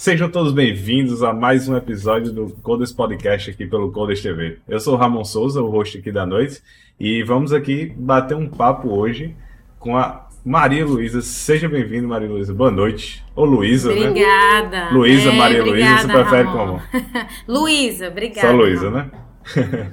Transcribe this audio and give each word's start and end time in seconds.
Sejam 0.00 0.30
todos 0.30 0.54
bem-vindos 0.54 1.22
a 1.22 1.30
mais 1.30 1.68
um 1.68 1.76
episódio 1.76 2.32
do 2.32 2.48
Codes 2.62 2.90
Podcast 2.90 3.50
aqui 3.50 3.66
pelo 3.66 3.92
Codes 3.92 4.22
TV. 4.22 4.56
Eu 4.66 4.80
sou 4.80 4.94
o 4.94 4.96
Ramon 4.96 5.22
Souza, 5.26 5.60
o 5.60 5.68
host 5.68 5.98
aqui 5.98 6.10
da 6.10 6.24
noite, 6.24 6.62
e 6.98 7.22
vamos 7.22 7.52
aqui 7.52 7.92
bater 7.94 8.34
um 8.34 8.48
papo 8.48 8.88
hoje 8.88 9.36
com 9.78 9.98
a 9.98 10.26
Maria 10.42 10.86
Luísa. 10.86 11.20
Seja 11.20 11.68
bem-vindo, 11.68 12.08
Maria 12.08 12.30
Luísa. 12.30 12.54
Boa 12.54 12.70
noite. 12.70 13.22
Ou 13.36 13.44
Luísa, 13.44 13.94
né? 13.94 14.08
Obrigada. 14.08 14.88
Luísa, 14.90 15.28
é, 15.28 15.36
Maria 15.36 15.62
Luísa, 15.62 15.98
você 15.98 16.08
prefere 16.08 16.42
Ramon. 16.44 16.56
como? 16.56 16.82
Luísa, 17.60 18.08
obrigada. 18.08 18.48
Só 18.48 18.56
Luísa, 18.56 18.90
né? 18.90 19.10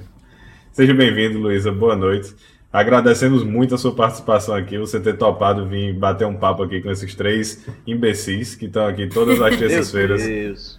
Seja 0.72 0.94
bem-vindo, 0.94 1.38
Luísa. 1.38 1.70
Boa 1.70 1.94
noite. 1.94 2.34
Agradecemos 2.70 3.42
muito 3.42 3.74
a 3.74 3.78
sua 3.78 3.94
participação 3.94 4.54
aqui, 4.54 4.76
você 4.76 5.00
ter 5.00 5.16
topado 5.16 5.66
vir 5.66 5.94
bater 5.94 6.26
um 6.26 6.36
papo 6.36 6.62
aqui 6.62 6.82
com 6.82 6.90
esses 6.90 7.14
três 7.14 7.66
imbecis 7.86 8.54
que 8.54 8.66
estão 8.66 8.86
aqui 8.86 9.08
todas 9.08 9.40
as 9.40 9.56
terças-feiras. 9.58 10.78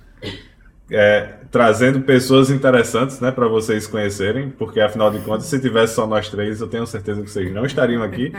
É, 0.91 1.35
trazendo 1.51 2.01
pessoas 2.01 2.51
interessantes 2.51 3.19
né, 3.19 3.31
para 3.31 3.47
vocês 3.47 3.87
conhecerem, 3.87 4.49
porque 4.51 4.79
afinal 4.79 5.09
de 5.11 5.19
contas, 5.19 5.45
se 5.45 5.59
tivesse 5.59 5.95
só 5.95 6.05
nós 6.05 6.29
três, 6.29 6.61
eu 6.61 6.67
tenho 6.67 6.85
certeza 6.85 7.23
que 7.23 7.29
vocês 7.29 7.51
não 7.51 7.65
estariam 7.65 8.03
aqui. 8.03 8.33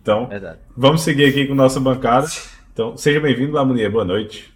Então, 0.00 0.26
Verdade. 0.30 0.58
vamos 0.76 1.02
seguir 1.02 1.26
aqui 1.26 1.46
com 1.46 1.54
nossa 1.54 1.80
bancada. 1.80 2.28
Então, 2.72 2.96
seja 2.96 3.20
bem-vindo, 3.20 3.52
Lamonia, 3.52 3.90
boa 3.90 4.04
noite. 4.04 4.54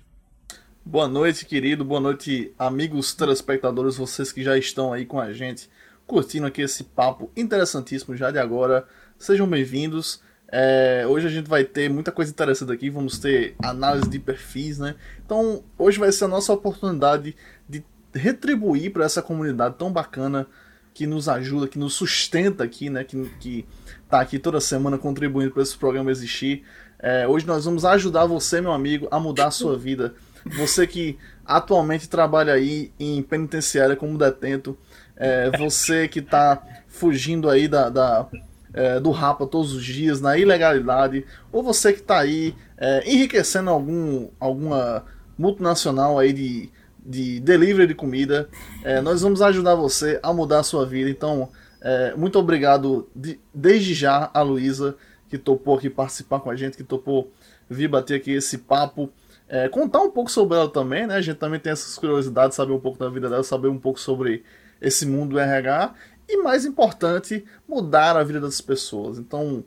Boa 0.84 1.08
noite, 1.08 1.44
querido, 1.44 1.84
boa 1.84 2.00
noite, 2.00 2.52
amigos 2.58 3.14
telespectadores, 3.14 3.96
vocês 3.96 4.32
que 4.32 4.42
já 4.42 4.56
estão 4.56 4.92
aí 4.92 5.04
com 5.04 5.20
a 5.20 5.32
gente 5.32 5.68
curtindo 6.08 6.46
aqui 6.46 6.62
esse 6.62 6.84
papo 6.84 7.30
interessantíssimo 7.36 8.16
já 8.16 8.30
de 8.30 8.38
agora. 8.38 8.86
Sejam 9.18 9.46
bem-vindos. 9.46 10.22
É, 10.50 11.04
hoje 11.06 11.26
a 11.26 11.30
gente 11.30 11.46
vai 11.46 11.64
ter 11.64 11.90
muita 11.90 12.10
coisa 12.10 12.30
interessante 12.30 12.72
aqui, 12.72 12.88
vamos 12.88 13.18
ter 13.18 13.54
análise 13.62 14.08
de 14.08 14.18
perfis, 14.18 14.78
né? 14.78 14.94
Então, 15.24 15.62
hoje 15.76 15.98
vai 15.98 16.10
ser 16.10 16.24
a 16.24 16.28
nossa 16.28 16.50
oportunidade 16.50 17.36
de 17.68 17.84
retribuir 18.14 18.90
para 18.90 19.04
essa 19.04 19.20
comunidade 19.20 19.74
tão 19.76 19.92
bacana 19.92 20.46
que 20.94 21.06
nos 21.06 21.28
ajuda, 21.28 21.68
que 21.68 21.78
nos 21.78 21.92
sustenta 21.92 22.64
aqui, 22.64 22.88
né? 22.88 23.04
Que, 23.04 23.28
que 23.38 23.66
tá 24.08 24.18
aqui 24.18 24.38
toda 24.38 24.62
semana 24.62 24.96
contribuindo 24.96 25.52
para 25.52 25.62
esse 25.62 25.76
programa 25.76 26.10
existir. 26.10 26.64
É, 26.98 27.28
hoje 27.28 27.46
nós 27.46 27.66
vamos 27.66 27.84
ajudar 27.84 28.24
você, 28.24 28.62
meu 28.62 28.72
amigo, 28.72 29.06
a 29.10 29.20
mudar 29.20 29.48
a 29.48 29.50
sua 29.50 29.76
vida. 29.76 30.14
Você 30.56 30.86
que 30.86 31.18
atualmente 31.44 32.08
trabalha 32.08 32.54
aí 32.54 32.92
em 32.98 33.22
penitenciária 33.22 33.94
como 33.94 34.16
detento, 34.16 34.78
é, 35.18 35.50
você 35.58 36.08
que 36.08 36.20
está 36.20 36.62
fugindo 36.86 37.50
aí 37.50 37.68
da, 37.68 37.90
da 37.90 38.26
é, 38.72 39.00
do 39.00 39.10
rapa 39.10 39.46
todos 39.46 39.72
os 39.72 39.84
dias, 39.84 40.20
na 40.20 40.36
ilegalidade, 40.38 41.24
ou 41.50 41.62
você 41.62 41.92
que 41.92 42.00
está 42.00 42.20
aí 42.20 42.54
é, 42.76 43.02
enriquecendo 43.10 43.70
algum, 43.70 44.28
alguma 44.38 45.04
multinacional 45.36 46.18
aí 46.18 46.32
de, 46.32 46.70
de 47.04 47.40
delivery 47.40 47.88
de 47.88 47.94
comida, 47.94 48.48
é, 48.84 49.00
nós 49.00 49.22
vamos 49.22 49.42
ajudar 49.42 49.74
você 49.74 50.20
a 50.22 50.32
mudar 50.32 50.60
a 50.60 50.62
sua 50.62 50.86
vida. 50.86 51.10
Então, 51.10 51.48
é, 51.80 52.14
muito 52.14 52.38
obrigado 52.38 53.08
de, 53.14 53.40
desde 53.52 53.94
já 53.94 54.30
a 54.32 54.42
Luísa, 54.42 54.96
que 55.28 55.38
topou 55.38 55.76
aqui 55.76 55.90
participar 55.90 56.40
com 56.40 56.50
a 56.50 56.56
gente, 56.56 56.76
que 56.76 56.84
topou 56.84 57.32
vir 57.68 57.88
bater 57.88 58.16
aqui 58.16 58.32
esse 58.32 58.58
papo. 58.58 59.10
É, 59.48 59.68
contar 59.68 60.00
um 60.00 60.10
pouco 60.10 60.30
sobre 60.30 60.56
ela 60.56 60.68
também, 60.68 61.06
né? 61.06 61.14
A 61.14 61.20
gente 61.20 61.36
também 61.36 61.58
tem 61.58 61.72
essas 61.72 61.96
curiosidades, 61.96 62.54
saber 62.54 62.72
um 62.72 62.80
pouco 62.80 62.98
da 62.98 63.08
vida 63.08 63.30
dela, 63.30 63.42
saber 63.42 63.68
um 63.68 63.78
pouco 63.78 63.98
sobre 63.98 64.44
esse 64.80 65.06
mundo 65.06 65.30
do 65.30 65.38
RH 65.38 65.94
e, 66.28 66.42
mais 66.42 66.64
importante, 66.64 67.44
mudar 67.66 68.16
a 68.16 68.22
vida 68.22 68.40
das 68.40 68.60
pessoas. 68.60 69.18
Então, 69.18 69.64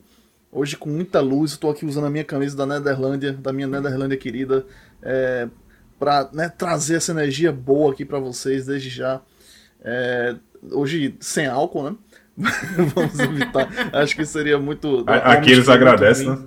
hoje, 0.50 0.76
com 0.76 0.88
muita 0.88 1.20
luz, 1.20 1.52
estou 1.52 1.70
aqui 1.70 1.84
usando 1.84 2.06
a 2.06 2.10
minha 2.10 2.24
camisa 2.24 2.56
da 2.56 2.66
Nederlândia, 2.66 3.32
da 3.32 3.52
minha 3.52 3.66
Nederlândia 3.66 4.16
querida, 4.16 4.64
é, 5.02 5.48
para 5.98 6.28
né, 6.32 6.48
trazer 6.48 6.96
essa 6.96 7.12
energia 7.12 7.52
boa 7.52 7.92
aqui 7.92 8.04
para 8.04 8.18
vocês 8.18 8.66
desde 8.66 8.88
já. 8.88 9.20
É, 9.84 10.36
hoje, 10.70 11.16
sem 11.20 11.46
álcool, 11.46 11.90
né? 11.90 11.96
Vamos 12.94 13.18
evitar. 13.18 13.68
Acho 13.92 14.16
que 14.16 14.24
seria 14.24 14.58
muito. 14.58 15.04
Aqui 15.06 15.50
eles 15.50 15.68
agradecem, 15.68 16.30
né? 16.30 16.38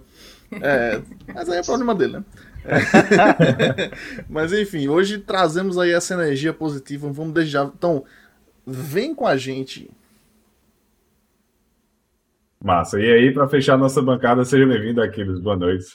É, 0.61 1.01
mas 1.33 1.49
aí 1.49 1.59
é 1.59 1.63
problema 1.63 1.93
dele, 1.93 2.17
né? 2.17 2.23
mas 4.29 4.51
enfim, 4.53 4.87
hoje 4.87 5.19
trazemos 5.19 5.77
aí 5.77 5.91
essa 5.91 6.13
energia 6.13 6.53
positiva. 6.53 7.11
Vamos 7.11 7.33
deixar. 7.33 7.65
Então, 7.65 8.03
Vem 8.65 9.13
com 9.13 9.27
a 9.27 9.37
gente. 9.37 9.89
Massa. 12.63 12.99
E 12.99 13.11
aí, 13.11 13.31
para 13.31 13.47
fechar 13.47 13.77
nossa 13.77 14.01
bancada, 14.01 14.43
seja 14.43 14.65
bem-vindo, 14.65 15.01
Aquiles. 15.01 15.39
Boa 15.39 15.55
noite. 15.55 15.85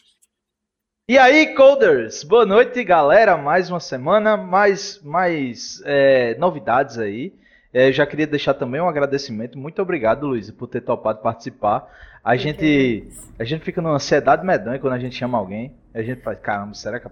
E 1.08 1.18
aí, 1.18 1.52
Coders? 1.56 2.22
Boa 2.22 2.46
noite, 2.46 2.84
galera. 2.84 3.36
Mais 3.36 3.68
uma 3.68 3.80
semana, 3.80 4.36
mais, 4.36 5.00
mais 5.02 5.82
é, 5.84 6.36
novidades 6.38 6.96
aí. 6.96 7.34
É, 7.72 7.90
já 7.90 8.06
queria 8.06 8.26
deixar 8.26 8.54
também 8.54 8.80
um 8.80 8.88
agradecimento. 8.88 9.58
Muito 9.58 9.82
obrigado, 9.82 10.28
Luiz, 10.28 10.48
por 10.52 10.68
ter 10.68 10.80
topado 10.80 11.20
participar. 11.20 11.88
A 12.22 12.36
gente, 12.36 13.08
a 13.36 13.42
gente 13.42 13.64
fica 13.64 13.82
numa 13.82 13.96
ansiedade 13.96 14.46
medonha 14.46 14.78
quando 14.78 14.92
a 14.92 14.98
gente 15.00 15.16
chama 15.16 15.38
alguém. 15.38 15.74
A 15.92 16.02
gente 16.02 16.22
faz, 16.22 16.38
caramba, 16.38 16.74
será 16.74 17.00
que 17.00 17.08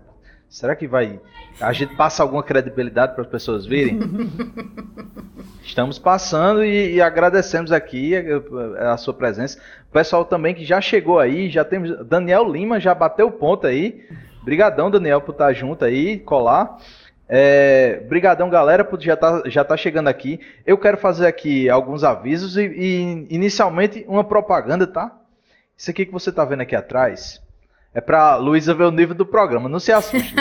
Será 0.49 0.75
que 0.75 0.87
vai. 0.87 1.21
A 1.61 1.73
gente 1.73 1.95
passa 1.95 2.23
alguma 2.23 2.43
credibilidade 2.43 3.13
para 3.13 3.23
as 3.23 3.29
pessoas 3.29 3.67
virem? 3.67 3.99
Estamos 5.63 5.99
passando 5.99 6.65
e, 6.65 6.95
e, 6.95 7.03
agradecemos 7.03 7.71
aqui 7.71 8.15
a, 8.17 8.95
a, 8.95 8.97
sua 8.97 9.13
presença. 9.13 9.61
O 9.89 9.93
pessoal 9.93 10.25
também 10.25 10.55
que 10.55 10.65
já 10.65 10.81
chegou 10.81 11.19
aí, 11.19 11.51
já 11.51 11.65
temos. 11.65 12.07
Daniel 12.07 12.51
Lima 12.51 12.81
já 12.81 12.95
bateu 12.95 13.27
o 13.27 13.33
ponto 13.33 13.67
aí. 13.67 14.07
Brigadão, 14.43 14.91
Daniel, 14.91 15.21
por 15.21 15.33
estar 15.33 15.53
junto 15.53 15.85
aí, 15.85 16.19
colar. 16.19 16.79
É, 17.29 18.01
brigadão, 18.09 18.49
galera, 18.49 18.83
por 18.83 18.99
já 18.99 19.15
tá, 19.15 19.43
já 19.45 19.63
tá 19.63 19.77
chegando 19.77 20.09
aqui. 20.09 20.41
Eu 20.65 20.79
quero 20.79 20.97
fazer 20.97 21.27
aqui 21.27 21.69
alguns 21.69 22.03
avisos 22.03 22.57
e, 22.57 22.63
e 22.63 23.27
inicialmente 23.29 24.03
uma 24.09 24.25
propaganda, 24.25 24.87
tá? 24.87 25.15
Isso 25.77 25.91
aqui 25.91 26.07
que 26.07 26.13
você 26.13 26.33
tá 26.33 26.47
vendo 26.47 26.63
aqui 26.63 26.75
atrás 26.75 27.47
é 27.95 28.01
pra 28.01 28.37
Luísa 28.37 28.75
ver 28.75 28.85
o 28.85 28.91
nível 28.91 29.15
do 29.15 29.27
programa. 29.27 29.69
Não 29.69 29.81
se 29.81 29.93
assuste. 29.93 30.35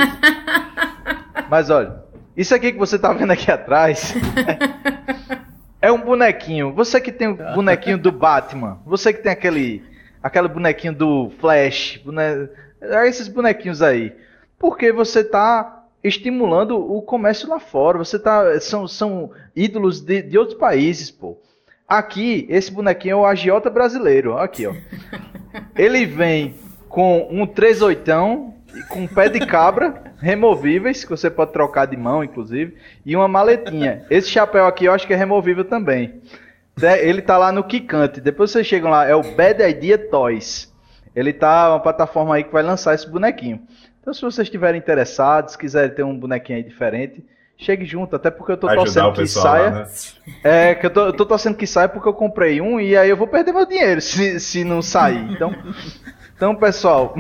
Mas 1.50 1.69
olha, 1.69 2.03
isso 2.35 2.53
aqui 2.53 2.72
que 2.72 2.78
você 2.78 3.00
tá 3.00 3.13
vendo 3.13 3.31
aqui 3.31 3.50
atrás 3.50 4.13
é 5.81 5.91
um 5.91 6.02
bonequinho. 6.02 6.74
Você 6.74 7.00
que 7.00 7.12
tem 7.12 7.30
o 7.30 7.36
bonequinho 7.56 7.97
do 7.97 8.12
Batman, 8.12 8.80
você 8.86 9.13
que 9.13 9.24
tem 9.24 9.31
aquele 9.31 9.84
aquele 10.22 10.47
bonequinho 10.47 10.94
do 10.94 11.31
Flash, 11.40 12.02
bone... 12.03 12.22
É 12.81 13.07
esses 13.07 13.28
bonequinhos 13.28 13.81
aí. 13.81 14.13
Porque 14.59 14.91
você 14.91 15.24
tá 15.24 15.86
estimulando 16.03 16.78
o 16.78 17.02
comércio 17.02 17.50
lá 17.50 17.59
fora. 17.59 17.97
Você 17.97 18.19
tá 18.19 18.59
são, 18.59 18.88
são 18.88 19.31
ídolos 19.56 20.02
de, 20.02 20.22
de 20.22 20.38
outros 20.38 20.57
países, 20.57 21.09
pô. 21.09 21.38
Aqui, 21.88 22.46
esse 22.50 22.72
bonequinho 22.72 23.13
é 23.13 23.16
o 23.16 23.25
agiota 23.25 23.69
brasileiro. 23.69 24.38
Aqui, 24.38 24.68
ó. 24.68 24.74
Ele 25.75 26.06
vem 26.06 26.56
com 26.97 27.28
um 27.30 27.46
38 27.46 28.12
com 28.90 29.02
um 29.02 29.08
pé 29.08 29.30
de 29.30 29.46
cabra 29.46 30.02
removíveis, 30.19 31.03
que 31.03 31.12
você 31.12 31.30
pode 31.30 31.53
trocar 31.53 31.85
de 31.85 31.96
mão, 31.96 32.24
inclusive, 32.24 32.75
e 33.06 33.16
uma 33.16 33.28
maletinha. 33.28 34.03
Esse 34.09 34.30
chapéu 34.30 34.66
aqui 34.66 34.85
eu 34.85 34.91
acho 34.91 35.06
que 35.06 35.13
é 35.13 35.16
removível 35.16 35.63
também. 35.63 36.19
Ele 36.81 37.22
tá 37.22 37.38
lá 37.38 37.52
no 37.52 37.63
Kikante. 37.63 38.19
Depois 38.19 38.50
vocês 38.50 38.66
chegam 38.66 38.90
lá, 38.90 39.06
é 39.06 39.13
o 39.13 39.22
Bad 39.22 39.62
Idea 39.62 39.96
Toys. 40.09 40.74
Ele 41.16 41.31
tá 41.31 41.69
uma 41.69 41.80
plataforma 41.80 42.34
aí 42.34 42.44
que 42.44 42.52
vai 42.52 42.63
lançar 42.63 42.96
esse 42.96 43.07
bonequinho. 43.07 43.62
Então, 44.02 44.12
se 44.12 44.22
vocês 44.22 44.47
estiverem 44.47 44.80
interessados, 44.80 45.56
quiserem 45.56 45.94
ter 45.94 46.03
um 46.03 46.18
bonequinho 46.18 46.57
aí 46.57 46.63
diferente, 46.63 47.24
chegue 47.56 47.86
junto, 47.86 48.16
até 48.16 48.31
porque 48.31 48.53
eu 48.53 48.57
tô 48.57 48.68
torcendo 48.68 49.13
que 49.13 49.28
saia. 49.28 49.69
Lá, 49.69 49.80
né? 49.81 49.88
É, 50.44 50.74
que 50.74 50.88
eu 50.88 50.90
tô, 50.90 51.06
eu 51.06 51.13
tô 51.13 51.27
torcendo 51.27 51.57
que 51.57 51.68
saia 51.68 51.89
porque 51.89 52.10
eu 52.10 52.13
comprei 52.13 52.60
um 52.60 52.80
e 52.80 52.98
aí 52.98 53.07
eu 53.07 53.18
vou 53.18 53.27
perder 53.27 53.54
meu 53.54 53.68
dinheiro 53.68 54.01
se, 54.01 54.39
se 54.39 54.63
não 54.63 54.81
sair. 54.81 55.31
Então, 55.31 55.54
então, 56.38 56.56
pessoal, 56.56 57.16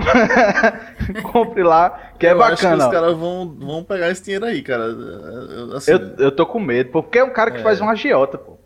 compre 1.33 1.63
lá, 1.63 2.11
que 2.19 2.27
é 2.27 2.33
eu 2.33 2.37
bacana. 2.37 2.53
Acho 2.53 2.67
que 2.67 2.85
os 2.85 3.01
caras 3.01 3.17
vão, 3.17 3.49
vão 3.49 3.83
pegar 3.83 4.11
esse 4.11 4.23
dinheiro 4.23 4.45
aí, 4.45 4.61
cara. 4.61 4.95
Assim, 5.75 5.91
eu, 5.91 5.99
eu 6.19 6.31
tô 6.31 6.45
com 6.45 6.59
medo, 6.59 6.91
porque 6.91 7.17
é 7.17 7.23
um 7.23 7.33
cara 7.33 7.49
que 7.49 7.57
é. 7.57 7.63
faz 7.63 7.81
um 7.81 7.89
agiota, 7.89 8.37
pô. 8.37 8.59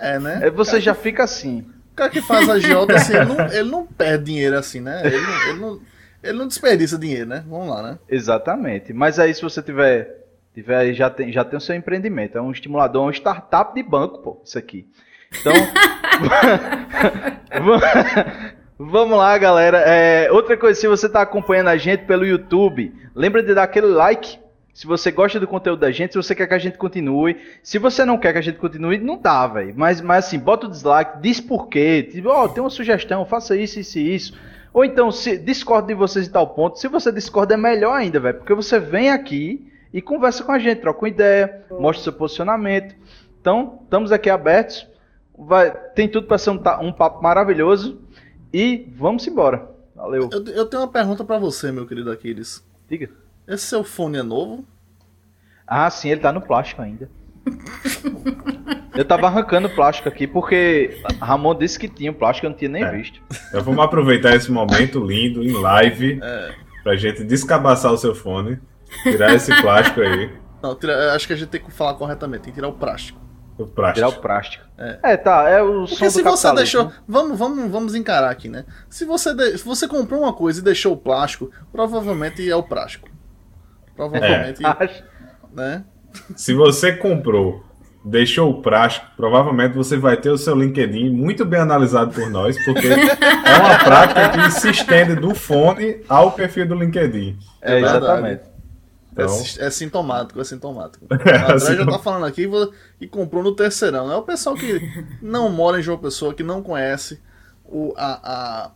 É, 0.00 0.18
né? 0.18 0.40
Aí 0.42 0.50
você 0.50 0.80
já 0.80 0.96
que... 0.96 1.00
fica 1.00 1.22
assim. 1.22 1.60
O 1.92 1.94
cara 1.94 2.10
que 2.10 2.20
faz 2.20 2.50
agiota, 2.50 2.96
assim, 2.96 3.14
ele 3.14 3.24
não, 3.24 3.46
ele 3.54 3.70
não 3.70 3.86
perde 3.86 4.24
dinheiro 4.24 4.58
assim, 4.58 4.80
né? 4.80 5.00
Ele 5.04 5.16
não, 5.16 5.48
ele, 5.48 5.60
não, 5.60 5.80
ele 6.24 6.38
não 6.38 6.48
desperdiça 6.48 6.98
dinheiro, 6.98 7.28
né? 7.28 7.44
Vamos 7.46 7.68
lá, 7.68 7.80
né? 7.80 7.96
Exatamente. 8.08 8.92
Mas 8.92 9.20
aí, 9.20 9.32
se 9.32 9.42
você 9.42 9.62
tiver, 9.62 10.24
tiver 10.52 10.92
já, 10.92 11.08
tem, 11.08 11.32
já 11.32 11.44
tem 11.44 11.56
o 11.56 11.60
seu 11.60 11.76
empreendimento. 11.76 12.36
É 12.36 12.42
um 12.42 12.50
estimulador, 12.50 13.04
é 13.04 13.06
um 13.06 13.12
startup 13.12 13.72
de 13.72 13.82
banco, 13.84 14.18
pô, 14.18 14.42
isso 14.44 14.58
aqui. 14.58 14.88
Então. 15.40 15.52
Vamos 18.78 19.16
lá, 19.16 19.38
galera. 19.38 19.78
É, 19.86 20.32
outra 20.32 20.56
coisa, 20.56 20.78
se 20.80 20.88
você 20.88 21.06
está 21.06 21.22
acompanhando 21.22 21.68
a 21.68 21.76
gente 21.76 22.06
pelo 22.06 22.26
YouTube, 22.26 22.92
lembra 23.14 23.40
de 23.40 23.54
dar 23.54 23.62
aquele 23.62 23.86
like. 23.86 24.38
Se 24.72 24.84
você 24.84 25.12
gosta 25.12 25.38
do 25.38 25.46
conteúdo 25.46 25.78
da 25.78 25.92
gente, 25.92 26.10
se 26.10 26.16
você 26.16 26.34
quer 26.34 26.48
que 26.48 26.54
a 26.54 26.58
gente 26.58 26.76
continue. 26.76 27.36
Se 27.62 27.78
você 27.78 28.04
não 28.04 28.18
quer 28.18 28.32
que 28.32 28.38
a 28.40 28.42
gente 28.42 28.58
continue, 28.58 28.98
não 28.98 29.16
dá, 29.16 29.46
velho. 29.46 29.72
Mas, 29.76 30.00
mas 30.00 30.26
assim, 30.26 30.40
bota 30.40 30.66
o 30.66 30.70
dislike, 30.70 31.20
diz 31.20 31.40
por 31.40 31.68
quê. 31.68 32.02
Tipo, 32.10 32.30
oh, 32.30 32.48
tem 32.48 32.60
uma 32.60 32.68
sugestão, 32.68 33.24
faça 33.24 33.56
isso, 33.56 33.78
isso 33.78 33.96
e 34.00 34.14
isso. 34.14 34.38
Ou 34.72 34.84
então, 34.84 35.12
se 35.12 35.38
discordo 35.38 35.86
de 35.86 35.94
vocês 35.94 36.26
em 36.26 36.32
tal 36.32 36.48
ponto, 36.48 36.80
se 36.80 36.88
você 36.88 37.12
discorda 37.12 37.54
é 37.54 37.56
melhor 37.56 37.94
ainda, 37.94 38.18
velho, 38.18 38.38
porque 38.38 38.54
você 38.54 38.80
vem 38.80 39.08
aqui 39.08 39.70
e 39.92 40.02
conversa 40.02 40.42
com 40.42 40.50
a 40.50 40.58
gente, 40.58 40.80
troca 40.80 40.98
uma 40.98 41.08
ideia, 41.08 41.64
mostra 41.70 42.02
seu 42.02 42.12
posicionamento. 42.12 42.96
Então, 43.40 43.78
estamos 43.84 44.10
aqui 44.10 44.28
abertos. 44.28 44.84
Vai, 45.38 45.70
tem 45.94 46.08
tudo 46.08 46.26
para 46.26 46.38
ser 46.38 46.50
um, 46.50 46.60
um, 46.80 46.92
papo 46.92 47.22
maravilhoso 47.22 48.03
e 48.54 48.88
vamos 48.96 49.26
embora. 49.26 49.68
Valeu. 49.96 50.30
Eu, 50.32 50.44
eu 50.46 50.66
tenho 50.66 50.84
uma 50.84 50.88
pergunta 50.88 51.24
para 51.24 51.38
você, 51.38 51.72
meu 51.72 51.88
querido 51.88 52.12
Aquiles. 52.12 52.64
Diga. 52.88 53.10
Esse 53.48 53.64
seu 53.64 53.82
fone 53.82 54.18
é 54.18 54.22
novo? 54.22 54.64
Ah, 55.66 55.90
sim, 55.90 56.10
ele 56.10 56.20
tá 56.20 56.32
no 56.32 56.40
plástico 56.40 56.80
ainda. 56.80 57.10
Eu 58.94 59.04
tava 59.04 59.26
arrancando 59.26 59.68
plástico 59.68 60.08
aqui 60.08 60.24
porque 60.24 61.02
Ramon 61.20 61.56
disse 61.56 61.76
que 61.76 61.88
tinha 61.88 62.12
plástico, 62.12 62.46
eu 62.46 62.50
não 62.50 62.56
tinha 62.56 62.70
nem 62.70 62.84
é. 62.84 62.92
visto. 62.92 63.20
Então 63.48 63.60
vamos 63.60 63.84
aproveitar 63.84 64.36
esse 64.36 64.52
momento 64.52 65.04
lindo 65.04 65.42
em 65.42 65.50
live 65.50 66.20
é. 66.22 66.54
pra 66.80 66.94
gente 66.94 67.24
descabaçar 67.24 67.92
o 67.92 67.98
seu 67.98 68.14
fone, 68.14 68.56
tirar 69.02 69.34
esse 69.34 69.52
plástico 69.60 70.00
aí. 70.00 70.30
Não, 70.62 70.76
tira, 70.76 71.12
acho 71.12 71.26
que 71.26 71.32
a 71.32 71.36
gente 71.36 71.48
tem 71.48 71.60
que 71.60 71.72
falar 71.72 71.94
corretamente, 71.94 72.44
tem 72.44 72.52
que 72.52 72.56
tirar 72.56 72.68
o 72.68 72.72
plástico. 72.72 73.20
O 73.56 73.66
plástico. 73.66 74.06
Tirar 74.06 74.18
o 74.18 74.22
plástico. 74.22 74.64
É, 74.76 74.98
é 75.02 75.16
tá, 75.16 75.48
é 75.48 75.62
o 75.62 75.86
Porque 75.86 76.10
se 76.10 76.22
você 76.22 76.52
deixou. 76.54 76.90
Vamos, 77.06 77.38
vamos, 77.38 77.70
vamos 77.70 77.94
encarar 77.94 78.30
aqui, 78.30 78.48
né? 78.48 78.64
Se 78.88 79.04
você, 79.04 79.32
de, 79.32 79.58
se 79.58 79.64
você 79.64 79.86
comprou 79.86 80.22
uma 80.22 80.32
coisa 80.32 80.60
e 80.60 80.64
deixou 80.64 80.92
o 80.92 80.96
plástico, 80.96 81.50
provavelmente 81.70 82.48
é 82.48 82.56
o 82.56 82.62
plástico. 82.62 83.08
Provavelmente. 83.94 84.60
É. 84.64 85.04
Né? 85.52 85.84
Se 86.34 86.52
você 86.52 86.92
comprou 86.92 87.64
deixou 88.04 88.50
o 88.50 88.60
prático, 88.60 89.06
provavelmente 89.16 89.74
você 89.74 89.96
vai 89.96 90.16
ter 90.16 90.28
o 90.28 90.36
seu 90.36 90.54
LinkedIn 90.54 91.08
muito 91.10 91.44
bem 91.44 91.60
analisado 91.60 92.12
por 92.12 92.28
nós, 92.28 92.62
porque 92.64 92.86
é 92.86 93.58
uma 93.58 93.78
prática 93.78 94.28
que 94.28 94.50
se 94.50 94.70
estende 94.70 95.14
do 95.14 95.34
fone 95.34 96.02
ao 96.06 96.32
perfil 96.32 96.68
do 96.68 96.74
LinkedIn. 96.74 97.38
É, 97.62 97.80
exatamente. 97.80 98.53
Então... 99.14 99.42
É, 99.58 99.66
é, 99.66 99.70
sintomático, 99.70 100.40
é 100.40 100.44
sintomático. 100.44 101.06
O 101.08 101.14
André 101.14 101.76
já 101.76 101.86
tá 101.86 101.98
falando 101.98 102.26
aqui 102.26 102.48
que 102.98 103.06
comprou 103.06 103.42
no 103.42 103.54
terceirão. 103.54 104.10
É 104.10 104.16
o 104.16 104.22
pessoal 104.22 104.56
que 104.56 105.06
não 105.22 105.48
mora 105.48 105.78
em 105.78 105.82
João 105.82 105.98
Pessoa, 105.98 106.34
que 106.34 106.42
não 106.42 106.62
conhece 106.62 107.20
o, 107.64 107.94
a, 107.96 108.20
a 108.66 108.70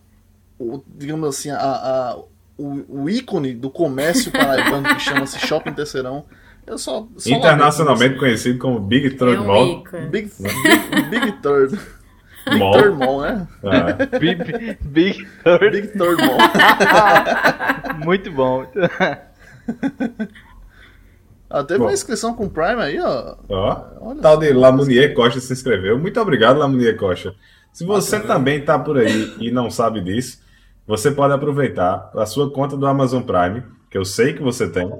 o, 0.58 0.82
digamos 0.86 1.28
assim, 1.28 1.50
a, 1.50 1.58
a 1.58 2.18
o, 2.56 3.02
o 3.02 3.10
ícone 3.10 3.54
do 3.54 3.70
comércio 3.70 4.32
paraibano 4.32 4.94
que 4.94 5.00
chama-se 5.00 5.38
Shopping 5.38 5.72
Terceirão 5.72 6.24
eu 6.68 6.76
só, 6.76 7.08
só 7.16 7.30
Internacionalmente 7.30 8.18
conhecido 8.18 8.58
como 8.58 8.78
Big 8.78 9.10
Third 9.10 9.36
é 9.36 9.40
um 9.40 9.46
Mall. 9.46 9.84
Big, 10.10 10.30
Big, 10.38 11.10
Big 11.10 11.32
Third. 11.40 11.78
Big 12.44 12.58
Mall. 12.58 12.72
Third 12.74 12.98
Mall, 12.98 13.22
né? 13.22 13.48
Ah. 13.64 14.18
Big, 14.18 14.44
Big 14.82 15.26
Third. 15.42 15.70
Big 15.70 15.88
Third 15.98 16.22
Mall. 16.22 16.38
Muito 18.04 18.30
bom. 18.30 18.66
Ah, 21.50 21.64
teve 21.64 21.78
bom. 21.78 21.86
uma 21.86 21.94
inscrição 21.94 22.34
com 22.34 22.44
o 22.44 22.50
Prime 22.50 22.82
aí, 22.82 23.00
ó. 23.00 23.36
Ó. 23.48 23.84
Olha 24.02 24.20
Tal 24.20 24.36
de 24.36 24.52
Lamunier 24.52 25.14
Costa 25.14 25.40
se 25.40 25.50
inscreveu. 25.50 25.98
Muito 25.98 26.20
obrigado, 26.20 26.58
Lamunier 26.58 26.94
Costa. 26.94 27.34
Se 27.72 27.86
você 27.86 28.16
ah, 28.16 28.20
também 28.20 28.58
está 28.58 28.78
por 28.78 28.98
aí 28.98 29.34
e 29.40 29.50
não 29.50 29.70
sabe 29.70 30.02
disso, 30.02 30.42
você 30.86 31.10
pode 31.10 31.32
aproveitar 31.32 32.10
a 32.14 32.26
sua 32.26 32.52
conta 32.52 32.76
do 32.76 32.86
Amazon 32.86 33.22
Prime, 33.22 33.62
que 33.90 33.96
eu 33.96 34.04
sei 34.04 34.34
que 34.34 34.42
você 34.42 34.68
tem, 34.68 34.92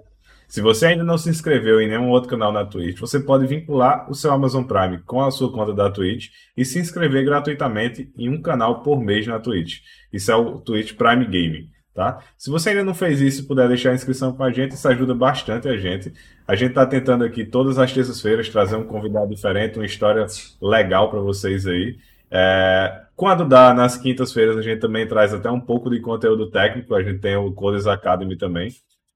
se 0.49 0.63
você 0.63 0.87
ainda 0.87 1.05
não 1.05 1.19
se 1.19 1.29
inscreveu 1.29 1.79
em 1.79 1.89
nenhum 1.89 2.09
outro 2.09 2.31
canal 2.31 2.51
na 2.51 2.65
Twitch, 2.65 2.99
você 2.99 3.21
pode 3.21 3.47
vincular 3.47 4.11
o 4.11 4.15
seu 4.15 4.33
Amazon 4.33 4.65
Prime 4.65 4.97
com 5.05 5.23
a 5.23 5.31
sua 5.31 5.53
conta 5.53 5.75
da 5.75 5.91
Twitch 5.91 6.31
e 6.57 6.65
se 6.65 6.79
inscrever 6.79 7.23
gratuitamente 7.23 8.11
em 8.17 8.31
um 8.31 8.41
canal 8.41 8.83
por 8.83 8.99
mês 8.99 9.27
na 9.27 9.39
Twitch. 9.39 9.81
Isso 10.11 10.33
é 10.33 10.37
o 10.37 10.59
Twitch 10.59 10.95
Prime 10.95 11.27
Gaming. 11.27 11.69
Tá? 11.99 12.21
Se 12.37 12.49
você 12.49 12.71
ainda 12.71 12.85
não 12.85 12.95
fez 12.95 13.21
isso 13.21 13.45
puder 13.45 13.67
deixar 13.67 13.91
a 13.91 13.95
inscrição 13.95 14.33
com 14.33 14.45
a 14.45 14.53
gente, 14.53 14.71
isso 14.71 14.87
ajuda 14.87 15.17
bastante 15.17 15.69
a 15.69 15.77
gente. 15.77 16.13
A 16.47 16.55
gente 16.55 16.69
está 16.69 16.87
tentando 16.87 17.25
aqui 17.25 17.45
todas 17.45 17.77
as 17.77 17.93
terças-feiras 17.93 18.49
trazer 18.49 18.77
um 18.77 18.85
convidado 18.85 19.35
diferente, 19.35 19.81
uma 19.81 19.85
história 19.85 20.25
legal 20.63 21.11
para 21.11 21.19
vocês 21.19 21.67
aí. 21.67 21.99
É, 22.31 23.03
quando 23.17 23.45
dá, 23.45 23.75
nas 23.75 23.97
quintas-feiras, 23.97 24.57
a 24.57 24.63
gente 24.63 24.79
também 24.79 25.09
traz 25.09 25.35
até 25.35 25.51
um 25.51 25.59
pouco 25.59 25.91
de 25.91 25.99
conteúdo 25.99 26.49
técnico. 26.49 26.95
A 26.95 27.03
gente 27.03 27.19
tem 27.19 27.35
o 27.35 27.53
Codes 27.53 27.89
Academy 27.89 28.37
também. 28.37 28.71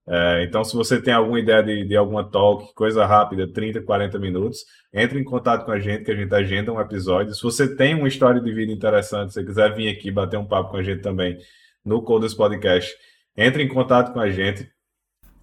É, 0.04 0.42
então, 0.42 0.64
se 0.64 0.74
você 0.74 1.00
tem 1.00 1.14
alguma 1.14 1.38
ideia 1.38 1.62
de, 1.62 1.84
de 1.84 1.96
alguma 1.96 2.24
talk, 2.24 2.74
coisa 2.74 3.06
rápida, 3.06 3.46
30, 3.46 3.82
40 3.82 4.18
minutos, 4.18 4.64
entre 4.92 5.20
em 5.20 5.24
contato 5.24 5.64
com 5.64 5.70
a 5.70 5.78
gente, 5.78 6.02
que 6.02 6.10
a 6.10 6.16
gente 6.16 6.34
agenda 6.34 6.72
um 6.72 6.80
episódio. 6.80 7.32
Se 7.32 7.44
você 7.44 7.76
tem 7.76 7.94
uma 7.94 8.08
história 8.08 8.40
de 8.40 8.52
vida 8.52 8.72
interessante, 8.72 9.28
se 9.28 9.34
você 9.34 9.46
quiser 9.46 9.72
vir 9.72 9.88
aqui 9.88 10.10
bater 10.10 10.36
um 10.36 10.44
papo 10.44 10.72
com 10.72 10.78
a 10.78 10.82
gente 10.82 11.00
também 11.00 11.38
no 11.84 12.02
Coders 12.02 12.34
Podcast, 12.34 12.92
entre 13.36 13.62
em 13.62 13.68
contato 13.68 14.12
com 14.12 14.20
a 14.20 14.30
gente 14.30 14.70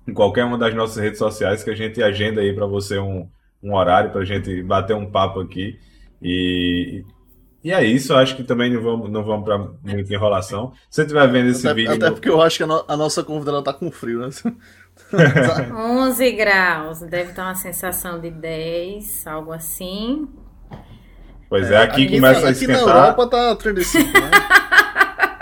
em 0.07 0.13
qualquer 0.13 0.43
uma 0.43 0.57
das 0.57 0.73
nossas 0.73 0.97
redes 0.97 1.19
sociais, 1.19 1.63
que 1.63 1.69
a 1.69 1.75
gente 1.75 2.01
agenda 2.01 2.41
aí 2.41 2.53
para 2.53 2.65
você 2.65 2.97
um, 2.97 3.29
um 3.61 3.75
horário 3.75 4.11
para 4.11 4.21
a 4.21 4.25
gente 4.25 4.63
bater 4.63 4.95
um 4.95 5.09
papo 5.09 5.39
aqui. 5.39 5.79
E 6.21 7.03
e 7.61 7.73
é 7.73 7.83
isso, 7.83 8.15
acho 8.15 8.37
que 8.37 8.43
também 8.43 8.71
não 8.71 8.81
vamos, 8.81 9.11
não 9.11 9.23
vamos 9.23 9.43
para 9.43 9.57
muita 9.57 10.13
enrolação. 10.13 10.71
Se 10.89 10.95
você 10.95 11.01
estiver 11.01 11.27
vendo 11.27 11.49
esse 11.49 11.67
até, 11.67 11.73
vídeo. 11.75 11.93
Até 11.93 12.11
porque 12.11 12.29
eu 12.29 12.41
acho 12.41 12.57
que 12.57 12.63
a, 12.63 12.67
no, 12.67 12.85
a 12.87 12.95
nossa 12.95 13.21
convidada 13.21 13.61
tá 13.61 13.73
com 13.73 13.91
frio, 13.91 14.19
né? 14.19 14.29
11 15.75 16.31
graus, 16.31 17.01
deve 17.01 17.31
estar 17.31 17.43
uma 17.43 17.55
sensação 17.55 18.19
de 18.19 18.31
10, 18.31 19.27
algo 19.27 19.51
assim. 19.51 20.29
Pois 21.49 21.69
é, 21.69 21.77
aqui, 21.77 22.05
aqui 22.05 22.15
começa 22.15 22.47
a 22.47 22.51
esquentar. 22.51 22.77
Aqui 22.77 22.85
na 22.85 22.93
Europa 22.93 23.27
tá 23.27 23.55
35, 23.57 24.07
né? 24.07 24.31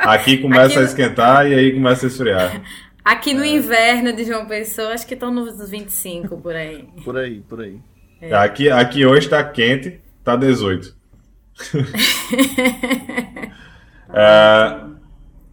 Aqui 0.14 0.38
começa 0.38 0.76
aqui... 0.76 0.80
a 0.80 0.84
esquentar 0.84 1.48
e 1.48 1.54
aí 1.54 1.74
começa 1.74 2.06
a 2.06 2.08
esfriar. 2.08 2.62
Aqui 3.04 3.34
no 3.34 3.44
é. 3.44 3.50
inverno 3.50 4.14
de 4.14 4.24
João 4.24 4.46
Pessoa, 4.46 4.94
acho 4.94 5.06
que 5.06 5.14
estão 5.14 5.34
nos 5.34 5.70
25 5.70 6.38
por 6.38 6.56
aí. 6.56 6.88
Por 7.04 7.18
aí, 7.18 7.42
por 7.42 7.62
aí. 7.62 7.80
É. 8.22 8.34
Aqui, 8.34 8.70
aqui 8.70 9.06
hoje 9.06 9.30
tá 9.30 9.44
quente, 9.44 10.00
tá 10.24 10.36
18. 10.36 10.96
é, 14.14 14.82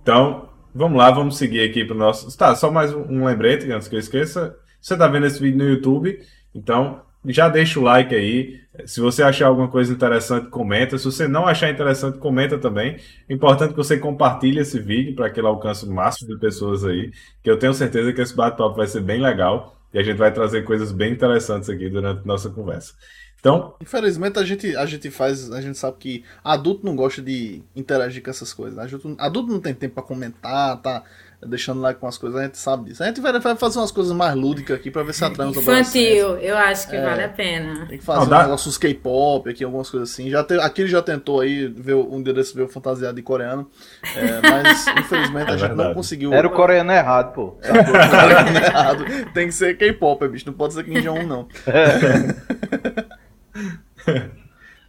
então, 0.03 0.49
vamos 0.75 0.99
lá, 0.99 1.11
vamos 1.11 1.37
seguir 1.37 1.61
aqui 1.61 1.85
para 1.85 1.95
o 1.95 1.99
nosso. 1.99 2.37
Tá, 2.37 2.55
só 2.55 2.71
mais 2.71 2.93
um 2.93 3.25
lembrete 3.25 3.71
antes 3.71 3.89
que 3.89 3.97
eu 3.97 4.01
esqueça. 4.01 4.57
Você 4.81 4.95
está 4.95 5.09
vendo 5.09 5.27
esse 5.27 5.41
vídeo 5.41 5.59
no 5.59 5.69
YouTube, 5.69 6.21
então 6.55 7.03
já 7.27 7.49
deixa 7.49 7.81
o 7.81 7.83
like 7.83 8.15
aí. 8.15 8.61
Se 8.87 9.01
você 9.01 9.23
achar 9.23 9.47
alguma 9.47 9.69
coisa 9.69 9.93
interessante, 9.93 10.49
comenta. 10.49 10.99
Se 10.99 11.05
você 11.05 11.29
não 11.29 11.47
achar 11.47 11.71
interessante, 11.71 12.19
comenta 12.19 12.59
também. 12.59 12.99
Importante 13.31 13.71
que 13.71 13.77
você 13.77 13.97
compartilhe 13.97 14.61
esse 14.61 14.79
vídeo 14.79 15.15
para 15.15 15.31
que 15.31 15.41
ele 15.41 15.47
alcance 15.47 15.85
o 15.85 15.91
máximo 15.91 16.35
de 16.35 16.41
pessoas 16.41 16.85
aí. 16.85 17.13
Que 17.43 17.51
eu 17.51 17.59
tenho 17.59 17.73
certeza 17.73 18.13
que 18.13 18.21
esse 18.21 18.35
bate-papo 18.35 18.77
vai 18.77 18.87
ser 18.87 19.01
bem 19.01 19.21
legal 19.21 19.77
e 19.93 19.99
a 19.99 20.03
gente 20.03 20.17
vai 20.17 20.33
trazer 20.33 20.65
coisas 20.65 20.91
bem 20.91 21.13
interessantes 21.13 21.71
aqui 21.71 21.89
durante 21.89 22.27
nossa 22.27 22.51
conversa. 22.51 22.95
Então, 23.39 23.75
infelizmente 23.79 24.39
a 24.39 24.43
gente, 24.43 24.75
a 24.75 24.87
gente 24.87 25.11
faz, 25.11 25.53
a 25.53 25.61
gente 25.61 25.77
sabe 25.77 25.99
que 25.99 26.25
adulto 26.43 26.85
não 26.85 26.97
gosta 26.97 27.21
de 27.21 27.63
interagir 27.77 28.23
com 28.23 28.31
essas 28.31 28.55
coisas. 28.55 28.75
Né? 28.75 28.85
Adulto, 28.85 29.17
adulto 29.19 29.53
não 29.53 29.61
tem 29.61 29.75
tempo 29.75 29.97
para 29.97 30.03
comentar, 30.03 30.81
tá 30.81 31.05
deixando 31.47 31.81
lá 31.81 31.95
com 31.95 32.07
as 32.07 32.19
coisas, 32.19 32.41
a 32.41 32.45
gente 32.45 32.59
sabe 32.59 32.85
disso. 32.85 33.03
A 33.03 33.07
gente 33.07 33.21
vai, 33.21 33.39
vai 33.39 33.57
fazer 33.57 33.79
umas 33.79 33.91
coisas 33.91 34.13
mais 34.15 34.35
lúdicas 34.35 34.77
aqui 34.77 34.91
para 34.91 35.03
ver 35.03 35.13
se 35.13 35.25
atrai 35.25 35.49
os 35.49 35.57
Infantil, 35.57 36.37
eu 36.39 36.57
acho 36.57 36.89
que 36.89 36.97
é, 36.97 37.05
vale 37.05 37.23
a 37.23 37.29
pena. 37.29 37.87
Tem 37.87 37.99
que 37.99 38.05
fazer 38.05 38.31
não, 38.31 38.43
negócios 38.43 38.79
K-pop 38.79 39.49
aqui, 39.49 39.65
algumas 39.65 39.91
coisas 39.91 40.11
assim. 40.11 40.31
Já 40.31 40.43
te, 40.43 40.55
aqui 40.55 40.83
ele 40.83 40.91
já 40.91 41.03
tentou 41.03 41.41
aí 41.41 41.67
ver 41.67 41.95
um 41.95 42.23
dia 42.23 42.33
desse 42.33 42.55
ver 42.55 42.63
o 42.63 42.69
fantasiado 42.69 43.17
de 43.17 43.23
coreano, 43.23 43.69
é, 44.17 44.41
mas 44.41 44.87
infelizmente 44.99 45.51
é 45.51 45.55
a 45.55 45.57
gente 45.57 45.75
não 45.75 45.95
conseguiu. 45.95 46.33
Era 46.33 46.47
o 46.47 46.51
coreano 46.51 46.93
errado, 46.93 47.33
pô. 47.33 47.57
Era 47.63 47.81
o 47.81 47.85
coreano 47.85 48.59
errado. 48.59 49.05
Tem 49.33 49.47
que 49.47 49.55
ser 49.55 49.77
K-pop, 49.77 50.29
bicho, 50.29 50.47
não 50.47 50.55
pode 50.55 50.75
ser 50.75 50.85
Kim 50.85 51.01
Jong 51.01 51.21
1 51.21 51.27
não. 51.27 51.49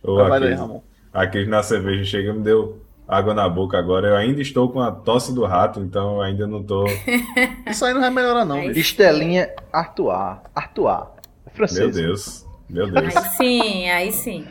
Ô, 0.04 0.22
aqui, 0.22 0.54
Ramon. 0.54 0.84
Aqui 1.14 1.46
na 1.46 1.64
cerveja 1.64 2.04
chega 2.04 2.34
me 2.34 2.44
deu 2.44 2.85
água 3.08 3.34
na 3.34 3.48
boca 3.48 3.78
agora. 3.78 4.10
Eu 4.10 4.16
ainda 4.16 4.42
estou 4.42 4.70
com 4.70 4.82
a 4.82 4.92
tosse 4.92 5.34
do 5.34 5.46
rato, 5.46 5.80
então 5.80 6.22
ainda 6.22 6.48
não 6.48 6.64
tô. 6.64 6.86
Isso 7.70 7.86
aí 7.86 7.94
não 7.94 8.02
vai 8.02 8.10
melhorar, 8.10 8.46
não. 8.46 8.62
Estelinha 8.72 9.50
Artois. 9.72 10.40
Artois. 10.54 11.04
É 11.46 11.50
francês. 11.52 11.80
Meu 11.80 11.92
Deus. 11.92 12.46
Meu 12.70 12.92
Deus. 12.92 13.16
Aí 13.16 13.24
sim, 13.38 13.90
aí 13.90 14.12
sim. 14.12 14.46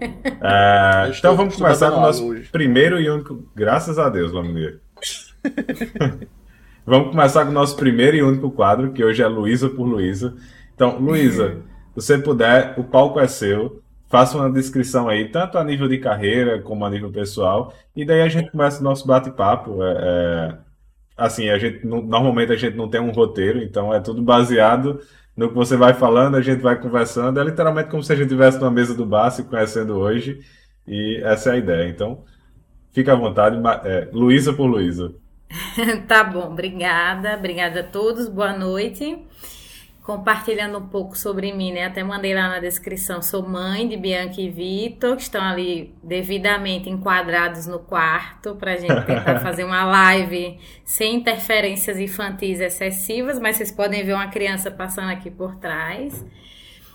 É, 0.00 1.10
então 1.16 1.36
vamos 1.36 1.56
começar 1.56 1.90
com 1.90 1.98
o 1.98 2.00
nosso 2.00 2.24
hoje. 2.28 2.48
primeiro 2.50 3.00
e 3.00 3.10
único. 3.10 3.48
Graças 3.54 3.98
a 3.98 4.08
Deus, 4.08 4.32
Lamir. 4.32 4.80
vamos 6.86 7.10
começar 7.10 7.44
com 7.44 7.50
o 7.50 7.54
nosso 7.54 7.76
primeiro 7.76 8.16
e 8.16 8.22
único 8.22 8.50
quadro, 8.50 8.92
que 8.92 9.04
hoje 9.04 9.22
é 9.22 9.26
Luísa 9.26 9.68
por 9.68 9.84
Luísa. 9.84 10.36
Então, 10.74 10.98
Luísa, 10.98 11.56
você 11.94 12.16
puder, 12.16 12.74
o 12.78 12.84
palco 12.84 13.18
é 13.18 13.26
seu. 13.26 13.82
Faça 14.08 14.38
uma 14.38 14.50
descrição 14.50 15.08
aí, 15.08 15.28
tanto 15.28 15.58
a 15.58 15.64
nível 15.64 15.86
de 15.86 15.98
carreira 15.98 16.60
como 16.62 16.84
a 16.84 16.90
nível 16.90 17.10
pessoal. 17.10 17.74
E 17.94 18.04
daí 18.04 18.22
a 18.22 18.28
gente 18.28 18.50
começa 18.50 18.80
o 18.80 18.84
nosso 18.84 19.06
bate-papo. 19.06 19.82
É, 19.82 19.92
é, 20.00 20.58
assim, 21.16 21.50
a 21.50 21.58
gente 21.58 21.86
normalmente 21.86 22.52
a 22.52 22.56
gente 22.56 22.76
não 22.76 22.88
tem 22.88 23.00
um 23.00 23.10
roteiro, 23.10 23.62
então 23.62 23.92
é 23.92 24.00
tudo 24.00 24.22
baseado 24.22 25.00
no 25.38 25.48
que 25.48 25.54
você 25.54 25.76
vai 25.76 25.94
falando, 25.94 26.36
a 26.36 26.42
gente 26.42 26.60
vai 26.60 26.80
conversando. 26.80 27.38
É 27.38 27.44
literalmente 27.44 27.90
como 27.90 28.02
se 28.02 28.12
a 28.12 28.16
gente 28.16 28.26
estivesse 28.26 28.58
numa 28.58 28.72
mesa 28.72 28.92
do 28.92 29.06
bar 29.06 29.30
se 29.30 29.44
conhecendo 29.44 29.96
hoje. 29.96 30.40
E 30.84 31.20
essa 31.22 31.50
é 31.50 31.52
a 31.52 31.56
ideia. 31.56 31.88
Então, 31.88 32.24
fica 32.92 33.12
à 33.12 33.16
vontade. 33.16 33.56
É, 33.84 34.08
Luísa 34.12 34.52
por 34.52 34.66
Luísa. 34.66 35.14
tá 36.08 36.24
bom, 36.24 36.50
obrigada. 36.50 37.36
Obrigada 37.36 37.80
a 37.80 37.84
todos, 37.84 38.28
boa 38.28 38.52
noite. 38.52 39.24
Compartilhando 40.08 40.78
um 40.78 40.88
pouco 40.88 41.18
sobre 41.18 41.52
mim, 41.52 41.70
né? 41.70 41.84
Até 41.84 42.02
mandei 42.02 42.34
lá 42.34 42.48
na 42.48 42.60
descrição. 42.60 43.20
Sou 43.20 43.46
mãe 43.46 43.86
de 43.86 43.94
Bianca 43.94 44.40
e 44.40 44.48
Vitor, 44.48 45.16
que 45.16 45.20
estão 45.20 45.44
ali 45.44 45.94
devidamente 46.02 46.88
enquadrados 46.88 47.66
no 47.66 47.78
quarto, 47.78 48.54
para 48.54 48.72
a 48.72 48.76
gente 48.78 49.04
tentar 49.04 49.38
fazer 49.44 49.64
uma 49.64 49.84
live 49.84 50.58
sem 50.82 51.16
interferências 51.16 51.98
infantis 51.98 52.58
excessivas, 52.58 53.38
mas 53.38 53.56
vocês 53.56 53.70
podem 53.70 54.02
ver 54.02 54.14
uma 54.14 54.28
criança 54.28 54.70
passando 54.70 55.10
aqui 55.10 55.30
por 55.30 55.56
trás. 55.56 56.24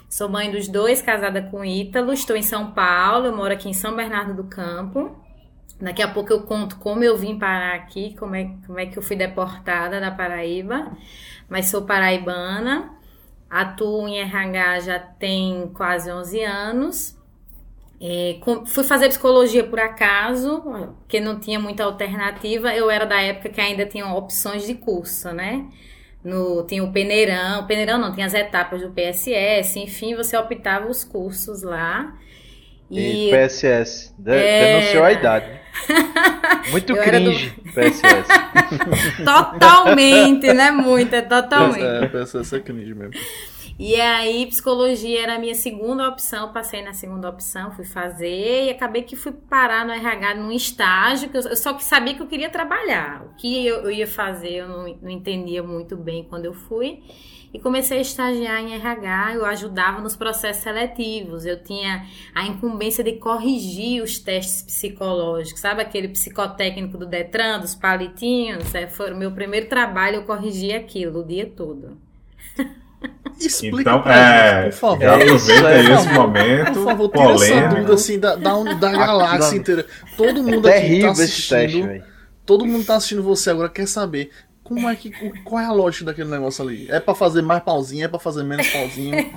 Sou 0.10 0.28
mãe 0.28 0.50
dos 0.50 0.68
dois, 0.68 1.00
casada 1.00 1.40
com 1.40 1.64
Ítalo. 1.64 2.14
Estou 2.14 2.36
em 2.36 2.42
São 2.42 2.72
Paulo, 2.72 3.28
eu 3.28 3.38
moro 3.38 3.54
aqui 3.54 3.70
em 3.70 3.74
São 3.74 3.96
Bernardo 3.96 4.34
do 4.34 4.46
Campo. 4.46 5.16
Daqui 5.80 6.02
a 6.02 6.08
pouco 6.08 6.34
eu 6.34 6.42
conto 6.42 6.78
como 6.78 7.04
eu 7.04 7.16
vim 7.16 7.38
parar 7.38 7.76
aqui, 7.76 8.16
como 8.18 8.36
é, 8.36 8.56
como 8.66 8.80
é 8.80 8.88
que 8.88 8.98
eu 8.98 9.04
fui 9.04 9.16
deportada 9.16 10.02
da 10.02 10.10
Paraíba. 10.10 10.98
Mas 11.48 11.68
sou 11.68 11.84
paraibana, 11.84 13.03
atuo 13.54 14.08
em 14.08 14.20
RH 14.20 14.80
já 14.80 15.00
tem 15.00 15.70
quase 15.76 16.12
11 16.12 16.44
anos. 16.44 17.18
É, 18.02 18.38
com, 18.42 18.66
fui 18.66 18.84
fazer 18.84 19.08
psicologia 19.10 19.64
por 19.64 19.80
acaso, 19.80 20.62
porque 20.98 21.22
não 21.22 21.40
tinha 21.40 21.60
muita 21.60 21.84
alternativa. 21.84 22.74
Eu 22.74 22.90
era 22.90 23.06
da 23.06 23.22
época 23.22 23.50
que 23.50 23.62
ainda 23.62 23.86
tinham 23.86 24.16
opções 24.18 24.66
de 24.66 24.74
curso, 24.74 25.32
né? 25.32 25.68
No, 26.24 26.66
tinha 26.66 26.84
o 26.84 26.92
peneirão, 26.92 27.62
o 27.62 27.68
peneirão 27.68 28.00
não, 28.00 28.14
tinha 28.14 28.26
as 28.26 28.34
etapas 28.34 28.82
do 28.82 28.92
PSS, 28.92 29.78
enfim, 29.78 30.16
você 30.16 30.36
optava 30.36 30.90
os 30.90 31.04
cursos 31.04 31.62
lá. 31.62 32.18
E, 32.90 33.28
e 33.28 33.30
PSS, 33.30 34.14
é... 34.26 34.80
denunciou 34.80 35.04
a 35.04 35.12
idade. 35.12 35.63
Muito 36.72 36.96
eu 36.96 37.04
cringe, 37.04 37.50
do... 37.50 37.74
PSS. 37.74 38.28
totalmente, 39.26 40.54
né? 40.54 40.72
Muito, 40.72 41.14
é 41.14 41.22
totalmente. 41.22 41.84
É, 41.84 42.08
PSS 42.08 42.56
é 42.56 42.60
cringe 42.60 42.94
mesmo. 42.94 43.14
E 43.78 44.00
aí, 44.00 44.46
psicologia 44.46 45.24
era 45.24 45.36
a 45.36 45.40
minha 45.40 45.56
segunda 45.56 46.08
opção, 46.08 46.54
passei 46.54 46.84
na 46.84 46.94
segunda 46.94 47.28
opção, 47.28 47.72
fui 47.72 47.86
fazer 47.86 48.68
e 48.68 48.70
acabei 48.70 49.02
que 49.02 49.16
fui 49.16 49.32
parar 49.32 49.84
no 49.84 49.92
RH 49.92 50.36
num 50.36 50.52
estágio 50.52 51.28
que 51.30 51.38
eu, 51.38 51.42
eu 51.42 51.56
só 51.56 51.74
que 51.74 51.84
sabia 51.84 52.14
que 52.14 52.22
eu 52.22 52.28
queria 52.28 52.50
trabalhar. 52.50 53.24
O 53.24 53.36
que 53.36 53.66
eu, 53.66 53.78
eu 53.78 53.92
ia 53.92 54.08
fazer 54.08 54.52
eu 54.52 54.68
não, 54.68 54.96
não 55.02 55.10
entendia 55.10 55.64
muito 55.64 55.98
bem 55.98 56.24
quando 56.24 56.46
eu 56.46 56.54
fui 56.54 57.02
e 57.54 57.60
comecei 57.60 58.00
a 58.00 58.02
estagiar 58.02 58.60
em 58.60 58.74
RH. 58.74 59.36
Eu 59.36 59.46
ajudava 59.46 60.02
nos 60.02 60.16
processos 60.16 60.64
seletivos. 60.64 61.46
Eu 61.46 61.64
tinha 61.64 62.06
a 62.34 62.46
incumbência 62.46 63.04
de 63.04 63.14
corrigir 63.14 64.02
os 64.02 64.18
testes 64.18 64.64
psicológicos, 64.64 65.62
sabe 65.62 65.82
aquele 65.82 66.08
psicotécnico 66.08 66.98
do 66.98 67.06
Detran, 67.06 67.60
dos 67.60 67.76
palitinhos? 67.76 68.74
É, 68.74 68.88
foi 68.88 69.14
o 69.14 69.16
meu 69.16 69.32
primeiro 69.32 69.68
trabalho, 69.68 70.18
eu 70.18 70.24
corrigi 70.24 70.74
aquilo 70.74 71.20
o 71.20 71.24
dia 71.24 71.46
todo. 71.46 71.98
Explica 73.40 73.82
então, 73.82 74.02
pra 74.02 74.16
é, 74.16 74.64
gente, 74.64 74.74
por 74.74 74.80
favor. 74.80 75.06
Aproveita 75.06 75.70
é, 75.70 75.94
esse 75.94 76.10
momento. 76.10 76.74
Por 76.74 76.84
favor, 76.84 77.10
tira 77.10 77.34
essa 77.34 77.68
dúvida 77.68 77.94
assim 77.94 78.20
da, 78.20 78.36
da, 78.36 78.64
da 78.76 78.92
galáxia 78.94 79.58
inteira. 79.58 79.86
Todo 80.16 80.44
mundo 80.44 80.68
é 80.68 80.78
aqui 80.78 81.02
tá 81.02 81.12
assistindo. 81.12 81.88
Teste, 81.88 82.04
todo 82.46 82.66
mundo 82.66 82.86
tá 82.86 82.96
assistindo 82.96 83.22
você 83.22 83.50
agora, 83.50 83.70
quer 83.70 83.88
saber 83.88 84.32
como 84.64 84.90
é 84.90 84.96
que. 84.96 85.12
Qual 85.44 85.62
é 85.62 85.66
a 85.66 85.74
lógica 85.74 86.06
daquele 86.06 86.30
negócio 86.30 86.64
ali? 86.64 86.90
É 86.90 87.00
pra 87.00 87.14
fazer 87.14 87.42
mais 87.42 87.62
pauzinho, 87.62 88.06
é 88.06 88.08
pra 88.08 88.18
fazer 88.18 88.44
menos 88.44 88.68
pauzinho. 88.70 89.14
é, 89.14 89.30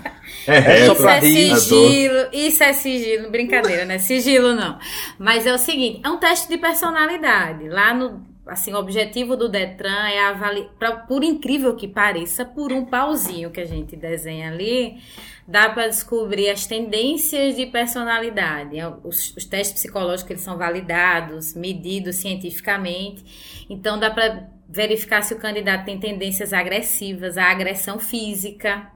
é, 0.46 0.80
é 0.80 0.86
só 0.86 0.94
pra 0.94 1.18
isso 1.18 1.26
rir. 1.26 1.50
É 1.50 1.56
sigilo, 1.56 2.28
isso 2.32 2.62
é 2.62 2.72
sigilo, 2.72 3.30
brincadeira, 3.30 3.84
né? 3.84 3.98
Sigilo 3.98 4.54
não. 4.54 4.78
Mas 5.18 5.44
é 5.44 5.52
o 5.52 5.58
seguinte, 5.58 6.00
é 6.04 6.08
um 6.08 6.18
teste 6.18 6.48
de 6.48 6.56
personalidade. 6.56 7.68
Lá 7.68 7.92
no. 7.92 8.24
Assim, 8.46 8.72
o 8.72 8.76
objetivo 8.76 9.36
do 9.36 9.48
Detran 9.48 10.06
é 10.06 10.24
avaliar, 10.28 10.68
por 11.08 11.24
incrível 11.24 11.74
que 11.74 11.88
pareça, 11.88 12.44
por 12.44 12.72
um 12.72 12.84
pauzinho 12.84 13.50
que 13.50 13.60
a 13.60 13.64
gente 13.64 13.96
desenha 13.96 14.52
ali, 14.52 15.02
dá 15.48 15.68
para 15.68 15.88
descobrir 15.88 16.50
as 16.50 16.64
tendências 16.64 17.56
de 17.56 17.66
personalidade. 17.66 18.76
Os, 19.02 19.36
os 19.36 19.44
testes 19.44 19.82
psicológicos 19.82 20.30
eles 20.30 20.42
são 20.42 20.56
validados, 20.56 21.54
medidos 21.54 22.14
cientificamente, 22.14 23.66
então 23.68 23.98
dá 23.98 24.12
para 24.12 24.48
verificar 24.68 25.22
se 25.22 25.34
o 25.34 25.38
candidato 25.38 25.84
tem 25.84 25.98
tendências 25.98 26.52
agressivas, 26.52 27.38
a 27.38 27.50
agressão 27.50 27.98
física, 27.98 28.90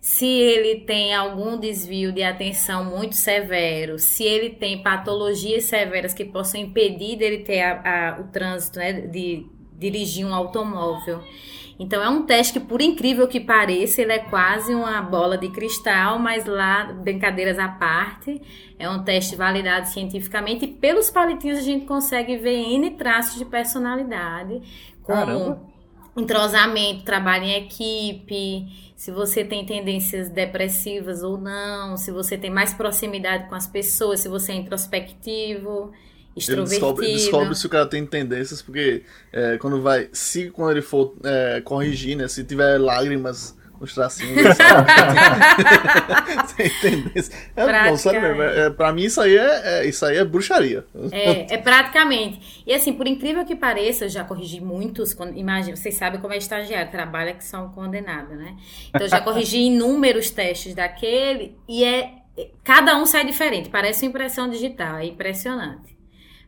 se 0.00 0.26
ele 0.26 0.80
tem 0.80 1.12
algum 1.12 1.58
desvio 1.58 2.12
de 2.12 2.22
atenção 2.22 2.84
muito 2.84 3.16
severo, 3.16 3.98
se 3.98 4.22
ele 4.24 4.50
tem 4.50 4.82
patologias 4.82 5.64
severas 5.64 6.14
que 6.14 6.24
possam 6.24 6.60
impedir 6.60 7.16
dele 7.16 7.38
ter 7.38 7.62
a, 7.62 8.16
a, 8.16 8.20
o 8.20 8.24
trânsito, 8.28 8.78
né, 8.78 8.92
de 8.92 9.46
dirigir 9.76 10.24
um 10.24 10.34
automóvel. 10.34 11.22
Então 11.80 12.02
é 12.02 12.08
um 12.08 12.22
teste 12.22 12.54
que, 12.54 12.60
por 12.60 12.82
incrível 12.82 13.28
que 13.28 13.38
pareça, 13.38 14.02
ele 14.02 14.12
é 14.12 14.18
quase 14.18 14.74
uma 14.74 15.00
bola 15.00 15.38
de 15.38 15.48
cristal, 15.50 16.18
mas 16.18 16.44
lá, 16.44 16.92
brincadeiras 16.92 17.56
à 17.56 17.68
parte, 17.68 18.42
é 18.78 18.90
um 18.90 19.04
teste 19.04 19.36
validado 19.36 19.86
cientificamente 19.86 20.64
e 20.64 20.68
pelos 20.68 21.08
palitinhos 21.08 21.58
a 21.58 21.62
gente 21.62 21.86
consegue 21.86 22.36
ver 22.36 22.56
N 22.56 22.90
traços 22.92 23.38
de 23.38 23.44
personalidade 23.44 24.60
como 25.08 25.26
Caramba. 25.26 25.60
entrosamento, 26.16 27.02
trabalho 27.02 27.44
em 27.44 27.54
equipe, 27.64 28.92
se 28.94 29.10
você 29.10 29.42
tem 29.42 29.64
tendências 29.64 30.28
depressivas 30.28 31.22
ou 31.22 31.38
não, 31.38 31.96
se 31.96 32.10
você 32.10 32.36
tem 32.36 32.50
mais 32.50 32.74
proximidade 32.74 33.48
com 33.48 33.54
as 33.54 33.66
pessoas, 33.66 34.20
se 34.20 34.28
você 34.28 34.52
é 34.52 34.56
introspectivo. 34.56 35.92
Ele 36.36 36.62
descobre, 36.62 37.12
descobre, 37.14 37.54
se 37.56 37.66
o 37.66 37.70
cara 37.70 37.86
tem 37.86 38.06
tendências, 38.06 38.62
porque 38.62 39.02
é, 39.32 39.56
quando 39.58 39.82
vai. 39.82 40.08
Se 40.12 40.50
quando 40.50 40.72
ele 40.72 40.82
for 40.82 41.16
é, 41.24 41.60
corrigir, 41.62 42.16
né? 42.16 42.28
Se 42.28 42.44
tiver 42.44 42.78
lágrimas 42.78 43.57
os 43.80 43.94
tracinhos. 43.94 44.56
Sem 46.56 46.66
entender. 46.66 47.24
É, 47.56 47.88
não, 47.90 47.96
sério 47.96 48.20
mesmo. 48.20 48.42
É, 48.42 48.66
é, 48.66 48.70
pra 48.70 48.92
mim, 48.92 49.04
isso 49.04 49.20
aí 49.20 49.36
é, 49.36 49.60
é, 49.64 49.86
isso 49.86 50.04
aí 50.04 50.16
é 50.16 50.24
bruxaria. 50.24 50.84
É, 51.12 51.54
é 51.54 51.58
praticamente. 51.58 52.62
E 52.66 52.72
assim, 52.72 52.92
por 52.92 53.06
incrível 53.06 53.44
que 53.44 53.54
pareça, 53.56 54.04
eu 54.06 54.08
já 54.08 54.24
corrigi 54.24 54.60
muitos. 54.60 55.12
Imagina, 55.34 55.76
vocês 55.76 55.94
sabem 55.94 56.20
como 56.20 56.32
é 56.32 56.36
estagiário, 56.36 56.90
trabalha 56.90 57.34
que 57.34 57.44
são 57.44 57.70
condenados, 57.70 58.36
né? 58.36 58.56
Então, 58.88 59.02
eu 59.02 59.08
já 59.08 59.20
corrigi 59.20 59.58
inúmeros 59.58 60.30
testes 60.30 60.74
daquele 60.74 61.56
e 61.68 61.84
é. 61.84 62.18
Cada 62.62 62.96
um 62.96 63.04
sai 63.04 63.24
diferente, 63.26 63.68
parece 63.68 64.04
uma 64.04 64.10
impressão 64.10 64.48
digital, 64.48 64.98
é 64.98 65.06
impressionante. 65.06 65.97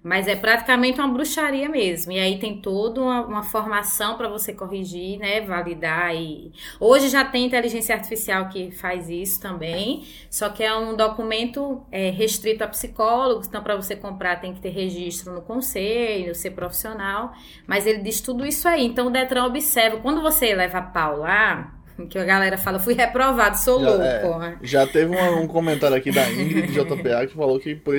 Mas 0.02 0.26
é 0.26 0.34
praticamente 0.34 0.98
uma 0.98 1.12
bruxaria 1.12 1.68
mesmo. 1.68 2.12
E 2.12 2.18
aí 2.18 2.38
tem 2.38 2.60
toda 2.60 3.02
uma, 3.02 3.26
uma 3.26 3.42
formação 3.42 4.16
para 4.16 4.28
você 4.28 4.52
corrigir, 4.52 5.18
né? 5.18 5.42
Validar. 5.42 6.14
E... 6.14 6.52
Hoje 6.78 7.08
já 7.08 7.24
tem 7.24 7.44
inteligência 7.44 7.94
artificial 7.94 8.48
que 8.48 8.70
faz 8.70 9.10
isso 9.10 9.40
também. 9.40 10.06
Só 10.30 10.48
que 10.48 10.64
é 10.64 10.74
um 10.74 10.96
documento 10.96 11.82
é, 11.92 12.08
restrito 12.10 12.64
a 12.64 12.68
psicólogos. 12.68 13.46
Então, 13.46 13.62
para 13.62 13.76
você 13.76 13.94
comprar, 13.94 14.40
tem 14.40 14.54
que 14.54 14.60
ter 14.60 14.70
registro 14.70 15.34
no 15.34 15.42
conselho, 15.42 16.34
ser 16.34 16.52
profissional. 16.52 17.32
Mas 17.66 17.86
ele 17.86 17.98
diz 17.98 18.22
tudo 18.22 18.46
isso 18.46 18.66
aí. 18.66 18.86
Então, 18.86 19.08
o 19.08 19.10
Detran 19.10 19.44
observa. 19.44 19.98
Quando 19.98 20.22
você 20.22 20.54
leva 20.54 20.80
pau 20.80 21.18
lá, 21.18 21.74
que 22.06 22.18
a 22.18 22.24
galera 22.24 22.58
fala, 22.58 22.78
fui 22.78 22.94
reprovado, 22.94 23.58
sou 23.58 23.80
já, 23.80 23.90
louco. 23.90 24.42
É, 24.42 24.58
já 24.62 24.86
teve 24.86 25.14
um, 25.14 25.42
um, 25.42 25.46
comentário 25.46 25.96
aqui 25.96 26.10
da 26.10 26.30
Ingrid 26.30 26.72
JPA 26.72 27.26
que 27.26 27.34
falou 27.34 27.58
que 27.58 27.74
por, 27.74 27.94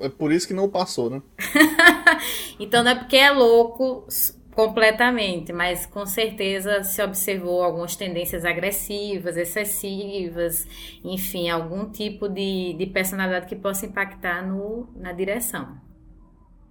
é 0.00 0.08
por 0.08 0.32
isso 0.32 0.46
que 0.46 0.54
não 0.54 0.68
passou, 0.68 1.10
né? 1.10 1.22
então 2.58 2.82
não 2.82 2.90
é 2.90 2.94
porque 2.94 3.16
é 3.16 3.30
louco 3.30 4.06
completamente, 4.54 5.52
mas 5.52 5.86
com 5.86 6.04
certeza 6.04 6.82
se 6.82 7.02
observou 7.02 7.62
algumas 7.62 7.96
tendências 7.96 8.44
agressivas, 8.44 9.36
excessivas, 9.36 10.66
enfim, 11.02 11.48
algum 11.48 11.90
tipo 11.90 12.28
de, 12.28 12.74
de 12.74 12.86
personalidade 12.86 13.46
que 13.46 13.56
possa 13.56 13.86
impactar 13.86 14.46
no, 14.46 14.88
na 14.94 15.12
direção. 15.12 15.76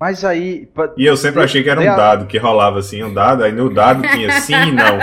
Mas 0.01 0.25
aí. 0.25 0.67
E 0.97 1.05
eu 1.05 1.15
sempre 1.15 1.43
achei 1.43 1.61
que 1.61 1.69
era 1.69 1.79
um 1.79 1.85
dado, 1.85 2.25
que 2.25 2.35
rolava 2.39 2.79
assim, 2.79 3.03
um 3.03 3.13
dado, 3.13 3.43
aí 3.43 3.51
no 3.51 3.71
dado 3.71 4.01
tinha 4.01 4.31
sim 4.41 4.55
e 4.55 4.71
não. 4.71 4.97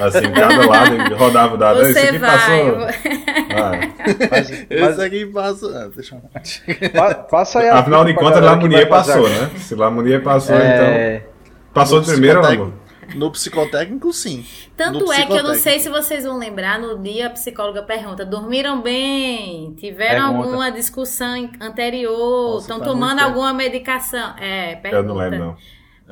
Assim, 0.00 0.32
cada 0.32 0.66
lado 0.66 1.14
rodava 1.14 1.54
o 1.56 1.58
dado. 1.58 1.80
Você 1.80 1.90
Esse 1.90 2.08
aqui 2.08 2.18
vai. 2.18 2.30
passou. 2.30 2.78
Vai. 2.78 3.92
Mas, 4.30 4.50
Esse 4.70 5.02
aqui 5.02 5.26
passou. 5.26 5.76
Ah, 5.76 5.90
deixa 5.94 6.14
eu... 6.14 7.22
Passa 7.30 7.58
aí 7.58 7.68
Afinal 7.68 8.02
de 8.02 8.14
contas, 8.14 8.42
Lamounier 8.42 8.88
passou, 8.88 9.28
né? 9.28 9.50
Se 9.56 9.74
Lamounier 9.74 10.22
passou, 10.22 10.56
é... 10.56 11.16
então. 11.16 11.30
Passou 11.74 12.00
de 12.00 12.10
primeiro, 12.10 12.42
amor? 12.42 12.72
No 13.14 13.30
psicotécnico, 13.30 14.12
sim. 14.12 14.44
Tanto 14.76 15.12
é 15.12 15.26
que 15.26 15.32
eu 15.32 15.42
não 15.42 15.54
sei 15.54 15.78
se 15.80 15.88
vocês 15.88 16.24
vão 16.24 16.38
lembrar, 16.38 16.78
no 16.78 16.98
dia 16.98 17.26
a 17.26 17.30
psicóloga 17.30 17.82
pergunta: 17.82 18.24
dormiram 18.24 18.80
bem? 18.80 19.74
Tiveram 19.74 20.28
pergunta. 20.28 20.46
alguma 20.46 20.70
discussão 20.70 21.50
anterior? 21.60 22.58
Estão 22.58 22.80
tomando 22.80 23.20
alguma 23.20 23.52
medicação? 23.52 24.36
É, 24.38 24.76
pergunta. 24.76 24.96
Eu 24.96 25.02
não 25.02 25.16
lembro, 25.16 25.38
não. 25.38 25.56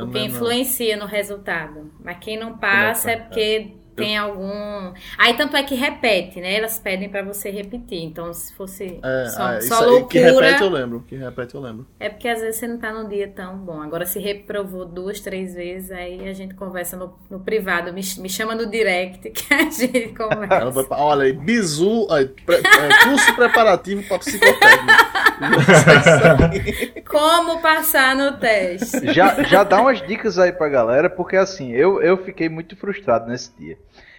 Porque 0.06 0.20
influencia 0.20 0.96
no 0.96 1.06
resultado. 1.06 1.90
Mas 2.04 2.18
quem 2.20 2.38
não 2.38 2.56
passa 2.56 3.10
é 3.10 3.16
porque 3.16 3.77
tem 3.98 4.16
algum. 4.16 4.92
Aí 5.18 5.34
tanto 5.36 5.56
é 5.56 5.62
que 5.62 5.74
repete, 5.74 6.40
né? 6.40 6.54
Elas 6.54 6.78
pedem 6.78 7.08
para 7.08 7.22
você 7.22 7.50
repetir. 7.50 8.02
Então, 8.02 8.32
se 8.32 8.54
fosse 8.54 8.98
É, 9.02 9.26
só, 9.28 9.48
é, 9.52 9.60
só 9.60 9.80
loucura. 9.84 10.08
que 10.08 10.18
repete 10.18 10.62
eu 10.62 10.70
lembro. 10.70 11.04
Que 11.06 11.16
repete 11.16 11.54
eu 11.54 11.60
lembro. 11.60 11.86
É 12.00 12.08
porque 12.08 12.28
às 12.28 12.40
vezes 12.40 12.56
você 12.60 12.66
não 12.66 12.78
tá 12.78 12.92
num 12.92 13.08
dia 13.08 13.28
tão 13.28 13.56
bom. 13.58 13.80
Agora, 13.82 14.06
se 14.06 14.18
reprovou 14.18 14.84
duas, 14.84 15.20
três 15.20 15.54
vezes, 15.54 15.90
aí 15.90 16.28
a 16.28 16.32
gente 16.32 16.54
conversa 16.54 16.96
no, 16.96 17.14
no 17.30 17.40
privado. 17.40 17.92
Me, 17.92 18.00
me 18.18 18.28
chama 18.28 18.54
no 18.54 18.66
direct 18.66 19.30
que 19.30 19.52
a 19.54 19.70
gente 19.70 20.14
Ela 20.18 20.72
conversa. 20.72 20.86
olha 20.94 21.24
aí, 21.24 21.32
bizu, 21.32 22.06
aí, 22.10 22.26
pre- 22.26 22.56
é, 22.56 23.04
curso 23.08 23.34
preparativo 23.34 24.02
para 24.08 24.18
psicotécnico. 24.18 25.08
Como 27.08 27.60
passar 27.60 28.14
no 28.16 28.36
teste? 28.38 29.12
Já, 29.12 29.42
já 29.44 29.64
dá 29.64 29.80
umas 29.80 30.00
dicas 30.06 30.38
aí 30.38 30.52
pra 30.52 30.68
galera, 30.68 31.08
porque 31.08 31.36
assim, 31.36 31.72
eu, 31.72 32.02
eu 32.02 32.16
fiquei 32.18 32.48
muito 32.48 32.76
frustrado 32.76 33.28
nesse 33.28 33.50
dia. 33.58 33.78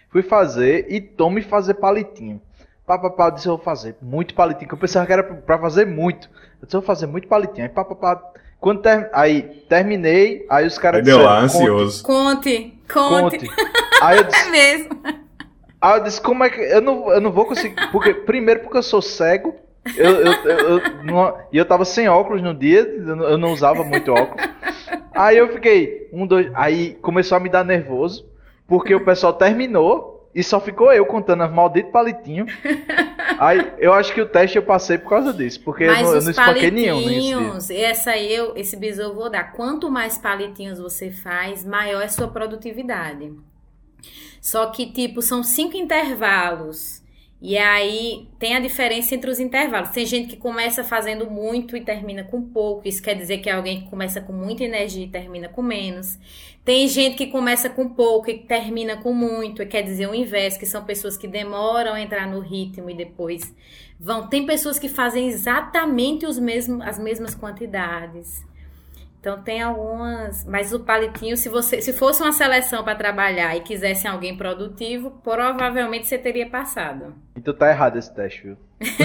Fui 0.09 0.21
fazer 0.21 0.85
e 0.89 0.99
tome 0.99 1.41
fazer 1.41 1.75
palitinho. 1.75 2.41
Pá, 2.85 2.97
pá, 2.97 3.09
pá, 3.09 3.27
eu 3.27 3.31
disse, 3.31 3.47
eu 3.47 3.55
vou 3.55 3.63
fazer 3.63 3.95
muito 4.01 4.33
palitinho, 4.33 4.67
que 4.67 4.73
eu 4.73 4.77
pensava 4.79 5.05
que 5.05 5.13
era 5.13 5.23
pra- 5.23 5.59
fazer 5.59 5.85
muito. 5.85 6.27
Eu 6.59 6.65
disse, 6.65 6.75
eu 6.75 6.81
vou 6.81 6.87
fazer 6.87 7.05
muito 7.05 7.27
palitinho. 7.27 7.63
Aí, 7.63 7.69
pá, 7.69 7.85
pá, 7.85 7.95
pá. 7.95 8.21
Quando 8.59 8.81
ter... 8.81 9.09
Aí, 9.13 9.43
terminei, 9.69 10.45
aí 10.49 10.65
os 10.65 10.77
caras 10.77 11.03
deu 11.05 11.21
lá, 11.21 11.41
disseram, 11.45 11.65
"Conte, 11.65 11.71
ansioso. 11.71 12.03
Conte, 12.03 12.73
conte. 12.91 13.37
Conte. 13.47 13.51
Aí 14.01 14.17
eu 14.17 14.23
disse, 14.27 14.47
É 14.47 14.51
mesmo. 14.51 14.89
Aí 15.81 15.97
eu 15.99 16.03
disse, 16.03 16.19
como 16.21 16.43
é 16.43 16.49
que. 16.49 16.59
Eu 16.59 16.81
não, 16.81 17.09
eu 17.11 17.21
não 17.21 17.31
vou 17.31 17.45
conseguir. 17.45 17.75
Porque, 17.91 18.13
primeiro, 18.13 18.61
porque 18.61 18.77
eu 18.77 18.83
sou 18.83 19.01
cego. 19.01 19.55
Eu, 19.95 20.11
eu, 20.11 20.31
eu, 20.33 20.59
eu 20.79 21.03
não- 21.05 21.37
e 21.53 21.57
eu 21.57 21.63
tava 21.65 21.85
sem 21.85 22.09
óculos 22.09 22.41
no 22.41 22.53
dia, 22.53 22.79
eu 22.81 23.15
não, 23.15 23.25
eu 23.25 23.37
não 23.37 23.53
usava 23.53 23.81
muito 23.83 24.11
óculos. 24.11 24.45
Aí 25.13 25.37
eu 25.37 25.47
fiquei, 25.53 26.09
um, 26.11 26.27
dois. 26.27 26.51
Aí 26.53 26.95
começou 27.01 27.37
a 27.37 27.39
me 27.39 27.47
dar 27.49 27.63
nervoso, 27.63 28.25
porque 28.69 28.93
o 28.95 29.03
pessoal 29.03 29.33
terminou 29.33 30.29
e 30.33 30.43
só 30.43 30.61
ficou 30.61 30.93
eu 30.93 31.05
contando 31.05 31.41
as 31.43 31.51
malditas 31.51 31.91
palitinho. 31.91 32.45
Aí 33.39 33.73
eu 33.79 33.91
acho 33.91 34.13
que 34.13 34.21
o 34.21 34.27
teste 34.27 34.57
eu 34.57 34.63
passei 34.63 34.97
por 34.97 35.09
causa 35.09 35.33
disso, 35.33 35.61
porque 35.63 35.85
eu 35.85 35.91
Mas 35.91 36.03
não, 36.03 36.15
eu 36.15 36.21
não 36.21 36.31
espanquei 36.31 36.71
nenhum 36.71 37.03
palitinhos, 37.03 37.69
essa 37.69 38.17
eu, 38.17 38.55
esse 38.55 38.77
bisu 38.77 39.01
eu 39.01 39.15
vou 39.15 39.29
dar. 39.29 39.53
Quanto 39.53 39.89
mais 39.89 40.17
palitinhos 40.17 40.77
você 40.77 41.09
faz, 41.09 41.65
maior 41.65 42.01
é 42.01 42.07
sua 42.07 42.27
produtividade. 42.27 43.33
Só 44.41 44.67
que, 44.67 44.91
tipo, 44.91 45.21
são 45.21 45.43
cinco 45.43 45.75
intervalos. 45.75 47.01
E 47.41 47.57
aí 47.57 48.27
tem 48.37 48.55
a 48.55 48.59
diferença 48.59 49.15
entre 49.15 49.29
os 49.31 49.39
intervalos. 49.39 49.91
Tem 49.91 50.05
gente 50.05 50.27
que 50.27 50.37
começa 50.37 50.83
fazendo 50.83 51.29
muito 51.29 51.77
e 51.77 51.81
termina 51.81 52.23
com 52.23 52.41
pouco. 52.41 52.87
Isso 52.87 53.01
quer 53.01 53.15
dizer 53.15 53.37
que 53.37 53.49
é 53.49 53.53
alguém 53.53 53.81
que 53.81 53.89
começa 53.89 54.19
com 54.19 54.33
muita 54.33 54.63
energia 54.65 55.05
e 55.05 55.09
termina 55.09 55.47
com 55.47 55.61
menos. 55.61 56.19
Tem 56.63 56.87
gente 56.87 57.15
que 57.15 57.27
começa 57.27 57.69
com 57.69 57.89
pouco 57.89 58.29
e 58.29 58.37
termina 58.39 58.97
com 58.97 59.13
muito. 59.13 59.61
E 59.61 59.65
quer 59.65 59.81
dizer 59.81 60.07
o 60.07 60.13
inverso, 60.13 60.59
que 60.59 60.65
são 60.65 60.83
pessoas 60.83 61.17
que 61.17 61.27
demoram 61.27 61.93
a 61.93 62.01
entrar 62.01 62.27
no 62.27 62.39
ritmo 62.39 62.89
e 62.89 62.93
depois 62.93 63.53
vão. 63.99 64.27
Tem 64.27 64.45
pessoas 64.45 64.77
que 64.77 64.89
fazem 64.89 65.27
exatamente 65.27 66.25
os 66.25 66.37
mesmos, 66.37 66.85
as 66.85 66.99
mesmas 66.99 67.33
quantidades. 67.33 68.47
Então 69.19 69.41
tem 69.41 69.61
algumas, 69.61 70.45
mas 70.45 70.71
o 70.71 70.79
palitinho, 70.79 71.35
se 71.35 71.49
você, 71.49 71.81
se 71.81 71.91
fosse 71.91 72.21
uma 72.21 72.31
seleção 72.31 72.85
para 72.85 72.95
trabalhar 72.95 73.53
e 73.55 73.59
quisesse 73.59 74.07
alguém 74.07 74.37
produtivo, 74.37 75.11
provavelmente 75.21 76.07
você 76.07 76.17
teria 76.17 76.49
passado. 76.49 77.13
Então 77.35 77.53
tá 77.53 77.69
errado 77.69 77.97
esse 77.97 78.13
teste, 78.13 78.43
viu? 78.43 78.57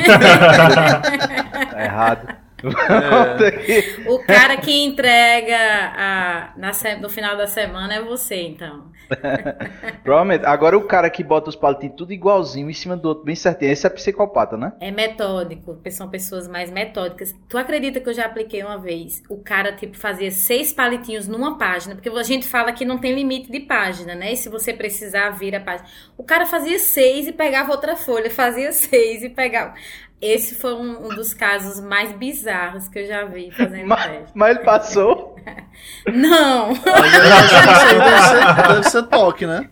tá 1.70 1.84
errado. 1.84 2.43
Aqui. 3.46 4.04
O 4.08 4.18
cara 4.20 4.56
que 4.56 4.72
entrega 4.84 5.56
a, 5.56 6.52
na 6.56 6.72
no 7.00 7.08
final 7.08 7.36
da 7.36 7.46
semana 7.46 7.94
é 7.94 8.02
você, 8.02 8.42
então. 8.42 8.92
Provavelmente. 10.02 10.44
Agora 10.44 10.76
o 10.76 10.86
cara 10.86 11.10
que 11.10 11.22
bota 11.22 11.50
os 11.50 11.56
palitinhos 11.56 11.96
tudo 11.96 12.12
igualzinho 12.12 12.70
em 12.70 12.74
cima 12.74 12.96
do 12.96 13.08
outro, 13.08 13.24
bem 13.24 13.34
certinho. 13.34 13.70
Esse 13.70 13.86
é 13.86 13.90
psicopata, 13.90 14.56
né? 14.56 14.72
É 14.80 14.90
metódico, 14.90 15.78
são 15.90 16.08
pessoas 16.08 16.48
mais 16.48 16.70
metódicas. 16.70 17.34
Tu 17.48 17.58
acredita 17.58 18.00
que 18.00 18.08
eu 18.08 18.14
já 18.14 18.26
apliquei 18.26 18.62
uma 18.62 18.78
vez? 18.78 19.22
O 19.28 19.38
cara, 19.38 19.72
tipo, 19.72 19.96
fazia 19.96 20.30
seis 20.30 20.72
palitinhos 20.72 21.28
numa 21.28 21.58
página, 21.58 21.94
porque 21.94 22.08
a 22.08 22.22
gente 22.22 22.46
fala 22.46 22.72
que 22.72 22.84
não 22.84 22.98
tem 22.98 23.14
limite 23.14 23.50
de 23.50 23.60
página, 23.60 24.14
né? 24.14 24.32
E 24.32 24.36
se 24.36 24.48
você 24.48 24.72
precisar, 24.72 25.30
vira 25.30 25.58
a 25.58 25.60
página. 25.60 25.88
O 26.16 26.24
cara 26.24 26.46
fazia 26.46 26.78
seis 26.78 27.26
e 27.26 27.32
pegava 27.32 27.72
outra 27.72 27.96
folha, 27.96 28.30
fazia 28.30 28.72
seis 28.72 29.22
e 29.22 29.28
pegava. 29.28 29.74
Esse 30.20 30.54
foi 30.54 30.74
um, 30.74 31.06
um 31.06 31.08
dos 31.10 31.34
casos 31.34 31.80
mais 31.80 32.12
bizarros 32.12 32.88
que 32.88 33.00
eu 33.00 33.06
já 33.06 33.24
vi 33.24 33.50
fazendo 33.50 33.86
Mas, 33.88 34.04
teste. 34.04 34.30
mas 34.34 34.56
ele 34.56 34.64
passou. 34.64 35.36
Não! 36.06 36.72
Deve 36.84 38.22
ser, 38.22 38.68
deve 38.68 38.82
ser 38.84 39.02
toque, 39.04 39.46
né? 39.46 39.68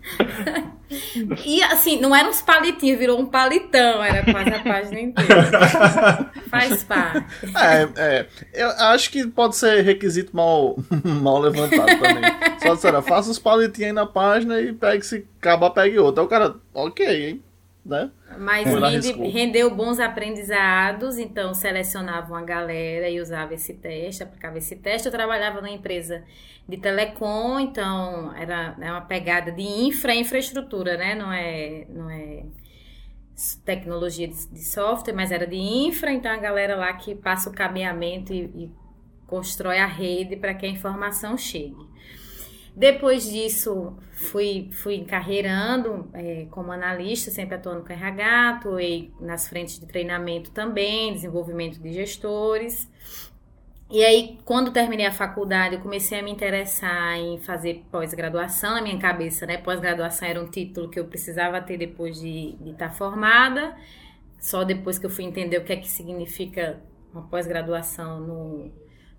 E 1.43 1.63
assim, 1.63 1.99
não 1.99 2.15
era 2.15 2.27
uns 2.27 2.41
palitinhos, 2.41 2.99
virou 2.99 3.19
um 3.19 3.25
palitão, 3.25 4.03
era 4.03 4.23
quase 4.31 4.49
a 4.49 4.59
página 4.59 4.99
inteira. 4.99 6.31
Faz 6.49 6.83
parte. 6.83 7.25
É, 7.55 7.89
é. 7.95 8.27
Eu 8.53 8.69
acho 8.69 9.09
que 9.09 9.25
pode 9.27 9.55
ser 9.55 9.81
requisito 9.81 10.35
mal, 10.35 10.77
mal 11.03 11.39
levantado 11.39 11.85
também. 11.99 12.23
Só 12.61 12.75
disseram, 12.75 13.01
faça 13.01 13.31
os 13.31 13.39
palitinhos 13.39 13.87
aí 13.87 13.93
na 13.93 14.05
página 14.05 14.59
e 14.61 14.73
pegue 14.73 15.03
se 15.03 15.25
acabar, 15.39 15.71
pegue 15.71 15.97
outro. 15.97 16.21
Aí 16.21 16.27
o 16.27 16.29
cara, 16.29 16.55
ok, 16.73 17.29
hein? 17.29 17.43
Né? 17.85 18.11
Mas 18.37 18.73
rende- 18.73 19.11
rendeu 19.27 19.75
bons 19.75 19.99
aprendizados, 19.99 21.17
então 21.17 21.53
selecionava 21.53 22.33
uma 22.33 22.41
galera 22.41 23.09
e 23.09 23.19
usava 23.19 23.53
esse 23.53 23.73
teste, 23.73 24.23
aplicava 24.23 24.57
esse 24.57 24.75
teste. 24.77 25.07
Eu 25.07 25.11
trabalhava 25.11 25.57
numa 25.61 25.69
empresa 25.69 26.23
de 26.67 26.77
telecom, 26.77 27.59
então 27.59 28.33
era 28.35 28.75
é 28.79 28.89
uma 28.91 29.01
pegada 29.01 29.51
de 29.51 29.61
infra, 29.61 30.15
infraestrutura, 30.15 30.97
né? 30.97 31.13
Não 31.13 31.31
é, 31.31 31.85
não 31.89 32.09
é 32.09 32.45
tecnologia 33.65 34.27
de, 34.27 34.47
de 34.47 34.63
software, 34.63 35.13
mas 35.13 35.31
era 35.31 35.47
de 35.47 35.57
infra, 35.57 36.11
então 36.11 36.31
a 36.31 36.37
galera 36.37 36.75
lá 36.75 36.93
que 36.93 37.15
passa 37.15 37.49
o 37.49 37.53
cabeamento 37.53 38.33
e, 38.33 38.43
e 38.45 38.71
constrói 39.27 39.79
a 39.79 39.87
rede 39.87 40.35
para 40.35 40.53
que 40.53 40.65
a 40.65 40.69
informação 40.69 41.37
chegue. 41.37 41.75
Depois 42.75 43.29
disso, 43.29 43.95
fui, 44.13 44.69
fui 44.73 44.95
encarreirando 44.95 46.09
eh, 46.13 46.47
como 46.49 46.71
analista, 46.71 47.29
sempre 47.29 47.55
atuando 47.55 47.83
com 47.85 47.93
RH, 47.93 48.49
atuei 48.49 49.11
nas 49.19 49.47
frentes 49.47 49.79
de 49.79 49.85
treinamento 49.85 50.49
também, 50.51 51.13
desenvolvimento 51.13 51.79
de 51.79 51.93
gestores. 51.93 52.89
E 53.91 54.03
aí, 54.03 54.39
quando 54.43 54.71
terminei 54.71 55.05
a 55.05 55.11
faculdade, 55.11 55.75
eu 55.75 55.81
comecei 55.81 56.19
a 56.19 56.23
me 56.23 56.31
interessar 56.31 57.15
em 57.15 57.37
fazer 57.37 57.83
pós-graduação 57.91 58.73
na 58.73 58.81
minha 58.81 58.97
cabeça, 58.97 59.45
né? 59.45 59.57
Pós-graduação 59.57 60.27
era 60.27 60.41
um 60.41 60.49
título 60.49 60.89
que 60.89 60.99
eu 60.99 61.05
precisava 61.05 61.61
ter 61.61 61.77
depois 61.77 62.19
de 62.19 62.55
estar 62.65 62.89
formada. 62.89 63.75
Só 64.39 64.63
depois 64.63 64.97
que 64.97 65.05
eu 65.05 65.11
fui 65.11 65.25
entender 65.25 65.59
o 65.59 65.63
que 65.63 65.73
é 65.73 65.75
que 65.75 65.87
significa 65.87 66.81
uma 67.13 67.21
pós-graduação 67.27 68.19
no, 68.19 68.71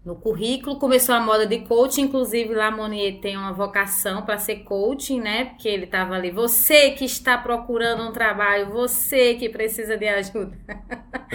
no 0.05 0.15
currículo. 0.17 0.79
Começou 0.79 1.15
a 1.15 1.21
moda 1.21 1.47
de 1.47 1.61
coaching, 1.61 2.03
inclusive 2.03 2.55
lá 2.55 2.71
Monier 2.71 3.21
tem 3.21 3.37
uma 3.37 3.53
vocação 3.53 4.23
para 4.23 4.39
ser 4.39 4.57
coaching, 4.65 5.21
né? 5.21 5.47
Porque 5.47 5.69
ele 5.69 5.85
estava 5.85 6.15
ali, 6.15 6.31
você 6.31 6.91
que 6.91 7.05
está 7.05 7.39
procurando 7.39 8.03
um 8.03 8.13
trabalho, 8.13 8.67
você 8.71 9.35
que 9.35 9.49
precisa 9.49 9.97
de 9.97 10.07
ajuda. 10.07 10.53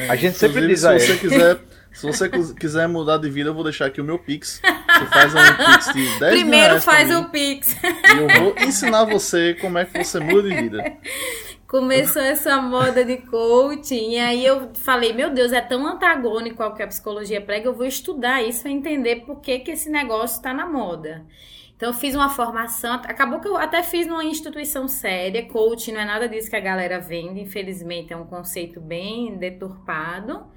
A 0.07 0.15
gente 0.15 0.37
sempre 0.37 0.67
diz 0.67 0.81
se 0.81 0.93
você 0.99 1.17
quiser, 1.17 1.59
se 1.91 2.05
você 2.05 2.29
quis- 2.29 2.51
quiser 2.53 2.87
mudar 2.87 3.17
de 3.17 3.29
vida, 3.29 3.49
eu 3.49 3.53
vou 3.53 3.63
deixar 3.63 3.87
aqui 3.87 3.99
o 3.99 4.03
meu 4.03 4.19
Pix. 4.19 4.61
Você 4.61 5.05
faz 5.07 5.33
um 5.33 5.37
Pix 5.73 5.93
de 5.93 6.19
10 6.19 6.19
mil 6.19 6.29
Primeiro 6.41 6.81
faz 6.81 7.09
mim, 7.09 7.15
o 7.15 7.29
Pix. 7.29 7.75
E 7.83 8.17
eu 8.17 8.41
vou 8.43 8.55
ensinar 8.59 9.05
você 9.05 9.55
como 9.59 9.77
é 9.77 9.85
que 9.85 10.03
você 10.03 10.19
muda 10.19 10.47
de 10.47 10.55
vida. 10.55 10.83
Começou 11.69 12.23
essa 12.23 12.59
moda 12.59 13.05
de 13.05 13.17
coaching, 13.17 14.13
e 14.13 14.17
aí 14.17 14.43
eu 14.43 14.71
falei, 14.73 15.13
meu 15.13 15.31
Deus, 15.31 15.51
é 15.51 15.61
tão 15.61 15.85
antagônico 15.85 16.63
ao 16.63 16.73
que 16.73 16.81
a 16.81 16.87
psicologia 16.87 17.39
prega, 17.39 17.67
eu 17.67 17.75
vou 17.75 17.85
estudar 17.85 18.41
isso 18.41 18.63
para 18.63 18.71
entender 18.71 19.17
por 19.17 19.39
que, 19.39 19.59
que 19.59 19.69
esse 19.69 19.87
negócio 19.87 20.37
está 20.37 20.51
na 20.51 20.65
moda. 20.65 21.27
Então 21.75 21.89
eu 21.89 21.93
fiz 21.93 22.15
uma 22.15 22.27
formação, 22.27 22.95
acabou 22.95 23.39
que 23.39 23.47
eu 23.47 23.55
até 23.55 23.83
fiz 23.83 24.07
numa 24.07 24.23
instituição 24.23 24.87
séria, 24.87 25.47
coaching 25.47 25.91
não 25.91 26.01
é 26.01 26.05
nada 26.05 26.27
disso 26.27 26.49
que 26.49 26.55
a 26.55 26.59
galera 26.59 26.99
vende, 26.99 27.39
infelizmente 27.39 28.11
é 28.11 28.17
um 28.17 28.25
conceito 28.25 28.81
bem 28.81 29.37
deturpado. 29.37 30.47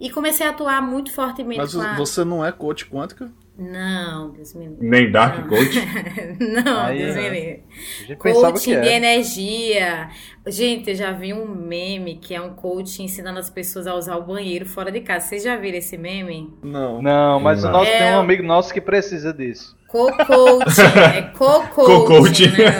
E 0.00 0.08
comecei 0.08 0.46
a 0.46 0.50
atuar 0.50 0.80
muito 0.80 1.12
fortemente 1.12 1.58
Mas 1.58 1.76
a... 1.76 1.96
você 1.96 2.24
não 2.24 2.42
é 2.42 2.50
coach 2.50 2.86
quântica? 2.86 3.30
Não, 3.56 4.30
Deus 4.32 4.52
me 4.54 4.66
livre. 4.66 4.88
Nem 4.88 5.12
Dark 5.12 5.38
Não. 5.40 5.48
Coach. 5.48 5.78
Não, 6.64 6.80
Aí, 6.80 6.98
Deus 6.98 7.14
me 7.14 7.22
né? 7.22 7.28
livre. 7.30 8.16
Coaching 8.16 8.80
de 8.80 8.88
energia. 8.88 10.08
Gente, 10.46 10.90
eu 10.90 10.96
já 10.96 11.12
vi 11.12 11.32
um 11.32 11.46
meme 11.46 12.16
que 12.16 12.34
é 12.34 12.40
um 12.40 12.54
coach 12.54 13.00
ensinando 13.02 13.38
as 13.38 13.48
pessoas 13.48 13.86
a 13.86 13.94
usar 13.94 14.16
o 14.16 14.24
banheiro 14.24 14.66
fora 14.66 14.90
de 14.90 15.00
casa. 15.00 15.26
Vocês 15.26 15.44
já 15.44 15.56
viram 15.56 15.78
esse 15.78 15.96
meme? 15.96 16.52
Não. 16.64 17.00
Não, 17.00 17.38
mas 17.38 17.62
Não. 17.62 17.70
o 17.70 17.72
nosso 17.74 17.90
É, 17.90 17.98
tem 17.98 18.06
um 18.08 18.14
eu- 18.14 18.20
amigo 18.20 18.42
nosso 18.42 18.74
que 18.74 18.80
precisa 18.80 19.32
disso. 19.32 19.76
Co-coaching. 19.94 20.82
é 21.14 21.22
co-coaching. 21.38 21.86
Co-coaching. 21.86 22.50
né? 22.50 22.72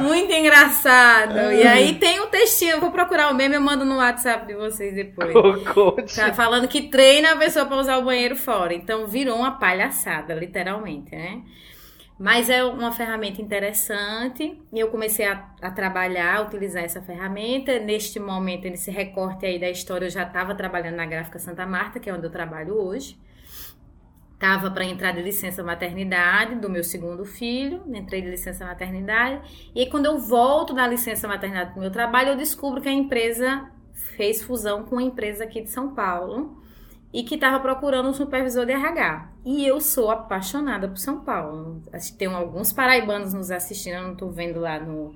Muito 0.00 0.32
engraçado. 0.32 1.52
E 1.52 1.66
aí 1.66 1.96
tem 1.96 2.18
o 2.20 2.26
textinho, 2.28 2.76
eu 2.76 2.80
vou 2.80 2.90
procurar 2.90 3.30
o 3.30 3.34
meme, 3.34 3.56
eu 3.56 3.60
mando 3.60 3.84
no 3.84 3.98
WhatsApp 3.98 4.46
de 4.46 4.54
vocês 4.54 4.94
depois. 4.94 5.34
Tá 6.16 6.32
falando 6.32 6.66
que 6.66 6.88
treina 6.88 7.32
a 7.32 7.36
pessoa 7.36 7.66
para 7.66 7.76
usar 7.76 7.98
o 7.98 8.04
banheiro 8.04 8.36
fora. 8.36 8.72
Então 8.72 9.06
virou 9.06 9.36
uma 9.36 9.58
palhaçada, 9.58 10.32
literalmente, 10.32 11.14
né? 11.14 11.42
Mas 12.18 12.50
é 12.50 12.64
uma 12.64 12.90
ferramenta 12.90 13.40
interessante 13.40 14.60
e 14.72 14.80
eu 14.80 14.88
comecei 14.88 15.24
a, 15.24 15.54
a, 15.62 15.70
trabalhar, 15.70 16.38
a 16.38 16.42
utilizar 16.42 16.82
essa 16.82 17.00
ferramenta. 17.00 17.78
Neste 17.78 18.18
momento, 18.18 18.64
nesse 18.64 18.90
recorte 18.90 19.46
aí 19.46 19.58
da 19.58 19.70
história, 19.70 20.06
eu 20.06 20.10
já 20.10 20.24
estava 20.24 20.52
trabalhando 20.52 20.96
na 20.96 21.06
Gráfica 21.06 21.38
Santa 21.38 21.64
Marta, 21.64 22.00
que 22.00 22.10
é 22.10 22.14
onde 22.14 22.26
eu 22.26 22.30
trabalho 22.30 22.74
hoje. 22.74 23.16
Estava 24.34 24.68
para 24.70 24.84
entrar 24.84 25.12
de 25.12 25.22
licença 25.22 25.62
maternidade 25.62 26.56
do 26.56 26.68
meu 26.68 26.82
segundo 26.82 27.24
filho, 27.24 27.82
entrei 27.94 28.20
de 28.20 28.30
licença 28.30 28.64
maternidade. 28.64 29.70
E 29.72 29.86
quando 29.86 30.06
eu 30.06 30.18
volto 30.18 30.74
da 30.74 30.88
licença 30.88 31.28
maternidade 31.28 31.74
do 31.74 31.80
meu 31.80 31.90
trabalho, 31.90 32.30
eu 32.30 32.36
descubro 32.36 32.80
que 32.80 32.88
a 32.88 32.92
empresa 32.92 33.70
fez 33.92 34.42
fusão 34.42 34.84
com 34.84 34.96
uma 34.96 35.02
empresa 35.02 35.44
aqui 35.44 35.62
de 35.62 35.70
São 35.70 35.94
Paulo 35.94 36.62
e 37.12 37.22
que 37.22 37.36
estava 37.36 37.58
procurando 37.60 38.08
um 38.08 38.14
supervisor 38.14 38.66
de 38.66 38.72
RH. 38.72 39.32
E 39.44 39.66
eu 39.66 39.80
sou 39.80 40.10
apaixonada 40.10 40.88
por 40.88 40.98
São 40.98 41.20
Paulo. 41.20 41.82
Acho 41.92 42.12
que 42.12 42.18
tem 42.18 42.28
alguns 42.28 42.72
paraibanos 42.72 43.32
nos 43.32 43.50
assistindo, 43.50 43.94
eu 43.94 44.02
não 44.02 44.12
estou 44.12 44.30
vendo 44.30 44.60
lá 44.60 44.78
no, 44.78 45.14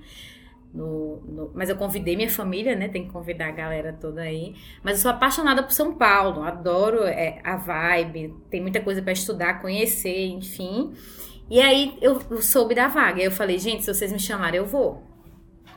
no, 0.72 1.16
no, 1.20 1.50
mas 1.54 1.68
eu 1.68 1.76
convidei 1.76 2.16
minha 2.16 2.30
família, 2.30 2.74
né? 2.74 2.88
Tem 2.88 3.04
que 3.04 3.10
convidar 3.12 3.48
a 3.48 3.52
galera 3.52 3.92
toda 3.92 4.22
aí. 4.22 4.54
Mas 4.82 4.96
eu 4.96 5.02
sou 5.02 5.10
apaixonada 5.10 5.62
por 5.62 5.72
São 5.72 5.92
Paulo, 5.94 6.42
adoro 6.42 7.04
é, 7.04 7.40
a 7.44 7.56
vibe, 7.56 8.34
tem 8.50 8.60
muita 8.60 8.80
coisa 8.80 9.02
para 9.02 9.12
estudar, 9.12 9.60
conhecer, 9.60 10.28
enfim. 10.28 10.94
E 11.50 11.60
aí 11.60 11.98
eu, 12.00 12.20
soube 12.40 12.74
da 12.74 12.88
vaga. 12.88 13.22
Eu 13.22 13.30
falei, 13.30 13.58
gente, 13.58 13.84
se 13.84 13.92
vocês 13.92 14.10
me 14.10 14.18
chamarem, 14.18 14.58
eu 14.58 14.66
vou. 14.66 15.02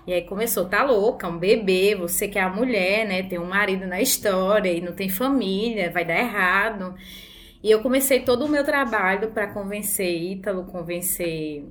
E 0.08 0.14
aí 0.14 0.22
começou, 0.22 0.66
tá 0.66 0.84
louca, 0.84 1.28
um 1.28 1.38
bebê, 1.38 1.96
você 1.96 2.28
que 2.28 2.38
é 2.38 2.42
a 2.42 2.50
mulher, 2.50 3.08
né? 3.08 3.24
Tem 3.24 3.40
um 3.40 3.46
marido 3.46 3.88
na 3.88 4.02
história 4.02 4.72
e 4.72 4.82
não 4.82 4.94
tem 4.94 5.10
família, 5.10 5.92
vai 5.92 6.06
dar 6.06 6.20
errado. 6.20 6.96
E 7.64 7.72
eu 7.72 7.82
comecei 7.82 8.20
todo 8.20 8.46
o 8.46 8.50
meu 8.50 8.64
trabalho 8.64 9.32
para 9.32 9.48
convencer 9.48 10.22
Ítalo, 10.22 10.66
convencer 10.66 11.66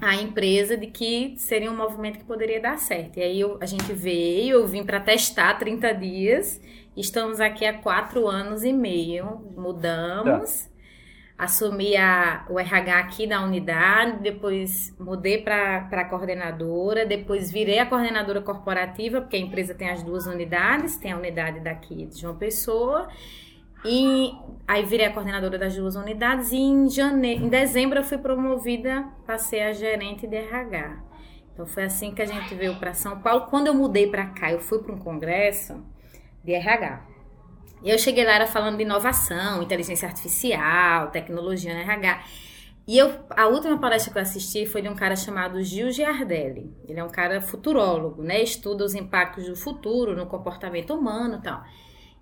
a 0.00 0.14
empresa 0.16 0.76
de 0.76 0.86
que 0.86 1.34
seria 1.36 1.70
um 1.70 1.76
movimento 1.76 2.18
que 2.18 2.24
poderia 2.24 2.60
dar 2.60 2.78
certo. 2.78 3.18
E 3.18 3.22
aí 3.22 3.40
eu, 3.40 3.58
a 3.60 3.66
gente 3.66 3.92
veio, 3.92 4.56
eu 4.56 4.66
vim 4.66 4.84
para 4.84 5.00
testar 5.00 5.58
30 5.58 5.92
dias, 5.92 6.60
estamos 6.96 7.40
aqui 7.40 7.66
há 7.66 7.74
quatro 7.74 8.26
anos 8.26 8.64
e 8.64 8.72
meio, 8.72 9.52
mudamos. 9.56 10.64
Tá 10.64 10.75
assumi 11.38 11.96
a, 11.96 12.46
o 12.48 12.58
RH 12.58 12.98
aqui 12.98 13.26
da 13.26 13.42
unidade, 13.42 14.20
depois 14.22 14.94
mudei 14.98 15.42
para 15.42 15.88
a 15.90 16.04
coordenadora, 16.04 17.04
depois 17.04 17.52
virei 17.52 17.78
a 17.78 17.86
coordenadora 17.86 18.40
corporativa, 18.40 19.20
porque 19.20 19.36
a 19.36 19.40
empresa 19.40 19.74
tem 19.74 19.90
as 19.90 20.02
duas 20.02 20.26
unidades, 20.26 20.96
tem 20.96 21.12
a 21.12 21.16
unidade 21.16 21.60
daqui 21.60 22.06
de 22.06 22.20
João 22.20 22.36
Pessoa, 22.36 23.08
e 23.84 24.32
aí 24.66 24.84
virei 24.84 25.06
a 25.06 25.12
coordenadora 25.12 25.58
das 25.58 25.76
duas 25.76 25.94
unidades, 25.94 26.52
e 26.52 26.56
em, 26.56 26.88
janeiro, 26.88 27.44
em 27.44 27.48
dezembro 27.48 27.98
eu 27.98 28.04
fui 28.04 28.18
promovida 28.18 29.06
para 29.26 29.36
ser 29.36 29.60
a 29.60 29.72
gerente 29.72 30.26
de 30.26 30.36
RH. 30.36 31.04
Então 31.52 31.66
foi 31.66 31.84
assim 31.84 32.14
que 32.14 32.22
a 32.22 32.26
gente 32.26 32.54
veio 32.54 32.76
para 32.76 32.92
São 32.92 33.20
Paulo. 33.20 33.46
Quando 33.46 33.66
eu 33.66 33.74
mudei 33.74 34.08
para 34.08 34.26
cá, 34.26 34.52
eu 34.52 34.60
fui 34.60 34.78
para 34.78 34.94
um 34.94 34.98
congresso 34.98 35.82
de 36.44 36.52
RH. 36.52 37.15
E 37.82 37.90
eu 37.90 37.98
cheguei 37.98 38.24
lá 38.24 38.32
era 38.32 38.46
falando 38.46 38.76
de 38.76 38.82
inovação, 38.82 39.62
inteligência 39.62 40.08
artificial, 40.08 41.10
tecnologia 41.10 41.74
no 41.74 41.80
RH. 41.80 42.24
E 42.88 42.96
eu, 42.98 43.12
a 43.30 43.48
última 43.48 43.78
palestra 43.78 44.12
que 44.12 44.18
eu 44.18 44.22
assisti 44.22 44.64
foi 44.64 44.80
de 44.80 44.88
um 44.88 44.94
cara 44.94 45.16
chamado 45.16 45.62
Gil 45.62 45.90
Giardelli. 45.90 46.72
Ele 46.88 47.00
é 47.00 47.04
um 47.04 47.10
cara 47.10 47.40
futurólogo, 47.40 48.22
né? 48.22 48.40
Estuda 48.42 48.84
os 48.84 48.94
impactos 48.94 49.46
do 49.46 49.56
futuro 49.56 50.14
no 50.14 50.26
comportamento 50.26 50.94
humano 50.94 51.38
e 51.38 51.42
tal. 51.42 51.64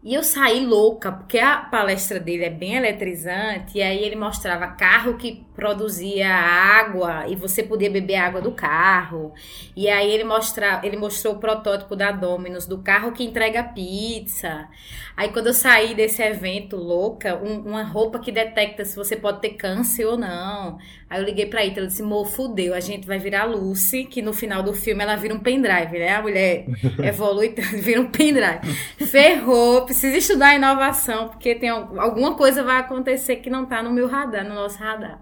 E 0.05 0.13
eu 0.13 0.23
saí 0.23 0.67
louca, 0.67 1.11
porque 1.11 1.39
a 1.39 1.57
palestra 1.57 2.21
dele 2.21 2.45
é 2.45 2.51
bem 2.51 2.75
eletrizante, 2.75 3.79
e 3.79 3.83
aí 3.83 4.05
ele 4.05 4.17
mostrava 4.17 4.67
carro 4.67 5.17
que 5.17 5.47
produzia 5.55 6.29
água 6.29 7.27
e 7.27 7.35
você 7.35 7.63
podia 7.63 7.91
beber 7.91 8.17
água 8.17 8.43
do 8.43 8.53
carro. 8.53 9.33
E 9.75 9.89
aí 9.89 10.11
ele 10.11 10.25
mostra, 10.25 10.81
ele 10.85 10.99
mostrou 10.99 11.35
o 11.37 11.39
protótipo 11.39 11.97
da 11.97 12.13
Domino's 12.13 12.67
do 12.67 12.83
carro 12.83 13.13
que 13.13 13.25
entrega 13.25 13.63
pizza. 13.63 14.69
Aí 15.17 15.31
quando 15.31 15.47
eu 15.47 15.55
saí 15.55 15.95
desse 15.95 16.23
evento 16.23 16.77
louca, 16.77 17.37
um, 17.37 17.61
uma 17.61 17.83
roupa 17.83 18.19
que 18.19 18.31
detecta 18.31 18.85
se 18.85 18.97
você 18.97 19.17
pode 19.17 19.41
ter 19.41 19.55
câncer 19.55 20.05
ou 20.05 20.19
não. 20.19 20.77
Aí 21.15 21.21
eu 21.21 21.25
liguei 21.25 21.47
pra 21.47 21.65
Ita, 21.65 21.79
ela 21.79 21.87
disse: 21.87 22.03
"Mo, 22.03 22.25
fudeu, 22.25 22.75
a 22.75 22.81
gente 22.81 23.07
vai 23.07 23.21
virar 23.21 23.45
Lucy, 23.45 24.05
que 24.05 24.21
no 24.21 24.33
final 24.33 24.65
do 24.65 24.73
filme 24.73 25.01
ela 25.01 25.15
vira 25.15 25.33
um 25.33 25.39
pendrive, 25.39 25.97
né? 25.97 26.17
A 26.17 26.21
mulher 26.21 26.67
evolui, 27.05 27.55
vira 27.75 28.01
um 28.01 28.11
pendrive. 28.11 28.59
Ferrou, 29.07 29.83
precisa 29.83 30.17
estudar 30.17 30.57
inovação, 30.57 31.29
porque 31.29 31.55
tem 31.55 31.69
alguma 31.69 32.35
coisa 32.35 32.65
vai 32.65 32.81
acontecer 32.81 33.37
que 33.37 33.49
não 33.49 33.65
tá 33.65 33.81
no 33.81 33.93
meu 33.93 34.09
radar, 34.09 34.45
no 34.45 34.57
nosso 34.57 34.77
radar. 34.79 35.21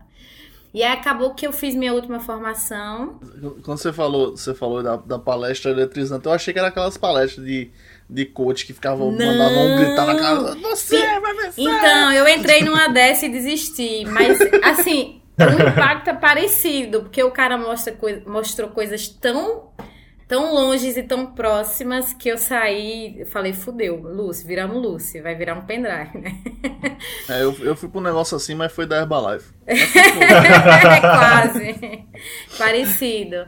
E 0.72 0.82
aí 0.82 0.90
acabou 0.90 1.34
que 1.34 1.46
eu 1.46 1.52
fiz 1.52 1.74
minha 1.74 1.92
última 1.92 2.18
formação. 2.18 3.20
Quando 3.62 3.76
você 3.76 3.92
falou, 3.92 4.30
você 4.34 4.54
falou 4.54 4.82
da, 4.82 4.96
da 4.96 5.18
palestra 5.18 5.70
eletrizante, 5.70 6.24
eu 6.24 6.32
achei 6.32 6.54
que 6.54 6.58
era 6.58 6.68
aquelas 6.68 6.96
palestras 6.96 7.44
de, 7.44 7.70
de 8.08 8.24
coach 8.24 8.64
que 8.64 8.72
ficavam 8.72 9.12
mandando 9.12 9.58
um 9.60 9.76
gritar 9.76 10.06
na 10.06 10.14
cara. 10.14 10.54
Você 10.54 11.20
vai 11.20 11.34
vencer! 11.34 11.64
Então, 11.64 12.12
eu 12.12 12.26
entrei 12.26 12.64
numa 12.64 12.88
dessa 12.88 13.26
e 13.26 13.28
desisti. 13.28 14.06
Mas, 14.06 14.38
assim, 14.64 15.21
o 15.48 15.68
impacto 15.68 16.08
é 16.08 16.14
parecido, 16.14 17.02
porque 17.02 17.22
o 17.22 17.30
cara 17.30 17.56
mostra, 17.56 17.96
mostrou 18.26 18.70
coisas 18.70 19.08
tão 19.08 19.72
tão 20.32 20.54
longes 20.54 20.96
e 20.96 21.02
tão 21.02 21.26
próximas 21.26 22.14
que 22.14 22.26
eu 22.26 22.38
saí, 22.38 23.22
falei, 23.26 23.52
fudeu, 23.52 24.00
Lucy, 24.00 24.46
viramos 24.46 24.82
Lucy, 24.82 25.20
vai 25.20 25.34
virar 25.34 25.54
um 25.54 25.66
pendrive, 25.66 26.16
né? 26.18 26.38
É, 27.28 27.42
eu, 27.42 27.54
eu 27.60 27.76
fui 27.76 27.86
pra 27.86 28.00
um 28.00 28.02
negócio 28.02 28.34
assim, 28.34 28.54
mas 28.54 28.72
foi 28.72 28.86
da 28.86 29.02
Herbalife. 29.02 29.52
é 29.66 31.00
quase, 31.00 32.06
parecido. 32.56 33.46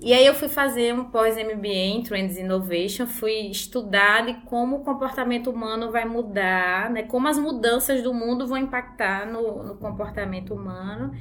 E 0.00 0.12
aí 0.12 0.26
eu 0.26 0.34
fui 0.34 0.48
fazer 0.48 0.92
um 0.92 1.04
pós-MBA 1.04 1.68
em 1.68 2.02
Trends 2.02 2.36
Innovation, 2.36 3.06
fui 3.06 3.48
estudar 3.48 4.26
de 4.26 4.34
como 4.46 4.76
o 4.76 4.84
comportamento 4.84 5.50
humano 5.50 5.90
vai 5.90 6.04
mudar, 6.04 6.90
né? 6.90 7.04
Como 7.04 7.26
as 7.26 7.38
mudanças 7.38 8.02
do 8.02 8.12
mundo 8.12 8.46
vão 8.46 8.58
impactar 8.58 9.26
no, 9.26 9.62
no 9.62 9.76
comportamento 9.76 10.52
humano. 10.52 11.14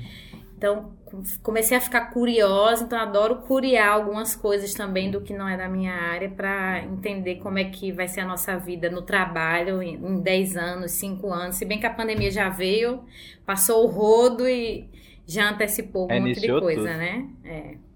Então, 0.57 0.93
comecei 1.41 1.75
a 1.75 1.81
ficar 1.81 2.11
curiosa, 2.11 2.85
então 2.85 2.97
adoro 2.97 3.41
curiar 3.41 3.91
algumas 3.91 4.33
coisas 4.33 4.73
também 4.73 5.11
do 5.11 5.19
que 5.19 5.33
não 5.33 5.47
é 5.47 5.57
da 5.57 5.67
minha 5.67 5.93
área 5.93 6.29
para 6.29 6.83
entender 6.85 7.35
como 7.35 7.59
é 7.59 7.65
que 7.65 7.91
vai 7.91 8.07
ser 8.07 8.21
a 8.21 8.25
nossa 8.25 8.57
vida 8.57 8.89
no 8.89 9.01
trabalho 9.01 9.83
em 9.83 10.21
10 10.21 10.55
anos, 10.55 10.91
5 10.93 11.31
anos. 11.33 11.57
Se 11.57 11.65
bem 11.65 11.79
que 11.81 11.85
a 11.85 11.93
pandemia 11.93 12.31
já 12.31 12.47
veio, 12.47 13.03
passou 13.45 13.83
o 13.83 13.87
rodo 13.87 14.47
e 14.47 14.89
já 15.27 15.49
antecipou 15.49 16.07
um 16.07 16.11
é, 16.11 16.19
monte 16.21 16.39
de 16.39 16.47
coisa, 16.47 16.81
tudo. 16.81 16.97
né? 16.97 17.27
É. 17.43 17.92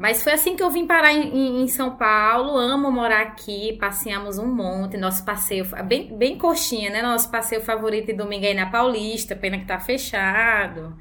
Mas 0.00 0.22
foi 0.22 0.32
assim 0.32 0.56
que 0.56 0.62
eu 0.62 0.70
vim 0.70 0.86
parar 0.86 1.12
em, 1.12 1.62
em, 1.62 1.68
São 1.68 1.94
Paulo. 1.94 2.56
Amo 2.56 2.90
morar 2.90 3.20
aqui. 3.20 3.76
Passeamos 3.78 4.38
um 4.38 4.46
monte. 4.46 4.96
Nosso 4.96 5.22
passeio, 5.26 5.66
bem, 5.84 6.16
bem 6.16 6.38
coxinha, 6.38 6.88
né? 6.88 7.02
Nosso 7.02 7.30
passeio 7.30 7.60
favorito 7.60 8.06
de 8.06 8.14
domingo 8.14 8.46
aí 8.46 8.54
na 8.54 8.64
Paulista. 8.64 9.36
Pena 9.36 9.58
que 9.58 9.66
tá 9.66 9.78
fechado. 9.78 10.96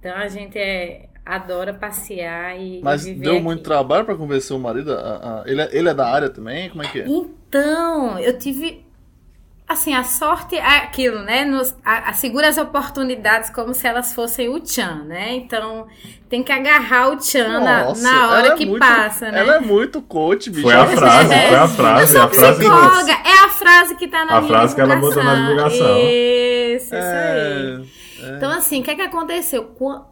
Então 0.00 0.12
a 0.16 0.26
gente 0.26 0.58
é, 0.58 1.08
adora 1.24 1.72
passear 1.72 2.60
e. 2.60 2.80
Mas 2.82 3.04
deu 3.04 3.34
aqui. 3.34 3.42
muito 3.44 3.62
trabalho 3.62 4.04
para 4.04 4.16
convencer 4.16 4.56
o 4.56 4.58
marido? 4.58 4.92
A, 4.92 4.96
a, 4.96 5.44
ele, 5.46 5.62
é, 5.62 5.68
ele 5.70 5.88
é 5.88 5.94
da 5.94 6.08
área 6.08 6.28
também? 6.28 6.68
Como 6.68 6.82
é 6.82 6.88
que 6.88 7.02
é? 7.02 7.04
Então, 7.06 8.18
eu 8.18 8.36
tive 8.36 8.85
assim, 9.68 9.94
a 9.94 10.04
sorte 10.04 10.56
é 10.56 10.78
aquilo, 10.78 11.22
né? 11.22 11.44
Nos, 11.44 11.74
a, 11.84 12.10
a, 12.10 12.12
segura 12.12 12.48
as 12.48 12.56
oportunidades 12.56 13.50
como 13.50 13.74
se 13.74 13.86
elas 13.86 14.14
fossem 14.14 14.48
o 14.48 14.60
Tchan, 14.60 15.04
né? 15.04 15.34
Então, 15.34 15.86
tem 16.28 16.42
que 16.42 16.52
agarrar 16.52 17.08
o 17.10 17.16
Tchan 17.16 17.60
na, 17.60 17.94
na, 17.94 18.30
hora 18.30 18.48
é 18.48 18.54
que 18.54 18.64
muito, 18.64 18.78
passa, 18.78 19.30
né? 19.30 19.40
Ela 19.40 19.56
é 19.56 19.60
muito 19.60 20.00
coach, 20.00 20.50
bicho. 20.50 20.62
Foi 20.62 20.74
a 20.74 20.86
frase, 20.86 21.34
é. 21.34 21.48
foi 21.48 21.56
a 21.56 21.68
frase. 21.68 22.16
a 22.16 22.28
frase 22.28 22.58
psicóloga, 22.60 23.12
é 23.12 23.44
a 23.44 23.48
frase 23.48 23.94
que 23.96 24.08
tá 24.08 24.24
na 24.24 24.36
a 24.36 24.40
minha 24.40 24.52
frase 24.52 24.74
que 24.74 24.80
ela 24.80 24.96
botou 24.96 25.24
na 25.24 25.34
divulgação. 25.34 25.98
Isso, 25.98 26.84
isso 26.84 26.94
é, 26.94 27.42
aí. 27.42 27.88
É. 28.22 28.36
Então, 28.36 28.50
assim, 28.50 28.80
o 28.80 28.84
que 28.84 28.90
é 28.92 28.94
que 28.94 29.02
aconteceu? 29.02 29.64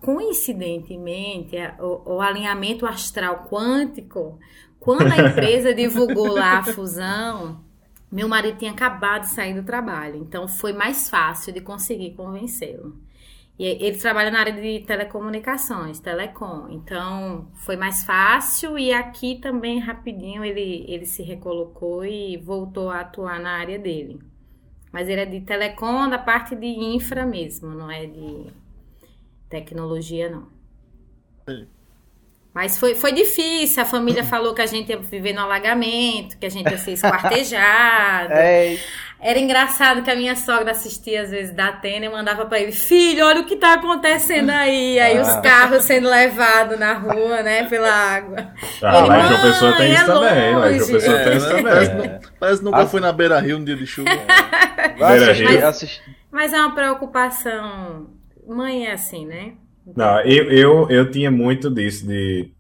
Coincidentemente, 0.03 1.57
o, 1.79 2.17
o 2.17 2.21
alinhamento 2.21 2.87
astral 2.87 3.49
quântico, 3.49 4.39
quando 4.81 5.11
a 5.11 5.29
empresa 5.29 5.73
divulgou 5.73 6.35
lá 6.35 6.59
a 6.59 6.65
fusão 6.65 7.64
meu 8.15 8.29
marido 8.29 8.59
tinha 8.59 8.71
acabado 8.71 9.23
de 9.23 9.31
sair 9.31 9.55
do 9.55 9.65
trabalho, 9.65 10.17
então 10.17 10.47
foi 10.47 10.73
mais 10.73 11.11
fácil 11.11 11.53
de 11.53 11.61
conseguir 11.61 12.15
convencê-lo. 12.15 12.97
E 13.59 13.65
ele 13.65 13.99
trabalha 13.99 14.31
na 14.31 14.39
área 14.39 14.53
de 14.53 14.85
telecomunicações, 14.87 15.99
telecom. 15.99 16.69
Então 16.71 17.49
foi 17.55 17.77
mais 17.77 18.05
fácil 18.05 18.79
e 18.79 18.93
aqui 18.93 19.41
também 19.41 19.81
rapidinho 19.81 20.45
ele, 20.45 20.85
ele 20.89 21.07
se 21.07 21.25
recolocou 21.25 22.05
e 22.05 22.37
voltou 22.37 22.89
a 22.89 23.01
atuar 23.01 23.41
na 23.41 23.59
área 23.59 23.79
dele. 23.81 24.21
Mas 24.93 25.09
ele 25.09 25.21
é 25.21 25.27
de 25.27 25.41
telecom, 25.41 26.09
da 26.09 26.19
parte 26.19 26.55
de 26.55 26.67
infra 26.67 27.27
mesmo, 27.27 27.71
não 27.71 27.91
é 27.91 28.07
de 28.07 28.47
tecnologia 29.49 30.31
não. 30.31 30.49
Mas 32.55 32.79
foi, 32.79 32.95
foi 32.95 33.13
difícil. 33.13 33.83
A 33.83 33.87
família 33.87 34.23
falou 34.25 34.55
que 34.55 34.63
a 34.63 34.67
gente 34.67 34.89
ia 34.91 34.99
viver 34.99 35.33
no 35.33 35.41
alagamento, 35.41 36.39
que 36.39 36.47
a 36.47 36.51
gente 36.51 36.71
ia 36.71 36.79
ser 36.79 36.93
esquartejado. 36.93 38.33
É, 38.35 38.77
Era 39.21 39.39
engraçado 39.39 40.03
que 40.03 40.11
a 40.11 40.15
minha 40.15 40.37
sogra 40.37 40.73
assistia 40.73 41.23
às 41.23 41.31
vezes 41.31 41.55
da 41.55 41.69
Atena 41.69 42.05
e 42.05 42.09
mandava 42.11 42.45
pra 42.45 42.61
ele: 42.61 42.73
Filho, 42.73 43.25
olha 43.25 43.41
o 43.41 43.45
que 43.47 43.57
tá 43.57 43.73
acontecendo 43.75 44.51
aí. 44.51 45.01
Aí 45.01 45.19
os 45.19 45.29
Ah. 45.29 45.41
carros 45.41 45.83
sendo 45.85 46.11
levados 46.11 46.79
na 46.79 46.93
rua, 46.93 47.43
né, 47.43 47.65
pela 47.65 47.91
água. 47.91 48.53
Ah, 48.83 48.99
Ele, 48.99 49.09
lá 49.09 49.19
em 49.19 49.29
João 49.29 49.41
Pessoa 49.43 49.71
"Mãe, 49.71 49.79
tem 49.79 49.93
isso 49.95 50.03
é 50.03 50.07
também. 50.07 50.55
Lá 50.57 50.71
em 50.71 50.79
João 50.79 50.89
longe." 50.89 50.93
Pessoa 50.93 51.19
tem 51.19 51.33
É, 51.33 51.37
isso 51.39 51.53
né? 51.55 51.63
parece, 51.63 51.91
também. 51.91 52.19
que 52.59 52.65
nunca 52.65 52.79
Ah. 52.83 52.87
foi 52.87 53.01
na 53.01 53.13
beira 53.13 53.41
rio 53.41 53.57
um 53.57 53.65
dia 53.65 53.77
de 53.77 53.87
chuva. 53.87 54.11
Beira 54.99 55.33
Rio. 55.33 55.67
assistir. 55.69 56.03
Mas 56.31 56.53
é 56.53 56.59
uma 56.59 56.75
preocupação. 56.75 58.11
Mãe 58.47 58.87
é 58.87 58.93
assim, 58.93 59.25
né? 59.27 59.53
Não, 59.95 60.21
eu, 60.21 60.51
eu, 60.51 60.91
eu 60.91 61.11
tinha 61.11 61.31
muito 61.31 61.71
disso 61.71 62.07
de. 62.07 62.51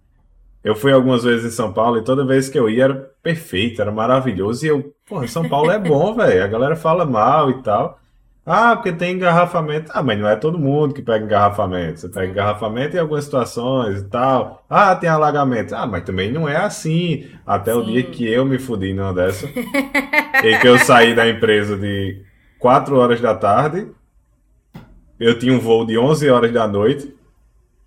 Eu 0.62 0.74
fui 0.74 0.92
algumas 0.92 1.24
vezes 1.24 1.52
em 1.52 1.56
São 1.56 1.72
Paulo 1.72 1.98
e 1.98 2.04
toda 2.04 2.24
vez 2.24 2.48
que 2.48 2.58
eu 2.58 2.70
ia 2.70 2.84
era 2.84 2.94
perfeito, 3.22 3.82
era 3.82 3.92
maravilhoso. 3.92 4.64
E 4.64 4.68
eu, 4.68 4.94
porra, 5.06 5.26
São 5.26 5.48
Paulo 5.48 5.70
é 5.70 5.78
bom, 5.78 6.14
velho. 6.16 6.42
A 6.42 6.46
galera 6.46 6.76
fala 6.76 7.04
mal 7.04 7.50
e 7.50 7.62
tal. 7.62 7.98
Ah, 8.46 8.76
porque 8.76 8.92
tem 8.92 9.14
engarrafamento. 9.14 9.90
Ah, 9.94 10.02
mas 10.02 10.18
não 10.18 10.28
é 10.28 10.36
todo 10.36 10.58
mundo 10.58 10.92
que 10.92 11.00
pega 11.00 11.24
engarrafamento. 11.24 12.00
Você 12.00 12.08
pega 12.10 12.30
engarrafamento 12.30 12.94
em 12.94 13.00
algumas 13.00 13.24
situações 13.24 14.00
e 14.00 14.04
tal. 14.04 14.62
Ah, 14.68 14.94
tem 14.94 15.08
alagamento. 15.08 15.74
Ah, 15.74 15.86
mas 15.86 16.04
também 16.04 16.30
não 16.30 16.46
é 16.46 16.56
assim. 16.56 17.26
Até 17.46 17.74
o 17.74 17.84
Sim. 17.84 17.92
dia 17.92 18.02
que 18.02 18.30
eu 18.30 18.44
me 18.44 18.58
fudi 18.58 18.92
numa 18.92 19.14
dessa. 19.14 19.46
e 20.44 20.58
que 20.58 20.68
eu 20.68 20.78
saí 20.78 21.14
da 21.14 21.26
empresa 21.26 21.76
de 21.76 22.22
4 22.58 22.96
horas 22.98 23.20
da 23.20 23.34
tarde. 23.34 23.88
Eu 25.18 25.38
tinha 25.38 25.52
um 25.52 25.60
voo 25.60 25.84
de 25.86 25.98
11 25.98 26.28
horas 26.30 26.52
da 26.52 26.66
noite. 26.68 27.14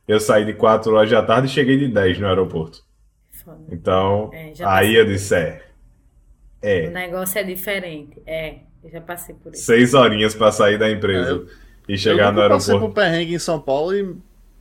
Eu 0.07 0.19
saí 0.19 0.45
de 0.45 0.53
4 0.53 0.93
horas 0.95 1.11
da 1.11 1.23
tarde 1.23 1.47
e 1.47 1.51
cheguei 1.51 1.77
de 1.77 1.87
10 1.89 2.19
no 2.19 2.27
aeroporto. 2.27 2.83
Foda. 3.31 3.67
Então, 3.69 4.29
É, 4.31 4.53
aí 4.63 4.95
passei. 4.95 4.99
eu 4.99 5.05
disse, 5.05 5.35
é. 5.35 5.63
O 6.79 6.89
É, 6.89 6.89
negócio 6.89 7.39
é 7.39 7.43
diferente. 7.43 8.21
É, 8.25 8.59
eu 8.83 8.89
já 8.89 9.01
passei 9.01 9.35
por 9.35 9.53
isso. 9.55 9.65
seis 9.65 9.93
horinhas 9.93 10.35
pra 10.35 10.51
sair 10.51 10.77
da 10.77 10.89
empresa 10.91 11.45
e 11.87 11.97
chegar 11.97 12.27
eu 12.27 12.31
no 12.33 12.39
nunca 12.39 12.47
passei 12.47 12.75
aeroporto. 12.75 12.79
por 12.79 12.93
perrengue 12.93 13.33
em 13.35 13.39
São 13.39 13.59
Paulo 13.61 13.93
e 13.95 14.15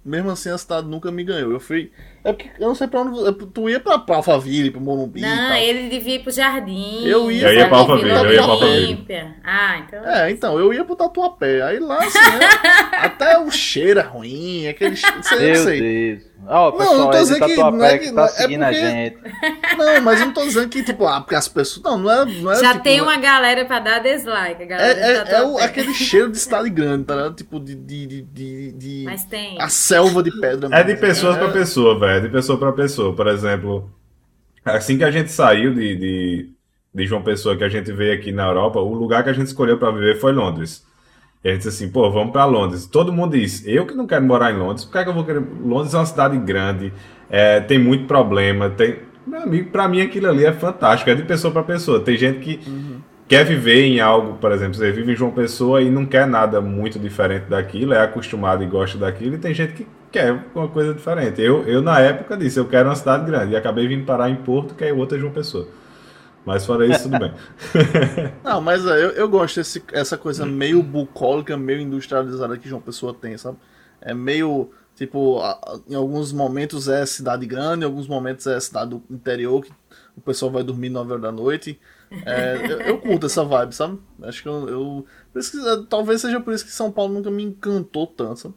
mesmo 0.07 0.31
assim 0.31 0.51
a 0.51 0.57
cidade 0.59 0.87
nunca 0.87 1.11
me 1.11 1.25
ganhou. 1.25 1.53
Eu 1.53 1.61
fui. 1.61 1.90
É 2.25 2.33
porque 2.33 2.51
eu 2.59 2.69
não 2.69 2.75
sei 2.75 2.87
pra 2.87 3.01
onde. 3.01 3.33
Tu 3.53 3.69
ia 3.71 3.81
pra, 3.81 3.99
pra 3.99 4.16
Alphaville, 4.16 4.71
pro 4.71 4.81
Morumbi 4.81 5.21
e 5.21 5.23
Não, 5.23 5.49
tal. 5.49 5.57
ele 5.57 5.88
devia 5.88 6.14
ir 6.16 6.23
pro 6.23 6.31
jardim. 6.33 7.05
Eu 7.07 7.31
ia 7.31 7.49
Eu 7.49 7.55
ia 7.55 7.69
pra 7.69 7.79
Alphaville, 7.79 8.09
Vila 8.11 8.25
eu 8.25 8.33
ia 8.33 8.42
pra 8.42 8.53
Alphaville. 8.53 8.85
Olímpia. 8.87 9.35
Ah, 9.45 9.79
então. 9.79 10.05
É, 10.09 10.31
então, 10.31 10.59
eu 10.59 10.73
ia 10.73 10.85
pro 10.85 10.97
Tatuapé. 10.97 11.62
Aí 11.62 11.79
lá, 11.79 11.99
assim, 11.99 12.19
né? 12.19 12.49
até 12.99 13.38
o 13.38 13.51
cheiro 13.51 14.01
é 14.01 14.03
ruim, 14.03 14.66
aquele. 14.69 14.97
Sei, 14.97 15.38
eu 15.38 15.40
Meu 15.40 15.64
sei. 15.64 15.81
Deus. 15.81 16.36
Ó, 16.49 16.68
o 16.68 16.70
Não, 16.70 16.70
não 16.70 16.79
pessoal 16.79 17.11
tô 17.11 17.18
dizendo 17.18 17.46
que- 17.46 17.57
não 17.57 17.85
é 17.85 17.99
que, 17.99 18.07
que- 18.09 18.12
tá 18.14 18.25
é 18.25 18.29
seguindo 18.29 18.62
a 18.62 18.66
porque- 18.66 18.81
gente. 18.81 19.16
Não, 19.77 20.01
mas 20.03 20.20
eu 20.20 20.27
não 20.27 20.33
tô 20.33 20.42
dizendo 20.44 20.68
que, 20.68 20.83
tipo, 20.83 21.07
ah, 21.07 21.20
porque 21.20 21.35
as 21.35 21.49
pessoas. 21.49 21.83
Não, 21.85 21.99
não 21.99 22.11
é. 22.11 22.25
Não 22.25 22.53
é 22.53 22.61
Já 22.61 22.72
tipo, 22.72 22.85
tem 22.85 22.99
não 22.99 23.05
uma 23.07 23.16
galera 23.16 23.64
pra 23.64 23.79
dar 23.81 23.99
dislike. 23.99 24.62
A 24.62 24.66
galera 24.66 24.99
É, 25.01 25.25
tá 25.25 25.31
é, 25.33 25.35
é 25.40 25.42
o- 25.44 25.59
aquele 25.59 25.92
cheiro 25.94 26.31
de 26.31 26.38
cidade 26.38 26.70
grande, 26.70 27.05
tá 27.05 27.14
ligado? 27.16 27.35
Tipo, 27.35 27.59
de. 27.59 27.75
de, 27.75 28.07
de, 28.07 28.22
de, 28.22 28.72
de- 28.72 29.03
Mas 29.05 29.25
tem. 29.25 29.61
A 29.61 29.68
selva 29.68 30.22
de 30.22 30.31
pedra 30.40 30.68
É 30.72 30.83
de 30.83 30.88
mesmo. 30.92 31.01
pessoa 31.01 31.35
É- 31.35 31.38
pra 31.38 31.49
pessoa, 31.51 31.99
velho. 31.99 32.12
É 32.12 32.20
de 32.20 32.29
pessoa 32.29 32.59
pra 32.59 32.72
pessoa. 32.72 33.14
Por 33.14 33.27
exemplo, 33.27 33.90
assim 34.64 34.96
que 34.96 35.05
a 35.05 35.11
gente 35.11 35.33
saiu 35.33 35.75
de, 35.75 35.96
de, 35.96 36.51
de 36.94 37.07
João 37.07 37.22
Pessoa, 37.22 37.57
que 37.57 37.64
a 37.64 37.68
gente 37.68 37.90
veio 37.92 38.14
aqui 38.14 38.31
na 38.31 38.46
Europa, 38.46 38.79
o 38.79 38.94
lugar 38.94 39.25
que 39.25 39.31
a 39.31 39.35
gente 39.35 39.49
escolheu 39.49 39.79
pra 39.79 39.90
viver 39.90 40.20
foi 40.20 40.33
Londres. 40.33 40.86
E 41.47 41.57
disse 41.57 41.69
assim, 41.69 41.89
pô, 41.89 42.11
vamos 42.11 42.33
pra 42.33 42.45
Londres. 42.45 42.87
Todo 42.87 43.13
mundo 43.13 43.39
diz, 43.39 43.65
eu 43.65 43.87
que 43.87 43.95
não 43.95 44.05
quero 44.05 44.25
morar 44.25 44.53
em 44.53 44.59
Londres, 44.59 44.85
por 44.85 44.93
que, 44.93 44.99
é 44.99 45.05
que 45.05 45.11
eu 45.11 45.15
vou 45.15 45.25
querer? 45.25 45.41
Londres 45.65 45.95
é 45.95 45.97
uma 45.97 46.07
cidade 46.07 46.37
grande, 46.39 46.93
é, 47.31 47.61
tem 47.61 47.79
muito 47.79 48.05
problema, 48.07 48.69
tem. 48.69 48.97
Meu 49.25 49.43
amigo, 49.43 49.71
pra 49.71 49.87
mim 49.87 50.01
aquilo 50.01 50.29
ali 50.29 50.45
é 50.45 50.53
fantástico, 50.53 51.09
é 51.09 51.15
de 51.15 51.23
pessoa 51.23 51.53
pra 51.53 51.63
pessoa. 51.63 52.01
Tem 52.01 52.17
gente 52.17 52.41
que 52.41 52.61
quer 53.29 53.45
viver 53.45 53.85
em 53.85 54.01
algo, 54.01 54.39
por 54.39 54.51
exemplo, 54.51 54.75
você 54.75 54.91
vive 54.91 55.13
em 55.13 55.17
João 55.17 55.31
Pessoa 55.31 55.81
e 55.81 55.89
não 55.89 56.05
quer 56.05 56.27
nada 56.27 56.61
muito 56.61 56.99
diferente 56.99 57.45
daquilo, 57.49 57.93
é 57.93 58.01
acostumado 58.03 58.65
e 58.65 58.67
gosta 58.67 58.99
daquilo, 58.99 59.37
e 59.37 59.39
tem 59.39 59.55
gente 59.55 59.73
que 59.73 59.87
quer 60.11 60.37
uma 60.53 60.67
coisa 60.67 60.95
diferente. 60.95 61.41
Eu, 61.41 61.63
eu 61.63 61.81
na 61.81 62.01
época 62.01 62.37
disse, 62.37 62.59
eu 62.59 62.65
quero 62.65 62.89
uma 62.89 62.97
cidade 62.97 63.25
grande, 63.25 63.53
e 63.53 63.57
acabei 63.57 63.87
vindo 63.87 64.05
parar 64.05 64.29
em 64.31 64.37
Porto, 64.37 64.75
que 64.75 64.85
é 64.85 64.93
outra 64.93 65.17
João 65.17 65.33
Pessoa. 65.33 65.69
Mas 66.47 66.65
fora 66.65 66.87
isso, 66.87 67.03
tudo 67.11 67.19
bem. 67.19 67.35
Não, 68.45 68.61
mas 68.61 68.87
é, 68.87 69.05
eu, 69.05 69.11
eu 69.11 69.29
gosto 69.29 69.57
desse, 69.57 69.83
essa 69.93 70.17
coisa 70.17 70.47
meio 70.47 70.83
bucólica, 70.83 71.57
meio 71.57 71.81
industrializada 71.81 72.57
que 72.57 72.69
João 72.69 72.81
Pessoa 72.81 73.13
tem, 73.13 73.37
sabe? 73.37 73.59
É 74.01 74.15
meio, 74.15 74.71
tipo, 74.95 75.39
a- 75.41 75.53
a- 75.53 75.81
em 75.89 75.95
alguns 75.97 76.33
momentos 76.33 76.89
é 76.89 77.05
cidade 77.05 77.45
grande, 77.47 77.83
em 77.83 77.87
alguns 77.87 78.07
momentos 78.07 78.47
é 78.47 78.59
cidade 78.61 78.91
do 78.91 79.03
interior, 79.11 79.65
que 79.65 79.73
o 80.17 80.21
pessoal 80.21 80.51
vai 80.53 80.63
dormir 80.63 80.89
9 80.89 81.11
horas 81.11 81.23
da 81.23 81.33
noite. 81.33 81.81
É, 82.25 82.61
eu, 82.71 82.81
eu 82.83 82.99
curto 82.99 83.27
essa 83.27 83.45
vibe, 83.45 83.75
sabe? 83.75 83.99
Acho 84.23 84.43
que 84.43 84.49
eu. 84.49 84.69
eu- 84.69 85.07
por 85.33 85.39
isso 85.41 85.51
que, 85.51 85.69
é, 85.69 85.83
talvez 85.89 86.21
seja 86.21 86.41
por 86.41 86.55
isso 86.55 86.65
que 86.65 86.71
São 86.71 86.93
Paulo 86.93 87.13
nunca 87.13 87.31
me 87.31 87.43
encantou 87.43 88.07
tanto, 88.07 88.39
sabe? 88.39 88.55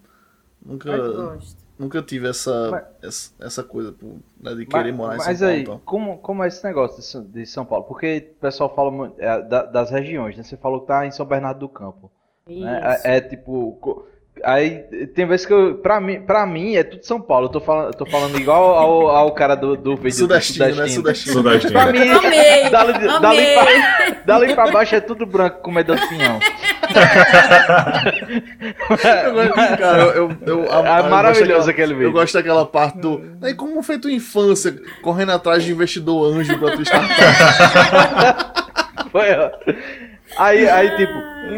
Nunca, 0.64 0.90
Eu 0.90 1.14
gosto. 1.16 1.58
Nunca 1.80 2.02
tive 2.02 2.28
essa, 2.30 2.70
Mas- 2.70 2.84
essa, 3.02 3.32
essa 3.40 3.64
coisa 3.64 3.96
né, 4.42 4.54
de 4.54 4.66
querer 4.66 4.92
morar 4.94 5.16
em 5.16 5.18
mas, 5.18 5.24
São 5.24 5.32
mas 5.32 5.40
Paulo. 5.40 5.54
aí, 5.56 5.62
então. 5.62 5.82
como, 5.86 6.18
como 6.20 6.44
é 6.44 6.48
esse 6.50 6.64
negócio 6.64 6.98
de 7.00 7.06
São- 7.06 7.24
de 7.24 7.46
São 7.46 7.66
Paulo? 7.66 7.86
Porque 7.86 8.32
o 8.38 8.42
pessoal 8.42 8.74
fala 8.76 8.92
muito, 8.92 9.16
é, 9.20 9.42
da- 9.42 9.64
das 9.64 9.90
regiões, 9.90 10.36
né? 10.38 10.44
Você 10.44 10.58
falou 10.58 10.82
que 10.82 10.88
tá 10.88 11.06
em 11.08 11.12
São 11.12 11.26
Bernardo 11.26 11.60
do 11.62 11.70
Campo. 11.70 12.12
né? 12.48 13.00
É, 13.06 13.18
é 13.18 13.22
tipo. 13.22 14.06
Aí 14.44 14.80
tem 15.14 15.26
vezes 15.28 15.46
que 15.46 15.52
eu. 15.54 15.80
Pra 15.80 16.00
mim, 16.00 16.22
pra 16.22 16.46
mim 16.46 16.76
é 16.76 16.84
tudo 16.84 17.04
São 17.06 17.20
Paulo. 17.20 17.48
Eu 17.48 17.52
tô 17.52 17.60
falando, 17.60 17.88
eu 17.88 17.94
tô 17.94 18.06
falando 18.06 18.40
igual 18.40 18.74
ao, 18.74 19.10
ao 19.10 19.32
cara 19.34 19.54
do, 19.54 19.76
do 19.76 19.96
vídeo 19.98 20.14
Sudestino, 20.20 20.70
do 20.70 20.76
né? 20.78 20.88
Sudestino. 20.88 21.34
Sudestino. 21.34 21.74
Pra 21.74 21.92
mim, 21.92 22.00
Amei! 22.10 22.70
dali, 22.70 22.94
dali, 23.20 23.46
pra, 23.54 24.12
dali 24.26 24.56
pra 24.56 24.72
baixo 24.72 24.96
é 24.96 25.02
tudo 25.02 25.26
branco 25.26 25.62
com 25.62 25.72
medo 25.72 25.94
do 25.94 26.08
pinhão. 26.08 26.40
Cara, 29.78 30.00
eu, 30.02 30.30
eu, 30.30 30.38
eu, 30.46 30.72
a- 30.72 31.00
É 31.00 31.10
maravilhoso 31.10 31.68
daquela- 31.68 31.72
aquele 31.72 31.94
vídeo. 31.94 32.08
Eu 32.08 32.12
gosto 32.12 32.34
daquela 32.34 32.66
parte 32.66 32.98
do. 33.00 33.22
E 33.44 33.54
como 33.54 33.82
foi 33.82 33.98
tua 34.00 34.12
infância 34.12 34.76
correndo 35.02 35.32
atrás 35.32 35.64
de 35.64 35.72
investidor 35.72 36.34
anjo 36.34 36.58
pra 36.60 36.72
tua 36.76 36.84
startup? 36.84 37.14
Foi, 39.12 39.34
ó. 39.36 39.50
Aí, 40.38 40.70
aí, 40.70 40.96
tipo, 40.96 41.14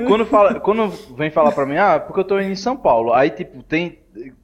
quando, 0.08 0.26
fala, 0.26 0.60
quando 0.60 0.90
vem 1.18 1.30
falar 1.30 1.52
pra 1.52 1.66
mim, 1.66 1.78
ah, 1.78 2.00
porque 2.00 2.22
eu 2.22 2.24
tô 2.24 2.40
indo 2.40 2.52
em 2.52 2.56
São 2.56 2.76
Paulo. 2.78 3.14
Aí, 3.14 3.30
tipo, 3.30 3.62
tem. 3.64 4.00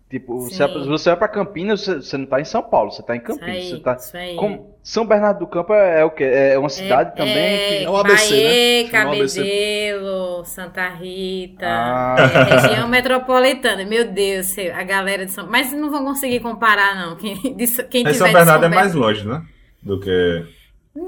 Tipo, 0.09 0.39
você, 0.41 0.65
Sim. 0.65 0.87
você 0.87 1.09
vai 1.09 1.17
pra 1.19 1.27
Campinas, 1.27 1.81
você, 1.81 1.95
você 1.95 2.17
não 2.17 2.25
tá 2.25 2.39
em 2.39 2.45
São 2.45 2.63
Paulo, 2.63 2.91
você 2.91 3.03
tá 3.03 3.13
em 3.13 3.17
Isso 3.19 3.27
Campinas. 3.27 3.55
aí, 3.55 3.69
Você 3.71 3.79
tá, 3.79 3.93
isso 3.95 4.15
aí. 4.17 4.35
como, 4.37 4.76
São 4.89 5.05
Bernardo 5.05 5.39
do 5.39 5.47
Campo 5.47 5.73
é, 5.73 5.99
é 5.99 6.05
o 6.05 6.09
quê? 6.11 6.23
É 6.23 6.57
uma 6.57 6.69
cidade 6.69 7.13
também? 7.13 7.35
É, 7.37 7.77
que- 7.79 7.83
É 7.83 7.89
um 7.89 7.97
ABC, 7.97 8.35
né? 8.35 9.05
Um 9.05 9.11
ABC. 9.11 9.39
Cabedelo, 9.41 10.45
Santa 10.45 10.87
Rita, 10.87 11.65
Ah. 11.67 12.15
é, 12.19 12.55
região 12.61 12.87
metropolitana. 12.87 13.83
Meu 13.83 14.05
Deus, 14.09 14.55
a 14.57 14.83
galera 14.83 15.25
de 15.25 15.31
São 15.33 15.45
Mas 15.45 15.73
não 15.73 15.91
vão 15.91 16.05
conseguir 16.05 16.39
comparar, 16.39 16.95
não. 16.95 17.17
Quem, 17.17 17.35
de, 17.35 17.67
quem 17.83 18.03
Mas 18.05 18.13
tiver 18.13 18.13
São 18.13 18.31
Bernardo 18.31 18.65
é 18.65 18.69
de 18.69 18.75
mais 18.75 18.93
longe, 18.93 19.27
né? 19.27 19.41
Do 19.83 19.99
que. 19.99 20.45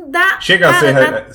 Dá, 0.10 0.42
Chega 0.42 0.70
a 0.72 0.74
ser 0.74 0.94
dá- 0.94 1.26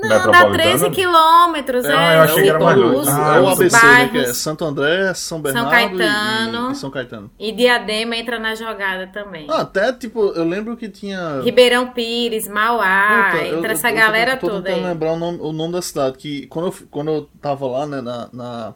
Não, 0.00 0.08
dá 0.08 0.16
metropolitana? 0.16 0.78
13 0.78 0.90
quilômetros. 0.90 1.84
É, 1.84 1.88
é, 1.92 2.16
eu 2.16 2.20
achei 2.22 2.42
que 2.42 2.48
era 2.48 2.58
mais 2.60 2.78
longe. 2.78 3.08
é 3.10 3.40
o 3.40 3.48
ABC, 3.48 3.76
né? 3.76 4.08
Que 4.08 4.18
é 4.18 4.20
bairros 4.20 4.36
Santo 4.38 4.64
André, 4.64 5.14
São 5.14 5.40
Bernardo 5.40 5.70
e- 5.70 5.98
Caetano. 5.98 6.70
E, 6.70 6.74
São 6.74 6.90
Caetano. 6.90 7.30
E 7.38 7.52
Diadema 7.52 8.16
entra 8.16 8.38
na 8.38 8.54
jogada 8.54 9.06
também. 9.08 9.46
Ah, 9.48 9.62
até, 9.62 9.92
tipo, 9.92 10.26
eu 10.32 10.44
lembro 10.44 10.76
que 10.76 10.88
tinha. 10.88 11.40
Ribeirão 11.42 11.88
Pires, 11.90 12.46
Mauá, 12.48 13.30
Puta, 13.32 13.44
eu- 13.44 13.58
entra 13.58 13.68
eu- 13.70 13.72
essa 13.74 13.88
eu 13.88 13.92
tô- 13.94 13.98
galera 14.00 14.36
tô, 14.36 14.46
toda 14.48 14.62
tentando 14.62 14.84
aí. 14.84 14.90
lembrar 14.92 15.12
o 15.12 15.16
nome, 15.18 15.38
o 15.40 15.52
nome 15.52 15.72
da 15.72 15.82
cidade. 15.82 16.16
Que 16.18 16.46
quando 16.46 16.66
eu, 16.66 16.74
quando 16.90 17.10
eu 17.10 17.28
tava 17.40 17.66
lá, 17.66 17.86
né, 17.86 18.00
na, 18.00 18.28
na, 18.32 18.74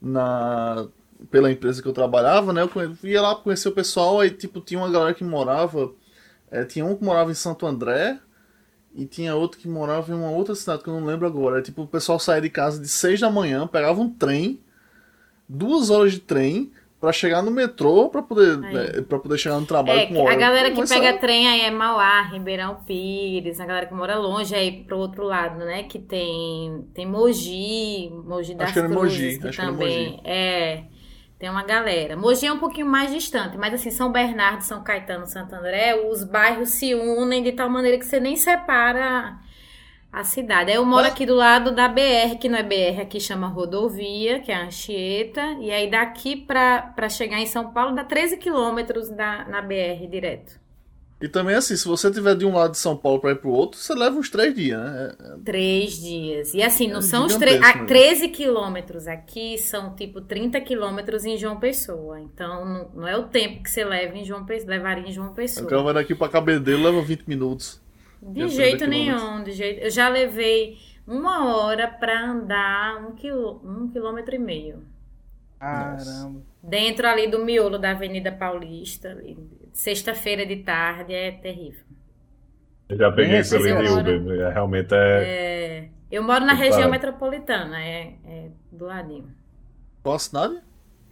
na- 0.00 0.86
pela 1.30 1.50
empresa 1.52 1.82
que 1.82 1.88
eu 1.88 1.92
trabalhava, 1.92 2.52
né, 2.52 2.62
eu 2.62 2.96
ia 3.04 3.20
lá 3.20 3.34
conhecer 3.34 3.68
o 3.68 3.72
pessoal, 3.72 4.20
aí, 4.20 4.30
tipo, 4.30 4.60
tinha 4.60 4.80
uma 4.80 4.90
galera 4.90 5.14
que 5.14 5.24
morava. 5.24 5.90
é, 6.52 6.64
tinha 6.64 6.84
um 6.84 6.96
que 6.96 7.04
morava 7.04 7.30
em 7.30 7.34
Santo 7.34 7.64
André. 7.64 8.18
E 8.94 9.06
tinha 9.06 9.34
outro 9.34 9.58
que 9.58 9.68
morava 9.68 10.10
em 10.10 10.14
uma 10.14 10.30
outra 10.30 10.54
cidade 10.54 10.82
que 10.82 10.88
eu 10.88 10.98
não 10.98 11.06
lembro 11.06 11.26
agora. 11.26 11.60
É, 11.60 11.62
tipo, 11.62 11.82
o 11.82 11.86
pessoal 11.86 12.18
saía 12.18 12.40
de 12.40 12.50
casa 12.50 12.80
de 12.80 12.88
6 12.88 13.20
da 13.20 13.30
manhã, 13.30 13.66
pegava 13.66 14.00
um 14.00 14.10
trem, 14.10 14.60
duas 15.48 15.90
horas 15.90 16.12
de 16.12 16.20
trem, 16.20 16.72
pra 17.00 17.12
chegar 17.12 17.40
no 17.42 17.50
metrô, 17.50 18.10
pra 18.10 18.20
poder, 18.20 18.58
né, 18.58 19.00
poder 19.08 19.38
chegar 19.38 19.58
no 19.58 19.64
trabalho 19.64 20.00
É, 20.00 20.06
com 20.06 20.18
hora. 20.18 20.34
a 20.34 20.36
galera 20.36 20.70
que 20.70 20.86
pega 20.86 21.16
trem 21.18 21.48
aí 21.48 21.62
é 21.62 21.70
Mauá, 21.70 22.20
Ribeirão 22.30 22.74
Pires, 22.86 23.58
a 23.58 23.64
galera 23.64 23.86
que 23.86 23.94
mora 23.94 24.18
longe 24.18 24.54
aí 24.54 24.84
pro 24.84 24.98
outro 24.98 25.24
lado, 25.24 25.58
né? 25.60 25.84
Que 25.84 25.98
tem 25.98 26.84
tem 26.92 27.06
Mogi, 27.06 28.10
Mogi 28.26 28.54
das 28.54 28.64
Acho 28.66 28.72
que 28.74 28.78
era 28.80 28.88
Mogi, 28.90 29.38
que 29.38 29.48
acho 29.48 29.56
que 29.56 29.64
era 29.64 29.72
também 29.72 30.20
é 30.24 30.82
tem 31.40 31.48
uma 31.48 31.64
galera. 31.64 32.18
Mogi 32.18 32.46
é 32.46 32.52
um 32.52 32.58
pouquinho 32.58 32.86
mais 32.86 33.10
distante, 33.10 33.56
mas 33.56 33.72
assim, 33.72 33.90
São 33.90 34.12
Bernardo, 34.12 34.60
São 34.60 34.84
Caetano, 34.84 35.26
Santo 35.26 35.54
André, 35.54 35.94
os 35.96 36.22
bairros 36.22 36.68
se 36.68 36.94
unem 36.94 37.42
de 37.42 37.52
tal 37.52 37.70
maneira 37.70 37.98
que 37.98 38.04
você 38.04 38.20
nem 38.20 38.36
separa 38.36 39.38
a 40.12 40.22
cidade. 40.22 40.70
Eu 40.70 40.84
moro 40.84 41.06
aqui 41.06 41.24
do 41.24 41.34
lado 41.34 41.74
da 41.74 41.88
BR, 41.88 42.36
que 42.38 42.46
não 42.46 42.58
é 42.58 42.62
BR, 42.62 43.00
aqui 43.00 43.18
chama 43.18 43.48
rodovia, 43.48 44.40
que 44.40 44.52
é 44.52 44.54
a 44.54 44.64
Anchieta. 44.66 45.56
E 45.60 45.70
aí 45.70 45.90
daqui 45.90 46.36
para 46.36 47.08
chegar 47.08 47.38
em 47.40 47.46
São 47.46 47.72
Paulo 47.72 47.94
dá 47.94 48.04
13 48.04 48.36
quilômetros 48.36 49.08
na 49.08 49.62
BR 49.62 50.06
direto. 50.10 50.60
E 51.20 51.28
também 51.28 51.54
assim, 51.54 51.76
se 51.76 51.86
você 51.86 52.10
tiver 52.10 52.34
de 52.34 52.46
um 52.46 52.54
lado 52.54 52.70
de 52.70 52.78
São 52.78 52.96
Paulo 52.96 53.20
para 53.20 53.32
ir 53.32 53.36
pro 53.36 53.50
outro, 53.50 53.78
você 53.78 53.94
leva 53.94 54.16
uns 54.16 54.30
três 54.30 54.54
dias, 54.54 54.80
né? 54.80 55.14
É, 55.20 55.26
é 55.26 55.36
três 55.44 56.00
dias. 56.00 56.54
E 56.54 56.62
assim, 56.62 56.88
não 56.88 57.00
é 57.00 57.02
são 57.02 57.26
os 57.26 57.36
tre 57.36 57.60
13 57.86 58.28
quilômetros 58.28 59.06
aqui, 59.06 59.58
são 59.58 59.94
tipo 59.94 60.22
30 60.22 60.58
quilômetros 60.62 61.26
em 61.26 61.36
João 61.36 61.60
Pessoa. 61.60 62.18
Então 62.18 62.64
não, 62.64 62.90
não, 62.94 63.08
é 63.08 63.16
o 63.18 63.24
tempo 63.24 63.62
que 63.62 63.70
você 63.70 63.84
leva 63.84 64.16
em 64.16 64.24
João 64.24 64.46
Pessoa, 64.46 64.70
levaria 64.70 65.06
em 65.06 65.12
João 65.12 65.34
Pessoa. 65.34 65.80
O 65.80 65.84
vai 65.84 65.92
daqui 65.92 66.14
para 66.14 66.28
Cabedelo 66.28 66.84
leva 66.84 67.02
20 67.02 67.26
minutos. 67.26 67.80
De 68.22 68.48
jeito 68.48 68.86
nenhum, 68.86 69.42
de 69.42 69.52
jeito. 69.52 69.80
Eu 69.80 69.90
já 69.90 70.08
levei 70.08 70.78
uma 71.06 71.54
hora 71.54 71.88
para 71.88 72.30
andar 72.30 72.96
um, 73.02 73.12
quilô, 73.12 73.60
um 73.64 73.88
quilômetro 73.88 74.34
e 74.34 74.38
meio. 74.38 74.84
Caramba. 75.58 76.40
Dentro 76.62 77.06
ali 77.06 77.26
do 77.26 77.44
miolo 77.44 77.78
da 77.78 77.90
Avenida 77.90 78.32
Paulista. 78.32 79.16
Sexta-feira 79.80 80.44
de 80.44 80.56
tarde 80.56 81.14
é 81.14 81.30
terrível. 81.30 81.86
Eu 82.86 82.98
já 82.98 83.10
peguei 83.10 83.38
esse 83.38 83.56
ali 83.56 83.74
de 83.74 83.88
Uber. 83.88 84.40
É, 84.40 84.52
realmente 84.52 84.92
é... 84.92 85.22
é... 85.22 85.88
Eu 86.12 86.22
moro 86.22 86.44
na 86.44 86.52
região 86.52 86.90
metropolitana, 86.90 87.82
é, 87.82 88.12
é 88.26 88.48
do 88.70 88.84
ladinho. 88.84 89.34
Qual 90.02 90.18
cidade? 90.18 90.60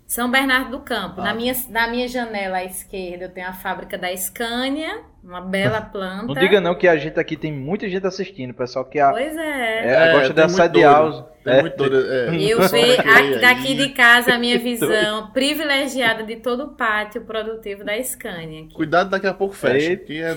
São 0.07 0.31
Bernardo 0.31 0.73
do 0.73 0.81
Campo. 0.81 1.23
Ah. 1.23 1.25
Na, 1.25 1.35
minha, 1.35 1.55
na 1.71 1.89
minha 1.89 2.07
janela 2.09 2.59
à 2.59 2.65
esquerda 2.65 3.25
eu 3.25 3.31
tenho 3.31 3.49
a 3.49 3.55
fábrica 3.55 3.97
da 3.97 4.15
Scania 4.15 5.03
uma 5.25 5.41
bela 5.41 5.81
planta. 5.91 6.27
Não 6.27 6.35
diga 6.35 6.61
não 6.61 6.75
que 6.75 6.87
a 6.87 6.97
gente 6.99 7.19
aqui 7.19 7.39
tem 7.39 7.51
muita 7.51 7.89
gente 7.89 8.07
assistindo, 8.07 8.53
pessoal 8.53 8.85
que 8.85 9.01
a, 9.01 9.13
pois 9.13 9.35
é. 9.35 9.87
é, 9.87 9.93
é 9.93 10.13
gosta 10.13 10.35
de 10.35 10.43
assediar 10.43 11.27
É, 11.49 11.61
muito 11.61 11.85
é. 11.85 12.35
Eu 12.37 12.61
vejo 12.69 13.41
daqui 13.41 13.75
de 13.75 13.89
casa 13.91 14.35
a 14.35 14.39
minha 14.39 14.59
visão 14.61 15.31
privilegiada 15.31 16.23
de 16.23 16.37
todo 16.37 16.65
o 16.65 16.69
pátio 16.69 17.23
produtivo 17.23 17.85
da 17.85 18.03
Scania. 18.03 18.65
Aqui. 18.65 18.75
Cuidado, 18.75 19.11
daqui 19.11 19.27
a 19.27 19.35
pouco 19.35 19.55
fecha. 19.55 19.93
Aqui 19.93 20.21
é, 20.21 20.37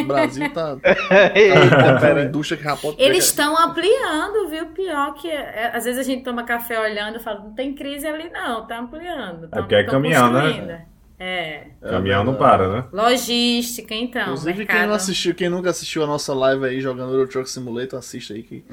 o 0.00 0.04
Brasil 0.04 0.52
tá. 0.52 0.76
tá 0.82 2.14
a 2.16 2.24
indústria 2.24 2.58
que 2.58 2.64
rapota. 2.64 3.02
Eles 3.02 3.24
estão 3.24 3.56
ampliando, 3.56 4.48
viu? 4.48 4.66
Pior 4.66 5.14
que. 5.14 5.28
É, 5.28 5.72
às 5.74 5.84
vezes 5.84 6.00
a 6.00 6.04
gente 6.04 6.24
toma 6.24 6.44
café 6.44 6.78
olhando 6.78 7.16
e 7.16 7.20
fala, 7.20 7.40
não 7.40 7.54
tem 7.54 7.74
crise 7.74 8.06
ali, 8.06 8.28
não, 8.30 8.66
tá 8.66 8.78
ampliando. 8.78 9.48
Tão, 9.48 9.58
é 9.58 9.62
porque 9.62 9.74
é 9.74 9.84
caminhão, 9.84 10.32
né? 10.32 10.86
É. 11.24 11.66
Caminhão 11.80 12.24
não 12.24 12.34
para, 12.34 12.68
né? 12.68 12.84
Logística, 12.92 13.94
então. 13.94 14.22
Inclusive, 14.22 14.58
mercado... 14.58 14.76
quem 14.76 14.86
não 14.88 14.94
assistiu, 14.94 15.34
quem 15.36 15.48
nunca 15.48 15.70
assistiu 15.70 16.02
a 16.02 16.06
nossa 16.06 16.34
live 16.34 16.64
aí 16.64 16.80
jogando 16.80 17.12
Euro 17.12 17.28
Truck 17.28 17.48
Simulator, 17.48 17.96
assista 17.96 18.34
aí 18.34 18.42
que 18.42 18.64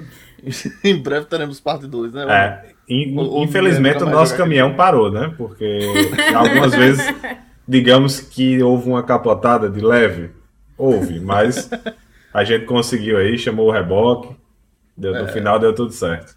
em 0.84 0.98
breve 0.98 1.28
teremos 1.28 1.60
parte 1.60 1.86
2, 1.86 2.12
né? 2.12 2.26
É. 2.28 2.74
In, 2.90 3.16
infelizmente 3.44 4.02
o 4.02 4.10
nosso 4.10 4.36
caminhão 4.36 4.74
parou, 4.74 5.12
né? 5.12 5.32
Porque 5.38 5.80
algumas 6.34 6.74
vezes, 6.74 7.06
digamos 7.68 8.20
que 8.20 8.60
houve 8.64 8.90
uma 8.90 9.04
capotada 9.04 9.70
de 9.70 9.82
leve. 9.82 10.32
Houve, 10.76 11.20
mas 11.20 11.70
a 12.34 12.44
gente 12.44 12.66
conseguiu 12.66 13.20
aí, 13.20 13.38
chamou 13.38 13.68
o 13.68 13.72
reboque. 13.72 14.36
Deu, 14.98 15.14
no 15.14 15.30
é. 15.30 15.32
final 15.32 15.60
deu 15.60 15.76
tudo 15.76 15.92
certo. 15.92 16.36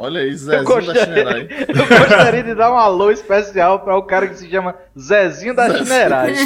Olha 0.00 0.20
aí, 0.20 0.32
Zezinho 0.32 0.60
eu 0.60 0.64
gostaria, 0.64 1.24
da 1.24 1.38
Eu 1.68 1.88
gostaria 1.88 2.44
de 2.44 2.54
dar 2.54 2.72
um 2.72 2.76
alô 2.76 3.10
especial 3.10 3.80
para 3.80 3.96
o 3.96 4.02
cara 4.04 4.28
que 4.28 4.36
se 4.36 4.48
chama 4.48 4.76
Zezinho 4.96 5.56
da 5.56 5.76
Chinerai. 5.76 6.34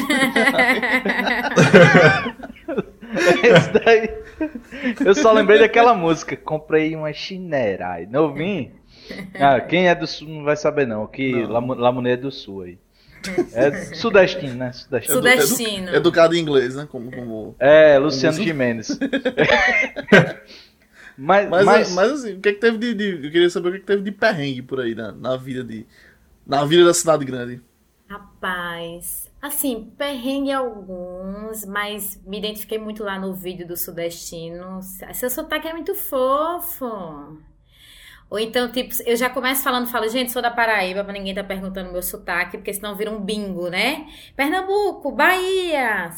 Esse 3.44 3.70
daí. 3.72 4.08
Eu 5.04 5.14
só 5.14 5.32
lembrei 5.32 5.58
daquela 5.58 5.92
música. 5.92 6.34
Comprei 6.34 6.96
uma 6.96 7.12
Chinerai. 7.12 8.06
Novinho? 8.06 8.72
Ah, 9.38 9.60
quem 9.60 9.86
é 9.86 9.94
do 9.94 10.06
sul 10.06 10.28
não 10.28 10.44
vai 10.44 10.56
saber 10.56 10.86
não. 10.86 11.06
Que 11.06 11.44
Lamuné 11.44 12.12
é 12.12 12.16
do 12.16 12.30
sul 12.30 12.62
aí. 12.62 12.78
É 13.52 13.70
sudestino, 13.94 14.54
né? 14.54 14.72
Sudestino. 14.72 15.18
sudestino. 15.18 15.88
Edu, 15.88 15.96
educado 15.96 16.34
em 16.34 16.38
inglês, 16.38 16.74
né? 16.74 16.88
Como, 16.90 17.10
como... 17.10 17.54
É, 17.60 17.98
Luciano 17.98 18.38
como... 18.38 18.48
Mas, 21.16 21.48
mas, 21.48 21.64
mas, 21.64 21.94
mas, 21.94 22.12
assim, 22.12 22.34
o 22.34 22.40
que, 22.40 22.48
é 22.48 22.52
que 22.52 22.60
teve 22.60 22.78
de, 22.78 22.94
de, 22.94 23.26
Eu 23.26 23.30
queria 23.30 23.50
saber 23.50 23.68
o 23.68 23.72
que, 23.72 23.76
é 23.76 23.80
que 23.80 23.86
teve 23.86 24.02
de 24.02 24.12
perrengue 24.12 24.62
por 24.62 24.80
aí 24.80 24.94
na, 24.94 25.12
na 25.12 25.36
vida 25.36 25.62
de. 25.62 25.86
Na 26.46 26.64
vida 26.64 26.84
da 26.84 26.94
cidade 26.94 27.24
grande. 27.24 27.62
Rapaz, 28.08 29.30
assim, 29.40 29.90
perrengue 29.96 30.52
alguns, 30.52 31.64
mas 31.64 32.20
me 32.26 32.38
identifiquei 32.38 32.78
muito 32.78 33.02
lá 33.02 33.18
no 33.18 33.32
vídeo 33.32 33.66
do 33.66 33.76
Sudestino. 33.76 34.80
Seu 35.14 35.30
sotaque 35.30 35.68
é 35.68 35.72
muito 35.72 35.94
fofo. 35.94 37.38
Ou 38.28 38.38
então, 38.38 38.70
tipo, 38.72 38.94
eu 39.06 39.14
já 39.14 39.28
começo 39.28 39.62
falando, 39.62 39.86
falo, 39.88 40.08
gente, 40.08 40.32
sou 40.32 40.40
da 40.40 40.50
Paraíba, 40.50 41.04
pra 41.04 41.12
ninguém 41.12 41.34
tá 41.34 41.44
perguntando 41.44 41.92
meu 41.92 42.02
sotaque, 42.02 42.56
porque 42.56 42.72
senão 42.72 42.96
vira 42.96 43.10
um 43.10 43.20
bingo, 43.20 43.68
né? 43.68 44.06
Pernambuco, 44.34 45.12
Bahia, 45.12 46.10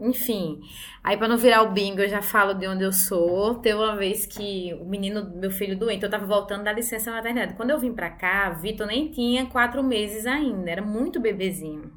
enfim, 0.00 0.60
aí 1.04 1.16
para 1.16 1.28
não 1.28 1.36
virar 1.36 1.62
o 1.62 1.72
bingo, 1.72 2.00
eu 2.00 2.08
já 2.08 2.22
falo 2.22 2.54
de 2.54 2.66
onde 2.66 2.82
eu 2.82 2.92
sou. 2.92 3.56
Teve 3.56 3.78
uma 3.78 3.96
vez 3.96 4.24
que 4.26 4.74
o 4.80 4.84
menino, 4.84 5.30
meu 5.36 5.50
filho 5.50 5.76
doente, 5.78 6.04
eu 6.04 6.10
tava 6.10 6.26
voltando 6.26 6.64
da 6.64 6.72
licença 6.72 7.10
maternidade. 7.12 7.54
Quando 7.54 7.70
eu 7.70 7.78
vim 7.78 7.92
para 7.92 8.10
cá, 8.10 8.50
Vitor 8.50 8.86
nem 8.86 9.10
tinha 9.10 9.46
quatro 9.46 9.82
meses 9.82 10.26
ainda, 10.26 10.70
era 10.70 10.82
muito 10.82 11.20
bebezinho. 11.20 11.92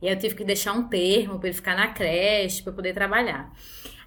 E 0.00 0.06
aí 0.06 0.14
eu 0.14 0.18
tive 0.18 0.34
que 0.34 0.44
deixar 0.44 0.72
um 0.72 0.88
termo 0.88 1.38
para 1.38 1.48
ele 1.48 1.56
ficar 1.56 1.74
na 1.74 1.88
creche, 1.88 2.62
para 2.62 2.72
poder 2.72 2.92
trabalhar. 2.92 3.50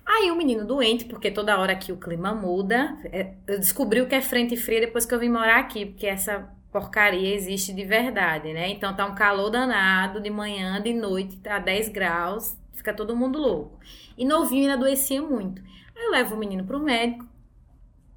Aí 0.05 0.31
o 0.31 0.35
menino 0.35 0.65
doente, 0.65 1.05
porque 1.05 1.29
toda 1.31 1.59
hora 1.59 1.73
aqui 1.73 1.91
o 1.91 1.97
clima 1.97 2.33
muda, 2.33 2.97
é, 3.05 3.33
eu 3.47 3.59
descobri 3.59 4.01
o 4.01 4.07
que 4.07 4.15
é 4.15 4.21
frente 4.21 4.57
fria 4.57 4.81
depois 4.81 5.05
que 5.05 5.13
eu 5.13 5.19
vim 5.19 5.29
morar 5.29 5.59
aqui, 5.59 5.85
porque 5.85 6.07
essa 6.07 6.49
porcaria 6.71 7.35
existe 7.35 7.73
de 7.73 7.83
verdade, 7.83 8.53
né? 8.53 8.69
Então 8.69 8.95
tá 8.95 9.05
um 9.05 9.15
calor 9.15 9.49
danado 9.49 10.19
de 10.19 10.29
manhã, 10.29 10.81
de 10.81 10.93
noite, 10.93 11.37
tá 11.37 11.59
10 11.59 11.89
graus, 11.89 12.55
Fica 12.79 12.93
todo 12.93 13.13
mundo 13.13 13.37
louco. 13.37 13.77
E 14.17 14.23
novinho 14.23 14.61
ainda 14.61 14.75
adoecia 14.75 15.21
muito. 15.21 15.61
Aí 15.93 16.01
eu 16.05 16.11
levo 16.11 16.35
o 16.35 16.37
menino 16.37 16.63
pro 16.63 16.79
médico, 16.79 17.25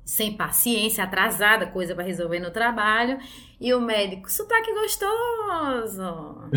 sem 0.04 0.36
paciência, 0.36 1.02
atrasada, 1.02 1.66
coisa 1.66 1.96
para 1.96 2.04
resolver 2.04 2.38
no 2.38 2.52
trabalho. 2.52 3.18
E 3.60 3.74
o 3.74 3.80
médico, 3.80 4.30
sotaque 4.30 4.72
gostoso. 4.72 6.48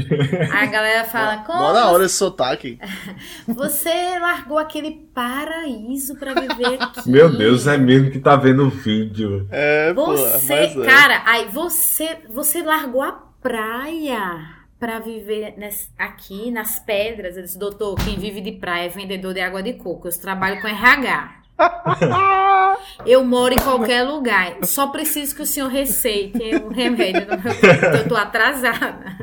Aí 0.51 0.67
a 0.67 0.71
galera 0.71 1.05
fala, 1.09 1.37
como? 1.37 1.57
Bora 1.57 1.87
hora 1.87 2.05
esse 2.05 2.13
sotaque. 2.13 2.77
Você 3.49 4.19
largou 4.19 4.59
aquele 4.59 5.09
paraíso 5.11 6.15
para 6.15 6.35
viver 6.35 6.79
aqui. 6.79 7.09
Meu 7.09 7.35
Deus, 7.35 7.65
é 7.65 7.75
mesmo 7.75 8.11
que 8.11 8.19
tá 8.19 8.35
vendo 8.35 8.67
o 8.67 8.69
vídeo. 8.69 9.47
É, 9.49 9.91
você, 9.93 10.67
pô, 10.75 10.83
é. 10.83 10.85
cara, 10.85 11.23
aí 11.25 11.47
você, 11.49 12.19
você 12.29 12.61
largou 12.61 13.01
a 13.01 13.13
praia 13.41 14.54
para 14.85 14.99
viver 14.99 15.55
nesse, 15.57 15.87
aqui 15.97 16.51
nas 16.51 16.77
pedras. 16.77 17.35
Eu 17.35 17.41
disse, 17.41 17.57
doutor, 17.57 17.95
quem 18.05 18.19
vive 18.19 18.39
de 18.39 18.51
praia 18.51 18.85
é 18.85 18.89
vendedor 18.89 19.33
de 19.33 19.41
água 19.41 19.63
de 19.63 19.73
coco. 19.73 20.07
Eu 20.07 20.21
trabalho 20.21 20.61
com 20.61 20.67
RH. 20.67 21.41
eu 23.03 23.25
moro 23.25 23.55
em 23.55 23.57
qualquer 23.57 24.03
lugar. 24.03 24.57
Só 24.61 24.85
preciso 24.89 25.35
que 25.35 25.41
o 25.41 25.45
senhor 25.45 25.69
receite 25.69 26.37
um 26.63 26.67
remédio 26.67 27.21
no 27.21 27.41
meu 27.41 27.55
corpo, 27.55 27.97
eu 27.97 28.07
tô 28.07 28.15
atrasada. 28.15 29.17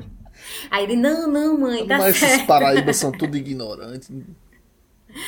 Aí 0.69 0.83
ele, 0.83 0.97
não, 0.97 1.31
não, 1.31 1.57
mãe, 1.57 1.87
tá 1.87 1.99
Mas 1.99 2.17
certo. 2.17 2.33
esses 2.33 2.47
paraíbas 2.47 2.97
são 2.97 3.13
tudo 3.13 3.37
ignorantes. 3.37 4.11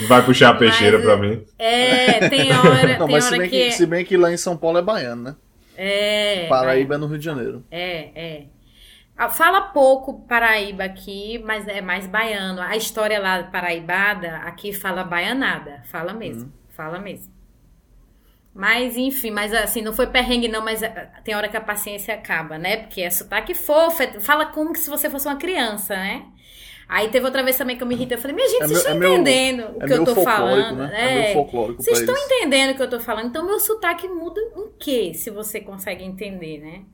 Vai 0.08 0.24
puxar 0.24 0.50
a 0.50 0.54
peixeira 0.54 0.98
mas, 0.98 1.06
pra 1.06 1.16
mim. 1.16 1.44
É, 1.56 2.28
tem 2.28 2.50
hora, 2.58 2.98
não, 2.98 3.06
tem 3.06 3.14
mas 3.14 3.26
hora 3.26 3.34
se 3.34 3.38
bem 3.38 3.50
que... 3.50 3.64
que... 3.66 3.70
Se 3.70 3.86
bem 3.86 4.04
que 4.04 4.16
lá 4.16 4.32
em 4.32 4.36
São 4.36 4.56
Paulo 4.56 4.78
é 4.78 4.82
baiano, 4.82 5.22
né? 5.22 5.36
É. 5.76 6.48
Paraíba 6.48 6.96
é 6.96 6.98
no 6.98 7.06
Rio 7.06 7.18
de 7.18 7.24
Janeiro. 7.24 7.64
É, 7.70 8.08
é. 8.16 8.44
Ah, 9.16 9.28
fala 9.28 9.60
pouco 9.60 10.26
Paraíba 10.26 10.84
aqui, 10.84 11.38
mas 11.44 11.68
é 11.68 11.80
mais 11.80 12.06
baiano. 12.06 12.60
A 12.60 12.76
história 12.76 13.20
lá 13.20 13.44
paraibada, 13.44 14.38
aqui 14.38 14.72
fala 14.72 15.04
baianada. 15.04 15.82
Fala 15.84 16.12
mesmo, 16.12 16.44
uhum. 16.44 16.52
fala 16.70 16.98
mesmo. 16.98 17.32
Mas, 18.52 18.96
enfim, 18.96 19.30
mas 19.30 19.52
assim, 19.52 19.82
não 19.82 19.92
foi 19.92 20.06
perrengue 20.06 20.46
não, 20.46 20.64
mas 20.64 20.82
ah, 20.82 20.90
tem 21.24 21.34
hora 21.34 21.48
que 21.48 21.56
a 21.56 21.60
paciência 21.60 22.14
acaba, 22.14 22.56
né? 22.56 22.76
Porque 22.78 23.02
é 23.02 23.10
sotaque 23.10 23.52
fofo, 23.52 24.02
é, 24.02 24.20
fala 24.20 24.46
como 24.46 24.72
que 24.72 24.78
se 24.78 24.88
você 24.88 25.10
fosse 25.10 25.26
uma 25.26 25.36
criança, 25.36 25.94
né? 25.96 26.26
Aí 26.88 27.08
teve 27.08 27.24
outra 27.24 27.42
vez 27.42 27.56
também 27.56 27.76
que 27.76 27.82
eu 27.82 27.86
me 27.86 27.94
irritei. 27.94 28.16
Eu 28.16 28.20
falei, 28.20 28.36
minha 28.36 28.48
gente, 28.48 28.62
é 28.62 28.66
vocês 28.68 28.78
estão 28.78 28.92
é 28.92 28.96
entendendo 28.96 29.56
meu, 29.56 29.76
o 29.76 29.86
que 29.86 29.92
eu 29.92 30.04
tô 30.04 30.22
falando? 30.22 30.76
Né? 30.76 30.92
É, 30.94 31.32
é 31.32 31.34
vocês 31.34 32.00
estão 32.00 32.14
entendendo 32.16 32.70
o 32.70 32.76
que 32.76 32.82
eu 32.82 32.90
tô 32.90 33.00
falando? 33.00 33.26
Então, 33.26 33.44
meu 33.44 33.58
sotaque 33.58 34.06
muda 34.06 34.40
em 34.56 34.70
quê? 34.78 35.12
Se 35.14 35.30
você 35.30 35.60
consegue 35.60 36.04
entender, 36.04 36.58
né? 36.58 36.84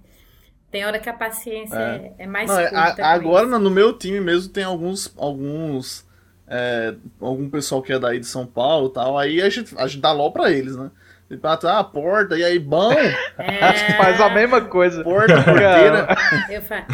Tem 0.70 0.84
hora 0.84 0.98
que 0.98 1.08
a 1.08 1.12
paciência 1.12 1.76
é, 1.76 2.12
é 2.18 2.26
mais 2.26 2.48
Não, 2.48 2.56
curta. 2.56 3.02
A, 3.02 3.12
agora 3.12 3.58
no 3.58 3.70
meu 3.70 3.92
time 3.92 4.20
mesmo 4.20 4.52
tem 4.52 4.62
alguns 4.62 5.12
alguns 5.18 6.06
é, 6.46 6.94
algum 7.20 7.48
pessoal 7.48 7.82
que 7.82 7.92
é 7.92 7.98
daí 7.98 8.20
de 8.20 8.26
São 8.26 8.46
Paulo 8.46 8.88
e 8.88 8.92
tal, 8.92 9.18
aí 9.18 9.40
a 9.40 9.48
gente, 9.48 9.74
a 9.78 9.86
gente 9.86 10.00
dá 10.00 10.12
LOL 10.12 10.32
pra 10.32 10.50
eles, 10.50 10.76
né? 10.76 10.90
Tipo, 11.30 11.46
ah, 11.46 11.78
a 11.78 11.84
porta, 11.84 12.36
e 12.36 12.42
aí, 12.42 12.58
bom. 12.58 12.90
É... 13.38 13.92
Faz 13.96 14.20
a 14.20 14.28
mesma 14.28 14.60
coisa. 14.62 15.04
Porta, 15.04 15.34
porteira. 15.44 16.08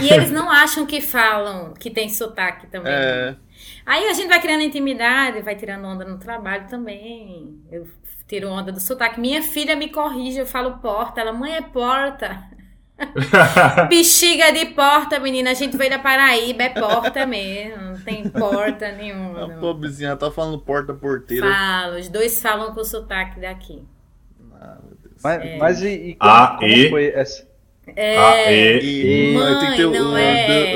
E 0.01 0.13
eles 0.13 0.31
não 0.31 0.51
acham 0.51 0.85
que 0.85 1.01
falam, 1.01 1.73
que 1.73 1.91
tem 1.91 2.11
sotaque 2.11 2.67
também. 2.67 2.93
É. 2.93 3.35
Aí 3.87 4.09
a 4.09 4.13
gente 4.13 4.29
vai 4.29 4.41
criando 4.41 4.63
intimidade, 4.63 5.41
vai 5.41 5.57
tirando 5.57 5.87
onda 5.87 6.05
no 6.05 6.19
trabalho 6.19 6.69
também. 6.69 7.59
Eu 7.73 7.89
tiro 8.29 8.51
onda 8.51 8.71
do 8.71 8.79
sotaque. 8.79 9.19
Minha 9.19 9.43
filha 9.43 9.75
me 9.75 9.89
corrige, 9.89 10.39
eu 10.39 10.47
falo 10.47 10.79
porta. 10.79 11.21
Ela, 11.21 11.33
mãe, 11.33 11.57
é 11.57 11.63
porta. 11.63 12.39
Bexiga 13.89 14.53
de 14.53 14.67
porta, 14.67 15.19
menina. 15.19 15.51
A 15.51 15.55
gente 15.55 15.77
veio 15.77 15.91
da 15.91 15.99
Paraíba, 15.99 16.63
é 16.63 16.69
porta 16.71 17.27
mesmo. 17.27 17.83
Não 17.83 18.01
tem 18.01 18.29
porta 18.29 18.93
nenhuma. 18.93 19.45
A 19.45 19.59
pobrezinha 19.59 20.17
tá 20.17 20.31
falando 20.31 20.59
porta 20.59 20.95
porteira. 20.95 21.47
Falo, 21.47 21.99
os 21.99 22.09
dois 22.09 22.41
falam 22.41 22.73
com 22.75 22.81
o 22.81 22.85
sotaque 22.85 23.41
daqui. 23.41 23.83
Ah, 24.61 24.79
mas, 25.23 25.43
é. 25.43 25.57
mas 25.59 25.83
e, 25.83 25.89
e 25.89 26.15
como, 26.15 26.33
a, 26.33 26.57
como 26.57 26.73
e... 26.73 26.91
foi 26.91 27.07
essa? 27.09 27.47
É, 27.95 28.19
a, 28.19 28.53
e, 28.53 29.31
e, 29.31 29.35
mãe, 29.35 29.61
tem 29.61 29.71
que 29.71 29.77
ter 29.77 29.91
não 29.91 30.17
é. 30.17 30.73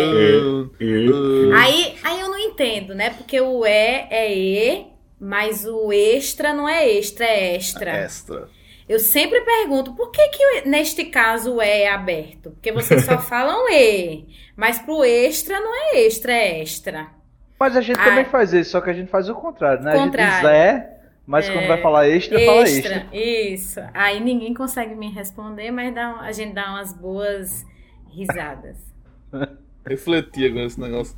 Aí, 1.56 1.96
aí 2.04 2.20
eu 2.20 2.28
não 2.28 2.38
entendo, 2.38 2.94
né? 2.94 3.10
Porque 3.10 3.40
o 3.40 3.64
é 3.64 4.06
é 4.10 4.32
e, 4.32 4.86
mas 5.18 5.64
o 5.64 5.92
extra 5.92 6.52
não 6.52 6.68
é 6.68 6.88
extra, 6.88 7.24
é 7.24 7.56
extra. 7.56 7.90
Extra. 7.90 8.59
Eu 8.90 8.98
sempre 8.98 9.40
pergunto, 9.42 9.94
por 9.94 10.10
que, 10.10 10.28
que 10.30 10.68
neste 10.68 11.04
caso 11.04 11.54
o 11.54 11.62
E 11.62 11.82
é 11.82 11.92
aberto? 11.92 12.50
Porque 12.50 12.72
vocês 12.72 13.04
só 13.04 13.18
falam 13.22 13.70
E, 13.70 14.26
mas 14.56 14.80
pro 14.80 15.04
extra 15.04 15.60
não 15.60 15.72
é 15.72 16.00
extra, 16.00 16.32
é 16.32 16.60
extra. 16.60 17.06
Mas 17.56 17.76
a 17.76 17.80
gente 17.80 18.00
ah, 18.00 18.04
também 18.04 18.24
faz 18.24 18.52
isso, 18.52 18.72
só 18.72 18.80
que 18.80 18.90
a 18.90 18.92
gente 18.92 19.08
faz 19.08 19.28
o 19.28 19.34
contrário, 19.36 19.84
né? 19.84 19.92
Contrário. 19.92 20.32
A 20.32 20.36
gente 20.38 20.40
diz 20.42 20.50
é, 20.50 21.00
mas 21.24 21.48
é, 21.48 21.52
quando 21.52 21.68
vai 21.68 21.80
falar 21.80 22.08
extra, 22.08 22.36
extra, 22.36 22.52
fala 22.52 22.68
extra. 22.68 23.06
Isso. 23.16 23.80
Aí 23.94 24.18
ninguém 24.18 24.52
consegue 24.52 24.96
me 24.96 25.08
responder, 25.08 25.70
mas 25.70 25.94
dá, 25.94 26.16
a 26.16 26.32
gente 26.32 26.52
dá 26.52 26.70
umas 26.70 26.92
boas 26.92 27.64
risadas. 28.08 28.76
refletir 29.86 30.52
com 30.52 30.60
esse 30.60 30.80
negócio. 30.80 31.14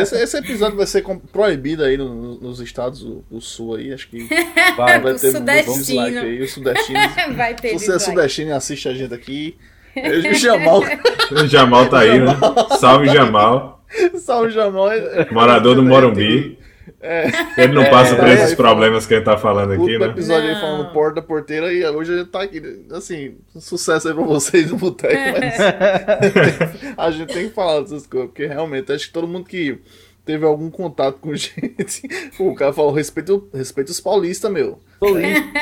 Esse, 0.00 0.16
esse, 0.16 0.36
episódio 0.36 0.76
vai 0.76 0.86
ser 0.86 1.04
proibido 1.32 1.84
aí 1.84 1.96
no, 1.96 2.34
nos 2.40 2.60
estados 2.60 3.04
do, 3.04 3.24
do, 3.30 3.40
sul 3.40 3.76
aí, 3.76 3.92
acho 3.92 4.08
que 4.08 4.26
vai, 4.76 5.00
vai 5.00 5.14
ter 5.14 5.36
um 5.36 5.44
dislike 5.44 6.18
aí, 6.18 6.42
o 6.42 6.48
sudestino. 6.48 6.98
vai 7.36 7.54
ter 7.54 7.78
Se 7.78 7.86
você 7.86 7.94
é 7.94 7.98
sudestino 7.98 8.50
e 8.50 8.52
assiste 8.52 8.88
a 8.88 8.94
gente 8.94 9.14
aqui, 9.14 9.56
o 9.96 10.34
Jamal. 10.34 10.82
o 11.30 11.46
Jamal 11.46 11.88
tá 11.88 12.00
aí, 12.00 12.18
né? 12.18 12.36
Salve 12.80 13.06
Jamal. 13.06 13.84
Salve 14.18 14.50
Jamal. 14.50 14.88
Morador 15.30 15.76
do 15.76 15.82
Morumbi. 15.82 16.58
É. 17.00 17.26
Ele 17.56 17.72
não 17.72 17.84
passa 17.90 18.16
por 18.16 18.26
é, 18.26 18.34
esses 18.34 18.54
problemas 18.54 19.06
que 19.06 19.14
ele 19.14 19.24
tá 19.24 19.36
falando 19.36 19.72
aqui, 19.72 19.98
né? 19.98 20.06
episódio 20.06 20.48
não. 20.48 20.54
aí 20.54 20.60
falando 20.60 20.92
porta 20.92 21.22
porteira 21.22 21.72
e 21.72 21.84
hoje 21.86 22.14
a 22.14 22.16
gente 22.18 22.30
tá 22.30 22.42
aqui. 22.42 22.86
Assim, 22.90 23.36
sucesso 23.58 24.08
aí 24.08 24.14
pra 24.14 24.24
vocês 24.24 24.70
no 24.70 24.76
boteco, 24.76 25.14
mas 25.38 25.54
a 26.96 27.10
gente 27.10 27.32
tem 27.32 27.48
que 27.48 27.54
falar 27.54 27.80
dessas 27.80 28.06
coisas, 28.06 28.28
porque 28.28 28.46
realmente 28.46 28.92
acho 28.92 29.06
que 29.06 29.12
todo 29.12 29.28
mundo 29.28 29.44
que 29.44 29.78
teve 30.24 30.44
algum 30.44 30.70
contato 30.70 31.18
com 31.18 31.34
gente, 31.36 32.08
o 32.38 32.54
cara 32.54 32.72
falou 32.72 32.92
respeito, 32.92 33.48
respeito 33.52 33.88
os 33.88 34.00
paulistas, 34.00 34.50
meu. 34.50 34.78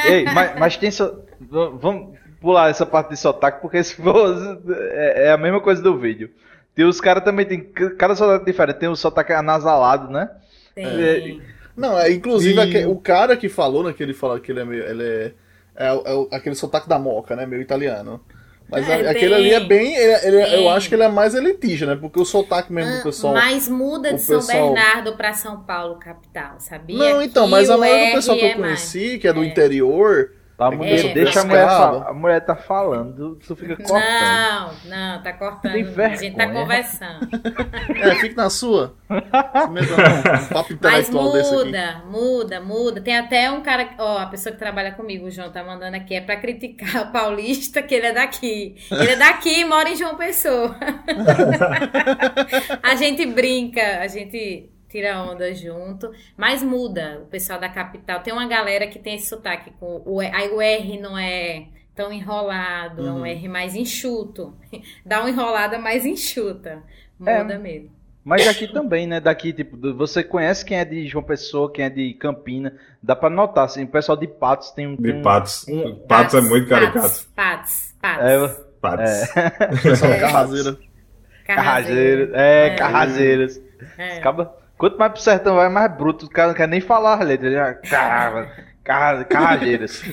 Ei, 0.06 0.24
mas, 0.24 0.58
mas 0.58 0.76
tem 0.76 0.90
só. 0.90 1.14
Vamos 1.40 2.18
pular 2.40 2.70
essa 2.70 2.86
parte 2.86 3.10
de 3.10 3.16
sotaque, 3.16 3.60
porque 3.60 3.82
se 3.82 3.94
for, 3.94 4.62
é, 4.92 5.26
é 5.26 5.32
a 5.32 5.38
mesma 5.38 5.60
coisa 5.60 5.82
do 5.82 5.98
vídeo. 5.98 6.30
Tem 6.74 6.84
os 6.84 7.00
caras 7.00 7.24
também, 7.24 7.44
tem 7.44 7.60
cada 7.98 8.14
sotaque 8.14 8.44
diferente, 8.44 8.78
tem 8.78 8.88
o 8.88 8.94
sotaque 8.94 9.32
anasalado, 9.32 10.12
né? 10.12 10.30
Tem. 10.78 10.86
É, 10.86 11.36
não, 11.76 11.98
é, 11.98 12.10
inclusive 12.10 12.60
e... 12.60 12.86
o 12.86 12.96
cara 12.96 13.36
que 13.36 13.48
falou, 13.48 13.82
né, 13.82 13.92
que 13.92 14.02
ele 14.02 14.14
fala 14.14 14.38
que 14.38 14.52
ele 14.52 14.60
é 14.60 14.64
meio. 14.64 14.82
Ele 14.84 15.04
é, 15.04 15.34
é, 15.76 15.94
é 16.30 16.36
aquele 16.36 16.54
sotaque 16.54 16.88
da 16.88 16.98
moca, 16.98 17.34
né? 17.34 17.46
Meio 17.46 17.62
italiano. 17.62 18.20
Mas 18.70 18.86
é, 18.86 19.08
aquele 19.08 19.34
ali 19.34 19.54
é 19.54 19.60
bem. 19.60 19.96
Ele, 19.96 20.12
ele 20.26 20.56
eu 20.56 20.68
acho 20.68 20.88
que 20.88 20.94
ele 20.94 21.02
é 21.02 21.08
mais 21.08 21.34
elitista, 21.34 21.86
né? 21.86 21.96
Porque 21.96 22.20
o 22.20 22.24
sotaque 22.24 22.72
mesmo 22.72 22.92
do 22.92 22.98
ah, 22.98 23.02
pessoal. 23.02 23.34
Mas 23.34 23.66
muda 23.68 24.12
de 24.12 24.20
São 24.20 24.40
pessoal... 24.40 24.74
Bernardo 24.74 25.16
para 25.16 25.32
São 25.32 25.62
Paulo, 25.62 25.98
capital, 25.98 26.56
sabia? 26.58 26.98
Não, 26.98 27.22
então, 27.22 27.48
mas 27.48 27.70
a 27.70 27.78
maioria 27.78 28.10
do 28.10 28.14
pessoal 28.16 28.36
que 28.36 28.44
eu 28.44 28.56
conheci, 28.56 29.08
mais. 29.08 29.20
que 29.20 29.28
é 29.28 29.32
do 29.32 29.42
é. 29.42 29.46
interior, 29.46 30.32
a 30.58 30.70
mulher, 30.72 31.06
é, 31.06 31.14
deixa 31.14 31.40
a 31.40 31.44
mulher, 31.44 31.68
a 31.68 32.12
mulher 32.12 32.40
tá 32.40 32.56
falando, 32.56 33.38
tu 33.46 33.54
fica 33.54 33.76
cortando. 33.76 34.00
Não, 34.00 34.74
não, 34.86 35.22
tá 35.22 35.32
cortando. 35.32 35.72
Tem 35.72 36.04
a 36.04 36.16
gente 36.16 36.36
tá 36.36 36.48
conversando. 36.48 37.28
É, 37.98 38.14
fique 38.16 38.36
na 38.36 38.50
sua. 38.50 38.94
Mesmo, 39.70 39.96
não, 39.96 40.42
um 40.42 40.46
papo 40.48 40.78
Mas 40.82 41.10
muda, 41.10 42.02
muda, 42.06 42.60
muda. 42.60 43.00
Tem 43.00 43.16
até 43.16 43.50
um 43.50 43.60
cara, 43.60 43.90
ó, 43.98 44.18
a 44.18 44.26
pessoa 44.26 44.52
que 44.52 44.58
trabalha 44.58 44.92
comigo, 44.92 45.26
o 45.26 45.30
João 45.30 45.50
tá 45.50 45.62
mandando 45.62 45.96
aqui, 45.96 46.14
é 46.14 46.20
pra 46.20 46.36
criticar 46.36 47.08
o 47.08 47.12
paulista, 47.12 47.82
que 47.82 47.94
ele 47.94 48.06
é 48.06 48.12
daqui. 48.12 48.76
Ele 48.90 49.12
é 49.12 49.16
daqui 49.16 49.60
e 49.60 49.64
mora 49.64 49.88
em 49.88 49.96
João 49.96 50.16
Pessoa. 50.16 50.76
a 52.82 52.94
gente 52.94 53.26
brinca, 53.26 54.00
a 54.00 54.06
gente 54.06 54.70
tira 54.88 55.22
onda 55.22 55.54
junto, 55.54 56.10
mas 56.36 56.62
muda. 56.62 57.20
O 57.22 57.26
pessoal 57.26 57.60
da 57.60 57.68
capital 57.68 58.20
tem 58.20 58.32
uma 58.32 58.46
galera 58.46 58.86
que 58.86 58.98
tem 58.98 59.14
esse 59.14 59.26
sotaque 59.26 59.70
com 59.78 60.02
o 60.04 60.20
aí 60.20 60.48
o 60.50 60.60
R 60.60 60.98
não 60.98 61.16
é 61.16 61.66
tão 61.94 62.12
enrolado, 62.12 63.02
uhum. 63.02 63.08
é 63.08 63.12
um 63.12 63.16
uhum. 63.16 63.26
R 63.26 63.48
mais 63.48 63.74
enxuto. 63.74 64.56
Dá 65.04 65.20
uma 65.20 65.30
enrolada 65.30 65.78
mais 65.78 66.06
enxuta. 66.06 66.82
Muda 67.18 67.54
é, 67.54 67.58
mesmo. 67.58 67.90
Mas 68.24 68.46
aqui 68.46 68.68
também, 68.68 69.06
né? 69.06 69.20
Daqui, 69.20 69.52
tipo, 69.52 69.76
você 69.94 70.22
conhece 70.22 70.64
quem 70.64 70.78
é 70.78 70.84
de 70.84 71.06
João 71.06 71.24
Pessoa, 71.24 71.72
quem 71.72 71.86
é 71.86 71.90
de 71.90 72.12
Campina. 72.14 72.74
Dá 73.02 73.16
pra 73.16 73.30
notar, 73.30 73.64
assim, 73.64 73.84
o 73.84 73.88
pessoal 73.88 74.18
de 74.18 74.26
Patos 74.26 74.70
tem 74.70 74.86
um. 74.86 74.96
De 74.96 75.14
Patos. 75.22 75.66
Um, 75.66 75.94
Patos, 76.06 76.34
é 76.34 76.40
muito 76.42 76.68
caricato. 76.68 77.26
Patos, 77.34 77.94
Patos. 78.00 78.24
É, 78.24 78.48
Patos. 78.80 79.36
É. 79.36 79.80
Pessoal 79.82 80.20
carrazeiro. 80.20 80.78
Carrazeiro. 81.46 82.34
É, 82.34 82.66
é. 82.66 82.76
carrazeiros. 82.76 83.60
É. 83.96 84.18
Acaba 84.18 84.57
Quanto 84.78 84.96
mais 84.96 85.10
pro 85.10 85.20
sertão 85.20 85.56
vai, 85.56 85.68
mais 85.68 85.92
bruto. 85.92 86.26
O 86.26 86.30
cara 86.30 86.48
não 86.48 86.54
quer 86.54 86.68
nem 86.68 86.80
falar 86.80 87.14
as 87.14 87.26
letras. 87.26 87.52
Já, 87.52 87.74
carra, 87.74 88.52
carra, 88.84 89.24
carrageiras. 89.24 90.04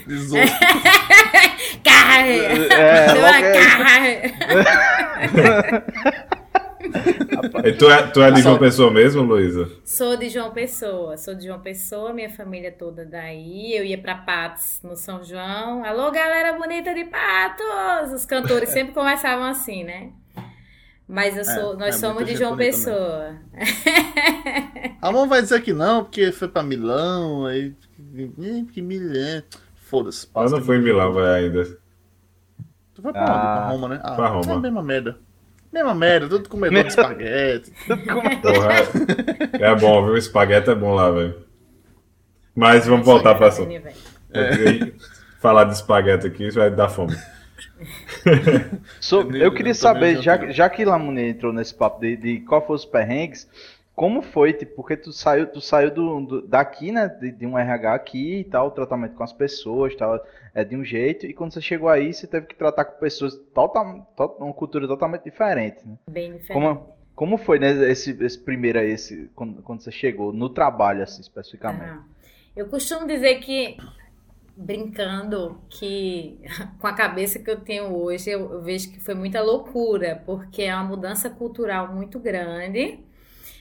Carrageiras. 1.83 2.71
É, 2.71 3.05
e 7.69 7.73
tu 7.73 7.89
é, 7.89 8.07
tu 8.07 8.23
é 8.23 8.31
de 8.31 8.41
João 8.41 8.57
Pessoa 8.57 8.91
mesmo, 8.91 9.21
Luísa? 9.21 9.69
Sou 9.83 10.17
de 10.17 10.29
João 10.29 10.51
Pessoa, 10.51 11.15
sou 11.17 11.35
de 11.35 11.45
João 11.45 11.59
Pessoa, 11.59 12.11
minha 12.11 12.29
família 12.29 12.71
toda 12.71 13.05
daí. 13.05 13.75
Eu 13.75 13.85
ia 13.85 13.99
pra 13.99 14.15
Patos 14.15 14.79
no 14.83 14.95
São 14.95 15.23
João. 15.23 15.85
Alô, 15.85 16.09
galera 16.11 16.53
bonita 16.53 16.91
de 16.93 17.05
Patos! 17.05 18.13
Os 18.13 18.25
cantores 18.25 18.69
sempre 18.69 18.95
começavam 18.95 19.45
assim, 19.45 19.83
né? 19.83 20.09
Mas 21.07 21.35
eu 21.35 21.41
é, 21.41 21.43
sou, 21.43 21.73
é, 21.73 21.77
nós 21.77 21.95
é, 21.95 21.97
somos 21.99 22.25
de 22.25 22.35
João 22.35 22.57
Pessoa. 22.57 23.35
A 25.01 25.11
mão 25.11 25.27
vai 25.29 25.41
dizer 25.41 25.61
que 25.61 25.71
não, 25.71 26.03
porque 26.03 26.31
foi 26.31 26.47
pra 26.47 26.63
Milão, 26.63 27.45
aí. 27.45 27.75
Que 28.73 28.81
Milão. 28.81 29.43
Foda-se. 29.75 30.27
Eu 30.35 30.49
não 30.49 30.61
fui 30.61 30.77
em 30.77 30.81
Milão, 30.81 31.13
vai 31.13 31.43
ainda. 31.43 31.63
Tu 32.95 33.01
foi 33.01 33.13
pra 33.13 33.21
ah, 33.21 33.27
onde? 33.27 33.37
Pra 33.53 33.69
Roma, 33.69 33.87
né? 33.89 33.99
Ah, 34.03 34.15
pra 34.15 34.27
Roma. 34.29 34.51
É 34.51 34.55
a 34.55 34.59
mesma 34.59 34.81
merda. 34.81 35.19
Mesma 35.71 35.93
merda, 35.93 36.29
tudo 36.29 36.49
comedor 36.49 36.83
de 36.83 36.89
espaguete. 36.89 37.71
Porra, 38.41 38.73
é, 39.59 39.71
é 39.71 39.75
bom, 39.75 40.05
viu? 40.05 40.13
O 40.13 40.17
espaguete 40.17 40.69
é 40.69 40.75
bom 40.75 40.95
lá, 40.95 41.11
velho. 41.11 41.45
Mas 42.55 42.87
vamos 42.87 43.05
voltar 43.05 43.35
pra 43.35 43.47
assunto. 43.47 43.69
É. 43.69 44.91
Falar 45.39 45.65
de 45.65 45.73
espaguete 45.73 46.25
aqui, 46.25 46.47
isso 46.47 46.57
vai 46.57 46.71
dar 46.71 46.89
fome. 46.89 47.15
so, 48.99 49.21
eu 49.35 49.53
queria 49.53 49.73
saber, 49.73 50.21
já, 50.21 50.49
já 50.51 50.69
que 50.69 50.85
Lamune 50.85 51.29
entrou 51.29 51.53
nesse 51.53 51.73
papo 51.73 51.99
de, 51.99 52.15
de 52.17 52.39
qual 52.41 52.65
foi 52.65 52.75
os 52.75 52.85
perrengues, 52.85 53.47
como 53.95 54.21
foi, 54.21 54.51
tipo, 54.51 54.75
porque 54.75 54.97
tu 54.97 55.13
saiu, 55.13 55.47
tu 55.47 55.61
saiu 55.61 55.89
do, 55.89 56.19
do 56.19 56.41
daqui, 56.41 56.91
né, 56.91 57.07
de, 57.07 57.31
de, 57.31 57.45
um 57.45 57.57
RH 57.57 57.93
aqui 57.93 58.39
e 58.39 58.43
tal, 58.43 58.69
tratamento 58.71 59.15
com 59.15 59.23
as 59.23 59.31
pessoas, 59.31 59.95
tal, 59.95 60.19
é 60.53 60.65
de 60.65 60.75
um 60.75 60.83
jeito, 60.83 61.25
e 61.25 61.33
quando 61.33 61.53
você 61.53 61.61
chegou 61.61 61.87
aí, 61.87 62.13
você 62.13 62.27
teve 62.27 62.45
que 62.45 62.55
tratar 62.55 62.83
com 62.83 62.99
pessoas 62.99 63.35
total, 63.53 64.05
total 64.15 64.37
uma 64.45 64.53
cultura 64.53 64.85
totalmente 64.85 65.23
diferente, 65.23 65.87
né? 65.87 65.97
Bem 66.09 66.33
diferente. 66.33 66.53
Como, 66.53 66.95
como 67.15 67.37
foi, 67.37 67.57
né, 67.57 67.89
esse, 67.89 68.11
esse 68.21 68.37
primeiro 68.37 68.79
aí, 68.79 68.91
esse, 68.91 69.29
quando, 69.33 69.61
quando 69.61 69.81
você 69.81 69.91
chegou, 69.91 70.33
no 70.33 70.49
trabalho, 70.49 71.01
assim, 71.01 71.21
especificamente? 71.21 71.91
Ah, 71.91 72.03
eu 72.53 72.67
costumo 72.67 73.07
dizer 73.07 73.39
que 73.39 73.77
brincando 74.55 75.61
que 75.69 76.39
com 76.79 76.87
a 76.87 76.93
cabeça 76.93 77.39
que 77.39 77.49
eu 77.49 77.59
tenho 77.59 77.95
hoje, 77.95 78.29
eu, 78.29 78.51
eu, 78.53 78.61
vejo 78.61 78.91
que 78.91 78.99
foi 78.99 79.13
muita 79.13 79.41
loucura, 79.41 80.21
porque 80.25 80.63
é 80.63 80.75
uma 80.75 80.83
mudança 80.83 81.29
cultural 81.29 81.93
muito 81.93 82.19
grande. 82.19 82.99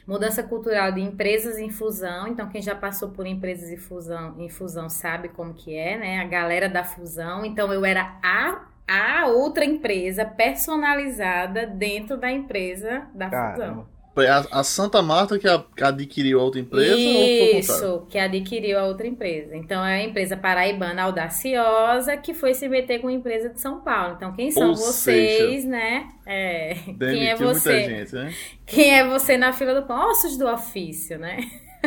Mudança 0.07 0.43
cultural 0.43 0.93
de 0.93 1.01
empresas 1.01 1.57
em 1.59 1.71
fusão, 1.71 2.29
então 2.29 2.47
quem 2.51 2.61
já 2.61 2.75
passou 2.75 3.09
por 3.09 3.27
empresas 3.27 3.71
em 3.71 3.79
fusão, 3.79 4.39
em 4.39 4.51
fusão 4.51 4.91
sabe 4.91 5.31
como 5.31 5.55
que 5.55 5.75
é, 5.75 5.97
né? 5.97 6.21
A 6.21 6.25
galera 6.25 6.69
da 6.69 6.85
fusão. 6.85 7.43
Então 7.43 7.73
eu 7.73 7.87
era 7.87 8.19
a 8.23 8.67
a 8.87 9.27
outra 9.27 9.65
empresa 9.65 10.25
personalizada 10.25 11.67
dentro 11.67 12.17
da 12.17 12.31
empresa 12.31 13.07
da 13.15 13.31
Caramba. 13.31 13.55
fusão. 13.55 13.94
A, 14.17 14.61
a 14.61 14.65
Santa 14.65 15.03
Marta 15.03 15.39
que, 15.39 15.49
a, 15.49 15.59
que, 15.77 15.83
adquiriu 15.83 16.39
a 16.39 16.45
outra 16.45 16.61
empresa? 16.61 16.97
Isso, 16.97 18.07
que 18.09 18.17
adquiriu 18.17 18.79
a 18.79 18.85
outra 18.85 19.09
empresa. 19.09 19.57
Então 19.57 19.85
é 19.85 19.97
a 19.97 20.03
empresa 20.05 20.37
paraibana 20.37 21.03
audaciosa 21.03 22.17
que 22.17 22.33
foi 22.33 22.55
se 22.55 22.69
meter 22.69 23.01
com 23.01 23.09
a 23.09 23.13
empresa 23.13 23.49
de 23.49 23.61
São 23.61 23.81
Paulo. 23.81 24.15
Então 24.17 24.33
quem 24.33 24.53
são 24.53 24.69
Ou 24.69 24.77
vocês, 24.77 25.37
seja, 25.37 25.69
né? 25.69 26.09
É, 26.25 26.77
quem 26.97 27.29
é 27.29 27.35
você? 27.35 27.83
Gente, 27.83 28.15
né? 28.15 28.33
Quem 28.65 28.97
é 28.97 29.05
você 29.05 29.37
na 29.37 29.53
fila 29.53 29.75
do 29.75 29.83
pão? 29.83 30.11
Ossos 30.11 30.37
do 30.37 30.47
ofício, 30.47 31.19
né? 31.19 31.39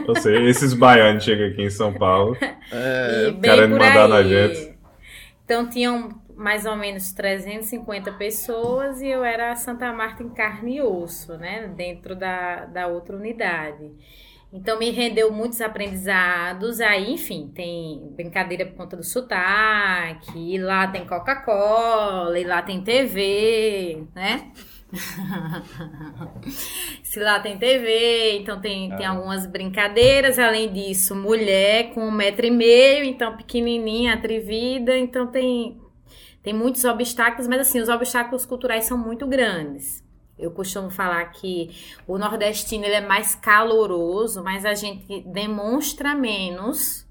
Ou 0.05 0.15
seja, 0.15 0.43
esses 0.43 0.73
baianos 0.73 1.23
chegam 1.23 1.47
aqui 1.47 1.63
em 1.63 1.69
São 1.69 1.93
Paulo, 1.93 2.35
é, 2.71 3.33
querendo 3.41 3.77
mandar 3.77 4.07
na 4.09 4.21
gente. 4.21 4.75
Então 5.45 5.69
tinham 5.69 6.09
mais 6.37 6.65
ou 6.65 6.75
menos 6.75 7.11
350 7.11 8.13
pessoas 8.13 9.01
e 9.01 9.07
eu 9.07 9.23
era 9.23 9.55
Santa 9.55 9.91
Marta 9.91 10.23
em 10.23 10.29
carne 10.29 10.77
e 10.77 10.81
osso, 10.81 11.37
né? 11.37 11.67
Dentro 11.75 12.15
da, 12.15 12.65
da 12.65 12.87
outra 12.87 13.17
unidade. 13.17 13.91
Então 14.53 14.79
me 14.79 14.91
rendeu 14.91 15.31
muitos 15.31 15.59
aprendizados. 15.59 16.79
Aí, 16.79 17.13
enfim, 17.13 17.51
tem 17.53 18.09
brincadeira 18.15 18.65
por 18.65 18.75
conta 18.75 18.95
do 18.95 19.03
sotaque, 19.03 20.37
e 20.37 20.57
lá 20.57 20.87
tem 20.87 21.05
Coca-Cola, 21.05 22.39
e 22.39 22.45
lá 22.45 22.61
tem 22.61 22.81
TV, 22.81 24.05
né? 24.15 24.51
Se 27.03 27.19
lá 27.19 27.41
tem 27.41 27.57
TV, 27.57 28.37
então 28.37 28.61
tem, 28.61 28.95
tem 28.95 29.05
algumas 29.05 29.45
brincadeiras. 29.45 30.39
Além 30.39 30.71
disso, 30.71 31.13
mulher 31.13 31.93
com 31.93 32.07
um 32.07 32.11
metro 32.11 32.45
e 32.45 32.51
meio, 32.51 33.03
então 33.03 33.35
pequenininha, 33.35 34.13
atrevida. 34.13 34.97
Então 34.97 35.27
tem, 35.27 35.77
tem 36.47 36.53
muitos 36.53 36.85
obstáculos, 36.85 37.45
mas 37.45 37.59
assim, 37.59 37.81
os 37.81 37.89
obstáculos 37.89 38.45
culturais 38.45 38.85
são 38.85 38.97
muito 38.97 39.27
grandes. 39.27 40.01
Eu 40.39 40.49
costumo 40.49 40.89
falar 40.89 41.25
que 41.25 41.71
o 42.07 42.17
nordestino 42.17 42.85
ele 42.85 42.93
é 42.93 43.01
mais 43.01 43.35
caloroso, 43.35 44.41
mas 44.41 44.63
a 44.63 44.73
gente 44.73 45.23
demonstra 45.23 46.15
menos. 46.15 47.05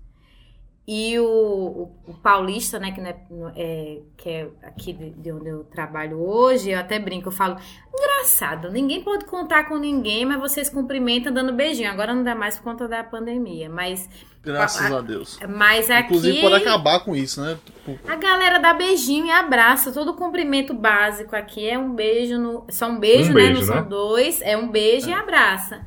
E 0.88 1.18
o, 1.18 1.24
o, 1.24 1.92
o 2.06 2.14
paulista, 2.14 2.78
né, 2.78 2.92
que, 2.92 3.00
é, 3.00 3.16
é, 3.56 3.98
que 4.16 4.28
é 4.28 4.48
aqui 4.62 4.92
de, 4.92 5.10
de, 5.10 5.32
onde 5.32 5.48
eu 5.48 5.64
trabalho 5.64 6.20
hoje, 6.20 6.70
eu 6.70 6.78
até 6.78 6.96
brinco, 6.96 7.28
eu 7.28 7.32
falo, 7.32 7.56
engraçado, 7.92 8.70
ninguém 8.70 9.02
pode 9.02 9.24
contar 9.24 9.64
com 9.68 9.78
ninguém, 9.78 10.24
mas 10.24 10.38
vocês 10.38 10.70
cumprimentam 10.70 11.32
dando 11.32 11.52
beijinho. 11.52 11.90
Agora 11.90 12.14
não 12.14 12.22
dá 12.22 12.36
mais 12.36 12.56
por 12.56 12.62
conta 12.62 12.86
da 12.86 13.02
pandemia, 13.02 13.68
mas 13.68 14.08
Graças 14.46 14.92
a, 14.92 14.98
a 14.98 15.00
Deus. 15.00 15.40
Mas 15.48 15.90
aqui. 15.90 16.04
Inclusive 16.04 16.40
pode 16.40 16.54
acabar 16.54 17.00
com 17.00 17.16
isso, 17.16 17.40
né? 17.40 17.58
A 18.06 18.14
galera 18.14 18.60
dá 18.60 18.72
beijinho 18.72 19.26
e 19.26 19.30
abraça. 19.30 19.90
Todo 19.90 20.14
cumprimento 20.14 20.72
básico 20.72 21.34
aqui 21.34 21.68
é 21.68 21.76
um 21.76 21.92
beijo 21.92 22.38
no. 22.38 22.64
Só 22.70 22.86
um 22.86 23.00
beijo, 23.00 23.32
um 23.32 23.34
né? 23.34 23.46
Beijo, 23.46 23.60
não 23.62 23.74
né? 23.74 23.80
são 23.80 23.88
dois. 23.88 24.40
É 24.40 24.56
um 24.56 24.68
beijo 24.68 25.08
é. 25.08 25.10
e 25.10 25.14
abraça. 25.14 25.84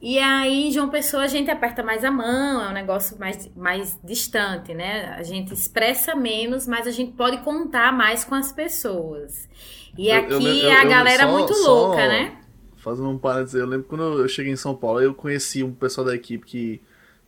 E 0.00 0.18
aí, 0.18 0.70
João 0.70 0.88
Pessoa, 0.88 1.24
a 1.24 1.26
gente 1.26 1.50
aperta 1.50 1.82
mais 1.82 2.04
a 2.04 2.10
mão, 2.10 2.62
é 2.62 2.68
um 2.68 2.72
negócio 2.72 3.18
mais, 3.18 3.50
mais 3.56 3.98
distante, 4.02 4.72
né? 4.72 5.06
A 5.18 5.22
gente 5.24 5.52
expressa 5.52 6.14
menos, 6.14 6.68
mas 6.68 6.86
a 6.86 6.92
gente 6.92 7.12
pode 7.12 7.38
contar 7.38 7.92
mais 7.92 8.24
com 8.24 8.34
as 8.34 8.52
pessoas. 8.52 9.48
E 9.96 10.08
eu, 10.08 10.16
aqui 10.16 10.62
eu, 10.62 10.70
eu, 10.70 10.78
a 10.78 10.84
galera 10.84 11.24
só, 11.24 11.32
muito 11.32 11.54
só 11.54 11.68
louca, 11.68 12.06
né? 12.06 12.38
Fazendo 12.76 13.08
um 13.08 13.18
parênteses, 13.18 13.54
eu 13.54 13.66
lembro 13.66 13.88
quando 13.88 14.20
eu 14.20 14.28
cheguei 14.28 14.52
em 14.52 14.56
São 14.56 14.74
Paulo, 14.74 15.00
eu 15.00 15.12
conheci 15.12 15.64
um 15.64 15.72
pessoal 15.72 16.06
da 16.06 16.14
equipe 16.14 16.46
que 16.46 16.80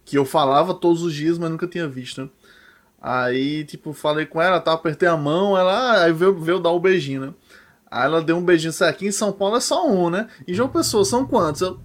que 0.05 0.19
eu 0.19 0.25
falava 0.25 0.75
todos 0.75 1.03
os 1.05 1.15
dias, 1.15 1.39
mas 1.39 1.51
nunca 1.51 1.69
tinha 1.69 1.87
visto, 1.87 2.23
né? 2.23 2.29
Aí, 3.01 3.65
tipo, 3.65 3.93
falei 3.93 4.27
com 4.27 4.43
ela, 4.43 4.61
tá, 4.61 4.73
apertei 4.73 5.09
a 5.09 5.17
mão, 5.17 5.57
ela 5.57 5.73
ah, 5.73 6.05
aí 6.05 6.13
veio, 6.13 6.37
veio 6.39 6.59
dar 6.59 6.73
um 6.73 6.81
beijinho, 6.81 7.21
né? 7.27 7.35
Aí 7.91 8.05
ela 8.05 8.23
deu 8.23 8.37
um 8.37 8.45
beijinho, 8.45 8.71
isso 8.71 8.85
aqui 8.85 9.09
em 9.09 9.13
São 9.13 9.33
Paulo 9.33 9.57
é 9.57 9.61
só 9.61 9.85
um, 9.85 10.09
né? 10.11 10.29
E 10.47 10.55
João 10.55 10.69
Pessoa, 10.69 11.05
são 11.05 11.27
quantos? 11.27 11.61
Eu, 11.61 11.81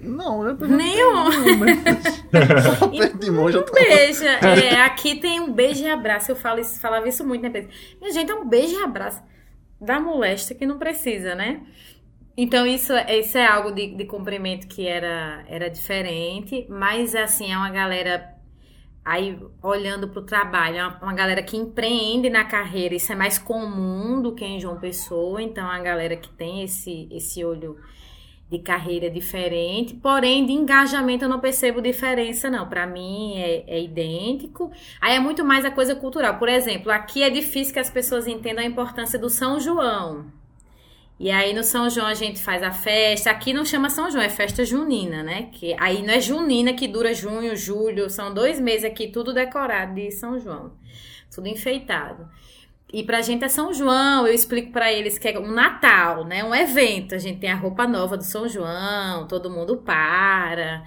não, 0.00 0.42
né? 0.42 0.56
Nenhum. 0.58 1.30
só 2.78 2.86
aperto 2.86 3.18
de 3.18 3.30
mão, 3.30 3.52
já 3.52 3.62
tá... 3.62 3.72
Beija. 3.72 4.38
É, 4.40 4.80
aqui 4.80 5.20
tem 5.20 5.38
um 5.38 5.52
beijo 5.52 5.84
e 5.84 5.90
abraço. 5.90 6.30
Eu 6.30 6.36
falo 6.36 6.60
isso, 6.60 6.80
falava 6.80 7.06
isso 7.06 7.26
muito, 7.26 7.42
né? 7.42 7.68
Minha 8.00 8.12
gente, 8.12 8.32
é 8.32 8.34
um 8.34 8.48
beijo 8.48 8.74
e 8.74 8.82
abraço. 8.82 9.22
Da 9.78 10.00
molesta 10.00 10.54
que 10.54 10.64
não 10.64 10.78
precisa, 10.78 11.34
né? 11.34 11.60
Então, 12.34 12.66
isso, 12.66 12.94
isso 12.94 13.36
é 13.36 13.46
algo 13.46 13.70
de, 13.70 13.94
de 13.94 14.06
cumprimento 14.06 14.66
que 14.66 14.86
era, 14.86 15.44
era 15.46 15.68
diferente, 15.68 16.66
mas 16.70 17.14
assim, 17.14 17.52
é 17.52 17.56
uma 17.56 17.70
galera 17.70 18.39
aí 19.04 19.38
olhando 19.62 20.08
para 20.08 20.20
o 20.20 20.24
trabalho, 20.24 20.76
é 20.76 20.86
uma, 20.86 21.14
galera 21.14 21.42
que 21.42 21.56
empreende 21.56 22.28
na 22.28 22.44
carreira, 22.44 22.94
isso 22.94 23.12
é 23.12 23.14
mais 23.14 23.38
comum 23.38 24.20
do 24.20 24.34
que 24.34 24.44
em 24.44 24.60
João 24.60 24.78
Pessoa, 24.78 25.42
então 25.42 25.70
é 25.70 25.76
a 25.76 25.82
galera 25.82 26.16
que 26.16 26.28
tem 26.28 26.62
esse, 26.62 27.08
esse 27.10 27.44
olho 27.44 27.78
de 28.50 28.58
carreira 28.58 29.08
diferente, 29.08 29.94
porém 29.94 30.44
de 30.44 30.52
engajamento 30.52 31.24
eu 31.24 31.28
não 31.28 31.38
percebo 31.38 31.80
diferença 31.80 32.50
não, 32.50 32.68
para 32.68 32.86
mim 32.86 33.34
é, 33.36 33.64
é, 33.66 33.80
idêntico, 33.80 34.72
aí 35.00 35.14
é 35.14 35.20
muito 35.20 35.44
mais 35.44 35.64
a 35.64 35.70
coisa 35.70 35.94
cultural, 35.94 36.38
por 36.38 36.48
exemplo, 36.48 36.90
aqui 36.90 37.22
é 37.22 37.30
difícil 37.30 37.72
que 37.72 37.78
as 37.78 37.90
pessoas 37.90 38.26
entendam 38.26 38.62
a 38.62 38.66
importância 38.66 39.18
do 39.18 39.30
São 39.30 39.60
João, 39.60 40.26
e 41.20 41.30
aí 41.30 41.52
no 41.52 41.62
São 41.62 41.90
João 41.90 42.06
a 42.06 42.14
gente 42.14 42.42
faz 42.42 42.62
a 42.62 42.72
festa. 42.72 43.30
Aqui 43.30 43.52
não 43.52 43.62
chama 43.62 43.90
São 43.90 44.10
João, 44.10 44.24
é 44.24 44.30
festa 44.30 44.64
junina, 44.64 45.22
né? 45.22 45.50
Que 45.52 45.76
aí 45.78 46.02
não 46.02 46.14
é 46.14 46.18
junina 46.18 46.72
que 46.72 46.88
dura 46.88 47.12
junho, 47.12 47.54
julho, 47.54 48.08
são 48.08 48.32
dois 48.32 48.58
meses 48.58 48.86
aqui, 48.86 49.08
tudo 49.08 49.34
decorado 49.34 49.94
de 49.96 50.10
São 50.12 50.40
João. 50.40 50.72
Tudo 51.30 51.46
enfeitado. 51.46 52.26
E 52.90 53.02
pra 53.02 53.20
gente 53.20 53.44
é 53.44 53.48
São 53.50 53.70
João, 53.70 54.26
eu 54.26 54.32
explico 54.32 54.72
para 54.72 54.90
eles 54.90 55.18
que 55.18 55.28
é 55.28 55.38
um 55.38 55.52
Natal, 55.52 56.24
né? 56.24 56.42
Um 56.42 56.54
evento. 56.54 57.14
A 57.14 57.18
gente 57.18 57.38
tem 57.38 57.52
a 57.52 57.54
roupa 57.54 57.86
nova 57.86 58.16
do 58.16 58.24
São 58.24 58.48
João, 58.48 59.28
todo 59.28 59.50
mundo 59.50 59.76
para. 59.76 60.84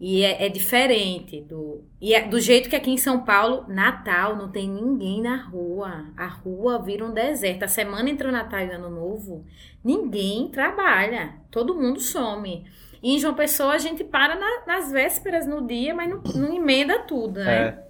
E 0.00 0.22
é, 0.24 0.46
é, 0.46 0.48
diferente 0.48 1.40
do. 1.40 1.82
E 2.00 2.14
é, 2.14 2.26
do 2.26 2.40
jeito 2.40 2.68
que 2.68 2.76
aqui 2.76 2.90
em 2.90 2.96
São 2.96 3.24
Paulo, 3.24 3.64
Natal, 3.66 4.36
não 4.36 4.48
tem 4.48 4.68
ninguém 4.68 5.20
na 5.20 5.36
rua. 5.36 6.06
A 6.16 6.26
rua 6.26 6.80
vira 6.80 7.04
um 7.04 7.12
deserto. 7.12 7.64
A 7.64 7.68
semana 7.68 8.08
entre 8.08 8.28
o 8.28 8.32
Natal 8.32 8.60
e 8.60 8.68
o 8.68 8.74
Ano 8.74 8.90
Novo, 8.90 9.44
ninguém 9.82 10.48
trabalha. 10.50 11.34
Todo 11.50 11.74
mundo 11.74 12.00
some. 12.00 12.64
E 13.02 13.16
em 13.16 13.18
João 13.18 13.34
Pessoa 13.34 13.74
a 13.74 13.78
gente 13.78 14.04
para 14.04 14.36
na, 14.36 14.66
nas 14.66 14.92
vésperas 14.92 15.46
no 15.46 15.66
dia, 15.66 15.92
mas 15.92 16.08
não, 16.08 16.22
não 16.34 16.54
emenda 16.54 17.00
tudo, 17.00 17.40
né? 17.40 17.68
É. 17.68 17.88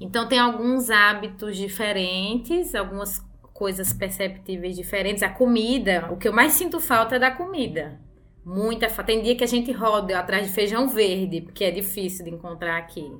Então 0.00 0.26
tem 0.26 0.38
alguns 0.38 0.90
hábitos 0.90 1.56
diferentes, 1.56 2.74
algumas 2.74 3.22
coisas 3.52 3.92
perceptíveis 3.92 4.74
diferentes. 4.74 5.22
A 5.22 5.28
comida, 5.28 6.08
o 6.10 6.16
que 6.16 6.26
eu 6.26 6.32
mais 6.32 6.52
sinto 6.52 6.80
falta 6.80 7.16
é 7.16 7.18
da 7.18 7.30
comida. 7.30 8.00
Muita 8.44 8.88
Tem 9.04 9.22
dia 9.22 9.34
que 9.34 9.44
a 9.44 9.46
gente 9.46 9.72
roda 9.72 10.18
atrás 10.18 10.46
de 10.46 10.52
feijão 10.52 10.88
verde, 10.88 11.40
porque 11.40 11.64
é 11.64 11.70
difícil 11.70 12.24
de 12.24 12.30
encontrar 12.30 12.76
aqui. 12.76 13.10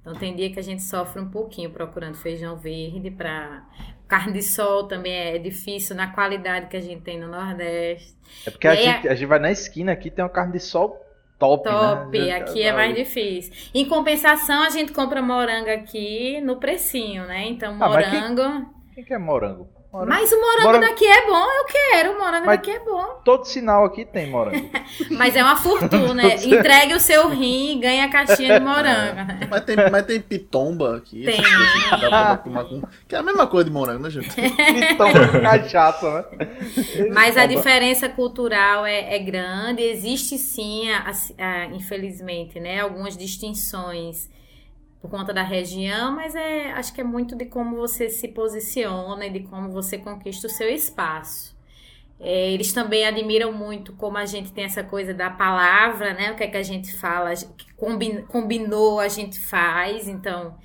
Então 0.00 0.14
tem 0.14 0.34
dia 0.34 0.50
que 0.50 0.58
a 0.58 0.62
gente 0.62 0.82
sofre 0.82 1.20
um 1.20 1.28
pouquinho 1.28 1.70
procurando 1.70 2.14
feijão 2.14 2.56
verde 2.56 3.10
para 3.10 3.64
carne 4.08 4.34
de 4.34 4.42
sol 4.42 4.84
também 4.84 5.12
é 5.12 5.38
difícil 5.38 5.96
na 5.96 6.12
qualidade 6.12 6.68
que 6.68 6.76
a 6.76 6.80
gente 6.80 7.02
tem 7.02 7.18
no 7.18 7.28
Nordeste. 7.28 8.14
É 8.46 8.50
porque 8.50 8.68
a 8.68 8.74
gente, 8.74 9.08
a 9.08 9.14
gente 9.14 9.26
vai 9.26 9.38
na 9.38 9.50
esquina 9.50 9.92
aqui 9.92 10.10
tem 10.10 10.24
uma 10.24 10.30
carne 10.30 10.52
de 10.52 10.60
sol 10.60 11.04
top, 11.38 11.68
top. 11.68 12.18
Né? 12.18 12.32
aqui 12.32 12.62
é 12.62 12.72
mais 12.72 12.94
difícil. 12.94 13.52
Em 13.74 13.86
compensação, 13.86 14.62
a 14.62 14.70
gente 14.70 14.92
compra 14.92 15.20
morango 15.20 15.70
aqui 15.70 16.40
no 16.40 16.56
precinho, 16.56 17.26
né? 17.26 17.48
Então 17.48 17.74
morango. 17.74 18.42
Ah, 18.42 18.62
quem, 18.86 18.94
quem 18.94 19.04
quer 19.04 19.18
morango? 19.18 19.68
Morango. 19.92 20.10
Mas 20.10 20.30
o 20.30 20.40
morango, 20.40 20.64
morango, 20.64 20.86
daqui 20.86 21.06
é 21.06 21.26
bom, 21.26 21.44
eu 21.44 21.64
quero. 21.64 22.12
O 22.12 22.18
morango 22.18 22.46
Mas 22.46 22.56
daqui 22.58 22.70
é 22.70 22.80
bom. 22.80 23.20
Todo 23.24 23.44
sinal 23.46 23.84
aqui 23.84 24.04
tem 24.04 24.30
morango. 24.30 24.68
mas 25.10 25.34
é 25.34 25.42
uma 25.42 25.56
fortuna. 25.56 26.34
Entregue 26.34 26.94
o 26.94 27.00
seu 27.00 27.28
rim 27.28 27.72
e 27.72 27.80
ganhe 27.80 28.00
a 28.02 28.10
caixinha 28.10 28.58
de 28.58 28.64
morango. 28.64 29.20
É. 29.20 29.46
Mas, 29.48 29.64
tem, 29.64 29.76
mas 29.90 30.04
tem 30.06 30.20
pitomba 30.20 30.96
aqui. 30.96 31.24
Tem. 31.24 31.40
Que 33.06 33.14
é 33.14 33.18
a 33.18 33.22
mesma 33.22 33.46
coisa 33.46 33.64
de 33.64 33.70
morango, 33.70 34.02
né, 34.02 34.10
gente? 34.10 34.28
pitomba 34.34 35.40
cachaça, 35.40 36.10
né? 36.12 36.48
Mas 37.12 37.36
a 37.36 37.46
diferença 37.46 38.08
cultural 38.08 38.84
é, 38.84 39.14
é 39.14 39.18
grande. 39.18 39.82
Existe 39.82 40.36
sim, 40.36 40.90
a, 40.90 41.12
a, 41.38 41.66
infelizmente, 41.66 42.58
né, 42.58 42.80
algumas 42.80 43.16
distinções 43.16 44.28
por 45.00 45.10
conta 45.10 45.32
da 45.32 45.42
região, 45.42 46.12
mas 46.12 46.34
é, 46.34 46.72
acho 46.72 46.92
que 46.92 47.00
é 47.00 47.04
muito 47.04 47.36
de 47.36 47.46
como 47.46 47.76
você 47.76 48.08
se 48.08 48.28
posiciona 48.28 49.26
e 49.26 49.30
de 49.30 49.40
como 49.40 49.70
você 49.70 49.98
conquista 49.98 50.46
o 50.46 50.50
seu 50.50 50.68
espaço. 50.68 51.56
É, 52.18 52.50
eles 52.50 52.72
também 52.72 53.04
admiram 53.04 53.52
muito 53.52 53.92
como 53.92 54.16
a 54.16 54.24
gente 54.24 54.52
tem 54.52 54.64
essa 54.64 54.82
coisa 54.82 55.12
da 55.12 55.28
palavra, 55.28 56.14
né? 56.14 56.32
O 56.32 56.36
que 56.36 56.44
é 56.44 56.48
que 56.48 56.56
a 56.56 56.62
gente 56.62 56.96
fala, 56.96 57.34
que 57.34 57.66
combinou, 58.26 58.98
a 58.98 59.08
gente 59.08 59.38
faz. 59.38 60.08
Então, 60.08 60.56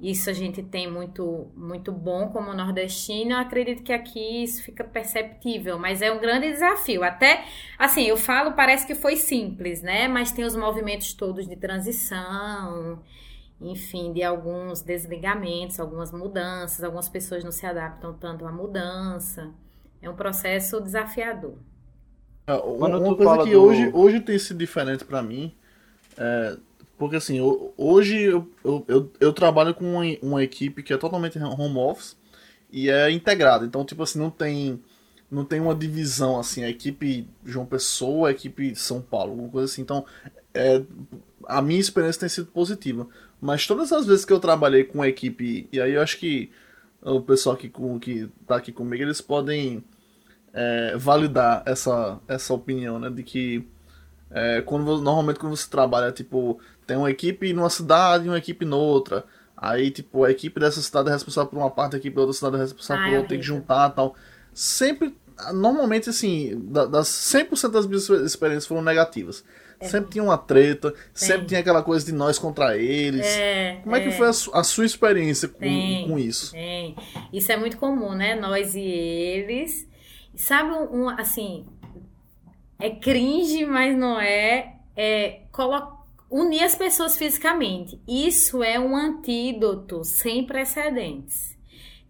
isso 0.00 0.28
a 0.28 0.32
gente 0.32 0.62
tem 0.64 0.90
muito, 0.90 1.48
muito 1.54 1.92
bom 1.92 2.28
como 2.30 2.52
nordestino. 2.52 3.32
Eu 3.32 3.38
acredito 3.38 3.84
que 3.84 3.92
aqui 3.92 4.42
isso 4.42 4.64
fica 4.64 4.82
perceptível, 4.82 5.78
mas 5.78 6.02
é 6.02 6.10
um 6.10 6.18
grande 6.18 6.50
desafio. 6.50 7.04
Até, 7.04 7.44
assim, 7.78 8.06
eu 8.06 8.16
falo, 8.16 8.52
parece 8.54 8.84
que 8.84 8.96
foi 8.96 9.14
simples, 9.14 9.82
né? 9.82 10.08
Mas 10.08 10.32
tem 10.32 10.44
os 10.44 10.56
movimentos 10.56 11.14
todos 11.14 11.46
de 11.46 11.54
transição 11.54 13.00
enfim, 13.60 14.12
de 14.12 14.22
alguns 14.22 14.80
desligamentos, 14.80 15.78
algumas 15.78 16.10
mudanças, 16.10 16.82
algumas 16.82 17.08
pessoas 17.08 17.44
não 17.44 17.52
se 17.52 17.66
adaptam 17.66 18.14
tanto 18.14 18.46
à 18.46 18.52
mudança. 18.52 19.50
É 20.00 20.08
um 20.08 20.16
processo 20.16 20.80
desafiador. 20.80 21.54
É, 22.46 22.54
uma, 22.54 22.88
uma 22.96 23.16
coisa 23.16 23.44
que 23.44 23.52
do... 23.52 23.62
hoje, 23.62 23.90
hoje 23.92 24.20
tem 24.20 24.38
sido 24.38 24.56
diferente 24.56 25.04
para 25.04 25.22
mim, 25.22 25.54
é, 26.16 26.56
porque 26.96 27.16
assim, 27.16 27.38
hoje 27.76 28.22
eu, 28.22 28.50
eu, 28.64 28.84
eu, 28.88 29.12
eu, 29.20 29.32
trabalho 29.32 29.74
com 29.74 29.84
uma, 29.84 30.04
uma 30.22 30.42
equipe 30.42 30.82
que 30.82 30.92
é 30.92 30.96
totalmente 30.96 31.38
home 31.38 31.78
office 31.78 32.16
e 32.72 32.88
é 32.88 33.10
integrada. 33.10 33.66
Então, 33.66 33.84
tipo 33.84 34.02
assim, 34.02 34.18
não 34.18 34.30
tem 34.30 34.82
não 35.30 35.44
tem 35.44 35.60
uma 35.60 35.74
divisão 35.74 36.40
assim, 36.40 36.64
a 36.64 36.68
equipe 36.68 37.28
João 37.44 37.64
Pessoa, 37.64 38.28
a 38.28 38.32
equipe 38.32 38.74
São 38.74 39.00
Paulo, 39.00 39.30
alguma 39.30 39.48
coisa 39.48 39.70
assim. 39.72 39.82
Então, 39.82 40.04
é, 40.52 40.82
a 41.46 41.62
minha 41.62 41.78
experiência 41.78 42.20
tem 42.20 42.28
sido 42.28 42.46
positiva. 42.46 43.06
Mas 43.40 43.66
todas 43.66 43.92
as 43.92 44.06
vezes 44.06 44.24
que 44.24 44.32
eu 44.32 44.40
trabalhei 44.40 44.84
com 44.84 45.04
equipe, 45.04 45.68
e 45.72 45.80
aí 45.80 45.94
eu 45.94 46.02
acho 46.02 46.18
que 46.18 46.50
o 47.02 47.20
pessoal 47.20 47.54
aqui 47.56 47.68
com, 47.68 47.98
que 47.98 48.28
tá 48.46 48.56
aqui 48.56 48.72
comigo, 48.72 49.02
eles 49.02 49.20
podem 49.20 49.82
é, 50.52 50.96
validar 50.96 51.62
essa, 51.64 52.18
essa 52.28 52.52
opinião, 52.52 52.98
né? 52.98 53.08
De 53.08 53.22
que 53.22 53.66
é, 54.30 54.60
quando, 54.62 54.84
normalmente 55.00 55.38
quando 55.38 55.56
você 55.56 55.68
trabalha, 55.68 56.12
tipo, 56.12 56.60
tem 56.86 56.96
uma 56.96 57.10
equipe 57.10 57.52
numa 57.52 57.70
cidade 57.70 58.26
e 58.26 58.28
uma 58.28 58.38
equipe 58.38 58.64
noutra. 58.64 59.24
Aí, 59.56 59.90
tipo, 59.90 60.24
a 60.24 60.30
equipe 60.30 60.58
dessa 60.58 60.80
cidade 60.80 61.08
é 61.08 61.12
responsável 61.12 61.50
por 61.50 61.58
uma 61.58 61.70
parte, 61.70 61.96
a 61.96 61.98
equipe 61.98 62.14
da 62.14 62.22
outra 62.22 62.34
cidade 62.34 62.56
é 62.56 62.60
responsável 62.60 63.04
por 63.04 63.12
outra, 63.12 63.28
tem 63.28 63.38
que 63.38 63.46
juntar 63.46 63.90
tal. 63.90 64.14
Sempre, 64.54 65.14
normalmente, 65.52 66.08
assim, 66.08 66.58
das 66.90 67.08
100% 67.08 67.70
das 67.70 67.86
minhas 67.86 68.08
experiências 68.08 68.66
foram 68.66 68.82
negativas. 68.82 69.44
É. 69.80 69.88
Sempre 69.88 70.10
tinha 70.10 70.22
uma 70.22 70.36
treta, 70.36 70.90
Tem. 70.90 71.00
sempre 71.14 71.46
tinha 71.46 71.60
aquela 71.60 71.82
coisa 71.82 72.04
de 72.04 72.12
nós 72.12 72.38
contra 72.38 72.76
eles. 72.76 73.26
É, 73.26 73.80
Como 73.82 73.96
é, 73.96 74.00
é, 74.00 74.02
que 74.02 74.10
foi 74.10 74.26
a, 74.26 74.30
a 74.30 74.62
sua 74.62 74.84
experiência 74.84 75.48
com, 75.48 76.06
com 76.06 76.18
isso? 76.18 76.52
Tem. 76.52 76.94
Isso 77.32 77.50
é 77.50 77.56
muito 77.56 77.78
comum, 77.78 78.14
né? 78.14 78.34
Nós 78.34 78.74
e 78.74 78.80
eles. 78.80 79.88
Sabe, 80.36 80.70
um, 80.70 81.08
assim, 81.08 81.66
é 82.78 82.90
cringe, 82.90 83.64
mas 83.64 83.96
não 83.96 84.20
é. 84.20 84.74
É 84.96 85.40
unir 86.30 86.62
as 86.62 86.74
pessoas 86.74 87.16
fisicamente. 87.16 87.98
Isso 88.06 88.62
é 88.62 88.78
um 88.78 88.94
antídoto 88.94 90.04
sem 90.04 90.44
precedentes. 90.44 91.49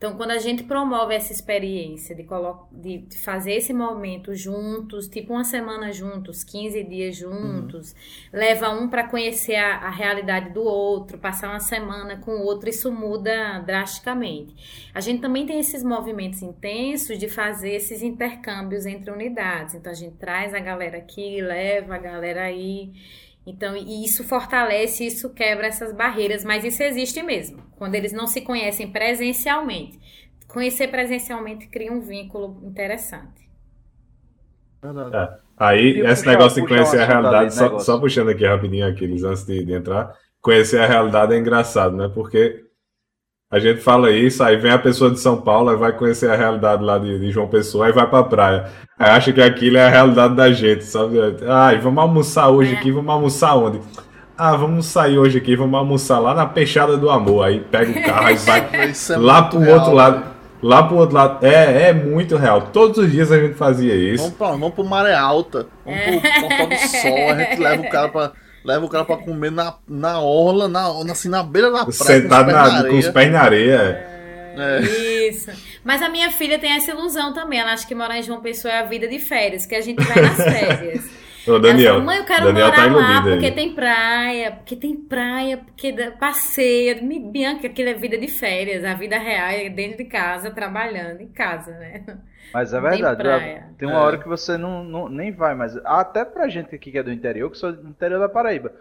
Então, 0.01 0.17
quando 0.17 0.31
a 0.31 0.39
gente 0.39 0.65
promove 0.65 1.15
essa 1.15 1.31
experiência 1.31 2.17
de, 2.17 2.27
de 2.73 3.19
fazer 3.19 3.53
esse 3.53 3.71
momento 3.75 4.35
juntos, 4.35 5.07
tipo 5.07 5.35
uma 5.35 5.45
semana 5.45 5.93
juntos, 5.93 6.43
15 6.43 6.83
dias 6.85 7.15
juntos, 7.15 7.93
uhum. 7.93 7.99
leva 8.33 8.71
um 8.71 8.89
para 8.89 9.07
conhecer 9.07 9.57
a, 9.57 9.77
a, 9.77 9.91
realidade 9.91 10.55
do 10.55 10.63
outro, 10.63 11.19
passar 11.19 11.51
uma 11.51 11.61
semana 11.61 12.17
com 12.17 12.31
o 12.31 12.43
outro, 12.47 12.71
isso 12.71 12.91
muda 12.91 13.59
drasticamente. 13.59 14.91
A 14.95 15.03
gente 15.03 15.21
também 15.21 15.45
tem 15.45 15.61
esses 15.61 15.85
movimentos 15.85 16.41
intensos 16.41 17.19
de 17.19 17.29
fazer 17.29 17.73
esses 17.73 18.01
intercâmbios 18.01 18.87
entre 18.87 19.11
unidades. 19.11 19.75
Então, 19.75 19.93
a 19.93 19.95
gente 19.95 20.17
traz 20.17 20.55
a 20.55 20.61
galera 20.61 20.97
aqui, 20.97 21.43
leva 21.43 21.97
a 21.97 21.99
galera 21.99 22.45
aí. 22.45 22.91
Então, 23.47 23.77
e 23.77 24.05
isso 24.05 24.23
fortalece, 24.23 25.07
isso 25.07 25.31
quebra 25.31 25.67
essas 25.67 25.93
barreiras, 25.93 26.45
mas 26.45 26.65
isso 26.65 26.83
existe 26.83 27.23
mesmo, 27.23 27.63
quando 27.77 27.95
eles 27.95 28.13
não 28.13 28.27
se 28.27 28.43
conhecem 28.43 28.91
presencialmente. 28.91 29.99
Conhecer 30.47 30.89
presencialmente 30.89 31.69
cria 31.69 31.93
um 31.93 32.01
vínculo 32.01 32.61
interessante. 32.65 33.49
É. 34.83 35.39
Aí, 35.57 36.01
esse 36.01 36.27
negócio 36.27 36.63
de 36.63 36.69
conhecer 36.69 37.01
a 37.01 37.07
realidade, 37.07 37.55
só, 37.55 37.79
só, 37.79 37.99
puxando 37.99 38.31
aqui 38.31 38.47
rapidinho 38.47 38.87
aqueles 38.87 39.23
antes 39.23 39.45
de, 39.45 39.63
de 39.63 39.73
entrar, 39.75 40.15
conhecer 40.41 40.81
a 40.81 40.87
realidade 40.87 41.35
é 41.35 41.39
engraçado, 41.39 41.95
né? 41.95 42.11
Porque 42.13 42.65
a 43.51 43.59
gente 43.59 43.81
fala 43.81 44.13
isso, 44.13 44.45
aí 44.45 44.57
vem 44.57 44.71
a 44.71 44.79
pessoa 44.79 45.11
de 45.11 45.19
São 45.19 45.37
Paulo, 45.37 45.71
aí 45.71 45.77
vai 45.77 45.93
conhecer 45.93 46.31
a 46.31 46.37
realidade 46.37 46.85
lá 46.85 46.99
de, 46.99 47.19
de 47.19 47.33
João 47.33 47.49
Pessoa, 47.49 47.87
aí 47.87 47.93
vai 47.93 48.07
pra 48.09 48.23
praia. 48.23 48.67
Aí 48.97 49.11
acha 49.11 49.33
que 49.33 49.43
aquilo 49.43 49.77
é 49.77 49.87
a 49.87 49.89
realidade 49.89 50.37
da 50.37 50.53
gente, 50.53 50.85
sabe? 50.85 51.19
Ai, 51.49 51.79
vamos 51.79 52.01
almoçar 52.01 52.49
hoje 52.49 52.75
aqui, 52.75 52.93
vamos 52.93 53.13
almoçar 53.13 53.57
onde? 53.57 53.81
Ah, 54.39 54.55
vamos 54.55 54.87
sair 54.87 55.19
hoje 55.19 55.39
aqui, 55.39 55.57
vamos 55.57 55.77
almoçar 55.77 56.21
lá 56.21 56.33
na 56.33 56.47
Peixada 56.47 56.97
do 56.97 57.11
Amor. 57.11 57.45
Aí 57.45 57.59
pega 57.59 57.91
o 57.91 58.05
carro 58.05 58.31
e 58.31 58.37
vai 58.37 58.61
é 58.73 59.17
lá 59.17 59.43
pro 59.43 59.59
real, 59.59 59.79
outro 59.79 59.93
lado. 59.95 60.21
Né? 60.21 60.25
Lá 60.63 60.83
pro 60.85 60.97
outro 60.97 61.17
lado. 61.17 61.45
É, 61.45 61.89
é 61.89 61.93
muito 61.93 62.37
real. 62.37 62.69
Todos 62.73 62.99
os 62.99 63.11
dias 63.11 63.33
a 63.33 63.39
gente 63.39 63.55
fazia 63.55 63.95
isso. 63.95 64.23
Vamos, 64.23 64.39
pra, 64.39 64.49
vamos 64.49 64.75
pro 64.75 64.85
Maré 64.85 65.15
Alta. 65.15 65.67
Vamos 65.85 66.23
pro 66.23 66.41
Portal 66.41 66.67
do 66.69 66.77
Sol. 66.77 67.31
A 67.31 67.35
gente 67.37 67.61
leva 67.61 67.83
o 67.83 67.91
cara 67.91 68.09
pra 68.09 68.33
leva 68.65 68.85
o 68.85 68.89
cara 68.89 69.05
pra 69.05 69.17
comer 69.17 69.51
na, 69.51 69.75
na 69.89 70.21
orla, 70.21 70.69
na, 70.69 70.89
assim, 71.11 71.29
na 71.29 71.43
beira 71.43 71.71
da 71.71 71.87
praia. 71.87 71.93
Sentado 71.93 72.83
com, 72.83 72.91
com 72.91 72.99
os 72.99 73.09
pés 73.09 73.33
na 73.33 73.41
areia. 73.41 74.07
É, 74.57 74.79
é. 74.79 75.29
Isso. 75.29 75.51
Mas 75.85 76.03
a 76.03 76.09
minha 76.09 76.31
filha 76.31 76.59
tem 76.59 76.73
essa 76.73 76.91
ilusão 76.91 77.33
também. 77.33 77.59
Ela 77.59 77.73
acha 77.73 77.87
que 77.87 77.95
morar 77.95 78.19
em 78.19 78.23
João 78.23 78.41
Pessoa 78.41 78.73
é 78.73 78.79
a 78.81 78.85
vida 78.85 79.09
de 79.09 79.19
férias, 79.19 79.65
que 79.65 79.75
a 79.75 79.81
gente 79.81 80.03
vai 80.03 80.23
nas 80.23 80.37
férias. 80.37 81.05
Ô, 81.47 81.59
Daniel, 81.59 82.03
mãe, 82.03 82.19
eu 82.19 82.25
quero 82.25 82.47
Daniel 82.47 82.67
morar 82.67 82.77
tá 82.77 82.93
lá 82.93 83.23
porque 83.23 83.47
aí. 83.47 83.53
tem 83.53 83.75
praia, 83.75 84.53
porque 84.53 84.77
tem 84.77 84.97
praia, 84.97 85.59
porque 85.59 85.93
passeia. 86.19 87.01
Bianca, 87.01 87.67
aquilo 87.67 87.89
é 87.89 87.95
vida 87.95 88.19
de 88.19 88.29
férias, 88.29 88.85
a 88.85 88.95
vida 88.95 89.19
real 89.19 89.49
é 89.49 89.69
dentro 89.71 89.99
de 89.99 90.05
casa, 90.05 90.51
trabalhando 90.51 91.21
em 91.21 91.29
casa, 91.29 91.71
né? 91.73 92.05
Mas 92.53 92.73
é 92.75 92.81
verdade, 92.81 93.23
tem, 93.23 93.63
tem 93.79 93.89
uma 93.89 93.99
é. 93.99 94.03
hora 94.03 94.19
que 94.19 94.27
você 94.27 94.59
não, 94.59 94.83
não, 94.83 95.09
nem 95.09 95.33
vai 95.33 95.55
mais. 95.55 95.77
Até 95.85 96.25
pra 96.25 96.49
gente 96.49 96.75
aqui 96.75 96.91
que 96.91 96.99
é 96.99 97.03
do 97.03 97.13
interior, 97.13 97.51
que 97.51 97.57
sou 97.57 97.73
do 97.73 97.89
interior 97.89 98.19
da 98.19 98.29
Paraíba. 98.29 98.73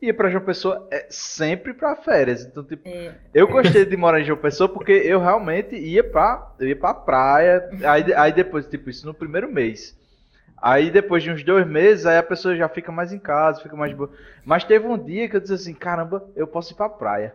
E 0.00 0.12
pra 0.12 0.30
João 0.30 0.44
Pessoa 0.44 0.86
é 0.92 1.06
sempre 1.10 1.74
pra 1.74 1.96
férias. 1.96 2.44
Então, 2.44 2.62
tipo, 2.62 2.88
é. 2.88 3.14
eu 3.34 3.48
gostei 3.48 3.84
de 3.84 3.96
morar 3.96 4.20
em 4.20 4.24
João 4.24 4.38
Pessoa 4.38 4.68
porque 4.68 4.92
eu 4.92 5.20
realmente 5.20 5.74
ia 5.74 6.04
pra, 6.04 6.52
eu 6.58 6.68
ia 6.68 6.76
pra 6.76 6.94
praia. 6.94 7.68
Aí, 7.84 8.14
aí 8.14 8.32
depois, 8.32 8.66
tipo, 8.66 8.88
isso 8.88 9.04
no 9.04 9.12
primeiro 9.12 9.52
mês. 9.52 9.97
Aí 10.60 10.90
depois 10.90 11.22
de 11.22 11.30
uns 11.30 11.44
dois 11.44 11.66
meses, 11.66 12.06
aí 12.06 12.18
a 12.18 12.22
pessoa 12.22 12.56
já 12.56 12.68
fica 12.68 12.90
mais 12.90 13.12
em 13.12 13.18
casa, 13.18 13.62
fica 13.62 13.76
mais 13.76 13.92
boa. 13.92 14.10
Mas 14.44 14.64
teve 14.64 14.86
um 14.86 14.98
dia 14.98 15.28
que 15.28 15.36
eu 15.36 15.40
disse 15.40 15.54
assim, 15.54 15.74
caramba, 15.74 16.24
eu 16.34 16.46
posso 16.46 16.72
ir 16.72 16.76
pra 16.76 16.88
praia. 16.88 17.34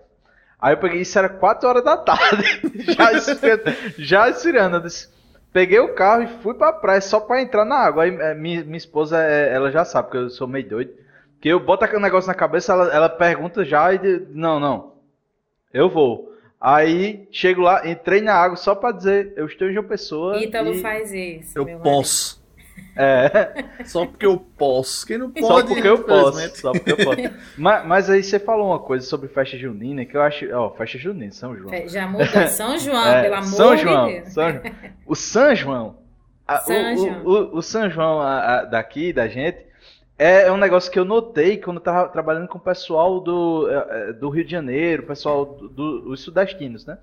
Aí 0.62 0.74
eu 0.74 0.78
peguei, 0.78 1.02
isso 1.02 1.18
era 1.18 1.30
4 1.30 1.68
horas 1.68 1.84
da 1.84 1.96
tarde, 1.98 2.62
já 2.94 3.12
esfriando, 3.14 3.64
já 3.98 4.30
esfriando. 4.30 4.78
Eu 4.78 4.82
disse, 4.82 5.10
Peguei 5.54 5.80
o 5.80 5.94
carro 5.94 6.24
e 6.24 6.28
fui 6.42 6.56
pra 6.56 6.74
praia 6.74 7.00
só 7.00 7.20
pra 7.20 7.40
entrar 7.40 7.64
na 7.64 7.76
água. 7.76 8.04
Aí 8.04 8.10
é, 8.10 8.34
minha, 8.34 8.64
minha 8.64 8.76
esposa, 8.78 9.24
é, 9.24 9.54
ela 9.54 9.72
já 9.72 9.86
sabe 9.86 10.10
que 10.10 10.18
eu 10.18 10.30
sou 10.32 10.48
meio 10.48 10.68
doido. 10.68 10.92
Que 11.40 11.50
eu 11.50 11.60
boto 11.60 11.86
aquele 11.86 12.02
negócio 12.02 12.28
na 12.28 12.34
cabeça, 12.34 12.74
ela, 12.74 12.92
ela 12.92 13.10
pergunta 13.10 13.64
já 13.64 13.94
e 13.94 14.00
diz, 14.00 14.22
não, 14.30 14.60
não, 14.60 14.94
eu 15.72 15.90
vou. 15.90 16.34
Aí 16.60 17.28
chego 17.32 17.62
lá, 17.62 17.88
entrei 17.88 18.22
na 18.22 18.34
água 18.34 18.56
só 18.56 18.74
pra 18.74 18.92
dizer, 18.92 19.34
eu 19.36 19.46
estou 19.46 19.70
em 19.70 19.74
João 19.74 19.86
Pessoa. 19.86 20.42
Ítalo 20.42 20.74
e... 20.74 20.82
faz 20.82 21.14
isso. 21.14 21.60
Eu 21.60 21.66
posso. 21.80 22.43
É. 22.96 23.84
Só 23.86 24.06
porque 24.06 24.26
eu 24.26 24.38
posso. 24.38 25.06
Quem 25.06 25.18
não 25.18 25.32
pode, 25.32 25.46
Só 25.48 25.64
porque 25.66 25.88
eu 25.88 26.04
posso. 26.04 26.58
Só 26.58 26.72
porque 26.72 26.92
eu 26.92 26.98
posso. 26.98 27.22
mas, 27.58 27.86
mas, 27.86 28.10
aí 28.10 28.24
você 28.24 28.40
falou 28.40 28.68
uma 28.68 28.80
coisa 28.80 29.06
sobre 29.06 29.28
festa 29.28 29.58
junina 29.58 30.06
que 30.06 30.16
eu 30.16 30.22
acho. 30.22 30.46
Ó, 30.54 30.70
festa 30.72 30.98
junina, 30.98 31.32
São 31.32 31.56
João. 31.58 31.88
Já 31.88 32.08
mudou. 32.08 32.48
São 32.50 32.78
João, 32.78 33.06
é, 33.08 33.24
pelo 33.24 33.36
amor 33.36 33.48
São 33.48 33.78
João, 33.78 34.08
de 34.08 34.14
Deus. 34.14 34.34
São 34.34 34.52
João. 34.52 34.64
O 35.06 35.16
São 35.16 35.56
João. 35.56 35.98
A, 36.48 36.58
São 36.60 36.76
o, 36.76 36.98
João. 36.98 37.22
O, 37.24 37.32
o, 37.32 37.58
o, 37.58 37.62
São 37.62 37.90
João 37.90 38.22
a, 38.22 38.60
a, 38.60 38.66
daqui, 38.66 39.12
da 39.12 39.28
gente, 39.28 39.66
é, 40.18 40.44
é 40.44 40.52
um 40.52 40.58
negócio 40.58 40.92
que 40.92 41.00
eu 41.00 41.06
notei 41.06 41.58
quando 41.58 41.78
eu 41.78 41.84
tava 41.84 42.10
trabalhando 42.10 42.48
com 42.48 42.58
o 42.58 42.62
pessoal 42.62 43.20
do, 43.20 43.68
é, 43.70 44.10
é, 44.10 44.14
do 44.14 44.30
Rio 44.30 44.46
de 44.46 44.52
Janeiro, 44.52 45.04
o 45.04 45.08
pessoal 45.08 45.46
dos 45.46 45.72
do, 45.72 46.02
do, 46.02 46.18
sudestinos, 46.18 46.86
né? 46.86 46.98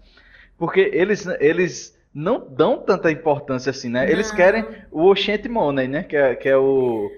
Porque 0.56 0.90
eles. 0.92 1.26
eles 1.40 1.98
não 2.14 2.46
dão 2.50 2.78
tanta 2.78 3.10
importância 3.10 3.70
assim, 3.70 3.88
né? 3.88 4.04
Não. 4.04 4.10
Eles 4.10 4.30
querem 4.30 4.66
o 4.90 5.06
Oshente 5.06 5.48
Money, 5.48 5.88
né? 5.88 6.02
Que 6.02 6.16
é, 6.16 6.34
que 6.34 6.48
é 6.48 6.56
o. 6.56 7.10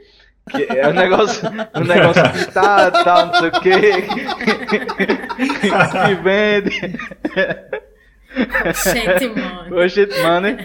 Que 0.50 0.66
é 0.76 0.88
o 0.88 0.92
negócio, 0.92 1.48
o 1.48 1.80
negócio 1.84 2.22
que 2.32 2.52
tá, 2.52 2.90
tá, 2.90 3.26
não 3.26 3.34
sei 3.34 3.48
o 3.48 3.60
quê. 3.60 3.92
que 6.06 6.14
vende. 6.22 6.98
Oshente 8.68 9.28
Money. 9.28 9.84
Oshente 9.84 10.22
Money. 10.22 10.56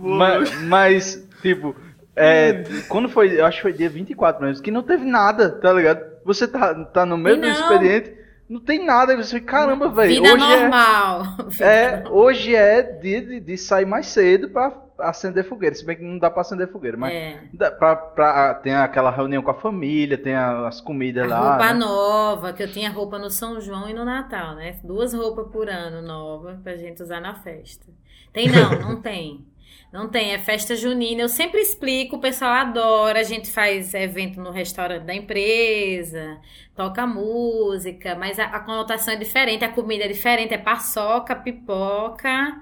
mas, 0.00 0.52
mas, 0.52 0.62
mas, 0.62 1.28
tipo, 1.40 1.76
é, 2.14 2.64
quando 2.88 3.08
foi, 3.08 3.40
eu 3.40 3.46
acho 3.46 3.56
que 3.58 3.62
foi 3.62 3.72
dia 3.72 3.88
24 3.88 4.44
mesmo, 4.44 4.62
que 4.62 4.70
não 4.70 4.82
teve 4.82 5.04
nada, 5.04 5.50
tá 5.50 5.72
ligado? 5.72 6.11
Você 6.24 6.46
tá, 6.46 6.74
tá 6.86 7.06
no 7.06 7.16
meio 7.16 7.40
do 7.40 7.46
expediente, 7.46 8.14
não 8.48 8.60
tem 8.60 8.84
nada, 8.84 9.16
você 9.16 9.40
caramba, 9.40 9.88
velho. 9.88 10.22
Vida 10.22 10.34
hoje 10.34 10.44
é 10.44 10.60
normal. 10.60 11.22
É, 11.58 11.64
é, 12.04 12.04
hoje 12.10 12.54
é 12.54 12.82
dia 12.82 13.22
de, 13.22 13.40
de, 13.40 13.56
sair 13.56 13.86
mais 13.86 14.06
cedo 14.08 14.50
pra 14.50 14.78
acender 14.98 15.44
fogueira, 15.48 15.74
se 15.74 15.84
bem 15.84 15.96
que 15.96 16.02
não 16.02 16.18
dá 16.18 16.30
pra 16.30 16.42
acender 16.42 16.70
fogueira, 16.70 16.96
mas 16.96 17.14
é. 17.14 17.40
dá 17.52 17.70
pra, 17.70 17.96
pra, 17.96 18.54
tem 18.54 18.74
aquela 18.74 19.10
reunião 19.10 19.42
com 19.42 19.50
a 19.50 19.54
família, 19.54 20.18
tem 20.18 20.34
as 20.34 20.80
comidas 20.80 21.24
a 21.24 21.28
lá. 21.28 21.50
Roupa 21.50 21.72
né? 21.72 21.74
nova, 21.74 22.52
que 22.52 22.62
eu 22.62 22.70
tinha 22.70 22.90
roupa 22.90 23.18
no 23.18 23.30
São 23.30 23.60
João 23.60 23.88
e 23.88 23.94
no 23.94 24.04
Natal, 24.04 24.54
né? 24.54 24.78
Duas 24.84 25.14
roupas 25.14 25.48
por 25.50 25.68
ano 25.68 26.02
nova 26.02 26.60
pra 26.62 26.76
gente 26.76 27.02
usar 27.02 27.20
na 27.20 27.34
festa. 27.36 27.86
Tem 28.32 28.48
não, 28.48 28.70
não 28.78 29.00
tem. 29.00 29.46
Não 29.92 30.08
tem, 30.08 30.32
é 30.32 30.38
festa 30.38 30.74
junina. 30.74 31.20
Eu 31.20 31.28
sempre 31.28 31.60
explico, 31.60 32.16
o 32.16 32.18
pessoal 32.18 32.52
adora. 32.52 33.20
A 33.20 33.24
gente 33.24 33.52
faz 33.52 33.92
evento 33.92 34.40
no 34.40 34.50
restaurante 34.50 35.02
da 35.02 35.14
empresa, 35.14 36.38
toca 36.74 37.06
música, 37.06 38.14
mas 38.14 38.38
a, 38.38 38.44
a 38.44 38.60
conotação 38.60 39.12
é 39.12 39.16
diferente, 39.16 39.64
a 39.64 39.68
comida 39.68 40.04
é 40.04 40.08
diferente, 40.08 40.54
é 40.54 40.58
paçoca, 40.58 41.36
pipoca, 41.36 42.56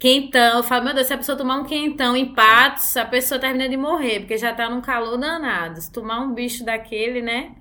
quentão. 0.00 0.56
Eu 0.56 0.62
falo, 0.64 0.84
meu 0.84 0.94
Deus, 0.94 1.06
se 1.06 1.14
a 1.14 1.16
pessoa 1.16 1.38
tomar 1.38 1.58
um 1.58 1.64
quentão 1.64 2.16
em 2.16 2.34
patos, 2.34 2.96
a 2.96 3.04
pessoa 3.04 3.38
termina 3.38 3.68
de 3.68 3.76
morrer, 3.76 4.20
porque 4.20 4.36
já 4.36 4.52
tá 4.52 4.68
num 4.68 4.80
calor 4.80 5.16
danado. 5.16 5.80
Se 5.80 5.92
tomar 5.92 6.22
um 6.22 6.34
bicho 6.34 6.64
daquele, 6.64 7.22
né? 7.22 7.52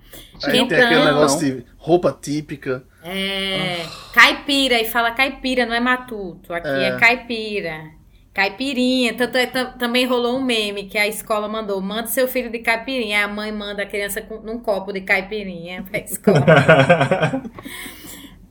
Aí 0.43 0.53
quentão. 0.53 0.69
Tem 0.69 0.85
aquele 0.85 1.05
negócio 1.05 1.39
de 1.39 1.65
roupa 1.77 2.17
típica. 2.19 2.83
É, 3.03 3.85
caipira, 4.11 4.81
e 4.81 4.85
fala 4.85 5.11
caipira, 5.11 5.67
não 5.67 5.75
é 5.75 5.79
matuto. 5.79 6.51
Aqui 6.51 6.67
é, 6.67 6.87
é 6.87 6.97
caipira. 6.97 8.02
Caipirinha. 8.33 9.13
Tanto 9.13 9.37
é, 9.37 9.45
também 9.45 10.05
rolou 10.05 10.37
um 10.37 10.43
meme 10.43 10.85
que 10.85 10.97
a 10.97 11.07
escola 11.07 11.47
mandou: 11.47 11.79
manda 11.81 12.07
seu 12.07 12.27
filho 12.27 12.49
de 12.49 12.59
caipirinha. 12.59 13.25
A 13.25 13.27
mãe 13.27 13.51
manda 13.51 13.83
a 13.83 13.85
criança 13.85 14.21
com, 14.21 14.39
num 14.39 14.59
copo 14.59 14.91
de 14.91 15.01
caipirinha 15.01 15.83
pra 15.83 15.99
escola. 16.03 16.43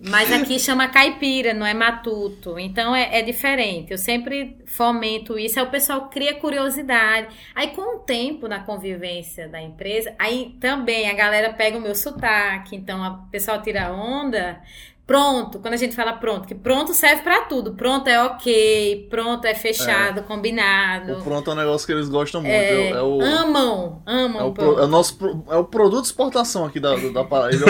Mas 0.04 0.32
aqui 0.32 0.58
chama 0.58 0.88
caipira, 0.88 1.54
não 1.54 1.64
é 1.64 1.72
matuto. 1.72 2.58
Então 2.58 2.94
é, 2.94 3.20
é, 3.20 3.22
diferente. 3.22 3.92
Eu 3.92 3.98
sempre 3.98 4.56
fomento 4.66 5.38
isso. 5.38 5.60
Aí 5.60 5.64
o 5.64 5.70
pessoal 5.70 6.08
cria 6.08 6.34
curiosidade. 6.34 7.28
Aí 7.54 7.68
com 7.68 7.96
o 7.96 7.98
tempo 8.00 8.48
na 8.48 8.58
convivência 8.60 9.48
da 9.48 9.62
empresa, 9.62 10.12
aí 10.18 10.56
também 10.60 11.08
a 11.08 11.14
galera 11.14 11.52
pega 11.52 11.78
o 11.78 11.80
meu 11.80 11.94
sotaque. 11.94 12.74
Então 12.74 13.00
o 13.00 13.30
pessoal 13.30 13.62
tira 13.62 13.92
onda. 13.92 14.60
Pronto, 15.12 15.58
quando 15.58 15.74
a 15.74 15.76
gente 15.76 15.94
fala 15.94 16.14
pronto, 16.14 16.48
que 16.48 16.54
pronto 16.54 16.94
serve 16.94 17.20
para 17.20 17.42
tudo. 17.42 17.74
Pronto 17.74 18.08
é 18.08 18.22
ok, 18.24 19.08
pronto 19.10 19.44
é 19.44 19.54
fechado, 19.54 20.20
é. 20.20 20.22
combinado. 20.22 21.18
O 21.18 21.22
pronto 21.22 21.50
é 21.50 21.52
um 21.52 21.56
negócio 21.58 21.86
que 21.86 21.92
eles 21.92 22.08
gostam 22.08 22.40
muito. 22.40 22.54
É, 22.54 22.92
é 22.92 23.02
o, 23.02 23.20
amam, 23.20 24.02
amam. 24.06 24.40
É 24.40 24.44
o, 24.44 24.52
pro, 24.54 24.78
é 24.78 24.84
o 24.84 24.88
nosso 24.88 25.18
é 25.50 25.56
o 25.56 25.64
produto 25.64 26.00
de 26.00 26.06
exportação 26.06 26.64
aqui 26.64 26.80
da, 26.80 26.96
da 26.96 27.24
Paraíba. 27.24 27.66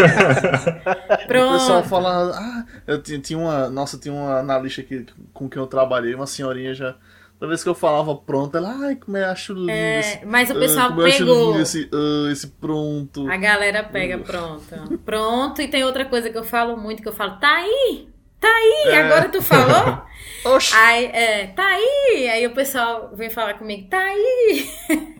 pronto. 1.27 1.53
O 1.53 1.59
pessoal 1.59 1.83
fala, 1.83 2.31
ah, 2.33 2.65
eu 2.87 3.03
tinha, 3.03 3.19
tinha 3.19 3.39
uma, 3.39 3.69
nossa, 3.69 3.99
tinha 3.99 4.15
uma 4.15 4.39
analista 4.39 4.81
aqui 4.81 5.05
com 5.35 5.49
quem 5.49 5.61
eu 5.61 5.67
trabalhei, 5.67 6.15
uma 6.15 6.29
senhorinha 6.29 6.73
já 6.73 6.95
Toda 7.43 7.51
vez 7.51 7.65
que 7.65 7.69
eu 7.69 7.75
falava 7.75 8.15
pronto, 8.15 8.57
ela, 8.57 8.73
ai, 8.85 8.95
como 8.95 9.17
é, 9.17 9.25
acho 9.25 9.53
lindo. 9.53 9.69
É, 9.69 9.99
esse, 9.99 10.25
mas 10.25 10.49
o 10.49 10.55
pessoal 10.55 10.93
uh, 10.93 11.03
pegou. 11.03 11.61
Esse, 11.61 11.91
uh, 11.93 12.31
esse 12.31 12.47
pronto. 12.47 13.29
A 13.29 13.37
galera 13.37 13.83
pega 13.83 14.17
uh. 14.17 14.21
pronto. 14.21 14.99
Pronto, 14.99 15.61
e 15.61 15.67
tem 15.67 15.83
outra 15.83 16.05
coisa 16.05 16.31
que 16.31 16.39
eu 16.39 16.45
falo 16.45 16.77
muito, 16.77 17.03
que 17.03 17.09
eu 17.09 17.13
falo, 17.13 17.41
tá 17.41 17.53
aí, 17.53 18.09
tá 18.39 18.47
aí, 18.47 18.91
é. 18.91 19.03
agora 19.03 19.29
tu 19.29 19.43
falou? 19.43 20.05
Oxi. 20.55 20.73
Aí, 20.77 21.07
é, 21.07 21.47
tá 21.49 21.67
aí. 21.67 22.29
Aí 22.33 22.47
o 22.47 22.55
pessoal 22.55 23.11
vem 23.13 23.29
falar 23.29 23.55
comigo, 23.55 23.89
tá 23.89 23.99
aí. 23.99 24.71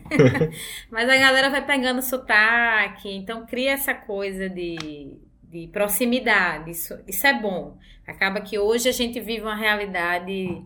mas 0.89 1.09
a 1.09 1.17
galera 1.17 1.49
vai 1.49 1.65
pegando 1.65 2.01
sotaque, 2.01 3.13
então 3.13 3.45
cria 3.45 3.73
essa 3.73 3.93
coisa 3.93 4.47
de, 4.47 5.17
de 5.43 5.67
proximidade. 5.73 6.71
Isso, 6.71 6.97
isso 7.05 7.27
é 7.27 7.33
bom. 7.33 7.77
Acaba 8.07 8.39
que 8.39 8.57
hoje 8.57 8.87
a 8.87 8.93
gente 8.93 9.19
vive 9.19 9.41
uma 9.41 9.57
realidade 9.57 10.63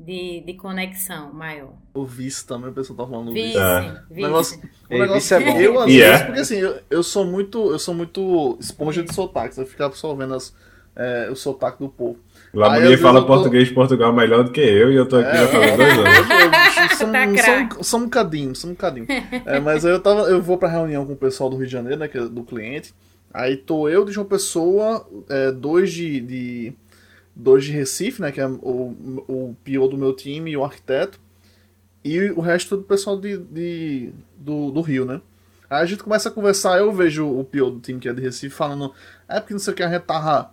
de, 0.00 0.40
de 0.40 0.54
conexão 0.54 1.32
maior. 1.32 1.74
O 1.92 2.04
vice 2.04 2.46
também, 2.46 2.70
o 2.70 2.72
pessoal 2.72 2.96
tá 2.96 3.06
falando 3.06 3.32
vice. 3.32 3.56
É. 3.56 4.02
O 4.10 4.14
negócio, 4.14 4.60
o 4.90 4.98
negócio 4.98 5.36
é 5.36 5.40
bom. 5.40 5.60
Eu, 5.60 5.80
às 5.80 5.90
yeah. 5.90 6.10
vezes, 6.10 6.26
porque 6.26 6.40
assim, 6.40 6.56
eu, 6.56 6.80
eu, 6.90 7.02
sou 7.02 7.24
muito, 7.26 7.70
eu 7.70 7.78
sou 7.78 7.94
muito 7.94 8.56
esponja 8.60 9.02
de 9.02 9.14
sotaques, 9.14 9.58
eu 9.58 9.66
fico 9.66 9.82
absorvendo 9.82 10.34
as, 10.34 10.54
é, 10.96 11.28
o 11.30 11.36
sotaque 11.36 11.78
do 11.80 11.88
povo. 11.88 12.18
Lá 12.52 12.80
ninguém 12.80 12.96
fala 12.96 13.20
tô... 13.20 13.26
português 13.26 13.68
de 13.68 13.74
Portugal 13.74 14.12
melhor 14.12 14.42
do 14.42 14.50
que 14.50 14.60
eu 14.60 14.90
e 14.90 14.96
eu 14.96 15.06
tô 15.06 15.16
aqui 15.16 15.36
é, 15.36 15.36
já 15.36 15.48
faz 15.48 15.76
dois 15.76 15.98
anos. 15.98 17.86
Só, 17.86 17.96
tá 17.96 18.02
um 18.02 18.04
bocadinho, 18.04 18.54
só 18.54 18.66
um 18.66 18.70
bocadinho. 18.70 19.06
É, 19.46 19.60
mas 19.60 19.84
aí 19.84 19.92
eu, 19.92 20.00
tava, 20.00 20.22
eu 20.22 20.42
vou 20.42 20.58
pra 20.58 20.68
reunião 20.68 21.06
com 21.06 21.12
o 21.12 21.16
pessoal 21.16 21.48
do 21.48 21.56
Rio 21.56 21.66
de 21.66 21.72
Janeiro, 21.72 21.98
né, 21.98 22.08
que 22.08 22.18
é 22.18 22.22
do 22.22 22.42
cliente. 22.42 22.94
Aí 23.32 23.56
tô 23.56 23.88
eu 23.88 24.04
de 24.04 24.18
uma 24.18 24.24
pessoa, 24.24 25.06
é, 25.28 25.52
dois 25.52 25.92
de, 25.92 26.20
de 26.20 26.72
dois 27.34 27.64
de 27.64 27.72
Recife, 27.72 28.20
né, 28.20 28.32
que 28.32 28.40
é 28.40 28.46
o, 28.46 28.94
o 29.28 29.56
PO 29.64 29.88
do 29.88 29.98
meu 29.98 30.14
time 30.14 30.50
e 30.50 30.56
o 30.56 30.64
arquiteto, 30.64 31.18
e 32.04 32.30
o 32.30 32.40
resto 32.40 32.76
do 32.76 32.82
pessoal 32.82 33.18
de, 33.18 33.38
de 33.38 34.12
do, 34.36 34.70
do 34.70 34.80
Rio, 34.80 35.04
né. 35.04 35.20
Aí 35.68 35.82
a 35.82 35.86
gente 35.86 36.02
começa 36.02 36.28
a 36.28 36.32
conversar, 36.32 36.78
eu 36.78 36.92
vejo 36.92 37.26
o 37.26 37.44
PO 37.44 37.70
do 37.70 37.80
time 37.80 38.00
que 38.00 38.08
é 38.08 38.12
de 38.12 38.20
Recife 38.20 38.54
falando, 38.54 38.92
é 39.28 39.38
porque 39.38 39.54
não 39.54 39.60
sei 39.60 39.72
o 39.72 39.76
que, 39.76 39.82
a 39.82 40.00
tava... 40.00 40.52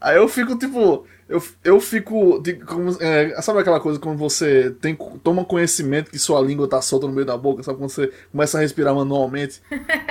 Aí 0.00 0.16
eu 0.16 0.28
fico, 0.28 0.56
tipo, 0.56 1.04
eu, 1.28 1.42
eu 1.62 1.80
fico. 1.80 2.42
como, 2.66 2.96
é, 3.00 3.40
sabe 3.42 3.58
aquela 3.58 3.80
coisa 3.80 3.98
quando 3.98 4.16
você 4.16 4.70
tem, 4.80 4.96
toma 5.22 5.44
conhecimento 5.44 6.10
que 6.10 6.18
sua 6.18 6.40
língua 6.40 6.68
tá 6.68 6.80
solta 6.80 7.06
no 7.06 7.12
meio 7.12 7.26
da 7.26 7.36
boca, 7.36 7.62
sabe? 7.62 7.78
Quando 7.78 7.90
você 7.90 8.12
começa 8.30 8.56
a 8.58 8.60
respirar 8.60 8.94
manualmente. 8.94 9.60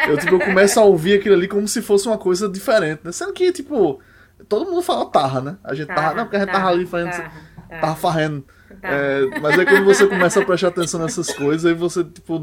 Eu, 0.07 0.17
tipo, 0.17 0.35
eu 0.35 0.39
começo 0.39 0.79
a 0.79 0.83
ouvir 0.83 1.17
aquilo 1.17 1.35
ali 1.35 1.47
como 1.47 1.67
se 1.67 1.81
fosse 1.81 2.05
uma 2.07 2.17
coisa 2.17 2.47
diferente, 2.47 2.99
né? 3.03 3.11
Sendo 3.11 3.33
que, 3.33 3.51
tipo, 3.51 3.99
todo 4.47 4.69
mundo 4.69 4.81
fala 4.81 5.05
tarra, 5.07 5.41
né? 5.41 5.57
A 5.63 5.73
gente 5.73 5.87
tarra, 5.87 6.01
tarra 6.01 6.15
não, 6.15 6.23
porque 6.25 6.35
a 6.37 6.39
gente 6.39 6.49
tarra, 6.51 6.63
tava 6.65 6.75
ali 6.75 6.85
fazendo. 6.85 7.11
Tarra, 7.11 7.31
tarra, 7.69 7.81
tarra 7.81 7.95
farrendo. 7.95 8.45
É, 8.81 9.39
mas 9.41 9.57
aí 9.57 9.65
quando 9.65 9.85
você 9.85 10.05
começa 10.07 10.41
a 10.41 10.45
prestar 10.45 10.67
atenção 10.67 10.99
nessas 11.01 11.31
coisas, 11.33 11.65
aí 11.65 11.73
você, 11.73 12.03
tipo, 12.03 12.39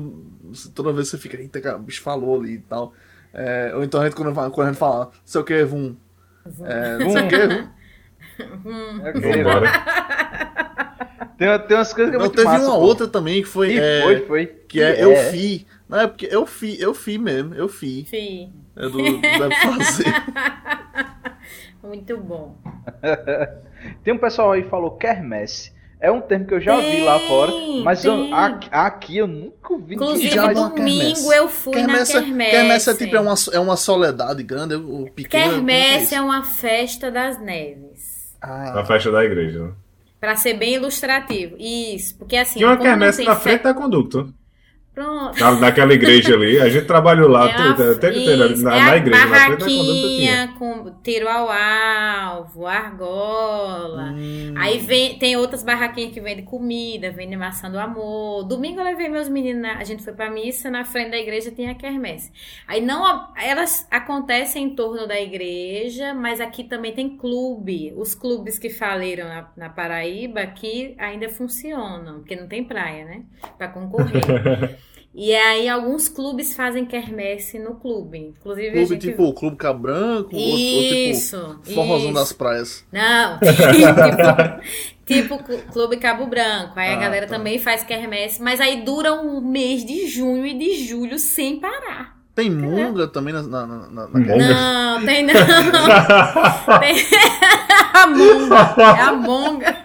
toda 0.75 0.93
vez 0.93 1.09
você 1.09 1.19
fica, 1.19 1.37
eita, 1.37 1.61
cara, 1.61 1.77
o 1.77 1.81
bicho 1.81 2.03
falou 2.03 2.41
ali 2.41 2.55
e 2.55 2.59
tal. 2.61 2.93
É, 3.33 3.73
ou 3.75 3.83
então 3.85 4.01
a 4.01 4.05
gente, 4.05 4.15
quando, 4.17 4.33
quando 4.35 4.67
a 4.69 4.71
gente 4.71 4.79
fala, 4.79 5.11
sei 5.25 5.41
o 5.41 5.45
que, 5.45 5.63
vum. 5.65 5.95
É, 6.63 6.99
não 6.99 7.11
sei 7.11 7.23
o 7.23 7.29
que, 7.29 7.47
vum. 7.47 7.69
Vambora. 9.21 9.71
Tem, 11.39 11.59
tem 11.67 11.77
umas 11.77 11.93
coisas 11.93 12.11
que 12.11 12.17
é 12.17 12.19
Não, 12.19 12.27
muito 12.27 12.37
teve 12.37 12.45
massa, 12.49 12.67
uma 12.67 12.77
pô. 12.77 12.81
outra 12.85 13.09
também 13.09 13.43
que 13.43 13.49
foi. 13.49 13.73
Ih, 13.75 13.79
é, 13.79 14.03
foi, 14.03 14.21
foi. 14.27 14.47
Que 14.69 14.81
é, 14.81 15.01
É. 15.01 15.05
eu 15.05 15.17
fi. 15.31 15.67
Não, 15.89 16.01
é 16.01 16.07
porque 16.07 16.29
eu 16.31 16.47
fi, 16.47 16.81
eu 16.81 16.95
fi 16.95 17.19
mesmo, 17.19 17.55
eu 17.55 17.69
fi. 17.69 18.07
Sim. 18.09 18.53
É 18.77 18.89
do 18.89 19.21
deve 19.21 19.55
fazer. 19.57 20.05
Muito 21.85 22.17
bom. 22.17 22.57
Tem 24.03 24.15
um 24.15 24.19
pessoal 24.19 24.53
aí 24.53 24.63
que 24.63 24.71
falou 24.71 24.93
quermesse. 24.93 25.73
É 26.01 26.11
um 26.11 26.21
termo 26.21 26.47
que 26.47 26.53
eu 26.55 26.61
já 26.61 26.79
vi 26.81 27.01
lá 27.03 27.19
Tem, 27.19 27.29
fora, 27.29 27.53
mas 27.83 28.05
eu- 28.05 28.25
tem. 28.25 28.35
aqui, 28.35 28.69
aqui 28.71 29.17
eu 29.19 29.27
nunca 29.27 29.75
vi 29.79 29.95
Inclusive, 29.95 30.29
já 30.35 30.49
ninguém 30.49 30.63
uma 30.63 30.69
domingo 30.71 30.99
quermesse. 30.99 31.35
eu 31.37 31.49
fui 31.49 31.73
Quermesse, 31.73 32.15
na 32.15 32.21
quermesse. 32.23 32.51
quermesse 32.51 32.91
é 32.91 32.95
tipo 32.95 33.17
é 33.17 33.21
uma, 33.21 33.35
é 33.55 33.59
uma 33.59 33.77
soledade 33.77 34.43
grande, 34.43 34.75
o 34.75 35.09
pequeno. 35.15 35.51
Quermesse 35.53 36.15
é 36.15 36.19
é 36.19 36.21
uma 36.21 36.43
festa 36.43 37.11
das 37.11 37.41
neves. 37.41 38.35
Ah, 38.43 38.73
Na 38.75 38.85
festa 38.85 39.11
da 39.11 39.25
igreja. 39.25 39.65
né? 39.65 39.73
Pra 40.21 40.37
ser 40.37 40.55
bem 40.55 40.75
ilustrativo. 40.75 41.57
Isso, 41.59 42.17
porque 42.19 42.37
assim. 42.37 42.59
Tinha 42.59 42.69
uma 42.69 42.77
quermesse 42.77 43.19
tem 43.19 43.27
na 43.27 43.37
fe- 43.37 43.43
frente 43.51 43.63
da 43.63 43.73
conducta. 43.73 44.27
Pronto. 44.95 45.41
Na, 45.41 45.53
naquela 45.59 45.93
igreja 45.93 46.35
ali. 46.35 46.61
A 46.61 46.69
gente 46.69 46.87
trabalhou 46.87 47.29
lá, 47.29 47.49
É 47.51 47.55
tudo, 47.75 47.99
teve 47.99 48.19
isso, 48.53 48.63
na, 48.63 48.77
é 48.77 48.81
na 48.81 48.97
igreja, 48.97 49.27
na 49.27 49.35
frente 49.37 49.59
da 49.59 49.67
conduta 49.67 50.09
tinha. 50.09 50.49
com 50.57 50.95
tiro 51.03 51.29
ao 51.29 51.51
alvo, 51.51 52.65
argola. 52.67 54.13
hum. 54.17 54.55
Aí 54.57 54.79
vem, 54.79 55.19
tem 55.19 55.37
outras 55.37 55.65
barraquinhas 55.65 56.13
que 56.13 56.21
vendem 56.21 56.45
comida, 56.45 57.11
vendem 57.11 57.37
maçã 57.37 57.69
do 57.69 57.79
amor. 57.79 58.45
Domingo 58.45 58.79
eu 58.81 58.85
levei 58.85 59.09
meus 59.09 59.29
meninos, 59.29 59.63
na- 59.63 59.79
a 59.79 59.85
gente 59.85 60.05
foi 60.05 60.13
pra 60.13 60.31
missa, 60.31 60.71
na 60.71 60.85
frente 60.85 61.11
da 61.11 61.19
igreja 61.19 61.51
tem 61.51 61.69
a 61.69 61.75
quermesse. 61.75 62.31
Aí 62.69 62.81
não, 62.81 63.33
elas 63.37 63.89
acontecem 63.91 64.63
em 64.65 64.77
torno 64.77 65.09
da 65.09 65.21
igreja, 65.21 66.15
mas 66.15 66.41
aqui 66.41 66.63
também 66.63 66.93
tem 66.93 67.17
clube. 67.17 67.93
Os 67.97 68.15
clubes 68.15 68.61
que 68.61 68.71
faliram 68.71 69.27
na, 69.27 69.49
na 69.57 69.69
Paraíba 69.69 70.41
aqui 70.41 70.95
ainda 70.99 71.29
funcionam, 71.29 72.21
porque 72.21 72.37
não 72.37 72.47
tem 72.47 72.63
praia, 72.63 73.05
né? 73.05 73.23
Pra 73.59 73.67
concorrer. 73.67 74.23
E 75.15 75.33
aí 75.33 75.69
alguns 75.69 76.09
clubes 76.09 76.57
fazem 76.57 76.85
quermesse 76.85 77.57
no 77.59 77.77
clube. 77.77 78.19
Inclusive 78.19 78.69
a 78.69 78.73
Clube 78.73 78.87
gente... 78.95 79.01
tipo 79.11 79.23
o 79.25 79.33
Clube 79.33 79.57
Cabranco, 79.57 80.35
ou, 80.35 80.43
ou 80.43 80.59
Isso, 80.59 81.59
tipo 81.63 81.75
Forrozão 81.75 82.07
isso. 82.11 82.15
das 82.15 82.33
Praias. 82.33 82.85
Não, 82.91 83.39
tipo, 85.07 85.39
tipo 85.39 85.39
Clu- 85.45 85.63
Clube 85.73 85.97
Cabo 85.99 86.27
Branco. 86.27 86.73
Aí 86.77 86.91
a 86.91 86.97
Ah, 86.97 87.01
galera 87.01 87.27
tá. 87.29 87.37
também 87.37 87.59
faz 87.61 87.85
quermesse, 87.85 88.43
mas 88.43 88.61
aí 88.61 88.83
dura 88.83 89.13
um 89.15 89.41
mês 89.41 89.85
de 89.85 90.09
junho 90.09 90.45
e 90.45 90.55
de 90.59 90.85
julho 90.85 91.19
sem 91.19 91.61
parar. 91.61 92.15
Tem 92.35 92.51
munga 92.51 93.07
também 93.07 93.33
na, 93.33 93.43
na, 93.45 93.65
na, 93.67 93.87
na-? 93.89 94.09
Não, 94.99 95.07
tem 95.07 95.23
não. 95.25 95.33
Tem 96.81 96.97
a 97.93 98.07
monga. 98.09 98.75
É 98.77 99.01
a 99.01 99.13
monga. 99.13 99.77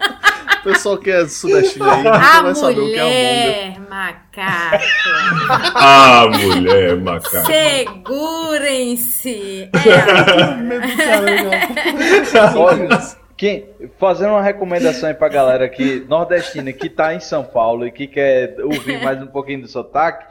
O 0.60 0.62
pessoal 0.62 0.96
que 0.98 1.10
é 1.10 1.26
sudestino 1.26 1.90
aí 1.90 2.06
A 2.06 2.42
vai 2.42 2.54
saber 2.54 2.80
o 2.80 2.86
que 2.86 2.98
é 2.98 3.00
a 3.00 3.04
mulher 3.06 3.80
macaco. 3.88 4.84
Ah, 5.74 6.26
mulher 6.28 6.98
macaco. 6.98 7.46
Segurem-se. 7.46 9.70
É, 9.72 9.78
Olha, 12.56 12.88
quem, 13.36 13.70
fazendo 13.98 14.32
uma 14.32 14.42
recomendação 14.42 15.08
aí 15.08 15.14
pra 15.14 15.28
galera 15.28 15.64
aqui, 15.64 16.04
nordestina, 16.06 16.70
que 16.74 16.90
tá 16.90 17.14
em 17.14 17.20
São 17.20 17.42
Paulo 17.42 17.86
e 17.86 17.90
que 17.90 18.06
quer 18.06 18.54
ouvir 18.62 19.02
mais 19.02 19.22
um 19.22 19.26
pouquinho 19.26 19.62
do 19.62 19.68
sotaque, 19.68 20.26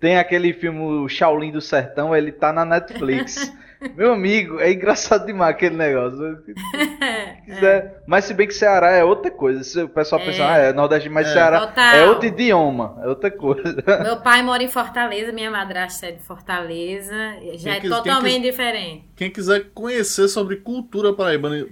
tem 0.00 0.16
aquele 0.16 0.54
filme 0.54 0.80
o 0.80 1.06
Shaolin 1.08 1.52
do 1.52 1.60
Sertão, 1.60 2.16
ele 2.16 2.32
tá 2.32 2.54
na 2.54 2.64
Netflix. 2.64 3.52
Meu 3.96 4.12
amigo, 4.12 4.58
é 4.60 4.72
engraçado 4.72 5.26
demais 5.26 5.54
aquele 5.54 5.76
negócio. 5.76 6.42
Quiser- 7.44 8.02
Mas 8.06 8.24
se 8.24 8.34
bem 8.34 8.46
que 8.46 8.54
Ceará 8.54 8.90
é 8.90 9.04
outra 9.04 9.30
coisa. 9.30 9.62
Se 9.62 9.82
o 9.82 9.88
pessoal 9.88 10.20
É. 10.22 10.24
pensa, 10.24 10.46
ah, 10.46 10.56
é 10.58 10.72
nordestino, 10.72 11.14
mas 11.14 11.28
É. 11.28 11.32
Ceará 11.32 11.66
Total. 11.66 11.94
é 11.94 12.06
outro 12.08 12.26
idioma, 12.26 12.98
é 13.02 13.08
outra 13.08 13.30
coisa. 13.30 13.76
Meu 14.02 14.16
pai 14.20 14.42
mora 14.42 14.62
em 14.62 14.68
Fortaleza, 14.68 15.32
minha 15.32 15.50
madrasta 15.50 16.06
é 16.06 16.12
de 16.12 16.22
Fortaleza. 16.22 17.12
Já 17.12 17.40
Quem 17.40 17.72
é 17.72 17.80
quis- 17.80 17.80
quem 17.80 17.90
totalmente 17.90 18.34
quis- 18.42 18.50
diferente. 18.50 19.04
Quem 19.16 19.30
quiser 19.30 19.70
conhecer 19.74 20.28
sobre 20.28 20.56
cultura 20.56 21.12
paraibana 21.12 21.66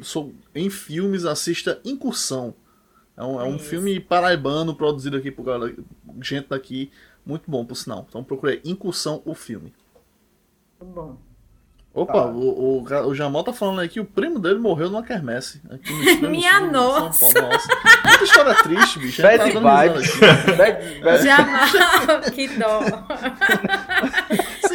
em 0.54 0.68
filmes, 0.70 1.24
assista 1.24 1.80
Incursão. 1.84 2.54
É 3.16 3.22
um, 3.22 3.40
é 3.40 3.44
um 3.44 3.58
filme 3.58 4.00
paraibano 4.00 4.74
produzido 4.74 5.16
aqui 5.16 5.30
por 5.30 5.44
galera, 5.44 5.74
gente 6.22 6.48
daqui. 6.48 6.90
Muito 7.24 7.50
bom, 7.50 7.64
por 7.64 7.74
sinal. 7.76 8.04
Então 8.08 8.24
procurei 8.24 8.60
Incursão, 8.64 9.22
o 9.24 9.34
filme. 9.34 9.72
Muito 10.80 10.94
bom. 10.94 11.16
Opa, 11.95 12.12
tá. 12.12 12.26
o, 12.26 12.78
o, 12.78 13.09
o 13.09 13.14
Jamal 13.14 13.45
tá 13.45 13.53
falando 13.53 13.82
aí 13.82 13.88
que 13.88 14.01
o 14.01 14.05
primo 14.05 14.38
dele 14.38 14.59
morreu 14.59 14.88
numa 14.88 15.03
quermesse. 15.03 15.61
Aqui 15.70 16.22
no 16.22 16.30
Minha 16.30 16.59
Sul, 16.59 16.70
nossa! 16.70 17.43
nossa. 17.43 17.68
Muita 18.07 18.24
história 18.24 18.55
triste, 18.62 18.99
bicho. 18.99 19.20
Bad 19.20 19.53
tá 19.53 19.86
vibes. 19.86 20.16
Bad, 20.57 21.01
bad. 21.01 21.22
Jamal, 21.24 22.20
que 22.32 22.49
dó. 22.49 22.80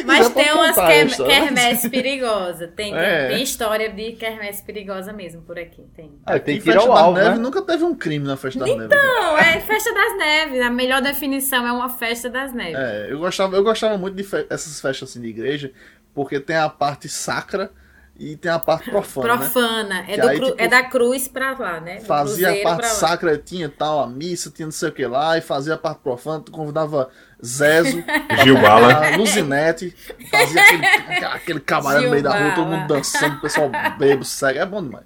Mas 0.06 0.28
tem 0.30 0.52
umas 0.52 0.76
quer, 0.76 1.08
quermesse 1.08 1.90
perigosa. 1.90 2.68
Tem, 2.68 2.94
é. 2.94 3.26
tem, 3.26 3.34
tem, 3.34 3.42
história 3.42 3.90
de 3.90 4.12
quermesse 4.12 4.62
perigosa 4.62 5.12
mesmo 5.12 5.42
por 5.42 5.58
aqui. 5.58 5.82
Tem. 5.96 6.12
Ah, 6.24 6.38
tem 6.38 6.60
que 6.60 6.70
ir 6.70 6.76
ao 6.76 6.92
alvo, 6.92 7.18
né? 7.18 7.34
Nunca 7.34 7.60
teve 7.62 7.84
um 7.84 7.94
crime 7.94 8.26
na 8.26 8.36
festa 8.36 8.60
das 8.60 8.68
então, 8.68 8.88
neves. 8.88 8.96
Então, 8.96 9.38
é 9.38 9.60
festa 9.60 9.92
das 9.92 10.16
neves. 10.16 10.60
A 10.62 10.70
melhor 10.70 11.02
definição 11.02 11.66
é 11.66 11.72
uma 11.72 11.88
festa 11.88 12.30
das 12.30 12.54
neves. 12.54 12.78
É, 12.78 13.08
eu 13.10 13.18
gostava, 13.18 13.56
eu 13.56 13.64
gostava 13.64 13.98
muito 13.98 14.14
de 14.14 14.22
fe 14.22 14.46
essas 14.48 14.80
festas 14.80 15.10
assim 15.10 15.20
de 15.20 15.28
igreja, 15.28 15.72
porque 16.18 16.40
tem 16.40 16.56
a 16.56 16.68
parte 16.68 17.08
sacra 17.08 17.70
e 18.18 18.34
tem 18.34 18.50
a 18.50 18.58
parte 18.58 18.90
profana. 18.90 19.28
Né? 19.28 19.36
Profana. 19.36 19.84
Né? 20.02 20.04
É, 20.08 20.20
aí, 20.20 20.40
tipo, 20.40 20.54
é 20.58 20.66
da 20.66 20.82
cruz 20.82 21.28
pra 21.28 21.56
lá, 21.56 21.78
né? 21.78 21.98
Do 21.98 22.06
fazia 22.06 22.50
a 22.50 22.62
parte 22.64 22.88
sacra, 22.88 23.38
tinha 23.38 23.68
tal, 23.68 24.00
a 24.00 24.08
missa, 24.08 24.50
tinha 24.50 24.66
não 24.66 24.72
sei 24.72 24.88
o 24.88 24.92
que 24.92 25.06
lá, 25.06 25.38
e 25.38 25.40
fazia 25.40 25.74
a 25.74 25.78
parte 25.78 26.00
profana, 26.00 26.40
tu 26.40 26.50
convidava 26.50 27.08
Zezo, 27.40 28.02
Gilbala, 28.42 29.16
Luzinete, 29.16 29.94
fazia 30.28 30.60
aquele, 30.60 31.24
aquele 31.24 31.60
camarada 31.60 32.04
no 32.04 32.10
meio 32.10 32.22
da 32.24 32.36
rua, 32.36 32.50
todo 32.56 32.66
mundo 32.66 32.88
dançando, 32.88 33.36
o 33.36 33.40
pessoal 33.40 33.70
bebo, 33.96 34.24
segue, 34.24 34.58
é 34.58 34.66
bom 34.66 34.82
demais. 34.82 35.04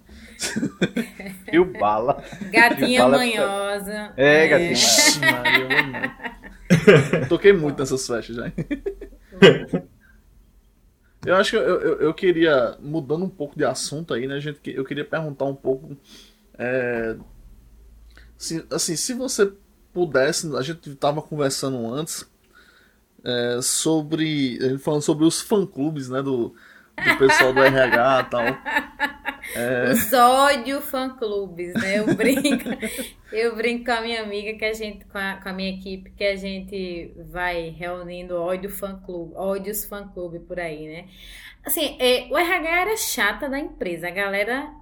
Gilbala. 1.53 2.25
Gatinha 2.51 2.89
Gilbala 2.89 3.17
é 3.17 3.19
manhosa. 3.19 4.13
É, 4.17 4.47
é. 4.47 4.49
gatinha. 4.49 5.31
Maria, 5.31 6.17
Toquei 7.29 7.53
muito 7.53 7.79
nessas 7.79 8.07
festas 8.07 8.35
já. 8.35 8.51
Eu 11.25 11.37
acho 11.37 11.51
que 11.51 11.57
eu, 11.57 11.63
eu, 11.63 12.01
eu, 12.01 12.15
queria, 12.15 12.77
mudando 12.81 13.25
um 13.25 13.29
pouco 13.29 13.57
de 13.57 13.65
assunto 13.65 14.13
aí, 14.13 14.27
né, 14.27 14.41
gente? 14.41 14.59
Eu 14.71 14.85
queria 14.85 15.05
perguntar 15.05 15.45
um 15.45 15.55
pouco. 15.55 15.97
É, 16.59 17.17
se, 18.37 18.67
assim, 18.71 18.97
se 18.97 19.15
você 19.15 19.53
pudesse, 19.93 20.55
a 20.57 20.63
gente 20.63 20.91
estava 20.91 21.23
conversando 21.23 21.93
antes 21.93 22.29
é, 23.25 23.61
sobre. 23.63 24.79
falando 24.79 25.03
sobre 25.03 25.25
os 25.25 25.41
fã-clubes, 25.41 26.09
né? 26.09 26.21
Do, 26.23 26.55
do 27.05 27.19
pessoal 27.19 27.53
do 27.53 27.63
RH 27.63 28.21
e 28.21 28.31
tal. 28.31 28.43
É... 29.55 29.91
Os 29.91 30.13
ódio 30.13 30.81
fã-clubes, 30.81 31.75
né? 31.75 31.99
Eu 31.99 32.15
brinco, 32.15 32.69
eu 33.33 33.57
brinco 33.57 33.85
com 33.87 33.93
a 33.93 34.01
minha 34.01 34.23
amiga, 34.23 34.57
que 34.57 34.65
a 34.65 34.73
gente, 34.73 35.05
com 35.07 35.19
a, 35.19 35.35
com 35.43 35.49
a 35.49 35.53
minha 35.53 35.71
equipe, 35.71 36.11
que 36.11 36.25
a 36.25 36.37
gente 36.37 37.13
vai 37.31 37.71
reunindo 37.71 38.41
ódio 38.41 38.71
fã-clube, 38.71 39.35
ódios 39.35 39.85
fã-clube 39.85 40.41
por 40.41 40.61
aí, 40.61 40.89
né? 40.89 41.09
Assim, 41.65 41.97
é, 42.01 42.29
o 42.31 42.39
RH 42.39 42.81
era 42.81 42.97
chata 42.97 43.49
da 43.49 43.59
empresa, 43.59 44.09
a 44.09 44.11
galera 44.11 44.73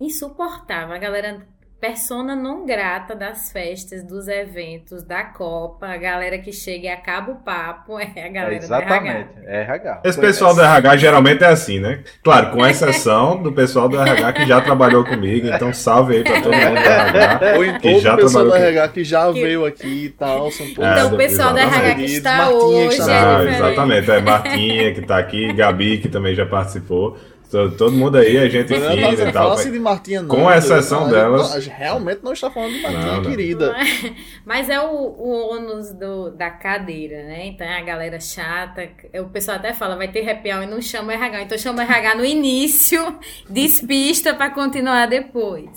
insuportável, 0.00 0.94
a 0.94 0.98
galera 0.98 1.46
persona 1.80 2.36
não 2.36 2.66
grata 2.66 3.16
das 3.16 3.50
festas, 3.50 4.04
dos 4.04 4.28
eventos, 4.28 5.02
da 5.02 5.24
Copa, 5.24 5.86
a 5.86 5.96
galera 5.96 6.38
que 6.38 6.52
chega 6.52 6.86
e 6.86 6.88
acaba 6.88 7.32
o 7.32 7.36
papo 7.36 7.98
é 7.98 8.26
a 8.26 8.28
galera 8.28 8.54
é 8.54 8.58
exatamente, 8.58 9.28
do 9.28 9.40
RH. 9.40 9.50
É 9.50 9.60
RH. 9.62 10.00
Esse 10.04 10.20
pessoal 10.20 10.54
do 10.54 10.60
RH 10.60 10.96
geralmente 10.98 11.42
é 11.42 11.46
assim, 11.46 11.80
né? 11.80 12.00
Claro, 12.22 12.50
com 12.50 12.66
exceção 12.66 13.42
do 13.42 13.50
pessoal 13.50 13.88
do 13.88 13.98
RH 13.98 14.32
que 14.34 14.46
já 14.46 14.60
trabalhou 14.60 15.04
comigo, 15.04 15.46
então 15.46 15.72
salve 15.72 16.16
aí 16.16 16.22
pra 16.22 16.42
todo 16.42 16.52
mundo 16.52 16.82
do 16.82 16.88
RH. 16.88 17.56
Ou 17.56 17.64
então 17.64 17.80
que 17.80 17.98
já 18.00 18.14
o 18.14 18.16
pessoal 18.18 18.44
do 18.44 18.54
RH 18.54 18.88
que 18.88 19.04
já 19.04 19.32
que... 19.32 19.42
veio 19.42 19.64
aqui 19.64 20.04
e 20.04 20.10
tal. 20.10 20.50
São 20.50 20.66
todos 20.74 20.90
então 20.90 21.14
o 21.14 21.16
pessoal 21.16 21.52
do 21.52 21.58
RH 21.58 21.94
que 21.94 22.04
está 22.04 22.36
Martinha, 22.36 22.58
hoje 22.58 22.88
que 22.88 23.00
está... 23.02 23.42
é 23.42 23.48
Exatamente, 23.48 24.10
é 24.10 24.20
Martinha 24.20 24.94
que 24.94 25.00
está 25.00 25.18
aqui, 25.18 25.52
Gabi 25.54 25.98
que 25.98 26.08
também 26.08 26.34
já 26.34 26.44
participou. 26.44 27.16
Todo 27.50 27.90
mundo 27.90 28.16
aí, 28.16 28.38
a 28.38 28.48
gente 28.48 28.68
fina 28.68 28.94
e 28.94 29.32
tal. 29.32 29.56
Fala 29.56 29.70
de 29.70 29.78
Martinha, 29.80 30.22
não, 30.22 30.28
com 30.28 30.52
exceção 30.52 31.02
não, 31.02 31.10
delas. 31.10 31.66
Não, 31.66 31.74
realmente 31.74 32.20
não 32.22 32.32
está 32.32 32.48
falando 32.48 32.72
de 32.72 32.80
Martinha, 32.80 33.16
não, 33.16 33.22
querida. 33.22 33.74
Mas 34.46 34.70
é 34.70 34.80
o, 34.80 34.92
o 34.92 35.50
ônus 35.52 35.92
do, 35.92 36.30
da 36.30 36.48
cadeira, 36.48 37.24
né? 37.24 37.46
Então 37.46 37.66
é 37.66 37.78
a 37.78 37.82
galera 37.82 38.20
chata. 38.20 38.88
O 39.14 39.28
pessoal 39.30 39.56
até 39.56 39.72
fala, 39.72 39.96
vai 39.96 40.08
ter 40.08 40.28
happy 40.28 40.52
hour 40.52 40.62
e 40.62 40.66
não 40.66 40.80
chama 40.80 41.12
RH. 41.12 41.42
Então 41.42 41.58
chama 41.58 41.82
RH 41.82 42.14
no 42.14 42.24
início, 42.24 43.18
despista 43.50 44.32
para 44.32 44.50
continuar 44.50 45.06
depois. 45.06 45.68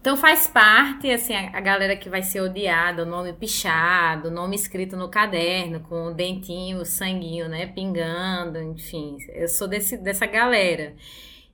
Então 0.00 0.16
faz 0.16 0.46
parte, 0.46 1.10
assim, 1.10 1.34
a, 1.34 1.58
a, 1.58 1.60
galera 1.60 1.94
que 1.94 2.08
vai 2.08 2.22
ser 2.22 2.40
odiada, 2.40 3.02
o 3.02 3.06
nome 3.06 3.34
pichado, 3.34 4.28
o 4.28 4.30
nome 4.30 4.56
escrito 4.56 4.96
no 4.96 5.10
caderno, 5.10 5.80
com 5.80 6.06
o 6.06 6.14
dentinho, 6.14 6.78
o 6.80 6.86
sanguinho, 6.86 7.50
né, 7.50 7.66
pingando, 7.66 8.58
enfim. 8.62 9.18
Eu 9.28 9.46
sou 9.46 9.68
desse, 9.68 9.98
dessa 9.98 10.26
galera. 10.26 10.94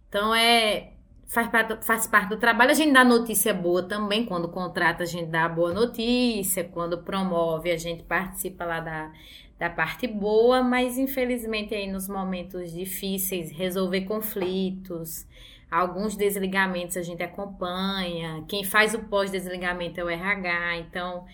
Então 0.08 0.34
é. 0.34 0.92
Faz 1.28 1.48
parte, 1.48 1.84
faz 1.84 2.06
parte 2.06 2.28
do 2.28 2.36
trabalho. 2.36 2.70
A 2.70 2.74
gente 2.74 2.92
dá 2.92 3.04
notícia 3.04 3.52
boa 3.52 3.82
também. 3.82 4.24
Quando 4.24 4.48
contrata, 4.48 5.02
a 5.02 5.06
gente 5.06 5.28
dá 5.28 5.48
boa 5.48 5.72
notícia. 5.74 6.62
Quando 6.62 7.02
promove, 7.02 7.72
a 7.72 7.76
gente 7.76 8.04
participa 8.04 8.64
lá 8.64 8.78
da, 8.78 9.12
da 9.58 9.68
parte 9.68 10.06
boa. 10.06 10.62
Mas, 10.62 10.98
infelizmente, 10.98 11.74
aí 11.74 11.90
nos 11.90 12.08
momentos 12.08 12.72
difíceis, 12.72 13.50
resolver 13.50 14.02
conflitos 14.02 15.26
Alguns 15.70 16.16
desligamentos 16.16 16.96
a 16.96 17.02
gente 17.02 17.22
acompanha, 17.22 18.44
quem 18.46 18.62
faz 18.62 18.94
o 18.94 19.00
pós-desligamento 19.00 20.00
é 20.00 20.04
o 20.04 20.08
RH, 20.08 20.76
então 20.76 21.26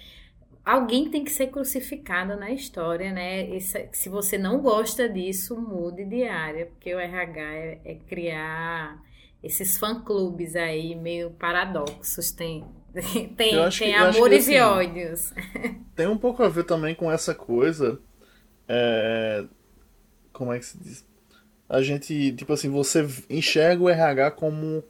alguém 0.64 1.10
tem 1.10 1.22
que 1.22 1.30
ser 1.30 1.48
crucificado 1.48 2.36
na 2.36 2.50
história, 2.50 3.12
né? 3.12 3.48
Esse, 3.54 3.88
se 3.92 4.08
você 4.08 4.38
não 4.38 4.60
gosta 4.60 5.08
disso, 5.08 5.60
mude 5.60 6.04
de 6.04 6.24
área, 6.24 6.66
porque 6.66 6.94
o 6.94 6.98
RH 6.98 7.40
é, 7.42 7.80
é 7.84 7.94
criar 7.94 9.02
esses 9.42 9.76
fã-clubes 9.76 10.54
aí 10.56 10.94
meio 10.94 11.32
paradoxos, 11.32 12.30
tem, 12.30 12.64
tem, 12.94 13.28
tem 13.34 13.68
que, 13.68 13.92
amores 13.92 14.46
que, 14.46 14.56
assim, 14.56 14.58
e 14.58 14.60
ódios. 14.60 15.32
Tem 15.94 16.06
um 16.06 16.16
pouco 16.16 16.42
a 16.42 16.48
ver 16.48 16.64
também 16.64 16.94
com 16.94 17.12
essa 17.12 17.34
coisa, 17.34 18.00
é, 18.66 19.44
como 20.32 20.52
é 20.54 20.58
que 20.58 20.64
se 20.64 20.78
diz? 20.78 21.11
A 21.72 21.80
gente, 21.80 22.32
tipo 22.32 22.52
assim, 22.52 22.68
você 22.68 23.08
enxerga 23.30 23.82
o 23.82 23.88
RH 23.88 24.32
como 24.32 24.84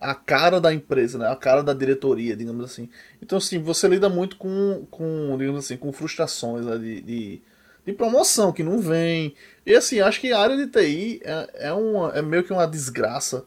a 0.00 0.14
cara 0.14 0.58
da 0.58 0.72
empresa, 0.72 1.18
né? 1.18 1.28
A 1.28 1.36
cara 1.36 1.62
da 1.62 1.74
diretoria, 1.74 2.34
digamos 2.34 2.64
assim. 2.64 2.88
Então, 3.20 3.36
assim, 3.36 3.58
você 3.58 3.86
lida 3.86 4.08
muito 4.08 4.38
com, 4.38 4.86
com 4.90 5.36
digamos 5.36 5.66
assim, 5.66 5.76
com 5.76 5.92
frustrações 5.92 6.64
né? 6.64 6.78
de, 6.78 7.02
de, 7.02 7.42
de, 7.84 7.92
promoção 7.92 8.54
que 8.54 8.62
não 8.62 8.80
vem. 8.80 9.34
E, 9.66 9.74
assim, 9.74 10.00
acho 10.00 10.18
que 10.18 10.32
a 10.32 10.40
área 10.40 10.56
de 10.56 10.66
TI 10.66 11.20
é, 11.22 11.68
é, 11.68 11.72
uma, 11.74 12.10
é 12.12 12.22
meio 12.22 12.42
que 12.42 12.54
uma 12.54 12.66
desgraça 12.66 13.44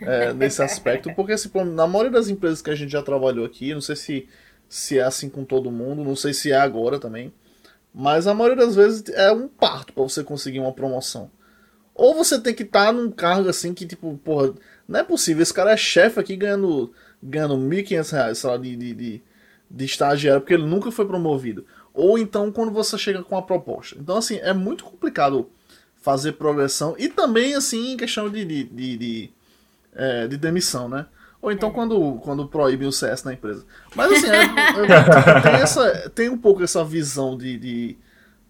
é, 0.00 0.32
nesse 0.34 0.62
aspecto, 0.62 1.14
porque, 1.14 1.34
assim, 1.34 1.50
na 1.74 1.86
maioria 1.86 2.12
das 2.12 2.30
empresas 2.30 2.62
que 2.62 2.70
a 2.70 2.74
gente 2.74 2.90
já 2.90 3.02
trabalhou 3.02 3.44
aqui, 3.44 3.74
não 3.74 3.82
sei 3.82 3.96
se, 3.96 4.28
se 4.66 4.98
é 4.98 5.02
assim 5.02 5.28
com 5.28 5.44
todo 5.44 5.70
mundo, 5.70 6.02
não 6.02 6.16
sei 6.16 6.32
se 6.32 6.50
é 6.50 6.56
agora 6.56 6.98
também, 6.98 7.34
mas 7.94 8.26
a 8.26 8.32
maioria 8.32 8.64
das 8.64 8.74
vezes 8.74 9.04
é 9.10 9.30
um 9.30 9.46
parto 9.46 9.92
para 9.92 10.02
você 10.02 10.24
conseguir 10.24 10.60
uma 10.60 10.72
promoção. 10.72 11.30
Ou 11.94 12.14
você 12.14 12.40
tem 12.40 12.54
que 12.54 12.64
estar 12.64 12.86
tá 12.86 12.92
num 12.92 13.10
cargo 13.10 13.48
assim 13.48 13.72
que, 13.72 13.86
tipo, 13.86 14.18
porra, 14.24 14.52
não 14.88 15.00
é 15.00 15.04
possível. 15.04 15.42
Esse 15.42 15.54
cara 15.54 15.72
é 15.72 15.76
chefe 15.76 16.18
aqui 16.18 16.36
ganhando, 16.36 16.92
ganhando 17.22 17.56
1.500 17.56 18.12
reais, 18.12 18.38
sei 18.38 18.50
lá, 18.50 18.56
de, 18.56 18.76
de, 18.76 18.94
de, 18.94 19.22
de 19.70 19.84
estagiário, 19.84 20.40
porque 20.40 20.54
ele 20.54 20.66
nunca 20.66 20.90
foi 20.90 21.06
promovido. 21.06 21.64
Ou 21.92 22.18
então 22.18 22.50
quando 22.50 22.72
você 22.72 22.98
chega 22.98 23.22
com 23.22 23.36
a 23.36 23.42
proposta. 23.42 23.96
Então, 23.98 24.16
assim, 24.16 24.38
é 24.38 24.52
muito 24.52 24.84
complicado 24.84 25.48
fazer 26.02 26.32
progressão. 26.32 26.94
E 26.98 27.08
também, 27.08 27.54
assim, 27.54 27.92
em 27.92 27.96
questão 27.96 28.28
de, 28.28 28.44
de, 28.44 28.64
de, 28.64 28.96
de, 28.96 29.30
é, 29.94 30.26
de 30.26 30.36
demissão, 30.36 30.88
né? 30.88 31.06
Ou 31.40 31.52
então 31.52 31.68
é. 31.68 31.72
quando, 31.72 32.14
quando 32.22 32.48
proíbem 32.48 32.88
o 32.88 32.92
CS 32.92 33.22
na 33.22 33.34
empresa. 33.34 33.64
Mas 33.94 34.12
assim, 34.12 34.28
é, 34.28 34.42
é, 34.42 35.40
tem, 35.40 35.52
essa, 35.52 36.10
tem 36.10 36.28
um 36.30 36.38
pouco 36.38 36.62
essa 36.62 36.82
visão 36.82 37.36
de, 37.36 37.58
de, 37.58 37.98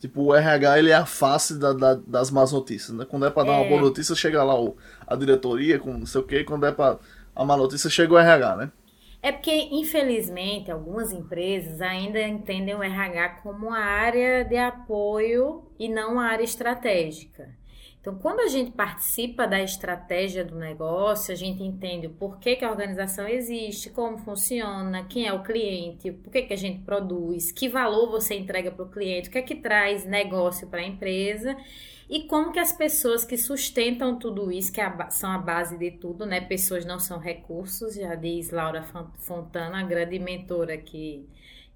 Tipo, 0.04 0.20
o 0.20 0.34
RH 0.34 0.78
ele 0.78 0.90
é 0.90 0.94
a 0.94 1.06
face 1.06 1.58
da, 1.58 1.72
da, 1.72 1.94
das 1.94 2.30
más 2.30 2.52
notícias, 2.52 2.94
né? 2.94 3.06
Quando 3.08 3.24
é 3.24 3.30
pra 3.30 3.42
dar 3.42 3.52
é. 3.52 3.56
uma 3.56 3.68
boa 3.70 3.80
notícia, 3.80 4.14
chega 4.14 4.44
lá 4.44 4.54
o, 4.54 4.76
a 5.06 5.16
diretoria 5.16 5.78
com 5.78 5.94
não 5.94 6.04
sei 6.04 6.20
o 6.20 6.24
quê, 6.24 6.44
quando 6.44 6.66
é 6.66 6.72
pra 6.72 6.98
a 7.34 7.42
má 7.42 7.56
notícia, 7.56 7.88
chega 7.88 8.12
o 8.12 8.18
RH, 8.18 8.56
né? 8.56 8.72
É 9.22 9.32
porque, 9.32 9.50
infelizmente, 9.72 10.70
algumas 10.70 11.10
empresas 11.10 11.80
ainda 11.80 12.20
entendem 12.20 12.74
o 12.74 12.82
RH 12.82 13.40
como 13.42 13.72
a 13.72 13.78
área 13.78 14.44
de 14.44 14.58
apoio 14.58 15.64
e 15.78 15.88
não 15.88 16.20
a 16.20 16.24
área 16.24 16.44
estratégica. 16.44 17.48
Então, 18.04 18.16
quando 18.16 18.40
a 18.40 18.48
gente 18.48 18.70
participa 18.70 19.46
da 19.46 19.62
estratégia 19.62 20.44
do 20.44 20.56
negócio, 20.56 21.32
a 21.32 21.34
gente 21.34 21.62
entende 21.62 22.06
o 22.06 22.10
porquê 22.10 22.54
que 22.54 22.62
a 22.62 22.70
organização 22.70 23.26
existe, 23.26 23.88
como 23.88 24.18
funciona, 24.18 25.04
quem 25.04 25.26
é 25.26 25.32
o 25.32 25.42
cliente, 25.42 26.12
por 26.12 26.30
que, 26.30 26.52
a 26.52 26.56
gente 26.56 26.82
produz, 26.82 27.50
que 27.50 27.66
valor 27.66 28.10
você 28.10 28.34
entrega 28.34 28.70
para 28.70 28.84
o 28.84 28.90
cliente, 28.90 29.30
o 29.30 29.32
que 29.32 29.38
é 29.38 29.42
que 29.42 29.54
traz 29.54 30.04
negócio 30.04 30.68
para 30.68 30.80
a 30.80 30.86
empresa 30.86 31.56
e 32.06 32.24
como 32.24 32.52
que 32.52 32.58
as 32.58 32.72
pessoas 32.72 33.24
que 33.24 33.38
sustentam 33.38 34.18
tudo 34.18 34.52
isso, 34.52 34.70
que 34.70 34.82
é 34.82 35.08
são 35.08 35.30
a 35.30 35.38
base 35.38 35.78
de 35.78 35.92
tudo, 35.92 36.26
né? 36.26 36.42
Pessoas 36.42 36.84
não 36.84 36.98
são 36.98 37.18
recursos, 37.18 37.94
já 37.94 38.14
diz 38.14 38.50
Laura 38.50 38.84
Fontana, 39.20 39.80
a 39.80 39.82
grande 39.82 40.18
mentora 40.18 40.76
que 40.76 41.26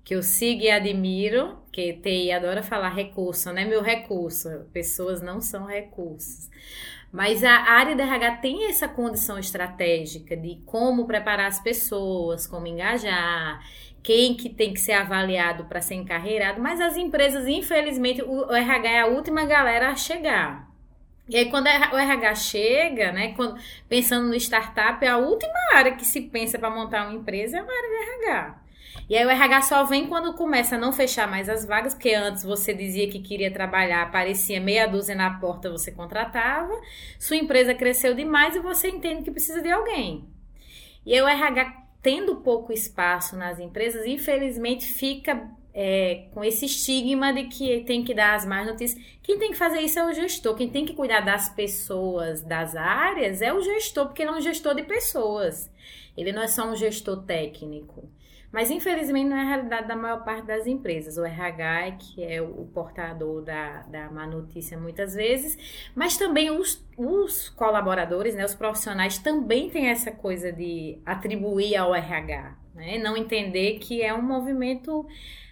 que 0.09 0.15
eu 0.15 0.23
sigo 0.23 0.63
e 0.63 0.71
admiro, 0.71 1.59
que 1.71 1.93
TI 1.93 2.33
adora 2.33 2.63
falar 2.63 2.89
recurso, 2.89 3.53
né? 3.53 3.67
Meu 3.67 3.83
recurso. 3.83 4.49
Pessoas 4.73 5.21
não 5.21 5.39
são 5.39 5.67
recursos. 5.67 6.49
Mas 7.13 7.45
a 7.45 7.53
área 7.53 7.95
da 7.95 8.05
RH 8.05 8.37
tem 8.37 8.71
essa 8.71 8.89
condição 8.89 9.39
estratégica 9.39 10.35
de 10.35 10.63
como 10.65 11.07
preparar 11.07 11.47
as 11.47 11.61
pessoas, 11.61 12.47
como 12.47 12.67
engajar, 12.67 13.63
quem 14.03 14.35
que 14.35 14.49
tem 14.49 14.73
que 14.73 14.81
ser 14.81 14.93
avaliado 14.93 15.67
para 15.67 15.83
ser 15.83 15.97
encarreirado, 15.97 16.59
mas 16.59 16.81
as 16.81 16.97
empresas, 16.97 17.47
infelizmente, 17.47 18.23
o 18.23 18.51
RH 18.51 18.89
é 18.89 19.01
a 19.01 19.07
última 19.09 19.45
galera 19.45 19.91
a 19.91 19.95
chegar. 19.95 20.71
E 21.29 21.37
aí, 21.37 21.51
quando 21.51 21.67
o 21.67 21.99
RH 21.99 22.35
chega, 22.37 23.13
né, 23.13 23.35
quando, 23.35 23.61
pensando 23.87 24.27
no 24.27 24.35
startup, 24.37 25.07
a 25.07 25.19
última 25.19 25.53
área 25.75 25.95
que 25.95 26.07
se 26.07 26.23
pensa 26.23 26.59
para 26.59 26.71
montar 26.71 27.07
uma 27.07 27.15
empresa 27.15 27.59
é 27.59 27.61
a 27.61 27.63
área 27.63 27.91
do 27.91 28.25
RH. 28.25 28.68
E 29.09 29.17
aí 29.17 29.25
o 29.25 29.31
RH 29.31 29.63
só 29.63 29.85
vem 29.85 30.07
quando 30.07 30.35
começa 30.35 30.77
a 30.77 30.79
não 30.79 30.93
fechar 30.93 31.27
mais 31.27 31.49
as 31.49 31.65
vagas, 31.65 31.95
porque 31.95 32.13
antes 32.13 32.43
você 32.43 32.75
dizia 32.75 33.09
que 33.09 33.21
queria 33.21 33.51
trabalhar, 33.51 34.03
aparecia 34.03 34.61
meia 34.61 34.87
dúzia 34.87 35.15
na 35.15 35.39
porta, 35.39 35.71
você 35.71 35.91
contratava, 35.91 36.79
sua 37.19 37.37
empresa 37.37 37.75
cresceu 37.75 38.15
demais 38.15 38.55
e 38.55 38.61
você 38.61 38.89
entende 38.89 39.23
que 39.23 39.31
precisa 39.31 39.63
de 39.63 39.71
alguém. 39.71 40.29
E 41.07 41.15
aí 41.15 41.23
o 41.23 41.29
RH 41.29 41.89
tendo 42.03 42.37
pouco 42.37 42.73
espaço 42.73 43.37
nas 43.37 43.59
empresas, 43.59 44.07
infelizmente 44.07 44.85
fica 44.85 45.49
é, 45.75 46.27
com 46.33 46.45
esse 46.45 46.67
estigma 46.67 47.33
de 47.33 47.45
que 47.45 47.81
tem 47.85 48.05
que 48.05 48.15
dar 48.15 48.35
as 48.35 48.45
más 48.45 48.67
notícias. 48.67 49.03
Quem 49.23 49.39
tem 49.39 49.51
que 49.51 49.57
fazer 49.57 49.81
isso 49.81 49.99
é 49.99 50.07
o 50.07 50.13
gestor. 50.13 50.55
Quem 50.55 50.69
tem 50.69 50.85
que 50.85 50.93
cuidar 50.93 51.21
das 51.21 51.49
pessoas, 51.49 52.43
das 52.43 52.75
áreas, 52.77 53.41
é 53.43 53.53
o 53.53 53.61
gestor, 53.63 54.07
porque 54.07 54.23
ele 54.23 54.31
é 54.31 54.35
um 54.35 54.41
gestor 54.41 54.75
de 54.75 54.83
pessoas. 54.83 55.71
Ele 56.17 56.33
não 56.33 56.43
é 56.43 56.49
só 56.49 56.69
um 56.69 56.77
gestor 56.77 57.23
técnico. 57.25 58.09
Mas 58.51 58.71
infelizmente 58.71 59.29
não 59.29 59.37
é 59.37 59.43
a 59.43 59.45
realidade 59.45 59.89
da 59.89 59.95
maior 59.95 60.25
parte 60.25 60.47
das 60.47 60.67
empresas. 60.67 61.19
O 61.19 61.25
RH 61.25 61.87
é 61.87 61.91
que 61.93 62.25
é 62.25 62.41
o 62.41 62.65
portador 62.73 63.43
da, 63.43 63.83
da 63.83 64.11
má 64.11 64.27
notícia 64.27 64.79
muitas 64.79 65.15
vezes, 65.15 65.91
mas 65.95 66.17
também 66.17 66.51
os, 66.51 66.83
os 66.97 67.51
colaboradores, 67.51 68.35
né, 68.35 68.45
os 68.45 68.55
profissionais 68.55 69.19
também 69.19 69.69
têm 69.69 69.89
essa 69.89 70.11
coisa 70.11 70.51
de 70.51 70.99
atribuir 71.05 71.77
ao 71.77 71.95
RH, 71.95 72.57
né? 72.75 72.99
não 72.99 73.17
entender 73.17 73.79
que 73.81 74.03
é 74.03 74.15
um 74.15 74.23
movimento 74.23 75.07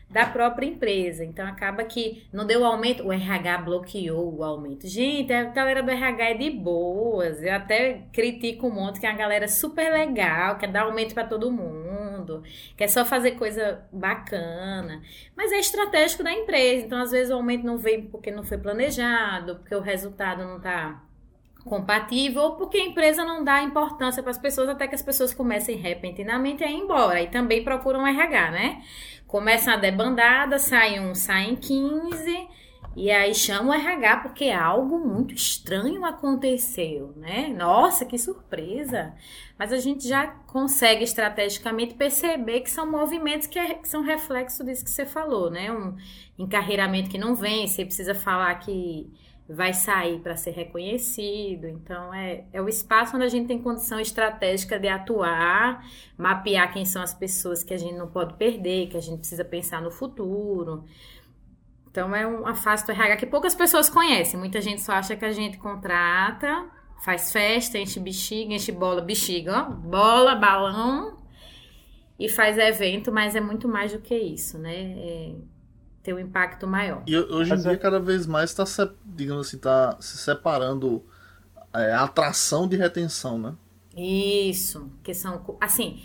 da 0.09 0.25
própria 0.25 0.67
empresa. 0.67 1.25
Então 1.25 1.47
acaba 1.47 1.85
que 1.85 2.27
não 2.33 2.47
deu 2.47 2.65
aumento, 2.65 3.05
o 3.05 3.13
RH 3.13 3.59
bloqueou 3.59 4.37
o 4.37 4.45
aumento. 4.45 4.87
Gente, 4.87 5.33
a 5.33 5.45
galera 5.45 5.83
do 5.83 5.91
RH 5.91 6.31
é 6.31 6.35
de 6.35 6.51
boas. 6.51 7.43
Eu 7.43 7.55
até 7.55 8.05
critico 8.13 8.69
um 8.69 8.75
monte 8.75 9.01
que 9.01 9.07
é 9.07 9.11
a 9.11 9.17
galera 9.17 9.49
super 9.49 9.93
legal, 9.93 10.59
quer 10.59 10.69
dar 10.69 10.83
aumento 10.83 11.15
para 11.15 11.27
todo 11.27 11.51
mundo, 11.51 12.43
quer 12.77 12.89
só 12.89 13.05
fazer 13.05 13.33
coisa 13.33 13.85
bacana. 13.93 15.03
Mas 15.37 15.53
é 15.53 15.59
estratégico 15.59 16.23
da 16.23 16.33
empresa. 16.33 16.87
Então 16.87 17.01
às 17.01 17.11
vezes 17.11 17.31
o 17.31 17.37
aumento 17.37 17.65
não 17.65 17.79
vem 17.79 18.03
porque 18.07 18.31
não 18.31 18.45
foi 18.45 18.59
planejado, 18.59 19.57
porque 19.57 19.75
o 19.75 19.81
resultado 19.81 20.45
não 20.45 20.59
está 20.59 21.06
compatível 21.67 22.43
ou 22.43 22.57
porque 22.57 22.79
a 22.79 22.87
empresa 22.87 23.25
não 23.25 23.45
dá 23.45 23.63
importância 23.63 24.23
para 24.23 24.31
as 24.31 24.39
pessoas 24.39 24.69
até 24.69 24.89
que 24.89 24.95
as 24.95 25.03
pessoas 25.03 25.35
comecem 25.35 25.77
repentinamente 25.77 26.65
a 26.65 26.71
ir 26.71 26.77
embora 26.77 27.21
e 27.21 27.29
também 27.29 27.63
procuram 27.63 28.07
RH, 28.07 28.51
né? 28.51 28.83
Começam 29.27 29.75
a 29.75 29.77
debandada, 29.77 30.59
sai 30.59 31.01
um, 31.01 31.15
saem 31.15 31.57
15, 31.57 32.49
e 32.97 33.11
aí 33.11 33.35
chama 33.35 33.73
o 33.73 33.75
RH 33.75 34.17
porque 34.19 34.49
algo 34.49 34.99
muito 34.99 35.35
estranho 35.35 36.03
aconteceu, 36.03 37.13
né? 37.17 37.49
Nossa, 37.49 38.07
que 38.07 38.17
surpresa! 38.17 39.13
Mas 39.59 39.71
a 39.71 39.79
gente 39.79 40.09
já 40.09 40.27
consegue 40.27 41.05
estrategicamente 41.05 41.93
perceber 41.93 42.61
que 42.61 42.71
são 42.71 42.91
movimentos 42.91 43.47
que, 43.47 43.59
é, 43.59 43.81
são 43.83 44.01
reflexo 44.01 44.65
disso 44.65 44.83
que 44.83 44.91
você 44.91 45.05
falou, 45.05 45.51
né? 45.51 45.71
Um 45.71 45.95
encarreiramento 46.39 47.11
que 47.11 47.19
não 47.19 47.35
vem, 47.35 47.69
você 47.69 47.85
precisa 47.85 48.15
falar 48.15 48.55
que 48.61 49.13
vai 49.49 49.73
sair 49.73 50.19
para 50.21 50.37
ser 50.37 50.51
reconhecido. 50.51 51.69
Então, 51.69 52.13
é, 52.13 52.45
é 52.53 52.61
o 52.61 52.69
espaço 52.69 53.17
onde 53.17 53.25
a 53.25 53.29
gente 53.29 53.47
tem 53.47 53.61
condição 53.61 54.01
estratégica 54.01 54.79
de 54.79 54.89
atuar, 54.89 55.85
mapear 56.19 56.73
quem 56.73 56.85
são 56.85 57.03
as 57.03 57.15
pessoas 57.15 57.63
que 57.63 57.73
a 57.73 57.77
gente 57.77 57.95
não 57.95 58.09
pode 58.09 58.35
perder, 58.35 58.89
que 58.89 58.97
a 58.97 59.01
gente 59.01 59.19
precisa 59.19 59.45
pensar 59.45 59.81
no 59.81 59.91
futuro. 59.91 60.85
Então, 61.89 62.15
é 62.15 62.27
uma 62.27 62.55
fase 62.55 62.85
do 62.85 62.93
RH 62.93 63.17
que 63.17 63.27
poucas 63.27 63.55
pessoas 63.55 63.89
conhecem. 63.89 64.39
Muita 64.39 64.61
gente 64.61 64.83
só 64.83 64.93
acha 64.93 65.17
que 65.17 65.25
a 65.25 65.33
gente 65.33 65.59
contrata, 65.59 66.67
faz 67.05 67.33
festa, 67.33 67.79
enche 67.79 68.01
bexiga, 68.01 68.53
enche 68.53 68.73
bola, 68.73 69.01
bexiga, 69.01 69.63
ó, 69.63 69.71
bola, 69.71 70.35
balão 70.35 71.17
e 72.19 72.29
faz 72.29 72.59
evento, 72.59 73.13
mas 73.13 73.37
é 73.37 73.41
muito 73.41 73.69
mais 73.69 73.93
do 73.93 74.01
que 74.01 74.15
isso, 74.15 74.59
né? 74.59 74.75
É, 74.75 75.35
ter 76.07 76.15
um 76.15 76.21
impacto 76.21 76.69
maior. 76.69 77.03
E 77.05 77.17
hoje 77.17 77.53
em 77.53 77.57
dia, 77.57 77.73
é... 77.73 77.77
cada 77.77 77.99
vez 77.99 78.29
mais 78.29 78.51
está, 78.51 78.65
digamos 79.05 79.49
assim, 79.49 79.59
tá 79.59 79.97
se 80.01 80.17
separando 80.19 81.05
é, 81.75 81.91
a 81.93 82.05
atração 82.05 82.69
de 82.69 82.77
retenção, 82.77 83.37
né? 83.37 83.55
Isso, 83.97 84.89
que 85.03 85.13
são, 85.13 85.43
assim, 85.61 86.01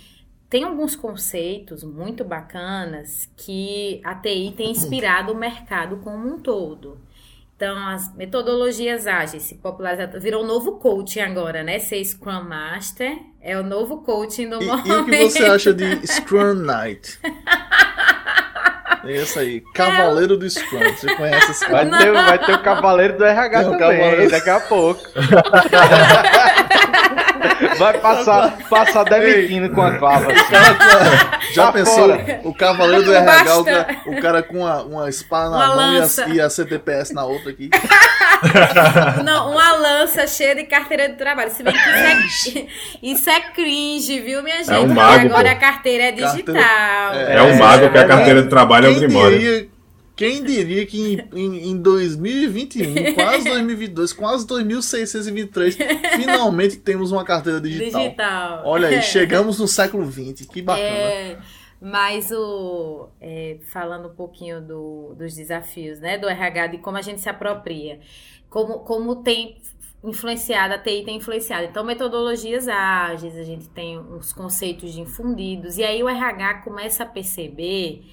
tem 0.50 0.64
alguns 0.64 0.96
conceitos 0.96 1.84
muito 1.84 2.24
bacanas 2.24 3.30
que 3.38 4.02
a 4.04 4.16
TI 4.16 4.56
tem 4.58 4.72
inspirado 4.72 5.34
o 5.34 5.38
mercado 5.38 5.98
como 5.98 6.28
um 6.28 6.40
todo. 6.40 6.98
Então, 7.56 7.78
as 7.90 8.12
metodologias 8.16 9.06
ágeis 9.06 9.44
se 9.44 9.54
popularizaram, 9.54 10.20
virou 10.20 10.44
um 10.44 10.48
novo 10.48 10.80
coaching 10.80 11.20
agora, 11.20 11.62
né? 11.62 11.78
Ser 11.78 12.04
Scrum 12.04 12.44
Master 12.44 13.20
é 13.40 13.56
o 13.56 13.62
novo 13.62 14.02
coaching 14.02 14.50
do 14.50 14.64
e, 14.64 14.66
momento. 14.66 14.88
E 14.88 14.94
o 14.94 15.06
que 15.06 15.30
você 15.30 15.46
acha 15.46 15.72
de 15.72 16.02
Scrum 16.08 16.56
Knight? 16.56 17.20
É 19.04 19.12
isso 19.14 19.40
aí, 19.40 19.62
Cavaleiro 19.74 20.38
do 20.38 20.50
Scrum. 20.50 20.80
Você 20.80 21.16
conhece 21.16 21.52
esse 21.52 21.66
cara? 21.66 21.90
Vai 21.90 22.00
ter, 22.00 22.12
vai 22.12 22.40
ter 22.40 22.54
o 22.54 22.64
Cavaleiro 22.64 23.18
do 23.18 23.26
RH 23.26 23.64
também, 23.64 23.80
cavaleiro... 23.80 24.32
daqui 24.32 24.50
a 24.50 24.60
pouco. 24.60 25.02
Vai 27.78 27.98
passar, 28.00 28.58
passar 28.70 29.04
demitindo 29.06 29.70
com 29.74 29.82
a 29.82 29.98
clava. 29.98 30.32
Assim. 30.32 30.44
Já 31.54 31.66
tá 31.68 31.72
pensou? 31.74 32.10
Fora. 32.10 32.42
O 32.44 32.54
cavaleiro 32.54 33.06
do 33.06 33.14
RH, 33.14 33.58
o 33.58 33.66
cara, 33.66 34.02
o 34.06 34.22
cara, 34.22 34.44
com 34.44 34.58
uma, 34.60 34.84
uma 34.84 35.10
espada 35.10 35.50
na 35.50 35.56
uma 35.58 35.68
mão 35.68 35.94
lança. 36.00 36.26
e 36.28 36.32
a, 36.32 36.36
e 36.36 36.42
a 36.42 36.50
CTPS 36.50 37.14
na 37.14 37.26
outra 37.26 37.52
aqui. 37.52 37.70
Não, 39.24 39.52
uma 39.52 39.74
lança 39.74 40.26
cheia 40.28 40.56
de 40.56 40.64
carteira 40.64 41.10
de 41.10 41.16
trabalho. 41.16 41.52
Se 41.52 41.64
bem 41.64 41.74
que 41.74 41.80
isso 41.80 42.58
é, 42.58 42.68
isso 43.04 43.30
é 43.30 43.40
cringe, 43.52 44.20
viu, 44.20 44.44
minha 44.44 44.58
gente? 44.58 44.74
É 44.74 44.80
um 44.80 44.88
mago, 44.88 45.26
agora 45.28 45.50
pô. 45.50 45.56
a 45.56 45.60
carteira 45.60 46.04
é 46.06 46.12
digital. 46.12 46.56
Carteira, 46.56 47.32
é, 47.32 47.38
é 47.38 47.42
um 47.44 47.58
mago 47.58 47.90
que 47.90 47.98
a 47.98 48.08
carteira 48.08 48.44
de 48.44 48.50
trabalho 48.50 48.88
é 48.88 48.90
o 48.90 48.98
primórdio. 48.98 49.71
Quem 50.22 50.44
diria 50.46 50.86
que 50.86 51.02
em, 51.34 51.40
em, 51.40 51.72
em 51.72 51.82
2021, 51.82 53.16
quase 53.16 53.44
2022, 53.46 54.14
quase 54.14 54.46
2623, 54.46 55.76
finalmente 56.16 56.78
temos 56.78 57.12
uma 57.12 57.24
carteira 57.24 57.60
digital. 57.60 58.04
Digital. 58.04 58.62
Olha 58.66 58.90
aí, 58.90 59.02
chegamos 59.02 59.58
no 59.58 59.68
século 59.68 60.06
20, 60.06 60.46
que 60.46 60.62
bacana. 60.62 60.88
É, 60.88 61.40
mas 61.82 62.32
o 62.32 63.10
é, 63.20 63.58
falando 63.72 64.10
um 64.10 64.14
pouquinho 64.14 64.62
do, 64.62 65.16
dos 65.18 65.34
desafios, 65.34 66.00
né, 66.00 66.20
do 66.20 66.30
RH, 66.30 66.68
de 66.68 66.78
como 66.78 66.98
a 66.98 67.02
gente 67.02 67.20
se 67.20 67.28
apropria, 67.28 68.00
como, 68.48 68.80
como 68.82 69.24
tem 69.24 69.58
influenciado, 70.04 70.76
a 70.76 70.78
TI 70.78 71.04
tem 71.04 71.18
influenciado. 71.18 71.66
Então, 71.66 71.84
metodologias 71.84 72.68
ágeis, 72.68 73.36
a 73.36 73.44
gente 73.44 73.68
tem 73.70 73.98
os 73.98 74.32
conceitos 74.32 74.94
de 74.94 75.02
infundidos, 75.02 75.80
e 75.80 75.84
aí 75.84 76.04
o 76.04 76.10
RH 76.10 76.62
começa 76.62 77.04
a 77.04 77.06
perceber 77.08 78.04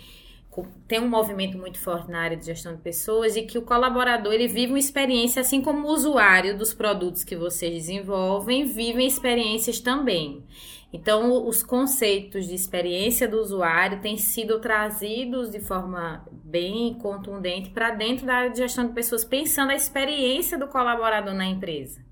tem 0.86 1.00
um 1.00 1.08
movimento 1.08 1.56
muito 1.56 1.78
forte 1.78 2.10
na 2.10 2.20
área 2.20 2.36
de 2.36 2.46
gestão 2.46 2.74
de 2.74 2.82
pessoas 2.82 3.36
e 3.36 3.42
que 3.42 3.58
o 3.58 3.62
colaborador 3.62 4.32
ele 4.32 4.48
vive 4.48 4.72
uma 4.72 4.78
experiência 4.78 5.40
assim 5.40 5.60
como 5.60 5.86
o 5.86 5.92
usuário 5.92 6.56
dos 6.56 6.74
produtos 6.74 7.22
que 7.22 7.36
vocês 7.36 7.72
desenvolvem 7.72 8.64
vivem 8.64 9.06
experiências 9.06 9.78
também. 9.78 10.42
Então, 10.90 11.46
os 11.46 11.62
conceitos 11.62 12.46
de 12.46 12.54
experiência 12.54 13.28
do 13.28 13.38
usuário 13.38 14.00
têm 14.00 14.16
sido 14.16 14.58
trazidos 14.58 15.50
de 15.50 15.60
forma 15.60 16.26
bem 16.32 16.94
contundente 16.94 17.70
para 17.70 17.90
dentro 17.90 18.24
da 18.24 18.36
área 18.36 18.50
de 18.50 18.58
gestão 18.58 18.86
de 18.86 18.94
pessoas, 18.94 19.22
pensando 19.22 19.70
a 19.70 19.74
experiência 19.74 20.56
do 20.56 20.66
colaborador 20.66 21.34
na 21.34 21.44
empresa. 21.44 22.07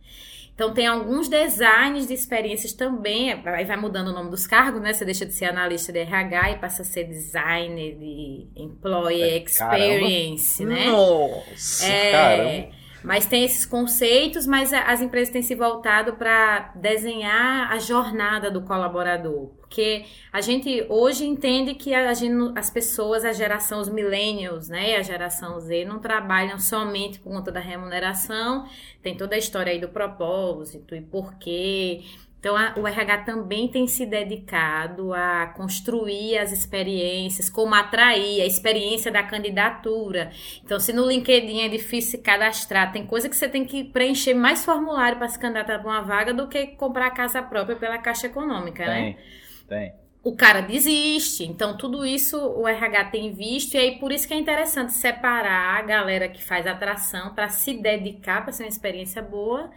Então, 0.57 0.73
tem 0.73 0.87
alguns 0.87 1.29
designs 1.29 2.07
de 2.07 2.15
experiências 2.15 2.73
também, 2.73 3.31
aí 3.45 3.65
vai 3.67 3.77
mudando 3.77 4.09
o 4.09 4.13
nome 4.13 4.31
dos 4.31 4.47
cargos, 4.47 4.81
né? 4.81 4.95
Você 4.95 5.05
deixa 5.05 5.27
de 5.27 5.35
ser 5.35 5.45
analista 5.45 5.93
de 5.93 5.99
RH 5.99 6.53
e 6.53 6.59
passa 6.59 6.81
a 6.81 6.85
ser 6.85 7.05
designer 7.05 7.95
de 7.99 8.47
employee 8.57 9.45
experience, 9.45 10.65
Caramba. 10.65 10.81
né? 10.81 10.91
Nossa, 10.91 11.87
é, 11.87 12.11
caramba. 12.11 12.76
Mas 13.07 13.25
tem 13.25 13.45
esses 13.45 13.65
conceitos, 13.65 14.49
mas 14.49 14.73
as 14.73 15.01
empresas 15.01 15.33
têm 15.33 15.41
se 15.41 15.55
voltado 15.55 16.15
para 16.15 16.73
desenhar 16.75 17.71
a 17.71 17.79
jornada 17.79 18.51
do 18.51 18.63
colaborador. 18.63 19.47
Porque 19.61 20.05
a 20.33 20.41
gente 20.41 20.85
hoje 20.89 21.25
entende 21.25 21.75
que 21.75 21.95
a 21.95 22.13
gente, 22.15 22.53
as 22.59 22.69
pessoas, 22.69 23.25
a 23.25 23.33
geração, 23.33 23.81
os 23.81 23.89
millennials, 23.89 24.69
né, 24.69 24.97
a 24.97 25.03
geração 25.03 25.61
Z, 25.61 25.85
não 25.85 26.01
trabalham 26.01 26.59
somente 26.59 27.21
por 27.21 27.33
conta 27.33 27.53
da 27.53 27.61
remuneração, 27.61 28.67
tem 29.01 29.17
toda 29.17 29.37
a 29.37 29.39
história 29.39 29.71
aí 29.71 29.81
do 29.81 29.89
propósito 29.89 30.93
e 30.97 31.01
porquê. 31.01 32.03
Então, 32.47 32.57
a, 32.57 32.75
o 32.77 32.87
RH 32.87 33.25
também 33.25 33.67
tem 33.67 33.89
se 33.89 34.07
dedicado 34.07 35.13
a 35.13 35.49
construir 35.49 36.39
as 36.39 36.53
experiências, 36.53 37.51
como 37.51 37.75
atrair 37.75 38.41
a 38.41 38.47
experiência 38.47 39.11
da 39.11 39.21
candidatura. 39.21 40.31
Então, 40.63 40.79
se 40.79 40.93
no 40.93 41.09
LinkedIn 41.09 41.63
é 41.63 41.69
difícil 41.69 42.13
se 42.13 42.19
cadastrar, 42.19 42.93
tem 42.93 43.05
coisa 43.05 43.29
que 43.29 43.35
você 43.35 43.49
tem 43.49 43.65
que 43.65 43.83
preencher 43.83 44.33
mais 44.33 44.65
formulário 44.65 45.19
para 45.19 45.27
se 45.27 45.37
candidatar 45.37 45.81
para 45.81 45.91
uma 45.91 46.03
vaga 46.03 46.33
do 46.33 46.47
que 46.47 46.69
comprar 46.69 47.09
a 47.09 47.11
casa 47.11 47.43
própria 47.43 47.75
pela 47.75 47.99
Caixa 47.99 48.29
Econômica, 48.29 48.85
tem, 48.85 48.95
né? 48.95 49.17
Tem 49.69 49.93
o 50.23 50.37
cara 50.37 50.61
desiste. 50.61 51.43
Então, 51.43 51.77
tudo 51.77 52.07
isso 52.07 52.39
o 52.39 52.69
RH 52.69 53.07
tem 53.07 53.33
visto, 53.33 53.75
e 53.75 53.79
aí 53.79 53.99
por 53.99 54.13
isso 54.13 54.29
que 54.29 54.35
é 54.35 54.39
interessante 54.39 54.93
separar 54.93 55.81
a 55.81 55.83
galera 55.83 56.29
que 56.29 56.45
faz 56.45 56.65
atração 56.65 57.35
para 57.35 57.49
se 57.49 57.75
dedicar 57.75 58.45
para 58.45 58.53
ser 58.53 58.63
uma 58.63 58.69
experiência 58.69 59.21
boa, 59.21 59.69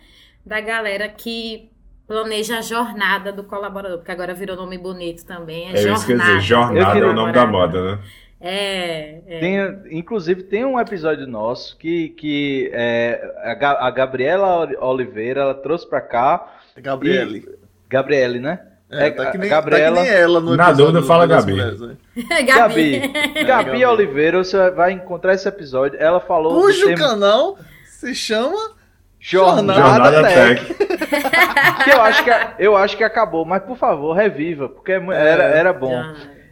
da 0.46 0.62
galera 0.62 1.10
que 1.10 1.72
planeja 2.10 2.58
a 2.58 2.62
jornada 2.64 3.32
do 3.32 3.44
colaborador, 3.44 4.00
porque 4.00 4.12
agora 4.12 4.34
virou 4.34 4.58
nome 4.58 4.80
bonito 4.80 5.24
também. 5.24 5.68
É, 5.68 5.74
é 5.74 5.78
jornada. 5.78 6.24
Dizer, 6.24 6.42
jornada 6.42 6.98
é 6.98 7.06
o 7.06 7.14
nome 7.14 7.32
da 7.32 7.46
moda, 7.46 7.84
né? 7.84 8.00
É, 8.42 9.22
é. 9.28 9.40
Tem, 9.40 9.98
inclusive 10.00 10.42
tem 10.42 10.66
um 10.66 10.80
episódio 10.80 11.28
nosso 11.28 11.78
que, 11.78 12.10
que 12.10 12.72
é, 12.74 13.22
a, 13.44 13.88
a 13.88 13.92
Gabriela 13.92 14.68
Oliveira 14.82 15.42
ela 15.42 15.54
trouxe 15.54 15.88
para 15.88 16.02
cá. 16.02 16.52
Gabriele. 16.78 17.46
E, 17.48 17.60
Gabriele, 17.88 18.40
né? 18.40 18.60
É, 18.90 19.12
tá 19.12 19.30
que 19.30 19.38
nem, 19.38 19.48
Gabriela, 19.48 19.98
tá 19.98 20.02
que 20.02 20.10
nem 20.10 20.20
ela 20.20 20.40
no 20.40 20.56
Na 20.56 20.72
dúvida, 20.72 21.04
fala 21.04 21.28
Gabi. 21.28 21.52
Mulheres, 21.52 21.80
né? 21.80 21.96
Gabi. 22.44 23.00
Gabi. 23.00 23.44
Gabi 23.44 23.86
Oliveira, 23.86 24.44
você 24.44 24.72
vai 24.72 24.94
encontrar 24.94 25.36
esse 25.36 25.48
episódio. 25.48 26.00
Ela 26.02 26.20
falou. 26.20 26.60
Cujo 26.60 26.88
tema... 26.88 26.98
canal 26.98 27.56
se 27.86 28.16
chama 28.16 28.79
Jornada, 29.20 29.82
Jornada 29.82 30.24
Tech. 30.24 30.74
que 31.84 31.90
eu 31.92 32.02
acho 32.02 32.24
que, 32.24 32.32
eu 32.60 32.78
acho 32.78 32.98
que 32.98 33.04
acabou, 33.04 33.46
mas 33.46 33.64
por 33.64 33.78
favor, 33.78 34.14
reviva, 34.14 34.70
porque 34.70 34.94
é 34.94 34.96
era, 34.96 35.44
era 35.44 35.74
bom. 35.74 36.02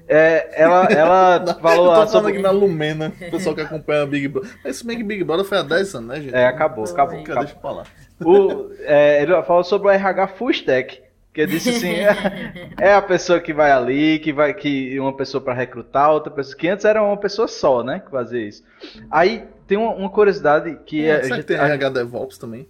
É, 0.07 0.49
ela, 0.53 0.85
ela 0.85 1.45
falou. 1.61 1.93
Eu 1.93 2.01
tô 2.01 2.07
falando 2.07 2.27
aqui 2.29 2.39
na 2.39 2.51
Lumena, 2.51 3.11
o 3.21 3.31
pessoal 3.31 3.55
que 3.55 3.61
acompanha 3.61 4.03
a 4.03 4.05
Big 4.05 4.27
Brother. 4.27 4.51
Mas 4.63 4.75
esse 4.77 5.03
Big 5.03 5.23
Brother 5.23 5.45
foi 5.45 5.57
há 5.57 5.63
10 5.63 5.95
anos, 5.95 6.07
né, 6.07 6.21
gente? 6.21 6.35
É, 6.35 6.45
acabou, 6.45 6.85
acabou. 6.85 7.19
acabou. 7.19 7.43
Deixa 7.43 7.55
eu 7.55 7.61
falar. 7.61 7.83
O, 8.23 8.71
é, 8.81 9.21
ele 9.21 9.41
falou 9.43 9.63
sobre 9.63 9.87
o 9.87 9.91
RH 9.91 10.27
Full 10.27 10.51
Stack. 10.51 11.07
Que 11.33 11.45
disse 11.45 11.69
assim, 11.69 11.93
é, 11.93 12.71
é, 12.89 12.93
a 12.95 13.01
pessoa 13.01 13.39
que 13.39 13.53
vai 13.53 13.69
ali, 13.69 14.17
que 14.17 14.33
vai 14.33 14.55
que 14.55 14.99
uma 14.99 15.15
pessoa 15.15 15.39
para 15.39 15.53
recrutar, 15.53 16.09
outra 16.09 16.33
pessoa 16.33 16.57
que 16.57 16.67
antes 16.67 16.83
era 16.83 17.03
uma 17.03 17.15
pessoa 17.15 17.47
só, 17.47 17.83
né, 17.83 18.01
que 18.03 18.09
fazia 18.09 18.41
isso. 18.41 18.63
Aí 19.11 19.45
tem 19.67 19.77
uma, 19.77 19.93
uma 19.93 20.09
curiosidade 20.09 20.79
que 20.85 21.05
é, 21.05 21.17
a 21.17 21.23
gente 21.23 21.43
tem 21.43 21.57
RH 21.57 21.89
DevOps 21.89 22.37
também. 22.37 22.67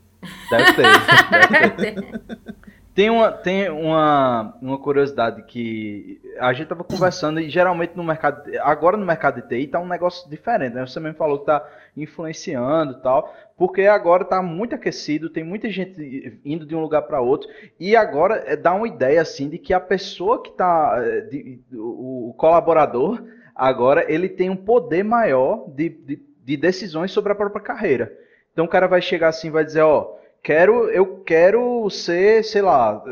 Deve 0.50 0.74
ter, 0.74 0.84
deve 1.52 1.94
ter. 1.94 2.58
Tem 2.98 3.12
uma, 3.12 3.32
tem 3.32 3.70
uma, 3.70 4.58
uma 4.60 4.80
curiosidade 4.80 5.44
que 5.44 6.20
a 6.40 6.52
gente 6.52 6.64
estava 6.64 6.84
conversando 6.84 7.40
e 7.40 7.48
geralmente 7.48 7.96
no 7.96 8.04
mercado, 8.04 8.50
agora 8.62 8.98
no 8.98 9.06
mercado 9.06 9.40
de 9.40 9.48
TI 9.48 9.66
está 9.66 9.80
um 9.80 9.88
negócio 9.88 10.28
diferente, 10.28 10.74
né? 10.74 10.84
Você 10.84 11.00
mesmo 11.00 11.16
falou 11.16 11.38
que 11.38 11.44
está 11.44 11.64
influenciando 11.96 12.94
e 12.94 13.02
tal, 13.04 13.32
porque 13.56 13.84
agora 13.84 14.24
está 14.24 14.42
muito 14.42 14.74
aquecido, 14.74 15.30
tem 15.30 15.44
muita 15.44 15.70
gente 15.70 16.40
indo 16.44 16.66
de 16.66 16.76
um 16.76 16.82
lugar 16.82 17.04
para 17.04 17.22
outro 17.22 17.48
e 17.80 17.96
agora 17.96 18.44
é, 18.48 18.56
dá 18.56 18.74
uma 18.74 18.88
ideia 18.88 19.22
assim 19.22 19.48
de 19.48 19.60
que 19.60 19.76
a 19.76 19.80
pessoa 19.80 20.42
que 20.42 20.50
está, 20.50 20.96
é, 21.00 21.28
o, 21.74 22.30
o 22.30 22.34
colaborador 22.34 23.24
agora 23.54 24.12
ele 24.12 24.28
tem 24.28 24.50
um 24.50 24.56
poder 24.56 25.04
maior 25.04 25.70
de, 25.70 25.90
de, 25.90 26.20
de 26.48 26.56
decisões 26.56 27.12
sobre 27.12 27.34
a 27.34 27.36
própria 27.36 27.62
carreira. 27.62 28.18
Então 28.54 28.64
o 28.64 28.70
cara 28.70 28.88
vai 28.88 29.02
chegar 29.02 29.28
assim, 29.28 29.52
vai 29.52 29.66
dizer, 29.66 29.82
ó 29.82 30.16
quero, 30.42 30.90
eu 30.90 31.18
quero 31.26 31.90
ser, 31.90 32.42
sei 32.42 32.62
lá, 32.62 33.04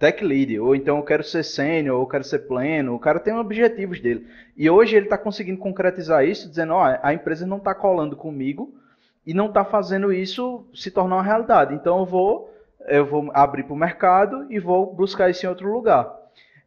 tech 0.00 0.24
lead, 0.24 0.58
ou 0.58 0.74
então 0.74 0.96
eu 0.96 1.04
quero 1.04 1.22
ser 1.22 1.44
sênior, 1.44 1.94
ou 1.94 2.02
eu 2.02 2.08
quero 2.08 2.24
ser 2.24 2.40
pleno. 2.40 2.92
O 2.92 2.98
cara 2.98 3.20
tem 3.20 3.32
objetivos 3.32 4.00
dele. 4.00 4.26
E 4.56 4.68
hoje 4.68 4.96
ele 4.96 5.06
está 5.06 5.16
conseguindo 5.16 5.60
concretizar 5.60 6.26
isso, 6.26 6.48
dizendo, 6.48 6.72
ó, 6.72 6.98
a 7.00 7.14
empresa 7.14 7.46
não 7.46 7.58
está 7.58 7.72
colando 7.72 8.16
comigo 8.16 8.74
e 9.24 9.32
não 9.32 9.46
está 9.46 9.64
fazendo 9.64 10.12
isso 10.12 10.66
se 10.74 10.90
tornar 10.90 11.14
uma 11.14 11.22
realidade. 11.22 11.72
Então 11.72 12.00
eu 12.00 12.04
vou, 12.04 12.52
eu 12.88 13.06
vou 13.06 13.30
abrir 13.32 13.62
para 13.62 13.74
o 13.74 13.76
mercado 13.76 14.44
e 14.50 14.58
vou 14.58 14.92
buscar 14.92 15.30
isso 15.30 15.46
em 15.46 15.48
outro 15.48 15.72
lugar. 15.72 16.12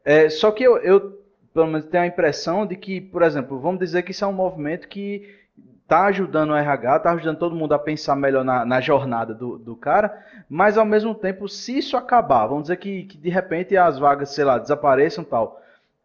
É, 0.06 0.30
só 0.30 0.50
que 0.50 0.64
eu, 0.64 0.78
eu, 0.78 1.22
pelo 1.54 1.68
menos, 1.68 1.88
tenho 1.88 2.06
a 2.06 2.08
impressão 2.08 2.66
de 2.66 2.78
que, 2.78 3.02
por 3.02 3.22
exemplo, 3.22 3.60
vamos 3.60 3.80
dizer 3.82 4.04
que 4.04 4.12
isso 4.12 4.24
é 4.24 4.28
um 4.30 4.32
movimento 4.32 4.88
que 4.88 5.44
tá 5.88 6.06
ajudando 6.06 6.52
o 6.52 6.56
RH, 6.56 7.00
tá 7.00 7.12
ajudando 7.12 7.38
todo 7.38 7.56
mundo 7.56 7.74
a 7.74 7.80
pensar 7.80 8.16
melhor 8.16 8.44
na, 8.44 8.66
na 8.66 8.82
jornada 8.82 9.34
do, 9.34 9.58
do, 9.58 9.76
cara, 9.76 10.26
mas 10.50 10.78
ao 10.78 10.86
mesmo 10.86 11.14
tempo, 11.14 11.48
se 11.48 11.78
isso 11.78 11.96
acabar, 11.96 12.48
vamos 12.48 12.64
dizer 12.64 12.78
que, 12.78 13.04
que 13.04 13.18
de 13.18 13.30
repente 13.30 13.78
as 13.78 14.00
vagas, 14.00 14.30
sei 14.30 14.44
lá, 14.44 14.58
desapareçam 14.58 15.24
e 15.24 15.28
tal, 15.28 15.62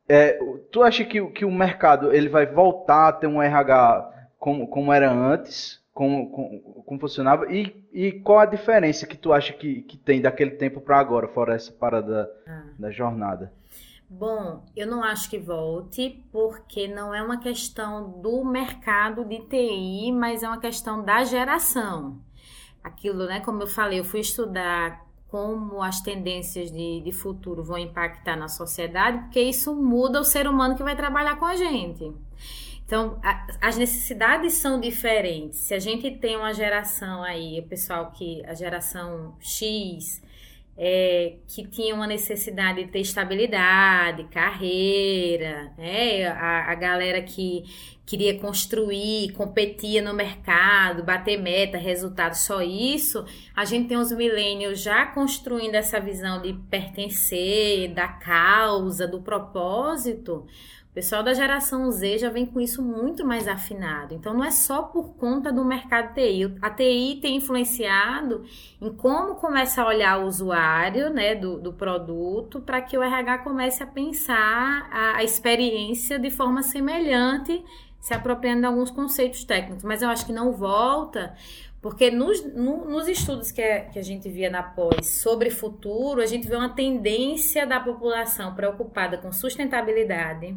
é, 0.08 0.38
tu 0.70 0.82
acha 0.82 1.04
que, 1.04 1.24
que 1.30 1.44
o 1.44 1.50
mercado 1.50 2.12
ele 2.12 2.28
vai 2.28 2.44
voltar 2.44 3.08
a 3.08 3.12
ter 3.12 3.26
um 3.26 3.42
RH 3.42 4.10
como, 4.38 4.66
como 4.66 4.92
era 4.92 5.10
antes, 5.10 5.80
como, 5.94 6.30
como, 6.30 6.60
como 6.84 7.00
funcionava, 7.00 7.50
e, 7.52 7.84
e 7.92 8.12
qual 8.12 8.40
a 8.40 8.46
diferença 8.46 9.06
que 9.06 9.16
tu 9.16 9.32
acha 9.32 9.52
que, 9.52 9.82
que 9.82 9.96
tem 9.96 10.20
daquele 10.20 10.52
tempo 10.52 10.80
para 10.80 10.98
agora, 10.98 11.28
fora 11.28 11.54
essa 11.54 11.72
parada 11.72 12.30
ah. 12.46 12.64
da 12.78 12.90
jornada? 12.90 13.52
Bom, 14.12 14.64
eu 14.74 14.88
não 14.88 15.04
acho 15.04 15.30
que 15.30 15.38
volte, 15.38 16.20
porque 16.32 16.88
não 16.88 17.14
é 17.14 17.22
uma 17.22 17.38
questão 17.38 18.20
do 18.20 18.44
mercado 18.44 19.24
de 19.24 19.38
TI, 19.42 20.10
mas 20.10 20.42
é 20.42 20.48
uma 20.48 20.58
questão 20.58 21.04
da 21.04 21.22
geração. 21.22 22.18
Aquilo, 22.82 23.26
né? 23.26 23.38
Como 23.38 23.62
eu 23.62 23.68
falei, 23.68 24.00
eu 24.00 24.04
fui 24.04 24.18
estudar 24.18 25.06
como 25.28 25.80
as 25.80 26.00
tendências 26.00 26.72
de, 26.72 27.00
de 27.02 27.12
futuro 27.12 27.62
vão 27.62 27.78
impactar 27.78 28.34
na 28.34 28.48
sociedade, 28.48 29.18
porque 29.18 29.40
isso 29.40 29.76
muda 29.76 30.20
o 30.20 30.24
ser 30.24 30.48
humano 30.48 30.74
que 30.74 30.82
vai 30.82 30.96
trabalhar 30.96 31.36
com 31.36 31.44
a 31.44 31.54
gente. 31.54 32.12
Então, 32.84 33.16
a, 33.22 33.46
as 33.60 33.76
necessidades 33.76 34.54
são 34.54 34.80
diferentes. 34.80 35.60
Se 35.60 35.72
a 35.72 35.78
gente 35.78 36.10
tem 36.10 36.36
uma 36.36 36.52
geração 36.52 37.22
aí, 37.22 37.60
o 37.60 37.68
pessoal 37.68 38.10
que, 38.10 38.44
a 38.44 38.54
geração 38.54 39.36
X, 39.38 40.20
é, 40.82 41.34
que 41.46 41.68
tinha 41.68 41.94
uma 41.94 42.06
necessidade 42.06 42.82
de 42.82 42.90
ter 42.90 43.00
estabilidade, 43.00 44.24
carreira, 44.30 45.74
né? 45.76 46.26
a, 46.26 46.72
a 46.72 46.74
galera 46.74 47.20
que 47.20 47.64
queria 48.06 48.38
construir, 48.38 49.30
competia 49.34 50.00
no 50.00 50.14
mercado, 50.14 51.04
bater 51.04 51.38
meta, 51.38 51.76
resultado, 51.76 52.32
só 52.32 52.62
isso. 52.62 53.26
A 53.54 53.66
gente 53.66 53.88
tem 53.88 53.98
os 53.98 54.10
milênios 54.10 54.80
já 54.80 55.04
construindo 55.04 55.74
essa 55.74 56.00
visão 56.00 56.40
de 56.40 56.54
pertencer, 56.70 57.92
da 57.92 58.08
causa, 58.08 59.06
do 59.06 59.20
propósito. 59.20 60.46
Pessoal 61.00 61.22
da 61.22 61.32
geração 61.32 61.90
Z 61.90 62.18
já 62.18 62.28
vem 62.28 62.44
com 62.44 62.60
isso 62.60 62.82
muito 62.82 63.26
mais 63.26 63.48
afinado. 63.48 64.12
Então, 64.12 64.34
não 64.34 64.44
é 64.44 64.50
só 64.50 64.82
por 64.82 65.14
conta 65.14 65.50
do 65.50 65.64
mercado 65.64 66.12
TI. 66.12 66.54
A 66.60 66.68
TI 66.68 67.20
tem 67.22 67.36
influenciado 67.36 68.44
em 68.78 68.92
como 68.92 69.36
começa 69.36 69.80
a 69.80 69.86
olhar 69.86 70.20
o 70.20 70.26
usuário 70.26 71.08
né, 71.08 71.34
do, 71.34 71.58
do 71.58 71.72
produto 71.72 72.60
para 72.60 72.82
que 72.82 72.98
o 72.98 73.02
RH 73.02 73.38
comece 73.38 73.82
a 73.82 73.86
pensar 73.86 74.90
a, 74.92 75.16
a 75.16 75.24
experiência 75.24 76.18
de 76.18 76.30
forma 76.30 76.62
semelhante, 76.62 77.64
se 77.98 78.12
apropriando 78.12 78.60
de 78.60 78.66
alguns 78.66 78.90
conceitos 78.90 79.42
técnicos. 79.42 79.82
Mas 79.82 80.02
eu 80.02 80.10
acho 80.10 80.26
que 80.26 80.34
não 80.34 80.52
volta 80.52 81.34
porque 81.80 82.10
nos, 82.10 82.44
no, 82.54 82.84
nos 82.84 83.08
estudos 83.08 83.50
que, 83.50 83.62
que 83.62 83.98
a 83.98 84.02
gente 84.02 84.28
via 84.28 84.50
na 84.50 84.62
pós 84.62 85.06
sobre 85.06 85.48
futuro, 85.48 86.20
a 86.20 86.26
gente 86.26 86.46
vê 86.46 86.56
uma 86.56 86.68
tendência 86.68 87.66
da 87.66 87.80
população 87.80 88.54
preocupada 88.54 89.16
com 89.16 89.32
sustentabilidade, 89.32 90.54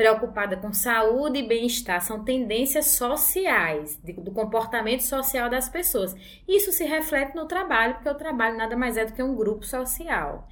preocupada 0.00 0.56
com 0.56 0.72
saúde 0.72 1.40
e 1.40 1.46
bem-estar, 1.46 2.00
são 2.00 2.24
tendências 2.24 2.86
sociais, 2.86 4.00
do 4.02 4.30
comportamento 4.30 5.02
social 5.02 5.50
das 5.50 5.68
pessoas. 5.68 6.16
Isso 6.48 6.72
se 6.72 6.84
reflete 6.84 7.36
no 7.36 7.44
trabalho, 7.44 7.96
porque 7.96 8.08
o 8.08 8.14
trabalho 8.14 8.56
nada 8.56 8.74
mais 8.74 8.96
é 8.96 9.04
do 9.04 9.12
que 9.12 9.22
um 9.22 9.36
grupo 9.36 9.62
social. 9.62 10.48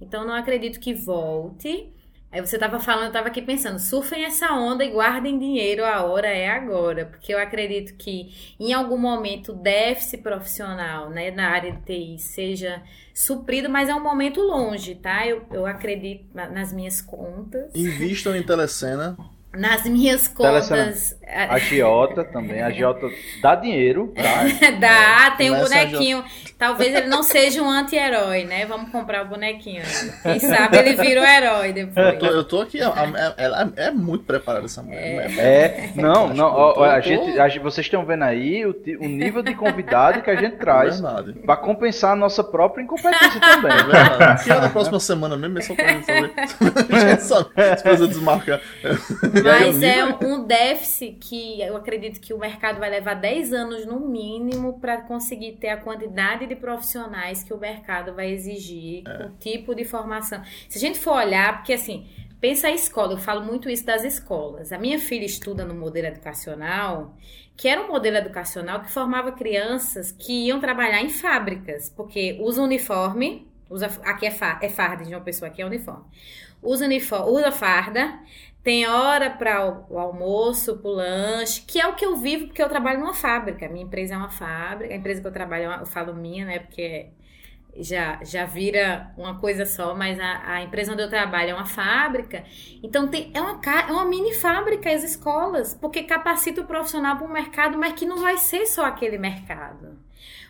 Então, 0.00 0.24
não 0.24 0.32
acredito 0.32 0.78
que 0.78 0.94
volte 0.94 1.92
Aí 2.32 2.40
você 2.40 2.56
estava 2.56 2.80
falando, 2.80 3.02
eu 3.02 3.08
estava 3.08 3.28
aqui 3.28 3.42
pensando, 3.42 3.78
surfem 3.78 4.24
essa 4.24 4.52
onda 4.52 4.82
e 4.82 4.90
guardem 4.90 5.38
dinheiro, 5.38 5.84
a 5.84 6.02
hora 6.02 6.28
é 6.28 6.48
agora, 6.48 7.04
porque 7.04 7.34
eu 7.34 7.38
acredito 7.38 7.94
que 7.94 8.54
em 8.58 8.72
algum 8.72 8.96
momento 8.96 9.52
o 9.52 9.54
déficit 9.54 10.22
profissional 10.22 11.10
né, 11.10 11.30
na 11.30 11.50
área 11.50 11.72
de 11.72 11.82
TI 11.82 12.18
seja 12.18 12.82
suprido, 13.12 13.68
mas 13.68 13.90
é 13.90 13.94
um 13.94 14.02
momento 14.02 14.40
longe, 14.40 14.94
tá? 14.94 15.26
Eu, 15.26 15.44
eu 15.52 15.66
acredito 15.66 16.24
nas 16.32 16.72
minhas 16.72 17.02
contas. 17.02 17.74
Invistam 17.74 18.34
em 18.34 18.42
telecena. 18.42 19.14
Nas 19.56 19.84
minhas 19.84 20.26
contas. 20.28 21.16
A 21.26 21.58
Giota 21.58 22.24
também. 22.24 22.62
A 22.62 22.70
Giota 22.70 23.08
dá 23.40 23.54
dinheiro. 23.54 24.12
Tá? 24.14 24.70
dá, 24.78 25.30
tem 25.36 25.50
um 25.50 25.60
bonequinho. 25.60 26.24
Talvez 26.58 26.94
ele 26.94 27.06
não 27.06 27.22
seja 27.22 27.60
um 27.60 27.68
anti-herói, 27.68 28.44
né? 28.44 28.64
Vamos 28.66 28.90
comprar 28.90 29.24
o 29.24 29.28
bonequinho. 29.28 29.82
Quem 30.22 30.38
sabe 30.38 30.78
ele 30.78 30.94
vira 30.94 31.20
o 31.20 31.24
herói 31.24 31.72
depois. 31.72 32.06
Eu 32.06 32.18
tô, 32.18 32.26
eu 32.26 32.44
tô 32.44 32.60
aqui, 32.60 32.80
ela 32.80 33.72
é, 33.76 33.86
é, 33.86 33.90
muito 33.90 34.24
preparada 34.24 34.66
essa 34.66 34.82
mulher. 34.82 35.30
É, 35.38 35.42
é 35.42 35.92
não, 35.96 36.28
não, 36.28 36.46
ó, 36.46 36.84
a, 36.84 37.00
gente, 37.00 37.38
a 37.38 37.48
vocês 37.60 37.86
estão 37.86 38.04
vendo 38.04 38.22
aí 38.22 38.64
o, 38.64 38.74
o 39.00 39.08
nível 39.08 39.42
de 39.42 39.54
convidado 39.54 40.22
que 40.22 40.30
a 40.30 40.36
gente 40.36 40.56
traz 40.56 41.02
é 41.02 41.32
para 41.44 41.56
compensar 41.56 42.12
a 42.12 42.16
nossa 42.16 42.44
própria 42.44 42.82
incompetência 42.82 43.40
também. 43.40 43.72
É 43.72 43.82
verdade. 43.82 44.44
Que 44.44 44.52
é 44.52 44.60
da 44.60 44.68
próxima 44.68 45.00
semana 45.00 45.36
mesmo, 45.36 45.58
é 45.58 45.62
só 45.62 45.74
pra 45.74 45.88
gente 45.88 46.06
saber. 46.06 46.32
a 46.94 47.08
gente 47.08 47.22
sabe, 47.22 47.48
se 47.98 48.08
desmarcar. 48.08 48.60
Mas 49.42 49.82
é 49.82 50.04
um 50.04 50.44
déficit 50.44 51.16
que 51.20 51.60
eu 51.60 51.76
acredito 51.76 52.20
que 52.20 52.32
o 52.32 52.38
mercado 52.38 52.78
vai 52.78 52.90
levar 52.90 53.14
10 53.14 53.52
anos 53.52 53.86
no 53.86 54.00
mínimo 54.00 54.78
para 54.80 55.02
conseguir 55.02 55.52
ter 55.52 55.68
a 55.68 55.76
quantidade 55.76 56.46
de 56.46 56.56
profissionais 56.56 57.42
que 57.42 57.52
o 57.52 57.58
mercado 57.58 58.14
vai 58.14 58.30
exigir, 58.30 59.02
é. 59.06 59.26
o 59.26 59.30
tipo 59.38 59.74
de 59.74 59.84
formação. 59.84 60.42
Se 60.68 60.78
a 60.78 60.80
gente 60.80 60.98
for 60.98 61.14
olhar, 61.14 61.58
porque 61.58 61.72
assim, 61.72 62.06
pensa 62.40 62.66
a 62.66 62.72
escola, 62.72 63.12
eu 63.12 63.18
falo 63.18 63.44
muito 63.44 63.70
isso 63.70 63.86
das 63.86 64.04
escolas. 64.04 64.72
A 64.72 64.78
minha 64.78 64.98
filha 64.98 65.24
estuda 65.24 65.64
no 65.64 65.74
modelo 65.74 66.08
educacional, 66.08 67.14
que 67.56 67.68
era 67.68 67.80
um 67.80 67.88
modelo 67.88 68.16
educacional 68.16 68.80
que 68.80 68.90
formava 68.90 69.30
crianças 69.32 70.10
que 70.10 70.46
iam 70.46 70.58
trabalhar 70.58 71.00
em 71.00 71.08
fábricas, 71.08 71.88
porque 71.88 72.36
usa 72.40 72.60
uniforme, 72.60 73.46
usa, 73.70 73.86
aqui 74.04 74.26
é, 74.26 74.30
fa, 74.30 74.58
é 74.60 74.68
farda 74.68 75.04
de 75.04 75.14
uma 75.14 75.20
pessoa, 75.20 75.48
aqui 75.48 75.62
é 75.62 75.66
uniforme. 75.66 76.04
Usa, 76.60 76.84
uniforme, 76.84 77.30
usa 77.30 77.52
farda, 77.52 78.18
tem 78.62 78.86
hora 78.86 79.28
para 79.28 79.84
o 79.90 79.98
almoço, 79.98 80.76
para 80.78 80.90
o 80.90 80.94
lanche, 80.94 81.62
que 81.62 81.80
é 81.80 81.86
o 81.86 81.94
que 81.94 82.04
eu 82.04 82.16
vivo 82.16 82.46
porque 82.46 82.62
eu 82.62 82.68
trabalho 82.68 83.00
numa 83.00 83.14
fábrica. 83.14 83.68
Minha 83.68 83.84
empresa 83.84 84.14
é 84.14 84.16
uma 84.16 84.30
fábrica, 84.30 84.94
a 84.94 84.96
empresa 84.96 85.20
que 85.20 85.26
eu 85.26 85.32
trabalho, 85.32 85.64
eu 85.80 85.86
falo 85.86 86.14
minha, 86.14 86.44
né? 86.44 86.60
Porque 86.60 87.10
já, 87.76 88.22
já 88.22 88.44
vira 88.44 89.12
uma 89.16 89.38
coisa 89.38 89.64
só, 89.64 89.94
mas 89.94 90.18
a, 90.20 90.54
a 90.54 90.62
empresa 90.62 90.92
onde 90.92 91.02
eu 91.02 91.08
trabalho 91.08 91.50
é 91.50 91.54
uma 91.54 91.66
fábrica. 91.66 92.44
Então 92.82 93.08
tem, 93.08 93.30
é, 93.34 93.40
uma, 93.40 93.60
é 93.88 93.92
uma 93.92 94.04
mini 94.04 94.34
fábrica 94.34 94.90
as 94.90 95.02
escolas, 95.02 95.74
porque 95.74 96.02
capacita 96.04 96.60
o 96.60 96.66
profissional 96.66 97.16
para 97.16 97.26
um 97.26 97.32
mercado, 97.32 97.78
mas 97.78 97.94
que 97.94 98.06
não 98.06 98.18
vai 98.18 98.36
ser 98.38 98.66
só 98.66 98.84
aquele 98.84 99.18
mercado. 99.18 99.98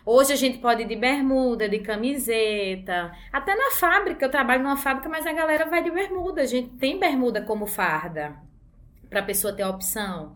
Hoje 0.05 0.33
a 0.33 0.35
gente 0.35 0.57
pode 0.57 0.81
ir 0.81 0.85
de 0.85 0.97
bermuda, 0.97 1.69
de 1.69 1.79
camiseta, 1.79 3.13
até 3.31 3.55
na 3.55 3.71
fábrica. 3.71 4.25
Eu 4.25 4.31
trabalho 4.31 4.61
numa 4.61 4.75
fábrica, 4.75 5.07
mas 5.07 5.25
a 5.25 5.31
galera 5.31 5.65
vai 5.65 5.81
de 5.81 5.89
bermuda. 5.89 6.41
A 6.41 6.45
gente 6.45 6.69
tem 6.71 6.99
bermuda 6.99 7.41
como 7.41 7.65
farda 7.65 8.35
para 9.09 9.21
a 9.21 9.23
pessoa 9.23 9.53
ter 9.53 9.63
a 9.63 9.69
opção. 9.69 10.35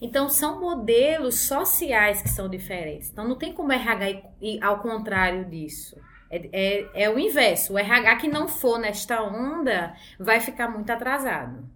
Então 0.00 0.28
são 0.28 0.60
modelos 0.60 1.40
sociais 1.40 2.22
que 2.22 2.28
são 2.28 2.48
diferentes. 2.48 3.10
Então 3.10 3.26
não 3.26 3.36
tem 3.36 3.52
como 3.52 3.72
RH 3.72 4.22
ir 4.40 4.62
ao 4.62 4.78
contrário 4.78 5.44
disso. 5.44 5.96
É, 6.30 6.48
é, 6.52 7.02
é 7.04 7.10
o 7.10 7.18
inverso. 7.18 7.72
O 7.72 7.78
RH 7.78 8.16
que 8.16 8.28
não 8.28 8.46
for 8.46 8.78
nesta 8.78 9.22
onda 9.24 9.92
vai 10.20 10.38
ficar 10.38 10.68
muito 10.68 10.88
atrasado. 10.90 11.68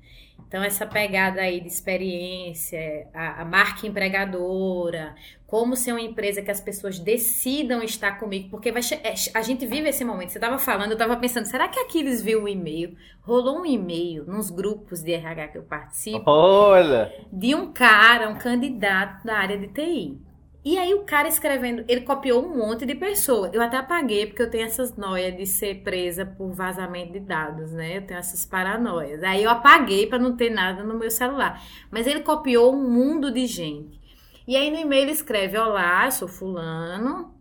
Então, 0.46 0.62
essa 0.62 0.86
pegada 0.86 1.40
aí 1.40 1.60
de 1.60 1.66
experiência, 1.66 3.08
a, 3.12 3.42
a, 3.42 3.44
marca 3.44 3.88
empregadora, 3.88 5.16
como 5.54 5.76
ser 5.76 5.92
uma 5.92 6.00
empresa 6.00 6.42
que 6.42 6.50
as 6.50 6.60
pessoas 6.60 6.98
decidam 6.98 7.80
estar 7.80 8.18
comigo, 8.18 8.48
porque 8.50 8.72
vai, 8.72 8.82
é, 9.04 9.14
a 9.32 9.40
gente 9.40 9.64
vive 9.64 9.88
esse 9.88 10.04
momento. 10.04 10.30
Você 10.30 10.38
estava 10.38 10.58
falando, 10.58 10.90
eu 10.90 10.94
estava 10.94 11.16
pensando, 11.16 11.44
será 11.44 11.68
que 11.68 11.78
Aquiles 11.78 12.20
viu 12.20 12.42
o 12.42 12.48
e-mail? 12.48 12.96
Rolou 13.22 13.60
um 13.60 13.64
e-mail 13.64 14.24
nos 14.26 14.50
grupos 14.50 15.00
de 15.00 15.12
RH 15.12 15.46
que 15.46 15.58
eu 15.58 15.62
participo. 15.62 16.24
Olha! 16.28 17.14
De 17.32 17.54
um 17.54 17.72
cara, 17.72 18.28
um 18.28 18.34
candidato 18.34 19.24
da 19.24 19.36
área 19.36 19.56
de 19.56 19.68
TI. 19.68 20.18
E 20.64 20.76
aí 20.76 20.92
o 20.92 21.04
cara 21.04 21.28
escrevendo, 21.28 21.84
ele 21.86 22.00
copiou 22.00 22.44
um 22.44 22.56
monte 22.56 22.84
de 22.84 22.96
pessoa. 22.96 23.48
Eu 23.52 23.62
até 23.62 23.76
apaguei 23.76 24.26
porque 24.26 24.42
eu 24.42 24.50
tenho 24.50 24.66
essas 24.66 24.96
noias 24.96 25.36
de 25.36 25.46
ser 25.46 25.84
presa 25.84 26.26
por 26.26 26.50
vazamento 26.50 27.12
de 27.12 27.20
dados, 27.20 27.70
né? 27.70 27.98
Eu 27.98 28.02
tenho 28.04 28.18
essas 28.18 28.44
paranoias. 28.44 29.22
Aí 29.22 29.44
eu 29.44 29.50
apaguei 29.50 30.08
para 30.08 30.18
não 30.18 30.36
ter 30.36 30.50
nada 30.50 30.82
no 30.82 30.98
meu 30.98 31.12
celular. 31.12 31.62
Mas 31.92 32.08
ele 32.08 32.22
copiou 32.22 32.74
um 32.74 32.90
mundo 32.90 33.30
de 33.30 33.46
gente. 33.46 34.02
E 34.46 34.56
aí 34.56 34.70
no 34.70 34.78
e-mail 34.78 35.08
escreve: 35.08 35.56
Olá, 35.56 36.10
sou 36.10 36.28
fulano, 36.28 37.34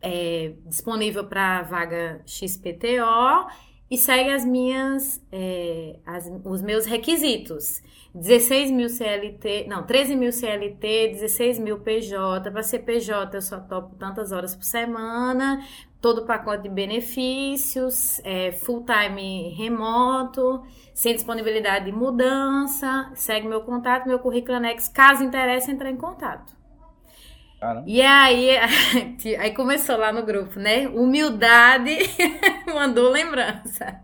é, 0.00 0.54
disponível 0.66 1.24
para 1.24 1.62
vaga 1.62 2.22
XPTO 2.26 3.48
e 3.90 3.96
segue 3.96 4.30
as 4.30 4.44
minhas, 4.44 5.22
é, 5.30 5.98
as, 6.06 6.30
os 6.44 6.62
meus 6.62 6.86
requisitos. 6.86 7.82
16 8.14 8.70
mil 8.70 8.88
CLT, 8.88 9.66
não, 9.68 9.84
13 9.84 10.16
mil 10.16 10.32
CLT, 10.32 11.10
16 11.12 11.58
mil 11.58 11.80
PJ. 11.80 12.50
Para 12.50 12.62
ser 12.62 12.80
PJ, 12.80 13.36
eu 13.36 13.42
só 13.42 13.60
topo 13.60 13.94
tantas 13.96 14.32
horas 14.32 14.56
por 14.56 14.64
semana, 14.64 15.62
todo 16.00 16.18
o 16.18 16.26
pacote 16.26 16.62
de 16.64 16.68
benefícios, 16.68 18.20
é, 18.24 18.52
full 18.52 18.84
time 18.84 19.50
remoto, 19.50 20.62
sem 20.94 21.14
disponibilidade 21.14 21.86
de 21.86 21.92
mudança. 21.92 23.10
Segue 23.14 23.48
meu 23.48 23.62
contato, 23.62 24.06
meu 24.06 24.18
currículo 24.18 24.56
anexo. 24.56 24.92
Caso 24.92 25.24
interesse, 25.24 25.70
entrar 25.70 25.90
em 25.90 25.96
contato. 25.96 26.56
Caramba. 27.60 27.84
E 27.86 28.00
aí, 28.00 28.50
aí 29.38 29.52
começou 29.52 29.96
lá 29.96 30.12
no 30.12 30.24
grupo, 30.24 30.60
né? 30.60 30.86
Humildade 30.88 31.96
mandou 32.72 33.10
lembrança. 33.10 34.00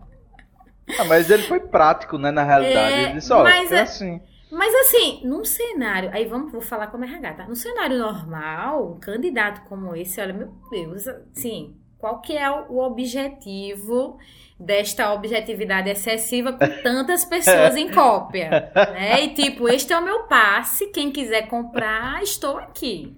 Ah, 0.99 1.05
mas 1.05 1.31
ele 1.31 1.45
foi 1.45 1.61
prático, 1.61 2.19
né, 2.19 2.31
na 2.31 2.43
realidade. 2.43 2.95
É, 2.95 3.03
ele 3.05 3.13
disse, 3.15 3.33
ó, 3.33 3.43
mas 3.43 3.71
é 3.73 3.81
assim. 3.83 4.21
Mas 4.51 4.73
assim, 4.73 5.21
num 5.25 5.45
cenário, 5.45 6.11
aí 6.13 6.27
vamos 6.27 6.53
vou 6.53 6.61
falar 6.61 6.89
como 6.89 7.05
RH, 7.05 7.35
tá? 7.35 7.49
Num 7.49 7.57
cenário 7.57 7.99
normal, 7.99 8.93
um 8.93 9.01
candidato 9.01 9.63
como 9.69 9.97
esse, 9.97 10.21
olha, 10.21 10.33
meu 10.33 10.53
Deus, 10.71 11.09
assim, 11.09 11.77
qual 12.05 12.21
que 12.21 12.37
é 12.37 12.51
o 12.51 12.81
objetivo 12.81 14.19
desta 14.61 15.15
objetividade 15.15 15.89
excessiva 15.89 16.53
com 16.53 16.69
tantas 16.85 17.25
pessoas 17.25 17.75
em 17.77 17.91
cópia, 17.91 18.71
né? 18.75 19.25
E 19.25 19.33
tipo, 19.33 19.67
este 19.71 19.95
é 19.95 19.99
o 19.99 20.05
meu 20.05 20.25
passe, 20.25 20.89
quem 20.89 21.11
quiser 21.11 21.49
comprar, 21.49 22.23
estou 22.23 22.59
aqui. 22.59 23.17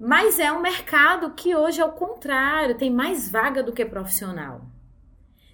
Mas 0.00 0.40
é 0.40 0.50
um 0.50 0.60
mercado 0.60 1.30
que 1.34 1.54
hoje 1.54 1.80
é 1.80 1.84
o 1.84 1.92
contrário, 1.92 2.76
tem 2.76 2.90
mais 2.90 3.30
vaga 3.30 3.62
do 3.62 3.72
que 3.72 3.84
profissional. 3.84 4.62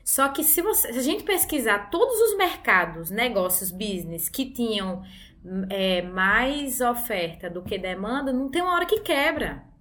Só 0.02 0.28
que 0.28 0.42
se, 0.42 0.62
você, 0.62 0.94
se 0.94 0.98
a 0.98 1.02
gente 1.02 1.22
pesquisar 1.22 1.90
todos 1.90 2.18
os 2.18 2.38
mercados, 2.38 3.10
negócios, 3.10 3.70
business 3.70 4.30
que 4.30 4.46
tinham 4.46 5.02
é, 5.68 6.00
mais 6.00 6.80
oferta 6.80 7.50
do 7.50 7.60
que 7.60 7.76
demanda, 7.76 8.32
não 8.32 8.48
tem 8.48 8.62
uma 8.62 8.72
hora 8.72 8.86
que 8.86 9.00
quebra. 9.00 9.75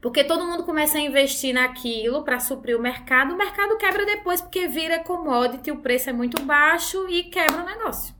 Porque 0.00 0.24
todo 0.24 0.46
mundo 0.46 0.64
começa 0.64 0.96
a 0.96 1.00
investir 1.00 1.54
naquilo 1.54 2.22
para 2.22 2.40
suprir 2.40 2.76
o 2.76 2.80
mercado, 2.80 3.34
o 3.34 3.36
mercado 3.36 3.76
quebra 3.76 4.06
depois 4.06 4.40
porque 4.40 4.66
vira 4.66 4.98
commodity, 5.00 5.70
o 5.70 5.76
preço 5.76 6.08
é 6.08 6.12
muito 6.12 6.42
baixo 6.42 7.06
e 7.08 7.24
quebra 7.24 7.62
o 7.62 7.66
negócio. 7.66 8.14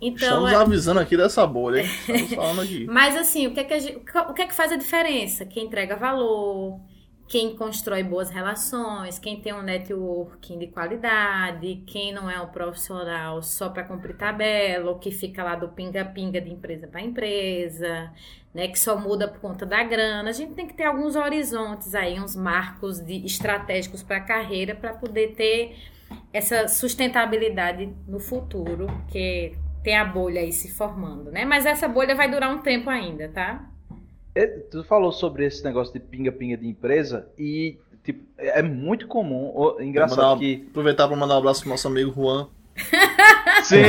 Então, 0.00 0.28
Estamos 0.28 0.52
é... 0.52 0.54
avisando 0.56 1.00
aqui 1.00 1.16
dessa 1.16 1.46
bolha, 1.46 1.80
hein? 1.80 1.86
Estamos 2.08 2.34
falando 2.34 2.60
aqui. 2.62 2.86
Mas 2.86 3.16
assim, 3.16 3.46
o 3.46 3.54
que, 3.54 3.60
é 3.60 3.64
que, 3.64 3.80
gente, 3.80 3.96
o 3.96 4.34
que 4.34 4.42
é 4.42 4.46
que 4.46 4.54
faz 4.54 4.72
a 4.72 4.76
diferença? 4.76 5.46
Quem 5.46 5.66
entrega 5.66 5.96
valor, 5.96 6.80
quem 7.28 7.54
constrói 7.54 8.02
boas 8.02 8.30
relações, 8.30 9.18
quem 9.18 9.38
tem 9.38 9.52
um 9.52 9.60
networking 9.60 10.58
de 10.58 10.66
qualidade, 10.68 11.82
quem 11.86 12.10
não 12.10 12.28
é 12.30 12.40
um 12.40 12.46
profissional 12.46 13.42
só 13.42 13.68
para 13.68 13.84
cumprir 13.84 14.16
tabela, 14.16 14.90
ou 14.90 14.98
que 14.98 15.10
fica 15.10 15.44
lá 15.44 15.54
do 15.54 15.68
pinga-pinga 15.68 16.40
de 16.40 16.50
empresa 16.50 16.88
para 16.88 17.02
empresa, 17.02 18.10
né, 18.54 18.68
que 18.68 18.78
só 18.78 18.98
muda 18.98 19.28
por 19.28 19.40
conta 19.40 19.66
da 19.66 19.82
grana. 19.84 20.30
A 20.30 20.32
gente 20.32 20.54
tem 20.54 20.66
que 20.66 20.72
ter 20.72 20.84
alguns 20.84 21.16
horizontes 21.16 21.94
aí, 21.94 22.18
uns 22.18 22.34
marcos 22.34 22.98
de, 22.98 23.24
estratégicos 23.26 24.02
para 24.02 24.16
a 24.16 24.22
carreira 24.22 24.74
para 24.74 24.94
poder 24.94 25.34
ter 25.34 25.76
essa 26.32 26.66
sustentabilidade 26.66 27.94
no 28.06 28.18
futuro, 28.18 28.86
que 29.12 29.54
tem 29.84 29.98
a 29.98 30.04
bolha 30.04 30.40
aí 30.40 30.52
se 30.52 30.70
formando, 30.70 31.30
né? 31.30 31.44
Mas 31.44 31.66
essa 31.66 31.86
bolha 31.86 32.14
vai 32.14 32.30
durar 32.30 32.50
um 32.50 32.62
tempo 32.62 32.88
ainda, 32.88 33.28
tá? 33.28 33.68
É, 34.38 34.46
tu 34.46 34.84
falou 34.84 35.10
sobre 35.10 35.44
esse 35.44 35.64
negócio 35.64 35.92
de 35.92 35.98
pinga-pinga 35.98 36.56
de 36.56 36.68
empresa 36.68 37.28
e 37.36 37.76
tipo, 38.04 38.22
é 38.38 38.62
muito 38.62 39.08
comum. 39.08 39.50
Oh, 39.52 39.82
engraçado 39.82 40.38
que. 40.38 40.68
Aproveitar 40.70 41.08
para 41.08 41.16
mandar 41.16 41.34
um 41.34 41.38
abraço 41.38 41.62
pro 41.62 41.70
nosso 41.70 41.88
amigo 41.88 42.12
Juan. 42.14 42.46
Sim. 43.64 43.82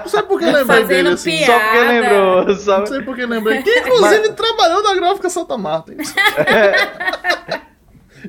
Não 0.00 0.08
sei 0.08 0.22
por 0.22 0.38
que 0.38 0.44
lembrei 0.44 0.84
dele 0.84 1.08
assim. 1.08 1.38
Piada. 1.38 1.52
Só 1.52 1.58
porque 1.58 1.80
lembrou. 1.80 2.54
Sabe? 2.54 2.78
Não 2.78 2.86
sei 2.86 3.02
por 3.02 3.16
que 3.16 3.26
lembrei. 3.26 3.64
Que 3.64 3.80
inclusive 3.80 4.28
Mas... 4.28 4.36
trabalhou 4.36 4.80
na 4.80 4.94
gráfica 4.94 5.28
Santa 5.28 5.58
Marta. 5.58 5.92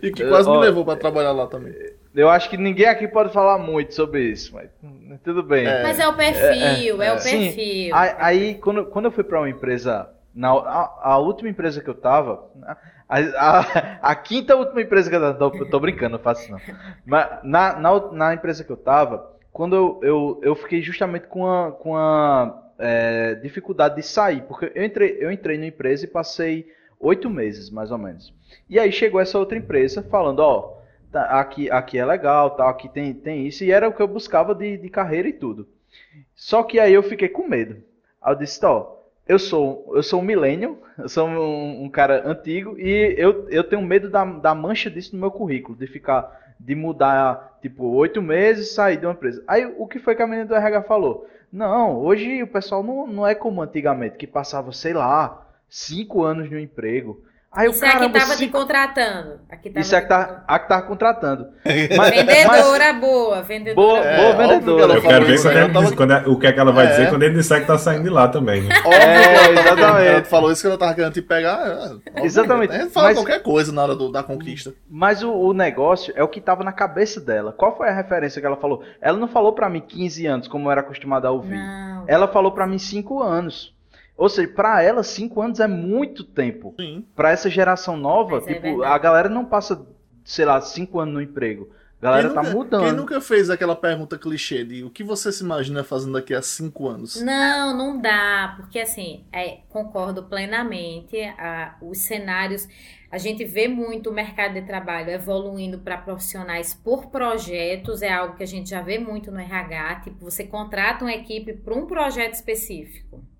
e 0.02 0.12
que 0.12 0.28
quase 0.28 0.50
me 0.50 0.58
levou 0.58 0.84
para 0.84 0.98
trabalhar 0.98 1.32
lá 1.32 1.46
também. 1.46 1.76
Eu 2.16 2.28
acho 2.28 2.50
que 2.50 2.58
ninguém 2.58 2.88
aqui 2.88 3.08
pode 3.08 3.32
falar 3.32 3.60
muito 3.60 3.94
sobre 3.94 4.24
isso, 4.24 4.56
mas 4.56 4.68
tudo 5.24 5.44
bem. 5.44 5.68
É. 5.68 5.84
Mas 5.84 6.00
é 6.00 6.08
o 6.08 6.14
perfil, 6.14 7.04
é, 7.04 7.06
é, 7.06 7.10
é 7.10 7.14
o 7.14 7.22
perfil. 7.22 7.52
Sim, 7.52 7.92
aí, 7.94 8.56
quando, 8.56 8.86
quando 8.86 9.06
eu 9.06 9.12
fui 9.12 9.24
para 9.24 9.40
uma 9.40 9.50
empresa 9.50 10.10
na, 10.34 10.52
a, 10.52 11.14
a, 11.14 11.18
última 11.18 11.50
empresa 11.50 11.82
que 11.82 11.90
eu 11.90 11.94
tava. 11.94 12.50
A, 13.08 13.20
a, 13.20 13.60
a, 14.12 14.16
quinta 14.16 14.56
última 14.56 14.82
empresa 14.82 15.10
que 15.10 15.16
eu 15.16 15.22
tava. 15.22 15.38
Tô, 15.38 15.66
tô 15.66 15.80
brincando, 15.80 16.14
não 16.14 16.24
faço 16.24 16.50
não. 16.52 16.60
Mas 17.06 17.40
na, 17.44 17.78
na, 17.78 18.12
na, 18.12 18.34
empresa 18.34 18.64
que 18.64 18.70
eu 18.72 18.78
tava, 18.78 19.30
quando 19.52 19.76
eu, 19.76 20.00
eu, 20.02 20.40
eu 20.42 20.56
fiquei 20.56 20.82
justamente 20.82 21.28
com 21.28 21.46
a, 21.46 21.72
com 21.72 21.96
a 21.96 22.72
é, 22.80 23.36
dificuldade 23.36 23.96
de 23.96 24.04
sair. 24.04 24.44
Porque 24.44 24.72
eu 24.74 24.84
entrei, 24.84 25.18
eu 25.20 25.32
entrei 25.32 25.58
na 25.58 25.68
empresa 25.68 26.06
e 26.06 26.08
passei 26.08 26.72
oito 27.00 27.30
meses, 27.30 27.70
mais 27.70 27.92
ou 27.92 27.98
menos. 27.98 28.34
E 28.70 28.80
aí 28.80 28.92
chegou 28.92 29.20
essa 29.20 29.38
outra 29.38 29.58
empresa 29.58 30.02
falando, 30.04 30.40
ó, 30.40 30.78
tá, 31.12 31.24
aqui, 31.40 31.70
aqui 31.70 31.98
é 31.98 32.06
legal, 32.06 32.52
tá, 32.52 32.70
aqui 32.70 32.88
tem, 32.88 33.14
tem 33.14 33.48
isso, 33.48 33.64
e 33.64 33.72
era 33.72 33.90
o 33.90 33.94
que 33.94 34.02
eu 34.02 34.08
buscava 34.08 34.56
de, 34.56 34.78
de 34.78 34.90
carreira 34.90 35.28
e 35.28 35.34
tudo. 35.34 35.68
Só 36.36 36.64
que 36.64 36.80
aí 36.80 36.94
eu 36.94 37.04
fiquei 37.04 37.28
com 37.28 37.48
medo. 37.48 37.84
Aí 38.22 38.34
eu 38.34 38.38
disse, 38.38 38.64
ó, 38.66 39.01
eu 39.28 39.40
sou, 39.40 39.92
eu 39.96 40.04
sou 40.04 40.20
um 40.20 40.24
millennial, 40.24 40.78
eu 40.98 41.08
sou 41.08 41.28
um, 41.28 41.84
um, 41.86 41.90
cara 41.90 42.28
antigo 42.28 42.78
e 42.78 43.16
eu, 43.18 43.48
eu 43.50 43.64
tenho 43.64 43.82
medo 43.82 44.10
da, 44.10 44.26
da 44.26 44.56
mancha 44.56 44.90
disso 44.90 45.16
no 45.16 45.22
meu 45.22 45.32
currículo, 45.32 45.78
de 45.78 45.88
ficar, 45.88 46.54
de 46.60 46.76
mudar, 46.76 47.58
tipo, 47.62 47.86
oito 47.86 48.22
meses 48.22 48.74
sair 48.74 48.98
de 48.98 49.06
uma 49.06 49.14
empresa. 49.14 49.44
Aí 49.48 49.66
o 49.78 49.88
que 49.88 50.00
foi 50.00 50.16
que 50.16 50.22
a 50.22 50.28
menina 50.28 50.48
do 50.48 50.56
RH 50.56 50.84
falou? 50.84 51.28
Não, 51.52 51.98
hoje 51.98 52.42
o 52.42 52.48
pessoal 52.48 52.82
não, 52.82 53.08
não 53.08 53.28
é 53.28 53.36
como 53.36 53.62
antigamente, 53.62 54.18
que 54.18 54.26
passava, 54.26 54.72
sei 54.72 54.94
lá, 54.94 55.48
cinco 55.70 56.24
anos 56.24 56.50
no 56.50 56.60
emprego. 56.60 57.22
Aí 57.54 57.70
Isso 57.70 57.80
o 57.80 57.82
cara, 57.82 58.06
é 58.06 58.06
a 58.06 58.10
que 58.10 58.18
tava 58.18 58.38
te 58.38 58.48
contratando. 58.48 59.40
Aqui 59.50 59.70
tava 59.70 59.82
Isso 59.82 59.94
é 59.94 59.98
a 59.98 60.02
que, 60.02 60.08
tá, 60.08 60.44
a 60.48 60.58
que 60.58 60.70
tava 60.70 60.82
contratando. 60.84 61.48
Mas, 61.98 62.10
vendedora 62.10 62.94
mas... 62.94 63.02
boa, 63.02 63.42
vendedora 63.42 63.76
boa. 63.76 64.00
É, 64.00 64.18
boa 64.22 64.48
vendedora. 64.48 64.94
Eu 64.94 65.02
quero 65.02 65.26
ver 65.26 65.42
quando 65.42 65.58
é, 65.58 65.68
tava... 65.68 65.96
quando 65.96 66.14
é, 66.14 66.24
o 66.28 66.40
que 66.40 66.48
é 66.48 66.54
que 66.54 66.60
ela 66.62 66.72
vai 66.72 66.86
é. 66.86 66.90
dizer 66.92 67.10
quando 67.10 67.24
ele 67.24 67.36
disser 67.36 67.60
que 67.60 67.68
tá 67.68 67.78
saindo 67.78 68.04
de 68.04 68.10
lá 68.10 68.30
também. 68.30 68.62
Né? 68.62 68.74
É, 68.86 69.52
exatamente. 69.52 70.08
Ela 70.08 70.24
falou 70.24 70.52
isso 70.52 70.62
que 70.62 70.68
ela 70.68 70.78
tava 70.78 70.94
querendo 70.94 71.14
te 71.14 71.22
pegar. 71.22 72.00
É, 72.16 72.26
exatamente. 72.26 72.74
A 72.74 72.80
gente 72.80 72.94
fala 72.94 73.08
mas, 73.08 73.18
qualquer 73.18 73.44
coisa 73.44 73.74
na 73.74 73.84
hora 73.84 73.96
do, 73.98 74.10
da 74.10 74.24
conquista. 74.24 74.74
Mas 74.90 75.22
o, 75.22 75.34
o, 75.34 75.52
negócio 75.54 76.14
é 76.16 76.24
o 76.24 76.30
que 76.30 76.40
tava 76.40 76.64
na 76.64 76.72
cabeça 76.72 77.20
dela. 77.20 77.52
Qual 77.52 77.76
foi 77.76 77.90
a 77.90 77.94
referência 77.94 78.40
que 78.40 78.48
ela 78.48 78.58
falou? 78.58 78.82
Ela 79.02 79.18
não 79.18 79.28
falou 79.28 79.52
para 79.52 79.70
mim 79.70 79.82
15 79.82 80.26
anos, 80.26 80.48
como 80.48 80.68
eu 80.68 80.72
era 80.72 80.80
acostumada 80.82 81.28
a 81.28 81.32
ouvir. 81.32 81.58
Não. 81.58 82.06
Ela 82.08 82.30
falou 82.30 82.54
para 82.54 82.66
mim 82.66 82.78
5 82.78 83.22
anos. 83.22 83.74
Ou 84.22 84.30
seja, 84.30 84.48
para 84.50 84.84
ela, 84.84 85.02
cinco 85.02 85.42
anos 85.42 85.60
é 85.60 85.66
muito 85.68 86.24
tempo. 86.24 86.76
Para 87.16 87.32
essa 87.32 87.50
geração 87.50 87.98
nova, 87.98 88.36
Mas 88.36 88.48
é 88.48 88.54
tipo, 88.54 88.84
é 88.84 88.88
a 88.88 88.96
galera 88.96 89.28
não 89.28 89.44
passa, 89.44 89.84
sei 90.24 90.46
lá, 90.46 90.62
cinco 90.62 91.00
anos 91.00 91.16
no 91.16 91.22
emprego. 91.24 91.72
A 92.00 92.04
galera 92.04 92.28
quem 92.28 92.36
tá 92.36 92.44
nunca, 92.44 92.52
tá 92.52 92.56
mudando. 92.56 92.84
Quem 92.84 92.94
nunca 92.94 93.20
fez 93.20 93.50
aquela 93.50 93.76
pergunta 93.76 94.20
clichê 94.20 94.64
de 94.64 94.84
o 94.84 94.92
que 94.92 95.04
você 95.04 95.32
se 95.32 95.44
imagina 95.44 95.84
fazendo 95.84 96.14
daqui 96.14 96.36
a 96.36 96.42
cinco 96.44 96.88
anos? 96.88 97.20
Não, 97.20 97.76
não 97.76 98.00
dá, 98.00 98.54
porque 98.58 98.80
assim, 98.80 99.26
é, 99.34 99.62
concordo 99.70 100.22
plenamente. 100.22 101.20
A, 101.40 101.78
os 101.82 101.98
cenários, 101.98 102.68
a 103.10 103.18
gente 103.18 103.44
vê 103.44 103.68
muito 103.68 104.12
o 104.12 104.14
mercado 104.14 104.54
de 104.54 104.62
trabalho 104.62 105.10
evoluindo 105.10 105.80
para 105.80 105.98
profissionais 105.98 106.76
por 106.76 107.08
projetos, 107.08 108.04
é 108.04 108.14
algo 108.14 108.36
que 108.36 108.44
a 108.44 108.48
gente 108.48 108.70
já 108.70 108.84
vê 108.84 109.00
muito 109.00 109.32
no 109.32 109.40
RH. 109.40 110.02
Tipo, 110.02 110.24
você 110.24 110.44
contrata 110.44 111.04
uma 111.04 111.12
equipe 111.12 111.54
para 111.54 111.74
um 111.74 111.88
projeto 111.88 112.36
específico. 112.36 113.31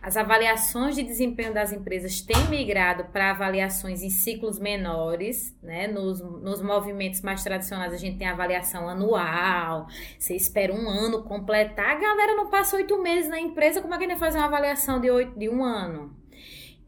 As 0.00 0.16
avaliações 0.16 0.94
de 0.94 1.02
desempenho 1.02 1.52
das 1.52 1.72
empresas 1.72 2.20
têm 2.20 2.48
migrado 2.48 3.04
para 3.06 3.30
avaliações 3.30 4.02
em 4.02 4.10
ciclos 4.10 4.58
menores, 4.58 5.56
né? 5.62 5.86
Nos, 5.86 6.20
nos 6.20 6.62
movimentos 6.62 7.20
mais 7.20 7.42
tradicionais 7.42 7.92
a 7.92 7.96
gente 7.96 8.18
tem 8.18 8.28
avaliação 8.28 8.88
anual, 8.88 9.86
você 10.18 10.34
espera 10.34 10.72
um 10.72 10.88
ano 10.88 11.22
completar, 11.22 11.96
a 11.96 12.00
galera 12.00 12.34
não 12.34 12.48
passa 12.48 12.76
oito 12.76 13.00
meses 13.02 13.28
na 13.28 13.40
empresa, 13.40 13.80
como 13.80 13.94
é 13.94 13.98
que 13.98 14.04
gente 14.04 14.18
vai 14.18 14.28
fazer 14.28 14.38
uma 14.38 14.46
avaliação 14.46 15.00
de, 15.00 15.10
oito, 15.10 15.38
de 15.38 15.48
um 15.48 15.64
ano? 15.64 16.16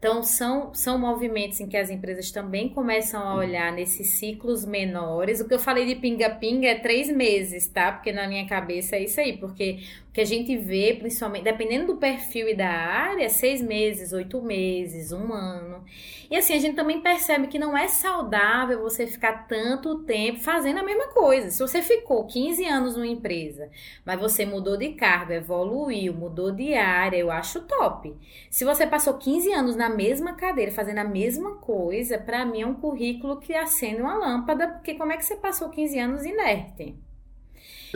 Então, 0.01 0.23
são, 0.23 0.73
são 0.73 0.97
movimentos 0.97 1.59
em 1.59 1.67
que 1.67 1.77
as 1.77 1.91
empresas 1.91 2.31
também 2.31 2.69
começam 2.69 3.21
a 3.21 3.35
olhar 3.35 3.71
nesses 3.71 4.07
ciclos 4.15 4.65
menores. 4.65 5.39
O 5.39 5.47
que 5.47 5.53
eu 5.53 5.59
falei 5.59 5.85
de 5.85 5.93
pinga-pinga 5.93 6.69
é 6.69 6.79
três 6.79 7.07
meses, 7.07 7.67
tá? 7.67 7.91
Porque 7.91 8.11
na 8.11 8.27
minha 8.27 8.47
cabeça 8.47 8.95
é 8.95 9.03
isso 9.03 9.21
aí. 9.21 9.37
Porque 9.37 9.77
que 10.13 10.19
a 10.19 10.25
gente 10.25 10.57
vê, 10.57 10.93
principalmente, 10.93 11.43
dependendo 11.43 11.87
do 11.87 11.97
perfil 11.97 12.49
e 12.49 12.55
da 12.55 12.69
área, 12.69 13.29
seis 13.29 13.61
meses, 13.61 14.11
oito 14.11 14.41
meses, 14.41 15.13
um 15.13 15.31
ano. 15.31 15.85
E 16.29 16.35
assim, 16.35 16.53
a 16.53 16.59
gente 16.59 16.75
também 16.75 17.01
percebe 17.01 17.47
que 17.47 17.57
não 17.57 17.77
é 17.77 17.87
saudável 17.87 18.81
você 18.81 19.07
ficar 19.07 19.47
tanto 19.47 19.99
tempo 20.03 20.39
fazendo 20.39 20.79
a 20.79 20.83
mesma 20.83 21.07
coisa. 21.07 21.49
Se 21.49 21.59
você 21.59 21.81
ficou 21.81 22.25
15 22.25 22.65
anos 22.65 22.95
numa 22.95 23.07
empresa, 23.07 23.69
mas 24.05 24.19
você 24.19 24.45
mudou 24.45 24.75
de 24.75 24.89
cargo, 24.93 25.31
evoluiu, 25.31 26.13
mudou 26.13 26.51
de 26.51 26.73
área, 26.73 27.17
eu 27.17 27.31
acho 27.31 27.61
top. 27.61 28.13
Se 28.49 28.65
você 28.65 28.85
passou 28.85 29.13
15 29.13 29.53
anos 29.53 29.75
na 29.77 29.89
mesma 29.89 30.33
cadeira, 30.33 30.71
fazendo 30.71 30.99
a 30.99 31.05
mesma 31.05 31.55
coisa, 31.55 32.17
para 32.17 32.45
mim 32.45 32.61
é 32.61 32.67
um 32.67 32.75
currículo 32.75 33.39
que 33.39 33.55
acende 33.55 34.01
uma 34.01 34.17
lâmpada, 34.17 34.67
porque 34.67 34.95
como 34.95 35.13
é 35.13 35.17
que 35.17 35.25
você 35.25 35.37
passou 35.37 35.69
15 35.69 35.99
anos 35.99 36.25
inerte? 36.25 36.95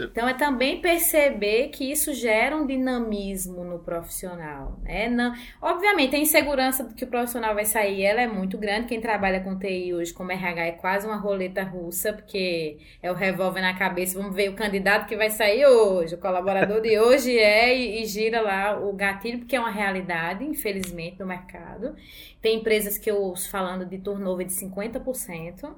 Então, 0.03 0.27
é 0.27 0.33
também 0.33 0.81
perceber 0.81 1.69
que 1.69 1.89
isso 1.89 2.13
gera 2.13 2.55
um 2.55 2.65
dinamismo 2.65 3.63
no 3.63 3.79
profissional. 3.79 4.79
Né? 4.83 5.07
Não, 5.09 5.33
obviamente, 5.61 6.15
a 6.15 6.19
insegurança 6.19 6.83
do 6.83 6.93
que 6.93 7.03
o 7.03 7.07
profissional 7.07 7.53
vai 7.53 7.65
sair, 7.65 8.03
ela 8.03 8.21
é 8.21 8.27
muito 8.27 8.57
grande. 8.57 8.87
Quem 8.87 8.99
trabalha 8.99 9.39
com 9.39 9.57
TI 9.57 9.93
hoje, 9.93 10.13
como 10.13 10.31
RH, 10.31 10.65
é 10.65 10.71
quase 10.71 11.07
uma 11.07 11.17
roleta 11.17 11.63
russa, 11.63 12.13
porque 12.13 12.77
é 13.01 13.11
o 13.11 13.15
revólver 13.15 13.61
na 13.61 13.73
cabeça. 13.73 14.19
Vamos 14.19 14.35
ver 14.35 14.49
o 14.49 14.55
candidato 14.55 15.07
que 15.07 15.15
vai 15.15 15.29
sair 15.29 15.65
hoje, 15.65 16.15
o 16.15 16.17
colaborador 16.17 16.81
de 16.81 16.99
hoje 16.99 17.37
é, 17.37 17.75
e, 17.75 18.01
e 18.01 18.05
gira 18.05 18.41
lá 18.41 18.79
o 18.79 18.93
gatilho, 18.93 19.39
porque 19.39 19.55
é 19.55 19.59
uma 19.59 19.71
realidade, 19.71 20.43
infelizmente, 20.43 21.19
no 21.19 21.25
mercado. 21.25 21.95
Tem 22.41 22.57
empresas 22.57 22.97
que 22.97 23.09
eu 23.09 23.21
ouço 23.21 23.49
falando 23.49 23.85
de 23.85 23.97
turnover 23.97 24.45
de 24.45 24.53
50%. 24.53 25.73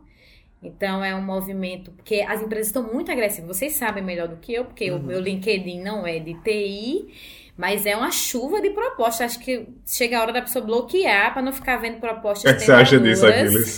Então 0.62 1.04
é 1.04 1.16
um 1.16 1.22
movimento, 1.22 1.92
porque 1.92 2.22
as 2.22 2.42
empresas 2.42 2.68
estão 2.68 2.84
muito 2.84 3.12
agressivas. 3.12 3.58
Vocês 3.58 3.74
sabem 3.74 4.04
melhor 4.04 4.28
do 4.28 4.38
que 4.38 4.54
eu, 4.54 4.66
porque 4.66 4.90
uhum. 4.90 4.98
o 4.98 5.04
meu 5.04 5.20
LinkedIn 5.20 5.82
não 5.82 6.06
é 6.06 6.20
de 6.20 6.34
TI, 6.42 7.14
mas 7.58 7.88
é 7.88 7.96
uma 7.96 8.12
chuva 8.12 8.62
de 8.62 8.70
propostas. 8.70 9.32
Acho 9.32 9.40
que 9.40 9.68
chega 9.84 10.20
a 10.20 10.22
hora 10.22 10.32
da 10.32 10.44
pessoa 10.44 10.64
bloquear 10.64 11.34
para 11.34 11.42
não 11.42 11.52
ficar 11.52 11.78
vendo 11.78 12.00
propostas. 12.00 12.52
O 12.52 12.56
que, 12.56 12.64
você 12.64 12.72
acha 12.72 13.00
disso, 13.00 13.26
Aquiles? 13.26 13.78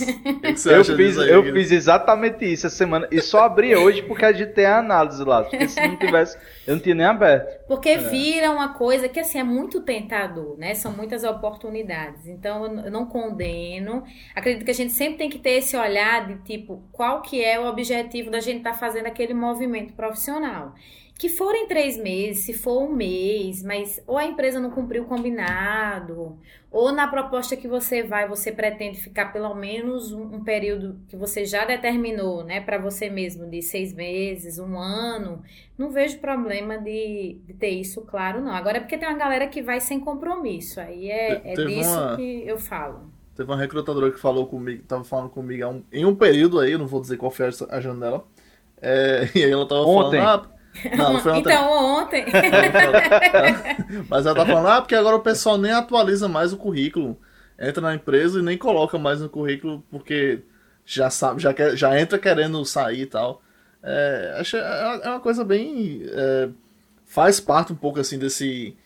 eu, 0.66 0.84
fiz, 0.84 1.16
eu 1.16 1.42
fiz 1.42 1.70
exatamente 1.72 2.44
isso 2.44 2.66
essa 2.66 2.76
semana 2.76 3.08
e 3.10 3.22
só 3.22 3.44
abri 3.44 3.74
hoje 3.74 4.02
porque 4.02 4.24
a 4.26 4.32
gente 4.32 4.52
tem 4.52 4.66
a 4.66 4.78
análise 4.78 5.24
lá. 5.24 5.42
Porque 5.44 5.66
se 5.66 5.80
não 5.80 5.96
tivesse, 5.96 6.36
eu 6.66 6.74
não 6.74 6.82
tinha 6.82 6.94
nem 6.94 7.06
aberto. 7.06 7.66
Porque 7.66 7.88
é. 7.88 7.96
vira 7.96 8.50
uma 8.50 8.74
coisa 8.74 9.08
que 9.08 9.18
assim 9.18 9.38
é 9.38 9.44
muito 9.44 9.80
tentador, 9.80 10.58
né? 10.58 10.74
São 10.74 10.92
muitas 10.92 11.24
oportunidades. 11.24 12.26
Então 12.26 12.66
eu 12.66 12.90
não 12.90 13.06
condeno. 13.06 14.04
Acredito 14.34 14.66
que 14.66 14.70
a 14.70 14.74
gente 14.74 14.92
sempre 14.92 15.16
tem 15.16 15.30
que 15.30 15.38
ter 15.38 15.52
esse 15.52 15.74
olhar 15.74 16.26
de 16.26 16.36
tipo 16.42 16.82
qual 16.92 17.22
que 17.22 17.42
é 17.42 17.58
o 17.58 17.66
objetivo 17.66 18.30
da 18.30 18.40
gente 18.40 18.58
estar 18.58 18.72
tá 18.72 18.78
fazendo 18.78 19.06
aquele 19.06 19.32
movimento 19.32 19.94
profissional 19.94 20.74
que 21.20 21.28
forem 21.28 21.68
três 21.68 21.98
meses, 21.98 22.44
se 22.44 22.54
for 22.54 22.82
um 22.82 22.94
mês, 22.94 23.62
mas 23.62 24.02
ou 24.06 24.16
a 24.16 24.24
empresa 24.24 24.58
não 24.58 24.70
cumpriu 24.70 25.02
o 25.02 25.06
combinado, 25.06 26.38
ou 26.70 26.90
na 26.92 27.06
proposta 27.06 27.54
que 27.58 27.68
você 27.68 28.02
vai, 28.02 28.26
você 28.26 28.50
pretende 28.50 28.98
ficar 28.98 29.30
pelo 29.30 29.54
menos 29.54 30.12
um, 30.12 30.36
um 30.36 30.42
período 30.42 30.98
que 31.08 31.16
você 31.16 31.44
já 31.44 31.66
determinou, 31.66 32.42
né, 32.42 32.62
para 32.62 32.78
você 32.78 33.10
mesmo, 33.10 33.46
de 33.46 33.60
seis 33.60 33.92
meses, 33.92 34.58
um 34.58 34.78
ano, 34.78 35.42
não 35.76 35.90
vejo 35.90 36.18
problema 36.20 36.78
de, 36.78 37.36
de, 37.46 37.52
ter 37.52 37.68
isso 37.68 38.00
claro, 38.00 38.40
não. 38.40 38.52
Agora 38.52 38.78
é 38.78 38.80
porque 38.80 38.96
tem 38.96 39.06
uma 39.06 39.18
galera 39.18 39.46
que 39.46 39.60
vai 39.60 39.78
sem 39.78 40.00
compromisso, 40.00 40.80
aí 40.80 41.10
é, 41.10 41.42
é 41.44 41.54
disso 41.54 42.00
uma... 42.00 42.16
que 42.16 42.44
eu 42.46 42.56
falo. 42.56 43.12
Teve 43.36 43.50
uma 43.50 43.58
recrutadora 43.58 44.10
que 44.10 44.18
falou 44.18 44.46
comigo, 44.46 44.82
tava 44.84 45.04
falando 45.04 45.28
comigo 45.28 45.84
em 45.92 46.06
um 46.06 46.16
período 46.16 46.60
aí, 46.60 46.72
eu 46.72 46.78
não 46.78 46.86
vou 46.86 46.98
dizer 46.98 47.18
qual 47.18 47.30
foi 47.30 47.50
a 47.68 47.78
janela, 47.78 48.24
é, 48.80 49.28
e 49.36 49.44
aí 49.44 49.50
ela 49.50 49.68
tava 49.68 49.82
Ontem. 49.82 50.18
falando, 50.18 50.48
ah, 50.48 50.59
não, 50.96 51.14
não 51.14 51.20
foi 51.22 51.32
ontem. 51.32 51.52
Então, 51.52 51.72
ontem. 51.72 52.24
Mas 54.08 54.26
ela 54.26 54.34
tá 54.34 54.46
falando, 54.46 54.68
ah, 54.68 54.80
porque 54.80 54.94
agora 54.94 55.16
o 55.16 55.20
pessoal 55.20 55.58
nem 55.58 55.72
atualiza 55.72 56.28
mais 56.28 56.52
o 56.52 56.56
currículo. 56.56 57.18
Entra 57.58 57.82
na 57.82 57.94
empresa 57.94 58.38
e 58.38 58.42
nem 58.42 58.56
coloca 58.56 58.98
mais 58.98 59.20
no 59.20 59.28
currículo 59.28 59.84
porque 59.90 60.42
já 60.84 61.10
sabe, 61.10 61.42
já, 61.42 61.52
quer, 61.52 61.76
já 61.76 61.98
entra 62.00 62.18
querendo 62.18 62.64
sair 62.64 63.02
e 63.02 63.06
tal. 63.06 63.42
É, 63.82 64.36
acho, 64.38 64.56
é, 64.56 65.00
é 65.04 65.08
uma 65.10 65.20
coisa 65.20 65.44
bem. 65.44 66.02
É, 66.04 66.48
faz 67.04 67.40
parte 67.40 67.72
um 67.72 67.76
pouco 67.76 68.00
assim 68.00 68.18
desse, 68.18 68.76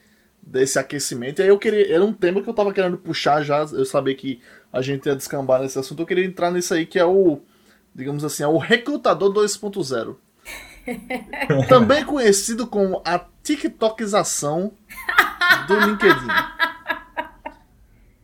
desse 0.43 0.79
aquecimento. 0.79 1.41
E 1.41 1.43
aí 1.43 1.49
eu 1.49 1.59
queria. 1.59 1.95
Era 1.95 2.05
um 2.05 2.13
tema 2.13 2.43
que 2.43 2.49
eu 2.49 2.55
tava 2.55 2.73
querendo 2.73 2.99
puxar 2.99 3.43
já. 3.43 3.61
Eu 3.61 3.85
sabia 3.85 4.15
que 4.15 4.41
a 4.73 4.83
gente 4.83 5.07
ia 5.07 5.17
descambar 5.17 5.61
nesse 5.61 5.79
assunto. 5.79 6.03
Eu 6.03 6.07
queria 6.07 6.25
entrar 6.25 6.51
nisso 6.51 6.75
aí 6.75 6.87
que 6.87 6.99
é 6.99 7.05
o. 7.05 7.41
Digamos 7.95 8.25
assim, 8.25 8.43
é 8.43 8.49
o 8.49 8.59
recrutador 8.59 9.33
2.0. 9.33 10.17
Também 11.69 12.05
conhecido 12.05 12.67
como 12.67 13.03
a 13.05 13.19
TikTokização 13.43 14.73
do 15.67 15.81
LinkedIn. 15.81 16.29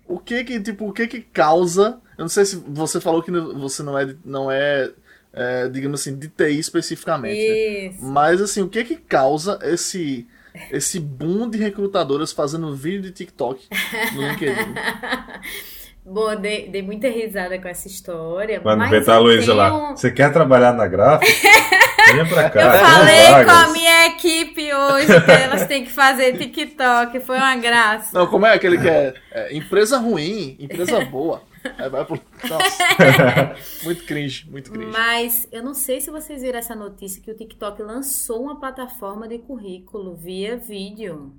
O 0.07 0.19
que 0.19 0.45
que, 0.45 0.61
tipo, 0.61 0.89
o 0.89 0.93
que 0.93 1.07
que 1.07 1.21
causa... 1.21 2.01
Eu 2.19 2.23
não 2.23 2.29
sei 2.29 2.45
se 2.45 2.57
você 2.57 3.01
falou 3.01 3.23
que 3.23 3.31
você 3.31 3.83
não 3.83 3.99
é, 3.99 4.15
não 4.25 4.51
é, 4.51 4.91
é 5.33 5.69
digamos 5.69 6.01
assim, 6.01 6.19
de 6.19 6.29
TI 6.29 6.59
especificamente. 6.59 7.93
Né? 7.93 7.97
Mas, 8.01 8.41
assim, 8.41 8.63
o 8.63 8.69
que 8.69 8.85
que 8.85 8.97
causa 8.97 9.59
esse 9.63 10.27
esse 10.73 10.99
boom 10.99 11.49
de 11.49 11.59
recrutadoras 11.59 12.33
fazendo 12.33 12.75
vídeo 12.75 13.03
de 13.03 13.13
TikTok 13.13 13.69
no 14.15 14.29
LinkedIn? 14.29 14.75
Bom, 16.05 16.35
dei, 16.37 16.69
dei 16.69 16.83
muita 16.83 17.09
risada 17.09 17.59
com 17.59 17.69
essa 17.69 17.87
história. 17.87 18.61
Quando 18.61 18.89
vê 18.89 19.01
tá 19.03 19.15
a 19.15 19.19
Luísa 19.19 19.55
lá, 19.55 19.91
você 19.91 20.11
quer 20.11 20.33
trabalhar 20.33 20.73
na 20.73 20.87
gráfica? 20.87 21.31
Venha 22.13 22.27
pra 22.27 22.51
cá. 22.51 22.61
Eu 22.61 22.81
falei 22.81 23.45
com 23.45 23.51
a 23.51 23.69
minha 23.69 24.07
equipe 24.07 24.73
hoje 24.73 25.21
que 25.21 25.31
elas 25.31 25.67
têm 25.67 25.85
que 25.85 25.91
fazer 25.91 26.37
TikTok. 26.37 27.21
Foi 27.21 27.37
uma 27.37 27.57
graça. 27.57 28.19
Não, 28.19 28.27
como 28.27 28.47
é 28.47 28.55
aquele 28.55 28.79
que 28.79 28.89
é, 28.89 29.15
é 29.31 29.57
empresa 29.57 29.99
ruim, 29.99 30.57
empresa 30.59 31.05
boa. 31.05 31.43
É, 31.79 31.89
vai 31.89 32.05
pro... 32.05 32.19
Nossa. 32.49 32.85
muito 33.85 34.05
cringe, 34.05 34.49
muito 34.51 34.73
cringe. 34.73 34.91
Mas 34.91 35.47
eu 35.53 35.63
não 35.63 35.75
sei 35.75 36.01
se 36.01 36.11
vocês 36.11 36.43
viram 36.43 36.59
essa 36.59 36.75
notícia 36.75 37.23
que 37.23 37.31
o 37.31 37.35
TikTok 37.35 37.83
lançou 37.83 38.43
uma 38.43 38.59
plataforma 38.59 39.29
de 39.29 39.39
currículo 39.39 40.17
via 40.17 40.57
vídeo. 40.57 41.35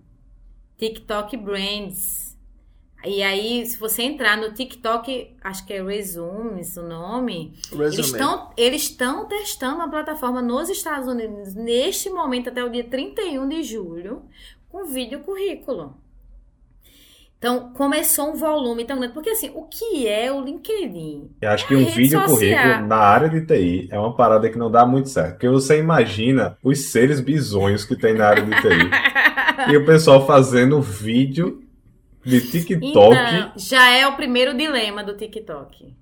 TikTok 0.77 1.35
Brands. 1.38 2.30
E 3.03 3.23
aí, 3.23 3.65
se 3.65 3.78
você 3.80 4.03
entrar 4.03 4.38
no 4.38 4.53
TikTok, 4.53 5.36
acho 5.44 5.65
que 5.65 5.73
é 5.73 5.84
Resumes 5.84 6.78
o 6.78 6.84
nome, 6.84 7.53
Resume. 7.72 8.53
eles 8.56 8.84
estão 8.84 9.26
testando 9.26 9.82
a 9.82 9.88
plataforma 9.88 10.41
nos 10.41 10.69
Estados 10.69 11.07
Unidos 11.07 11.56
neste 11.56 12.10
momento, 12.10 12.49
até 12.49 12.64
o 12.64 12.69
dia 12.69 12.84
31 12.84 13.49
de 13.49 13.64
julho, 13.64 14.22
com 14.69 14.86
vídeo 14.86 15.22
currículo. 15.22 15.95
Então, 17.40 17.73
começou 17.73 18.30
um 18.30 18.36
volume 18.36 18.86
tão 18.86 18.99
grande. 18.99 19.15
Porque, 19.15 19.32
assim, 19.32 19.52
o 19.56 19.64
que 19.64 20.07
é 20.07 20.32
o 20.32 20.41
LinkedIn? 20.41 21.32
Eu 21.41 21.49
acho 21.49 21.68
que 21.68 21.76
um 21.76 21.86
vídeo 21.86 22.19
social. 22.19 22.28
currículo 22.28 22.88
na 22.88 22.98
área 22.98 23.28
de 23.28 23.41
TI 23.41 23.90
é 23.91 23.98
uma 23.98 24.15
parada 24.15 24.48
que 24.48 24.60
não 24.60 24.69
dá 24.69 24.86
muito 24.86 25.10
certo. 25.10 25.32
Porque 25.32 25.49
você 25.49 25.80
imagina 25.80 26.56
os 26.64 26.91
seres 26.91 27.19
bizonhos 27.19 27.84
que 27.84 27.95
tem 27.95 28.14
na 28.14 28.28
área 28.28 28.44
de 28.44 28.52
TI. 28.52 29.72
e 29.73 29.76
o 29.76 29.84
pessoal 29.84 30.28
fazendo 30.28 30.80
vídeo 30.84 31.64
de 32.23 32.41
TikTok. 32.41 32.85
Então, 32.85 33.11
já 33.56 33.89
é 33.91 34.07
o 34.07 34.15
primeiro 34.15 34.56
dilema 34.56 35.03
do 35.03 35.15
TikTok. 35.15 35.93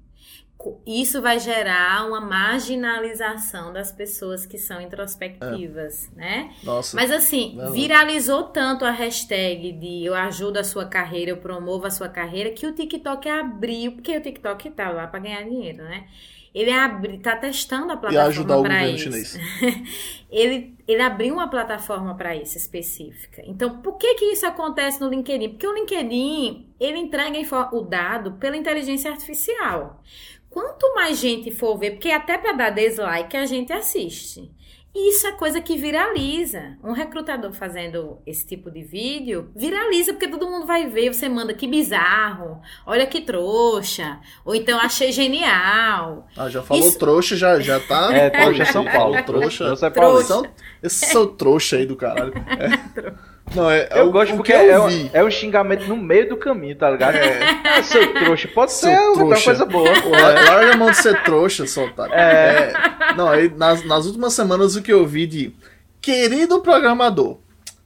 Isso 0.85 1.21
vai 1.21 1.39
gerar 1.39 2.05
uma 2.05 2.19
marginalização 2.19 3.71
das 3.71 3.93
pessoas 3.93 4.45
que 4.45 4.57
são 4.57 4.81
introspectivas, 4.81 6.09
é. 6.17 6.19
né? 6.19 6.53
Nossa. 6.63 6.97
Mas 6.97 7.11
assim, 7.11 7.55
não, 7.55 7.71
viralizou 7.71 8.43
tanto 8.43 8.83
a 8.83 8.91
hashtag 8.91 9.71
de 9.71 10.03
eu 10.03 10.13
ajudo 10.13 10.57
a 10.57 10.63
sua 10.65 10.85
carreira, 10.85 11.31
eu 11.31 11.37
promovo 11.37 11.87
a 11.87 11.91
sua 11.91 12.09
carreira, 12.09 12.51
que 12.51 12.67
o 12.67 12.73
TikTok 12.73 13.29
abriu, 13.29 13.93
porque 13.93 14.17
o 14.17 14.21
TikTok 14.21 14.71
tá 14.71 14.89
lá 14.89 15.07
para 15.07 15.21
ganhar 15.21 15.43
dinheiro, 15.43 15.81
né? 15.81 16.07
Ele 16.53 16.71
abri, 16.71 17.19
tá 17.19 17.35
testando 17.35 17.91
a 17.93 17.97
plataforma 17.97 18.63
para 18.63 18.87
isso. 18.87 19.03
Chinês. 19.03 19.37
ele, 20.29 20.75
ele 20.87 21.01
abriu 21.01 21.33
uma 21.35 21.47
plataforma 21.47 22.15
para 22.15 22.35
isso 22.35 22.57
específica. 22.57 23.41
Então, 23.45 23.81
por 23.81 23.97
que 23.97 24.15
que 24.15 24.25
isso 24.25 24.45
acontece 24.45 24.99
no 24.99 25.09
LinkedIn? 25.09 25.49
Porque 25.49 25.67
o 25.67 25.73
LinkedIn, 25.73 26.73
ele 26.79 26.97
entrega 26.97 27.37
o 27.71 27.81
dado 27.81 28.33
pela 28.33 28.57
inteligência 28.57 29.11
artificial. 29.11 30.01
Quanto 30.49 30.95
mais 30.95 31.19
gente 31.19 31.51
for 31.51 31.77
ver, 31.77 31.91
porque 31.91 32.09
até 32.09 32.37
para 32.37 32.53
dar 32.53 32.69
dislike 32.71 33.37
a 33.37 33.45
gente 33.45 33.71
assiste. 33.71 34.51
Isso 34.93 35.27
é 35.27 35.31
coisa 35.31 35.61
que 35.61 35.77
viraliza. 35.77 36.77
Um 36.83 36.93
recrutador 36.93 37.51
fazendo 37.53 38.17
esse 38.25 38.45
tipo 38.45 38.71
de 38.71 38.83
vídeo 38.83 39.51
viraliza 39.55 40.13
porque 40.13 40.27
todo 40.27 40.49
mundo 40.49 40.65
vai 40.65 40.87
ver. 40.89 41.13
Você 41.13 41.29
manda 41.29 41.53
que 41.53 41.67
bizarro, 41.67 42.59
olha 42.85 43.05
que 43.05 43.21
trouxa, 43.21 44.19
ou 44.43 44.55
então 44.55 44.79
achei 44.79 45.11
genial. 45.11 46.27
Ah, 46.35 46.49
já 46.49 46.63
falou 46.63 46.87
Isso... 46.87 46.97
trouxa, 46.97 47.37
já, 47.37 47.59
já 47.59 47.79
tá. 47.79 48.11
É, 48.13 48.29
trouxa 48.29 48.63
é 48.63 48.65
São 48.65 48.85
Paulo. 48.85 49.23
Trouxa. 49.23 49.65
Trouxa 49.65 49.85
é. 49.85 49.89
Trouxa. 49.89 50.51
Esse 50.81 51.05
seu 51.05 51.27
trouxa 51.27 51.75
aí 51.75 51.85
do 51.85 51.95
caralho. 51.95 52.33
É. 52.59 53.29
Não, 53.55 53.69
é, 53.69 53.89
eu, 53.91 54.11
gosto 54.11 54.35
porque 54.35 54.53
é, 54.53 54.79
um, 54.79 55.09
é 55.11 55.23
um 55.23 55.31
xingamento 55.31 55.85
no 55.87 55.97
meio 55.97 56.29
do 56.29 56.37
caminho, 56.37 56.75
tá 56.75 56.89
ligado? 56.89 57.15
É, 57.15 57.79
é 57.79 57.81
seu 57.81 58.13
trouxa. 58.13 58.47
Pode 58.47 58.71
seu 58.71 58.89
ser 58.89 59.13
trouxa. 59.13 59.23
uma 59.23 59.43
coisa 59.43 59.65
boa. 59.65 59.89
É. 59.89 60.49
Larga 60.49 60.73
a 60.73 60.77
mão 60.77 60.91
de 60.91 60.97
ser 60.97 61.23
trouxa, 61.23 61.65
soltar. 61.65 62.11
É. 62.11 62.71
é. 62.71 63.13
Não, 63.15 63.27
aí, 63.27 63.49
nas, 63.49 63.83
nas 63.85 64.05
últimas 64.05 64.33
semanas 64.33 64.75
o 64.75 64.81
que 64.81 64.93
eu 64.93 65.05
vi 65.05 65.25
de 65.25 65.55
querido 65.99 66.61
programador. 66.61 67.39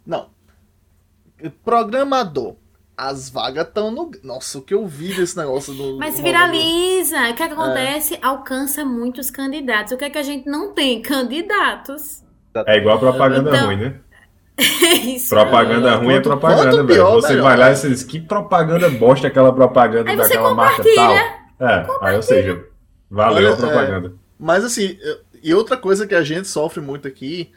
Não. 0.05 0.29
Programador. 1.63 2.55
As 2.95 3.29
vagas 3.29 3.67
estão 3.67 3.89
no. 3.89 4.11
Nossa, 4.23 4.59
o 4.59 4.61
que 4.61 4.73
eu 4.73 4.85
vi 4.85 5.15
desse 5.15 5.35
negócio 5.35 5.73
do. 5.73 5.97
Mas 5.97 6.19
viraliza. 6.19 7.17
O 7.29 7.33
que, 7.33 7.43
é 7.43 7.47
que 7.47 7.53
acontece? 7.53 8.15
É. 8.15 8.19
Alcança 8.21 8.85
muitos 8.85 9.31
candidatos. 9.31 9.93
O 9.93 9.97
que 9.97 10.05
é 10.05 10.09
que 10.09 10.17
a 10.17 10.23
gente 10.23 10.47
não 10.47 10.73
tem? 10.73 11.01
Candidatos. 11.01 12.21
É 12.67 12.77
igual 12.77 12.99
propaganda 12.99 13.49
então, 13.49 13.65
ruim, 13.65 13.77
né? 13.77 13.99
Isso. 15.03 15.29
Propaganda 15.29 15.89
é, 15.91 15.95
ruim 15.95 16.15
é 16.15 16.19
propaganda, 16.19 16.83
velho. 16.83 17.05
Você 17.11 17.29
melhor, 17.29 17.43
vai 17.43 17.57
lá 17.57 17.71
e 17.71 17.75
você 17.75 17.89
diz 17.89 18.03
que 18.03 18.19
propaganda 18.19 18.89
bosta 18.89 19.27
aquela 19.27 19.53
propaganda 19.53 20.11
aí 20.11 20.17
daquela 20.17 20.53
marca 20.53 20.83
tal. 20.95 21.13
É, 21.59 21.87
aí 22.01 22.15
ou 22.15 22.21
seja, 22.21 22.63
valeu 23.09 23.47
Olha, 23.47 23.53
a 23.53 23.57
propaganda. 23.57 24.07
É, 24.09 24.11
mas 24.37 24.63
assim, 24.63 24.97
e 25.41 25.53
outra 25.53 25.75
coisa 25.75 26.05
que 26.05 26.13
a 26.13 26.23
gente 26.23 26.47
sofre 26.47 26.81
muito 26.81 27.07
aqui, 27.07 27.51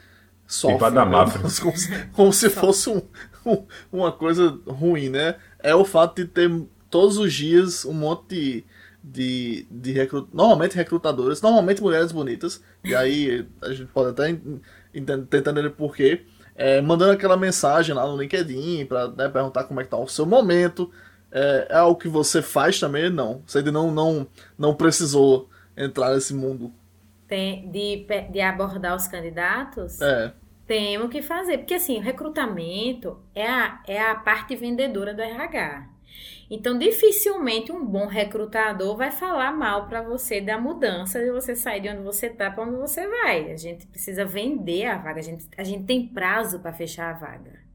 sofre 0.47 0.91
da 0.91 1.05
né, 1.05 1.13
como, 1.61 1.75
como 2.13 2.33
se 2.33 2.49
fosse 2.49 2.89
um, 2.89 3.03
um, 3.45 3.65
uma 3.93 4.13
coisa 4.13 4.59
ruim, 4.67 5.11
né? 5.11 5.37
É 5.63 5.75
o 5.75 5.85
fato 5.85 6.17
de 6.17 6.29
ter 6.29 6.51
todos 6.89 7.19
os 7.19 7.33
dias 7.33 7.85
um 7.85 7.93
monte 7.93 8.29
de, 8.29 8.65
de, 9.05 9.67
de 9.71 9.93
recrut... 9.93 10.29
normalmente 10.33 10.77
recrutadoras, 10.77 11.43
normalmente 11.43 11.83
mulheres 11.83 12.11
bonitas, 12.11 12.63
e 12.83 12.95
aí 12.95 13.47
a 13.61 13.73
gente 13.73 13.93
pode 13.93 14.11
até 14.11 14.35
tentar 14.93 15.51
entender 15.51 15.71
por 15.71 15.95
quê 15.95 16.25
é, 16.57 16.81
mandando 16.81 17.13
aquela 17.13 17.37
mensagem 17.37 17.95
lá 17.95 18.07
no 18.07 18.17
LinkedIn 18.17 18.87
para 18.87 19.09
né, 19.09 19.29
perguntar 19.29 19.65
como 19.65 19.81
é 19.81 19.85
que 19.85 19.91
tá 19.91 19.97
o 19.97 20.09
seu 20.09 20.25
momento. 20.25 20.91
É, 21.31 21.67
é 21.71 21.77
algo 21.77 22.01
que 22.01 22.09
você 22.09 22.41
faz 22.41 22.81
também? 22.81 23.11
Não. 23.11 23.43
Você 23.47 23.59
ainda 23.59 23.71
não, 23.71 23.91
não, 23.91 24.27
não 24.59 24.75
precisou 24.75 25.51
entrar 25.77 26.15
nesse 26.15 26.33
mundo. 26.33 26.73
Tem, 27.29 27.69
de, 27.71 28.07
de 28.31 28.41
abordar 28.41 28.97
os 28.97 29.07
candidatos? 29.07 30.01
É. 30.01 30.33
Temos 30.67 31.11
que 31.11 31.23
fazer. 31.23 31.59
Porque 31.59 31.75
assim, 31.75 31.99
o 31.99 32.03
recrutamento 32.03 33.19
é 33.35 33.47
a, 33.47 33.81
é 33.87 34.01
a 34.01 34.15
parte 34.15 34.57
vendedora 34.57 35.13
do 35.13 35.21
RH. 35.21 35.96
Então, 36.49 36.79
dificilmente 36.79 37.73
um 37.73 37.85
bom 37.85 38.07
recrutador 38.07 38.97
vai 38.97 39.11
falar 39.11 39.53
mal 39.53 39.89
para 39.89 40.01
você 40.01 40.41
da 40.41 40.59
mudança 40.59 41.19
de 41.19 41.31
você 41.31 41.57
sair 41.57 41.81
de 41.81 41.89
onde 41.89 42.03
você 42.03 42.27
está 42.27 42.51
para 42.51 42.63
onde 42.63 42.77
você 42.77 43.07
vai. 43.07 43.51
A 43.51 43.57
gente 43.57 43.87
precisa 43.87 44.25
vender 44.25 44.87
a 44.87 44.97
vaga, 44.97 45.19
a 45.19 45.23
gente, 45.23 45.47
a 45.57 45.65
gente 45.65 45.85
tem 45.85 46.07
prazo 46.07 46.61
para 46.61 46.73
fechar 46.73 47.11
a 47.11 47.19
vaga. 47.19 47.67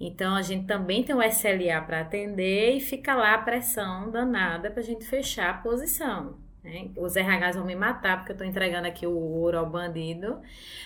Então, 0.00 0.34
a 0.34 0.42
gente 0.42 0.66
também 0.66 1.04
tem 1.04 1.14
o 1.14 1.22
SLA 1.22 1.80
para 1.86 2.00
atender 2.00 2.76
e 2.76 2.80
fica 2.80 3.14
lá 3.14 3.34
a 3.34 3.38
pressão 3.38 4.10
danada 4.10 4.70
para 4.70 4.80
a 4.80 4.84
gente 4.84 5.06
fechar 5.06 5.50
a 5.50 5.58
posição. 5.58 6.43
Né? 6.64 6.88
Os 6.96 7.14
RHs 7.14 7.56
vão 7.56 7.66
me 7.66 7.76
matar 7.76 8.16
porque 8.16 8.32
eu 8.32 8.34
estou 8.34 8.46
entregando 8.46 8.88
aqui 8.88 9.06
o 9.06 9.14
ouro 9.14 9.58
ao 9.58 9.68
bandido. 9.68 10.38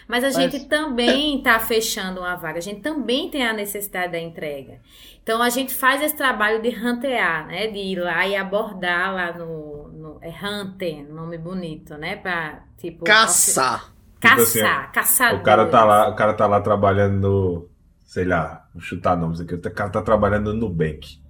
Mas 0.08 0.24
a 0.24 0.26
Mas... 0.26 0.36
gente 0.36 0.66
também 0.66 1.38
está 1.38 1.60
fechando 1.60 2.20
uma 2.20 2.34
vaga, 2.34 2.58
a 2.58 2.62
gente 2.62 2.80
também 2.80 3.30
tem 3.30 3.46
a 3.46 3.52
necessidade 3.52 4.10
da 4.10 4.18
entrega. 4.18 4.80
Então 5.22 5.40
a 5.40 5.50
gente 5.50 5.72
faz 5.72 6.02
esse 6.02 6.16
trabalho 6.16 6.60
de 6.60 6.70
rantear, 6.70 7.46
né? 7.46 7.68
De 7.68 7.78
ir 7.78 8.00
lá 8.00 8.26
e 8.26 8.34
abordar 8.34 9.14
lá 9.14 9.32
no. 9.32 9.88
no 9.88 10.18
é 10.20 10.30
hunter, 10.30 11.06
nome 11.12 11.38
bonito, 11.38 11.96
né? 11.96 12.16
Pra, 12.16 12.64
tipo. 12.76 13.04
Caçar. 13.04 13.92
Caçar, 14.20 14.36
tipo 14.36 14.42
assim, 14.42 14.92
caçar. 14.92 15.34
O 15.36 15.42
cara 15.42 15.66
tá 15.66 15.84
lá, 15.84 16.08
o 16.08 16.16
cara 16.16 16.34
tá 16.34 16.46
lá 16.46 16.60
trabalhando 16.60 17.20
no. 17.20 17.68
Sei 18.04 18.24
lá, 18.24 18.66
vou 18.72 18.82
chutar 18.82 19.16
nomes 19.16 19.38
aqui. 19.38 19.54
O 19.54 19.60
cara 19.60 19.90
tá 19.90 20.02
trabalhando 20.02 20.52
no 20.52 20.60
Nubank. 20.60 21.20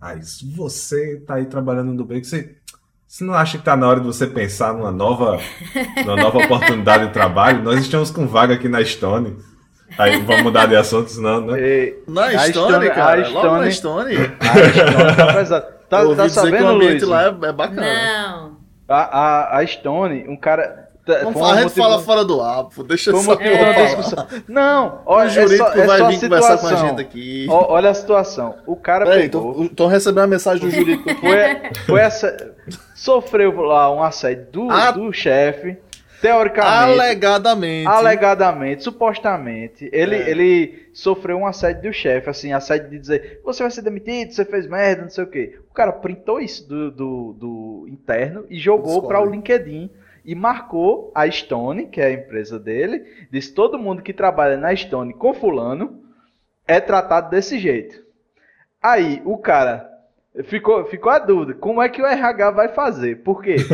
Aí, 0.00 0.22
se 0.22 0.48
você 0.54 1.18
tá 1.26 1.34
aí 1.34 1.46
trabalhando 1.46 1.88
no 1.88 1.94
Nubank, 1.94 2.24
você 2.24 2.57
você 3.08 3.24
não 3.24 3.32
acha 3.32 3.52
que 3.52 3.62
está 3.62 3.74
na 3.74 3.88
hora 3.88 4.00
de 4.00 4.06
você 4.06 4.26
pensar 4.26 4.74
numa 4.74 4.92
nova, 4.92 5.40
numa 6.04 6.14
nova 6.14 6.38
oportunidade 6.40 7.06
de 7.06 7.12
trabalho? 7.12 7.62
Nós 7.62 7.80
estamos 7.80 8.10
com 8.10 8.26
vaga 8.26 8.52
aqui 8.52 8.68
na 8.68 8.84
Stone. 8.84 9.38
Aí 9.96 10.20
vamos 10.20 10.42
mudar 10.42 10.66
de 10.66 10.76
assunto, 10.76 11.10
senão, 11.10 11.40
né? 11.40 11.58
E, 11.58 11.94
na 12.06 12.28
Stone, 12.38 12.90
cara. 12.90 13.22
A 13.22 13.24
Stone, 13.24 13.46
logo 13.46 13.56
na 13.56 13.70
Stone. 13.70 14.14
A 14.14 14.44
Stone 14.70 15.16
tá 15.16 15.32
pesado. 15.32 15.66
Tá, 15.88 16.14
tá 16.14 16.28
sabendo, 16.28 16.74
Luiz? 16.74 17.02
lá 17.02 17.24
é, 17.24 17.28
é 17.28 17.52
bacana. 17.52 17.80
Não. 17.80 18.58
A, 18.86 19.18
a, 19.20 19.58
a 19.58 19.66
Stone, 19.66 20.28
um 20.28 20.36
cara... 20.36 20.86
Vamos 21.06 21.40
a 21.40 21.54
gente 21.54 21.62
motivo... 21.62 21.82
fala 21.82 22.02
fora 22.02 22.22
do 22.22 22.42
ar, 22.42 22.66
deixa 22.86 23.10
eu 23.10 23.16
só 23.16 23.32
é. 23.40 24.42
Não, 24.46 25.00
olha, 25.06 25.26
o 25.26 25.30
jurídico 25.30 25.64
é 25.64 25.72
só, 25.72 25.72
é 25.72 25.86
vai 25.86 25.98
só 25.98 26.08
vir 26.10 26.20
conversar 26.20 26.58
com 26.58 26.66
a 26.66 26.74
gente 26.74 27.00
aqui. 27.00 27.46
olha 27.48 27.88
a 27.88 27.94
situação. 27.94 28.56
O 28.66 28.76
cara 28.76 29.06
Peraí, 29.06 29.30
pegou... 29.30 29.88
recebendo 29.88 30.24
a 30.24 30.26
mensagem 30.26 30.68
do 30.68 30.70
jurídico. 30.70 31.08
Foi, 31.18 31.38
foi 31.86 32.00
essa 32.02 32.36
sofreu 32.98 33.54
lá 33.60 33.94
um 33.94 34.02
assédio 34.02 34.46
do, 34.50 34.70
a... 34.70 34.90
do 34.90 35.12
chefe. 35.12 35.78
Teoricamente. 36.20 37.00
Alegadamente. 37.00 37.86
Alegadamente, 37.86 38.82
supostamente. 38.82 39.88
Ele, 39.92 40.16
é. 40.16 40.30
ele 40.30 40.88
sofreu 40.92 41.38
um 41.38 41.46
assédio 41.46 41.82
do 41.82 41.92
chefe, 41.92 42.28
assim, 42.28 42.52
assédio 42.52 42.90
de 42.90 42.98
dizer, 42.98 43.40
você 43.44 43.62
vai 43.62 43.70
ser 43.70 43.82
demitido, 43.82 44.32
você 44.32 44.44
fez 44.44 44.66
merda, 44.66 45.02
não 45.02 45.10
sei 45.10 45.22
o 45.22 45.28
quê. 45.28 45.60
O 45.70 45.72
cara 45.72 45.92
printou 45.92 46.40
isso 46.40 46.68
do, 46.68 46.90
do, 46.90 47.32
do 47.34 47.86
interno 47.88 48.44
e 48.50 48.58
jogou 48.58 49.06
para 49.06 49.20
o 49.20 49.30
LinkedIn 49.30 49.88
e 50.24 50.34
marcou 50.34 51.12
a 51.14 51.30
Stone, 51.30 51.86
que 51.86 52.00
é 52.00 52.06
a 52.06 52.12
empresa 52.12 52.58
dele, 52.58 53.04
disse 53.30 53.54
todo 53.54 53.78
mundo 53.78 54.02
que 54.02 54.12
trabalha 54.12 54.56
na 54.56 54.74
Stone 54.74 55.14
com 55.14 55.32
fulano 55.32 56.02
é 56.66 56.80
tratado 56.80 57.30
desse 57.30 57.60
jeito. 57.60 58.02
Aí 58.82 59.22
o 59.24 59.38
cara 59.38 59.87
Ficou, 60.44 60.84
ficou 60.84 61.10
a 61.10 61.18
dúvida, 61.18 61.54
como 61.54 61.82
é 61.82 61.88
que 61.88 62.00
o 62.00 62.06
RH 62.06 62.50
vai 62.52 62.68
fazer? 62.68 63.16
Por 63.16 63.42
quê? 63.42 63.56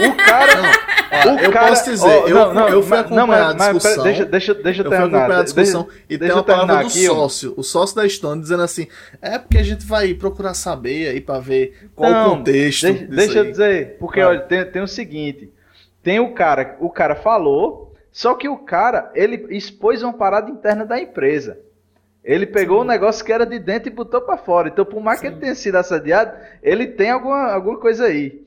O 0.00 0.16
cara, 0.16 1.34
o 1.34 1.40
eu 1.40 1.50
cara, 1.50 1.68
posso 1.68 1.90
dizer, 1.90 2.06
oh, 2.06 2.28
eu, 2.28 2.34
não, 2.34 2.54
não, 2.54 2.68
eu 2.68 2.82
fui 2.82 2.98
acompanhar 2.98 3.26
não, 3.26 3.26
mas, 3.26 3.60
a 3.60 3.72
discussão. 3.72 4.04
deixa, 4.04 4.24
deixa, 4.24 4.54
deixa 4.54 4.82
eu 4.82 4.88
terminar. 4.88 5.04
Eu 5.04 5.10
fui 5.10 5.18
acompanhar 5.18 5.40
a 5.40 5.42
discussão 5.42 5.82
deixa, 5.82 6.02
e 6.08 6.18
deixa 6.18 6.32
tem 6.32 6.36
uma 6.36 6.44
palavra 6.44 6.74
do 6.76 6.86
aqui, 6.86 7.06
sócio, 7.06 7.54
o 7.56 7.62
sócio 7.62 7.96
da 7.96 8.08
Stone 8.08 8.40
dizendo 8.40 8.62
assim, 8.62 8.86
é 9.20 9.38
porque 9.38 9.58
a 9.58 9.62
gente 9.62 9.84
vai 9.84 10.14
procurar 10.14 10.54
saber 10.54 11.08
aí 11.08 11.20
pra 11.20 11.40
ver 11.40 11.90
qual 11.96 12.10
não, 12.10 12.26
o 12.26 12.36
contexto. 12.36 12.86
Deixa, 12.86 13.06
deixa 13.06 13.38
eu 13.38 13.50
dizer, 13.50 13.96
porque 13.98 14.20
olha, 14.20 14.40
tem, 14.40 14.64
tem 14.64 14.82
o 14.82 14.88
seguinte, 14.88 15.52
tem 16.02 16.20
o 16.20 16.32
cara, 16.32 16.76
o 16.80 16.90
cara 16.90 17.16
falou, 17.16 17.92
só 18.12 18.34
que 18.34 18.48
o 18.48 18.58
cara, 18.58 19.10
ele 19.14 19.46
expôs 19.50 20.02
uma 20.02 20.12
parada 20.12 20.50
interna 20.50 20.84
da 20.84 21.00
empresa. 21.00 21.58
Ele 22.24 22.46
pegou 22.46 22.82
um 22.82 22.84
negócio 22.84 23.24
que 23.24 23.32
era 23.32 23.46
de 23.46 23.58
dentro 23.58 23.88
e 23.88 23.94
botou 23.94 24.20
para 24.20 24.36
fora. 24.36 24.68
Então, 24.68 24.84
por 24.84 25.02
mais 25.02 25.18
Sim. 25.18 25.26
que 25.26 25.32
ele 25.32 25.40
tenha 25.40 25.54
sido 25.54 25.76
assediado, 25.76 26.36
ele 26.62 26.86
tem 26.86 27.10
alguma, 27.10 27.52
alguma 27.52 27.78
coisa 27.78 28.06
aí. 28.06 28.42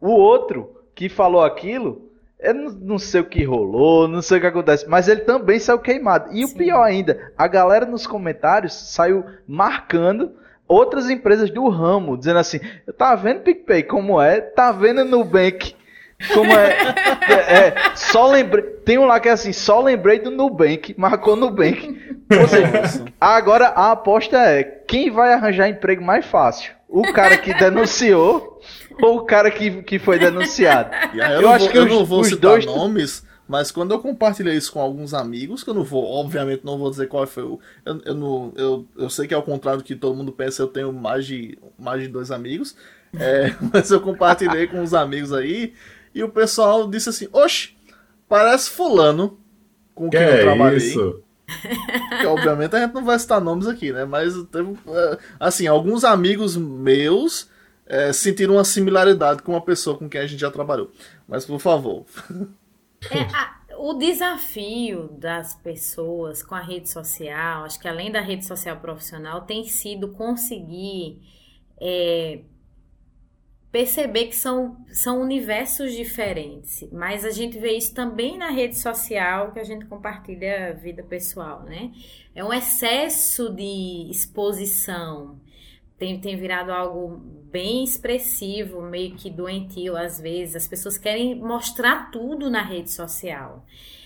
O 0.00 0.10
outro 0.10 0.76
que 0.94 1.08
falou 1.08 1.42
aquilo, 1.42 2.10
eu 2.40 2.52
não, 2.52 2.70
não, 2.72 2.98
sei 2.98 3.20
o 3.20 3.24
que 3.24 3.44
rolou, 3.44 4.08
não 4.08 4.20
sei 4.20 4.38
o 4.38 4.40
que 4.40 4.46
acontece, 4.48 4.88
mas 4.88 5.06
ele 5.06 5.20
também 5.20 5.58
saiu 5.60 5.78
queimado. 5.78 6.32
E 6.32 6.44
Sim. 6.44 6.52
o 6.52 6.56
pior 6.58 6.82
ainda, 6.82 7.32
a 7.38 7.46
galera 7.46 7.86
nos 7.86 8.06
comentários 8.06 8.74
saiu 8.74 9.24
marcando 9.46 10.32
outras 10.66 11.08
empresas 11.08 11.50
do 11.50 11.68
ramo, 11.68 12.16
dizendo 12.16 12.40
assim: 12.40 12.58
tá 12.98 13.14
vendo 13.14 13.42
PicPay 13.42 13.84
como 13.84 14.20
é? 14.20 14.40
Tá 14.40 14.72
vendo 14.72 15.04
Nubank? 15.04 15.76
Como 16.32 16.52
é, 16.52 16.94
é, 17.28 17.34
é, 17.34 17.74
só 17.94 18.30
lembrei. 18.30 18.62
Tem 18.84 18.98
um 18.98 19.06
lá 19.06 19.20
que 19.20 19.28
é 19.28 19.32
assim, 19.32 19.52
só 19.52 19.80
lembrei 19.80 20.18
do 20.18 20.30
Nubank, 20.30 20.94
marcou 20.98 21.36
Nubank. 21.36 22.00
Ou 22.40 22.48
seja, 22.48 23.04
agora 23.20 23.68
a 23.68 23.92
aposta 23.92 24.36
é 24.38 24.62
quem 24.62 25.10
vai 25.10 25.32
arranjar 25.32 25.68
emprego 25.68 26.02
mais 26.02 26.24
fácil? 26.24 26.72
O 26.88 27.12
cara 27.12 27.38
que 27.38 27.54
denunciou 27.54 28.60
ou 29.00 29.18
o 29.18 29.24
cara 29.24 29.50
que, 29.50 29.82
que 29.82 29.98
foi 29.98 30.18
denunciado? 30.18 30.90
eu, 31.14 31.42
eu 31.42 31.50
acho 31.50 31.64
vou, 31.64 31.72
que 31.72 31.78
eu 31.78 31.84
os, 31.84 31.90
não 31.90 32.04
vou 32.04 32.24
citar 32.24 32.52
dois... 32.52 32.66
nomes, 32.66 33.24
mas 33.48 33.70
quando 33.70 33.92
eu 33.92 33.98
compartilhei 33.98 34.54
isso 34.54 34.72
com 34.72 34.80
alguns 34.80 35.14
amigos, 35.14 35.64
que 35.64 35.70
eu 35.70 35.74
não 35.74 35.84
vou, 35.84 36.04
obviamente 36.04 36.64
não 36.64 36.78
vou 36.78 36.90
dizer 36.90 37.08
qual 37.08 37.26
foi 37.26 37.42
o. 37.42 37.60
Eu, 37.84 38.00
eu, 38.04 38.14
não, 38.14 38.52
eu, 38.56 38.86
eu 38.96 39.10
sei 39.10 39.26
que 39.26 39.34
ao 39.34 39.42
contrário 39.42 39.80
do 39.80 39.84
que 39.84 39.96
todo 39.96 40.16
mundo 40.16 40.32
pensa, 40.32 40.62
eu 40.62 40.68
tenho 40.68 40.92
mais 40.92 41.26
de, 41.26 41.58
mais 41.78 42.02
de 42.02 42.08
dois 42.08 42.30
amigos. 42.30 42.76
É, 43.18 43.54
mas 43.72 43.90
eu 43.90 44.00
compartilhei 44.00 44.66
com 44.66 44.80
uns 44.80 44.94
amigos 44.94 45.32
aí 45.32 45.74
e 46.14 46.22
o 46.22 46.28
pessoal 46.28 46.88
disse 46.88 47.08
assim: 47.08 47.28
Oxe, 47.32 47.76
parece 48.28 48.70
Fulano 48.70 49.38
com 49.94 50.10
quem 50.10 50.20
eu 50.20 50.40
trabalhei. 50.40 50.78
Isso? 50.78 51.22
Que, 52.20 52.26
obviamente 52.26 52.74
a 52.74 52.80
gente 52.80 52.94
não 52.94 53.04
vai 53.04 53.18
citar 53.18 53.40
nomes 53.40 53.66
aqui, 53.66 53.92
né? 53.92 54.06
Mas 54.06 54.32
teve, 54.44 54.74
é, 54.88 55.18
assim, 55.38 55.66
alguns 55.66 56.02
amigos 56.02 56.56
meus 56.56 57.50
é, 57.84 58.12
sentiram 58.12 58.54
uma 58.54 58.64
similaridade 58.64 59.42
com 59.42 59.52
uma 59.52 59.60
pessoa 59.60 59.98
com 59.98 60.08
quem 60.08 60.20
a 60.20 60.26
gente 60.26 60.40
já 60.40 60.50
trabalhou. 60.50 60.90
Mas 61.28 61.44
por 61.44 61.58
favor. 61.58 62.06
É, 63.10 63.20
a, 63.34 63.54
o 63.76 63.94
desafio 63.94 65.08
das 65.18 65.54
pessoas 65.56 66.42
com 66.42 66.54
a 66.54 66.60
rede 66.60 66.88
social, 66.88 67.64
acho 67.64 67.78
que 67.78 67.88
além 67.88 68.10
da 68.10 68.20
rede 68.20 68.46
social 68.46 68.78
profissional, 68.78 69.42
tem 69.42 69.64
sido 69.64 70.08
conseguir 70.08 71.20
é, 71.80 72.40
perceber 73.72 74.26
que 74.26 74.36
são, 74.36 74.76
são 74.88 75.20
universos 75.22 75.94
diferentes, 75.94 76.86
mas 76.92 77.24
a 77.24 77.30
gente 77.30 77.58
vê 77.58 77.72
isso 77.72 77.94
também 77.94 78.36
na 78.36 78.50
rede 78.50 78.78
social 78.78 79.50
que 79.50 79.58
a 79.58 79.64
gente 79.64 79.86
compartilha 79.86 80.68
a 80.68 80.72
vida 80.74 81.02
pessoal, 81.02 81.62
né? 81.62 81.90
É 82.34 82.44
um 82.44 82.52
excesso 82.52 83.50
de 83.50 84.10
exposição, 84.10 85.40
tem, 85.98 86.20
tem 86.20 86.36
virado 86.36 86.70
algo 86.70 87.16
bem 87.50 87.82
expressivo, 87.82 88.82
meio 88.82 89.14
que 89.14 89.30
doentio 89.30 89.96
às 89.96 90.20
vezes. 90.20 90.56
As 90.56 90.68
pessoas 90.68 90.98
querem 90.98 91.36
mostrar 91.36 92.10
tudo 92.10 92.50
na 92.50 92.62
rede 92.62 92.90
social. 92.90 93.64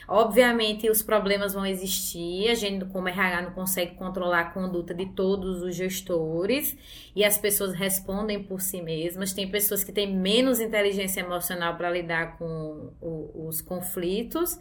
Obviamente, 0.08 0.88
os 0.88 1.02
problemas 1.02 1.54
vão 1.54 1.66
existir, 1.66 2.48
a 2.48 2.54
gente, 2.54 2.84
como 2.86 3.08
RH, 3.08 3.42
não 3.42 3.50
consegue 3.50 3.96
controlar 3.96 4.40
a 4.40 4.50
conduta 4.50 4.94
de 4.94 5.06
todos 5.06 5.62
os 5.62 5.74
gestores 5.74 6.76
e 7.14 7.24
as 7.24 7.36
pessoas 7.36 7.74
respondem 7.74 8.42
por 8.42 8.60
si 8.60 8.80
mesmas. 8.80 9.32
Tem 9.32 9.50
pessoas 9.50 9.82
que 9.82 9.90
têm 9.90 10.16
menos 10.16 10.60
inteligência 10.60 11.20
emocional 11.20 11.76
para 11.76 11.90
lidar 11.90 12.38
com 12.38 12.92
o, 13.00 13.48
os 13.48 13.60
conflitos. 13.60 14.58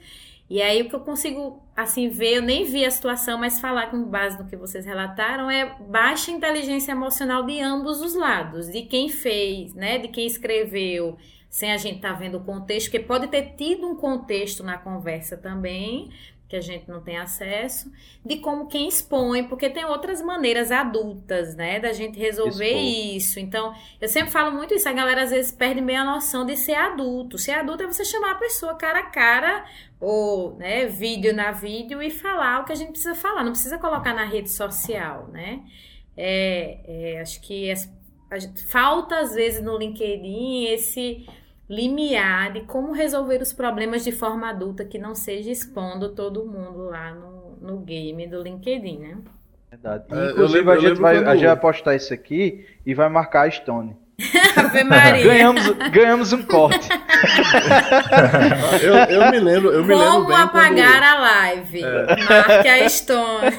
E 0.50 0.62
aí, 0.62 0.82
o 0.82 0.90
que 0.90 0.96
eu 0.96 1.00
consigo, 1.00 1.64
assim, 1.76 2.10
ver, 2.10 2.38
eu 2.38 2.42
nem 2.42 2.66
vi 2.66 2.86
a 2.86 2.92
situação, 2.92 3.38
mas 3.38 3.60
falar 3.60 3.90
com 3.90 4.04
base 4.04 4.38
no 4.38 4.48
que 4.48 4.56
vocês 4.56 4.86
relataram, 4.86 5.50
é 5.50 5.76
baixa 5.88 6.32
inteligência 6.32 6.92
emocional 6.92 7.44
de 7.46 7.60
ambos 7.60 8.00
os 8.02 8.16
lados, 8.16 8.72
de 8.72 8.84
quem 8.84 9.10
fez, 9.10 9.74
né, 9.74 9.98
de 9.98 10.08
quem 10.08 10.28
escreveu 10.28 11.18
sem 11.56 11.72
a 11.72 11.78
gente 11.78 11.96
estar 11.96 12.12
tá 12.12 12.20
vendo 12.20 12.36
o 12.36 12.44
contexto, 12.44 12.92
porque 12.92 13.08
pode 13.08 13.30
ter 13.30 13.54
tido 13.56 13.88
um 13.88 13.96
contexto 13.96 14.62
na 14.62 14.78
conversa 14.78 15.38
também, 15.38 16.10
que 16.50 16.56
a 16.58 16.60
gente 16.60 16.90
não 16.90 17.00
tem 17.00 17.18
acesso, 17.18 17.90
de 18.26 18.40
como 18.40 18.68
quem 18.68 18.90
expõe, 18.90 19.48
porque 19.48 19.70
tem 19.70 19.86
outras 19.86 20.22
maneiras 20.22 20.70
adultas, 20.70 21.56
né, 21.56 21.80
da 21.80 21.94
gente 21.94 22.20
resolver 22.20 22.74
Expor. 22.74 23.16
isso. 23.16 23.40
Então, 23.40 23.74
eu 24.02 24.10
sempre 24.10 24.32
falo 24.32 24.52
muito 24.52 24.74
isso, 24.74 24.90
a 24.90 24.92
galera 24.92 25.24
às 25.24 25.30
vezes 25.30 25.54
perde 25.54 25.80
meio 25.80 26.02
a 26.02 26.04
noção 26.04 26.46
de 26.46 26.58
ser 26.58 26.74
adulto. 26.74 27.38
Ser 27.38 27.54
adulto 27.54 27.84
é 27.84 27.88
você 27.88 28.04
chamar 28.04 28.32
a 28.32 28.36
pessoa 28.36 28.76
cara 28.76 29.00
a 29.00 29.04
cara, 29.04 29.66
ou, 29.98 30.58
né, 30.58 30.88
vídeo 30.88 31.34
na 31.34 31.54
vídeo 31.54 32.04
e 32.04 32.10
falar 32.10 32.64
o 32.64 32.66
que 32.66 32.74
a 32.74 32.76
gente 32.76 32.90
precisa 32.92 33.16
falar, 33.16 33.46
não 33.46 33.54
precisa 33.54 33.78
colocar 33.78 34.14
na 34.14 34.26
rede 34.26 34.52
social, 34.52 35.30
né. 35.32 35.62
É, 36.18 36.80
é, 36.86 37.22
acho 37.22 37.40
que 37.40 37.70
é, 37.70 37.76
falta 38.68 39.20
às 39.20 39.34
vezes 39.34 39.64
no 39.64 39.78
LinkedIn 39.78 40.66
esse 40.66 41.26
limiar 41.70 42.54
de 42.54 42.62
como 42.62 42.92
resolver 42.92 43.42
os 43.42 43.52
problemas 43.52 44.04
de 44.04 44.12
forma 44.12 44.50
adulta 44.50 44.86
que 44.86 45.00
não 45.00 45.16
seja 45.16 45.50
expondo 45.52 46.10
todo 46.10 46.46
mundo 46.46 46.86
lá 46.86 47.14
no, 47.14 47.58
no 47.60 47.78
game 47.80 48.28
do 48.28 48.42
LinkedIn, 48.42 49.00
né? 49.00 49.18
Verdade. 49.72 50.06
É, 50.12 50.32
Inclusive, 50.32 50.60
lembro, 50.60 50.74
a, 50.74 50.80
gente 50.80 51.02
vai, 51.02 51.16
quando... 51.18 51.28
a 51.28 51.36
gente 51.36 51.46
vai 51.48 51.60
postar 51.60 51.96
isso 51.96 52.14
aqui 52.14 52.66
e 52.86 52.94
vai 52.94 53.10
marcar 53.10 53.48
a 53.48 53.52
Stone. 53.52 53.98
Ave 54.56 54.84
Maria. 54.86 55.26
ganhamos, 55.26 55.70
ganhamos 55.92 56.32
um 56.32 56.44
corte. 56.44 56.88
eu, 58.82 58.96
eu, 58.96 59.32
me 59.32 59.40
lembro, 59.40 59.74
eu 59.74 59.84
me 59.84 59.94
Como 59.94 60.06
lembro 60.06 60.28
bem 60.28 60.38
apagar 60.38 61.02
quando... 61.02 61.04
a 61.04 61.20
live? 61.20 61.84
É. 61.84 62.06
Marque 62.06 62.68
a 62.70 62.90
Stone. 62.90 63.58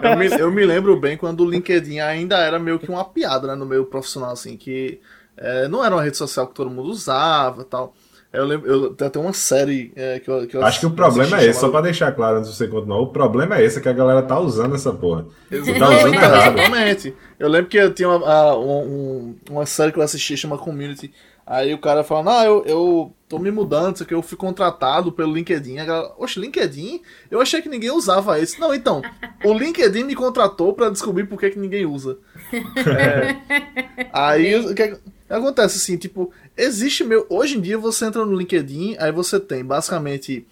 Eu 0.00 0.16
me, 0.16 0.26
eu 0.40 0.52
me 0.52 0.64
lembro 0.64 0.96
bem 1.00 1.16
quando 1.16 1.40
o 1.40 1.50
LinkedIn 1.50 1.98
ainda 1.98 2.38
era 2.38 2.58
meio 2.58 2.78
que 2.78 2.88
uma 2.88 3.04
piada, 3.04 3.48
né, 3.48 3.56
no 3.56 3.66
meio 3.66 3.86
profissional, 3.86 4.30
assim, 4.30 4.56
que 4.56 5.00
é, 5.36 5.68
não 5.68 5.84
era 5.84 5.94
uma 5.94 6.02
rede 6.02 6.16
social 6.16 6.46
que 6.46 6.54
todo 6.54 6.70
mundo 6.70 6.88
usava 6.88 7.64
tal. 7.64 7.94
Eu 8.32 8.44
lembro, 8.44 8.70
eu 8.70 8.94
tenho 8.94 9.08
até 9.08 9.18
uma 9.18 9.32
série 9.32 9.92
é, 9.96 10.18
que 10.18 10.28
eu, 10.28 10.46
que 10.46 10.56
eu 10.56 10.64
Acho 10.64 10.80
que 10.80 10.86
o 10.86 10.90
problema 10.90 11.38
é 11.38 11.44
esse, 11.44 11.54
chamada... 11.54 11.60
só 11.60 11.68
pra 11.70 11.80
deixar 11.80 12.12
claro 12.12 12.38
antes 12.38 12.50
de 12.50 12.56
você 12.56 12.68
continuar, 12.68 12.98
o 12.98 13.06
problema 13.06 13.56
é 13.56 13.64
esse, 13.64 13.78
é 13.78 13.80
que 13.80 13.88
a 13.88 13.94
galera 13.94 14.22
tá 14.22 14.38
usando 14.38 14.74
essa 14.74 14.92
porra. 14.92 15.26
Você 15.50 15.72
tá 15.78 15.88
usando 15.88 16.14
Exatamente. 16.14 17.14
Eu 17.38 17.48
lembro 17.48 17.70
que 17.70 17.78
eu 17.78 17.94
tinha 17.94 18.08
uma, 18.08 18.54
uma, 18.54 19.34
uma 19.48 19.66
série 19.66 19.90
que 19.90 19.98
eu 19.98 20.02
assisti, 20.02 20.36
chama 20.36 20.58
Community, 20.58 21.10
aí 21.46 21.72
o 21.72 21.78
cara 21.78 22.04
fala, 22.04 22.24
não, 22.24 22.44
eu, 22.44 22.64
eu 22.66 23.12
tô 23.26 23.38
me 23.38 23.50
mudando, 23.50 23.94
isso 23.94 24.04
que 24.04 24.12
eu 24.12 24.20
fui 24.20 24.36
contratado 24.36 25.12
pelo 25.12 25.32
LinkedIn. 25.32 25.78
A 25.78 25.84
galera, 25.84 26.12
Oxe, 26.18 26.38
LinkedIn? 26.38 27.00
Eu 27.30 27.40
achei 27.40 27.62
que 27.62 27.70
ninguém 27.70 27.90
usava 27.90 28.38
esse. 28.38 28.60
Não, 28.60 28.74
então, 28.74 29.00
o 29.44 29.54
LinkedIn 29.54 30.04
me 30.04 30.14
contratou 30.14 30.74
para 30.74 30.90
descobrir 30.90 31.24
por 31.24 31.38
que, 31.38 31.50
que 31.50 31.58
ninguém 31.58 31.86
usa. 31.86 32.18
É, 32.86 34.06
aí, 34.12 34.54
o 34.56 34.74
que 34.74 34.96
Acontece 35.28 35.76
assim, 35.76 35.96
tipo, 35.96 36.32
existe 36.56 37.02
meu. 37.02 37.26
Hoje 37.28 37.56
em 37.56 37.60
dia 37.60 37.76
você 37.76 38.04
entra 38.04 38.24
no 38.24 38.36
LinkedIn, 38.36 38.96
aí 38.98 39.10
você 39.10 39.40
tem 39.40 39.64
basicamente 39.64 40.46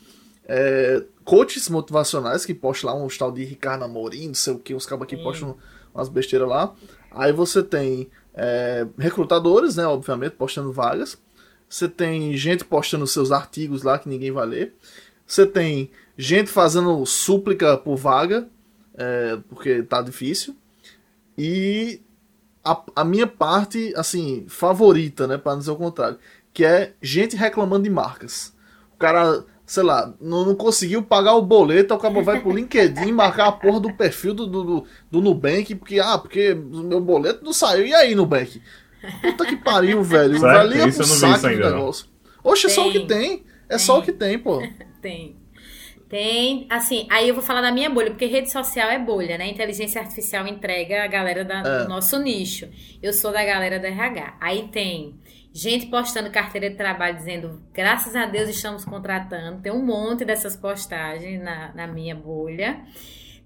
é, 0.47 1.03
coaches 1.25 1.69
motivacionais 1.69 2.45
que 2.45 2.53
postam 2.53 2.91
lá 2.91 2.97
um 2.97 3.09
tal 3.09 3.31
de 3.31 3.45
Ricardo 3.45 3.85
Amorim, 3.85 4.29
não 4.29 4.35
sei 4.35 4.53
o 4.53 4.59
que, 4.59 4.75
uns 4.75 4.87
cabos 4.87 5.07
que 5.07 5.17
postam 5.17 5.57
umas 5.95 6.09
besteiras 6.09 6.49
lá. 6.49 6.75
Aí 7.11 7.33
você 7.33 7.63
tem 7.63 8.11
é, 8.35 8.87
recrutadores, 8.99 9.77
né? 9.77 9.87
Obviamente, 9.87 10.33
postando 10.33 10.73
vagas. 10.73 11.17
Você 11.69 11.89
tem 11.89 12.37
gente 12.37 12.65
postando 12.65 13.07
seus 13.07 13.33
artigos 13.33 13.83
lá 13.83 13.99
que 13.99 14.09
ninguém 14.09 14.31
vai 14.31 14.47
ler. 14.47 14.75
Você 15.27 15.47
tem 15.47 15.91
gente 16.17 16.51
fazendo 16.51 17.05
súplica 17.07 17.77
por 17.79 17.97
vaga, 17.97 18.49
é, 18.97 19.39
porque 19.49 19.83
tá 19.83 20.03
difícil. 20.03 20.57
E 21.39 22.01
a, 22.65 22.83
a 22.97 23.05
minha 23.05 23.27
parte, 23.27 23.93
assim, 23.97 24.45
favorita, 24.49 25.27
né? 25.27 25.37
Pra 25.37 25.53
não 25.53 25.59
dizer 25.59 25.71
o 25.71 25.77
contrário. 25.77 26.19
Que 26.53 26.65
é 26.65 26.93
gente 27.03 27.37
reclamando 27.37 27.85
de 27.85 27.91
marcas. 27.91 28.55
O 28.95 28.99
cara, 28.99 29.45
sei 29.67 29.83
lá, 29.83 30.15
não, 30.21 30.45
não 30.47 30.55
conseguiu 30.55 31.03
pagar 31.03 31.35
o 31.35 31.43
boleto, 31.43 31.95
o 31.95 31.99
cara 31.99 32.23
vai 32.23 32.41
pro 32.41 32.55
LinkedIn 32.55 33.11
marcar 33.13 33.49
a 33.49 33.53
porra 33.53 33.81
do 33.81 33.93
perfil 33.93 34.33
do, 34.35 34.47
do, 34.47 34.85
do 35.11 35.21
Nubank, 35.21 35.75
porque, 35.75 36.01
ah, 36.01 36.17
porque 36.17 36.53
o 36.53 36.83
meu 36.83 37.01
boleto 37.01 37.45
não 37.45 37.53
saiu. 37.53 37.87
E 37.87 37.93
aí, 37.93 38.15
Nubank? 38.15 38.63
Puta 39.21 39.45
que 39.45 39.57
pariu, 39.57 40.03
velho. 40.05 40.39
Certo, 40.39 40.57
Valia 40.57 40.93
pro 40.93 41.05
saco 41.05 41.49
do 41.49 41.49
negócio. 41.49 42.07
Oxe, 42.43 42.67
é 42.67 42.71
só 42.71 42.89
o 42.89 42.93
que 42.93 43.01
tem. 43.01 43.45
É 43.69 43.77
tem. 43.77 43.79
só 43.79 43.99
o 43.99 44.03
que 44.03 44.13
tem, 44.13 44.39
pô. 44.39 44.63
tem. 45.03 45.37
Tem, 46.15 46.69
assim, 46.71 47.09
aí 47.11 47.29
eu 47.29 47.35
vou 47.35 47.43
falar 47.43 47.61
da 47.61 47.73
minha 47.73 47.91
bolha, 47.91 48.11
porque 48.11 48.27
rede 48.27 48.49
social 48.49 48.89
é 48.89 49.01
bolha, 49.01 49.37
né? 49.37 49.49
Inteligência 49.49 50.01
artificial 50.01 50.47
entrega 50.47 51.03
a 51.03 51.09
galera 51.09 51.45
da, 51.45 51.59
é. 51.59 51.83
do 51.83 51.89
nosso 51.89 52.21
nicho. 52.21 52.69
Eu 53.03 53.13
sou 53.13 53.33
da 53.33 53.45
galera 53.45 53.81
da 53.81 53.89
RH. 53.89 54.37
Aí 54.41 54.69
tem 54.69 55.19
Gente 55.57 55.87
postando 55.87 56.31
carteira 56.31 56.69
de 56.69 56.77
trabalho 56.77 57.17
dizendo, 57.17 57.63
graças 57.73 58.17
a 58.17 58.27
Deus 58.27 58.49
estamos 58.49 58.85
contratando. 58.85 59.61
Tem 59.61 59.71
um 59.71 59.85
monte 59.85 60.25
dessas 60.25 60.57
postagens 60.57 61.41
na, 61.41 61.73
na 61.75 61.87
minha 61.87 62.13
bolha. 62.13 62.81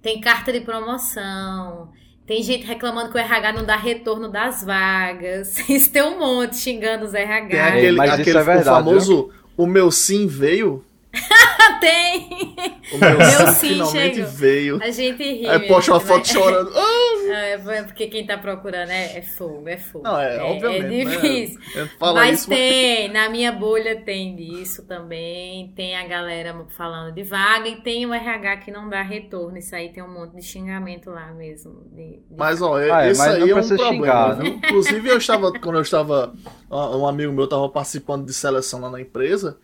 Tem 0.01 0.19
carta 0.19 0.51
de 0.51 0.63
promoção. 0.63 1.91
Tem 2.27 2.43
gente 2.43 2.67
reclamando 2.67 3.11
que 3.11 3.17
o 3.17 3.21
RH 3.21 3.53
não 3.53 3.65
dá 3.65 3.77
retorno 3.77 4.31
das 4.31 4.65
vagas. 4.65 5.59
Isso 5.69 5.93
tem 5.93 6.03
um 6.03 6.19
monte 6.19 6.57
xingando 6.57 7.05
os 7.05 7.13
RH. 7.13 7.49
Tem 7.49 7.61
aquele, 7.61 7.97
Mas 7.97 8.11
aquele 8.11 8.39
é 8.39 8.43
verdade, 8.43 8.65
famoso, 8.65 9.27
viu? 9.27 9.33
o 9.55 9.67
meu 9.67 9.91
sim 9.91 10.27
veio. 10.27 10.83
tem! 11.81 12.55
O 12.93 12.99
meu, 12.99 13.19
meu 13.19 13.47
sim 13.55 13.69
finalmente 13.69 14.17
chegou. 14.17 14.31
veio. 14.31 14.83
A 14.83 14.91
gente 14.91 15.23
ri. 15.23 15.49
Aí 15.49 15.67
posta 15.67 15.93
uma 15.93 16.01
foto 16.01 16.29
chorando. 16.29 16.71
É, 17.29 17.53
é, 17.53 17.83
porque 17.83 18.07
quem 18.07 18.27
tá 18.27 18.39
procurando 18.39 18.89
é, 18.89 19.19
é 19.19 19.23
fogo, 19.23 19.69
é 19.69 19.77
fogo. 19.77 20.03
Não, 20.03 20.19
é, 20.19 20.39
é 20.39 20.43
obviamente. 20.43 21.09
É 21.09 21.21
difícil. 21.21 21.61
Né? 21.75 21.91
Mas 22.01 22.41
isso, 22.41 22.49
tem, 22.49 23.09
mas... 23.09 23.13
na 23.13 23.29
minha 23.29 23.53
bolha 23.53 24.01
tem 24.01 24.35
disso 24.35 24.87
também. 24.87 25.71
Tem 25.77 25.95
a 25.95 26.07
galera 26.07 26.57
falando 26.71 27.15
de 27.15 27.23
vaga 27.23 27.69
e 27.69 27.83
tem 27.83 28.07
o 28.07 28.15
RH 28.15 28.57
que 28.59 28.71
não 28.71 28.89
dá 28.89 29.03
retorno. 29.03 29.59
Isso 29.59 29.77
aí 29.77 29.91
tem 29.91 30.03
um 30.03 30.11
monte 30.11 30.37
de 30.37 30.43
xingamento 30.43 31.11
lá 31.11 31.31
mesmo. 31.33 31.85
De, 31.93 32.17
de... 32.17 32.37
Mas, 32.37 32.63
ó, 32.63 32.77
ah, 32.77 33.07
é, 33.07 33.11
isso 33.11 33.23
aí 33.23 33.51
é 33.51 33.55
um 33.55 33.67
problema. 33.67 33.93
Xingar, 33.93 34.37
né? 34.39 34.49
Inclusive, 34.49 35.09
eu 35.11 35.19
estava, 35.19 35.53
quando 35.53 35.77
eu 35.77 35.83
estava. 35.83 36.33
Um 36.71 37.07
amigo 37.07 37.33
meu 37.33 37.45
estava 37.45 37.69
participando 37.69 38.25
de 38.25 38.33
seleção 38.33 38.81
lá 38.81 38.91
na 38.91 39.03
empresa. 39.03 39.59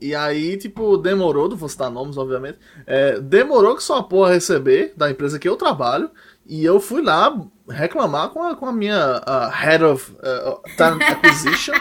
E 0.00 0.14
aí, 0.14 0.56
tipo, 0.56 0.96
demorou, 0.96 1.48
não 1.48 1.56
vou 1.56 1.68
citar 1.68 1.90
nomes, 1.90 2.16
obviamente. 2.16 2.58
É, 2.86 3.18
demorou 3.20 3.76
que 3.76 3.82
só 3.82 3.98
a 3.98 4.02
porra 4.02 4.32
receber 4.32 4.92
da 4.96 5.10
empresa 5.10 5.38
que 5.38 5.48
eu 5.48 5.56
trabalho. 5.56 6.10
E 6.46 6.64
eu 6.64 6.80
fui 6.80 7.02
lá 7.02 7.36
reclamar 7.68 8.30
com 8.30 8.42
a, 8.42 8.56
com 8.56 8.66
a 8.66 8.72
minha 8.72 9.18
uh, 9.18 9.50
Head 9.50 9.84
of 9.84 10.12
uh, 10.12 10.76
Talent 10.76 11.02
Acquisition. 11.10 11.74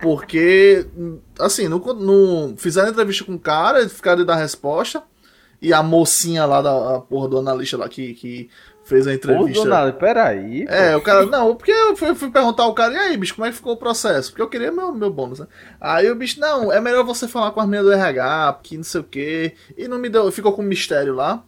porque, 0.00 0.86
assim, 1.38 1.68
no, 1.68 1.78
no, 1.78 2.56
fizeram 2.56 2.90
entrevista 2.90 3.24
com 3.24 3.34
o 3.34 3.38
cara, 3.38 3.86
ficaram 3.88 4.18
de 4.18 4.24
dar 4.24 4.36
resposta. 4.36 5.02
E 5.60 5.72
a 5.72 5.82
mocinha 5.82 6.44
lá 6.44 6.60
da 6.60 7.00
porra 7.00 7.28
do 7.28 7.38
analista 7.38 7.76
lá 7.78 7.88
que, 7.88 8.12
que 8.14 8.50
fez 8.84 9.06
a 9.06 9.14
entrevista. 9.14 9.60
Ô, 9.60 9.64
Donado, 9.64 9.94
peraí. 9.94 10.66
É, 10.68 10.94
o 10.94 11.00
cara. 11.00 11.26
Não, 11.26 11.56
porque 11.56 11.72
eu 11.72 11.96
fui, 11.96 12.14
fui, 12.14 12.30
perguntar 12.30 12.62
ao 12.62 12.74
cara, 12.74 12.94
e 12.94 12.96
aí, 12.96 13.16
bicho, 13.16 13.34
como 13.34 13.46
é 13.46 13.50
que 13.50 13.56
ficou 13.56 13.72
o 13.72 13.76
processo? 13.76 14.30
Porque 14.30 14.42
eu 14.42 14.48
queria 14.48 14.70
meu, 14.70 14.92
meu 14.94 15.10
bônus, 15.10 15.40
né? 15.40 15.46
Aí 15.80 16.10
o 16.10 16.14
bicho, 16.14 16.38
não, 16.38 16.72
é 16.72 16.80
melhor 16.80 17.04
você 17.04 17.26
falar 17.26 17.50
com 17.50 17.60
as 17.60 17.66
meninas 17.66 17.86
do 17.86 17.92
RH, 17.92 18.52
porque 18.54 18.76
não 18.76 18.84
sei 18.84 19.00
o 19.00 19.04
quê. 19.04 19.54
E 19.76 19.88
não 19.88 19.98
me 19.98 20.08
deu. 20.08 20.30
Ficou 20.30 20.52
com 20.52 20.62
um 20.62 20.66
mistério 20.66 21.14
lá. 21.14 21.42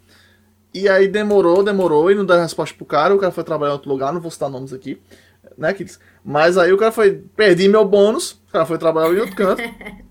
E 0.72 0.88
aí 0.88 1.08
demorou, 1.08 1.62
demorou, 1.62 2.10
e 2.10 2.14
não 2.14 2.24
deu 2.24 2.38
resposta 2.38 2.74
pro 2.76 2.84
cara. 2.84 3.14
O 3.14 3.18
cara 3.18 3.32
foi 3.32 3.44
trabalhar 3.44 3.72
em 3.72 3.74
outro 3.74 3.90
lugar, 3.90 4.12
não 4.12 4.20
vou 4.20 4.30
citar 4.30 4.50
nomes 4.50 4.72
aqui, 4.72 5.00
né, 5.56 5.72
Kids? 5.72 5.98
Mas 6.24 6.58
aí 6.58 6.72
o 6.72 6.76
cara 6.76 6.92
foi. 6.92 7.22
Perdi 7.36 7.68
meu 7.68 7.84
bônus, 7.84 8.32
o 8.48 8.52
cara 8.52 8.66
foi 8.66 8.78
trabalhar 8.78 9.14
em 9.14 9.20
outro 9.20 9.36
canto. 9.36 9.62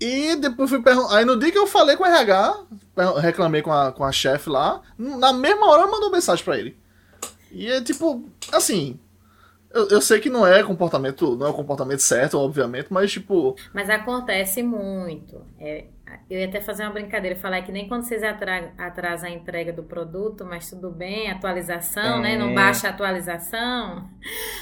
E 0.00 0.36
depois 0.36 0.68
fui 0.68 0.82
perguntar. 0.82 1.16
Aí 1.16 1.24
no 1.24 1.38
dia 1.38 1.50
que 1.50 1.58
eu 1.58 1.66
falei 1.66 1.96
com 1.96 2.02
o 2.02 2.06
RH, 2.06 2.64
reclamei 3.20 3.62
com 3.62 3.72
a, 3.72 3.92
com 3.92 4.04
a 4.04 4.12
chefe 4.12 4.50
lá, 4.50 4.82
na 4.98 5.32
mesma 5.32 5.70
hora 5.70 5.86
mandou 5.86 6.10
mensagem 6.10 6.44
para 6.44 6.58
ele. 6.58 6.76
E 7.50 7.68
é 7.70 7.80
tipo, 7.80 8.28
assim. 8.52 8.98
Eu, 9.72 9.88
eu 9.88 10.00
sei 10.00 10.20
que 10.20 10.30
não 10.30 10.46
é 10.46 10.62
comportamento, 10.62 11.36
não 11.36 11.48
é 11.48 11.50
o 11.50 11.54
comportamento 11.54 11.98
certo, 11.98 12.38
obviamente, 12.38 12.88
mas 12.90 13.10
tipo. 13.10 13.56
Mas 13.72 13.90
acontece 13.90 14.62
muito. 14.62 15.44
É, 15.58 15.86
eu 16.28 16.38
ia 16.40 16.46
até 16.46 16.60
fazer 16.60 16.84
uma 16.84 16.92
brincadeira, 16.92 17.36
falar 17.36 17.62
que 17.62 17.72
nem 17.72 17.88
quando 17.88 18.02
vocês 18.02 18.22
atrasam 18.22 19.28
a 19.28 19.32
entrega 19.32 19.72
do 19.72 19.82
produto, 19.82 20.44
mas 20.44 20.68
tudo 20.68 20.90
bem, 20.90 21.30
atualização, 21.30 22.18
é. 22.18 22.22
né? 22.22 22.36
Não 22.36 22.50
é. 22.50 22.54
baixa 22.54 22.88
a 22.88 22.90
atualização. 22.90 24.08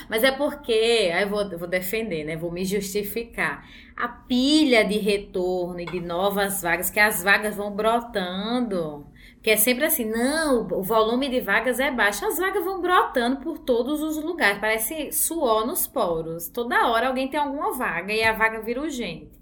Mas 0.09 0.24
é 0.24 0.31
porque, 0.31 1.11
aí 1.15 1.23
eu 1.23 1.29
vou, 1.29 1.59
vou 1.59 1.69
defender, 1.69 2.24
né? 2.24 2.37
Vou 2.37 2.51
me 2.51 2.65
justificar. 2.65 3.66
A 3.97 4.09
pilha 4.09 4.85
de 4.85 4.99
retorno 4.99 5.81
e 5.81 5.87
de 5.87 6.01
novas 6.01 6.62
vagas, 6.62 6.91
que 6.91 7.01
as 7.01 7.23
vagas 7.23 7.57
vão 7.57 7.70
brotando. 7.70 9.07
Que 9.43 9.51
é 9.51 9.57
sempre 9.57 9.85
assim, 9.85 10.05
não, 10.05 10.69
o 10.70 10.83
volume 10.85 11.29
de 11.29 11.41
vagas 11.41 11.81
é 11.81 11.91
baixo, 11.91 12.24
as 12.24 12.39
vagas 12.39 12.65
vão 12.65 12.81
brotando 12.81 13.39
por 13.39 13.59
todos 13.59 14.01
os 14.01 14.16
lugares, 14.23 14.61
parece 14.61 15.11
suor 15.11 15.66
nos 15.66 15.85
poros. 15.85 16.49
Toda 16.49 16.87
hora 16.89 17.09
alguém 17.09 17.27
tem 17.27 17.41
alguma 17.41 17.73
vaga 17.73 18.12
e 18.12 18.23
a 18.23 18.33
vaga 18.33 18.61
vira 18.61 18.81
urgente. 18.81 19.41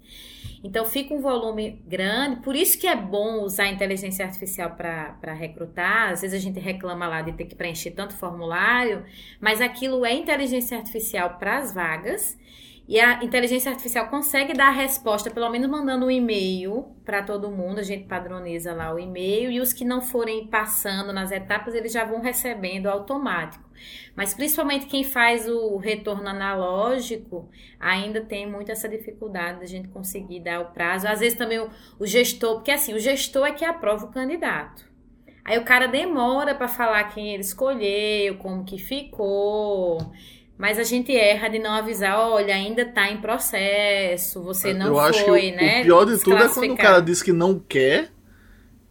Então 0.63 0.85
fica 0.85 1.13
um 1.13 1.19
volume 1.19 1.81
grande, 1.87 2.41
por 2.41 2.55
isso 2.55 2.79
que 2.79 2.85
é 2.85 2.95
bom 2.95 3.41
usar 3.43 3.63
a 3.63 3.71
inteligência 3.71 4.23
artificial 4.23 4.71
para 4.75 5.33
recrutar. 5.33 6.11
Às 6.11 6.21
vezes 6.21 6.39
a 6.39 6.43
gente 6.43 6.59
reclama 6.59 7.07
lá 7.07 7.21
de 7.21 7.33
ter 7.33 7.45
que 7.45 7.55
preencher 7.55 7.91
tanto 7.91 8.15
formulário, 8.15 9.03
mas 9.39 9.59
aquilo 9.59 10.05
é 10.05 10.13
inteligência 10.13 10.77
artificial 10.77 11.37
para 11.39 11.57
as 11.57 11.73
vagas. 11.73 12.37
E 12.91 12.99
a 12.99 13.23
inteligência 13.23 13.71
artificial 13.71 14.09
consegue 14.09 14.53
dar 14.53 14.67
a 14.67 14.71
resposta, 14.71 15.31
pelo 15.31 15.49
menos 15.49 15.69
mandando 15.69 16.07
um 16.07 16.11
e-mail 16.11 16.93
para 17.05 17.23
todo 17.23 17.49
mundo. 17.49 17.79
A 17.79 17.83
gente 17.83 18.03
padroniza 18.03 18.73
lá 18.73 18.93
o 18.93 18.99
e-mail 18.99 19.49
e 19.49 19.61
os 19.61 19.71
que 19.71 19.85
não 19.85 20.01
forem 20.01 20.47
passando 20.47 21.13
nas 21.13 21.31
etapas, 21.31 21.73
eles 21.73 21.93
já 21.93 22.03
vão 22.03 22.19
recebendo 22.19 22.87
automático. 22.87 23.63
Mas 24.13 24.33
principalmente 24.33 24.87
quem 24.87 25.05
faz 25.05 25.47
o 25.47 25.77
retorno 25.77 26.27
analógico 26.27 27.49
ainda 27.79 28.19
tem 28.19 28.45
muito 28.45 28.73
essa 28.73 28.89
dificuldade 28.89 29.61
da 29.61 29.65
gente 29.65 29.87
conseguir 29.87 30.41
dar 30.41 30.59
o 30.59 30.73
prazo. 30.73 31.07
Às 31.07 31.21
vezes 31.21 31.37
também 31.37 31.59
o, 31.59 31.69
o 31.97 32.05
gestor, 32.05 32.55
porque 32.55 32.71
assim, 32.71 32.93
o 32.93 32.99
gestor 32.99 33.47
é 33.47 33.53
que 33.53 33.63
aprova 33.63 34.05
o 34.05 34.11
candidato. 34.11 34.85
Aí 35.45 35.57
o 35.57 35.63
cara 35.63 35.87
demora 35.87 36.53
para 36.53 36.67
falar 36.67 37.05
quem 37.05 37.33
ele 37.33 37.41
escolheu, 37.41 38.37
como 38.39 38.65
que 38.65 38.77
ficou. 38.77 40.11
Mas 40.61 40.77
a 40.77 40.83
gente 40.83 41.11
erra 41.11 41.47
de 41.47 41.57
não 41.57 41.71
avisar, 41.71 42.19
olha, 42.19 42.53
ainda 42.53 42.83
está 42.83 43.09
em 43.09 43.17
processo, 43.17 44.43
você 44.43 44.75
não 44.75 44.89
Eu 44.89 44.93
foi, 44.93 45.09
acho 45.49 45.55
né? 45.55 45.81
O 45.81 45.85
pior 45.85 46.05
de 46.05 46.19
tudo 46.19 46.37
é 46.37 46.47
quando 46.47 46.73
o 46.73 46.77
cara 46.77 46.99
diz 46.99 47.23
que 47.23 47.33
não 47.33 47.57
quer 47.57 48.11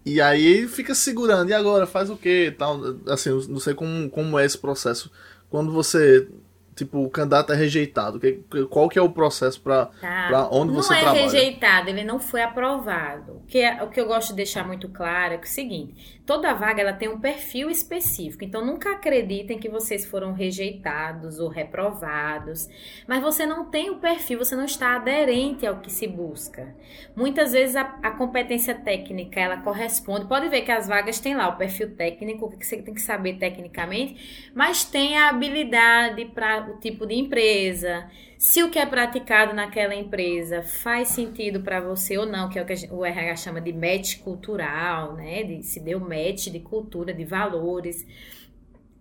e 0.04 0.20
aí 0.20 0.44
ele 0.44 0.66
fica 0.66 0.96
segurando, 0.96 1.48
e 1.48 1.54
agora 1.54 1.86
faz 1.86 2.10
o 2.10 2.16
quê? 2.16 2.52
Tal, 2.58 2.80
assim, 3.06 3.30
não 3.48 3.60
sei 3.60 3.72
como, 3.72 4.10
como 4.10 4.36
é 4.36 4.44
esse 4.44 4.58
processo. 4.58 5.12
Quando 5.48 5.70
você 5.70 6.26
tipo, 6.74 7.04
o 7.04 7.10
candidato 7.10 7.52
é 7.52 7.56
rejeitado? 7.56 8.20
Qual 8.68 8.88
que 8.88 8.98
é 8.98 9.02
o 9.02 9.10
processo 9.10 9.60
para 9.60 9.86
tá. 10.00 10.48
onde 10.50 10.72
não 10.72 10.82
você 10.82 10.94
é 10.94 11.00
trabalha? 11.00 11.20
Não 11.20 11.28
é 11.28 11.30
rejeitado, 11.30 11.90
ele 11.90 12.04
não 12.04 12.18
foi 12.18 12.42
aprovado. 12.42 13.32
O 13.32 13.46
que, 13.46 13.58
é, 13.58 13.82
o 13.82 13.88
que 13.88 14.00
eu 14.00 14.06
gosto 14.06 14.30
de 14.30 14.36
deixar 14.36 14.66
muito 14.66 14.88
claro 14.88 15.34
é, 15.34 15.36
que 15.36 15.46
é 15.46 15.50
o 15.50 15.52
seguinte, 15.52 16.19
toda 16.30 16.54
vaga 16.54 16.80
ela 16.80 16.92
tem 16.92 17.08
um 17.08 17.18
perfil 17.18 17.68
específico, 17.68 18.44
então 18.44 18.64
nunca 18.64 18.92
acreditem 18.92 19.58
que 19.58 19.68
vocês 19.68 20.06
foram 20.06 20.32
rejeitados 20.32 21.40
ou 21.40 21.48
reprovados, 21.48 22.68
mas 23.04 23.20
você 23.20 23.44
não 23.44 23.68
tem 23.68 23.90
o 23.90 23.98
perfil, 23.98 24.38
você 24.38 24.54
não 24.54 24.64
está 24.64 24.94
aderente 24.94 25.66
ao 25.66 25.80
que 25.80 25.90
se 25.90 26.06
busca. 26.06 26.72
Muitas 27.16 27.50
vezes 27.50 27.74
a, 27.74 27.98
a 28.00 28.12
competência 28.12 28.76
técnica, 28.76 29.40
ela 29.40 29.56
corresponde, 29.56 30.26
pode 30.26 30.48
ver 30.48 30.60
que 30.60 30.70
as 30.70 30.86
vagas 30.86 31.18
têm 31.18 31.34
lá 31.34 31.48
o 31.48 31.56
perfil 31.56 31.96
técnico, 31.96 32.46
o 32.46 32.56
que 32.56 32.64
você 32.64 32.80
tem 32.80 32.94
que 32.94 33.02
saber 33.02 33.36
tecnicamente, 33.36 34.52
mas 34.54 34.84
tem 34.84 35.18
a 35.18 35.30
habilidade 35.30 36.26
para 36.26 36.70
o 36.70 36.78
tipo 36.78 37.08
de 37.08 37.16
empresa, 37.16 38.08
se 38.40 38.62
o 38.62 38.70
que 38.70 38.78
é 38.78 38.86
praticado 38.86 39.52
naquela 39.52 39.94
empresa 39.94 40.62
faz 40.62 41.08
sentido 41.08 41.60
para 41.60 41.78
você 41.78 42.16
ou 42.16 42.24
não, 42.24 42.48
que 42.48 42.58
é 42.58 42.62
o 42.62 42.64
que 42.64 42.88
o 42.90 43.04
RH 43.04 43.36
chama 43.36 43.60
de 43.60 43.70
match 43.70 44.20
cultural, 44.20 45.12
né? 45.14 45.42
De, 45.42 45.62
se 45.62 45.78
deu 45.78 46.00
match 46.00 46.46
de 46.46 46.58
cultura, 46.58 47.12
de 47.12 47.22
valores. 47.22 48.06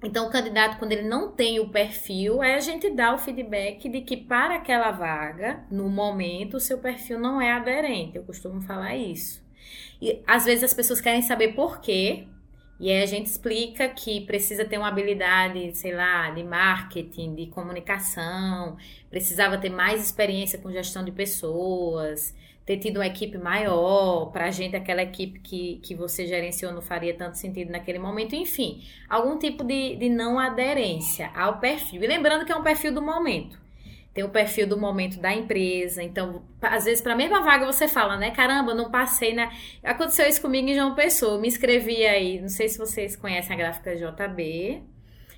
Então, 0.03 0.27
o 0.27 0.29
candidato, 0.29 0.77
quando 0.77 0.91
ele 0.91 1.07
não 1.07 1.31
tem 1.31 1.57
o 1.57 1.69
perfil, 1.69 2.41
aí 2.41 2.53
a 2.53 2.59
gente 2.59 2.89
dá 2.89 3.15
o 3.15 3.17
feedback 3.17 3.87
de 3.87 4.01
que 4.01 4.17
para 4.17 4.55
aquela 4.55 4.91
vaga, 4.91 5.63
no 5.71 5.87
momento, 5.87 6.57
o 6.57 6.59
seu 6.59 6.77
perfil 6.79 7.17
não 7.17 7.41
é 7.41 7.53
aderente. 7.53 8.17
Eu 8.17 8.23
costumo 8.23 8.59
falar 8.59 8.97
isso. 8.97 9.41
E 10.01 10.21
às 10.27 10.43
vezes 10.43 10.65
as 10.65 10.73
pessoas 10.73 10.99
querem 10.99 11.21
saber 11.21 11.53
por 11.55 11.79
quê, 11.79 12.27
e 12.79 12.89
aí 12.89 13.03
a 13.03 13.05
gente 13.05 13.25
explica 13.25 13.89
que 13.89 14.21
precisa 14.21 14.63
ter 14.63 14.77
uma 14.77 14.87
habilidade, 14.87 15.75
sei 15.75 15.93
lá, 15.93 16.29
de 16.29 16.43
marketing, 16.43 17.35
de 17.35 17.47
comunicação, 17.47 18.77
precisava 19.09 19.57
ter 19.57 19.69
mais 19.69 20.01
experiência 20.01 20.57
com 20.57 20.71
gestão 20.71 21.03
de 21.03 21.11
pessoas, 21.11 22.33
ter 22.65 22.77
tido 22.77 22.97
uma 22.97 23.07
equipe 23.07 23.37
maior, 23.37 24.27
para 24.31 24.45
a 24.45 24.51
gente 24.51 24.77
aquela 24.77 25.01
equipe 25.01 25.39
que, 25.39 25.81
que 25.83 25.93
você 25.93 26.25
gerenciou 26.25 26.71
não 26.71 26.81
faria 26.81 27.13
tanto 27.13 27.37
sentido 27.37 27.69
naquele 27.69 27.99
momento, 27.99 28.33
enfim, 28.33 28.81
algum 29.09 29.37
tipo 29.37 29.63
de, 29.63 29.97
de 29.97 30.07
não 30.07 30.39
aderência 30.39 31.31
ao 31.35 31.59
perfil. 31.59 32.01
E 32.01 32.07
lembrando 32.07 32.45
que 32.45 32.51
é 32.51 32.55
um 32.55 32.63
perfil 32.63 32.93
do 32.93 33.01
momento 33.01 33.58
tem 34.13 34.23
o 34.23 34.29
perfil 34.29 34.67
do 34.67 34.77
momento 34.77 35.19
da 35.19 35.33
empresa. 35.33 36.01
Então, 36.01 36.43
às 36.61 36.85
vezes, 36.85 37.01
para 37.01 37.13
a 37.13 37.15
mesma 37.15 37.41
vaga 37.41 37.65
você 37.65 37.87
fala, 37.87 38.17
né? 38.17 38.31
Caramba, 38.31 38.73
não 38.73 38.89
passei 38.89 39.33
na. 39.33 39.51
Aconteceu 39.83 40.27
isso 40.27 40.41
comigo 40.41 40.67
em 40.67 40.75
João 40.75 40.95
Pessoa. 40.95 41.39
Me 41.39 41.47
inscrevi 41.47 42.05
aí, 42.05 42.41
não 42.41 42.49
sei 42.49 42.67
se 42.67 42.77
vocês 42.77 43.15
conhecem 43.15 43.53
a 43.53 43.57
gráfica 43.57 43.95
JB, 43.95 44.83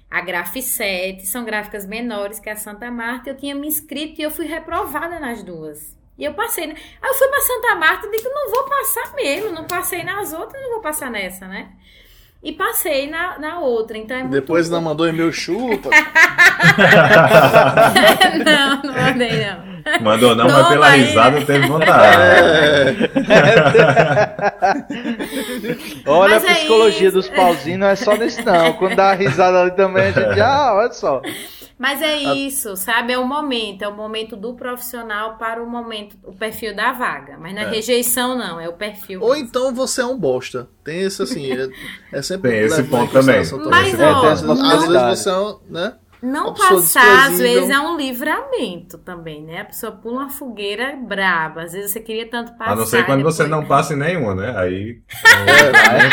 a 0.10 0.22
Graf 0.22 0.56
7, 0.56 1.26
são 1.26 1.46
gráficas 1.46 1.86
menores 1.86 2.40
que 2.40 2.50
a 2.50 2.56
Santa 2.56 2.90
Marta. 2.90 3.30
Eu 3.30 3.38
tinha 3.38 3.56
me 3.56 3.68
inscrito 3.68 4.20
e 4.20 4.24
eu 4.24 4.32
fui 4.32 4.46
reprovada 4.46 5.20
nas 5.20 5.44
duas. 5.44 5.98
E 6.18 6.24
eu 6.24 6.34
passei. 6.34 6.68
Né? 6.68 6.76
Aí 7.02 7.10
eu 7.10 7.14
fui 7.16 7.28
para 7.28 7.42
Santa 7.42 7.76
Marta 7.76 8.08
e 8.08 8.12
digo, 8.12 8.30
não 8.30 8.52
vou 8.52 8.64
passar 8.66 9.14
mesmo, 9.16 9.52
não 9.52 9.66
passei 9.66 10.04
nas 10.04 10.34
outras, 10.34 10.62
não 10.62 10.72
vou 10.72 10.82
passar 10.82 11.10
nessa, 11.10 11.48
né? 11.48 11.72
E 12.44 12.52
passei 12.52 13.10
na, 13.10 13.38
na 13.40 13.60
outra. 13.60 13.98
Então 13.98 14.18
é 14.18 14.24
Depois 14.24 14.70
não 14.70 14.82
mandou 14.82 15.08
e-mail 15.08 15.32
chupa. 15.32 15.90
não, 18.46 18.82
não 18.84 18.94
mandei 18.94 19.46
não. 19.46 19.71
Mandou 20.02 20.36
não, 20.36 20.48
Toma 20.48 20.60
mas 20.60 20.70
pela 20.70 20.88
aí. 20.88 21.02
risada 21.04 21.46
teve 21.46 21.68
vontade. 21.68 22.18
É. 22.18 22.96
olha 26.08 26.36
mas 26.36 26.46
a 26.46 26.54
psicologia 26.56 27.08
é 27.08 27.12
dos 27.12 27.30
pauzinhos, 27.30 27.80
não 27.80 27.88
é 27.88 27.96
só 27.96 28.16
nesse 28.16 28.44
não. 28.44 28.74
Quando 28.74 28.96
dá 28.96 29.12
a 29.12 29.14
risada 29.14 29.62
ali 29.62 29.72
também, 29.72 30.08
a 30.08 30.12
gente 30.12 30.36
já, 30.36 30.74
olha 30.76 30.92
só. 30.92 31.22
Mas 31.82 32.00
é 32.00 32.16
isso, 32.16 32.76
sabe? 32.76 33.14
É 33.14 33.18
o 33.18 33.26
momento, 33.26 33.82
é 33.82 33.88
o 33.88 33.96
momento 33.96 34.36
do 34.36 34.54
profissional 34.54 35.38
para 35.40 35.64
o 35.64 35.68
momento, 35.68 36.16
o 36.24 36.32
perfil 36.32 36.76
da 36.76 36.92
vaga. 36.92 37.40
Mas 37.40 37.56
não 37.56 37.64
é, 37.64 37.66
é. 37.66 37.70
rejeição, 37.70 38.38
não, 38.38 38.60
é 38.60 38.70
o 38.70 38.74
perfil. 38.74 39.20
Ou 39.20 39.32
mesmo. 39.32 39.48
então 39.48 39.74
você 39.74 40.02
é 40.02 40.06
um 40.06 40.16
bosta. 40.16 40.70
Tem 40.84 41.00
esse 41.02 41.24
assim, 41.24 41.52
é, 41.52 41.70
é 42.12 42.22
sempre 42.22 42.52
Tem 42.52 42.60
esse 42.66 42.84
ponto 42.84 43.12
também. 43.12 43.38
Mas, 43.38 44.00
ó, 44.00 44.28
às 44.28 44.42
vezes 44.88 45.02
você 45.02 45.30
é 45.32 45.34
um, 45.36 45.60
né? 45.72 45.94
Não 46.22 46.54
passar, 46.54 47.32
às 47.32 47.40
vezes, 47.40 47.70
é 47.70 47.80
um 47.80 47.98
livramento 47.98 49.00
também, 49.00 49.44
né? 49.44 49.62
A 49.62 49.66
pessoa 49.66 49.92
pula 49.92 50.22
uma 50.22 50.30
fogueira 50.30 50.96
braba. 50.96 51.64
Às 51.64 51.74
vezes 51.74 51.92
você 51.92 52.00
queria 52.00 52.30
tanto 52.30 52.56
passar. 52.58 52.74
A 52.74 52.76
não 52.76 52.86
ser 52.86 53.06
quando 53.06 53.18
depois... 53.18 53.36
você 53.36 53.48
não 53.48 53.66
passa 53.66 53.94
em 53.94 53.98
nenhuma, 53.98 54.36
né? 54.36 54.54
Aí. 54.56 55.00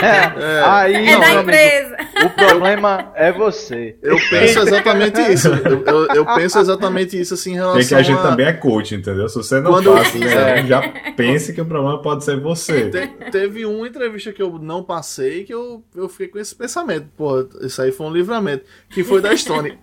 É, 0.01 0.43
é, 0.43 0.63
aí, 0.65 0.95
é 0.95 1.13
não, 1.13 1.21
da 1.21 1.33
empresa. 1.35 1.97
Amigo, 1.97 2.27
o 2.27 2.31
problema 2.31 3.13
é 3.15 3.33
você. 3.33 3.99
Eu 4.03 4.17
penso 4.31 4.61
exatamente 4.61 5.21
isso. 5.21 5.49
Eu, 5.49 5.85
eu, 5.85 6.07
eu, 6.15 6.27
penso 6.27 6.59
exatamente 6.59 7.21
isso 7.21 7.35
assim 7.35 7.53
em 7.53 7.57
relação. 7.57 7.79
Tem 7.79 7.89
que 7.89 7.95
a 7.95 8.03
gente 8.03 8.19
a... 8.19 8.23
também 8.23 8.47
é 8.47 8.53
coach, 8.53 8.95
entendeu? 8.95 9.29
Se 9.29 9.37
você 9.37 9.61
não 9.61 9.73
quando 9.73 9.93
passa, 9.93 10.19
né, 10.19 10.67
já 10.67 10.83
pense 11.17 11.53
que 11.53 11.61
o 11.61 11.67
problema 11.67 12.01
pode 12.01 12.25
ser 12.25 12.41
você. 12.41 12.89
Te, 12.91 13.31
teve 13.31 13.67
uma 13.67 13.87
entrevista 13.87 14.33
que 14.33 14.43
eu 14.43 14.59
não 14.59 14.83
passei 14.83 15.45
que 15.45 15.53
eu, 15.53 15.85
eu 15.95 16.09
fiquei 16.09 16.29
com 16.29 16.39
esse 16.39 16.55
pensamento. 16.55 17.09
Pô, 17.17 17.47
isso 17.61 17.83
aí 17.83 17.93
foi 17.93 18.07
um 18.07 18.13
livramento. 18.13 18.65
Que 18.89 19.05
foi 19.05 19.21
da 19.21 19.37
Stone. 19.37 19.79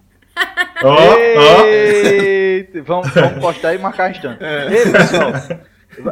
Oh, 0.84 0.90
oh. 0.90 2.84
Vamos, 2.84 3.10
vamos 3.10 3.40
postar 3.40 3.74
e 3.74 3.78
marcar 3.78 4.12
instante. 4.12 4.44
É. 4.44 4.68
Ei, 4.72 4.92
pessoal, 4.92 5.32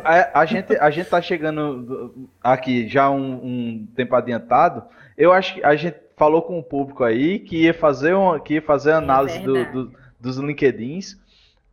a, 0.04 0.40
a, 0.40 0.45
gente, 0.45 0.76
a 0.78 0.90
gente 0.90 1.10
tá 1.10 1.22
chegando 1.22 2.30
aqui 2.41 2.88
já 2.88 3.10
um, 3.10 3.34
um, 3.34 3.88
tempo 3.95 4.16
adiantado. 4.16 4.84
Eu 5.18 5.34
acho 5.34 5.56
que 5.56 5.64
a 5.64 5.76
gente 5.76 5.98
falou 6.16 6.41
com 6.41 6.58
o 6.58 6.64
público 6.64 7.04
aí 7.04 7.40
que 7.40 7.64
ia 7.64 7.74
fazer, 7.74 8.16
um, 8.16 8.40
que 8.40 8.56
ia 8.56 8.62
fazer 8.62 8.91
é 8.91 8.94
análise 8.94 9.38
é 9.38 9.41
do, 9.41 9.66
do, 9.72 9.91
dos 10.20 10.38
LinkedIns. 10.38 11.18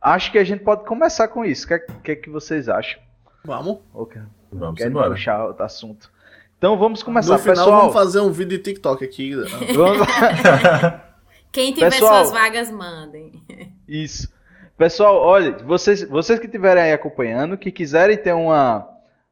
Acho 0.01 0.31
que 0.31 0.37
a 0.37 0.43
gente 0.43 0.63
pode 0.63 0.83
começar 0.85 1.27
com 1.27 1.45
isso. 1.45 1.65
O 1.65 1.67
que, 1.67 1.73
é, 1.73 1.79
que, 1.79 2.11
é 2.11 2.15
que 2.15 2.29
vocês 2.29 2.67
acham? 2.67 2.99
Vamos. 3.45 3.79
Okay. 3.93 4.21
Vamos 4.51 4.77
Quero 4.77 4.89
embora. 4.89 5.11
puxar 5.11 5.47
o 5.47 5.63
assunto. 5.63 6.11
Então 6.57 6.77
vamos 6.77 7.01
começar. 7.01 7.33
No 7.33 7.39
final, 7.39 7.55
Pessoal, 7.55 7.79
vamos 7.79 7.93
fazer 7.93 8.19
um 8.19 8.31
vídeo 8.31 8.57
de 8.57 8.63
TikTok 8.63 9.03
aqui. 9.03 9.33
Vamos... 9.73 10.07
Quem 11.51 11.73
tiver 11.73 11.89
Pessoal, 11.89 12.25
suas 12.25 12.31
vagas, 12.31 12.71
mandem. 12.71 13.33
Isso. 13.87 14.31
Pessoal, 14.77 15.17
olha, 15.17 15.57
vocês, 15.59 16.03
vocês 16.03 16.39
que 16.39 16.45
estiverem 16.45 16.83
aí 16.83 16.93
acompanhando, 16.93 17.57
que 17.57 17.71
quiserem 17.71 18.17
ter 18.17 18.33
uma, 18.33 18.87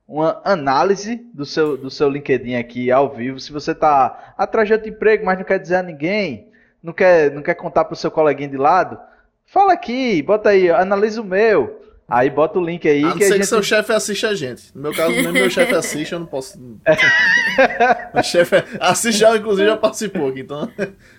uma 0.07 0.41
análise 0.43 1.15
do 1.33 1.45
seu, 1.45 1.77
do 1.77 1.89
seu 1.89 2.09
LinkedIn 2.09 2.55
aqui 2.55 2.91
ao 2.91 3.09
vivo, 3.09 3.39
se 3.39 3.51
você 3.51 3.71
está 3.71 4.33
atrás 4.37 4.67
de 4.67 4.73
outro 4.73 4.89
emprego, 4.89 5.25
mas 5.25 5.37
não 5.37 5.45
quer 5.45 5.59
dizer 5.59 5.77
a 5.77 5.83
ninguém, 5.83 6.51
não 6.83 6.93
quer, 6.93 7.31
não 7.31 7.41
quer 7.41 7.55
contar 7.55 7.85
para 7.85 7.93
o 7.93 7.97
seu 7.97 8.11
coleguinha 8.11 8.49
de 8.49 8.57
lado, 8.57 8.99
fala 9.45 9.73
aqui, 9.73 10.21
bota 10.21 10.49
aí, 10.49 10.69
analisa 10.69 11.21
o 11.21 11.25
meu. 11.25 11.81
Aí 12.09 12.29
bota 12.29 12.57
o 12.57 12.65
link 12.65 12.87
aí. 12.87 13.03
A 13.03 13.09
não 13.09 13.17
que 13.17 13.23
ser 13.23 13.33
gente... 13.33 13.41
que 13.41 13.45
seu 13.45 13.61
chefe 13.61 13.93
assiste 13.93 14.25
a 14.25 14.33
gente. 14.33 14.75
No 14.75 14.81
meu 14.81 14.95
caso, 14.95 15.13
nem 15.13 15.31
meu 15.31 15.49
chefe 15.49 15.75
assiste, 15.75 16.11
eu 16.11 16.19
não 16.19 16.25
posso. 16.25 16.59
meu 18.13 18.23
chefe 18.23 18.55
assiste 18.79 19.19
já, 19.19 19.37
inclusive, 19.37 19.67
já 19.67 19.77
participou 19.77 20.29
aqui. 20.29 20.39
Então, 20.39 20.71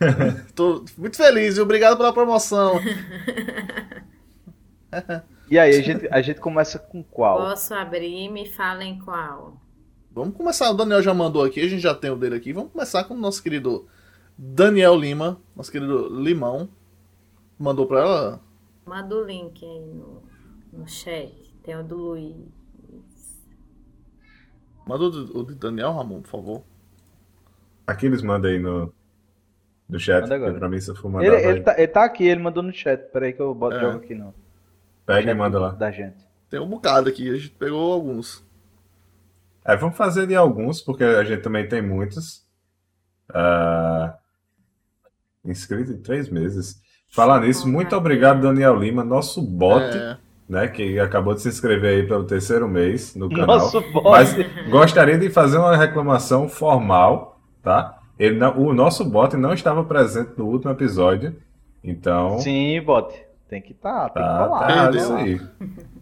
tô 0.54 0.84
muito 0.98 1.16
feliz 1.16 1.56
e 1.56 1.60
obrigado 1.60 1.96
pela 1.96 2.12
promoção. 2.12 2.80
e 5.48 5.58
aí, 5.58 5.76
a 5.76 5.82
gente, 5.82 6.08
a 6.10 6.20
gente 6.20 6.40
começa 6.40 6.78
com 6.78 7.04
qual? 7.04 7.38
Posso 7.38 7.72
abrir, 7.72 8.28
me 8.28 8.46
falem 8.46 8.98
qual. 8.98 9.60
Vamos 10.10 10.36
começar. 10.36 10.70
O 10.70 10.74
Daniel 10.74 11.02
já 11.02 11.14
mandou 11.14 11.44
aqui, 11.44 11.60
a 11.60 11.68
gente 11.68 11.80
já 11.80 11.94
tem 11.94 12.10
o 12.10 12.16
dele 12.16 12.34
aqui. 12.34 12.52
Vamos 12.52 12.72
começar 12.72 13.04
com 13.04 13.14
o 13.14 13.18
nosso 13.18 13.40
querido 13.40 13.86
Daniel 14.36 14.96
Lima, 14.96 15.40
nosso 15.54 15.70
querido 15.70 16.08
Limão. 16.20 16.68
Mandou 17.56 17.86
pra 17.86 18.00
ela? 18.00 18.40
Manda 18.84 19.14
o 19.14 19.22
link 19.22 19.64
aí 19.64 19.80
no 19.80 20.30
no 20.72 20.88
chat. 20.88 21.32
Tem 21.62 21.76
o 21.76 21.82
do 21.82 21.97
Luiz. 21.97 22.36
Manda 24.86 25.05
o 25.05 25.10
do, 25.10 25.55
Daniel, 25.55 25.92
Ramon, 25.92 26.22
por 26.22 26.30
favor. 26.30 26.64
Aqui 27.86 28.06
eles 28.06 28.22
mandam 28.22 28.51
aí 28.51 28.59
no, 28.59 28.92
no 29.88 29.98
chat. 29.98 30.28
Manda 30.28 30.55
pra 30.55 30.68
mim, 30.68 30.80
se 30.80 30.90
eu 30.90 30.97
for 30.97 31.10
mandar. 31.10 31.26
Ele, 31.26 31.36
ele, 31.36 31.60
tá, 31.60 31.74
ele 31.76 31.88
tá 31.88 32.05
aqui, 32.05 32.24
ele 32.24 32.42
mandou 32.42 32.62
no 32.62 32.72
chat. 32.72 33.01
Peraí 33.12 33.32
que 33.32 33.40
eu 33.40 33.55
boto 33.55 33.76
é. 33.76 33.80
jogo 33.80 33.98
aqui 33.98 34.14
não. 34.14 34.34
Pega 35.05 35.30
e 35.30 35.34
manda 35.34 35.59
lá. 35.59 35.70
Da 35.70 35.90
gente. 35.90 36.16
Tem 36.48 36.60
um 36.60 36.68
bocado 36.68 37.09
aqui, 37.09 37.30
a 37.30 37.36
gente 37.36 37.51
pegou 37.51 37.92
alguns. 37.92 38.44
É, 39.64 39.76
vamos 39.76 39.97
fazer 39.97 40.26
de 40.26 40.34
alguns, 40.34 40.80
porque 40.80 41.05
a 41.05 41.22
gente 41.22 41.42
também 41.42 41.68
tem 41.68 41.82
muitos. 41.82 42.44
Uh, 43.30 44.12
inscrito 45.44 45.92
em 45.92 45.98
três 45.98 46.28
meses. 46.28 46.80
Falar 47.09 47.40
nisso, 47.40 47.68
muito 47.68 47.94
obrigado, 47.94 48.40
Daniel 48.40 48.76
Lima, 48.76 49.05
nosso 49.05 49.42
bot. 49.42 49.84
É 49.84 50.30
né, 50.51 50.66
que 50.66 50.98
acabou 50.98 51.32
de 51.32 51.43
se 51.43 51.48
inscrever 51.48 51.98
aí 51.98 52.09
pelo 52.09 52.24
terceiro 52.24 52.66
mês 52.66 53.14
no 53.14 53.31
canal. 53.31 53.47
Nosso. 53.47 53.85
Mas 54.02 54.35
gostaria 54.68 55.16
de 55.16 55.31
fazer 55.31 55.59
uma 55.59 55.77
reclamação 55.77 56.48
formal, 56.48 57.40
tá? 57.62 58.01
Ele 58.18 58.36
não, 58.36 58.59
o 58.59 58.74
nosso 58.74 59.05
bot 59.05 59.36
não 59.36 59.55
estava 59.55 59.85
presente 59.85 60.32
no 60.36 60.47
último 60.47 60.72
episódio, 60.72 61.36
então... 61.85 62.40
Sim, 62.40 62.82
bot. 62.82 63.14
Tem 63.48 63.62
que 63.62 63.70
estar, 63.70 64.09
tá, 64.09 64.10
tem 64.10 64.22
tá, 64.24 64.28
que 64.28 64.39
falar. 64.39 64.90
Tá, 64.90 64.98
isso 64.98 65.12
aí. 65.14 65.40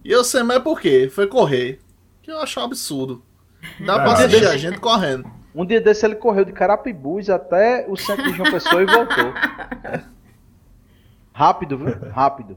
E 0.03 0.11
eu 0.11 0.25
sei 0.25 0.43
mais 0.43 0.63
por 0.63 0.81
quê? 0.81 1.11
Foi 1.13 1.27
correr. 1.27 1.81
Que 2.23 2.33
eu 2.33 2.41
acho 2.41 2.59
um 2.59 2.65
absurdo. 2.65 3.23
Dá 3.85 3.97
ah, 3.97 4.01
pra 4.01 4.13
assistir 4.13 4.47
a 4.47 4.57
gente 4.57 4.81
correndo. 4.81 5.31
Um 5.55 5.67
dia 5.67 5.81
desse 5.81 6.07
ele 6.07 6.15
correu 6.15 6.47
de 6.47 6.53
Carapibus 6.53 7.29
até 7.29 7.85
o 7.87 7.97
centro 7.97 8.25
de 8.25 8.33
João 8.33 8.51
Pessoa 8.51 8.83
e 8.83 8.87
voltou. 8.87 9.35
Rápido, 11.35 11.77
viu? 11.77 12.11
Rápido. 12.11 12.57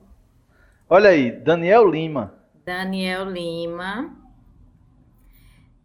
Olha 0.94 1.12
aí, 1.12 1.32
Daniel 1.32 1.90
Lima. 1.90 2.34
Daniel 2.66 3.32
Lima. 3.32 4.10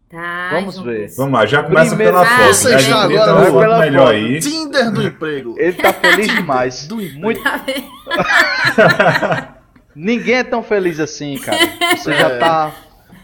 Tá, 0.09 0.49
Vamos 0.51 0.79
ver. 0.79 1.09
Vamos 1.15 1.31
lá, 1.31 1.45
já 1.45 1.63
começa 1.63 1.95
Primeiro... 1.95 2.11
pela 2.11 2.25
foto. 2.25 2.47
Você 2.53 2.75
está 2.75 3.03
agora 3.03 3.39
no 3.39 3.45
foto 3.45 3.79
melhor 3.79 4.13
aí. 4.13 4.39
Tinder 4.41 4.91
do 4.91 5.01
emprego. 5.01 5.55
Ele 5.57 5.71
tá 5.71 5.93
feliz 5.93 6.27
demais. 6.27 6.87
Do 6.87 6.97
Muito. 6.97 7.41
Tá 7.41 7.63
Ninguém 9.95 10.35
é 10.35 10.43
tão 10.43 10.61
feliz 10.61 10.99
assim, 10.99 11.37
cara. 11.37 11.57
Você 11.95 12.11
é. 12.11 12.19
já 12.19 12.37
tá. 12.37 12.75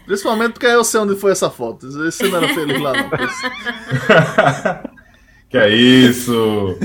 Principalmente 0.06 0.52
porque 0.52 0.64
eu 0.64 0.84
sei 0.84 1.00
onde 1.00 1.16
foi 1.16 1.32
essa 1.32 1.50
foto. 1.50 1.92
Você 1.92 2.28
não 2.28 2.38
era 2.38 2.48
feliz 2.54 2.80
lá, 2.80 2.92
não. 2.94 3.10
Que 5.54 5.58
é 5.58 5.68
isso? 5.68 6.76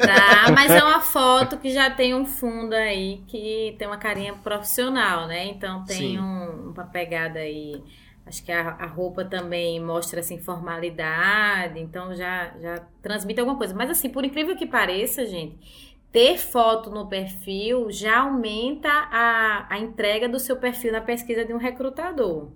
Tá, 0.00 0.50
mas 0.50 0.70
é 0.70 0.82
uma 0.82 1.02
foto 1.02 1.58
que 1.58 1.70
já 1.70 1.90
tem 1.90 2.14
um 2.14 2.24
fundo 2.24 2.72
aí 2.72 3.22
que 3.26 3.76
tem 3.78 3.86
uma 3.86 3.98
carinha 3.98 4.32
profissional, 4.32 5.26
né? 5.26 5.44
Então 5.44 5.84
tem 5.84 6.18
um, 6.18 6.70
uma 6.70 6.84
pegada 6.84 7.40
aí. 7.40 7.82
Acho 8.24 8.42
que 8.42 8.50
a, 8.50 8.70
a, 8.80 8.86
roupa 8.86 9.26
também 9.26 9.78
mostra 9.78 10.20
assim 10.20 10.38
formalidade, 10.38 11.78
então 11.78 12.16
já 12.16 12.54
já 12.62 12.82
transmite 13.02 13.40
alguma 13.40 13.58
coisa. 13.58 13.74
Mas 13.74 13.90
assim, 13.90 14.08
por 14.08 14.24
incrível 14.24 14.56
que 14.56 14.64
pareça, 14.64 15.26
gente, 15.26 15.58
ter 16.10 16.38
foto 16.38 16.88
no 16.88 17.06
perfil 17.06 17.90
já 17.90 18.20
aumenta 18.20 18.88
a, 18.88 19.66
a 19.68 19.78
entrega 19.78 20.30
do 20.30 20.40
seu 20.40 20.56
perfil 20.56 20.92
na 20.92 21.02
pesquisa 21.02 21.44
de 21.44 21.52
um 21.52 21.58
recrutador. 21.58 22.48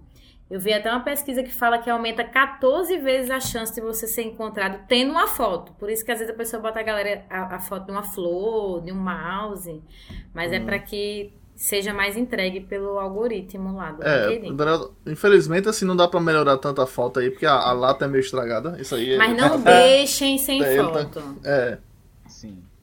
Eu 0.51 0.59
vi 0.59 0.73
até 0.73 0.91
uma 0.91 1.05
pesquisa 1.05 1.43
que 1.43 1.53
fala 1.53 1.79
que 1.79 1.91
aumenta 1.91 2.25
14 2.25 2.97
vezes 2.99 3.31
a 3.31 3.39
chance 3.39 3.75
de 3.75 3.83
você 3.83 4.07
ser 4.07 4.23
encontrado 4.23 4.87
tendo 4.89 5.11
uma 5.11 5.27
foto. 5.27 5.73
Por 5.73 5.91
isso 5.91 6.05
que 6.05 6.11
às 6.11 6.19
vezes 6.19 6.33
a 6.33 6.37
pessoa 6.37 6.63
bota 6.63 6.81
a 6.81 6.83
galera 6.83 7.25
a, 7.29 7.57
a 7.57 7.59
foto 7.59 7.87
de 7.87 7.93
uma 7.93 8.03
flor, 8.03 8.83
de 8.83 8.91
um 8.91 8.97
mouse, 8.97 9.83
mas 10.33 10.51
é 10.51 10.59
hum. 10.59 10.63
é 10.63 10.65
para 10.65 10.79
que 10.79 11.35
seja 11.55 11.93
mais 11.93 12.17
entregue 12.17 12.61
pelo 12.61 13.01
algoritmo 13.01 13.77
lá 13.77 13.91
do 13.91 14.03
é, 14.07 14.41
Infelizmente, 15.05 15.69
assim, 15.69 15.85
não 15.85 15.97
dá 15.97 16.07
para 16.07 16.21
melhorar 16.21 16.57
tanta 16.57 16.87
foto 16.87 17.19
aí, 17.19 17.31
porque 17.31 17.45
a, 17.45 17.55
a, 17.55 17.73
lata 17.73 18.05
é 18.05 18.09
meio 18.09 18.21
estragada. 18.21 18.81
Isso 18.81 18.95
aí 18.95 19.19
Mas 19.19 19.37
não 19.37 19.59
deixem 19.61 20.39
sem 20.39 20.63
é, 20.63 20.77
foto. 20.77 21.21
Tá, 21.21 21.35
é. 21.45 21.79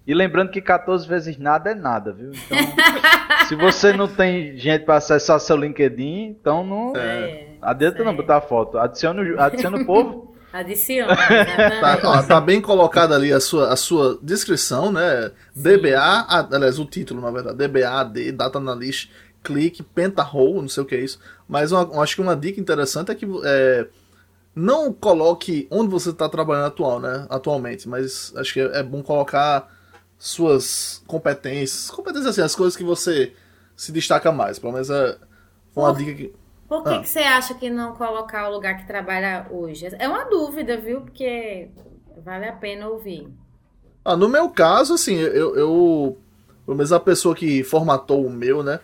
E 0.07 0.13
lembrando 0.13 0.51
que 0.51 0.61
14 0.61 1.07
vezes 1.07 1.37
nada 1.37 1.71
é 1.71 1.75
nada, 1.75 2.13
viu? 2.13 2.31
Então, 2.31 2.57
se 3.47 3.55
você 3.55 3.91
não 3.91 4.07
tem 4.07 4.55
gente 4.55 4.85
para 4.85 4.97
acessar 4.97 5.39
seu 5.39 5.57
LinkedIn, 5.57 6.37
então 6.39 6.63
não. 6.63 6.95
É. 6.95 7.47
Adianta 7.61 8.01
é. 8.01 8.05
não 8.05 8.15
botar 8.15 8.41
foto. 8.41 8.77
Adiciona, 8.77 9.23
adiciona 9.41 9.77
o 9.77 9.85
povo. 9.85 10.35
Adiciona. 10.53 11.15
Né? 11.57 11.79
tá, 11.81 11.99
ó, 12.03 12.23
tá, 12.23 12.39
bem 12.39 12.61
colocada 12.61 13.15
ali 13.15 13.33
a 13.33 13.39
sua, 13.39 13.73
a 13.73 13.75
sua 13.75 14.19
descrição, 14.21 14.91
né? 14.91 15.31
Sim. 15.53 15.63
DBA, 15.63 16.47
aliás, 16.51 16.77
o 16.77 16.85
título, 16.85 17.19
na 17.19 17.31
verdade. 17.31 17.57
DBA, 17.57 18.31
Data 18.33 18.59
Analyst, 18.59 19.09
clique, 19.43 19.81
Pentaroll, 19.83 20.61
não 20.61 20.69
sei 20.69 20.83
o 20.83 20.85
que 20.85 20.95
é 20.95 20.99
isso. 20.99 21.19
Mas 21.47 21.71
uma, 21.71 22.01
acho 22.01 22.15
que 22.15 22.21
uma 22.21 22.35
dica 22.35 22.61
interessante 22.61 23.11
é 23.11 23.15
que 23.15 23.25
é, 23.43 23.87
não 24.55 24.93
coloque 24.93 25.67
onde 25.69 25.89
você 25.89 26.11
está 26.11 26.29
trabalhando 26.29 26.67
atual, 26.67 26.99
né? 26.99 27.25
atualmente, 27.29 27.89
mas 27.89 28.33
acho 28.37 28.53
que 28.53 28.61
é 28.61 28.81
bom 28.83 29.03
colocar 29.03 29.74
suas 30.17 31.03
competências, 31.07 31.89
competências 31.89 32.31
assim, 32.31 32.41
as 32.41 32.55
coisas 32.55 32.75
que 32.75 32.83
você 32.83 33.33
se 33.75 33.91
destaca 33.91 34.31
mais. 34.31 34.57
Pelo 34.59 34.73
menos 34.73 34.89
é 34.89 35.17
uma 35.75 35.93
por, 35.93 35.97
dica 35.97 36.13
que. 36.13 36.33
Por 36.67 36.83
que, 36.83 36.89
ah. 36.89 36.99
que 36.99 37.09
você 37.09 37.19
acha 37.19 37.53
que 37.53 37.69
não 37.69 37.93
colocar 37.93 38.49
o 38.49 38.53
lugar 38.53 38.77
que 38.77 38.87
trabalha 38.87 39.47
hoje? 39.51 39.87
É 39.99 40.07
uma 40.07 40.25
dúvida, 40.25 40.77
viu? 40.77 41.01
Porque 41.01 41.69
vale 42.23 42.47
a 42.47 42.53
pena 42.53 42.87
ouvir. 42.87 43.27
Ah, 44.03 44.15
no 44.15 44.29
meu 44.29 44.49
caso, 44.49 44.93
assim, 44.93 45.15
eu, 45.15 45.55
eu. 45.55 46.17
Pelo 46.65 46.77
menos 46.77 46.91
a 46.91 46.99
pessoa 46.99 47.35
que 47.35 47.63
formatou 47.63 48.25
o 48.25 48.29
meu, 48.29 48.63
né? 48.63 48.79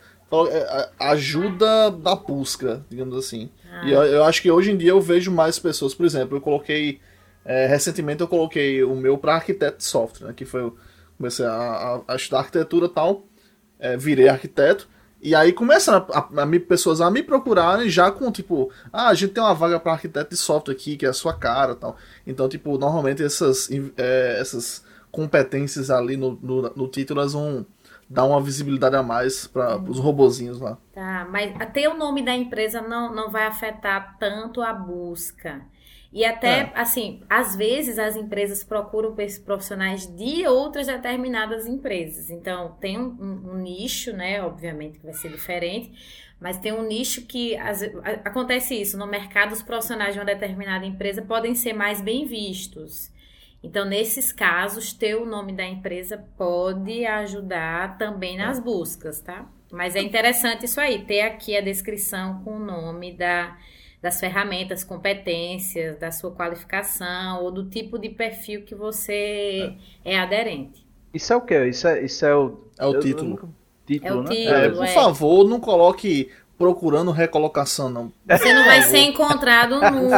É, 0.50 0.90
ajuda 0.98 1.92
da 1.92 2.16
busca, 2.16 2.86
digamos 2.90 3.18
assim. 3.18 3.50
Ah. 3.70 3.86
E 3.86 3.92
eu, 3.92 4.04
eu, 4.04 4.24
acho 4.24 4.42
que 4.42 4.50
hoje 4.50 4.72
em 4.72 4.78
dia 4.78 4.92
eu 4.92 5.02
vejo 5.02 5.30
mais 5.30 5.60
pessoas, 5.60 5.94
por 5.94 6.06
exemplo, 6.06 6.38
eu 6.38 6.42
coloquei. 6.42 7.00
É, 7.44 7.66
recentemente 7.66 8.22
eu 8.22 8.28
coloquei 8.28 8.84
o 8.84 8.96
meu 8.96 9.18
para 9.18 9.36
arquiteto 9.36 9.80
de 9.80 9.84
software, 9.84 10.28
né, 10.28 10.34
que 10.34 10.46
foi. 10.46 10.72
Comecei 11.22 11.46
a, 11.46 11.52
a, 11.52 12.14
a 12.14 12.16
estudar 12.16 12.40
arquitetura 12.40 12.88
e 12.88 12.90
tal, 12.90 13.28
é, 13.80 13.96
virei 13.96 14.28
arquiteto. 14.28 14.90
E 15.22 15.36
aí 15.36 15.54
começam 15.54 15.96
a, 15.96 16.18
a, 16.18 16.60
pessoas 16.68 17.00
a 17.00 17.12
me 17.12 17.22
procurarem 17.22 17.88
já 17.88 18.12
com, 18.12 18.32
tipo, 18.32 18.72
ah, 18.92 19.10
a 19.10 19.14
gente 19.14 19.34
tem 19.34 19.44
uma 19.44 19.54
vaga 19.54 19.80
para 19.80 19.92
arquiteto 19.92 20.32
de 20.32 20.38
software 20.38 20.74
aqui, 20.74 20.98
que 20.98 21.06
é 21.06 21.10
a 21.10 21.14
sua 21.14 21.32
cara 21.32 21.76
tal. 21.76 21.96
Então, 22.26 22.50
tipo, 22.50 22.76
normalmente 22.76 23.24
essas, 23.24 23.70
é, 23.98 24.40
essas 24.40 24.84
competências 25.12 25.92
ali 25.92 26.18
no, 26.18 26.40
no, 26.42 26.62
no 26.76 26.88
título 26.88 27.20
elas 27.20 27.34
vão 27.34 27.66
dar 28.10 28.26
uma 28.26 28.42
visibilidade 28.42 28.96
a 28.96 29.04
mais 29.04 29.46
para 29.46 29.78
os 29.78 30.00
robozinhos 30.00 30.60
lá. 30.60 30.76
Tá, 30.92 31.28
mas 31.30 31.54
até 31.62 31.88
o 31.88 31.96
nome 31.96 32.26
da 32.26 32.34
empresa 32.34 32.82
não, 32.82 33.14
não 33.14 33.30
vai 33.30 33.46
afetar 33.46 34.18
tanto 34.20 34.62
a 34.62 34.74
busca. 34.74 35.62
E 36.14 36.26
até, 36.26 36.62
é. 36.62 36.72
assim, 36.76 37.24
às 37.30 37.56
vezes 37.56 37.98
as 37.98 38.18
empresas 38.18 38.64
procuram 38.64 39.16
profissionais 39.46 40.06
de 40.06 40.46
outras 40.46 40.88
determinadas 40.88 41.66
empresas. 41.66 42.30
Então, 42.30 42.76
tem 42.82 43.00
um, 43.00 43.16
um, 43.20 43.52
um 43.52 43.58
nicho, 43.58 44.12
né? 44.12 44.44
Obviamente 44.44 45.00
que 45.00 45.06
vai 45.06 45.14
ser 45.14 45.32
diferente, 45.32 45.92
mas 46.40 46.58
tem 46.58 46.74
um 46.74 46.84
nicho 46.86 47.26
que 47.26 47.56
as, 47.56 47.82
acontece 48.26 48.80
isso. 48.80 48.98
No 48.98 49.08
mercado, 49.08 49.54
os 49.54 49.62
profissionais 49.62 50.14
de 50.14 50.20
uma 50.20 50.26
determinada 50.26 50.86
empresa 50.86 51.22
podem 51.22 51.56
ser 51.56 51.72
mais 51.72 52.02
bem 52.02 52.26
vistos. 52.26 53.10
Então, 53.64 53.86
nesses 53.86 54.34
casos, 54.34 54.92
ter 54.92 55.16
o 55.16 55.26
nome 55.26 55.54
da 55.54 55.66
empresa 55.66 56.18
pode 56.36 57.06
ajudar 57.06 57.98
também 57.98 58.36
nas 58.36 58.60
buscas, 58.60 59.22
tá? 59.22 59.48
Mas 59.72 59.96
é 59.96 60.02
interessante 60.02 60.66
isso 60.66 60.82
aí, 60.82 61.06
ter 61.06 61.22
aqui 61.22 61.56
a 61.56 61.62
descrição 61.62 62.44
com 62.44 62.58
o 62.58 62.60
nome 62.60 63.14
da, 63.14 63.56
das 64.02 64.20
ferramentas, 64.20 64.84
competências, 64.84 65.98
da 66.00 66.12
sua 66.12 66.32
qualificação 66.32 67.44
ou 67.44 67.52
do 67.52 67.70
tipo 67.70 68.00
de 68.00 68.10
perfil 68.10 68.64
que 68.64 68.74
você 68.74 69.76
é, 70.04 70.16
é 70.16 70.20
aderente. 70.20 70.86
Isso 71.14 71.32
é 71.32 71.36
o 71.36 71.42
quê? 71.42 71.68
Isso 71.68 71.88
é, 71.88 72.04
isso 72.04 72.26
é 72.26 72.36
o, 72.36 72.68
é 72.80 72.86
o 72.86 73.00
título. 73.00 73.54
título. 73.86 74.12
É 74.12 74.14
o 74.14 74.24
né? 74.24 74.30
título, 74.30 74.56
é, 74.56 74.70
por 74.70 74.86
é. 74.86 74.88
favor, 74.88 75.48
não 75.48 75.60
coloque 75.60 76.32
procurando 76.58 77.12
recolocação, 77.12 77.90
não. 77.90 78.14
Você 78.30 78.54
não 78.54 78.66
vai 78.66 78.84
ser 78.84 79.00
encontrado 79.00 79.82
nunca. 79.82 80.18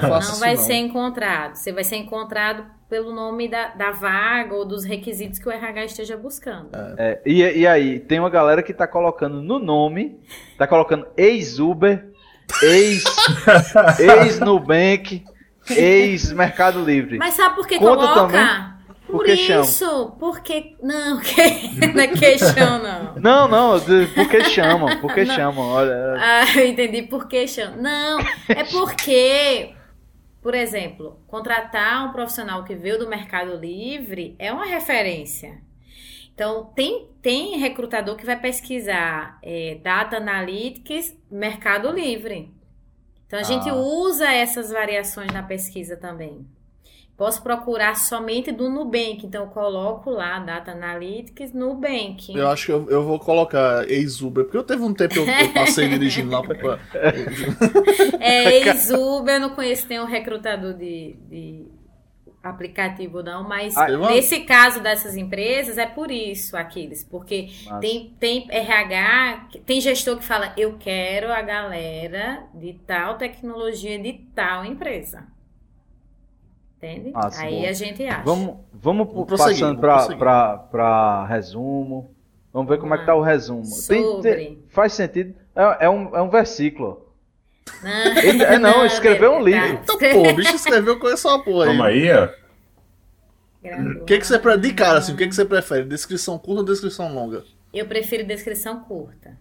Favor, 0.00 0.32
não 0.32 0.38
vai 0.38 0.56
ser 0.56 0.74
encontrado. 0.74 1.56
Você 1.56 1.72
vai 1.72 1.82
ser 1.82 1.96
encontrado 1.96 2.64
pelo 2.90 3.10
nome 3.10 3.48
da, 3.48 3.68
da 3.68 3.90
vaga 3.90 4.54
ou 4.54 4.66
dos 4.66 4.84
requisitos 4.84 5.38
que 5.38 5.48
o 5.48 5.50
RH 5.50 5.84
esteja 5.86 6.14
buscando. 6.14 6.68
É, 6.98 7.22
e, 7.24 7.40
e 7.40 7.66
aí, 7.66 7.98
tem 7.98 8.20
uma 8.20 8.28
galera 8.28 8.62
que 8.62 8.74
tá 8.74 8.86
colocando 8.86 9.42
no 9.42 9.58
nome, 9.58 10.20
tá 10.58 10.66
colocando 10.66 11.06
ex-Uber, 11.16 12.11
ex, 12.62 13.04
ex-Nubank, 13.98 15.24
ex-Mercado 15.70 16.84
Livre. 16.84 17.18
Mas 17.18 17.34
sabe 17.34 17.56
por 17.56 17.66
que 17.66 17.78
Conta 17.78 17.96
coloca? 17.96 18.32
Também 18.32 18.72
por 19.12 19.28
isso, 19.28 20.16
porque. 20.18 20.74
Não, 20.82 21.20
que... 21.20 21.86
não 21.92 22.02
é 22.02 22.08
queixão, 22.08 22.82
não. 22.82 23.14
Não, 23.16 23.48
não, 23.48 23.80
porque 24.14 24.42
chamam, 24.44 24.98
porque 25.00 25.24
não. 25.24 25.34
chamam, 25.34 25.68
olha. 25.68 26.14
Ah, 26.18 26.58
eu 26.58 26.66
entendi 26.66 27.02
por 27.02 27.28
que 27.28 27.46
chamam. 27.46 27.76
Não, 27.82 28.20
é 28.48 28.64
porque, 28.64 29.74
por 30.40 30.54
exemplo, 30.54 31.20
contratar 31.26 32.08
um 32.08 32.12
profissional 32.12 32.64
que 32.64 32.74
veio 32.74 32.98
do 32.98 33.06
Mercado 33.06 33.54
Livre 33.56 34.34
é 34.38 34.50
uma 34.50 34.64
referência. 34.64 35.58
Então, 36.34 36.72
tem, 36.74 37.10
tem 37.22 37.56
recrutador 37.56 38.16
que 38.16 38.26
vai 38.26 38.38
pesquisar 38.38 39.38
é, 39.42 39.78
Data 39.82 40.16
Analytics 40.16 41.16
Mercado 41.30 41.90
Livre. 41.90 42.50
Então, 43.26 43.38
a 43.38 43.42
ah. 43.42 43.44
gente 43.44 43.70
usa 43.70 44.30
essas 44.30 44.70
variações 44.70 45.32
na 45.32 45.42
pesquisa 45.42 45.96
também. 45.96 46.44
Posso 47.16 47.42
procurar 47.42 47.94
somente 47.94 48.50
do 48.50 48.68
Nubank, 48.68 49.24
então 49.24 49.44
eu 49.44 49.50
coloco 49.50 50.10
lá 50.10 50.40
Data 50.40 50.72
Analytics 50.72 51.52
Nubank. 51.52 52.34
Eu 52.34 52.48
acho 52.48 52.66
que 52.66 52.72
eu, 52.72 52.90
eu 52.90 53.04
vou 53.04 53.18
colocar 53.20 53.88
ex-Uber, 53.88 54.44
porque 54.44 54.56
eu 54.56 54.64
teve 54.64 54.82
um 54.82 54.92
tempo 54.92 55.14
que 55.14 55.20
eu, 55.20 55.26
eu 55.26 55.52
passei 55.52 55.88
dirigindo 55.88 56.30
lá 56.32 56.42
pra... 56.42 56.80
é, 58.18 58.56
ex-Uber, 58.56 59.34
eu 59.34 59.40
não 59.40 59.50
conheço 59.50 59.86
nenhum 59.88 60.04
recrutador 60.04 60.74
de, 60.74 61.14
de 61.28 61.66
aplicativo 62.42 63.22
não, 63.22 63.46
mas 63.46 63.76
ah, 63.76 63.86
nesse 63.88 64.40
caso 64.40 64.80
dessas 64.80 65.16
empresas 65.16 65.78
é 65.78 65.86
por 65.86 66.10
isso, 66.10 66.56
Aquiles, 66.56 67.04
porque 67.04 67.50
tem, 67.80 68.14
tem 68.18 68.46
RH, 68.50 69.48
tem 69.64 69.80
gestor 69.80 70.18
que 70.18 70.24
fala, 70.24 70.52
eu 70.56 70.76
quero 70.78 71.32
a 71.32 71.40
galera 71.40 72.44
de 72.52 72.74
tal 72.86 73.16
tecnologia 73.16 73.98
de 73.98 74.14
tal 74.34 74.64
empresa. 74.64 75.26
Entende? 76.78 77.12
Ah, 77.14 77.30
Aí 77.36 77.60
bom. 77.60 77.68
a 77.68 77.72
gente 77.72 78.04
acha. 78.04 78.22
Vamos, 78.24 78.56
vamos, 78.72 79.06
vamos 79.12 79.28
passando 79.28 79.78
para 79.78 81.26
resumo. 81.26 82.10
Vamos 82.52 82.68
ver 82.68 82.78
como 82.78 82.92
ah, 82.92 82.96
é 82.96 83.00
que 83.00 83.06
tá 83.06 83.14
o 83.14 83.22
resumo. 83.22 83.62
Tem, 83.88 84.20
tem, 84.20 84.62
faz 84.68 84.92
sentido. 84.92 85.34
É, 85.54 85.86
é, 85.86 85.90
um, 85.90 86.14
é 86.14 86.20
um 86.20 86.28
versículo. 86.28 87.01
Não, 87.82 88.18
Ele, 88.18 88.42
é, 88.42 88.58
não, 88.58 88.84
escreveu 88.84 89.32
um 89.32 89.42
livro. 89.42 89.80
Então, 89.82 89.98
pô, 89.98 90.28
o 90.28 90.34
bicho 90.34 90.54
escreveu 90.54 90.98
com 90.98 91.08
essa 91.08 91.38
porra 91.38 91.64
aí. 91.64 91.76
Vamos 91.76 91.86
aí, 91.86 92.12
ó. 92.12 92.28
O 94.00 94.04
que, 94.04 94.18
que 94.18 94.26
você 94.26 94.38
prefere? 94.38 94.62
De 94.62 94.74
cara, 94.74 94.98
assim, 94.98 95.12
o 95.12 95.16
que, 95.16 95.28
que 95.28 95.34
você 95.34 95.44
prefere? 95.44 95.84
Descrição 95.84 96.38
curta 96.38 96.60
ou 96.60 96.66
descrição 96.66 97.14
longa? 97.14 97.44
Eu 97.72 97.86
prefiro 97.86 98.24
descrição 98.24 98.80
curta. 98.80 99.38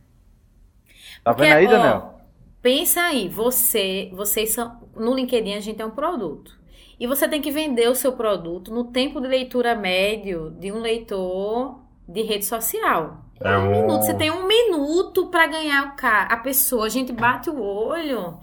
Tá 1.23 1.33
Porque, 1.33 1.49
vendo 1.49 1.57
aí, 1.57 1.67
Daniel? 1.67 2.19
Pensa 2.61 3.01
aí, 3.01 3.27
você, 3.27 4.09
vocês 4.13 4.51
são. 4.51 4.79
No 4.95 5.15
LinkedIn 5.15 5.53
a 5.55 5.59
gente 5.59 5.77
tem 5.77 5.85
um 5.85 5.91
produto. 5.91 6.59
E 6.99 7.07
você 7.07 7.27
tem 7.27 7.41
que 7.41 7.51
vender 7.51 7.89
o 7.89 7.95
seu 7.95 8.13
produto 8.13 8.71
no 8.71 8.85
tempo 8.85 9.19
de 9.19 9.27
leitura 9.27 9.75
médio 9.75 10.55
de 10.59 10.71
um 10.71 10.79
leitor 10.79 11.79
de 12.07 12.21
rede 12.21 12.45
social. 12.45 13.25
É 13.43 13.57
um 13.57 13.71
minuto. 13.71 14.03
Você 14.03 14.13
tem 14.13 14.31
um 14.31 14.47
minuto 14.47 15.27
para 15.27 15.47
ganhar 15.47 15.87
o 15.87 15.95
cara, 15.95 16.33
a 16.33 16.37
pessoa. 16.37 16.85
A 16.85 16.89
gente 16.89 17.11
bate 17.11 17.49
o 17.49 17.61
olho. 17.61 18.39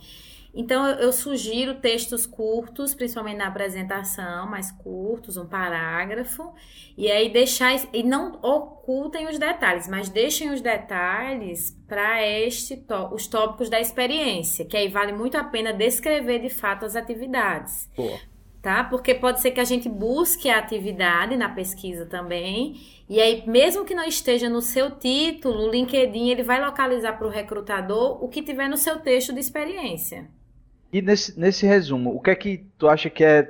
Então 0.54 0.86
eu, 0.88 0.96
eu, 0.96 1.12
sugiro 1.12 1.74
textos 1.74 2.26
curtos, 2.26 2.94
principalmente 2.94 3.36
na 3.36 3.46
apresentação, 3.46 4.48
mais 4.48 4.72
curtos, 4.72 5.36
um 5.36 5.46
parágrafo, 5.46 6.52
e 6.96 7.10
aí 7.10 7.30
deixar 7.30 7.76
e 7.92 8.02
não 8.02 8.40
ocultem 8.42 9.28
os 9.28 9.38
detalhes, 9.38 9.86
mas 9.86 10.08
deixem 10.08 10.50
os 10.50 10.60
detalhes 10.60 11.78
para 11.86 12.26
este 12.26 12.82
os 13.12 13.26
tópicos 13.28 13.68
da 13.68 13.78
experiência, 13.78 14.64
que 14.64 14.76
aí 14.76 14.88
vale 14.88 15.12
muito 15.12 15.36
a 15.36 15.44
pena 15.44 15.72
descrever 15.72 16.40
de 16.40 16.48
fato 16.48 16.84
as 16.84 16.96
atividades. 16.96 17.88
Boa 17.94 18.18
tá? 18.62 18.84
Porque 18.84 19.14
pode 19.14 19.40
ser 19.40 19.52
que 19.52 19.60
a 19.60 19.64
gente 19.64 19.88
busque 19.88 20.50
a 20.50 20.58
atividade 20.58 21.36
na 21.36 21.48
pesquisa 21.48 22.06
também, 22.06 22.80
e 23.08 23.20
aí 23.20 23.42
mesmo 23.46 23.84
que 23.84 23.94
não 23.94 24.04
esteja 24.04 24.50
no 24.50 24.60
seu 24.60 24.90
título, 24.90 25.64
o 25.64 25.70
LinkedIn 25.70 26.28
ele 26.28 26.42
vai 26.42 26.62
localizar 26.62 27.16
para 27.16 27.26
o 27.26 27.30
recrutador 27.30 28.22
o 28.22 28.28
que 28.28 28.42
tiver 28.42 28.68
no 28.68 28.76
seu 28.76 28.98
texto 28.98 29.32
de 29.32 29.40
experiência. 29.40 30.28
E 30.92 31.00
nesse, 31.00 31.38
nesse 31.38 31.66
resumo, 31.66 32.14
o 32.14 32.20
que 32.20 32.30
é 32.30 32.34
que 32.34 32.64
tu 32.76 32.88
acha 32.88 33.08
que 33.08 33.24
é 33.24 33.48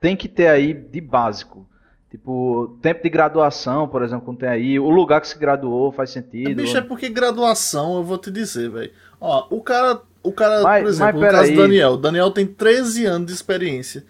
tem 0.00 0.16
que 0.16 0.28
ter 0.28 0.48
aí 0.48 0.74
de 0.74 1.00
básico? 1.00 1.66
Tipo, 2.10 2.76
tempo 2.82 3.02
de 3.02 3.08
graduação, 3.08 3.88
por 3.88 4.02
exemplo, 4.02 4.26
quando 4.26 4.38
tem 4.38 4.48
aí, 4.48 4.78
o 4.78 4.90
lugar 4.90 5.20
que 5.20 5.28
se 5.28 5.38
graduou 5.38 5.90
faz 5.92 6.10
sentido. 6.10 6.60
Bicho, 6.60 6.76
é 6.76 6.82
porque 6.82 7.08
graduação, 7.08 7.96
eu 7.96 8.02
vou 8.02 8.18
te 8.18 8.30
dizer, 8.30 8.68
velho. 8.68 8.92
Ó, 9.18 9.46
o 9.48 9.62
cara, 9.62 10.02
o 10.22 10.30
cara, 10.30 10.62
mas, 10.62 10.82
por 10.82 10.88
exemplo, 10.90 11.20
no 11.20 11.30
caso 11.30 11.52
do 11.52 11.56
Daniel, 11.56 11.96
Daniel 11.96 12.30
tem 12.30 12.46
13 12.46 13.06
anos 13.06 13.28
de 13.28 13.32
experiência 13.32 14.04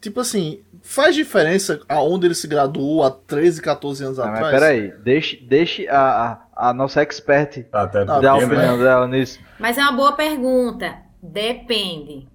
tipo 0.00 0.20
assim, 0.20 0.60
faz 0.86 1.14
diferença 1.14 1.80
aonde 1.88 2.26
ele 2.26 2.34
se 2.34 2.46
graduou 2.46 3.02
há 3.02 3.10
13, 3.10 3.60
14 3.60 4.04
anos 4.04 4.18
ah, 4.18 4.32
atrás? 4.32 4.52
peraí, 4.52 4.92
deixe, 5.02 5.36
deixe 5.36 5.88
a, 5.88 6.40
a, 6.54 6.68
a 6.68 6.72
nossa 6.72 7.02
expert 7.02 7.66
Até 7.72 8.04
dar 8.04 8.30
a 8.30 8.36
opinião 8.36 8.78
dela 8.78 9.08
nisso. 9.08 9.40
Mas 9.58 9.76
é 9.76 9.82
uma 9.82 9.92
boa 9.92 10.12
pergunta. 10.12 10.96
Depende. 11.20 12.28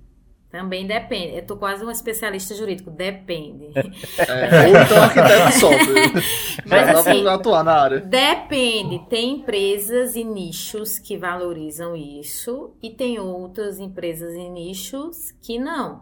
Também 0.52 0.86
depende. 0.86 1.38
Eu 1.38 1.46
tô 1.46 1.56
quase 1.56 1.86
um 1.86 1.90
especialista 1.90 2.54
jurídico. 2.54 2.92
Depende. 2.92 3.72
É, 4.18 4.68
ou 4.68 4.84
então 4.84 5.02
arquiteto 5.02 5.52
software. 5.58 6.12
Mas 6.68 6.90
assim, 6.90 7.26
atuar 7.26 7.64
na 7.64 7.74
área. 7.74 8.00
Depende. 8.02 9.00
Tem 9.10 9.36
empresas 9.36 10.14
e 10.18 10.26
nichos 10.26 11.00
que 11.00 11.18
valorizam 11.18 11.96
isso 11.96 12.76
e 12.84 12.90
tem 12.90 13.18
outras 13.18 13.80
empresas 13.80 14.34
e 14.34 14.50
nichos 14.50 15.32
que 15.42 15.58
não. 15.58 16.02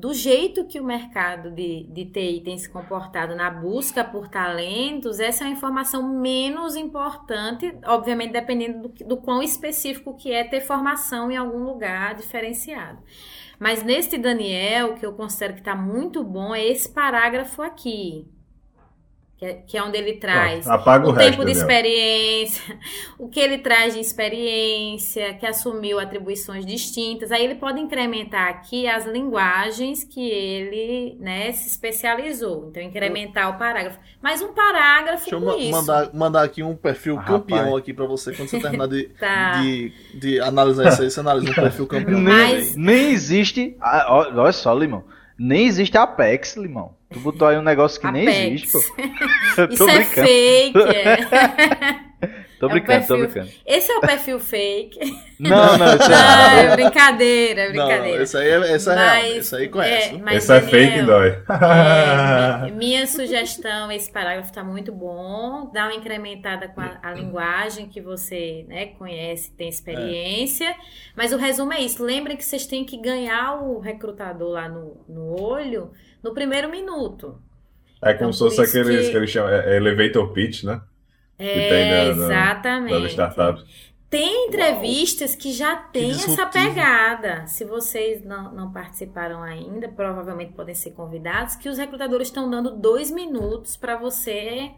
Do 0.00 0.14
jeito 0.14 0.64
que 0.64 0.80
o 0.80 0.84
mercado 0.84 1.50
de, 1.50 1.84
de 1.90 2.06
TI 2.06 2.40
tem 2.42 2.56
se 2.56 2.70
comportado 2.70 3.36
na 3.36 3.50
busca 3.50 4.02
por 4.02 4.28
talentos, 4.28 5.20
essa 5.20 5.44
é 5.44 5.48
a 5.48 5.50
informação 5.50 6.18
menos 6.18 6.74
importante, 6.74 7.70
obviamente 7.84 8.32
dependendo 8.32 8.88
do, 8.88 9.04
do 9.04 9.18
quão 9.18 9.42
específico 9.42 10.16
que 10.16 10.32
é 10.32 10.42
ter 10.42 10.62
formação 10.62 11.30
em 11.30 11.36
algum 11.36 11.64
lugar 11.64 12.14
diferenciado. 12.14 12.98
Mas 13.58 13.82
neste 13.82 14.16
Daniel, 14.16 14.94
que 14.94 15.04
eu 15.04 15.12
considero 15.12 15.52
que 15.52 15.60
está 15.60 15.76
muito 15.76 16.24
bom, 16.24 16.54
é 16.54 16.64
esse 16.66 16.88
parágrafo 16.88 17.60
aqui. 17.60 18.26
Que 19.40 19.46
é, 19.46 19.54
que 19.66 19.78
é 19.78 19.82
onde 19.82 19.96
ele 19.96 20.12
traz 20.16 20.66
o, 20.66 21.08
o, 21.08 21.14
tempo 21.14 21.46
de 21.46 21.52
experiência, 21.52 22.78
o 23.18 23.26
que 23.26 23.40
ele 23.40 23.56
traz 23.56 23.94
de 23.94 24.00
experiência, 24.00 25.32
que 25.32 25.46
assumiu 25.46 25.98
atribuições 25.98 26.66
distintas. 26.66 27.32
Aí 27.32 27.42
ele 27.42 27.54
pode 27.54 27.80
incrementar 27.80 28.48
aqui 28.48 28.86
as 28.86 29.06
linguagens 29.06 30.04
que 30.04 30.28
ele 30.28 31.16
né, 31.18 31.50
se 31.52 31.68
especializou. 31.68 32.66
Então, 32.68 32.82
incrementar 32.82 33.48
o 33.48 33.58
parágrafo. 33.58 33.98
Mas 34.20 34.42
um 34.42 34.52
parágrafo 34.52 35.30
Deixa 35.30 35.40
com 35.40 35.52
eu 35.52 35.58
isso. 35.58 35.70
Mandar, 35.70 36.10
mandar 36.12 36.42
aqui 36.42 36.62
um 36.62 36.76
perfil 36.76 37.18
ah, 37.18 37.22
campeão 37.22 37.58
rapaz. 37.60 37.76
aqui 37.76 37.94
para 37.94 38.04
você, 38.04 38.34
quando 38.34 38.50
você 38.50 38.60
terminar 38.60 38.88
de, 38.88 39.04
tá. 39.18 39.62
de, 39.62 39.92
de, 40.16 40.38
analisar 40.40 40.86
isso 40.88 41.00
aí, 41.00 41.10
você 41.10 41.20
analisa 41.20 41.50
um 41.50 41.54
perfil 41.56 41.86
campeão. 41.86 42.20
Mas... 42.20 42.76
Nem, 42.76 42.84
nem 42.84 43.10
existe... 43.12 43.74
Ah, 43.80 44.04
olha 44.34 44.52
só, 44.52 44.74
Limão. 44.74 45.02
Nem 45.42 45.66
existe 45.66 45.96
Apex, 45.96 46.54
Limão. 46.54 46.94
Tu 47.10 47.18
botou 47.18 47.48
aí 47.48 47.56
um 47.56 47.62
negócio 47.62 47.98
que 47.98 48.06
Apex. 48.06 48.26
nem 48.26 48.52
existe, 48.52 48.72
pô. 48.72 48.78
Isso 49.72 49.88
é 49.88 50.04
fake, 50.04 50.78
é. 50.78 52.00
Tô 52.60 52.66
é 52.66 52.72
brincando, 52.72 52.92
é 52.92 52.98
perfil... 52.98 53.16
tô 53.16 53.32
brincando. 53.32 53.50
Esse 53.64 53.90
é 53.90 53.96
o 53.96 54.00
perfil 54.02 54.38
fake. 54.38 55.00
Não, 55.40 55.78
não, 55.78 55.96
isso 55.96 56.12
é, 56.12 56.64
é 56.66 56.76
brincadeira, 56.76 57.60
é 57.62 57.68
brincadeira. 57.70 58.16
Não, 58.16 58.22
esse 58.22 58.36
aí 58.36 58.48
é, 58.50 58.74
esse 58.76 58.90
é 58.90 58.94
mas, 58.94 59.24
real, 59.24 59.36
esse 59.38 59.56
aí 59.56 59.68
conhece. 59.70 60.14
É, 60.14 60.18
mas 60.18 60.46
Daniel, 60.46 60.66
é 60.66 60.70
fake 60.70 61.02
dói. 61.06 61.28
É, 62.68 62.70
minha 62.72 63.06
sugestão, 63.08 63.90
esse 63.90 64.12
parágrafo 64.12 64.52
tá 64.52 64.62
muito 64.62 64.92
bom. 64.92 65.70
Dá 65.72 65.84
uma 65.84 65.94
incrementada 65.94 66.68
com 66.68 66.82
a, 66.82 66.98
a 67.02 67.14
linguagem 67.14 67.88
que 67.88 68.02
você 68.02 68.66
né, 68.68 68.88
conhece, 68.98 69.50
tem 69.52 69.70
experiência. 69.70 70.68
É. 70.68 70.76
Mas 71.16 71.32
o 71.32 71.38
resumo 71.38 71.72
é 71.72 71.80
isso. 71.80 72.04
Lembrem 72.04 72.36
que 72.36 72.44
vocês 72.44 72.66
têm 72.66 72.84
que 72.84 72.98
ganhar 72.98 73.62
o 73.62 73.80
recrutador 73.80 74.50
lá 74.50 74.68
no, 74.68 75.02
no 75.08 75.40
olho 75.40 75.90
no 76.22 76.34
primeiro 76.34 76.68
minuto. 76.68 77.40
É 78.02 78.12
como 78.12 78.28
então, 78.28 78.32
se 78.32 78.38
fosse 78.40 78.60
aqueles 78.60 79.06
que... 79.06 79.10
que 79.10 79.16
eles 79.16 79.30
chamam 79.30 79.50
é, 79.50 79.74
elevator 79.78 80.34
pitch, 80.34 80.64
né? 80.64 80.82
É, 81.40 82.08
exatamente. 82.08 83.06
startups. 83.06 83.64
Tem 84.10 84.48
entrevistas 84.48 85.30
Uau. 85.30 85.40
que 85.40 85.52
já 85.52 85.76
tem 85.76 86.10
que 86.10 86.30
essa 86.30 86.44
pegada. 86.46 87.46
Se 87.46 87.64
vocês 87.64 88.24
não, 88.24 88.52
não 88.52 88.72
participaram 88.72 89.40
ainda, 89.42 89.88
provavelmente 89.88 90.52
podem 90.52 90.74
ser 90.74 90.90
convidados, 90.90 91.54
que 91.54 91.68
os 91.68 91.78
recrutadores 91.78 92.26
estão 92.26 92.50
dando 92.50 92.72
dois 92.76 93.10
minutos 93.10 93.76
para 93.76 93.96
você 93.96 94.72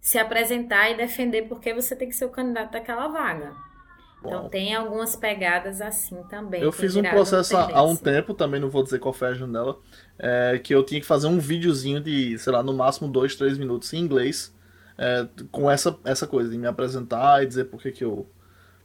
se 0.00 0.18
apresentar 0.18 0.88
e 0.90 0.96
defender 0.96 1.48
porque 1.48 1.74
você 1.74 1.94
tem 1.96 2.08
que 2.08 2.14
ser 2.14 2.24
o 2.24 2.30
candidato 2.30 2.72
daquela 2.72 3.08
vaga. 3.08 3.52
Então 4.20 4.48
tem 4.48 4.74
algumas 4.74 5.16
pegadas 5.16 5.80
assim 5.80 6.22
também. 6.28 6.62
Eu 6.62 6.70
fiz 6.70 6.94
um 6.94 7.02
processo 7.02 7.56
há 7.56 7.82
um 7.82 7.96
tempo, 7.96 8.34
também 8.34 8.60
não 8.60 8.68
vou 8.68 8.82
dizer 8.82 8.98
qual 8.98 9.14
foi 9.14 9.28
a 9.28 9.34
janela, 9.34 9.78
é, 10.18 10.60
que 10.62 10.74
eu 10.74 10.84
tinha 10.84 11.00
que 11.00 11.06
fazer 11.06 11.26
um 11.26 11.38
videozinho 11.38 12.00
de, 12.00 12.38
sei 12.38 12.52
lá, 12.52 12.62
no 12.62 12.74
máximo 12.74 13.08
dois, 13.08 13.34
três 13.34 13.56
minutos 13.56 13.92
em 13.92 13.98
inglês, 13.98 14.54
é, 15.00 15.26
com 15.50 15.70
essa, 15.70 15.96
essa 16.04 16.26
coisa 16.26 16.50
de 16.50 16.58
me 16.58 16.66
apresentar 16.66 17.42
e 17.42 17.46
dizer 17.46 17.64
por 17.64 17.80
que, 17.80 17.90
que 17.90 18.04
eu. 18.04 18.28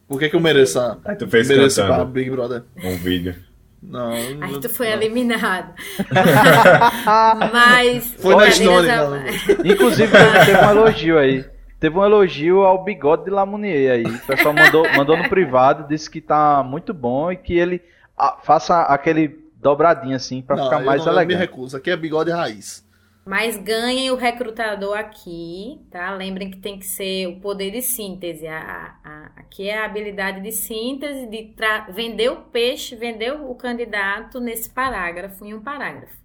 Por 0.08 0.18
que, 0.18 0.30
que 0.30 0.36
eu 0.36 0.40
mereço, 0.40 0.80
Aí 1.04 1.16
tu 1.16 1.28
fez 1.28 1.50
mereço 1.50 1.82
para 1.82 2.06
Big 2.06 2.30
Brother. 2.30 2.64
Um 2.82 2.96
vídeo. 2.96 3.36
Não. 3.84 4.12
Aí 4.12 4.60
tu 4.62 4.70
foi 4.70 4.88
não. 4.88 4.94
eliminado. 4.94 5.74
Mas. 7.52 8.14
Foi 8.18 8.36
na 8.36 8.48
história. 8.48 8.96
Inclusive, 9.66 10.12
teve 10.46 10.58
um 10.58 10.70
elogio 10.70 11.18
aí. 11.18 11.46
Teve 11.80 11.98
um 11.98 12.06
elogio 12.06 12.62
ao 12.62 12.84
bigode 12.84 13.26
de 13.26 13.32
Lamounier 13.32 13.92
aí. 13.92 14.06
O 14.06 14.20
pessoal 14.26 14.54
mandou, 14.54 14.88
mandou 14.96 15.18
no 15.18 15.28
privado, 15.28 15.88
disse 15.88 16.10
que 16.10 16.22
tá 16.22 16.64
muito 16.64 16.94
bom 16.94 17.32
e 17.32 17.36
que 17.36 17.58
ele 17.58 17.82
ah, 18.18 18.38
faça 18.42 18.84
aquele 18.84 19.52
dobradinho 19.58 20.16
assim 20.16 20.42
para 20.42 20.64
ficar 20.64 20.80
mais 20.80 21.04
não, 21.04 21.12
elegante. 21.12 21.34
Eu 21.34 21.40
me 21.40 21.46
recuso. 21.46 21.76
Aqui 21.76 21.92
é 21.92 21.98
bigode 21.98 22.32
raiz. 22.32 22.85
Mas 23.26 23.58
ganhem 23.58 24.12
o 24.12 24.16
recrutador 24.16 24.96
aqui, 24.96 25.82
tá? 25.90 26.14
Lembrem 26.14 26.52
que 26.52 26.58
tem 26.58 26.78
que 26.78 26.86
ser 26.86 27.28
o 27.28 27.40
poder 27.40 27.72
de 27.72 27.82
síntese. 27.82 28.46
A, 28.46 28.96
a, 29.04 29.32
aqui 29.38 29.68
é 29.68 29.80
a 29.80 29.86
habilidade 29.86 30.42
de 30.42 30.52
síntese, 30.52 31.26
de 31.26 31.56
vender 31.92 32.30
o 32.30 32.42
peixe, 32.44 32.96
vender 32.96 33.32
o 33.34 33.56
candidato 33.56 34.40
nesse 34.40 34.70
parágrafo, 34.70 35.44
em 35.44 35.56
um 35.56 35.62
parágrafo. 35.62 36.16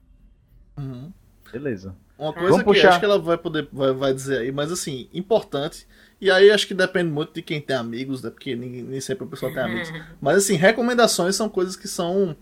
Uhum. 0.76 1.10
Beleza. 1.50 1.96
Uma 2.18 2.34
coisa 2.34 2.50
Vamos 2.50 2.64
que 2.64 2.64
puxar. 2.64 2.90
acho 2.90 2.98
que 2.98 3.04
ela 3.06 3.18
vai 3.18 3.38
poder 3.38 3.66
vai, 3.72 3.92
vai 3.94 4.12
dizer 4.12 4.40
aí, 4.40 4.52
mas 4.52 4.70
assim, 4.70 5.08
importante. 5.14 5.86
E 6.20 6.30
aí 6.30 6.50
acho 6.50 6.66
que 6.66 6.74
depende 6.74 7.10
muito 7.10 7.32
de 7.32 7.40
quem 7.40 7.62
tem 7.62 7.74
amigos, 7.74 8.22
né? 8.22 8.28
Porque 8.28 8.54
nem, 8.54 8.82
nem 8.82 9.00
sempre 9.00 9.24
a 9.24 9.26
pessoa 9.26 9.50
tem 9.50 9.62
amigos. 9.62 9.90
Mas 10.20 10.36
assim, 10.36 10.54
recomendações 10.54 11.34
são 11.34 11.48
coisas 11.48 11.76
que 11.76 11.88
são 11.88 12.36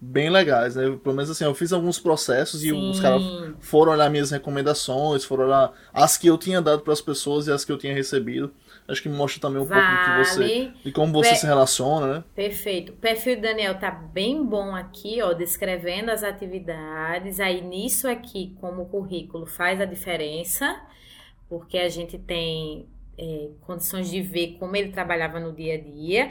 bem 0.00 0.28
legais, 0.30 0.76
né? 0.76 0.84
Pelo 1.02 1.14
menos 1.14 1.30
assim, 1.30 1.44
eu 1.44 1.54
fiz 1.54 1.72
alguns 1.72 1.98
processos 1.98 2.60
Sim. 2.60 2.68
e 2.68 2.72
os 2.72 3.00
caras 3.00 3.22
foram 3.60 3.92
olhar 3.92 4.10
minhas 4.10 4.30
recomendações, 4.30 5.24
foram 5.24 5.46
olhar 5.46 5.72
as 5.92 6.16
que 6.16 6.26
eu 6.26 6.36
tinha 6.36 6.60
dado 6.60 6.82
para 6.82 6.92
as 6.92 7.00
pessoas 7.00 7.46
e 7.46 7.52
as 7.52 7.64
que 7.64 7.72
eu 7.72 7.78
tinha 7.78 7.94
recebido. 7.94 8.52
Acho 8.88 9.02
que 9.02 9.08
mostra 9.08 9.40
também 9.40 9.60
um 9.60 9.64
vale. 9.64 9.82
pouco 9.82 10.10
de 10.10 10.28
você, 10.28 10.72
de 10.84 10.92
como 10.92 11.12
você 11.12 11.30
Pe 11.30 11.36
se 11.36 11.46
relaciona, 11.46 12.06
né? 12.06 12.24
Perfeito. 12.36 12.92
O 12.92 12.96
perfil 12.96 13.36
do 13.36 13.42
Daniel 13.42 13.78
tá 13.78 13.90
bem 13.90 14.44
bom 14.44 14.76
aqui, 14.76 15.20
ó, 15.20 15.32
descrevendo 15.32 16.10
as 16.10 16.22
atividades. 16.22 17.40
Aí 17.40 17.60
nisso 17.62 18.06
aqui, 18.06 18.56
como 18.60 18.82
o 18.82 18.86
currículo 18.86 19.44
faz 19.44 19.80
a 19.80 19.84
diferença, 19.84 20.80
porque 21.48 21.78
a 21.78 21.88
gente 21.88 22.16
tem 22.16 22.86
é, 23.18 23.48
condições 23.62 24.08
de 24.08 24.22
ver 24.22 24.56
como 24.58 24.76
ele 24.76 24.92
trabalhava 24.92 25.40
no 25.40 25.52
dia 25.52 25.74
a 25.74 25.78
dia. 25.78 26.30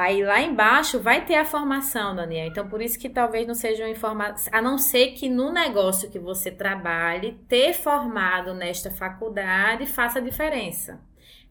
Aí 0.00 0.24
lá 0.24 0.40
embaixo 0.40 0.98
vai 0.98 1.26
ter 1.26 1.34
a 1.34 1.44
formação, 1.44 2.16
Daniel. 2.16 2.46
Então, 2.46 2.66
por 2.66 2.80
isso 2.80 2.98
que 2.98 3.06
talvez 3.06 3.46
não 3.46 3.54
seja 3.54 3.84
uma 3.84 3.90
informação. 3.90 4.50
A 4.50 4.62
não 4.62 4.78
ser 4.78 5.08
que 5.08 5.28
no 5.28 5.52
negócio 5.52 6.08
que 6.08 6.18
você 6.18 6.50
trabalhe, 6.50 7.38
ter 7.46 7.74
formado 7.74 8.54
nesta 8.54 8.90
faculdade 8.90 9.84
faça 9.84 10.18
diferença. 10.18 10.98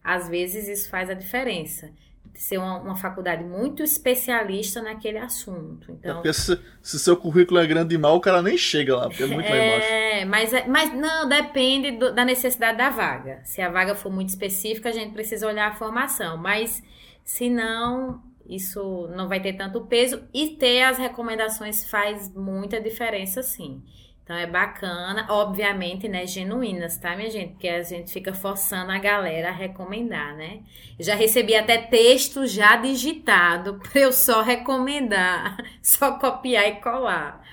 Às 0.02 0.28
vezes 0.28 0.66
isso 0.66 0.90
faz 0.90 1.08
a 1.08 1.14
diferença. 1.14 1.92
Ser 2.34 2.58
uma, 2.58 2.80
uma 2.80 2.96
faculdade 2.96 3.44
muito 3.44 3.84
especialista 3.84 4.82
naquele 4.82 5.18
assunto. 5.18 5.92
Então, 5.92 6.10
é 6.10 6.14
porque 6.14 6.32
se, 6.32 6.58
se 6.82 6.98
seu 6.98 7.16
currículo 7.16 7.60
é 7.60 7.66
grande 7.68 7.94
e 7.94 7.98
mal, 7.98 8.16
o 8.16 8.20
cara 8.20 8.42
nem 8.42 8.58
chega 8.58 8.96
lá, 8.96 9.08
porque 9.08 9.22
é 9.22 9.26
muito 9.26 9.46
é, 9.46 9.50
lá 9.50 9.64
embaixo. 9.64 9.92
É, 9.92 10.24
mas, 10.24 10.66
mas 10.66 10.92
não, 10.92 11.28
depende 11.28 11.92
do, 11.92 12.12
da 12.12 12.24
necessidade 12.24 12.76
da 12.76 12.90
vaga. 12.90 13.42
Se 13.44 13.62
a 13.62 13.70
vaga 13.70 13.94
for 13.94 14.10
muito 14.10 14.30
específica, 14.30 14.88
a 14.88 14.92
gente 14.92 15.12
precisa 15.12 15.46
olhar 15.46 15.68
a 15.68 15.74
formação. 15.76 16.36
Mas 16.36 16.82
se 17.22 17.48
não, 17.48 18.20
isso 18.50 19.08
não 19.14 19.28
vai 19.28 19.40
ter 19.40 19.52
tanto 19.52 19.82
peso 19.82 20.22
e 20.34 20.56
ter 20.56 20.82
as 20.82 20.98
recomendações 20.98 21.88
faz 21.88 22.34
muita 22.34 22.80
diferença 22.80 23.42
sim. 23.42 23.80
Então 24.24 24.36
é 24.36 24.46
bacana, 24.46 25.26
obviamente, 25.28 26.08
né, 26.08 26.26
genuínas, 26.26 26.96
tá, 26.96 27.16
minha 27.16 27.30
gente? 27.30 27.52
Porque 27.52 27.68
a 27.68 27.82
gente 27.82 28.12
fica 28.12 28.32
forçando 28.32 28.92
a 28.92 28.98
galera 28.98 29.48
a 29.48 29.52
recomendar, 29.52 30.36
né? 30.36 30.60
Eu 30.98 31.04
já 31.04 31.14
recebi 31.14 31.54
até 31.54 31.78
texto 31.78 32.46
já 32.46 32.76
digitado 32.76 33.80
para 33.82 34.00
eu 34.00 34.12
só 34.12 34.42
recomendar, 34.42 35.56
só 35.82 36.18
copiar 36.18 36.68
e 36.68 36.80
colar 36.80 37.44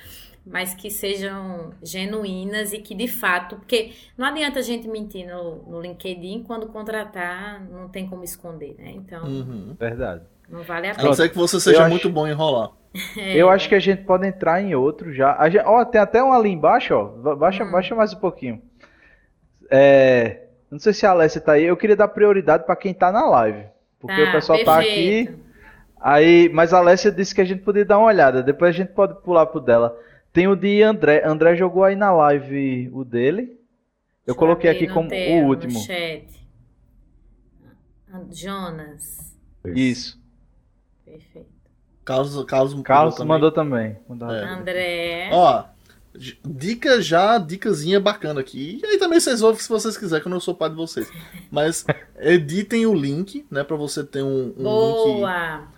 mas 0.49 0.73
que 0.73 0.89
sejam 0.89 1.73
genuínas 1.83 2.71
e 2.71 2.79
que 2.79 2.95
de 2.95 3.07
fato, 3.07 3.57
porque 3.57 3.91
não 4.17 4.25
adianta 4.25 4.59
a 4.59 4.61
gente 4.61 4.87
mentir 4.87 5.27
no, 5.27 5.63
no 5.63 5.81
LinkedIn 5.81 6.43
quando 6.43 6.67
contratar, 6.67 7.61
não 7.69 7.89
tem 7.89 8.07
como 8.07 8.23
esconder, 8.23 8.75
né? 8.77 8.91
Então, 8.91 9.25
uhum. 9.25 9.75
verdade. 9.77 10.23
Não 10.49 10.63
vale 10.63 10.87
a 10.87 10.91
pena. 10.91 11.03
A 11.03 11.05
não 11.05 11.13
ser 11.13 11.29
que 11.29 11.37
você 11.37 11.59
seja 11.59 11.83
eu 11.83 11.89
muito 11.89 12.07
acho... 12.07 12.13
bom 12.13 12.27
em 12.27 12.31
enrolar. 12.31 12.71
É. 13.17 13.35
Eu 13.35 13.49
acho 13.49 13.67
que 13.69 13.75
a 13.75 13.79
gente 13.79 14.03
pode 14.03 14.25
entrar 14.25 14.61
em 14.61 14.73
outro 14.73 15.13
já. 15.13 15.37
Gente... 15.49 15.65
Ó, 15.65 15.83
tem 15.85 16.01
até 16.01 16.23
um 16.23 16.31
ali 16.31 16.49
embaixo, 16.49 16.93
ó. 16.93 17.35
Baixa, 17.35 17.63
hum. 17.63 17.71
baixa 17.71 17.93
mais 17.93 18.13
um 18.13 18.19
pouquinho. 18.19 18.61
É... 19.69 20.45
Não 20.71 20.79
sei 20.79 20.93
se 20.93 21.05
a 21.05 21.11
Alessia 21.11 21.41
tá 21.41 21.53
aí. 21.53 21.65
Eu 21.65 21.77
queria 21.77 21.95
dar 21.95 22.07
prioridade 22.07 22.65
para 22.65 22.75
quem 22.75 22.93
tá 22.93 23.11
na 23.11 23.25
live. 23.25 23.65
Porque 23.99 24.23
tá, 24.23 24.29
o 24.29 24.31
pessoal 24.31 24.57
perfeito. 24.57 25.31
tá 25.31 25.37
aqui. 25.37 25.47
Aí, 25.99 26.49
mas 26.49 26.73
a 26.73 26.77
Alessia 26.79 27.11
disse 27.11 27.33
que 27.33 27.41
a 27.41 27.45
gente 27.45 27.63
podia 27.63 27.85
dar 27.85 27.97
uma 27.97 28.07
olhada. 28.07 28.43
Depois 28.43 28.69
a 28.69 28.77
gente 28.77 28.93
pode 28.93 29.21
pular 29.21 29.45
pro 29.45 29.59
dela. 29.59 29.97
Tem 30.33 30.47
o 30.47 30.55
de 30.55 30.83
André. 30.83 31.23
André 31.25 31.55
jogou 31.55 31.83
aí 31.83 31.95
na 31.95 32.11
live 32.11 32.89
o 32.93 33.03
dele. 33.03 33.57
Eu 34.25 34.35
coloquei 34.35 34.69
aqui 34.69 34.87
como 34.87 35.09
o 35.09 35.45
último. 35.45 35.79
Jonas. 38.31 39.35
Isso. 39.65 40.19
Perfeito. 41.17 41.57
Carlos, 42.05 42.45
Carlos, 42.45 42.81
Carlos 42.83 43.13
mandou, 43.15 43.27
mandou 43.27 43.51
também. 43.51 43.97
Mandou 44.07 44.31
é. 44.31 44.45
André. 44.45 45.29
Ó, 45.33 45.65
dica 46.45 47.01
já, 47.01 47.37
dicasinha 47.37 47.99
bacana 47.99 48.39
aqui. 48.39 48.79
E 48.81 48.85
aí 48.85 48.97
também 48.97 49.19
vocês 49.19 49.41
ouvem 49.41 49.61
se 49.61 49.67
vocês 49.67 49.97
quiserem, 49.97 50.21
que 50.21 50.27
eu 50.27 50.31
não 50.31 50.39
sou 50.39 50.55
pai 50.55 50.69
de 50.69 50.75
vocês. 50.75 51.11
Mas 51.51 51.85
editem 52.17 52.85
o 52.85 52.93
link, 52.93 53.45
né, 53.51 53.63
para 53.63 53.75
você 53.75 54.03
ter 54.03 54.23
um, 54.23 54.53
um 54.57 54.63
Boa. 54.63 55.57
link 55.59 55.77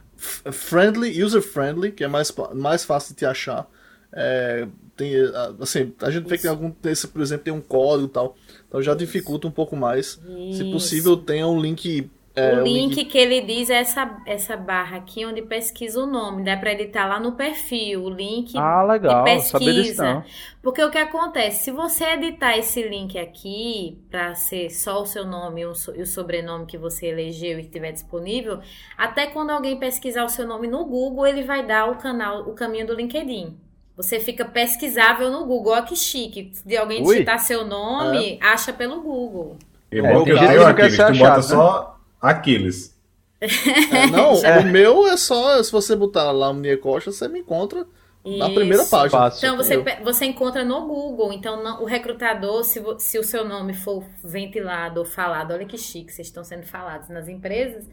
friendly, 0.52 1.24
user 1.24 1.42
friendly, 1.42 1.92
que 1.92 2.04
é 2.04 2.08
mais, 2.08 2.34
mais 2.54 2.84
fácil 2.84 3.14
de 3.14 3.20
te 3.20 3.26
achar. 3.26 3.68
É, 4.12 4.68
tem, 4.96 5.14
assim, 5.62 5.94
a 6.02 6.12
gente 6.12 6.28
vê 6.28 6.36
que 6.36 6.42
tem 6.42 6.52
algum, 6.52 6.74
esse, 6.84 7.08
por 7.08 7.22
exemplo, 7.22 7.46
tem 7.46 7.54
um 7.54 7.62
código 7.62 8.08
e 8.08 8.12
tal. 8.12 8.36
Então 8.68 8.82
já 8.82 8.94
dificulta 8.94 9.48
um 9.48 9.52
pouco 9.52 9.76
mais. 9.76 10.20
Isso. 10.28 10.58
Se 10.58 10.72
possível, 10.72 11.16
tenha 11.16 11.48
um 11.48 11.60
link 11.60 12.10
é, 12.40 12.54
o 12.56 12.64
link, 12.64 13.06
que 13.06 13.18
ele 13.18 13.42
diz 13.42 13.70
é 13.70 13.76
essa, 13.76 14.22
essa 14.26 14.56
barra 14.56 14.98
aqui 14.98 15.26
onde 15.26 15.42
pesquisa 15.42 16.02
o 16.02 16.06
nome. 16.06 16.44
Dá 16.44 16.56
para 16.58 16.72
editar 16.72 17.08
lá 17.08 17.20
no 17.20 17.34
perfil. 17.34 18.04
O 18.04 18.10
link 18.10 18.58
ah, 18.58 18.84
legal. 18.84 19.24
de 19.24 19.32
pesquisa. 19.32 20.24
Porque 20.62 20.84
o 20.84 20.90
que 20.90 20.98
acontece? 20.98 21.66
Se 21.66 21.72
você 21.72 22.06
editar 22.06 22.58
esse 22.58 22.82
link 22.82 23.18
aqui 23.18 23.98
para 24.10 24.34
ser 24.36 24.70
só 24.70 25.02
o 25.02 25.06
seu 25.06 25.26
nome 25.26 25.62
e 25.62 25.66
o 25.66 26.06
sobrenome 26.06 26.66
que 26.66 26.78
você 26.78 27.08
elegeu 27.08 27.60
e 27.60 27.62
estiver 27.62 27.92
disponível, 27.92 28.60
até 28.98 29.28
quando 29.28 29.52
alguém 29.52 29.78
pesquisar 29.78 30.24
o 30.24 30.30
seu 30.30 30.48
nome 30.48 30.68
no 30.68 30.86
Google, 30.86 31.28
ele 31.28 31.44
vai 31.44 31.66
dar 31.66 31.90
o 31.90 31.96
canal, 31.96 32.50
o 32.50 32.54
caminho 32.54 32.88
do 32.88 32.94
LinkedIn. 32.94 33.58
Você 34.00 34.18
fica 34.18 34.46
pesquisável 34.46 35.30
no 35.30 35.46
Google. 35.46 35.74
Olha 35.74 35.84
que 35.84 35.94
chique. 35.94 36.52
Se 36.54 36.78
alguém 36.78 37.02
Ui. 37.02 37.16
digitar 37.16 37.38
seu 37.40 37.66
nome, 37.66 38.40
é. 38.42 38.46
acha 38.46 38.72
pelo 38.72 39.02
Google. 39.02 39.58
É, 39.92 40.00
eu 40.00 40.26
né? 40.26 41.42
só 41.42 41.99
Aquiles. 42.22 42.98
É, 43.42 44.06
não, 44.08 44.36
é. 44.44 44.60
o 44.60 44.66
meu 44.66 45.08
é 45.08 45.16
só, 45.16 45.64
se 45.64 45.72
você 45.72 45.96
botar 45.96 46.30
lá 46.32 46.52
Munir 46.52 46.78
Costa, 46.82 47.10
você 47.10 47.26
me 47.30 47.40
encontra 47.40 47.88
na 48.24 48.48
Isso. 48.48 48.56
primeira 48.56 48.86
página. 48.86 49.10
Fácil. 49.10 49.46
Então 49.46 49.58
você, 49.58 49.78
você 50.04 50.26
encontra 50.26 50.64
no 50.64 50.86
Google. 50.86 51.32
Então 51.32 51.64
não, 51.64 51.82
o 51.82 51.86
recrutador, 51.86 52.64
se, 52.64 52.84
se 52.98 53.18
o 53.18 53.24
seu 53.24 53.46
nome 53.48 53.74
for 53.74 54.04
ventilado 54.24 55.00
ou 55.00 55.06
falado, 55.06 55.54
olha 55.54 55.66
que 55.66 55.78
chique, 55.78 56.12
vocês 56.12 56.28
estão 56.28 56.44
sendo 56.44 56.66
falados 56.66 57.08
nas 57.10 57.30
empresas. 57.30 57.86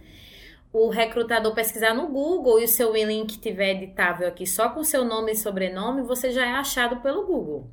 O 0.72 0.88
recrutador 0.88 1.54
pesquisar 1.54 1.94
no 1.94 2.08
Google 2.08 2.60
e 2.60 2.64
o 2.64 2.68
seu 2.68 2.92
link 2.92 3.30
estiver 3.30 3.76
editável 3.76 4.26
aqui 4.26 4.46
só 4.46 4.68
com 4.68 4.82
seu 4.82 5.04
nome 5.04 5.32
e 5.32 5.36
sobrenome, 5.36 6.02
você 6.02 6.32
já 6.32 6.44
é 6.44 6.52
achado 6.52 6.96
pelo 6.96 7.24
Google. 7.24 7.70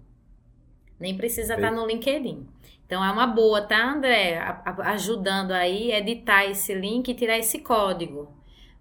Nem 1.00 1.18
precisa 1.18 1.56
estar 1.56 1.72
no 1.72 1.86
LinkedIn. 1.86 2.48
Então 2.94 3.03
é 3.03 3.11
uma 3.11 3.26
boa, 3.26 3.60
tá, 3.60 3.91
André? 3.91 4.40
ajudando 4.84 5.52
aí, 5.52 5.91
editar 5.91 6.45
esse 6.45 6.76
link 6.76 7.10
e 7.10 7.15
tirar 7.15 7.40
esse 7.40 7.57
código. 7.57 8.32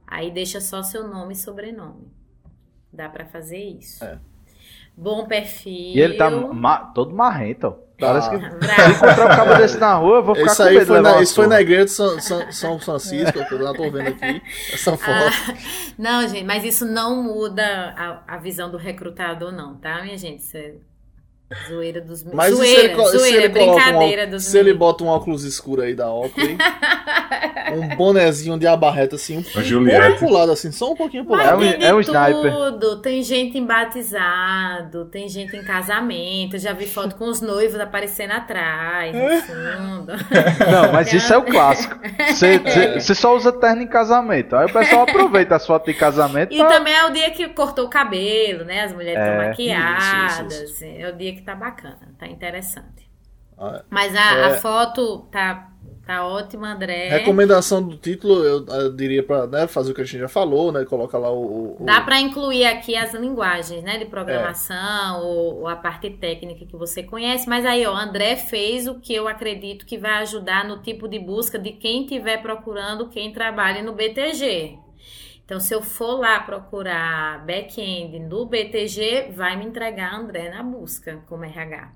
Aí 0.07 0.31
deixa 0.31 0.61
só 0.61 0.83
seu 0.83 1.09
nome 1.09 1.33
e 1.33 1.37
sobrenome. 1.37 2.13
Dá 2.93 3.09
para 3.09 3.25
fazer 3.25 3.57
isso. 3.57 4.05
É. 4.05 4.19
Bom 4.95 5.25
perfil. 5.27 5.97
E 5.97 5.99
ele 5.99 6.19
tá 6.19 6.31
ma 6.31 6.77
todo 6.77 7.15
marrento. 7.15 7.75
Parece 7.99 8.29
que 8.29 8.37
se 8.37 8.91
encontrar 8.91 9.25
um 9.25 9.29
cabo 9.29 9.55
desse 9.55 9.79
na 9.79 9.95
rua, 9.95 10.17
eu 10.17 10.25
vou 10.25 10.35
ficar 10.35 10.53
isso 10.53 10.63
com 10.63 10.69
medo 10.69 10.87
foi 10.87 11.01
na, 11.01 11.23
Isso 11.23 11.35
foi 11.35 11.47
na 11.47 11.61
igreja 11.63 11.85
de 11.87 11.91
São, 11.93 12.21
São, 12.21 12.53
São 12.53 12.79
Francisco, 12.81 13.39
eu 13.39 13.63
já 13.63 13.73
tô 13.73 13.91
vendo 13.91 14.09
aqui 14.09 14.43
essa 14.75 14.93
ah, 14.93 14.97
foto. 14.99 15.09
Ah, 15.09 15.95
não, 15.97 16.29
gente, 16.29 16.45
mas 16.45 16.65
isso 16.65 16.85
não 16.85 17.23
muda 17.23 17.95
a, 17.97 18.35
a 18.35 18.37
visão 18.37 18.71
do 18.71 18.77
recrutador, 18.77 19.53
não, 19.53 19.77
tá, 19.77 20.03
minha 20.03 20.19
gente? 20.19 20.41
Isso 20.41 20.59
é 20.59 20.75
Zoeira 21.69 22.01
dos 22.01 22.25
Mas 22.25 22.55
zoeira, 22.55 22.93
ele, 22.93 23.19
zoeira, 23.19 23.49
brincadeira 23.49 24.27
um, 24.27 24.31
dos 24.31 24.45
Se 24.45 24.59
ele 24.59 24.75
bota 24.75 25.05
um 25.05 25.09
óculos 25.09 25.45
escuro 25.45 25.83
aí 25.83 25.95
da 25.95 26.13
Oakley, 26.13 26.57
um 27.75 27.97
bonezinho 27.97 28.59
de 28.59 28.67
abarreta 28.67 29.17
assim, 29.17 29.39
um 29.39 29.43
pouquinho 29.43 30.17
pro 30.19 30.31
lado 30.31 30.53
assim, 30.53 30.71
só 30.73 30.93
um 30.93 30.97
pouquinho 30.97 31.25
pro 31.25 31.35
lado. 31.35 31.63
É 31.63 31.79
um, 31.79 31.83
é 31.83 31.95
um 31.95 32.01
sniper. 32.01 32.53
Tudo. 32.53 33.01
Tem 33.01 33.23
gente 33.23 33.59
em 33.59 33.65
batizado, 33.65 35.07
tem 35.07 35.29
gente 35.29 35.57
em 35.57 35.63
casamento, 35.63 36.59
já 36.59 36.73
vi 36.73 36.87
foto 36.87 37.17
com 37.17 37.29
os 37.29 37.41
noivos 37.41 37.81
aparecendo 37.81 38.33
atrás, 38.33 39.15
no 39.15 39.41
fundo. 39.43 40.13
Não, 40.71 40.93
mas 40.93 41.13
isso 41.13 41.33
é 41.33 41.37
o 41.37 41.43
clássico. 41.43 41.99
Você 42.29 43.15
só 43.15 43.37
usa 43.37 43.53
terno 43.53 43.83
em 43.83 43.87
casamento. 43.87 44.57
Aí 44.57 44.67
o 44.67 44.73
pessoal 44.73 45.03
aproveita 45.03 45.57
as 45.57 45.67
fotos 45.67 45.93
de 45.93 45.99
casamento. 45.99 46.53
E 46.53 46.59
pra... 46.59 46.69
também 46.69 46.95
é 46.95 47.07
o 47.07 47.11
dia 47.11 47.31
que 47.31 47.49
cortou 47.49 47.87
o 47.87 47.89
cabelo, 47.89 48.65
né? 48.65 48.83
As 48.83 48.93
mulheres 48.93 49.21
estão 49.21 49.43
é, 49.43 49.49
maquiadas. 49.49 50.55
Isso, 50.55 50.65
isso, 50.65 50.85
isso. 50.85 50.85
É 50.85 51.09
o 51.09 51.17
dia 51.17 51.33
que 51.35 51.42
tá 51.43 51.55
bacana, 51.55 52.15
tá 52.19 52.27
interessante. 52.27 53.11
Ah. 53.59 53.83
Mas 53.89 54.15
a, 54.15 54.37
é... 54.37 54.45
a, 54.45 54.55
foto 54.57 55.19
tá, 55.31 55.71
tá 56.05 56.27
ótima, 56.27 56.73
André. 56.73 57.09
Recomendação 57.09 57.83
do 57.83 57.97
título, 57.97 58.43
eu, 58.45 58.67
eu 58.67 58.97
diria 58.97 59.23
para 59.23 59.47
né, 59.47 59.67
fazer 59.67 59.93
o 59.93 59.95
que 59.95 60.01
a 60.01 60.05
gente 60.05 60.19
já 60.19 60.29
falou, 60.29 60.73
né? 60.73 60.85
Coloca 60.85 61.17
lá 61.17 61.31
o. 61.31 61.77
o 61.81 61.85
Dá 61.85 62.01
para 62.01 62.21
incluir 62.21 62.65
aqui 62.65 62.97
as 62.97 63.15
linguagens, 63.15 63.83
né? 63.85 63.99
De 63.99 64.07
programação, 64.07 65.19
é. 65.19 65.23
ou, 65.23 65.61
ou, 65.61 65.69
a 65.69 65.77
parte 65.77 66.11
técnica 66.11 66.67
que 66.67 66.77
você 66.77 67.03
conhece. 67.03 67.49
Mas 67.49 67.65
aí, 67.65 67.87
ó, 67.87 67.95
André 67.95 68.37
fez 68.37 68.89
o 68.89 68.99
que 68.99 69.15
eu 69.15 69.29
acredito 69.29 69.87
que 69.87 69.99
vai 69.99 70.23
ajudar 70.23 70.65
no 70.65 70.83
tipo 70.83 71.07
de 71.07 71.19
busca 71.19 71.59
de 71.59 71.73
quem 71.73 72.03
estiver 72.03 72.43
procurando 72.43 73.09
quem 73.09 73.33
trabalha 73.33 73.83
no 73.83 73.93
BTG. 73.93 74.79
Então, 75.53 75.61
se 75.61 75.75
eu 75.75 75.83
for 75.83 76.19
lá 76.19 76.41
procurar 76.41 77.45
back-end 77.45 78.19
no 78.21 78.47
BTG, 78.47 79.33
vai 79.33 79.55
me 79.55 79.67
entregar 79.67 80.15
André 80.15 80.49
na 80.49 80.63
busca 80.63 81.23
como 81.27 81.45
RH. 81.45 81.93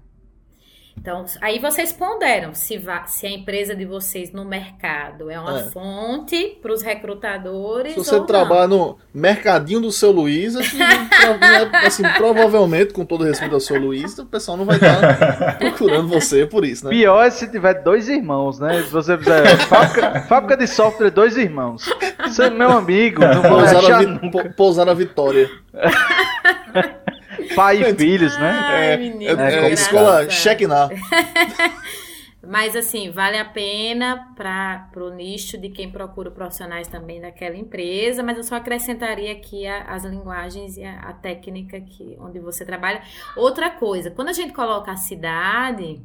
Então, 0.99 1.25
aí 1.41 1.61
vocês 1.61 1.93
ponderam 1.93 2.53
se, 2.53 2.83
se 3.07 3.27
a 3.27 3.31
empresa 3.31 3.77
de 3.77 3.85
vocês 3.85 4.33
no 4.33 4.45
mercado 4.45 5.31
é 5.31 5.39
uma 5.39 5.61
é. 5.61 5.63
fonte 5.65 6.59
para 6.61 6.73
os 6.73 6.83
recrutadores. 6.83 7.93
Se 7.93 7.99
você 7.99 8.21
trabalhar 8.25 8.67
no 8.67 8.99
mercadinho 9.15 9.81
do 9.81 9.93
seu 9.93 10.11
Luiz, 10.11 10.57
assim, 10.57 10.79
assim, 11.85 12.03
provavelmente, 12.17 12.93
com 12.93 13.05
todo 13.05 13.25
respeito 13.25 13.55
ao 13.55 13.61
seu 13.61 13.79
Luiz, 13.79 14.19
o 14.19 14.27
pessoal 14.27 14.57
não 14.57 14.65
vai 14.65 14.77
estar 14.77 15.59
procurando 15.59 16.09
você 16.09 16.45
por 16.45 16.65
isso, 16.65 16.85
né? 16.87 16.91
Pior 16.91 17.23
é 17.23 17.31
se 17.31 17.49
tiver 17.49 17.75
dois 17.83 18.09
irmãos, 18.09 18.59
né? 18.59 18.83
Se 18.83 18.91
você 18.91 19.17
fizer 19.17 19.57
fábrica, 19.59 20.21
fábrica 20.23 20.57
de 20.57 20.67
software, 20.67 21.11
dois 21.11 21.37
irmãos. 21.37 21.89
Você 22.25 22.45
é 22.45 22.51
meu 22.51 22.73
amigo, 22.73 23.21
não 23.21 23.43
vou 23.43 23.51
pousar, 23.51 24.03
a, 24.03 24.49
pousar 24.57 24.89
a 24.89 24.95
Vitória. 24.95 25.49
Pai 27.55 27.83
e 27.83 27.95
filhos, 27.95 28.37
né? 28.39 28.51
Ai, 28.51 28.93
é, 28.93 28.97
menino, 28.97 29.41
é, 29.41 29.69
é 29.69 29.73
escola 29.73 30.29
cheque 30.31 30.67
na. 30.67 30.89
Mas 32.47 32.77
assim, 32.77 33.11
vale 33.11 33.37
a 33.37 33.45
pena 33.45 34.33
para 34.37 34.89
o 35.05 35.11
nicho 35.11 35.59
de 35.59 35.69
quem 35.69 35.91
procura 35.91 36.31
profissionais 36.31 36.87
também 36.87 37.21
daquela 37.21 37.57
empresa, 37.57 38.23
mas 38.23 38.37
eu 38.37 38.45
só 38.45 38.55
acrescentaria 38.55 39.33
aqui 39.33 39.67
a, 39.67 39.83
as 39.83 40.05
linguagens 40.05 40.77
e 40.77 40.85
a, 40.85 41.01
a, 41.01 41.13
técnica 41.13 41.81
que, 41.81 42.17
onde 42.21 42.39
você 42.39 42.65
trabalha. 42.65 43.03
Outra 43.37 43.69
coisa, 43.69 44.13
quando 44.13 44.29
a 44.29 44.33
gente 44.33 44.53
coloca 44.53 44.93
a 44.93 44.97
cidade, 44.97 46.01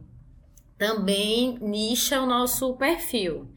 também 0.79 1.59
nicha 1.61 2.19
o 2.19 2.25
nosso 2.25 2.73
perfil. 2.73 3.47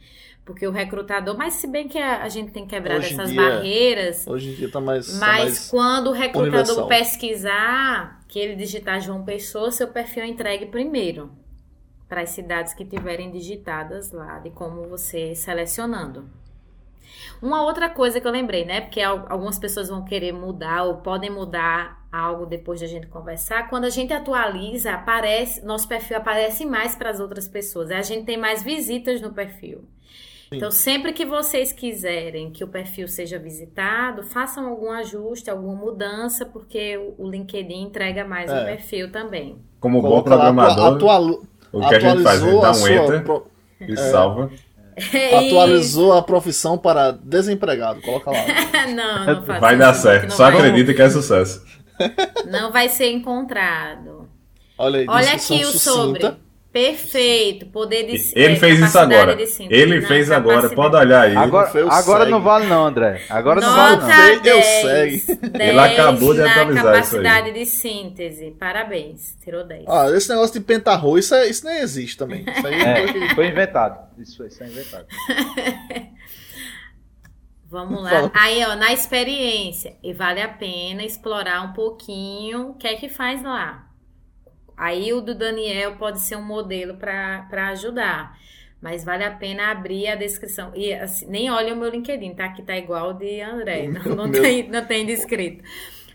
Porque 0.44 0.66
o 0.66 0.70
recrutador, 0.70 1.36
mas 1.38 1.54
se 1.54 1.66
bem 1.66 1.88
que 1.88 1.98
a, 1.98 2.28
gente 2.28 2.52
tem 2.52 2.66
quebrado 2.66 3.00
hoje 3.00 3.14
essas 3.14 3.30
dia, 3.30 3.40
barreiras. 3.40 4.26
Hoje 4.26 4.50
em 4.50 4.54
dia 4.54 4.70
tá 4.70 4.78
mais. 4.78 5.06
Tá 5.06 5.12
mas 5.18 5.20
tá 5.20 5.42
mais 5.44 5.70
quando 5.70 6.08
o 6.08 6.12
recrutador 6.12 6.52
universal. 6.52 6.88
pesquisar, 6.88 8.20
que 8.28 8.38
ele 8.38 8.54
digitar 8.54 9.00
João 9.00 9.24
Pessoa, 9.24 9.70
seu 9.70 9.88
perfil 9.88 10.24
é 10.24 10.26
entregue 10.26 10.66
primeiro. 10.66 11.30
Para 12.06 12.20
as 12.20 12.30
cidades 12.30 12.74
que 12.74 12.84
tiverem 12.84 13.30
digitadas 13.30 14.12
lá, 14.12 14.38
de 14.38 14.50
como 14.50 14.86
você 14.86 15.34
selecionando. 15.34 16.28
Uma 17.40 17.62
outra 17.62 17.88
coisa 17.88 18.20
que 18.20 18.26
eu 18.26 18.32
lembrei, 18.32 18.66
né? 18.66 18.82
Porque 18.82 19.00
algumas 19.00 19.58
pessoas 19.58 19.88
vão 19.88 20.04
querer 20.04 20.32
mudar 20.32 20.84
ou 20.84 20.98
podem 20.98 21.30
mudar 21.30 22.06
algo 22.12 22.44
depois 22.44 22.78
de 22.78 22.84
a 22.84 22.88
gente 22.88 23.06
conversar. 23.06 23.68
Quando 23.68 23.84
a 23.84 23.90
gente 23.90 24.12
atualiza, 24.12 24.92
aparece, 24.92 25.64
nosso 25.64 25.88
perfil 25.88 26.18
aparece 26.18 26.66
mais 26.66 26.94
para 26.94 27.10
as 27.10 27.18
outras 27.18 27.48
pessoas. 27.48 27.90
A 27.90 28.02
gente 28.02 28.26
tem 28.26 28.36
mais 28.36 28.62
visitas 28.62 29.20
no 29.20 29.32
perfil. 29.32 29.84
Então, 30.56 30.70
sempre 30.70 31.12
que 31.12 31.24
vocês 31.24 31.72
quiserem 31.72 32.50
que 32.50 32.62
o 32.62 32.68
perfil 32.68 33.08
seja 33.08 33.38
visitado, 33.38 34.22
façam 34.22 34.66
algum 34.68 34.90
ajuste, 34.90 35.50
alguma 35.50 35.74
mudança, 35.74 36.44
porque 36.46 36.96
o 37.18 37.28
LinkedIn 37.28 37.82
entrega 37.82 38.24
mais 38.24 38.50
é. 38.50 38.62
o 38.62 38.64
perfil 38.64 39.10
também. 39.10 39.58
Como 39.80 40.00
bom 40.00 40.22
programador, 40.22 40.94
atual, 40.94 41.42
o 41.72 41.88
que 41.88 41.94
a 41.94 42.00
gente 42.00 42.22
faz? 42.22 42.42
A 42.42 42.46
gente 42.46 42.60
dá 42.60 42.72
um 42.72 42.88
enter 42.88 43.24
pro... 43.24 43.46
e 43.80 43.92
é. 43.92 43.96
salva. 43.96 44.50
É 45.12 45.48
Atualizou 45.48 46.12
a 46.12 46.22
profissão 46.22 46.78
para 46.78 47.10
desempregado. 47.10 48.00
Coloca 48.00 48.30
lá. 48.30 48.44
não, 48.94 49.26
não 49.26 49.42
faça 49.42 49.60
Vai 49.60 49.76
dar 49.76 49.92
certo. 49.92 50.30
Só 50.32 50.44
vai... 50.44 50.54
acredita 50.54 50.94
que 50.94 51.02
é 51.02 51.10
sucesso. 51.10 51.64
Não 52.46 52.70
vai 52.70 52.88
ser 52.88 53.10
encontrado. 53.10 54.28
Olha 54.78 55.00
aí, 55.00 55.06
Olha 55.08 55.32
aqui 55.32 55.64
o 55.64 55.72
sobre. 55.72 56.36
Perfeito, 56.74 57.66
poder 57.66 58.02
de 58.02 58.32
Ele 58.34 58.54
é, 58.54 58.56
fez 58.56 58.80
isso 58.80 58.98
agora. 58.98 59.36
Ele 59.70 60.00
não, 60.00 60.08
fez 60.08 60.28
agora, 60.28 60.68
pode 60.70 60.96
olhar 60.96 61.20
aí. 61.20 61.36
Agora, 61.36 61.70
agora 61.88 62.24
não 62.24 62.42
vale 62.42 62.66
não, 62.66 62.84
André. 62.84 63.22
Agora 63.30 63.60
Nota 63.60 63.70
não 63.70 63.76
vale 63.76 63.96
não. 64.00 64.42
10, 64.42 64.44
eu 64.44 64.60
sei. 64.60 65.22
Ele 65.68 65.78
acabou 65.78 66.34
de 66.34 66.42
atualizar 66.42 66.82
capacidade 66.82 67.52
de 67.52 67.64
síntese. 67.64 68.50
Parabéns, 68.58 69.36
tirou 69.40 69.62
10. 69.62 69.84
Ah, 69.86 70.10
esse 70.16 70.28
negócio 70.28 70.58
de 70.58 70.66
pentarro, 70.66 71.16
isso, 71.16 71.32
é, 71.36 71.48
isso 71.48 71.64
nem 71.64 71.78
existe 71.78 72.16
também. 72.16 72.44
Isso 72.50 72.66
aí 72.66 72.82
é, 72.82 73.34
foi 73.36 73.46
inventado. 73.46 74.08
Isso 74.18 74.36
foi, 74.36 74.48
isso 74.48 74.64
é 74.64 74.66
inventado. 74.66 75.06
Vamos 77.70 78.02
lá. 78.02 78.32
Aí, 78.34 78.64
ó, 78.64 78.74
na 78.74 78.92
experiência. 78.92 79.96
E 80.02 80.12
vale 80.12 80.42
a 80.42 80.48
pena 80.48 81.04
explorar 81.04 81.62
um 81.62 81.72
pouquinho 81.72 82.70
o 82.70 82.74
que 82.74 82.88
é 82.88 82.96
que 82.96 83.08
faz 83.08 83.44
lá. 83.44 83.93
Aí 84.76 85.12
o 85.12 85.20
do 85.20 85.34
Daniel 85.34 85.96
pode 85.96 86.20
ser 86.20 86.36
um 86.36 86.44
modelo 86.44 86.96
para 86.96 87.68
ajudar. 87.70 88.38
Mas 88.80 89.02
vale 89.02 89.24
a 89.24 89.30
pena 89.30 89.70
abrir 89.70 90.08
a 90.08 90.14
descrição. 90.14 90.70
E 90.74 90.92
assim, 90.92 91.26
nem 91.26 91.50
olha 91.50 91.72
o 91.72 91.76
meu 91.76 91.88
LinkedIn, 91.88 92.34
tá? 92.34 92.50
Que 92.50 92.62
tá 92.62 92.76
igual 92.76 93.14
de 93.14 93.40
André. 93.40 93.88
Não, 93.88 94.14
não, 94.14 94.30
tem, 94.30 94.68
não 94.68 94.84
tem 94.84 95.06
descrito. 95.06 95.64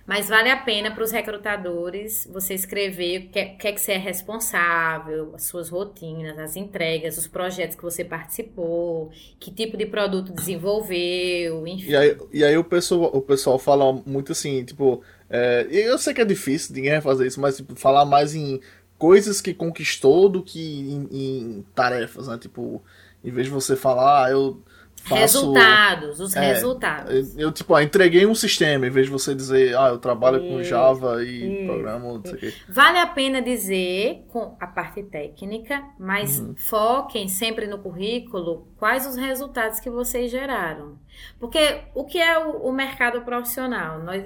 Mas 0.10 0.27
vale 0.27 0.49
a 0.49 0.57
pena 0.57 0.90
para 0.90 1.03
os 1.03 1.11
recrutadores 1.11 2.27
você 2.34 2.56
escrever 2.56 3.19
o 3.19 3.30
que, 3.30 3.38
é, 3.38 3.45
que 3.45 3.68
é 3.68 3.72
que 3.72 3.80
você 3.80 3.91
é 3.91 3.98
responsável, 3.98 5.36
as 5.36 5.44
suas 5.44 5.69
rotinas, 5.69 6.36
as 6.40 6.56
entregas, 6.56 7.15
os 7.15 7.27
projetos 7.27 7.76
que 7.76 7.84
você 7.84 8.03
participou, 8.03 9.11
que 9.40 9.52
tipo 9.52 9.77
de 9.77 9.86
produto 9.86 10.34
desenvolveu, 10.34 11.68
enfim. 11.68 11.91
E 11.91 11.95
aí, 11.95 12.18
e 12.34 12.44
aí 12.44 12.57
o, 12.57 12.64
pessoal, 12.64 13.11
o 13.14 13.22
pessoal 13.22 13.60
fala 13.60 14.02
muito 14.03 14.31
assim, 14.31 14.65
tipo, 14.65 15.03
é, 15.30 15.68
eu 15.69 15.99
sei 15.99 16.11
que 16.11 16.22
é 16.22 16.26
difícil, 16.26 16.73
ninguém 16.73 16.94
vai 16.94 17.02
fazer 17.02 17.27
isso, 17.27 17.40
mas 17.40 17.57
tipo, 17.57 17.76
falar 17.76 18.03
mais 18.03 18.34
em 18.34 18.60
coisas 18.98 19.40
que 19.40 19.53
conquistou 19.53 20.27
do 20.27 20.41
que 20.41 20.60
em, 20.60 21.07
em 21.11 21.65
tarefas, 21.76 22.27
né? 22.27 22.40
Tipo, 22.40 22.81
em 23.23 23.30
vez 23.30 23.45
de 23.45 23.53
você 23.53 23.76
falar, 23.76 24.26
ah, 24.26 24.31
eu 24.31 24.60
Faço, 25.04 25.16
resultados, 25.16 26.20
os 26.20 26.36
é, 26.36 26.54
resultados. 26.54 27.38
Eu, 27.38 27.52
tipo, 27.52 27.74
ah, 27.74 27.84
entreguei 27.84 28.26
um 28.26 28.36
sistema, 28.36 28.86
em 28.86 28.90
vez 28.90 29.06
de 29.08 29.12
você 29.12 29.34
dizer, 29.34 29.76
ah, 29.78 29.90
eu 29.90 29.98
trabalho 29.98 30.40
com 30.40 30.62
Java 30.64 31.24
e 31.24 31.66
programa, 31.66 32.14
não 32.14 32.22
sei 32.24 32.34
o 32.34 32.38
quê. 32.38 32.54
Vale 32.68 32.98
a 32.98 33.08
pena 33.08 33.42
dizer 33.42 34.26
com 34.28 34.56
a 34.60 34.68
parte 34.68 35.04
técnica, 35.04 35.84
mas 36.00 36.40
uhum. 36.40 36.56
foquem 36.56 37.28
sempre 37.28 37.68
no 37.68 37.80
currículo 37.80 38.68
quais 38.78 39.06
os 39.06 39.16
resultados 39.16 39.80
que 39.80 39.90
vocês 39.90 40.30
geraram. 40.30 40.98
Porque 41.40 41.82
o 41.94 42.06
que 42.06 42.20
é 42.20 42.38
o, 42.38 42.68
o 42.68 42.72
mercado 42.72 43.22
profissional, 43.22 44.00
nós, 44.04 44.24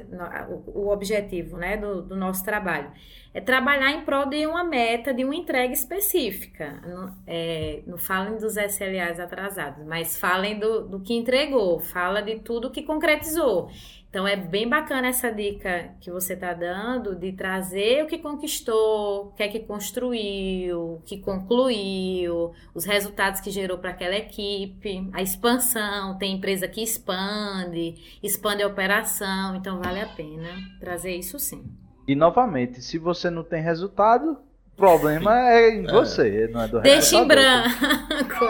o, 0.50 0.82
o 0.82 0.92
objetivo 0.92 1.58
né, 1.58 1.78
do, 1.78 2.02
do 2.02 2.16
nosso 2.16 2.44
trabalho? 2.44 2.92
É 3.34 3.42
trabalhar 3.42 3.92
em 3.92 4.02
prol 4.02 4.28
de 4.28 4.46
uma 4.46 4.64
meta, 4.64 5.14
de 5.14 5.26
uma 5.26 5.36
entrega 5.36 5.74
específica. 5.74 6.80
Não, 6.86 7.16
é, 7.26 7.82
não 7.88 7.98
falem 7.98 8.38
dos 8.38 8.56
SLAs 8.56 9.20
atrasados, 9.20 9.86
mas 9.86 10.20
falem 10.20 10.60
do, 10.60 10.88
do 10.88 11.00
que 11.00 11.14
entregou, 11.14 11.80
fala 11.80 12.22
de 12.22 12.40
tudo 12.40 12.70
que 12.70 12.84
concretizou. 12.84 13.70
Então 14.14 14.28
é 14.28 14.36
bem 14.36 14.70
bacana 14.70 15.08
essa 15.08 15.32
dica 15.32 15.96
que 16.00 16.12
você 16.12 16.34
está 16.36 16.54
dando 16.54 17.16
de 17.16 17.32
trazer 17.32 18.04
o 18.04 18.08
que 18.08 18.20
conquistou, 18.20 19.30
o 19.30 19.32
que 19.32 19.42
é 19.42 19.48
que 19.48 19.62
construiu, 19.62 20.98
o 20.98 21.02
que 21.04 21.18
concluiu, 21.18 22.52
os 22.76 22.86
resultados 22.86 23.42
que 23.42 23.50
gerou 23.50 23.80
para 23.80 23.90
aquela 23.90 24.16
equipe, 24.16 25.10
a 25.12 25.24
expansão, 25.24 26.16
tem 26.20 26.36
empresa 26.36 26.68
que 26.68 26.84
expande, 26.84 28.20
expande 28.22 28.62
a 28.62 28.68
operação, 28.68 29.56
então 29.56 29.82
vale 29.82 30.02
a 30.02 30.08
pena 30.08 30.60
trazer 30.80 31.16
isso 31.16 31.40
sim. 31.40 31.64
E 32.08 32.16
novamente, 32.16 32.82
se 32.82 32.98
você 32.98 33.30
não 33.30 33.44
tem 33.44 33.62
resultado, 33.62 34.38
o 34.74 34.76
problema 34.76 35.38
é 35.50 35.70
em 35.70 35.88
é. 35.88 35.92
você, 35.92 36.50
não 36.52 36.64
é 36.64 36.68
do 36.68 36.82
Deixa 36.82 37.16
em 37.16 37.28
branco. 37.28 38.46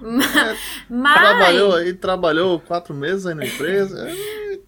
Mas... 0.88 1.20
Trabalhou 1.20 1.74
aí, 1.74 1.94
trabalhou 1.94 2.60
quatro 2.60 2.94
meses 2.94 3.26
aí 3.26 3.34
na 3.34 3.46
empresa. 3.46 4.08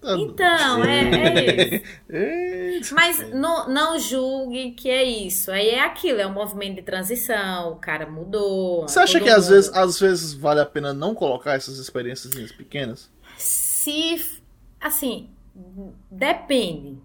Então, 0.03 0.83
é, 0.83 1.83
é 2.09 2.79
isso. 2.79 2.95
Mas 2.95 3.31
não, 3.35 3.69
não 3.69 3.99
julgue 3.99 4.71
que 4.71 4.89
é 4.89 5.05
isso. 5.05 5.51
Aí 5.51 5.69
é 5.69 5.85
aquilo, 5.85 6.21
é 6.21 6.27
um 6.27 6.33
movimento 6.33 6.77
de 6.77 6.83
transição, 6.83 7.73
o 7.73 7.77
cara 7.77 8.07
mudou. 8.07 8.89
Você 8.89 8.99
acha 8.99 9.21
que 9.21 9.29
às 9.29 9.49
vezes, 9.49 9.71
às 9.75 10.01
vezes 10.01 10.33
vale 10.33 10.61
a 10.61 10.67
pena 10.67 10.95
não 10.95 11.15
colocar 11.15 11.53
essas 11.53 11.79
experiências 11.79 12.51
pequenas? 12.53 13.11
Se, 13.37 14.41
assim, 14.81 15.29
depende 16.11 16.99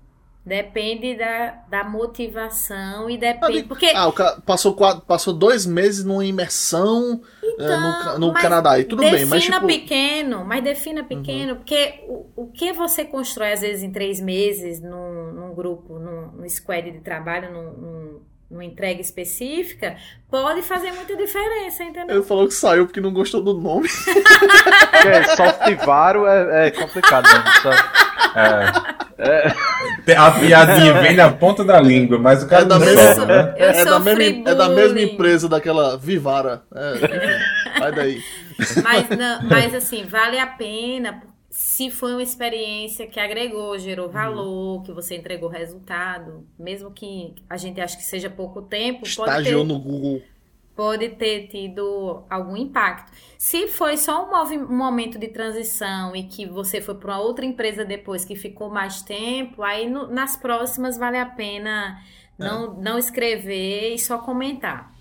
Depende 0.45 1.15
da, 1.15 1.63
da 1.67 1.83
motivação 1.83 3.09
e 3.09 3.17
depende. 3.17 3.63
Porque... 3.63 3.87
Ah, 3.95 4.07
o 4.07 4.13
cara 4.13 4.39
passou, 4.45 4.75
quatro, 4.75 5.01
passou 5.01 5.33
dois 5.33 5.65
meses 5.65 6.05
numa 6.05 6.23
imersão 6.23 7.19
então, 7.43 8.13
é, 8.13 8.19
no, 8.19 8.27
no 8.27 8.33
Canadá. 8.33 8.77
E 8.77 8.83
tudo 8.83 8.99
bem, 8.99 9.25
mas. 9.25 9.41
Defina 9.41 9.55
tipo... 9.55 9.67
pequeno, 9.67 10.45
mas 10.45 10.63
defina 10.63 11.01
uhum. 11.01 11.07
pequeno, 11.07 11.53
uhum. 11.53 11.57
porque 11.57 12.03
o, 12.07 12.43
o 12.43 12.51
que 12.51 12.71
você 12.73 13.03
constrói, 13.03 13.53
às 13.53 13.61
vezes, 13.61 13.81
em 13.81 13.91
três 13.91 14.21
meses, 14.21 14.79
num, 14.79 15.31
num 15.33 15.55
grupo, 15.55 15.97
num, 15.97 16.27
num 16.33 16.47
squad 16.47 16.91
de 16.91 16.99
trabalho, 16.99 17.51
num, 17.51 17.71
num 17.71 18.21
numa 18.49 18.63
entrega 18.63 19.01
específica, 19.01 19.95
pode 20.29 20.61
fazer 20.61 20.91
muita 20.91 21.15
diferença, 21.15 21.83
entendeu? 21.83 22.17
Ele 22.17 22.25
falou 22.25 22.47
que 22.47 22.53
saiu 22.53 22.85
porque 22.85 23.01
não 23.01 23.11
gostou 23.11 23.41
do 23.41 23.53
nome. 23.53 23.87
é, 25.05 25.23
software 25.35 26.49
é, 26.51 26.67
é 26.67 26.71
complicado 26.71 27.27
mesmo. 27.27 27.71
É. 28.35 29.05
É. 29.17 30.15
A 30.15 30.31
piadinha 30.31 31.01
vem 31.01 31.15
na 31.15 31.31
ponta 31.31 31.63
da 31.63 31.79
língua, 31.79 32.19
mas 32.19 32.43
o 32.43 32.47
cara 32.47 32.63
é 32.63 32.65
da 32.65 32.77
não 32.77 32.85
mesma, 32.85 33.15
sobe, 33.15 33.27
né? 33.27 33.53
É 33.57 33.85
da, 33.85 33.99
mesma, 33.99 34.49
é 34.49 34.55
da 34.55 34.69
mesma 34.69 35.01
empresa 35.01 35.47
daquela 35.47 35.97
Vivara. 35.97 36.63
É, 36.75 37.79
vai 37.79 37.91
daí. 37.93 38.21
Mas, 38.83 39.09
não, 39.09 39.43
mas 39.49 39.73
assim, 39.73 40.05
vale 40.05 40.37
a 40.37 40.47
pena 40.47 41.21
se 41.55 41.89
foi 41.89 42.11
uma 42.11 42.21
experiência 42.21 43.07
que 43.07 43.17
agregou, 43.17 43.79
gerou 43.79 44.07
uhum. 44.07 44.11
valor, 44.11 44.75
uhum. 44.75 44.83
que 44.83 44.91
você 44.91 45.15
entregou 45.15 45.47
resultado, 45.47 46.45
mesmo 46.59 46.91
que 46.91 47.33
a 47.49 47.55
gente 47.55 47.79
ache 47.79 47.95
que 47.95 48.03
seja 48.03 48.29
pouco 48.29 48.61
tempo. 48.61 49.05
Estagiou 49.05 49.61
ter... 49.61 49.67
no 49.73 49.79
Google 49.79 50.21
pode 50.75 51.07
ter 51.11 51.47
tido 51.47 52.23
algum 52.29 52.57
impacto. 52.57 53.09
Se 53.37 53.69
foi 53.69 53.95
só 53.95 54.29
um, 54.29 54.65
um 54.65 54.75
momento 54.75 55.17
de 55.17 55.29
transição 55.29 56.13
e 56.13 56.23
que 56.23 56.45
você 56.45 56.81
foi 56.81 56.95
para 56.95 57.17
outra 57.17 57.45
empresa 57.45 57.85
depois 57.85 58.25
que 58.25 58.35
ficou 58.35 58.69
mais 58.69 59.01
tempo, 59.01 59.63
aí 59.63 59.89
no, 59.89 60.07
nas 60.07 60.35
próximas 60.35 60.97
vale 60.97 61.17
a 61.17 61.25
pena 61.25 62.03
não, 62.37 62.73
é. 62.73 62.81
não 62.81 62.97
escrever 62.97 63.93
e 63.93 63.97
só 63.97 64.17
comentar. 64.17 64.93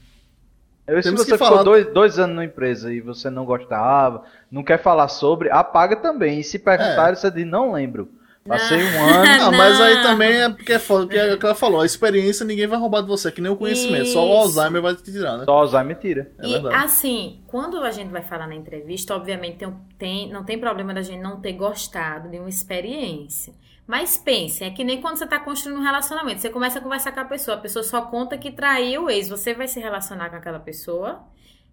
Eu, 0.87 1.03
se 1.03 1.11
você 1.11 1.33
ficou 1.33 1.39
falar... 1.39 1.63
dois, 1.63 1.87
dois 1.93 2.19
anos 2.19 2.37
na 2.37 2.45
empresa 2.45 2.93
e 2.93 3.01
você 3.01 3.31
não 3.31 3.45
gostava, 3.45 4.25
não 4.51 4.63
quer 4.63 4.79
falar 4.79 5.09
sobre, 5.09 5.51
apaga 5.51 5.97
também. 5.97 6.41
E 6.41 6.45
se 6.45 6.59
perguntarem, 6.59 7.13
é. 7.13 7.15
você 7.15 7.31
diz, 7.31 7.47
não 7.47 7.73
lembro. 7.73 8.09
Passei 8.47 8.77
um 8.77 9.05
ano. 9.05 9.25
Não, 9.25 9.53
mas 9.57 9.81
aí 9.81 10.03
também 10.03 10.43
é 10.43 10.49
porque 10.51 10.75
é 10.75 10.79
foda, 10.79 11.07
porque 11.07 11.19
é 11.19 11.33
o 11.33 11.39
que 11.39 11.47
ela 11.47 11.55
falou, 11.55 11.81
a 11.81 11.87
experiência 11.87 12.45
ninguém 12.45 12.67
vai 12.67 12.79
roubar 12.79 13.01
de 13.01 13.09
você, 13.09 13.33
que 13.33 13.41
nem 13.41 13.51
o 13.51 13.57
conhecimento, 13.57 14.05
Isso. 14.05 14.13
só 14.13 14.29
o 14.29 14.33
Alzheimer 14.37 14.83
vai 14.83 14.95
te 14.95 15.03
tirar, 15.03 15.39
né? 15.39 15.45
Só 15.47 15.53
o 15.53 15.61
Alzheimer 15.61 15.99
tira. 15.99 16.31
É 16.39 16.47
e 16.47 16.53
verdade. 16.53 16.75
assim, 16.77 17.41
quando 17.47 17.79
a 17.79 17.91
gente 17.91 18.11
vai 18.11 18.23
falar 18.23 18.47
na 18.47 18.55
entrevista, 18.55 19.17
obviamente 19.17 19.57
tem, 19.57 19.75
tem, 19.99 20.31
não 20.31 20.45
tem 20.45 20.59
problema 20.59 20.93
da 20.93 21.01
gente 21.01 21.23
não 21.23 21.41
ter 21.41 21.55
gostado 21.55 22.29
de 22.29 22.39
uma 22.39 22.49
experiência. 22.51 23.55
Mas 23.87 24.17
pense, 24.17 24.65
é 24.65 24.71
que 24.71 24.83
nem 24.83 25.01
quando 25.01 25.19
você 25.19 25.25
está 25.25 25.39
construindo 25.39 25.79
um 25.79 25.83
relacionamento, 25.83 26.41
você 26.41 26.49
começa 26.49 26.79
a 26.79 26.83
conversar 26.83 27.13
com 27.13 27.21
a 27.21 27.25
pessoa, 27.25 27.57
a 27.57 27.61
pessoa 27.61 27.83
só 27.83 28.03
conta 28.03 28.39
que 28.39 28.51
traiu 28.51 29.05
o 29.05 29.11
ex, 29.11 29.29
você 29.29 29.53
vai 29.53 29.69
se 29.69 29.79
relacionar 29.79 30.31
com 30.31 30.37
aquela 30.37 30.59
pessoa? 30.59 31.23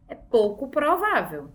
É 0.10 0.16
pouco 0.16 0.70
provável. 0.70 1.52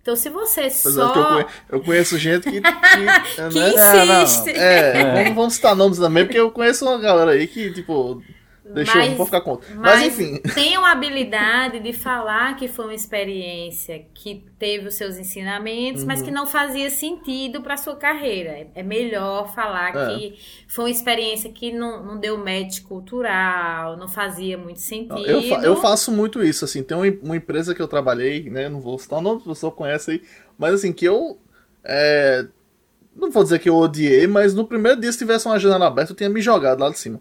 Então, 0.00 0.16
se 0.16 0.30
você 0.30 0.62
Mas 0.62 0.74
só. 0.76 1.08
Eu 1.08 1.12
conheço, 1.12 1.48
eu 1.68 1.80
conheço, 1.82 2.18
gente 2.18 2.50
que. 2.50 2.60
Que, 2.62 2.70
que 3.50 3.58
né? 3.58 4.22
insiste. 4.22 4.48
É, 4.50 5.00
é, 5.00 5.12
vamos, 5.12 5.34
vamos 5.34 5.54
citar 5.54 5.76
nomes 5.76 5.98
também, 5.98 6.24
porque 6.24 6.40
eu 6.40 6.50
conheço 6.50 6.86
uma 6.86 6.98
galera 6.98 7.32
aí 7.32 7.46
que, 7.46 7.70
tipo, 7.74 8.22
Deixa 8.74 8.94
mas, 8.96 9.10
eu, 9.10 9.16
vou 9.16 9.26
ficar 9.26 9.40
conta. 9.40 9.66
Mas, 9.74 9.80
mas 9.80 10.02
enfim. 10.02 10.38
Tenham 10.54 10.84
a 10.84 10.92
habilidade 10.92 11.80
de 11.80 11.92
falar 11.92 12.56
que 12.56 12.68
foi 12.68 12.86
uma 12.86 12.94
experiência 12.94 14.04
que 14.12 14.44
teve 14.58 14.88
os 14.88 14.94
seus 14.94 15.16
ensinamentos, 15.16 16.02
uhum. 16.02 16.08
mas 16.08 16.20
que 16.20 16.28
uhum. 16.28 16.34
não 16.34 16.46
fazia 16.46 16.90
sentido 16.90 17.62
para 17.62 17.76
sua 17.76 17.96
carreira. 17.96 18.68
É 18.74 18.82
melhor 18.82 19.52
falar 19.54 19.96
é. 19.96 20.16
que 20.16 20.38
foi 20.66 20.84
uma 20.86 20.90
experiência 20.90 21.50
que 21.50 21.72
não, 21.72 22.04
não 22.04 22.18
deu 22.18 22.36
match 22.36 22.82
cultural, 22.82 23.96
não 23.96 24.08
fazia 24.08 24.58
muito 24.58 24.80
sentido. 24.80 25.26
Eu, 25.26 25.40
eu 25.62 25.76
faço 25.76 26.12
muito 26.12 26.42
isso, 26.42 26.64
assim. 26.64 26.82
Tem 26.82 26.96
uma, 26.96 27.36
empresa 27.36 27.74
que 27.74 27.80
eu 27.80 27.88
trabalhei, 27.88 28.50
né? 28.50 28.68
Não 28.68 28.80
vou 28.80 28.98
citar 28.98 29.18
o 29.18 29.22
nome, 29.22 29.42
você 29.44 29.70
conhece 29.70 30.10
aí, 30.10 30.22
mas 30.58 30.74
assim, 30.74 30.92
que 30.92 31.04
eu. 31.04 31.38
É, 31.84 32.46
não 33.18 33.30
vou 33.30 33.42
dizer 33.42 33.58
que 33.58 33.68
eu 33.68 33.76
odiei, 33.76 34.26
mas 34.26 34.54
no 34.54 34.64
primeiro 34.64 35.00
dia, 35.00 35.10
se 35.10 35.18
tivesse 35.18 35.46
uma 35.46 35.58
janela 35.58 35.86
aberta, 35.86 36.12
eu 36.12 36.16
tinha 36.16 36.28
me 36.28 36.40
jogado 36.40 36.80
lá 36.80 36.90
de 36.90 36.98
cima. 36.98 37.20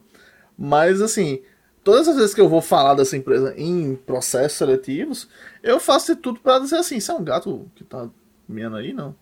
Mas, 0.58 1.02
assim, 1.02 1.42
todas 1.84 2.08
as 2.08 2.16
vezes 2.16 2.34
que 2.34 2.42
eu 2.42 2.50
vou 2.50 2.62
falar 2.62 2.96
dessa 2.96 3.16
empresa 3.16 3.54
em 3.58 3.96
processos 3.96 4.58
seletivos, 4.58 5.30
eu 5.64 5.80
faço 5.80 6.16
de 6.16 6.22
tudo 6.22 6.40
para 6.40 6.60
dizer 6.60 6.78
assim: 6.78 6.98
isso 6.98 7.12
é 7.12 7.16
um 7.16 7.24
gato 7.24 7.70
que 7.76 7.84
tá 7.84 8.10
miando 8.48 8.78
aí? 8.78 8.94
Não. 8.94 9.16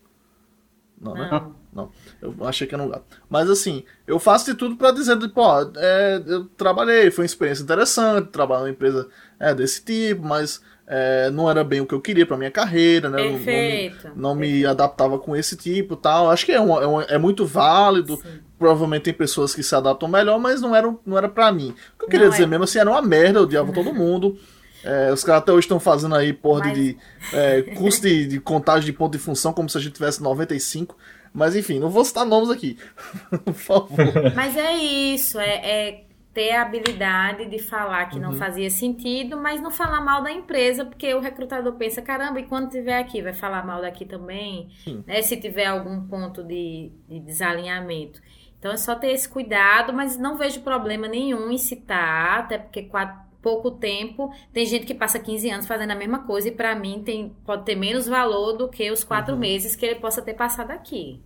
Não, 1.00 1.14
né? 1.14 1.30
Não. 1.30 1.56
não. 1.74 1.92
Eu 2.22 2.48
achei 2.48 2.66
que 2.66 2.74
era 2.74 2.84
um 2.84 2.90
gato. 2.90 3.22
Mas 3.30 3.50
assim, 3.50 3.84
eu 4.08 4.18
faço 4.18 4.46
de 4.46 4.58
tudo 4.58 4.78
para 4.78 4.92
dizer, 4.92 5.18
pô, 5.30 5.44
é, 5.76 6.24
eu 6.26 6.46
trabalhei, 6.58 7.12
foi 7.12 7.24
uma 7.24 7.28
experiência 7.28 7.64
interessante, 7.64 8.30
trabalhar 8.30 8.62
numa 8.62 8.72
empresa 8.72 9.10
é, 9.40 9.54
desse 9.54 9.84
tipo, 9.84 10.26
mas 10.26 10.62
é, 10.88 11.32
não 11.32 11.50
era 11.50 11.64
bem 11.64 11.82
o 11.82 11.86
que 11.86 11.94
eu 11.96 12.02
queria 12.02 12.26
para 12.26 12.38
minha 12.38 12.52
carreira, 12.52 13.10
né? 13.10 13.18
Perfeito. 13.18 14.08
Não, 14.10 14.16
não, 14.16 14.36
me, 14.36 14.48
não 14.48 14.60
me, 14.60 14.66
adaptava 14.66 15.18
com 15.18 15.36
esse 15.36 15.56
tipo 15.56 15.96
tal. 15.96 16.30
Acho 16.30 16.46
que 16.46 16.52
é, 16.52 16.62
um, 16.62 16.80
é, 16.80 16.88
um, 16.88 17.02
é 17.02 17.18
muito 17.18 17.46
válido. 17.46 18.18
Sim. 18.18 18.40
Provavelmente 18.58 19.04
tem 19.04 19.14
pessoas 19.14 19.54
que 19.54 19.64
se 19.64 19.76
adaptam 19.76 20.08
melhor, 20.08 20.40
mas 20.40 20.62
não 20.62 20.76
era, 20.76 20.94
não 21.06 21.18
era 21.18 21.28
para 21.28 21.52
mim. 21.52 21.70
O 21.96 22.00
que 22.00 22.06
eu 22.06 22.10
queria 22.10 22.28
não, 22.28 22.32
dizer 22.32 22.44
é... 22.44 22.48
mesmo 22.48 22.64
assim, 22.64 22.80
era 22.80 22.90
uma 22.90 23.02
merda, 23.02 23.40
eu 23.40 23.44
odiava 23.44 23.72
todo 23.74 23.92
mundo. 23.94 24.38
É, 24.84 25.12
os 25.12 25.24
caras 25.24 25.42
até 25.42 25.52
hoje 25.52 25.62
estão 25.62 25.80
fazendo 25.80 26.14
aí, 26.14 26.32
porra, 26.32 26.66
mas... 26.66 26.74
de, 26.74 26.94
de 26.94 27.00
é, 27.34 27.62
curso 27.64 28.02
de, 28.02 28.28
de 28.28 28.40
contagem 28.40 28.86
de 28.86 28.94
ponto 28.94 29.12
de 29.12 29.18
função, 29.18 29.52
como 29.52 29.68
se 29.68 29.78
a 29.78 29.82
gente 29.82 29.94
tivesse 29.94 30.22
95. 30.22 30.96
Mas 31.34 31.56
enfim, 31.56 31.80
não 31.80 31.90
vou 31.90 32.06
citar 32.06 32.26
nomes 32.26 32.50
aqui. 32.50 32.78
Por 33.44 33.54
favor. 33.54 33.98
Mas 34.36 34.56
é 34.56 34.76
isso, 34.76 35.40
é, 35.40 35.56
é 35.56 36.05
ter 36.36 36.52
a 36.52 36.64
habilidade 36.64 37.46
de 37.46 37.58
falar 37.58 38.08
que 38.08 38.18
uhum. 38.18 38.24
não 38.24 38.34
fazia 38.34 38.70
sentido, 38.70 39.38
mas 39.38 39.62
não 39.62 39.72
falar 39.72 40.02
mal 40.02 40.22
da 40.22 40.30
empresa, 40.30 40.84
porque 40.84 41.14
o 41.14 41.22
recrutador 41.22 41.72
pensa, 41.76 42.02
caramba, 42.02 42.42
e 42.42 42.44
quando 42.44 42.70
tiver 42.70 43.00
aqui, 43.00 43.22
vai 43.22 43.34
falar 43.34 43.66
mal 43.66 43.82
daqui 43.82 44.04
também, 44.04 44.70
né? 45.08 45.22
Se 45.22 45.38
tiver 45.38 45.66
algum 45.66 46.06
ponto 46.08 46.44
de, 46.44 46.92
de 47.08 47.22
desalinhamento. 47.22 48.22
Então 48.60 48.70
é 48.70 48.76
só 48.76 48.96
ter 48.96 49.12
esse 49.12 49.30
cuidado, 49.30 49.94
mas 49.94 50.18
não 50.18 50.36
vejo 50.36 50.60
problema 50.60 51.08
nenhum 51.08 51.50
em 51.50 51.58
citar, 51.58 52.40
até 52.40 52.58
porque 52.58 52.84
quatro, 52.84 53.24
pouco 53.42 53.72
tempo, 53.72 54.34
tem 54.52 54.66
gente 54.66 54.86
que 54.86 54.94
passa 54.94 55.18
15 55.20 55.50
anos 55.50 55.68
fazendo 55.68 55.92
a 55.92 55.96
mesma 55.96 56.20
coisa 56.20 56.50
e 56.50 56.52
para 56.52 56.76
mim 56.76 57.02
tem, 57.06 57.34
pode 57.46 57.64
ter 57.64 57.76
menos 57.76 58.08
valor 58.08 58.54
do 58.54 58.68
que 58.68 58.92
os 58.92 59.06
quatro 59.06 59.36
uhum. 59.36 59.40
meses 59.40 59.74
que 59.74 59.86
ele 59.86 60.00
possa 60.02 60.22
ter 60.22 60.34
passado 60.34 60.72
aqui. 60.72 61.22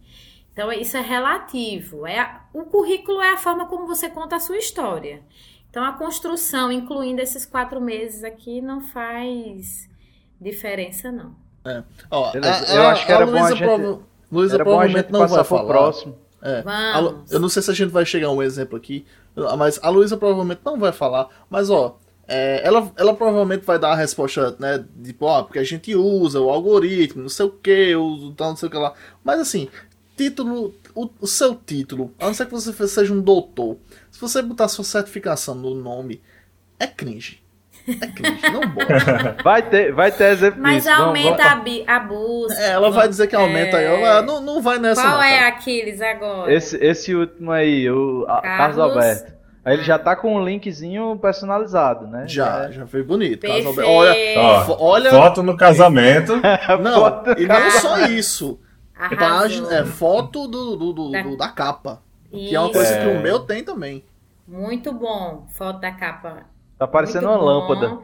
Então, 0.59 0.73
isso 0.73 0.97
é 0.97 1.01
relativo. 1.01 2.05
É 2.05 2.19
a, 2.19 2.41
o 2.53 2.63
currículo 2.65 3.21
é 3.21 3.31
a 3.31 3.37
forma 3.37 3.65
como 3.67 3.87
você 3.87 4.09
conta 4.09 4.35
a 4.35 4.41
sua 4.41 4.57
história. 4.57 5.21
Então, 5.69 5.85
a 5.85 5.93
construção, 5.93 6.69
incluindo 6.69 7.21
esses 7.21 7.45
quatro 7.45 7.79
meses 7.79 8.25
aqui, 8.25 8.59
não 8.59 8.81
faz 8.81 9.89
diferença, 10.39 11.13
não. 11.13 11.33
É. 11.63 11.81
Ó, 12.11 12.25
a, 12.25 12.31
a, 12.31 12.75
eu 12.75 12.81
acho 12.87 13.05
que 13.05 13.11
era 13.13 13.25
bom 13.25 13.41
a 13.41 13.51
gente, 13.51 13.63
prova... 13.63 13.99
Luísa 14.29 14.55
era 14.55 14.65
provavelmente 14.65 15.09
bom 15.09 15.17
a 15.17 15.21
gente 15.21 15.29
não 15.31 15.37
vai 15.37 15.43
falar. 15.45 15.65
próximo. 15.65 16.17
É. 16.41 16.61
Vamos. 16.61 17.31
eu 17.31 17.39
não 17.39 17.47
sei 17.47 17.61
se 17.61 17.71
a 17.71 17.73
gente 17.73 17.91
vai 17.91 18.05
chegar 18.05 18.27
a 18.27 18.31
um 18.31 18.43
exemplo 18.43 18.75
aqui, 18.75 19.05
mas 19.57 19.79
a 19.81 19.87
Luísa 19.87 20.17
provavelmente 20.17 20.59
não 20.65 20.77
vai 20.77 20.91
falar. 20.91 21.29
Mas, 21.49 21.69
ó, 21.69 21.97
é, 22.27 22.61
ela, 22.63 22.91
ela 22.95 23.15
provavelmente 23.15 23.65
vai 23.65 23.79
dar 23.79 23.93
a 23.93 23.95
resposta, 23.95 24.55
né? 24.59 24.85
Tipo, 25.03 25.25
ó, 25.25 25.41
porque 25.41 25.57
a 25.57 25.63
gente 25.63 25.95
usa 25.95 26.39
o 26.39 26.49
algoritmo, 26.49 27.23
não 27.23 27.29
sei 27.29 27.47
o 27.47 27.49
que, 27.49 27.95
o 27.95 28.31
tal, 28.37 28.49
não 28.49 28.55
sei 28.55 28.67
o 28.67 28.71
que 28.71 28.77
lá. 28.77 28.93
Mas 29.23 29.39
assim, 29.39 29.67
título, 30.19 30.75
o, 30.93 31.09
o, 31.21 31.25
seu 31.25 31.55
título, 31.55 32.13
a 32.19 32.25
não 32.25 32.33
ser 32.33 32.45
que 32.45 32.51
você 32.51 32.73
seja 32.89 33.13
um 33.13 33.21
doutor, 33.21 33.77
se 34.11 34.19
você 34.19 34.41
botar 34.41 34.67
sua 34.67 34.83
certificação 34.83 35.55
no 35.55 35.73
nome, 35.73 36.21
é 36.77 36.85
cringe. 36.85 37.41
É 37.87 38.05
cringe, 38.05 38.41
não 38.51 38.67
bota. 38.69 39.37
Vai 39.41 39.61
ter, 39.61 39.93
vai 39.93 40.11
ter 40.11 40.33
exemplo 40.33 40.61
Mas 40.61 40.83
disso. 40.83 40.93
aumenta 40.93 41.43
vamos, 41.55 41.83
a, 41.87 41.95
a 41.95 41.99
busca. 42.01 42.61
É, 42.61 42.71
ela 42.71 42.91
vai 42.91 43.07
dizer 43.07 43.27
que 43.27 43.35
aumenta 43.35 43.77
é... 43.77 43.87
aí. 43.87 44.03
Ela, 44.03 44.21
não, 44.21 44.41
não 44.41 44.61
vai 44.61 44.77
nessa. 44.77 45.01
Qual 45.01 45.13
não, 45.13 45.23
é 45.23 45.47
Aquiles 45.47 46.01
agora? 46.01 46.53
Esse, 46.53 46.75
esse 46.83 47.15
último 47.15 47.51
aí, 47.51 47.89
o 47.89 48.25
Carlos, 48.27 48.57
Carlos 48.57 48.79
Alberto. 48.79 49.33
Aí 49.63 49.73
ele 49.73 49.83
já 49.83 49.97
tá 49.97 50.15
com 50.15 50.35
um 50.35 50.43
linkzinho 50.43 51.17
personalizado, 51.17 52.05
né? 52.05 52.25
Já, 52.27 52.65
é. 52.65 52.71
já 52.73 52.85
foi 52.85 53.01
bonito. 53.01 53.41
Perfeito. 53.41 53.81
Olha, 53.81 54.13
olha, 54.79 55.09
foto 55.09 55.41
no 55.41 55.55
casamento. 55.55 56.35
não, 56.83 56.99
foto 56.99 57.41
e 57.41 57.47
não 57.47 57.71
só 57.71 58.05
isso. 58.05 58.59
Página, 59.07 59.73
é, 59.73 59.85
foto 59.85 60.47
do, 60.47 60.75
do, 60.75 60.93
do, 60.93 61.11
da... 61.11 61.21
do 61.21 61.37
da 61.37 61.47
capa. 61.47 62.01
Isso. 62.31 62.49
Que 62.49 62.55
é 62.55 62.59
uma 62.59 62.71
coisa 62.71 62.93
é. 62.93 63.01
que 63.01 63.17
o 63.17 63.21
meu 63.21 63.39
tem 63.39 63.63
também. 63.63 64.03
Muito 64.47 64.91
bom. 64.91 65.47
Foto 65.55 65.79
da 65.79 65.91
capa. 65.91 66.45
Tá 66.77 66.87
parecendo 66.87 67.27
Muito 67.27 67.41
uma 67.41 67.61
bom. 67.61 67.73
lâmpada. 67.73 67.99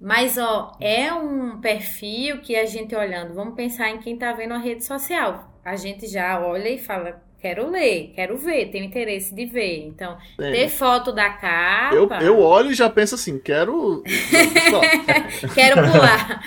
Mas, 0.00 0.38
ó, 0.38 0.76
é 0.80 1.12
um 1.12 1.60
perfil 1.60 2.38
que 2.38 2.54
a 2.54 2.66
gente 2.66 2.94
olhando, 2.94 3.34
vamos 3.34 3.54
pensar 3.54 3.90
em 3.90 3.98
quem 3.98 4.16
tá 4.16 4.32
vendo 4.32 4.54
a 4.54 4.58
rede 4.58 4.84
social. 4.84 5.52
A 5.64 5.74
gente 5.76 6.06
já 6.06 6.40
olha 6.40 6.68
e 6.68 6.78
fala, 6.78 7.20
quero 7.40 7.68
ler, 7.68 8.12
quero 8.14 8.36
ver, 8.36 8.70
tenho 8.70 8.84
interesse 8.84 9.34
de 9.34 9.44
ver. 9.44 9.86
Então, 9.86 10.16
é. 10.40 10.52
ter 10.52 10.68
foto 10.68 11.12
da 11.12 11.30
capa. 11.30 11.94
Eu, 11.94 12.08
eu 12.20 12.40
olho 12.40 12.70
e 12.70 12.74
já 12.74 12.88
penso 12.88 13.16
assim, 13.16 13.38
quero. 13.38 14.02
quero 15.54 15.90
pular. 15.90 16.42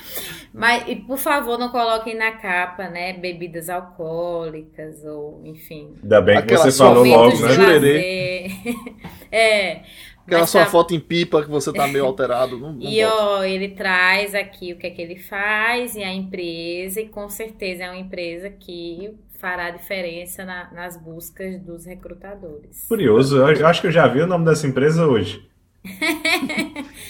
Mas, 0.54 0.84
e 0.88 0.96
por 0.98 1.18
favor, 1.18 1.58
não 1.58 1.70
coloquem 1.70 2.16
na 2.16 2.34
capa, 2.34 2.90
né, 2.90 3.14
bebidas 3.14 3.70
alcoólicas 3.70 5.04
ou, 5.06 5.42
enfim. 5.46 5.96
Ainda 6.04 6.22
bem 6.22 6.42
que 6.46 6.58
você 6.58 6.72
falou 6.72 7.06
logo, 7.06 7.40
né? 7.40 7.54
Jurerê. 7.54 8.52
é. 9.32 9.82
Aquela 10.26 10.46
sua 10.46 10.66
tá... 10.66 10.70
foto 10.70 10.94
em 10.94 11.00
pipa 11.00 11.42
que 11.44 11.50
você 11.50 11.74
tá 11.74 11.88
meio 11.88 12.06
alterado. 12.06 12.58
Não, 12.58 12.74
não 12.74 12.82
e 12.82 13.04
ó, 13.04 13.44
ele 13.44 13.70
traz 13.70 14.36
aqui 14.36 14.74
o 14.74 14.78
que 14.78 14.88
é 14.88 14.90
que 14.90 15.02
ele 15.02 15.18
faz 15.18 15.96
e 15.96 16.04
a 16.04 16.14
empresa, 16.14 17.02
e 17.02 17.08
com 17.08 17.28
certeza 17.30 17.86
é 17.86 17.90
uma 17.90 18.00
empresa 18.00 18.50
que 18.50 19.14
fará 19.40 19.72
diferença 19.72 20.46
na, 20.46 20.72
nas 20.72 20.96
buscas 20.96 21.60
dos 21.60 21.86
recrutadores. 21.86 22.86
Curioso, 22.88 23.38
eu 23.38 23.68
acho 23.68 23.82
que 23.82 23.88
eu 23.88 23.92
já 23.92 24.08
vi 24.08 24.22
o 24.22 24.28
nome 24.28 24.46
dessa 24.46 24.68
empresa 24.68 25.08
hoje. 25.08 25.51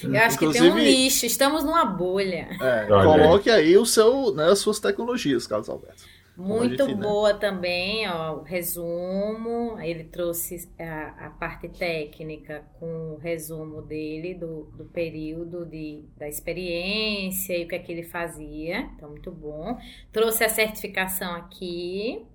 Eu 0.03 0.15
acho 0.21 0.35
Inclusive, 0.35 0.39
que 0.39 0.59
tem 0.59 0.71
um 0.71 0.75
nicho, 0.75 1.25
estamos 1.25 1.63
numa 1.63 1.85
bolha. 1.85 2.47
É, 2.61 2.87
coloque 2.87 3.49
aí 3.49 3.77
o 3.77 3.85
seu, 3.85 4.33
né, 4.33 4.45
as 4.49 4.59
suas 4.59 4.79
tecnologias, 4.79 5.45
Carlos 5.45 5.69
Alberto. 5.69 6.03
Muito 6.41 6.87
né? 6.87 6.95
boa 6.95 7.33
também, 7.33 8.09
ó, 8.09 8.37
o 8.37 8.41
resumo. 8.41 9.77
Ele 9.79 10.05
trouxe 10.05 10.67
a, 10.79 11.27
a, 11.27 11.29
parte 11.31 11.67
técnica 11.69 12.63
com 12.79 13.13
o 13.13 13.17
resumo 13.17 13.81
dele 13.81 14.33
do, 14.33 14.63
do 14.75 14.85
período 14.85 15.65
de, 15.65 16.05
da 16.17 16.27
experiência 16.27 17.57
e 17.57 17.65
o 17.65 17.67
que 17.67 17.75
é 17.75 17.79
que 17.79 17.91
ele 17.91 18.03
fazia. 18.03 18.89
Então, 18.95 19.09
muito 19.09 19.29
bom. 19.29 19.77
Trouxe 20.11 20.43
a 20.43 20.49
certificação 20.49 21.35
aqui. 21.35 22.25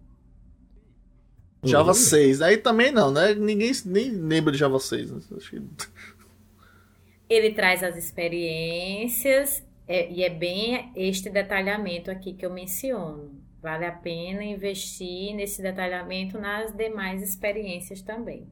Java 1.64 1.94
6. 1.94 2.42
Aí 2.42 2.58
também 2.58 2.92
não, 2.92 3.10
né? 3.10 3.34
Ninguém 3.34 3.72
nem 3.86 4.10
lembra 4.10 4.52
de 4.52 4.58
Java 4.58 4.78
6. 4.78 5.10
Né? 5.10 5.20
Acho 5.36 5.50
que... 5.50 5.62
Ele 7.28 7.50
traz 7.52 7.82
as 7.82 7.96
experiências 7.96 9.64
é, 9.88 10.10
e 10.10 10.24
é 10.24 10.30
bem 10.30 10.92
este 10.94 11.30
detalhamento 11.30 12.10
aqui 12.10 12.32
que 12.32 12.44
eu 12.44 12.52
menciono. 12.52 13.30
Vale 13.62 13.84
a 13.84 13.92
pena 13.92 14.44
investir 14.44 15.34
nesse 15.34 15.60
detalhamento 15.60 16.38
nas 16.38 16.72
demais 16.72 17.22
experiências 17.22 18.00
também. 18.02 18.46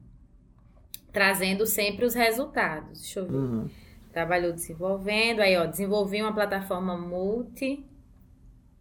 Trazendo 1.11 1.65
sempre 1.65 2.05
os 2.05 2.13
resultados. 2.13 3.01
Deixa 3.01 3.19
eu 3.19 3.27
ver. 3.27 3.35
Uhum. 3.35 3.69
Trabalhou 4.11 4.51
desenvolvendo, 4.53 5.41
aí 5.41 5.57
ó, 5.57 5.65
desenvolvi 5.65 6.21
uma 6.21 6.33
plataforma 6.33 6.97
multi. 6.97 7.85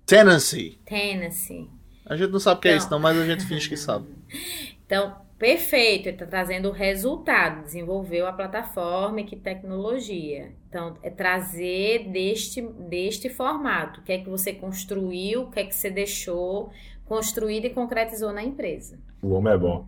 Tenancy. 0.06 0.78
Tenancy. 0.84 1.70
A 2.06 2.16
gente 2.16 2.30
não 2.30 2.38
sabe 2.38 2.58
o 2.58 2.60
que 2.60 2.68
então, 2.68 2.74
é 2.74 2.78
isso, 2.78 2.90
não, 2.90 2.98
mas 3.00 3.16
a 3.16 3.26
gente 3.26 3.46
finge 3.46 3.68
que 3.68 3.76
sabe. 3.76 4.06
Então, 4.86 5.16
Perfeito, 5.38 6.08
ele 6.08 6.14
está 6.14 6.26
trazendo 6.26 6.68
o 6.68 6.72
resultado, 6.72 7.64
desenvolveu 7.64 8.26
a 8.26 8.32
plataforma 8.32 9.20
e 9.20 9.24
que 9.24 9.36
tecnologia. 9.36 10.52
Então, 10.68 10.96
é 11.02 11.10
trazer 11.10 12.08
deste, 12.10 12.62
deste 12.62 13.28
formato. 13.28 14.00
O 14.00 14.04
que 14.04 14.12
é 14.12 14.18
que 14.18 14.30
você 14.30 14.52
construiu, 14.52 15.42
o 15.42 15.50
que 15.50 15.60
é 15.60 15.64
que 15.64 15.74
você 15.74 15.90
deixou 15.90 16.70
construído 17.04 17.66
e 17.66 17.70
concretizou 17.70 18.32
na 18.32 18.42
empresa. 18.42 18.98
O 19.22 19.30
homem 19.30 19.52
é 19.52 19.58
bom. 19.58 19.86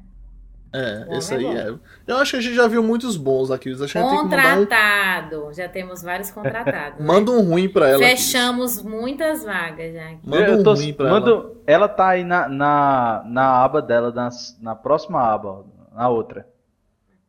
É, 0.78 1.16
esse 1.16 1.32
aí 1.32 1.46
é. 1.46 1.74
Eu 2.06 2.18
acho 2.18 2.32
que 2.32 2.36
a 2.36 2.40
gente 2.42 2.54
já 2.54 2.68
viu 2.68 2.82
muitos 2.82 3.16
bons 3.16 3.50
aqui. 3.50 3.74
Contratado. 3.74 5.46
Um... 5.46 5.52
Já 5.52 5.70
temos 5.70 6.02
vários 6.02 6.30
contratados. 6.30 7.00
Né? 7.00 7.06
Manda 7.06 7.30
um 7.30 7.40
ruim 7.40 7.68
pra 7.68 7.88
ela. 7.88 7.98
Fechamos 7.98 8.78
aqui. 8.78 8.88
muitas 8.88 9.42
vagas 9.42 9.94
já. 9.94 10.10
Aqui. 10.10 10.28
Manda 10.28 10.52
um 10.52 10.62
tô, 10.62 10.74
ruim 10.74 10.92
pra 10.92 11.08
mando, 11.08 11.30
ela. 11.30 11.52
Ela 11.66 11.88
tá 11.88 12.08
aí 12.08 12.24
na, 12.24 12.46
na, 12.48 13.24
na 13.26 13.64
aba 13.64 13.80
dela, 13.80 14.12
na, 14.12 14.28
na 14.60 14.74
próxima 14.74 15.22
aba, 15.22 15.64
na 15.94 16.08
outra. 16.08 16.46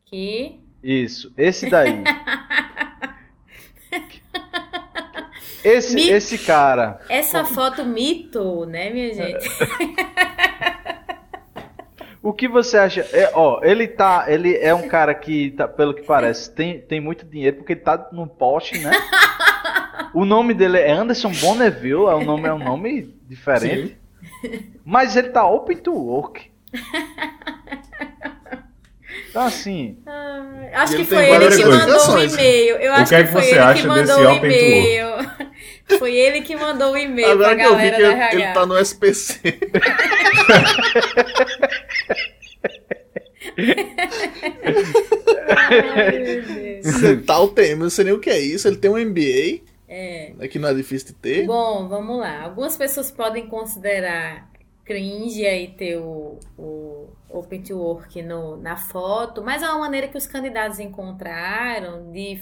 Aqui. 0.06 0.60
Isso, 0.82 1.32
esse 1.36 1.70
daí. 1.70 2.04
esse, 5.64 6.10
esse 6.10 6.38
cara. 6.38 7.00
Essa 7.08 7.44
foto 7.44 7.84
mito, 7.84 8.66
né, 8.66 8.90
minha 8.90 9.14
gente? 9.14 9.48
O 12.22 12.32
que 12.32 12.48
você 12.48 12.76
acha? 12.76 13.00
É, 13.12 13.30
ó, 13.34 13.60
ele 13.62 13.86
tá. 13.86 14.24
Ele 14.28 14.56
é 14.56 14.74
um 14.74 14.88
cara 14.88 15.14
que, 15.14 15.52
tá, 15.52 15.68
pelo 15.68 15.94
que 15.94 16.02
parece, 16.02 16.52
tem, 16.52 16.80
tem 16.80 17.00
muito 17.00 17.24
dinheiro, 17.24 17.58
porque 17.58 17.74
ele 17.74 17.80
tá 17.80 18.08
num 18.12 18.26
poste, 18.26 18.78
né? 18.78 18.90
O 20.14 20.24
nome 20.24 20.54
dele 20.54 20.78
é 20.78 20.90
Anderson 20.90 21.30
Bonneville, 21.30 22.06
é 22.06 22.14
um 22.14 22.24
nome, 22.24 22.48
é 22.48 22.52
um 22.52 22.58
nome 22.58 23.14
diferente. 23.28 23.98
Sim. 24.40 24.72
Mas 24.84 25.16
ele 25.16 25.28
tá 25.28 25.46
open 25.46 25.76
to 25.76 25.92
work. 25.92 26.50
Então 29.28 29.42
assim. 29.42 29.98
Ah, 30.06 30.42
acho 30.74 30.96
que 30.96 31.04
foi 31.04 31.30
ele 31.30 31.56
que 31.56 31.64
mandou 31.64 32.14
o 32.14 32.24
e-mail. 32.24 32.76
Eu 32.76 32.92
acho 32.92 33.08
que, 33.08 33.14
é 33.14 33.24
que 33.24 33.32
foi 33.32 33.48
ele 33.50 33.74
que 33.74 33.86
mandou 33.86 34.18
o 34.18 34.34
e-mail. 34.34 35.08
Foi 35.98 36.14
ele 36.14 36.42
que 36.42 36.54
mandou 36.54 36.92
o 36.92 36.98
e-mail 36.98 37.38
pra 37.38 37.54
galera 37.54 37.98
da 37.98 38.08
RH. 38.12 38.32
Ele, 38.34 38.42
ele 38.42 38.52
tá 38.52 38.66
no 38.66 38.78
SPC. 38.78 39.40
Ai, 47.02 47.16
tá 47.26 47.40
o 47.40 47.48
tema, 47.48 47.72
eu 47.72 47.78
não 47.84 47.90
sei 47.90 48.04
nem 48.04 48.12
o 48.12 48.20
que 48.20 48.28
é 48.28 48.38
isso. 48.38 48.68
Ele 48.68 48.76
tem 48.76 48.90
um 48.90 48.98
MBA. 48.98 49.62
É. 49.88 50.34
é. 50.38 50.48
Que 50.48 50.58
não 50.58 50.68
é 50.68 50.74
difícil 50.74 51.08
de 51.08 51.14
ter. 51.14 51.46
Bom, 51.46 51.88
vamos 51.88 52.18
lá. 52.18 52.42
Algumas 52.42 52.76
pessoas 52.76 53.10
podem 53.10 53.46
considerar 53.46 54.50
cringe 54.84 55.46
aí 55.46 55.68
ter 55.68 55.96
o, 55.96 56.38
o 56.56 57.08
Open 57.30 57.62
to 57.62 57.76
Work 57.76 58.22
no, 58.22 58.56
na 58.56 58.76
foto, 58.76 59.42
mas 59.42 59.62
é 59.62 59.68
uma 59.68 59.80
maneira 59.80 60.08
que 60.08 60.16
os 60.16 60.26
candidatos 60.26 60.78
encontraram 60.78 62.10
de 62.10 62.40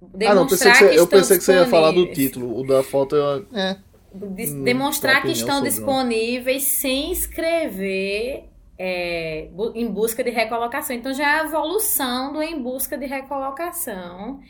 demonstrar 0.00 0.30
ah, 0.30 0.34
não, 0.34 0.46
pensei 0.46 0.72
que, 0.72 0.78
você, 0.78 0.98
eu 0.98 1.06
pensei 1.06 1.38
que 1.38 1.44
você 1.44 1.52
ia 1.52 1.66
falar 1.66 1.92
do 1.92 2.06
título. 2.12 2.58
O 2.58 2.66
da 2.66 2.82
foto 2.82 3.16
eu, 3.16 3.46
é. 3.54 3.76
de, 4.12 4.50
hum, 4.50 4.64
demonstrar 4.64 5.22
que 5.22 5.32
estão 5.32 5.62
disponíveis 5.62 6.64
sem 6.64 7.12
escrever 7.12 8.44
é, 8.78 9.48
em 9.74 9.86
busca 9.88 10.22
de 10.22 10.30
recolocação. 10.30 10.94
Então 10.96 11.12
já 11.14 11.24
é 11.24 11.40
a 11.40 11.44
evolução 11.44 12.32
do 12.32 12.42
em 12.42 12.60
busca 12.60 12.98
de 12.98 13.06
recolocação 13.06 14.40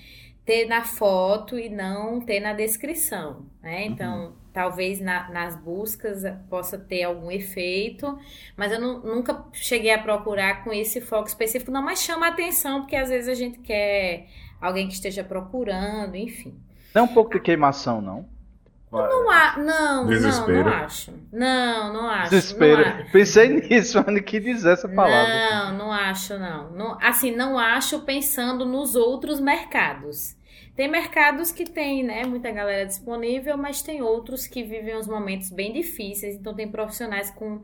ter 0.45 0.67
na 0.67 0.85
foto 0.85 1.59
e 1.59 1.69
não 1.69 2.21
ter 2.21 2.41
na 2.41 2.53
descrição, 2.53 3.47
né? 3.63 3.87
Então, 3.87 4.27
uhum. 4.27 4.33
Talvez 4.55 5.01
na, 5.01 5.29
nas 5.31 5.57
buscas 5.57 6.23
possa 6.49 6.79
ter 6.79 7.03
algum 7.03 7.29
efeito, 7.29 8.17
mas 8.57 8.71
eu 8.71 8.81
não, 8.81 9.01
nunca 9.01 9.45
cheguei 9.53 9.93
a 9.93 9.99
procurar 9.99 10.63
com 10.63 10.73
esse 10.73 11.01
foco 11.01 11.27
específico, 11.27 11.73
não, 11.73 11.83
mas 11.83 12.01
chama 12.01 12.29
atenção, 12.29 12.83
porque 12.83 12.95
às 12.95 13.09
vezes 13.09 13.29
a 13.29 13.35
gente 13.35 13.59
quer 13.59 14.29
alguém 14.61 14.87
que 14.87 14.95
esteja 14.95 15.25
procurando, 15.25 16.15
enfim. 16.15 16.55
Não 16.95 17.03
é 17.03 17.05
um 17.05 17.13
pouco 17.13 17.33
de 17.33 17.41
queimação, 17.41 18.01
não? 18.01 18.33
Não, 18.93 19.29
há, 19.29 19.59
não, 19.59 20.07
Desespero. 20.07 20.59
não, 20.59 20.65
não 20.65 20.73
acho. 20.73 21.13
Não, 21.33 21.93
não 21.93 22.09
acho. 22.09 22.31
Desespero. 22.31 22.99
Não 22.99 23.11
Pensei 23.11 23.49
nisso, 23.49 24.05
não 24.07 24.23
quis 24.23 24.41
dizer 24.41 24.75
essa 24.75 24.89
palavra. 24.89 25.51
Não, 25.51 25.79
não 25.79 25.93
acho, 25.93 26.39
não. 26.39 26.71
não. 26.71 26.99
Assim, 27.03 27.35
não 27.35 27.59
acho 27.59 28.03
pensando 28.03 28.65
nos 28.65 28.95
outros 28.95 29.41
mercados. 29.41 30.37
Tem 30.77 30.91
mercados 30.91 31.53
que 31.53 31.65
tem, 31.65 32.03
né, 32.03 32.25
muita 32.25 32.51
galera 32.51 32.85
disponível, 32.85 33.57
mas 33.57 33.81
tem 33.81 34.03
outros 34.03 34.47
que 34.47 34.65
vivem 34.65 34.97
uns 34.97 35.07
momentos 35.07 35.51
bem 35.51 35.73
difíceis, 35.73 36.35
então 36.35 36.53
tem 36.53 36.69
profissionais 36.69 37.31
com 37.31 37.61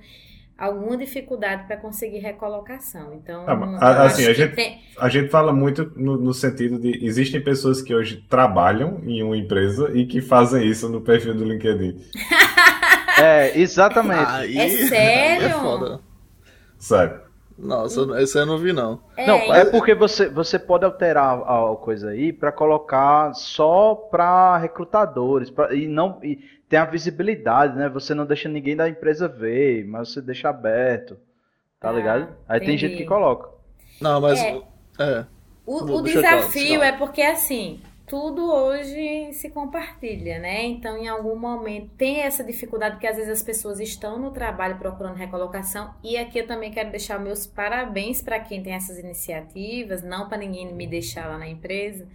alguma 0.57 0.97
dificuldade 0.97 1.67
para 1.67 1.77
conseguir 1.79 2.19
recolocação. 2.19 3.15
Então, 3.15 3.45
ah, 3.81 4.05
assim, 4.05 4.27
a 4.27 4.33
gente, 4.35 4.55
tem... 4.55 4.81
a 4.99 5.09
gente 5.09 5.31
fala 5.31 5.53
muito 5.53 5.91
no, 5.97 6.19
no, 6.19 6.35
sentido 6.35 6.79
de 6.79 7.05
existem 7.05 7.41
pessoas 7.41 7.81
que 7.81 7.95
hoje 7.95 8.23
trabalham 8.29 9.01
em 9.05 9.23
uma 9.23 9.37
empresa 9.37 9.91
e 9.93 10.07
que 10.07 10.21
fazem 10.21 10.65
isso 10.69 10.89
no 10.89 11.01
perfil 11.01 11.35
do 11.35 11.45
LinkedIn. 11.45 11.99
é, 13.21 13.59
exatamente. 13.59 14.31
Aí, 14.31 14.57
é 14.61 14.69
sério? 14.87 15.47
é 15.47 15.51
foda. 15.51 16.01
Sério. 16.79 17.30
Nossa, 17.61 18.01
esse 18.23 18.39
eu 18.39 18.47
não 18.47 18.57
vi 18.57 18.73
não. 18.73 19.01
É, 19.17 19.27
não, 19.27 19.55
é 19.55 19.65
porque 19.67 19.95
você, 19.95 20.29
você 20.29 20.59
pode 20.59 20.85
alterar 20.85 21.41
a 21.41 21.77
coisa 21.77 22.11
aí 22.11 22.33
para 22.33 22.51
colocar 22.51 23.35
só 23.35 23.95
para 23.95 24.57
recrutadores 24.57 25.51
pra, 25.51 25.75
e 25.75 25.87
não 25.87 26.19
e 26.23 26.39
tem 26.69 26.79
a 26.79 26.87
visibilidade, 26.87 27.77
né? 27.77 27.89
Você 27.91 28.15
não 28.15 28.25
deixa 28.25 28.49
ninguém 28.49 28.77
da 28.77 28.89
empresa 28.89 29.29
ver, 29.29 29.85
mas 29.87 30.13
você 30.13 30.23
deixa 30.23 30.49
aberto. 30.49 31.19
Tá 31.79 31.91
ah, 31.91 31.93
ligado? 31.93 32.29
Aí 32.49 32.57
entendi. 32.57 32.67
tem 32.67 32.79
gente 32.79 32.97
que 32.97 33.05
coloca. 33.05 33.51
Não, 34.01 34.21
mas 34.21 34.39
é. 34.39 34.63
é. 34.99 35.27
O, 35.67 35.99
o 35.99 36.03
desafio 36.03 36.83
é 36.83 36.93
porque 36.93 37.23
assim, 37.23 37.81
tudo 38.11 38.53
hoje 38.53 39.33
se 39.35 39.51
compartilha, 39.51 40.41
né? 40.41 40.65
Então, 40.65 40.97
em 40.97 41.07
algum 41.07 41.39
momento 41.39 41.91
tem 41.97 42.23
essa 42.23 42.43
dificuldade 42.43 42.97
porque 42.97 43.07
às 43.07 43.15
vezes 43.15 43.31
as 43.31 43.41
pessoas 43.41 43.79
estão 43.79 44.19
no 44.19 44.33
trabalho 44.33 44.79
procurando 44.79 45.15
recolocação. 45.15 45.95
E 46.03 46.17
aqui 46.19 46.41
eu 46.41 46.47
também 46.49 46.73
quero 46.73 46.91
deixar 46.91 47.21
meus 47.21 47.47
parabéns 47.47 48.21
para 48.21 48.41
quem 48.41 48.65
tem 48.65 48.73
essas 48.73 48.99
iniciativas, 48.99 50.03
não 50.03 50.29
para 50.29 50.39
ninguém 50.39 50.75
me 50.75 50.89
deixar 50.89 51.29
lá 51.29 51.39
na 51.39 51.47
empresa, 51.47 52.09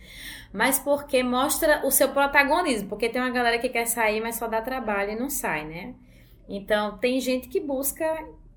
mas 0.51 0.77
porque 0.77 1.23
mostra 1.23 1.87
o 1.87 1.89
seu 1.89 2.09
protagonismo, 2.09 2.89
porque 2.89 3.07
tem 3.07 3.21
uma 3.21 3.31
galera 3.31 3.57
que 3.57 3.69
quer 3.69 3.85
sair, 3.85 4.19
mas 4.19 4.35
só 4.35 4.49
dá 4.49 4.61
trabalho 4.61 5.11
e 5.11 5.15
não 5.15 5.29
sai, 5.29 5.63
né? 5.63 5.93
Então, 6.49 6.97
tem 6.97 7.21
gente 7.21 7.47
que 7.47 7.61
busca 7.61 8.05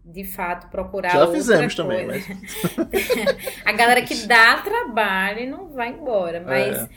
de 0.08 0.24
fato 0.24 0.68
procurar 0.70 1.10
Já 1.10 1.26
fizemos 1.30 1.74
coisa. 1.74 1.76
também, 1.76 2.06
mas... 2.06 2.26
a 3.64 3.72
galera 3.72 4.00
que 4.02 4.26
dá 4.26 4.56
trabalho 4.62 5.40
e 5.40 5.46
não 5.46 5.68
vai 5.68 5.90
embora, 5.90 6.42
mas 6.44 6.76
é. 6.76 6.88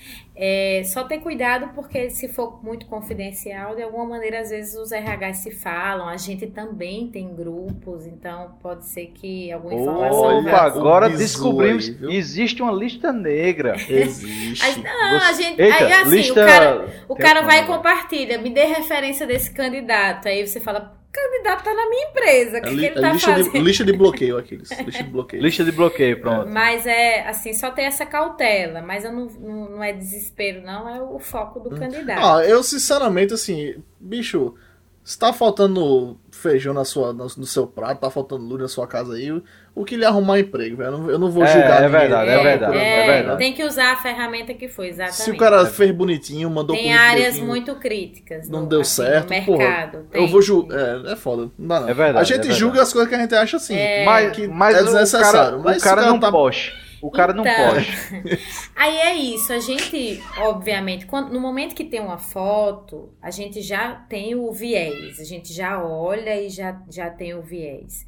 É, 0.43 0.81
só 0.85 1.03
ter 1.03 1.19
cuidado 1.19 1.69
porque 1.75 2.09
se 2.09 2.27
for 2.27 2.63
muito 2.63 2.87
confidencial, 2.87 3.75
de 3.75 3.83
alguma 3.83 4.05
maneira 4.05 4.39
às 4.39 4.49
vezes 4.49 4.73
os 4.75 4.91
RH 4.91 5.35
se 5.35 5.51
falam, 5.51 6.07
a 6.07 6.17
gente 6.17 6.47
também 6.47 7.07
tem 7.09 7.31
grupos, 7.35 8.07
então 8.07 8.55
pode 8.59 8.87
ser 8.87 9.11
que 9.13 9.51
alguma 9.51 9.75
informação... 9.75 10.19
Olha, 10.19 10.55
agora 10.55 11.09
descobrimos 11.09 11.89
que 11.89 12.05
existe 12.15 12.59
uma 12.59 12.71
lista 12.71 13.13
negra. 13.13 13.75
Existe. 13.87 14.79
não, 14.79 15.21
a 15.21 15.33
gente... 15.33 15.61
Eita, 15.61 15.85
aí 15.85 15.93
assim, 15.93 16.09
lista... 16.09 16.41
o 16.41 16.47
cara, 16.47 17.05
o 17.07 17.15
cara 17.15 17.41
vai 17.43 17.59
e 17.59 17.67
compartilha, 17.67 18.39
me 18.39 18.49
dê 18.49 18.65
referência 18.65 19.27
desse 19.27 19.51
candidato, 19.51 20.27
aí 20.27 20.47
você 20.47 20.59
fala 20.59 20.99
candidato 21.11 21.63
tá 21.63 21.73
na 21.73 21.89
minha 21.89 22.09
empresa. 22.09 22.59
O 22.59 22.61
que, 22.61 22.69
li, 22.69 22.79
que 22.79 22.85
ele 22.85 23.01
tá 23.01 23.13
lista 23.13 23.31
fazendo? 23.31 23.51
De, 23.51 23.59
lista 23.59 23.85
de 23.85 23.93
bloqueio, 23.93 24.37
aqueles. 24.37 24.69
Lista 24.71 25.03
de 25.03 25.09
bloqueio. 25.11 25.43
lista 25.43 25.63
de 25.63 25.71
bloqueio, 25.71 26.21
pronto. 26.21 26.49
Mas 26.49 26.85
é, 26.85 27.27
assim, 27.27 27.53
só 27.53 27.71
ter 27.71 27.83
essa 27.83 28.05
cautela. 28.05 28.81
Mas 28.81 29.03
eu 29.03 29.11
não, 29.11 29.25
não, 29.27 29.69
não 29.69 29.83
é 29.83 29.93
desespero, 29.93 30.61
não. 30.61 30.89
É 30.89 31.01
o 31.01 31.19
foco 31.19 31.59
do 31.59 31.75
hum. 31.75 31.79
candidato. 31.79 32.25
Ah, 32.25 32.45
eu, 32.45 32.63
sinceramente, 32.63 33.33
assim, 33.33 33.75
bicho, 33.99 34.55
se 35.03 35.17
tá 35.17 35.33
faltando 35.33 36.17
feijão 36.31 36.73
na 36.73 36.85
sua, 36.85 37.11
no, 37.11 37.25
no 37.25 37.45
seu 37.45 37.65
prato, 37.65 37.99
tá 37.99 38.09
faltando 38.09 38.43
luz 38.43 38.61
na 38.61 38.67
sua 38.67 38.87
casa 38.87 39.15
aí, 39.15 39.31
o 39.73 39.83
que 39.83 39.95
lhe 39.95 40.05
arrumar 40.05 40.39
emprego, 40.39 40.77
velho. 40.77 41.09
Eu 41.09 41.17
não 41.17 41.31
vou 41.31 41.43
é, 41.43 41.47
julgar. 41.47 41.81
É, 41.81 41.85
é 41.85 41.89
verdade, 41.89 42.29
é, 42.29 42.43
verdade, 42.43 42.77
é, 42.77 43.03
é, 43.03 43.07
verdade. 43.07 43.37
Tem 43.39 43.53
que 43.53 43.63
usar 43.63 43.93
a 43.93 43.95
ferramenta 43.95 44.53
que 44.53 44.67
foi, 44.67 44.89
exatamente. 44.89 45.21
Se 45.21 45.31
o 45.31 45.37
cara 45.37 45.65
fez 45.65 45.91
bonitinho, 45.91 46.49
mandou 46.49 46.75
Tem 46.75 46.93
áreas 46.93 47.39
muito 47.39 47.75
críticas. 47.75 48.47
Não 48.47 48.61
no, 48.61 48.67
deu 48.67 48.81
assim, 48.81 49.03
certo. 49.03 49.23
No 49.23 49.29
mercado. 49.29 49.91
Porra, 50.11 50.23
eu 50.23 50.27
vou 50.27 50.41
julgar. 50.41 50.77
É, 50.77 51.13
é 51.13 51.15
foda. 51.15 51.49
Não 51.57 51.67
dá, 51.67 51.79
não. 51.79 51.89
É 51.89 51.93
verdade. 51.93 52.33
A 52.33 52.37
gente 52.37 52.53
julga 52.53 52.81
as 52.81 52.93
coisas 52.93 53.09
que 53.09 53.15
a 53.15 53.19
gente 53.19 53.33
acha 53.33 53.57
assim. 53.57 53.75
Mas, 54.05 54.35
que 54.35 54.47
mas 54.47 54.75
é 54.75 54.83
desnecessário. 54.83 55.29
O 55.29 55.33
cara, 55.33 55.57
mas 55.63 55.81
o 55.81 55.83
cara, 55.83 56.05
não 56.05 56.19
tá... 56.19 56.31
poste. 56.31 56.90
O 57.01 57.09
cara 57.09 57.31
então, 57.31 57.43
não 57.43 57.73
pode. 57.73 58.39
Aí 58.75 58.97
é 58.97 59.15
isso, 59.15 59.51
a 59.51 59.59
gente, 59.59 60.21
obviamente, 60.37 61.05
quando, 61.05 61.31
no 61.31 61.39
momento 61.39 61.75
que 61.75 61.83
tem 61.83 61.99
uma 61.99 62.17
foto, 62.17 63.09
a 63.21 63.31
gente 63.31 63.61
já 63.61 63.95
tem 63.95 64.35
o 64.35 64.51
viés, 64.51 65.19
a 65.19 65.23
gente 65.23 65.53
já 65.53 65.83
olha 65.83 66.39
e 66.39 66.49
já, 66.49 66.81
já 66.89 67.09
tem 67.09 67.33
o 67.33 67.41
viés. 67.41 68.05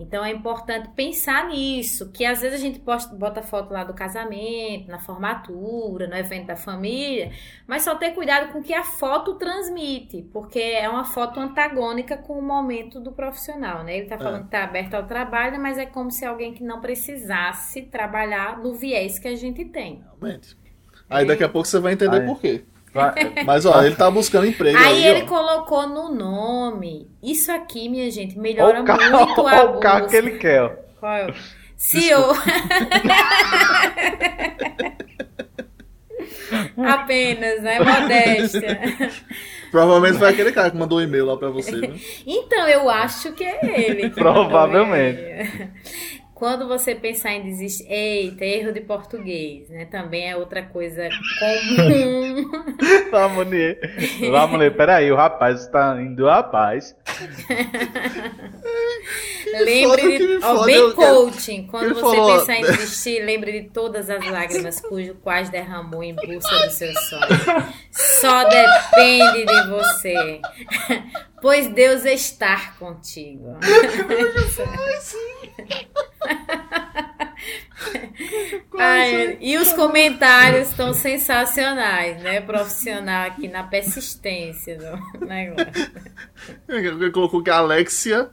Então 0.00 0.24
é 0.24 0.30
importante 0.30 0.88
pensar 0.96 1.48
nisso, 1.48 2.10
que 2.10 2.24
às 2.24 2.40
vezes 2.40 2.58
a 2.58 2.62
gente 2.62 2.80
posta, 2.80 3.14
bota 3.14 3.42
foto 3.42 3.72
lá 3.72 3.84
do 3.84 3.92
casamento, 3.92 4.88
na 4.88 4.98
formatura, 4.98 6.08
no 6.08 6.16
evento 6.16 6.46
da 6.46 6.56
família, 6.56 7.30
mas 7.66 7.82
só 7.82 7.94
ter 7.94 8.12
cuidado 8.12 8.50
com 8.52 8.60
o 8.60 8.62
que 8.62 8.72
a 8.72 8.82
foto 8.82 9.34
transmite, 9.34 10.22
porque 10.32 10.58
é 10.58 10.88
uma 10.88 11.04
foto 11.04 11.38
antagônica 11.38 12.16
com 12.16 12.38
o 12.38 12.42
momento 12.42 12.98
do 12.98 13.12
profissional, 13.12 13.84
né? 13.84 13.98
Ele 13.98 14.06
tá 14.06 14.16
falando 14.16 14.40
é. 14.40 14.44
que 14.44 14.50
tá 14.50 14.64
aberto 14.64 14.94
ao 14.94 15.06
trabalho, 15.06 15.60
mas 15.60 15.76
é 15.76 15.84
como 15.84 16.10
se 16.10 16.24
alguém 16.24 16.54
que 16.54 16.64
não 16.64 16.80
precisasse 16.80 17.82
trabalhar 17.82 18.58
no 18.58 18.74
viés 18.74 19.18
que 19.18 19.28
a 19.28 19.36
gente 19.36 19.64
tem. 19.66 20.02
Realmente. 20.02 20.56
Aí 21.10 21.26
daqui 21.26 21.44
a 21.44 21.48
pouco 21.48 21.66
você 21.66 21.78
vai 21.78 21.92
entender 21.92 22.20
Aí. 22.20 22.26
por 22.26 22.40
quê. 22.40 22.64
Mas 23.46 23.64
ó, 23.66 23.82
ele 23.82 23.94
tá 23.94 24.10
buscando 24.10 24.46
emprego. 24.46 24.76
Aí, 24.76 24.84
aí 24.84 25.06
ele 25.06 25.22
ó. 25.22 25.26
colocou 25.26 25.88
no 25.88 26.12
nome. 26.12 27.08
Isso 27.22 27.52
aqui, 27.52 27.88
minha 27.88 28.10
gente, 28.10 28.38
melhora 28.38 28.82
carro, 28.82 29.26
muito 29.26 29.46
a 29.46 29.62
o 29.70 29.78
carro 29.78 30.08
que 30.08 30.16
ele 30.16 30.32
quer. 30.38 30.62
Ó. 30.62 30.70
Qual 30.98 31.12
é? 31.12 31.32
CEO. 31.76 32.34
Apenas, 36.76 37.62
né? 37.62 37.78
Modéstia. 37.78 38.80
Provavelmente 39.70 40.18
foi 40.18 40.28
aquele 40.28 40.50
cara 40.52 40.70
que 40.70 40.76
mandou 40.76 40.98
um 40.98 41.02
e-mail 41.02 41.26
lá 41.26 41.36
pra 41.36 41.48
você, 41.48 41.76
né? 41.76 41.94
Então, 42.26 42.68
eu 42.68 42.90
acho 42.90 43.32
que 43.32 43.44
é 43.44 43.60
ele. 43.62 44.10
Provavelmente. 44.10 45.70
Quando 46.40 46.66
você 46.66 46.94
pensar 46.94 47.34
em 47.34 47.42
desistir, 47.42 47.86
eita, 47.86 48.46
erro 48.46 48.72
de 48.72 48.80
português, 48.80 49.68
né? 49.68 49.84
Também 49.84 50.30
é 50.30 50.34
outra 50.34 50.62
coisa 50.62 51.06
comum. 51.38 52.50
Vamos, 53.12 53.46
mulher. 53.46 53.78
Vamos, 54.30 54.50
mulher. 54.52 54.74
Peraí, 54.74 55.12
o 55.12 55.16
rapaz 55.16 55.60
está 55.60 56.00
indo, 56.00 56.24
rapaz. 56.24 56.96
lembre 59.52 60.16
de. 60.16 60.38
Ó, 60.42 60.64
bem 60.64 60.90
coaching. 60.92 61.66
Quando 61.66 61.94
você 61.94 62.00
falou... 62.00 62.38
pensar 62.38 62.56
em 62.56 62.62
desistir, 62.62 63.22
lembre 63.22 63.60
de 63.60 63.68
todas 63.68 64.08
as 64.08 64.26
lágrimas 64.26 64.80
cujo 64.80 65.16
quais 65.16 65.50
derramou 65.50 66.02
em 66.02 66.14
busca 66.14 66.56
do 66.56 66.70
seu 66.70 66.94
sonho. 66.94 67.28
Só 67.90 68.44
depende 68.44 69.44
de 69.44 69.68
você. 69.68 70.40
Pois 71.40 71.68
Deus 71.68 72.04
está 72.04 72.74
contigo. 72.78 73.56
Ai, 78.78 79.38
e 79.40 79.56
os 79.56 79.72
comentários 79.72 80.68
estão 80.68 80.92
sensacionais, 80.92 82.22
né? 82.22 82.40
Profissional 82.40 83.26
aqui 83.26 83.48
na 83.48 83.62
persistência 83.62 84.78
do 84.78 85.26
negócio. 85.26 85.92
Ele 86.68 87.10
colocou 87.12 87.42
que 87.42 87.50
a 87.50 87.58
Alexia 87.58 88.30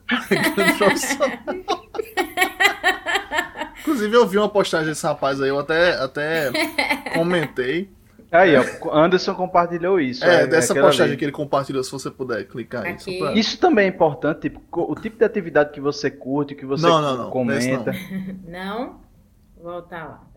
Inclusive, 3.80 4.16
eu 4.16 4.28
vi 4.28 4.38
uma 4.38 4.50
postagem 4.50 4.88
desse 4.88 5.06
rapaz 5.06 5.42
aí, 5.42 5.50
eu 5.50 5.60
até, 5.60 5.92
até 5.96 6.52
comentei. 7.14 7.90
Aí, 8.32 8.56
ó, 8.58 8.64
Anderson 8.94 9.36
compartilhou 9.36 10.00
isso. 10.00 10.26
É, 10.26 10.44
é 10.44 10.48
dessa 10.48 10.74
postagem 10.74 11.06
ali. 11.06 11.18
que 11.18 11.26
ele 11.26 11.32
compartilhou, 11.32 11.84
se 11.84 11.92
você 11.92 12.12
puder 12.12 12.46
clicar 12.46 12.84
aí. 12.84 12.98
Pra... 13.20 13.34
Isso 13.34 13.58
também 13.58 13.86
é 13.86 13.88
importante, 13.88 14.42
tipo, 14.42 14.62
o 14.74 14.96
tipo 14.96 15.18
de 15.18 15.24
atividade 15.24 15.72
que 15.72 15.80
você 15.80 16.12
curte, 16.12 16.54
que 16.54 16.66
você 16.66 16.86
não, 16.86 17.02
não, 17.02 17.18
não, 17.18 17.30
comenta. 17.30 17.94
Não. 18.46 18.80
não? 18.80 19.08
Voltar 19.62 20.06
lá. 20.06 20.28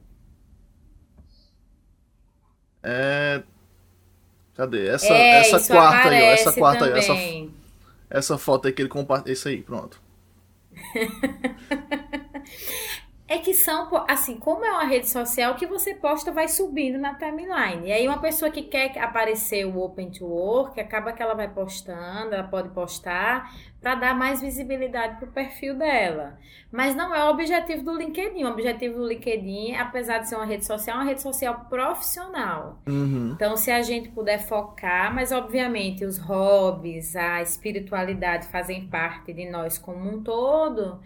É. 2.83 3.43
Cadê? 4.55 4.89
Essa, 4.89 5.13
é, 5.13 5.41
essa 5.41 5.73
quarta 5.73 6.09
aí, 6.09 6.23
ó. 6.23 6.33
Essa 6.33 6.53
quarta 6.53 6.85
aí, 6.85 6.93
essa, 6.93 7.13
essa 8.09 8.39
foto 8.39 8.67
aí 8.67 8.73
que 8.73 8.83
ele 8.83 8.89
compartilha. 8.89 9.33
Isso 9.33 9.49
aí, 9.49 9.63
pronto. 9.63 10.01
é 13.31 13.39
que 13.39 13.55
são, 13.55 13.89
assim, 14.09 14.37
como 14.37 14.65
é 14.65 14.73
uma 14.73 14.83
rede 14.83 15.09
social, 15.09 15.55
que 15.55 15.65
você 15.65 15.95
posta 15.95 16.33
vai 16.33 16.49
subindo 16.49 16.99
na 16.99 17.15
timeline. 17.15 17.87
E 17.87 17.93
aí 17.93 18.09
uma 18.09 18.19
pessoa 18.19 18.51
que 18.51 18.63
quer 18.63 18.99
aparecer 18.99 19.65
o 19.65 19.81
Open 19.81 20.11
to 20.11 20.27
Work, 20.27 20.81
acaba 20.81 21.13
que 21.13 21.23
ela 21.23 21.33
vai 21.33 21.47
postando, 21.47 22.35
ela 22.35 22.43
pode 22.43 22.71
postar 22.71 23.55
para 23.81 23.95
dar 23.95 24.15
mais 24.17 24.41
visibilidade 24.41 25.17
para 25.17 25.29
o 25.29 25.33
perfil 25.33 25.77
dela. 25.77 26.41
Mas 26.73 26.97
não 26.97 27.15
é 27.15 27.25
o 27.25 27.31
objetivo 27.31 27.85
do 27.85 27.97
LinkedIn. 27.97 28.43
O 28.43 28.51
objetivo 28.51 28.99
do 28.99 29.07
LinkedIn, 29.07 29.77
apesar 29.77 30.19
de 30.19 30.29
ser 30.29 30.35
uma 30.35 30.45
rede 30.45 30.67
social, 30.67 30.97
é 30.97 31.01
uma 31.01 31.09
rede 31.09 31.23
social 31.23 31.67
profissional. 31.71 32.83
Uhum. 32.89 33.31
Então, 33.37 33.57
se 33.57 33.71
a 33.71 33.81
gente 33.81 34.09
puder 34.09 34.41
focar, 34.41 35.15
mas 35.15 35.31
obviamente 35.31 36.05
os 36.05 36.19
hobbies, 36.19 37.15
a 37.15 37.41
espiritualidade 37.41 38.49
fazem 38.49 38.89
parte 38.89 39.33
de 39.33 39.49
nós 39.49 39.79
como 39.79 40.11
um 40.11 40.21
todo 40.21 40.99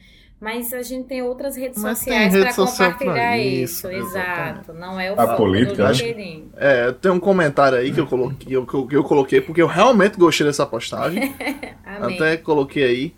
mas 0.44 0.74
a 0.74 0.82
gente 0.82 1.06
tem 1.06 1.22
outras 1.22 1.56
redes 1.56 1.82
Mas 1.82 2.00
sociais 2.00 2.34
para 2.34 2.54
compartilhar 2.54 3.38
isso, 3.38 3.90
isso 3.90 3.96
exato. 3.96 4.74
Não 4.74 5.00
é 5.00 5.10
o 5.10 5.18
a 5.18 5.36
política, 5.36 5.86
do 5.86 5.92
LinkedIn. 5.92 6.50
É, 6.54 6.92
tem 6.92 7.10
um 7.10 7.18
comentário 7.18 7.78
aí 7.78 7.90
que 7.90 7.98
eu 7.98 8.06
coloquei, 8.06 8.54
eu, 8.54 8.66
que 8.66 8.94
eu 8.94 9.02
coloquei 9.02 9.40
porque 9.40 9.62
eu 9.62 9.66
realmente 9.66 10.18
gostei 10.18 10.46
dessa 10.46 10.66
postagem. 10.66 11.34
Até 11.82 12.36
coloquei 12.36 12.84
aí. 12.84 13.14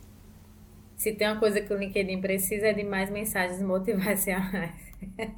Se 0.97 1.11
tem 1.13 1.27
uma 1.27 1.41
coisa 1.41 1.61
que 1.61 1.75
o 1.75 1.77
LinkedIn 1.77 2.21
precisa 2.21 2.69
é 2.69 2.73
de 2.73 2.85
mais 2.85 3.11
mensagens 3.11 3.61
motivacionais. 3.61 4.86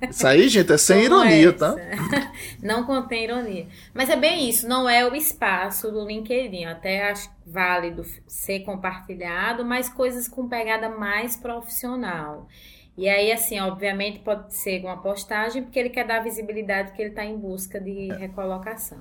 Isso 0.09 0.27
aí, 0.27 0.49
gente, 0.49 0.73
é 0.73 0.78
sem 0.78 1.09
Como 1.09 1.24
ironia, 1.24 1.53
tá? 1.53 1.77
essa. 1.78 2.11
tá? 2.11 2.32
Não 2.62 2.85
contém 2.85 3.24
ironia. 3.24 3.66
Mas 3.95 4.09
é 4.11 4.16
bem 4.16 4.49
isso, 4.49 4.69
não 4.69 4.89
é 4.89 5.09
o 5.09 5.15
espaço 5.15 5.90
do 5.90 6.07
LinkedIn. 6.07 6.65
até 6.65 7.11
acho 7.11 7.31
válido 7.47 8.05
ser 8.27 8.61
compartilhado, 8.61 9.65
mas 9.65 9.89
coisas 9.89 10.28
com 10.28 10.49
pegada 10.49 10.89
mais 10.89 11.36
profissional. 11.36 12.49
E 12.97 13.09
aí, 13.09 13.31
assim, 13.31 13.61
obviamente 13.61 14.19
pode 14.19 14.55
ser 14.55 14.85
uma 14.85 14.97
postagem, 14.97 15.62
porque 15.62 15.78
ele 15.78 15.90
quer 15.90 16.05
dar 16.05 16.23
visibilidade 16.23 16.93
que 16.93 17.01
ele 17.01 17.11
está 17.11 17.24
em 17.24 17.36
busca 17.36 17.81
de 17.81 18.09
recolocação. 18.09 18.99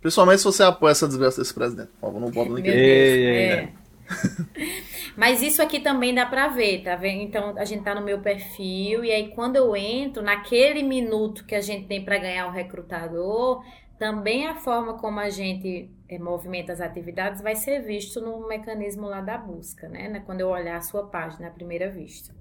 Principalmente 0.00 0.38
se 0.38 0.44
você 0.44 0.62
apoia 0.62 0.92
essa 0.92 1.06
desgraça 1.06 1.40
desse 1.40 1.52
presidente. 1.52 1.90
Por 2.00 2.06
favor, 2.06 2.20
não 2.20 2.30
bota 2.30 2.48
no 2.48 2.56
LinkedIn. 2.56 2.78
É. 2.78 3.68
Mas 5.16 5.42
isso 5.42 5.62
aqui 5.62 5.80
também 5.80 6.14
dá 6.14 6.24
pra 6.24 6.48
ver, 6.48 6.82
tá 6.82 6.96
vendo? 6.96 7.22
Então 7.22 7.54
a 7.56 7.64
gente 7.64 7.82
tá 7.82 7.94
no 7.94 8.00
meu 8.00 8.20
perfil 8.20 9.04
e 9.04 9.10
aí 9.10 9.28
quando 9.28 9.56
eu 9.56 9.76
entro, 9.76 10.22
naquele 10.22 10.82
minuto 10.82 11.44
que 11.44 11.54
a 11.54 11.60
gente 11.60 11.86
tem 11.86 12.04
para 12.04 12.18
ganhar 12.18 12.46
o 12.46 12.50
recrutador, 12.50 13.62
também 13.98 14.46
a 14.46 14.54
forma 14.54 14.94
como 14.94 15.20
a 15.20 15.30
gente 15.30 15.90
é, 16.08 16.18
movimenta 16.18 16.72
as 16.72 16.80
atividades 16.80 17.42
vai 17.42 17.54
ser 17.54 17.80
visto 17.82 18.20
no 18.20 18.48
mecanismo 18.48 19.06
lá 19.06 19.20
da 19.20 19.36
busca, 19.38 19.88
né? 19.88 20.20
Quando 20.26 20.40
eu 20.40 20.48
olhar 20.48 20.76
a 20.76 20.82
sua 20.82 21.06
página 21.06 21.48
à 21.48 21.50
primeira 21.50 21.90
vista. 21.90 22.34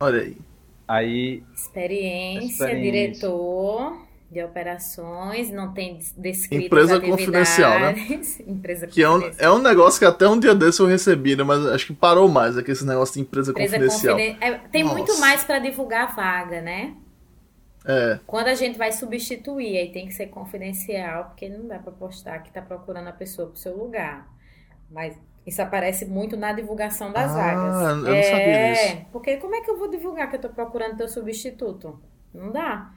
Olha 0.00 0.22
aí. 0.22 0.36
Aí. 0.86 1.42
Experiência, 1.54 2.64
experiência. 2.64 2.92
diretor 2.92 4.07
de 4.30 4.42
operações, 4.44 5.50
não 5.50 5.72
tem 5.72 5.98
descrito 6.16 6.66
Empresa 6.66 7.00
confidencial, 7.00 7.80
né? 7.80 7.94
empresa 8.46 8.86
que 8.86 9.02
é 9.02 9.08
um, 9.08 9.22
é 9.38 9.50
um 9.50 9.58
negócio 9.58 9.98
que 9.98 10.04
até 10.04 10.28
um 10.28 10.38
dia 10.38 10.54
desse 10.54 10.80
eu 10.80 10.86
recebi, 10.86 11.34
né? 11.34 11.42
Mas 11.42 11.64
acho 11.66 11.86
que 11.86 11.94
parou 11.94 12.28
mais, 12.28 12.58
é 12.58 12.62
que 12.62 12.70
esse 12.70 12.86
negócio 12.86 13.14
de 13.14 13.20
empresa, 13.20 13.52
empresa 13.52 13.78
confidencial. 13.78 14.16
Confiden... 14.16 14.36
É, 14.40 14.54
tem 14.70 14.82
Nossa. 14.82 14.96
muito 14.96 15.18
mais 15.18 15.44
para 15.44 15.58
divulgar 15.58 16.08
a 16.08 16.12
vaga, 16.12 16.60
né? 16.60 16.94
É. 17.86 18.20
Quando 18.26 18.48
a 18.48 18.54
gente 18.54 18.76
vai 18.76 18.92
substituir, 18.92 19.78
aí 19.78 19.90
tem 19.90 20.06
que 20.06 20.12
ser 20.12 20.26
confidencial, 20.26 21.24
porque 21.26 21.48
não 21.48 21.66
dá 21.66 21.78
para 21.78 21.92
postar 21.92 22.40
que 22.40 22.50
tá 22.50 22.60
procurando 22.60 23.08
a 23.08 23.12
pessoa 23.12 23.48
pro 23.48 23.56
seu 23.56 23.74
lugar. 23.74 24.28
Mas 24.90 25.16
isso 25.46 25.62
aparece 25.62 26.04
muito 26.04 26.36
na 26.36 26.52
divulgação 26.52 27.10
das 27.10 27.30
ah, 27.30 27.34
vagas. 27.34 27.88
Eu 27.88 27.96
não 27.96 28.12
é, 28.12 28.22
sabia 28.22 28.72
disso. 28.72 29.06
Porque 29.10 29.38
como 29.38 29.54
é 29.54 29.62
que 29.62 29.70
eu 29.70 29.78
vou 29.78 29.88
divulgar 29.88 30.28
que 30.28 30.36
eu 30.36 30.40
tô 30.40 30.50
procurando 30.50 30.98
teu 30.98 31.08
substituto? 31.08 31.98
Não 32.34 32.52
dá. 32.52 32.92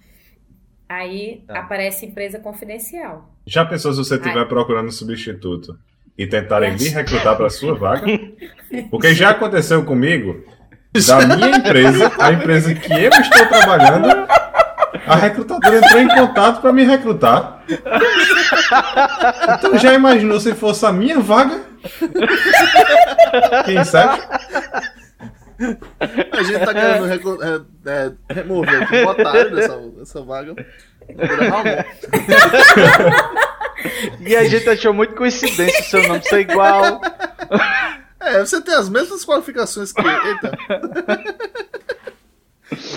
Aí 0.91 1.41
tá. 1.47 1.59
aparece 1.59 2.05
empresa 2.05 2.38
confidencial. 2.38 3.34
Já 3.45 3.63
pensou 3.63 3.93
se 3.93 3.99
você 3.99 4.15
estiver 4.15 4.45
procurando 4.45 4.89
um 4.89 4.91
substituto 4.91 5.80
e 6.18 6.27
tentarem 6.27 6.76
me 6.76 6.89
recrutar 6.89 7.38
para 7.38 7.49
sua 7.49 7.73
vaga? 7.73 8.05
Porque 8.91 9.13
já 9.13 9.30
aconteceu 9.30 9.85
comigo, 9.85 10.43
da 11.07 11.38
minha 11.38 11.57
empresa, 11.57 12.11
a 12.19 12.34
empresa 12.34 12.76
que 12.76 12.91
eu 12.91 13.09
estou 13.09 13.45
trabalhando, 13.45 14.27
a 15.07 15.15
recrutadora 15.15 15.77
entrou 15.77 16.01
em 16.01 16.09
contato 16.09 16.61
para 16.61 16.73
me 16.73 16.84
recrutar. 16.84 17.63
Então 19.57 19.77
já 19.77 19.93
imaginou 19.93 20.41
se 20.41 20.53
fosse 20.53 20.85
a 20.85 20.91
minha 20.91 21.22
vaga? 21.22 21.61
Quem 23.63 23.81
sabe? 23.85 24.22
A 26.32 26.44
gente 26.44 26.60
tá 26.60 26.74
querendo 26.74 27.44
é, 27.44 27.62
é, 27.86 28.12
remover 28.34 28.84
aqui 28.84 29.04
otário 29.04 29.56
dessa, 29.56 29.78
dessa 29.78 30.22
vaga. 30.22 30.56
e 34.22 34.36
a 34.36 34.44
gente 34.46 34.70
achou 34.70 34.94
muito 34.94 35.16
coincidência 35.16 35.82
o 35.82 35.84
seu 35.84 36.08
nome 36.08 36.24
ser 36.24 36.42
igual. 36.42 37.02
É, 38.24 38.46
você 38.46 38.62
tem 38.62 38.76
as 38.76 38.88
mesmas 38.88 39.26
qualificações 39.26 39.92
que 39.92 40.00
ele. 40.00 40.12
Eita. 40.12 40.56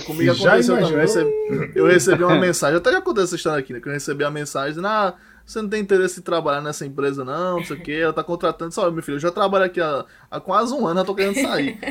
Comigo 0.05 0.33
aconteceu 0.33 0.77
também. 0.77 0.93
Eu 0.93 0.99
recebi, 0.99 1.31
eu 1.75 1.87
recebi 1.87 2.25
uma 2.25 2.39
mensagem, 2.39 2.77
até 2.77 2.93
já 2.93 2.99
aconteceu 2.99 3.25
essa 3.25 3.37
história 3.37 3.61
aqui, 3.61 3.73
né? 3.73 3.81
Que 3.81 3.89
eu 3.89 3.93
recebi 3.95 4.23
a 4.23 4.31
mensagem, 4.31 4.85
ah, 4.85 5.15
você 5.47 5.61
não 5.61 5.69
tem 5.69 5.83
interesse 5.83 6.21
em 6.21 6.23
trabalhar 6.23 6.63
nessa 6.63 6.87
empresa, 6.87 7.25
não, 7.25 7.59
não 7.59 7.65
sei 7.65 7.77
o 7.77 7.81
que, 7.81 8.01
ela 8.01 8.13
tá 8.13 8.25
contratando. 8.25 8.73
Só, 8.73 8.91
meu 8.91 9.03
filho, 9.03 9.17
eu 9.17 9.21
já 9.21 9.31
trabalho 9.31 9.67
aqui 9.67 9.81
há, 9.81 10.05
há 10.31 10.41
quase 10.41 10.73
um 10.73 10.87
ano, 10.87 11.01
eu 11.01 11.05
tô 11.05 11.15
querendo 11.15 11.41
sair. 11.41 11.79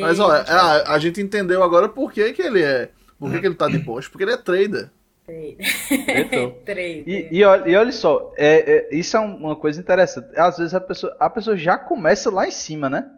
Mas 0.00 0.18
olha, 0.18 0.42
a, 0.42 0.94
a, 0.94 0.98
gente 0.98 1.20
entendeu 1.20 1.62
agora 1.62 1.88
por 1.88 2.12
que, 2.12 2.32
que 2.32 2.42
ele 2.42 2.62
é. 2.62 2.90
Por 3.18 3.30
que, 3.30 3.40
que 3.40 3.46
ele 3.46 3.54
tá 3.54 3.68
de 3.68 3.78
posto? 3.84 4.10
Porque 4.10 4.24
ele 4.24 4.32
é 4.32 4.36
trader. 4.36 4.90
Trader. 6.64 7.04
E, 7.06 7.28
e, 7.30 7.44
olha, 7.44 7.68
e 7.68 7.76
olha 7.76 7.92
só, 7.92 8.32
é, 8.34 8.76
é, 8.76 8.88
isso 8.96 9.14
é 9.14 9.20
uma 9.20 9.54
coisa 9.54 9.78
interessante. 9.78 10.28
Às 10.34 10.56
vezes 10.56 10.72
a 10.72 10.80
pessoa, 10.80 11.14
a 11.20 11.28
pessoa 11.28 11.54
já 11.54 11.76
começa 11.76 12.30
lá 12.30 12.48
em 12.48 12.50
cima, 12.50 12.88
né? 12.88 13.10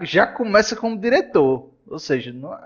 Já 0.00 0.26
começa 0.26 0.74
como 0.74 0.98
diretor. 0.98 1.70
Ou 1.86 1.98
seja, 1.98 2.32
não, 2.32 2.56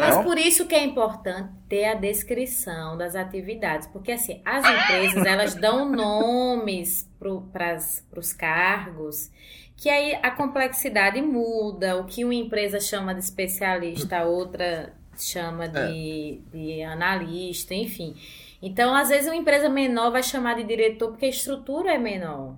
mas 0.00 0.24
por 0.24 0.38
isso 0.38 0.66
que 0.66 0.74
é 0.74 0.84
importante 0.84 1.50
ter 1.68 1.84
a 1.84 1.94
descrição 1.94 2.96
das 2.96 3.14
atividades, 3.14 3.86
porque 3.86 4.12
assim, 4.12 4.40
as 4.44 4.64
empresas 4.64 5.24
elas 5.24 5.54
dão 5.54 5.88
nomes 5.88 7.08
para 7.18 7.76
os 8.18 8.32
cargos, 8.32 9.30
que 9.76 9.88
aí 9.88 10.18
a 10.22 10.30
complexidade 10.30 11.22
muda, 11.22 11.96
o 11.96 12.04
que 12.04 12.24
uma 12.24 12.34
empresa 12.34 12.80
chama 12.80 13.14
de 13.14 13.20
especialista, 13.20 14.18
a 14.18 14.24
outra 14.24 14.92
chama 15.16 15.68
de, 15.68 16.40
é. 16.52 16.56
de 16.56 16.82
analista, 16.82 17.74
enfim. 17.74 18.16
Então, 18.62 18.94
às 18.94 19.08
vezes, 19.08 19.26
uma 19.26 19.36
empresa 19.36 19.68
menor 19.68 20.10
vai 20.10 20.22
chamar 20.22 20.54
de 20.54 20.64
diretor 20.64 21.08
porque 21.10 21.26
a 21.26 21.30
estrutura 21.30 21.94
é 21.94 21.98
menor. 21.98 22.56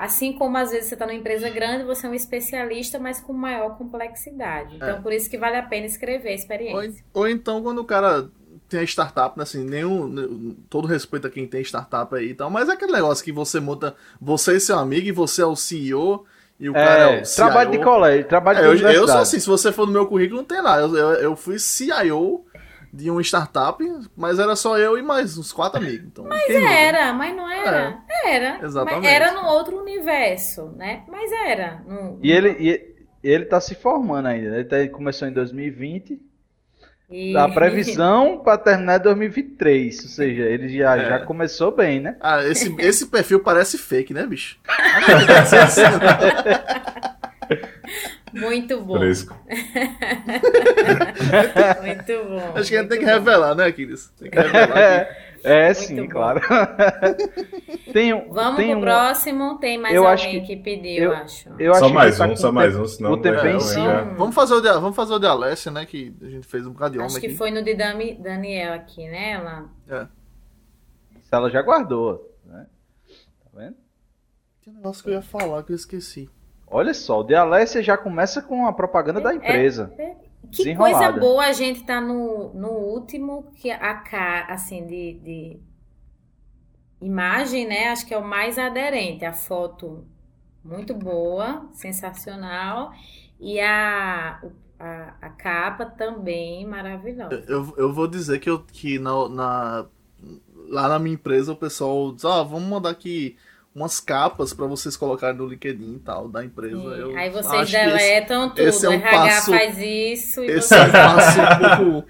Assim 0.00 0.32
como 0.32 0.56
às 0.56 0.70
vezes 0.70 0.88
você 0.88 0.94
está 0.94 1.04
numa 1.04 1.14
empresa 1.14 1.50
grande, 1.50 1.84
você 1.84 2.06
é 2.06 2.08
um 2.08 2.14
especialista, 2.14 2.98
mas 2.98 3.20
com 3.20 3.34
maior 3.34 3.76
complexidade. 3.76 4.76
Então, 4.76 4.96
é. 4.96 5.00
por 5.02 5.12
isso 5.12 5.28
que 5.28 5.36
vale 5.36 5.58
a 5.58 5.62
pena 5.62 5.84
escrever 5.84 6.30
a 6.30 6.34
experiência. 6.34 7.04
Ou, 7.12 7.20
ou 7.20 7.28
então, 7.28 7.62
quando 7.62 7.80
o 7.80 7.84
cara 7.84 8.30
tem 8.66 8.80
a 8.80 8.84
startup, 8.84 9.36
né, 9.36 9.42
assim, 9.42 9.62
nenhum. 9.62 10.56
Todo 10.70 10.88
respeito 10.88 11.26
a 11.26 11.30
quem 11.30 11.46
tem 11.46 11.60
startup 11.60 12.14
aí 12.14 12.30
e 12.30 12.34
tal, 12.34 12.48
mas 12.48 12.70
é 12.70 12.72
aquele 12.72 12.92
negócio 12.92 13.22
que 13.22 13.30
você 13.30 13.60
monta. 13.60 13.94
Você 14.18 14.56
e 14.56 14.60
seu 14.60 14.78
amigo, 14.78 15.06
e 15.06 15.12
você 15.12 15.42
é 15.42 15.46
o 15.46 15.54
CEO. 15.54 16.24
E 16.58 16.70
o 16.70 16.74
é, 16.74 16.84
cara 16.86 17.00
é 17.02 17.20
o 17.20 17.24
CIO. 17.26 17.36
Trabalho 17.36 17.70
de 17.70 17.78
colégio, 17.78 18.24
trabalho 18.26 18.58
é, 18.58 18.74
de 18.74 18.82
eu, 18.82 18.90
eu 18.90 19.06
sou 19.06 19.18
assim, 19.18 19.38
se 19.38 19.46
você 19.46 19.70
for 19.70 19.86
no 19.86 19.92
meu 19.92 20.06
currículo, 20.06 20.38
não 20.38 20.46
tem 20.46 20.62
lá. 20.62 20.80
Eu, 20.80 20.96
eu, 20.96 21.10
eu 21.14 21.36
fui 21.36 21.58
CIO 21.58 22.46
de 22.92 23.10
uma 23.10 23.22
startup, 23.22 23.82
mas 24.16 24.38
era 24.38 24.56
só 24.56 24.76
eu 24.76 24.98
e 24.98 25.02
mais 25.02 25.38
uns 25.38 25.52
quatro 25.52 25.80
amigos. 25.80 26.06
Então, 26.06 26.24
mas 26.24 26.50
era, 26.50 27.12
mas 27.12 27.36
não 27.36 27.48
era. 27.48 27.98
É, 28.08 28.34
era. 28.34 28.64
Exatamente. 28.64 29.06
era 29.06 29.32
no 29.32 29.46
outro 29.48 29.80
universo, 29.80 30.74
né? 30.76 31.04
Mas 31.08 31.30
era. 31.30 31.82
No, 31.86 32.18
e 32.22 32.32
ele, 32.32 32.56
e, 32.58 32.94
ele 33.22 33.44
tá 33.44 33.60
se 33.60 33.74
formando 33.74 34.26
ainda. 34.26 34.50
Né? 34.50 34.60
Ele 34.60 34.64
tá, 34.64 34.88
começou 34.88 35.28
em 35.28 35.32
2020. 35.32 36.20
E... 37.10 37.36
A 37.36 37.48
previsão 37.48 38.38
para 38.44 38.58
terminar 38.58 38.94
é 38.94 38.98
2023, 39.00 40.02
ou 40.02 40.08
seja, 40.08 40.42
ele 40.42 40.68
já, 40.68 40.96
é. 40.96 41.08
já 41.08 41.18
começou 41.20 41.72
bem, 41.72 42.00
né? 42.00 42.16
Ah, 42.20 42.44
esse, 42.44 42.74
esse 42.78 43.06
perfil 43.06 43.40
parece 43.40 43.78
fake, 43.78 44.14
né, 44.14 44.26
bicho? 44.26 44.58
Muito 48.32 48.80
bom. 48.80 48.98
Fresco. 48.98 49.36
Muito 51.82 52.24
bom. 52.28 52.52
Acho 52.54 52.68
que 52.70 52.76
a 52.76 52.80
gente 52.80 52.88
tem 52.88 52.98
que 53.00 53.04
revelar, 53.04 53.54
né, 53.54 53.66
Aquiles? 53.66 54.08
Tem 54.18 54.30
que 54.30 54.38
revelar. 54.38 55.08
É, 55.42 55.64
Muito 55.66 55.78
sim, 55.78 56.02
bom. 56.02 56.08
claro. 56.08 56.40
tem, 57.92 58.12
Vamos 58.28 58.56
tem 58.56 58.70
pro 58.70 58.78
um... 58.78 58.80
próximo, 58.82 59.58
tem 59.58 59.78
mais 59.78 59.94
eu 59.94 60.06
alguém 60.06 60.40
que, 60.42 60.54
que 60.54 60.62
pediu, 60.62 61.04
eu, 61.04 61.12
acho. 61.14 61.48
Eu 61.58 61.74
só 61.74 61.88
mais 61.88 62.18
tá 62.18 62.26
um, 62.26 62.36
só 62.36 62.52
mais 62.52 62.76
um, 62.76 62.86
senão... 62.86 63.12
O 63.12 63.16
tempo 63.16 63.38
é, 63.38 63.52
em. 63.52 64.14
Vamos 64.16 64.34
fazer 64.34 64.54
o 64.54 64.60
de, 64.60 64.70
vamos 64.72 64.94
fazer 64.94 65.14
o 65.14 65.18
de 65.18 65.26
Alessia, 65.26 65.72
né, 65.72 65.86
que 65.86 66.14
a 66.20 66.28
gente 66.28 66.46
fez 66.46 66.66
um 66.66 66.72
bocado 66.72 66.92
de 66.92 66.98
homem 66.98 67.06
Acho 67.06 67.20
que 67.20 67.26
aqui. 67.28 67.36
foi 67.36 67.50
no 67.50 67.62
de 67.62 67.74
Dami, 67.74 68.14
Daniel 68.14 68.74
aqui, 68.74 69.08
né, 69.08 69.32
ela... 69.32 69.64
É. 69.88 70.06
Ela 71.32 71.48
já 71.48 71.62
guardou, 71.62 72.36
né? 72.44 72.66
Tá 73.42 73.50
vendo? 73.54 73.76
Que 74.60 74.70
negócio 74.70 75.02
que 75.02 75.10
eu 75.10 75.14
ia 75.14 75.22
falar 75.22 75.62
que 75.62 75.72
eu 75.72 75.76
esqueci. 75.76 76.28
Olha 76.70 76.94
só, 76.94 77.20
o 77.20 77.24
de 77.24 77.34
Alessia 77.34 77.82
já 77.82 77.96
começa 77.96 78.40
com 78.40 78.66
a 78.66 78.72
propaganda 78.72 79.18
é, 79.18 79.22
da 79.22 79.34
empresa. 79.34 79.92
É, 79.98 80.02
é. 80.02 80.16
Que 80.52 80.74
coisa 80.74 81.12
boa 81.12 81.44
a 81.44 81.52
gente 81.52 81.84
tá 81.84 82.00
no, 82.00 82.52
no 82.54 82.70
último, 82.70 83.52
que 83.56 83.70
a 83.70 83.94
cara, 83.94 84.52
assim, 84.52 84.86
de, 84.86 85.14
de 85.14 85.60
imagem, 87.00 87.66
né? 87.66 87.88
Acho 87.88 88.06
que 88.06 88.14
é 88.14 88.18
o 88.18 88.24
mais 88.24 88.58
aderente. 88.58 89.24
A 89.24 89.32
foto 89.32 90.04
muito 90.64 90.94
boa, 90.94 91.68
sensacional. 91.72 92.92
E 93.38 93.60
a, 93.60 94.40
a, 94.78 95.14
a 95.20 95.28
capa 95.30 95.86
também 95.86 96.66
maravilhosa. 96.66 97.44
Eu, 97.46 97.74
eu 97.76 97.92
vou 97.92 98.08
dizer 98.08 98.38
que, 98.38 98.50
eu, 98.50 98.60
que 98.60 98.98
na, 98.98 99.28
na, 99.28 99.86
lá 100.68 100.88
na 100.88 100.98
minha 100.98 101.14
empresa 101.14 101.52
o 101.52 101.56
pessoal 101.56 102.12
diz: 102.12 102.24
ah, 102.24 102.42
vamos 102.42 102.68
mandar 102.68 102.90
aqui 102.90 103.36
umas 103.74 104.00
capas 104.00 104.52
para 104.52 104.66
vocês 104.66 104.96
colocarem 104.96 105.36
no 105.36 105.46
LinkedIn 105.46 105.94
e 105.94 105.98
tal 106.00 106.28
da 106.28 106.44
empresa. 106.44 106.76
Eu 106.76 107.16
Aí 107.16 107.30
vocês 107.30 107.70
deletam 107.70 108.46
esse, 108.46 108.54
tudo, 108.54 108.68
esse 108.68 108.86
é 108.86 108.88
um 108.88 108.92
RH 108.92 109.10
passo, 109.10 109.50
faz 109.50 109.78
isso 109.78 110.42
e 110.42 110.46
Esse 110.50 110.68
vocês... 110.68 110.80
é 110.80 110.84
um 110.84 110.92
passo 110.92 111.40
um 111.40 111.76
pouco... 111.76 112.08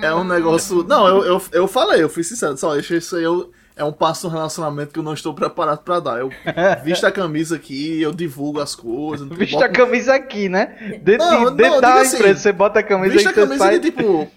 é 0.02 0.14
um 0.14 0.24
negócio... 0.24 0.82
Não, 0.84 1.06
eu, 1.06 1.24
eu, 1.24 1.42
eu 1.52 1.68
falei, 1.68 2.02
eu 2.02 2.08
fui 2.08 2.24
sincero, 2.24 2.56
só 2.56 2.74
isso 2.76 3.16
aí 3.16 3.22
eu, 3.22 3.52
é 3.76 3.84
um 3.84 3.92
passo 3.92 4.28
no 4.28 4.32
relacionamento 4.32 4.92
que 4.92 4.98
eu 4.98 5.02
não 5.02 5.14
estou 5.14 5.34
preparado 5.34 5.82
para 5.82 6.00
dar. 6.00 6.20
Eu 6.20 6.30
visto 6.82 7.04
a 7.04 7.12
camisa 7.12 7.56
aqui, 7.56 8.00
eu 8.00 8.12
divulgo 8.12 8.60
as 8.60 8.74
coisas. 8.74 9.28
Visto 9.28 9.52
boto... 9.52 9.64
a 9.64 9.68
camisa 9.68 10.14
aqui, 10.14 10.48
né? 10.48 11.00
Dentro, 11.02 11.26
não, 11.26 11.54
dentro 11.54 11.74
não, 11.74 11.80
da 11.80 12.00
assim, 12.00 12.16
empresa, 12.16 12.40
você 12.40 12.52
bota 12.52 12.80
a 12.80 12.82
camisa 12.82 13.12
Visto 13.12 13.28
a 13.28 13.32
camisa 13.32 13.58
sai... 13.58 13.78
de 13.78 13.90
tipo 13.90 14.30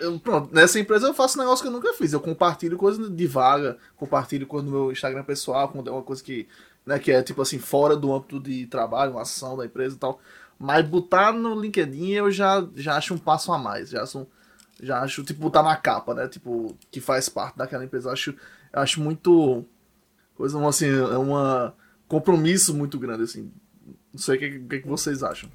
eu, 0.00 0.18
pronto, 0.20 0.54
nessa 0.54 0.78
empresa 0.78 1.06
eu 1.06 1.14
faço 1.14 1.38
um 1.38 1.42
negócio 1.42 1.62
que 1.62 1.68
eu 1.68 1.72
nunca 1.72 1.92
fiz. 1.94 2.12
Eu 2.12 2.20
compartilho 2.20 2.76
coisa 2.76 3.10
de 3.10 3.26
vaga, 3.26 3.76
compartilho 3.96 4.46
coisa 4.46 4.66
no 4.66 4.72
meu 4.72 4.92
Instagram 4.92 5.24
pessoal, 5.24 5.68
quando 5.68 5.88
é 5.88 5.92
uma 5.92 6.02
coisa 6.02 6.22
que, 6.22 6.48
né, 6.86 6.98
que 6.98 7.10
é 7.10 7.22
tipo 7.22 7.42
assim, 7.42 7.58
fora 7.58 7.96
do 7.96 8.12
âmbito 8.12 8.40
de 8.40 8.66
trabalho, 8.66 9.12
uma 9.12 9.22
ação 9.22 9.56
da 9.56 9.66
empresa 9.66 9.96
e 9.96 9.98
tal. 9.98 10.20
Mas 10.58 10.86
botar 10.86 11.32
no 11.32 11.60
LinkedIn 11.60 12.10
eu 12.10 12.30
já, 12.30 12.66
já 12.76 12.96
acho 12.96 13.14
um 13.14 13.18
passo 13.18 13.52
a 13.52 13.58
mais. 13.58 13.90
Já 13.90 14.02
acho, 14.02 14.26
já 14.80 15.00
acho, 15.00 15.24
tipo, 15.24 15.40
botar 15.40 15.62
na 15.62 15.76
capa, 15.76 16.14
né? 16.14 16.28
Tipo, 16.28 16.76
que 16.90 17.00
faz 17.00 17.28
parte 17.28 17.58
daquela 17.58 17.84
empresa. 17.84 18.08
Eu 18.08 18.12
acho, 18.12 18.30
eu 18.30 18.80
acho 18.80 19.00
muito. 19.00 19.64
Coisa 20.36 20.64
assim, 20.68 20.86
é 20.88 21.18
um 21.18 21.72
compromisso 22.06 22.74
muito 22.74 22.98
grande, 22.98 23.24
assim. 23.24 23.50
Não 24.12 24.20
sei 24.20 24.36
o 24.36 24.38
que, 24.38 24.58
que, 24.60 24.80
que 24.82 24.88
vocês 24.88 25.22
acham. 25.22 25.50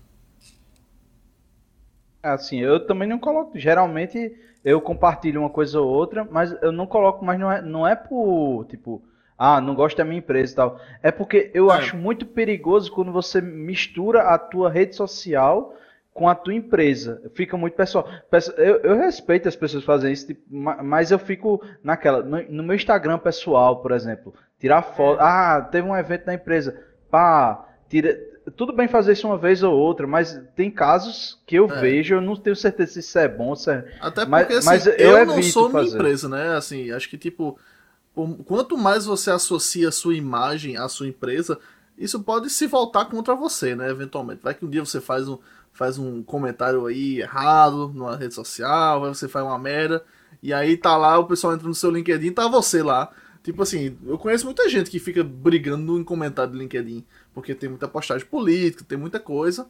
Assim, 2.34 2.60
eu 2.60 2.86
também 2.86 3.08
não 3.08 3.20
coloco. 3.20 3.58
Geralmente 3.58 4.36
eu 4.64 4.82
compartilho 4.82 5.42
uma 5.42 5.50
coisa 5.50 5.80
ou 5.80 5.88
outra, 5.88 6.28
mas 6.30 6.56
eu 6.62 6.72
não 6.72 6.86
coloco, 6.86 7.24
mas 7.24 7.40
não 7.40 7.52
é, 7.52 7.62
não 7.62 7.88
é 7.88 7.96
por, 7.96 8.66
tipo, 8.66 9.02
ah, 9.38 9.62
não 9.62 9.76
gosto 9.76 9.98
da 9.98 10.04
minha 10.04 10.20
empresa 10.20 10.52
e 10.52 10.56
tal. 10.56 10.80
É 11.02 11.12
porque 11.12 11.52
eu 11.54 11.72
é. 11.72 11.76
acho 11.76 11.96
muito 11.96 12.26
perigoso 12.26 12.92
quando 12.92 13.12
você 13.12 13.40
mistura 13.40 14.24
a 14.24 14.38
tua 14.38 14.70
rede 14.70 14.96
social 14.96 15.74
com 16.14 16.28
a 16.28 16.34
tua 16.34 16.56
empresa. 16.56 17.22
Fica 17.36 17.56
muito 17.56 17.76
pessoal. 17.76 18.10
Eu, 18.58 18.78
eu 18.78 18.98
respeito 18.98 19.48
as 19.48 19.56
pessoas 19.56 19.84
fazem 19.84 20.12
isso, 20.12 20.28
tipo, 20.28 20.42
mas 20.50 21.12
eu 21.12 21.20
fico 21.20 21.64
naquela. 21.84 22.24
No, 22.24 22.42
no, 22.50 22.64
meu 22.64 22.76
Instagram 22.76 23.20
pessoal, 23.20 23.82
por 23.82 23.92
exemplo, 23.92 24.34
tirar 24.60 24.82
foto. 24.82 25.20
É. 25.20 25.24
Ah, 25.24 25.62
teve 25.72 25.88
um 25.88 25.96
evento 25.96 26.26
na 26.26 26.34
empresa. 26.34 26.84
Pá, 27.12 27.68
tira 27.88 28.18
tudo 28.56 28.74
bem 28.74 28.88
fazer 28.88 29.14
isso 29.14 29.28
uma 29.28 29.38
vez 29.38 29.62
ou 29.64 29.74
outra, 29.74 30.08
mas 30.08 30.40
tem 30.56 30.72
casos 30.72 31.40
que 31.46 31.56
eu 31.56 31.66
é. 31.66 31.82
vejo, 31.82 32.16
eu 32.16 32.22
não 32.22 32.36
tenho 32.36 32.56
certeza 32.56 32.94
se 32.94 33.00
isso 33.00 33.20
é 33.20 33.28
bom, 33.28 33.56
se 33.56 33.70
é... 33.72 33.98
Até 34.00 34.26
porque, 34.26 34.30
mas, 34.30 34.52
assim, 34.52 34.66
mas 34.66 34.88
eu, 34.88 34.94
eu 34.94 35.26
não 35.26 35.44
sou 35.44 35.70
fazer. 35.70 35.86
minha 35.86 35.96
empresa, 35.96 36.30
né? 36.30 36.56
Assim, 36.56 36.92
acho 36.92 37.10
que, 37.10 37.18
tipo, 37.18 37.60
quanto 38.46 38.78
mais 38.78 39.06
você 39.06 39.32
associa 39.32 39.90
a 39.90 39.92
sua 39.92 40.16
imagem 40.16 40.78
à 40.78 40.88
sua 40.88 41.08
empresa, 41.08 41.60
isso 41.98 42.22
pode 42.22 42.50
se 42.50 42.68
voltar 42.68 43.06
contra 43.06 43.36
você, 43.36 43.76
né? 43.76 43.90
Eventualmente. 43.90 44.42
Vai 44.42 44.54
que 44.54 44.66
um 44.66 44.70
dia 44.70 44.86
você 44.86 45.02
faz 45.02 45.28
um, 45.28 45.38
faz 45.74 45.98
um 45.98 46.24
comentário 46.24 46.86
aí 46.86 47.20
errado 47.20 47.92
numa 47.94 48.16
rede 48.16 48.34
social, 48.34 49.02
você 49.02 49.28
faz 49.28 49.46
uma 49.46 49.60
merda, 49.60 50.04
e 50.42 50.54
aí 50.54 50.78
tá 50.78 50.96
lá, 50.96 51.18
o 51.20 51.26
pessoal 51.26 51.54
entra 51.54 51.68
no 51.68 51.76
seu 51.76 51.92
LinkedIn, 51.92 52.32
tá 52.32 52.48
você 52.48 52.82
lá. 52.82 53.12
Tipo 53.44 53.64
assim, 53.64 53.98
eu 54.06 54.18
conheço 54.18 54.46
muita 54.46 54.68
gente 54.68 54.92
que 54.92 55.00
fica 55.00 55.24
brigando 55.24 55.98
em 55.98 56.04
comentário 56.04 56.52
do 56.52 56.58
LinkedIn 56.58 57.06
porque 57.38 57.54
tem 57.54 57.70
muita 57.70 57.88
postagem 57.88 58.26
política, 58.26 58.84
tem 58.84 58.98
muita 58.98 59.20
coisa. 59.20 59.68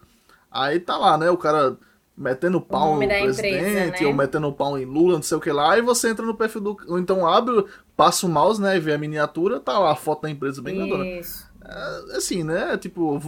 Aí 0.50 0.80
tá 0.80 0.96
lá, 0.96 1.18
né? 1.18 1.30
O 1.30 1.36
cara 1.36 1.76
metendo 2.16 2.62
pau 2.62 2.94
no 2.94 3.06
presidente, 3.06 3.58
empresa, 3.58 4.04
né? 4.04 4.08
ou 4.08 4.14
metendo 4.14 4.54
pau 4.54 4.80
em 4.80 4.86
Lula, 4.86 5.16
não 5.16 5.22
sei 5.22 5.36
o 5.36 5.42
que 5.42 5.52
lá, 5.52 5.78
e 5.78 5.82
você 5.82 6.08
entra 6.08 6.26
no 6.26 6.34
perfil 6.34 6.62
do. 6.62 6.78
Ou 6.88 6.98
então 6.98 7.28
abre, 7.28 7.66
passa 7.94 8.26
o 8.26 8.30
mouse, 8.30 8.62
né? 8.62 8.78
E 8.78 8.80
vê 8.80 8.94
a 8.94 8.98
miniatura, 8.98 9.60
tá 9.60 9.78
lá 9.78 9.92
a 9.92 9.98
foto 9.98 10.22
da 10.22 10.30
empresa 10.30 10.62
bem 10.62 10.78
grandona. 10.78 11.04
É, 11.04 12.16
assim, 12.16 12.42
né? 12.42 12.78
Tipo, 12.78 13.20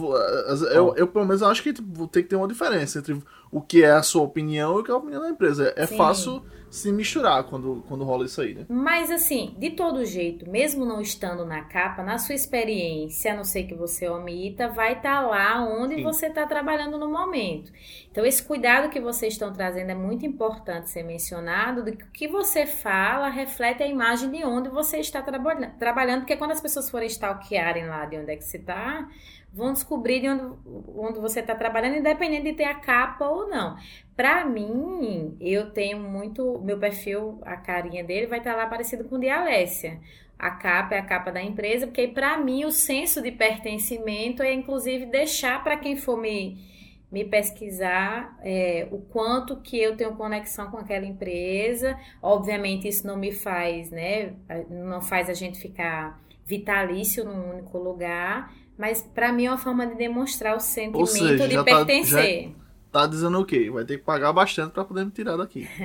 eu, 0.72 0.94
eu, 0.96 1.06
pelo 1.06 1.26
menos 1.26 1.42
acho 1.42 1.62
que 1.62 1.74
tipo, 1.74 2.06
tem 2.06 2.22
que 2.22 2.30
ter 2.30 2.36
uma 2.36 2.48
diferença 2.48 2.98
entre 2.98 3.22
o 3.52 3.60
que 3.60 3.82
é 3.84 3.90
a 3.90 4.02
sua 4.02 4.22
opinião 4.22 4.78
e 4.78 4.80
o 4.80 4.82
que 4.82 4.90
é 4.90 4.94
a 4.94 4.96
opinião 4.96 5.20
da 5.20 5.28
empresa. 5.28 5.70
É 5.76 5.84
Sim. 5.84 5.98
fácil 5.98 6.42
se 6.70 6.92
misturar 6.92 7.44
quando, 7.44 7.84
quando 7.88 8.04
rola 8.04 8.24
isso 8.24 8.40
aí, 8.40 8.54
né? 8.54 8.64
Mas 8.68 9.10
assim, 9.10 9.54
de 9.58 9.70
todo 9.70 10.04
jeito, 10.04 10.48
mesmo 10.48 10.86
não 10.86 11.00
estando 11.00 11.44
na 11.44 11.62
capa, 11.62 12.02
na 12.02 12.16
sua 12.16 12.34
experiência, 12.34 13.32
a 13.32 13.36
não 13.36 13.44
ser 13.44 13.64
que 13.64 13.74
você 13.74 14.08
omita, 14.08 14.68
vai 14.68 14.92
estar 14.92 15.20
tá 15.20 15.26
lá 15.26 15.64
onde 15.64 15.96
Sim. 15.96 16.02
você 16.04 16.26
está 16.26 16.46
trabalhando 16.46 16.96
no 16.96 17.10
momento. 17.10 17.72
Então, 18.10 18.24
esse 18.24 18.42
cuidado 18.42 18.88
que 18.88 19.00
vocês 19.00 19.32
estão 19.32 19.52
trazendo 19.52 19.90
é 19.90 19.94
muito 19.94 20.24
importante 20.24 20.90
ser 20.90 21.02
mencionado, 21.02 21.84
do 21.84 21.96
que 21.96 22.04
o 22.04 22.10
que 22.10 22.28
você 22.28 22.66
fala 22.66 23.28
reflete 23.28 23.82
a 23.82 23.86
imagem 23.86 24.30
de 24.30 24.44
onde 24.44 24.68
você 24.68 24.98
está 24.98 25.22
trabalhando, 25.22 25.76
trabalhando, 25.78 26.20
porque 26.20 26.36
quando 26.36 26.52
as 26.52 26.60
pessoas 26.60 26.88
forem 26.88 27.08
stalkearem 27.08 27.86
lá 27.86 28.06
de 28.06 28.16
onde 28.16 28.32
é 28.32 28.36
que 28.36 28.44
você 28.44 28.58
está, 28.58 29.08
vão 29.52 29.72
descobrir 29.72 30.20
de 30.20 30.28
onde, 30.28 30.58
onde 30.96 31.18
você 31.18 31.40
está 31.40 31.54
trabalhando, 31.54 31.96
independente 31.96 32.44
de 32.44 32.52
ter 32.52 32.64
a 32.64 32.74
capa 32.74 33.26
ou 33.28 33.48
não. 33.48 33.76
Para 34.16 34.44
mim, 34.44 35.36
eu 35.40 35.70
tenho 35.70 35.98
muito. 35.98 36.60
Meu 36.62 36.78
perfil, 36.78 37.40
a 37.42 37.56
carinha 37.56 38.04
dele 38.04 38.26
vai 38.26 38.38
estar 38.38 38.52
tá 38.52 38.56
lá 38.56 38.66
parecido 38.66 39.04
com 39.04 39.16
o 39.16 39.20
de 39.20 39.28
Alessia. 39.28 40.00
A 40.38 40.52
capa 40.52 40.94
é 40.94 40.98
a 40.98 41.04
capa 41.04 41.30
da 41.30 41.42
empresa, 41.42 41.86
porque 41.86 42.08
para 42.08 42.38
mim 42.38 42.64
o 42.64 42.70
senso 42.70 43.20
de 43.20 43.30
pertencimento 43.30 44.42
é 44.42 44.52
inclusive 44.52 45.04
deixar 45.04 45.62
para 45.62 45.76
quem 45.76 45.96
for 45.96 46.16
me, 46.16 46.56
me 47.12 47.26
pesquisar 47.26 48.38
é, 48.42 48.88
o 48.90 48.98
quanto 48.98 49.60
que 49.60 49.78
eu 49.78 49.96
tenho 49.98 50.16
conexão 50.16 50.70
com 50.70 50.78
aquela 50.78 51.04
empresa. 51.04 51.98
Obviamente, 52.22 52.88
isso 52.88 53.06
não 53.06 53.18
me 53.18 53.32
faz, 53.32 53.90
né? 53.90 54.32
Não 54.70 55.02
faz 55.02 55.28
a 55.28 55.34
gente 55.34 55.58
ficar 55.58 56.18
vitalício 56.46 57.22
num 57.24 57.50
único 57.50 57.78
lugar, 57.78 58.52
mas 58.80 59.02
para 59.02 59.30
mim 59.30 59.44
é 59.44 59.50
uma 59.50 59.58
forma 59.58 59.86
de 59.86 59.94
demonstrar 59.94 60.56
o 60.56 60.60
sentimento 60.60 61.06
seja, 61.06 61.46
de 61.46 61.62
pertencer. 61.62 62.44
Tá, 62.44 62.48
já 62.48 62.60
tá 62.90 63.06
dizendo 63.06 63.38
o 63.38 63.44
quê? 63.44 63.70
Vai 63.70 63.84
ter 63.84 63.98
que 63.98 64.04
pagar 64.04 64.32
bastante 64.32 64.72
para 64.72 64.86
poder 64.86 65.04
me 65.04 65.10
tirar 65.10 65.36
daqui. 65.36 65.68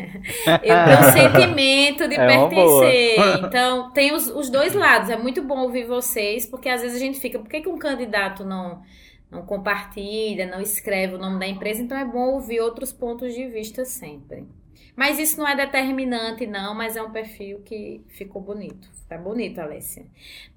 eu 0.64 0.86
tenho 0.86 1.00
um 1.00 1.12
sentimento 1.12 2.08
de 2.08 2.16
é 2.16 2.26
pertencer. 2.26 3.16
Então, 3.46 3.92
tem 3.92 4.14
os, 4.14 4.28
os 4.28 4.50
dois 4.50 4.74
lados. 4.74 5.10
É 5.10 5.18
muito 5.18 5.44
bom 5.44 5.60
ouvir 5.60 5.86
vocês, 5.86 6.46
porque 6.46 6.70
às 6.70 6.82
vezes 6.82 6.96
a 6.96 7.00
gente 7.00 7.20
fica, 7.20 7.38
por 7.38 7.50
que, 7.50 7.60
que 7.60 7.68
um 7.68 7.78
candidato 7.78 8.46
não, 8.46 8.82
não 9.30 9.42
compartilha, 9.42 10.48
não 10.48 10.62
escreve 10.62 11.16
o 11.16 11.20
nome 11.20 11.38
da 11.38 11.46
empresa? 11.46 11.82
Então 11.82 11.98
é 11.98 12.06
bom 12.06 12.30
ouvir 12.30 12.62
outros 12.62 12.94
pontos 12.94 13.34
de 13.34 13.46
vista 13.50 13.84
sempre. 13.84 14.48
Mas 14.96 15.20
isso 15.20 15.38
não 15.38 15.48
é 15.48 15.56
determinante, 15.56 16.48
não, 16.48 16.74
mas 16.74 16.96
é 16.96 17.02
um 17.02 17.12
perfil 17.12 17.60
que 17.66 18.02
ficou 18.08 18.42
bonito. 18.42 18.88
Tá 19.10 19.18
bonito, 19.18 19.60
Alessia. 19.60 20.06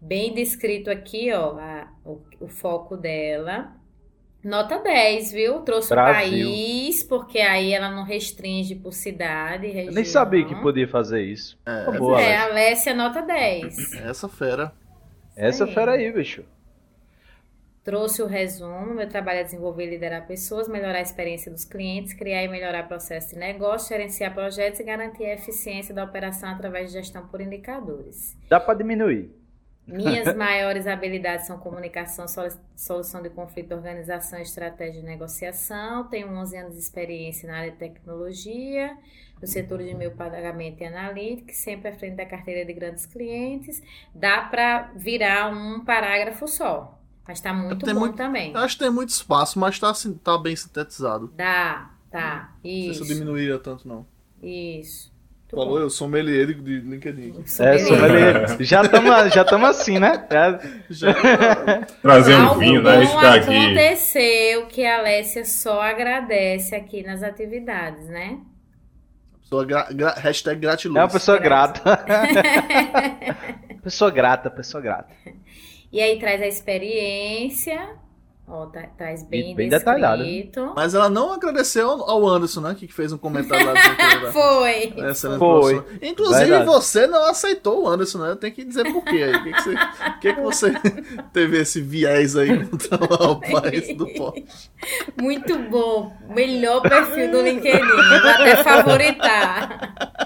Bem 0.01 0.33
descrito 0.33 0.91
aqui, 0.91 1.33
ó, 1.33 1.59
a, 1.59 1.89
o, 2.05 2.21
o, 2.41 2.49
foco 2.49 2.97
dela. 2.97 3.73
Nota 4.43 4.79
10, 4.79 5.33
viu? 5.33 5.61
Trouxe 5.61 5.91
Brasil. 5.91 6.47
o 6.47 6.51
país, 6.51 7.03
porque 7.03 7.41
aí 7.41 7.75
ela 7.75 7.91
não 7.91 8.05
restringe 8.05 8.77
por 8.77 8.93
cidade. 8.93 9.67
Região. 9.67 9.87
Eu 9.87 9.93
nem 9.93 10.05
sabia 10.05 10.45
que 10.45 10.55
podia 10.57 10.87
fazer 10.87 11.23
isso. 11.23 11.59
É, 11.67 11.99
boa, 11.99 12.21
é 12.21 12.37
Alessia, 12.37 12.95
nota 12.95 13.21
10. 13.21 13.95
Essa 13.97 14.29
fera. 14.29 14.73
Essa 15.37 15.67
fera 15.67 15.93
aí, 15.93 16.11
bicho. 16.13 16.45
Trouxe 17.89 18.21
o 18.21 18.27
resumo. 18.27 18.93
Meu 18.93 19.09
trabalho 19.09 19.39
é 19.39 19.45
desenvolver 19.45 19.87
e 19.87 19.91
liderar 19.93 20.27
pessoas, 20.27 20.69
melhorar 20.69 20.99
a 20.99 21.01
experiência 21.01 21.51
dos 21.51 21.65
clientes, 21.65 22.13
criar 22.13 22.45
e 22.45 22.49
melhorar 22.49 22.87
processos 22.87 23.31
de 23.31 23.39
negócio, 23.39 23.89
gerenciar 23.89 24.35
projetos 24.35 24.79
e 24.79 24.85
garantir 24.85 25.25
a 25.25 25.33
eficiência 25.33 25.95
da 25.95 26.05
operação 26.05 26.51
através 26.51 26.89
de 26.89 26.99
gestão 26.99 27.27
por 27.29 27.41
indicadores. 27.41 28.37
Dá 28.47 28.61
para 28.61 28.75
diminuir. 28.75 29.35
Minhas 29.87 30.31
maiores 30.37 30.87
habilidades 30.87 31.47
são 31.47 31.57
comunicação, 31.57 32.27
solução 32.77 33.23
de 33.23 33.31
conflito, 33.31 33.73
organização, 33.73 34.39
estratégia 34.39 35.01
e 35.01 35.03
negociação. 35.03 36.07
Tenho 36.09 36.29
11 36.29 36.57
anos 36.59 36.75
de 36.75 36.81
experiência 36.81 37.51
na 37.51 37.57
área 37.57 37.71
de 37.71 37.79
tecnologia, 37.79 38.95
no 39.41 39.47
setor 39.47 39.83
de 39.83 39.95
meu 39.95 40.11
pagamento 40.11 40.83
e 40.83 40.85
analítica, 40.85 41.55
sempre 41.55 41.89
à 41.89 41.95
frente 41.95 42.17
da 42.17 42.27
carteira 42.27 42.67
de 42.67 42.73
grandes 42.75 43.07
clientes. 43.07 43.83
Dá 44.15 44.43
para 44.43 44.93
virar 44.95 45.51
um 45.51 45.83
parágrafo 45.83 46.47
só, 46.47 46.98
mas 47.29 47.39
está 47.39 47.53
muito 47.53 47.85
tem 47.85 47.93
bom 47.93 48.01
muito, 48.01 48.17
também. 48.17 48.57
Acho 48.57 48.79
que 48.79 48.85
tem 48.85 48.91
muito 48.91 49.11
espaço, 49.11 49.59
mas 49.59 49.75
está 49.75 49.93
tá 50.25 50.39
bem 50.39 50.57
sintetizado. 50.57 51.31
Dá, 51.37 51.91
tá. 52.11 52.55
Isso. 52.65 52.87
Não 52.87 52.95
sei 52.95 53.05
se 53.05 53.13
eu 53.13 53.19
diminuiria 53.19 53.59
tanto, 53.59 53.87
não. 53.87 54.07
Isso. 54.43 55.13
Falou, 55.51 55.79
eu 55.79 55.91
sou 55.91 56.07
sommelier 56.07 56.47
de 56.47 56.81
LinkedIn. 56.81 57.45
É, 57.61 57.79
sommelier. 57.79 58.57
já 58.61 58.83
estamos 58.83 59.35
já 59.35 59.69
assim, 59.69 59.99
né? 59.99 60.27
Já. 60.89 61.15
Trazer 62.01 62.35
um 62.35 62.59
vinho, 62.59 62.83
né? 62.83 63.03
Está 63.03 63.35
aqui. 63.35 63.57
aconteceu 63.57 64.67
que 64.67 64.85
a 64.85 64.99
Alessia 64.99 65.45
só 65.45 65.83
agradece 65.83 66.75
aqui 66.75 67.03
nas 67.03 67.23
atividades, 67.23 68.07
né? 68.09 68.41
Pessoa 69.43 69.65
gra, 69.65 69.89
gra, 69.91 70.15
hashtag 70.15 70.61
gratiluz. 70.61 70.97
É 70.97 71.03
uma 71.03 71.09
pessoa 71.11 71.39
grata. 71.39 71.83
pessoa 73.83 74.11
grata, 74.11 74.51
pessoa 74.51 74.83
grata. 74.83 75.09
E 75.91 76.01
aí 76.01 76.19
traz 76.19 76.43
a 76.43 76.47
experiência 76.47 77.99
Ó, 78.51 78.65
tá, 78.65 78.83
traz 78.97 79.23
bem, 79.23 79.55
bem 79.55 79.69
detalhado. 79.69 80.25
Mas 80.75 80.95
ela 80.95 81.11
não 81.11 81.35
agradeceu 81.35 81.87
ao 81.87 82.27
Anderson, 82.27 82.63
né? 82.63 82.75
Que 82.75 82.89
fez 82.89 83.13
um 83.13 83.19
comentário 83.19 83.67
lá. 83.67 83.75
foi. 84.33 84.95
Essa 85.05 85.39
foi. 85.39 85.85
Inclusive, 86.01 86.47
Verdade. 86.47 86.65
você 86.65 87.07
não 87.07 87.29
aceitou 87.29 87.85
o 87.85 87.89
Anderson, 87.89 88.19
né? 88.19 88.35
Tem 88.37 88.51
que 88.51 88.65
dizer 88.65 88.91
por 88.91 89.05
quê. 89.05 89.33
O 89.35 89.45
que, 89.45 89.53
que, 89.53 89.63
você, 89.63 89.75
que, 90.23 90.33
que 90.33 90.41
você 90.41 90.73
teve 91.31 91.61
esse 91.61 91.83
viés 91.83 92.37
aí 92.37 92.67
contra 92.67 92.97
o 92.97 93.35
rapaz 93.35 93.95
do 93.95 94.07
pop? 94.17 94.43
Muito 95.21 95.59
bom. 95.71 96.17
Melhor 96.31 96.81
perfil 96.81 97.31
do 97.31 97.43
LinkedIn. 97.43 97.87
Vou 97.87 98.31
até 98.31 98.65
favoritar. 98.65 100.18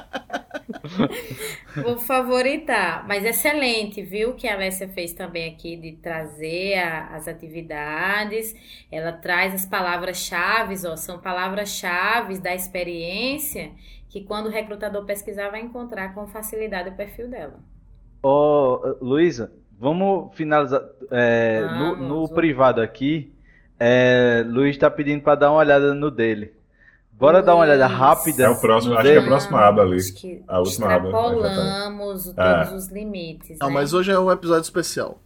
Vou 1.82 1.98
favoritar, 1.98 3.06
mas 3.06 3.24
excelente, 3.24 4.02
viu? 4.02 4.34
Que 4.34 4.46
a 4.46 4.54
Alessia 4.54 4.88
fez 4.88 5.12
também 5.12 5.52
aqui 5.52 5.76
de 5.76 5.92
trazer 5.92 6.74
a, 6.78 7.14
as 7.14 7.26
atividades. 7.26 8.54
Ela 8.90 9.12
traz 9.12 9.54
as 9.54 9.64
palavras-chave, 9.64 10.74
ó, 10.86 10.96
são 10.96 11.18
palavras-chave 11.18 12.38
da 12.38 12.54
experiência 12.54 13.70
que 14.08 14.20
quando 14.20 14.46
o 14.46 14.50
recrutador 14.50 15.04
pesquisar 15.06 15.48
vai 15.48 15.62
encontrar 15.62 16.14
com 16.14 16.26
facilidade 16.26 16.90
o 16.90 16.94
perfil 16.94 17.28
dela. 17.28 17.58
Ô, 18.22 18.28
oh, 18.28 18.96
Luísa, 19.00 19.50
vamos 19.78 20.36
finalizar 20.36 20.82
é, 21.10 21.62
vamos, 21.62 21.98
no, 21.98 22.20
no 22.20 22.28
privado 22.28 22.82
aqui. 22.82 23.32
É, 23.80 24.44
Luiz 24.46 24.76
está 24.76 24.90
pedindo 24.90 25.22
para 25.22 25.34
dar 25.34 25.50
uma 25.50 25.58
olhada 25.58 25.94
no 25.94 26.10
dele. 26.10 26.52
Bora 27.22 27.40
dar 27.40 27.54
uma 27.54 27.62
olhada 27.62 27.86
rápida. 27.86 28.42
É 28.42 28.48
o 28.48 28.60
próximo, 28.60 28.94
acho 28.94 29.02
que 29.04 29.08
é 29.10 29.18
a 29.18 29.22
próxima 29.22 29.60
aba 29.60 29.82
ali. 29.82 29.98
a 30.48 30.58
última 30.58 30.92
aba. 30.92 31.06
Extrapolamos 31.06 32.24
todos 32.24 32.36
é. 32.36 32.74
os 32.74 32.88
limites. 32.88 33.58
Não, 33.60 33.68
né? 33.68 33.74
mas 33.74 33.94
hoje 33.94 34.10
é 34.10 34.18
um 34.18 34.28
episódio 34.28 34.62
especial. 34.62 35.20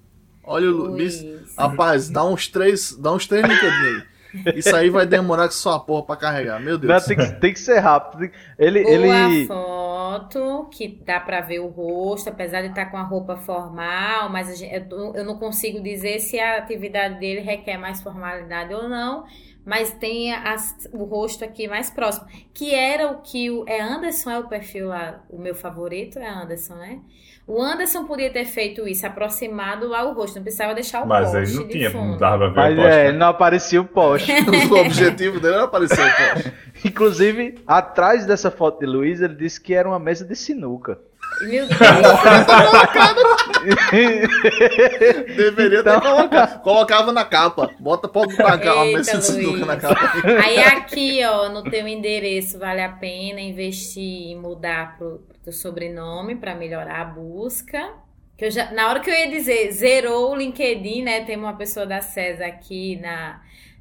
Olha 0.45 0.69
o 0.69 0.73
Luiz. 0.73 1.25
Rapaz, 1.57 2.11
dá 2.11 2.23
uns 2.23 2.49
três, 2.49 2.95
dá 2.95 3.13
uns 3.13 3.27
três 3.27 3.43
LinkedIn 3.49 4.03
aí. 4.45 4.59
Isso 4.59 4.77
aí 4.77 4.91
vai 4.91 5.07
demorar 5.07 5.49
que 5.49 5.55
só 5.55 5.73
a 5.73 5.81
porra 5.81 6.03
pra 6.03 6.17
carregar, 6.17 6.61
meu 6.61 6.77
Deus. 6.77 6.93
Não, 6.93 7.01
tem, 7.01 7.17
que, 7.17 7.41
tem 7.41 7.53
que 7.55 7.59
ser 7.59 7.79
rápido. 7.79 8.31
Ele, 8.59 8.83
Boa 8.83 8.95
ele... 8.95 9.47
foto, 9.47 10.69
que 10.71 11.01
dá 11.03 11.19
pra 11.19 11.41
ver 11.41 11.61
o 11.61 11.69
rosto, 11.69 12.29
apesar 12.29 12.61
de 12.61 12.69
estar 12.69 12.85
tá 12.85 12.91
com 12.91 12.99
a 12.99 13.03
roupa 13.03 13.39
formal, 13.39 14.29
mas 14.29 14.59
gente, 14.59 14.87
eu, 14.91 15.15
eu 15.15 15.25
não 15.25 15.39
consigo 15.39 15.83
dizer 15.83 16.19
se 16.19 16.39
a 16.39 16.59
atividade 16.59 17.19
dele 17.19 17.41
requer 17.41 17.79
mais 17.79 18.03
formalidade 18.03 18.75
ou 18.75 18.87
não 18.87 19.25
mas 19.67 19.91
tem 19.91 20.33
as, 20.33 20.89
o 20.93 21.03
rosto 21.03 21.45
aqui 21.45 21.67
mais 21.67 21.91
próximo, 21.91 22.25
que 22.55 22.73
era 22.73 23.11
o 23.11 23.19
que 23.21 23.51
o 23.51 23.65
é 23.67 23.81
Anderson 23.81 24.31
é 24.31 24.39
o 24.39 24.47
perfil 24.47 24.89
lá, 24.89 25.25
o 25.29 25.39
meu 25.39 25.57
favorito 25.57 26.21
é 26.21 26.29
Anderson, 26.29 26.77
né? 26.77 27.01
O 27.49 27.61
Anderson 27.61 28.05
podia 28.05 28.31
ter 28.31 28.45
feito 28.45 28.87
isso, 28.87 29.07
aproximado 29.07 29.89
lá 29.89 30.05
o 30.05 30.15
rosto, 30.15 30.37
não 30.37 30.43
precisava 30.43 30.75
deixar 30.75 31.03
o 31.03 31.07
mas 31.07 31.31
poste. 31.31 31.37
Mas 31.37 31.51
aí 31.51 31.57
não 31.57 31.69
tinha, 31.69 31.91
fundo. 31.91 32.11
não 32.13 32.17
dava 32.17 32.51
pra 32.51 32.69
ver 32.69 32.77
mas, 32.77 32.79
o 32.79 32.83
poste. 32.83 32.99
É, 32.99 33.13
né? 33.13 33.19
não 33.19 33.27
aparecia 33.27 33.81
o 33.81 33.85
poste. 33.85 34.33
o 34.71 34.75
objetivo 34.77 35.41
dele 35.41 35.55
era 35.55 35.65
aparecer 35.65 36.01
o 36.01 36.17
poste. 36.17 36.53
Inclusive, 36.85 37.55
atrás 37.67 38.27
dessa 38.27 38.51
foto 38.51 38.81
de 38.81 38.87
Luiz, 38.87 39.21
ele 39.21 39.35
disse 39.35 39.61
que 39.61 39.75
era 39.75 39.89
uma 39.89 39.99
mesa 39.99 40.25
de 40.25 40.35
sinuca. 40.35 40.99
Meu 41.43 41.67
Deus. 41.67 41.79
Deveria 45.37 45.81
então... 45.81 46.01
ter 46.01 46.09
colocado. 46.09 46.63
Colocava 46.63 47.13
na 47.13 47.25
capa. 47.25 47.71
Bota, 47.79 48.09
pode 48.09 48.37
botar 48.37 48.55
a 48.55 48.85
mesa 48.85 49.19
de 49.19 49.65
na 49.65 49.77
capa. 49.77 50.13
Aí 50.43 50.59
aqui, 50.59 51.25
ó, 51.25 51.49
no 51.49 51.63
teu 51.63 51.87
endereço, 51.87 52.59
vale 52.59 52.83
a 52.83 52.91
pena 52.91 53.41
investir 53.41 54.31
em 54.31 54.37
mudar 54.37 54.97
pro, 54.97 55.25
pro 55.29 55.39
teu 55.45 55.53
sobrenome 55.53 56.35
para 56.37 56.55
melhorar 56.55 57.01
a 57.01 57.05
busca. 57.05 57.93
Que 58.37 58.47
eu 58.47 58.51
já, 58.51 58.71
na 58.73 58.89
hora 58.89 59.01
que 59.01 59.09
eu 59.09 59.15
ia 59.15 59.31
dizer 59.31 59.73
zerou 59.73 60.33
o 60.33 60.37
LinkedIn, 60.37 61.03
né? 61.03 61.25
Tem 61.25 61.37
uma 61.37 61.57
pessoa 61.57 61.87
da 61.87 62.03
César 62.03 62.47
aqui 62.47 62.97
na, 62.97 63.41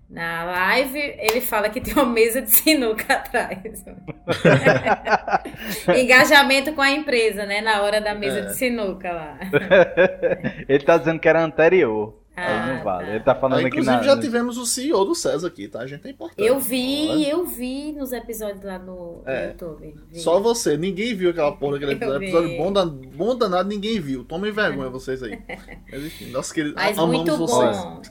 na 0.09 0.43
live, 0.45 0.99
ele 0.99 1.41
fala 1.41 1.69
que 1.69 1.81
tem 1.81 1.93
uma 1.93 2.05
mesa 2.05 2.41
de 2.41 2.51
sinuca 2.51 3.13
atrás. 3.15 3.83
Engajamento 5.97 6.73
com 6.73 6.81
a 6.81 6.91
empresa, 6.91 7.45
né? 7.45 7.61
Na 7.61 7.81
hora 7.81 7.99
da 7.99 8.13
mesa 8.13 8.39
é. 8.39 8.41
de 8.45 8.55
sinuca 8.55 9.11
lá. 9.11 9.39
ele 10.69 10.83
tá 10.83 10.97
dizendo 10.97 11.19
que 11.19 11.27
era 11.27 11.43
anterior. 11.43 12.21
Ah, 12.37 12.67
não 12.67 12.83
vale. 12.83 13.05
Tá. 13.05 13.11
Ele 13.11 13.23
tá 13.23 13.35
falando 13.35 13.63
ah, 13.63 13.67
aqui 13.67 13.81
na. 13.81 14.03
já 14.03 14.19
tivemos 14.19 14.57
o 14.57 14.65
CEO 14.65 15.05
do 15.05 15.15
César 15.15 15.47
aqui, 15.47 15.69
tá? 15.69 15.79
A 15.79 15.87
gente 15.87 16.05
é 16.05 16.11
importante. 16.11 16.45
Eu 16.45 16.59
vi, 16.59 17.07
Olha. 17.09 17.29
eu 17.29 17.45
vi 17.45 17.93
nos 17.93 18.11
episódios 18.11 18.61
lá 18.61 18.77
no, 18.77 19.23
é. 19.25 19.47
YouTube. 19.47 19.95
Vi. 20.11 20.19
Só 20.19 20.39
você, 20.41 20.75
ninguém 20.75 21.15
viu 21.15 21.29
aquela 21.29 21.53
porra, 21.53 21.77
aquele 21.77 21.93
episódio, 21.93 22.27
episódio 22.27 22.57
bom, 22.57 22.73
da, 22.73 22.85
bom 22.85 23.37
danado, 23.37 23.69
ninguém 23.69 24.01
viu. 24.01 24.25
Tomem 24.25 24.51
vergonha 24.51 24.89
vocês 24.89 25.23
aí. 25.23 25.41
Mas 25.89 26.03
enfim, 26.03 26.29
nós 26.31 26.51
queridos, 26.51 26.75
Mas 26.75 26.97
amamos 26.97 27.15
muito 27.15 27.37
vocês. 27.37 27.77
Bom. 27.77 28.01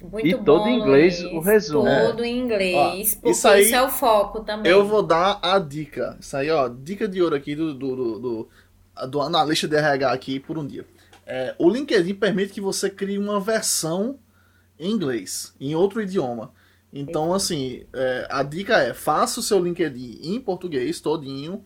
Muito 0.00 0.26
e 0.26 0.34
bom, 0.34 0.44
todo 0.44 0.68
em 0.68 0.78
inglês 0.78 1.20
Luiz, 1.20 1.34
o 1.34 1.40
resumo. 1.40 1.88
Todo 2.06 2.24
em 2.24 2.38
inglês, 2.38 3.12
ó, 3.12 3.14
porque 3.16 3.30
isso, 3.30 3.48
aí, 3.48 3.62
isso, 3.62 3.74
é 3.74 3.82
o 3.82 3.88
foco 3.90 4.40
também. 4.40 4.72
Eu 4.72 4.84
vou 4.84 5.02
dar 5.02 5.38
a 5.42 5.58
dica. 5.58 6.16
Isso 6.18 6.36
aí, 6.36 6.50
ó, 6.50 6.68
dica 6.68 7.06
de 7.06 7.22
ouro 7.22 7.34
aqui 7.34 7.54
do, 7.54 7.74
do, 7.74 7.96
do, 7.96 8.18
do, 8.18 8.48
do 9.08 9.20
analista 9.20 9.68
de 9.68 9.76
RH 9.76 10.12
aqui 10.12 10.40
por 10.40 10.56
um 10.56 10.66
dia. 10.66 10.86
É, 11.26 11.54
o 11.58 11.68
LinkedIn 11.68 12.14
permite 12.14 12.52
que 12.52 12.60
você 12.60 12.88
crie 12.88 13.18
uma 13.18 13.38
versão 13.38 14.18
em 14.78 14.90
inglês, 14.90 15.54
em 15.60 15.74
outro 15.74 16.00
idioma. 16.00 16.52
Então, 16.92 17.32
assim, 17.32 17.84
é, 17.92 18.26
a 18.28 18.42
dica 18.42 18.78
é, 18.78 18.94
faça 18.94 19.38
o 19.38 19.42
seu 19.42 19.62
LinkedIn 19.62 20.20
em 20.22 20.40
português 20.40 21.00
todinho 21.00 21.64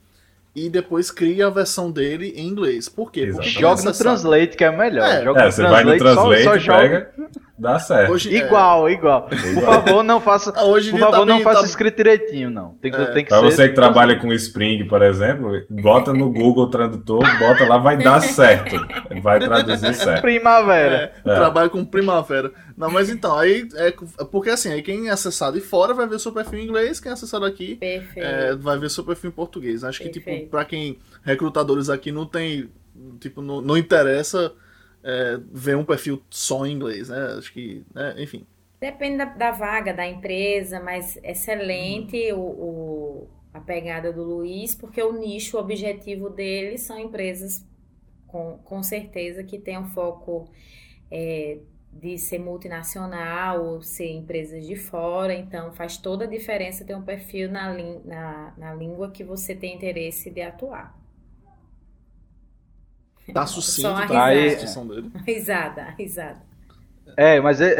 e 0.54 0.70
depois 0.70 1.10
cria 1.10 1.48
a 1.48 1.50
versão 1.50 1.90
dele 1.90 2.32
em 2.36 2.46
inglês. 2.46 2.88
Por 2.88 3.10
quê? 3.10 3.28
Porque 3.32 3.48
joga 3.48 3.82
no 3.82 3.92
Translate, 3.92 4.56
que 4.56 4.62
é 4.62 4.70
melhor. 4.70 5.04
É, 5.04 5.24
joga 5.24 5.42
é, 5.42 5.50
você 5.50 5.62
vai 5.62 5.82
no 5.82 5.98
Translate, 5.98 6.44
só, 6.44 6.60
só 6.60 6.76
pega, 6.76 7.10
dá 7.58 7.78
certo. 7.80 8.12
Hoje, 8.12 8.36
igual, 8.36 8.88
é... 8.88 8.92
igual. 8.92 9.22
Por 9.22 9.36
favor, 9.36 10.02
não 10.04 10.20
faça, 10.20 10.52
ah, 10.54 10.64
Hoje 10.64 10.92
por 10.92 11.00
favor, 11.00 11.12
tá 11.12 11.26
não 11.26 11.36
bem, 11.36 11.44
faça 11.44 11.60
tá... 11.60 11.66
escrito 11.66 11.96
direitinho, 11.96 12.50
não. 12.50 12.74
Tem 12.80 12.92
que, 12.92 13.00
é. 13.00 13.04
tem 13.06 13.24
que 13.24 13.30
pra 13.30 13.40
ser... 13.40 13.44
você 13.44 13.68
que 13.68 13.74
trabalha 13.74 14.16
com 14.20 14.32
Spring, 14.32 14.84
por 14.86 15.02
exemplo, 15.02 15.50
bota 15.68 16.12
no 16.12 16.30
Google 16.30 16.70
Tradutor, 16.70 17.24
bota 17.38 17.66
lá, 17.66 17.78
vai 17.78 17.96
dar 17.96 18.20
certo. 18.20 18.76
Vai 19.20 19.40
traduzir 19.40 19.92
certo. 19.94 20.22
Primavera. 20.22 21.12
É, 21.24 21.34
Trabalho 21.34 21.70
com 21.70 21.84
primavera. 21.84 22.52
Não, 22.76 22.90
mas 22.90 23.08
então, 23.08 23.38
aí 23.38 23.68
é 23.74 23.92
porque 24.24 24.50
assim, 24.50 24.72
aí 24.72 24.82
quem 24.82 25.08
acessar 25.08 25.52
de 25.52 25.60
fora 25.60 25.94
vai 25.94 26.08
ver 26.08 26.18
seu 26.18 26.32
perfil 26.32 26.58
em 26.58 26.64
inglês, 26.64 26.98
quem 26.98 27.12
acessar 27.12 27.40
daqui 27.40 27.78
é, 27.80 28.54
vai 28.56 28.78
ver 28.78 28.90
seu 28.90 29.04
perfil 29.04 29.30
em 29.30 29.32
português. 29.32 29.84
Acho 29.84 30.02
Perfeito. 30.02 30.24
que, 30.24 30.36
tipo, 30.36 30.50
pra 30.50 30.64
quem 30.64 30.98
recrutadores 31.22 31.88
aqui 31.88 32.10
não 32.10 32.26
tem, 32.26 32.68
tipo, 33.20 33.40
não, 33.40 33.60
não 33.60 33.76
interessa 33.76 34.52
é, 35.04 35.38
ver 35.52 35.76
um 35.76 35.84
perfil 35.84 36.20
só 36.28 36.66
em 36.66 36.72
inglês, 36.72 37.08
né? 37.08 37.36
Acho 37.38 37.52
que, 37.52 37.84
né? 37.94 38.14
enfim. 38.18 38.44
Depende 38.80 39.18
da, 39.18 39.24
da, 39.26 39.50
vaga, 39.52 39.94
da 39.94 40.06
empresa, 40.06 40.80
mas 40.80 41.16
excelente 41.22 42.32
o, 42.32 42.38
o, 42.38 43.28
a 43.52 43.60
pegada 43.60 44.12
do 44.12 44.22
Luiz, 44.24 44.74
porque 44.74 45.00
o 45.00 45.12
nicho, 45.12 45.56
o 45.56 45.60
objetivo 45.60 46.28
dele 46.28 46.76
são 46.76 46.98
empresas 46.98 47.64
com, 48.26 48.58
com 48.64 48.82
certeza 48.82 49.44
que 49.44 49.58
tenham 49.58 49.86
foco 49.86 50.50
é, 51.10 51.58
de 52.00 52.18
ser 52.18 52.38
multinacional 52.38 53.64
ou 53.64 53.82
ser 53.82 54.10
empresas 54.10 54.66
de 54.66 54.76
fora, 54.76 55.32
então 55.32 55.72
faz 55.72 55.96
toda 55.96 56.24
a 56.24 56.28
diferença 56.28 56.84
ter 56.84 56.94
um 56.94 57.02
perfil 57.02 57.50
na, 57.50 57.72
na, 58.04 58.52
na 58.56 58.74
língua 58.74 59.10
que 59.10 59.22
você 59.22 59.54
tem 59.54 59.74
interesse 59.74 60.30
de 60.30 60.42
atuar. 60.42 60.94
Tá 63.32 63.46
sucinto 63.46 63.88
a 63.88 64.06
pra 64.06 64.28
risada. 64.28 64.48
descrição 64.48 64.86
dele. 64.86 65.10
Risada, 65.26 65.94
risada. 65.98 66.42
É, 67.16 67.40
mas 67.40 67.60
é... 67.60 67.76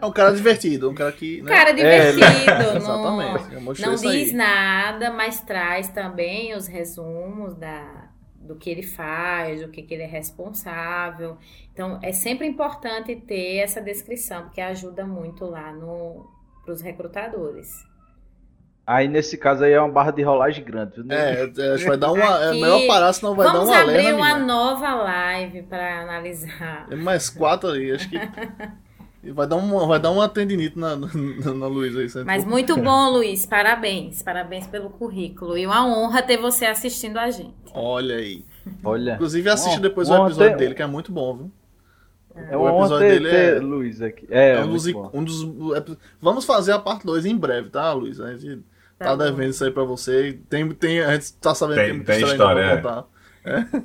É 0.00 0.04
um 0.04 0.12
cara 0.12 0.34
divertido, 0.34 0.90
um 0.90 0.94
cara 0.94 1.12
que. 1.12 1.42
Né? 1.42 1.48
Cara 1.50 1.72
divertido, 1.72 2.22
é, 2.50 2.78
não, 2.80 3.72
não 3.78 3.94
diz 3.94 4.32
nada, 4.32 5.10
mas 5.10 5.40
traz 5.40 5.88
também 5.88 6.54
os 6.54 6.66
resumos 6.66 7.54
da, 7.54 8.05
do 8.46 8.56
que 8.56 8.70
ele 8.70 8.82
faz, 8.82 9.60
do 9.60 9.68
que, 9.68 9.82
que 9.82 9.92
ele 9.92 10.04
é 10.04 10.06
responsável. 10.06 11.36
Então, 11.72 11.98
é 12.02 12.12
sempre 12.12 12.46
importante 12.46 13.14
ter 13.16 13.56
essa 13.56 13.80
descrição, 13.80 14.44
porque 14.44 14.60
ajuda 14.60 15.04
muito 15.04 15.44
lá 15.44 15.74
para 16.64 16.72
os 16.72 16.80
recrutadores. 16.80 17.84
Aí 18.86 19.08
nesse 19.08 19.36
caso 19.36 19.64
aí 19.64 19.72
é 19.72 19.80
uma 19.80 19.90
barra 19.90 20.12
de 20.12 20.22
rolagem 20.22 20.64
grande. 20.64 21.02
Né? 21.02 21.16
É, 21.16 21.52
é, 21.58 21.74
acho 21.74 21.82
que 21.82 21.88
vai 21.88 21.96
dar 21.98 22.12
uma. 22.12 22.36
Aqui, 22.36 22.44
é 22.44 22.52
melhor 22.52 22.86
parar, 22.86 23.12
senão 23.12 23.34
vai 23.34 23.44
dar 23.46 23.54
uma 23.54 23.64
Vamos 23.64 23.76
abrir 23.76 24.14
uma 24.14 24.38
nova 24.38 24.94
live 24.94 25.62
para 25.62 26.02
analisar. 26.02 26.86
Tem 26.88 26.96
mais 26.96 27.28
quatro 27.28 27.70
aí, 27.70 27.90
acho 27.90 28.08
que. 28.08 28.16
Vai 29.32 29.46
dar 29.46 29.56
uma, 29.56 29.86
vai 29.86 30.00
dar 30.00 30.10
uma 30.10 30.28
tendinite 30.28 30.78
na, 30.78 30.96
na, 30.96 31.08
na 31.54 31.66
Luiz 31.66 31.96
aí. 31.96 32.24
Mas 32.24 32.44
muito 32.44 32.76
bom, 32.80 33.10
Luiz. 33.10 33.46
Parabéns. 33.46 34.22
Parabéns 34.22 34.66
pelo 34.66 34.90
currículo. 34.90 35.56
E 35.56 35.66
uma 35.66 35.86
honra 35.86 36.22
ter 36.22 36.36
você 36.36 36.66
assistindo 36.66 37.18
a 37.18 37.30
gente. 37.30 37.54
Olha 37.72 38.16
aí. 38.16 38.44
Olha. 38.84 39.14
Inclusive, 39.14 39.48
assiste 39.48 39.80
depois 39.80 40.08
o 40.08 40.14
episódio 40.14 40.50
ter... 40.52 40.56
dele, 40.56 40.74
que 40.74 40.82
é 40.82 40.86
muito 40.86 41.12
bom, 41.12 41.36
viu? 41.36 41.52
É 42.50 42.56
o 42.56 42.68
episódio 42.68 43.08
ter, 43.08 43.20
dele 43.20 43.30
ter 43.30 43.56
é. 43.56 43.60
Luiz 43.60 44.02
aqui. 44.02 44.26
É, 44.30 44.52
é 44.56 44.64
um, 44.64 44.68
dos, 44.68 44.86
um 44.86 45.24
dos. 45.24 45.96
Vamos 46.20 46.44
fazer 46.44 46.72
a 46.72 46.78
parte 46.78 47.06
2 47.06 47.24
em 47.24 47.36
breve, 47.36 47.70
tá, 47.70 47.92
Luiz? 47.92 48.20
A 48.20 48.36
gente 48.36 48.62
tá, 48.98 49.06
tá 49.06 49.16
devendo 49.16 49.50
isso 49.50 49.64
aí 49.64 49.70
pra 49.70 49.84
você. 49.84 50.38
Tem, 50.48 50.68
tem, 50.70 51.00
a 51.00 51.14
gente 51.14 51.32
tá 51.34 51.54
sabendo 51.54 51.76
tem, 51.76 51.98
que 51.98 52.04
tem 52.04 52.20
muita 52.20 52.32
história, 52.32 52.74
história 52.74 53.06
é. 53.44 53.50
é. 53.50 53.82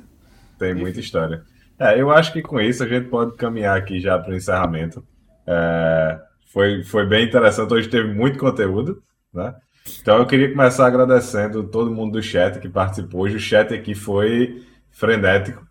Tem 0.58 0.74
muita 0.74 1.00
história. 1.00 1.42
É, 1.78 2.00
eu 2.00 2.10
acho 2.10 2.32
que 2.32 2.42
com 2.42 2.60
isso 2.60 2.84
a 2.84 2.88
gente 2.88 3.08
pode 3.08 3.34
caminhar 3.36 3.76
aqui 3.76 3.98
já 3.98 4.18
para 4.18 4.32
o 4.32 4.36
encerramento. 4.36 5.02
É, 5.46 6.20
foi, 6.52 6.82
foi 6.82 7.06
bem 7.06 7.26
interessante. 7.26 7.72
Hoje 7.72 7.88
teve 7.88 8.12
muito 8.12 8.38
conteúdo, 8.38 9.02
né? 9.32 9.54
Então 10.00 10.18
eu 10.18 10.26
queria 10.26 10.50
começar 10.50 10.86
agradecendo 10.86 11.64
todo 11.64 11.90
mundo 11.90 12.12
do 12.12 12.22
chat 12.22 12.58
que 12.60 12.68
participou. 12.68 13.22
Hoje 13.22 13.36
o 13.36 13.40
chat 13.40 13.74
aqui 13.74 13.94
foi 13.94 14.62
frenético. 14.90 15.66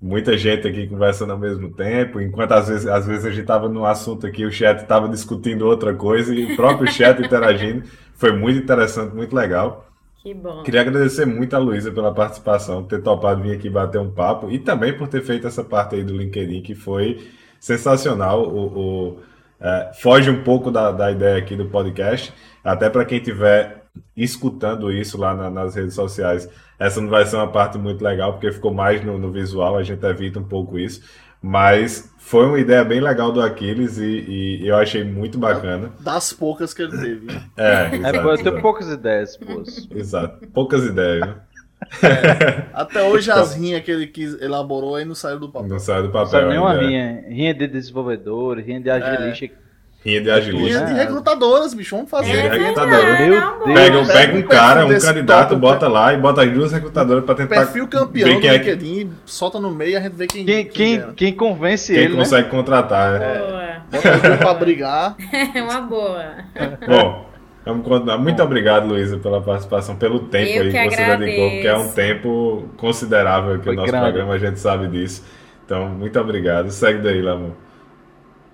Muita 0.00 0.36
gente 0.36 0.68
aqui 0.68 0.86
conversando 0.86 1.32
ao 1.32 1.38
mesmo 1.38 1.72
tempo, 1.72 2.20
enquanto 2.20 2.52
às 2.52 2.68
vezes, 2.68 2.86
às 2.86 3.06
vezes 3.06 3.24
a 3.24 3.30
gente 3.30 3.40
estava 3.40 3.68
num 3.68 3.84
assunto 3.84 4.26
aqui, 4.26 4.44
o 4.44 4.52
chat 4.52 4.82
estava 4.82 5.08
discutindo 5.08 5.66
outra 5.66 5.94
coisa 5.94 6.34
e 6.34 6.52
o 6.52 6.56
próprio 6.56 6.90
chat 6.92 7.20
interagindo. 7.20 7.82
Foi 8.14 8.30
muito 8.32 8.58
interessante, 8.58 9.14
muito 9.14 9.34
legal. 9.34 9.88
Que 10.22 10.34
bom. 10.34 10.62
Queria 10.62 10.82
agradecer 10.82 11.24
muito 11.24 11.54
a 11.56 11.58
Luísa 11.58 11.90
pela 11.90 12.12
participação, 12.12 12.82
por 12.82 12.90
ter 12.90 13.02
topado 13.02 13.42
vir 13.42 13.52
aqui 13.52 13.70
bater 13.70 13.98
um 13.98 14.10
papo 14.10 14.50
e 14.50 14.58
também 14.58 14.92
por 14.92 15.08
ter 15.08 15.22
feito 15.22 15.46
essa 15.46 15.64
parte 15.64 15.94
aí 15.94 16.04
do 16.04 16.16
LinkedIn, 16.16 16.62
que 16.62 16.74
foi 16.74 17.26
sensacional. 17.60 18.42
O, 18.48 18.78
o 18.78 19.18
é, 19.60 19.90
foge 19.94 20.30
um 20.30 20.42
pouco 20.42 20.70
da, 20.70 20.92
da 20.92 21.10
ideia 21.10 21.38
aqui 21.38 21.56
do 21.56 21.66
podcast, 21.66 22.32
até 22.62 22.90
para 22.90 23.04
quem 23.04 23.18
estiver 23.18 23.84
escutando 24.16 24.92
isso 24.92 25.18
lá 25.18 25.34
na, 25.34 25.50
nas 25.50 25.74
redes 25.74 25.94
sociais. 25.94 26.48
Essa 26.78 27.00
não 27.00 27.08
vai 27.08 27.24
ser 27.24 27.36
uma 27.36 27.50
parte 27.50 27.78
muito 27.78 28.02
legal, 28.04 28.32
porque 28.32 28.52
ficou 28.52 28.72
mais 28.72 29.02
no, 29.04 29.18
no, 29.18 29.32
visual, 29.32 29.76
a 29.76 29.82
gente 29.82 30.04
evita 30.04 30.38
um 30.38 30.44
pouco 30.44 30.78
isso. 30.78 31.02
Mas 31.40 32.12
foi 32.18 32.46
uma 32.46 32.58
ideia 32.58 32.84
bem 32.84 33.00
legal 33.00 33.30
do 33.30 33.40
Aquiles 33.40 33.98
e, 33.98 34.60
e 34.60 34.68
eu 34.68 34.76
achei 34.76 35.04
muito 35.04 35.38
bacana. 35.38 35.92
Das 36.00 36.32
poucas 36.32 36.74
que 36.74 36.82
ele 36.82 36.98
teve. 36.98 37.26
É, 37.56 37.96
exato, 37.96 38.28
é 38.28 38.32
eu 38.32 38.42
tenho 38.42 38.60
poucas 38.60 38.88
ideias, 38.88 39.36
pô. 39.36 39.62
Exato, 39.94 40.46
poucas 40.48 40.84
ideias. 40.84 41.20
Né? 41.20 41.36
É, 42.02 42.64
até 42.72 43.02
hoje 43.02 43.30
as 43.30 43.50
então, 43.50 43.62
rinhas 43.62 43.82
que 43.82 43.90
ele 43.90 44.06
quis, 44.06 44.40
elaborou 44.40 44.96
aí 44.96 45.04
não 45.04 45.14
saiu 45.14 45.38
do 45.38 45.48
papel. 45.48 45.68
Não 45.68 45.78
saiu 45.78 46.04
do 46.04 46.08
papel. 46.10 46.26
Só 46.26 46.48
nenhuma 46.48 46.72
rinha. 46.72 47.24
Rinha 47.28 47.54
de 47.54 47.66
desenvolvedor, 47.66 48.58
rinha 48.58 48.80
de 48.80 48.90
agilista. 48.90 49.44
É. 49.44 49.66
Rinha 50.04 50.20
de 50.20 50.30
agilista. 50.30 50.78
Rinha 50.78 50.86
de 50.86 51.00
recrutadoras, 51.00 51.74
bicho. 51.74 51.96
Vamos 51.96 52.10
fazer. 52.10 52.32
Rinha 52.32 52.50
de 52.50 52.58
recrutadoras. 52.58 53.18
Pega, 53.64 54.04
pega 54.06 54.38
um 54.38 54.42
cara, 54.42 54.86
um 54.86 54.98
candidato, 54.98 55.56
bota 55.56 55.88
lá 55.88 56.14
e 56.14 56.16
bota 56.16 56.42
as 56.42 56.50
duas 56.50 56.72
recrutadoras 56.72 57.24
pra 57.24 57.34
tentar. 57.34 57.56
Perfil 57.56 57.88
campeão 57.88 58.40
do 58.40 58.46
é 58.46 58.56
LinkedIn, 58.56 59.10
solta 59.24 59.60
no 59.60 59.70
meio 59.70 59.92
e 59.92 59.96
a 59.96 60.00
gente 60.00 60.14
vê 60.14 60.26
quem. 60.26 60.46
Quem, 60.46 60.64
quem, 60.64 61.00
quem, 61.00 61.12
quem 61.14 61.32
convence 61.34 61.92
quem 61.92 62.02
ele. 62.02 62.12
Quem 62.12 62.18
consegue 62.18 62.44
né? 62.44 62.50
contratar. 62.50 63.20
É. 63.20 63.38
Boa. 63.38 63.66
Bota 63.90 64.36
pra 64.38 64.54
brigar. 64.54 65.16
É 65.54 65.62
uma 65.62 65.80
boa. 65.82 66.24
Bom. 66.86 67.35
Vamos 67.66 67.84
continuar. 67.84 68.16
Muito 68.16 68.40
obrigado, 68.40 68.86
Luísa, 68.86 69.18
pela 69.18 69.42
participação, 69.42 69.96
pelo 69.96 70.28
tempo 70.28 70.52
Eu 70.52 70.62
aí 70.62 70.70
que, 70.70 70.88
que 70.88 70.96
você 70.96 71.16
dedicou, 71.16 71.50
porque 71.50 71.66
é 71.66 71.76
um 71.76 71.92
tempo 71.92 72.68
considerável 72.76 73.54
aqui 73.54 73.66
no 73.66 73.74
nosso 73.74 73.88
grande. 73.88 74.04
programa, 74.04 74.34
a 74.34 74.38
gente 74.38 74.60
sabe 74.60 74.86
disso. 74.86 75.24
Então, 75.64 75.88
muito 75.88 76.16
obrigado. 76.20 76.70
Segue 76.70 77.02
daí, 77.02 77.20
Lamor. 77.20 77.56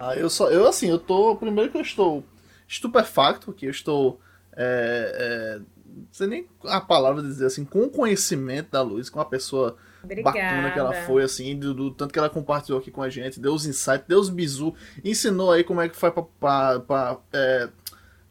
Ah, 0.01 0.17
eu 0.17 0.31
só, 0.31 0.51
eu 0.51 0.67
assim, 0.67 0.89
eu 0.89 0.99
tô. 0.99 1.37
Primeiro 1.37 1.71
que 1.71 1.77
eu 1.77 1.83
estou 1.83 2.25
estupefacto, 2.67 3.53
que 3.53 3.67
eu 3.67 3.71
estou. 3.71 4.19
É, 4.57 5.59
é, 5.59 5.59
não 5.95 6.07
sei 6.11 6.27
nem 6.27 6.47
a 6.65 6.81
palavra 6.81 7.23
dizer 7.23 7.45
assim, 7.45 7.67
com 7.67 7.83
o 7.83 7.91
conhecimento 7.91 8.71
da 8.71 8.81
Luz, 8.81 9.11
com 9.11 9.21
a 9.21 9.27
pessoa 9.27 9.77
Obrigada. 10.03 10.39
bacana 10.39 10.71
que 10.71 10.79
ela 10.79 10.93
foi, 10.95 11.23
assim, 11.23 11.55
do, 11.59 11.75
do, 11.75 11.91
tanto 11.91 12.15
que 12.15 12.19
ela 12.19 12.31
compartilhou 12.31 12.81
aqui 12.81 12.91
com 12.91 13.03
a 13.03 13.11
gente, 13.11 13.39
deu 13.39 13.53
os 13.53 13.67
insights, 13.67 14.07
deu 14.09 14.19
os 14.19 14.31
bizu, 14.31 14.75
ensinou 15.05 15.53
aí 15.53 15.63
como 15.63 15.83
é 15.83 15.89
que 15.91 15.97
faz 15.97 16.15
pra, 16.15 16.23
pra, 16.23 16.81
pra 16.81 17.19
é, 17.31 17.69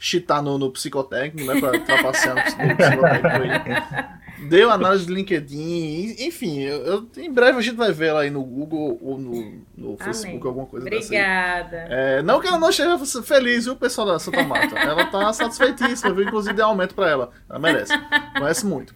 cheatar 0.02 0.42
no, 0.42 0.58
no 0.58 0.72
psicotécnico, 0.72 1.54
né? 1.54 1.62
Pra 1.62 1.80
trapacear 1.80 2.36
no 2.36 2.42
psicotécnico 2.42 3.28
aí. 3.28 4.50
Deu 4.50 4.72
análise 4.72 5.06
do 5.06 5.14
LinkedIn, 5.14 6.16
enfim, 6.18 6.62
eu, 6.62 6.84
eu, 6.84 7.08
em 7.18 7.32
breve 7.32 7.60
a 7.60 7.62
gente 7.62 7.76
vai 7.76 7.92
ver 7.92 8.08
ela 8.08 8.22
aí 8.22 8.32
no 8.32 8.44
Google 8.44 8.98
ou 9.00 9.20
no, 9.20 9.62
no 9.78 9.98
Facebook, 9.98 10.48
alguma 10.48 10.66
coisa 10.66 10.88
Obrigada. 10.88 11.78
É, 11.78 12.24
não 12.24 12.42
que 12.42 12.48
ela 12.48 12.58
não 12.58 12.72
esteja 12.72 12.98
feliz, 13.22 13.66
viu, 13.66 13.76
pessoal 13.76 14.08
da 14.08 14.18
Santa 14.18 14.42
Mata? 14.42 14.76
Ela 14.76 15.06
tá 15.06 15.32
satisfeitíssima, 15.32 16.12
viu? 16.12 16.24
Inclusive 16.24 16.56
deu 16.56 16.66
aumento 16.66 16.96
pra 16.96 17.08
ela. 17.08 17.30
Ela 17.48 17.60
merece. 17.60 17.94
Conhece 18.36 18.66
muito. 18.66 18.96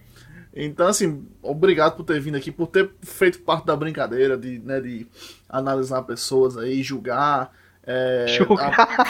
Então, 0.52 0.88
assim, 0.88 1.28
obrigado 1.40 1.94
por 1.94 2.02
ter 2.02 2.18
vindo 2.18 2.36
aqui, 2.36 2.50
por 2.50 2.66
ter 2.66 2.90
feito 3.02 3.38
parte 3.40 3.66
da 3.66 3.76
brincadeira 3.76 4.36
de, 4.36 4.58
né, 4.58 4.80
de 4.80 5.06
analisar 5.48 6.02
pessoas 6.02 6.56
aí, 6.56 6.82
julgar. 6.82 7.52
É, 7.86 8.26
julgar. 8.28 8.74
A... 8.76 9.06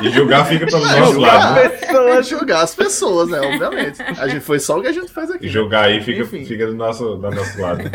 e 0.00 0.10
julgar 0.10 0.46
fica 0.46 0.64
pelo 0.64 0.86
nosso 0.86 1.18
lado. 1.18 1.54
Né? 1.54 1.68
Pessoas, 1.68 2.28
julgar 2.28 2.62
as 2.62 2.74
pessoas, 2.74 3.28
né? 3.28 3.40
Obviamente. 3.40 4.00
A 4.00 4.28
gente 4.28 4.42
foi 4.42 4.60
só 4.60 4.78
o 4.78 4.82
que 4.82 4.86
a 4.86 4.92
gente 4.92 5.10
faz 5.10 5.28
aqui. 5.28 5.46
E 5.46 5.48
julgar 5.48 5.86
aí 5.86 6.00
fica, 6.02 6.24
fica 6.24 6.66
do, 6.68 6.74
nosso, 6.74 7.16
do 7.16 7.30
nosso 7.30 7.60
lado. 7.60 7.82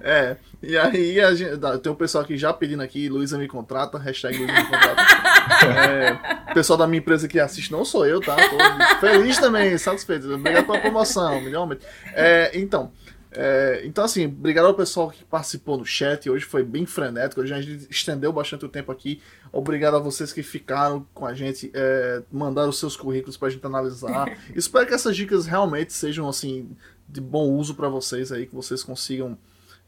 É. 0.00 0.36
E 0.62 0.78
aí 0.78 1.20
a 1.20 1.34
gente, 1.34 1.58
tem 1.82 1.92
um 1.92 1.94
pessoal 1.94 2.24
aqui 2.24 2.38
já 2.38 2.52
pedindo 2.52 2.82
aqui, 2.82 3.08
Luísa 3.08 3.36
me 3.36 3.46
contrata, 3.46 3.98
hashtag 3.98 4.38
Luísa 4.38 4.52
me 4.52 4.64
contrata. 4.64 5.02
É, 5.66 6.50
o 6.50 6.54
pessoal 6.54 6.78
da 6.78 6.86
minha 6.86 7.00
empresa 7.00 7.28
que 7.28 7.38
assiste 7.38 7.70
não 7.70 7.84
sou 7.84 8.06
eu, 8.06 8.20
tá? 8.20 8.36
Tô 8.36 9.06
feliz 9.06 9.36
também, 9.38 9.76
satisfeito. 9.76 10.32
Obrigado 10.32 10.64
pela 10.64 10.80
promoção, 10.80 11.40
melhor. 11.40 11.76
É, 12.14 12.50
então. 12.54 12.92
É, 13.36 13.82
então, 13.84 14.04
assim, 14.04 14.26
obrigado 14.26 14.66
ao 14.66 14.74
pessoal 14.74 15.10
que 15.10 15.24
participou 15.24 15.76
no 15.76 15.84
chat. 15.84 16.30
Hoje 16.30 16.44
foi 16.44 16.62
bem 16.62 16.86
frenético. 16.86 17.40
Hoje 17.40 17.52
a 17.52 17.60
gente 17.60 17.86
estendeu 17.90 18.32
bastante 18.32 18.64
o 18.64 18.68
tempo 18.68 18.92
aqui. 18.92 19.20
Obrigado 19.52 19.96
a 19.96 20.00
vocês 20.00 20.32
que 20.32 20.42
ficaram 20.42 21.06
com 21.12 21.26
a 21.26 21.34
gente, 21.34 21.70
é, 21.74 22.22
mandaram 22.30 22.68
os 22.68 22.78
seus 22.78 22.96
currículos 22.96 23.36
para 23.36 23.48
a 23.48 23.50
gente 23.50 23.66
analisar. 23.66 24.36
Espero 24.54 24.86
que 24.86 24.94
essas 24.94 25.16
dicas 25.16 25.46
realmente 25.46 25.92
sejam, 25.92 26.28
assim, 26.28 26.70
de 27.08 27.20
bom 27.20 27.50
uso 27.50 27.74
para 27.74 27.88
vocês 27.88 28.30
aí, 28.30 28.46
que 28.46 28.54
vocês 28.54 28.82
consigam 28.82 29.36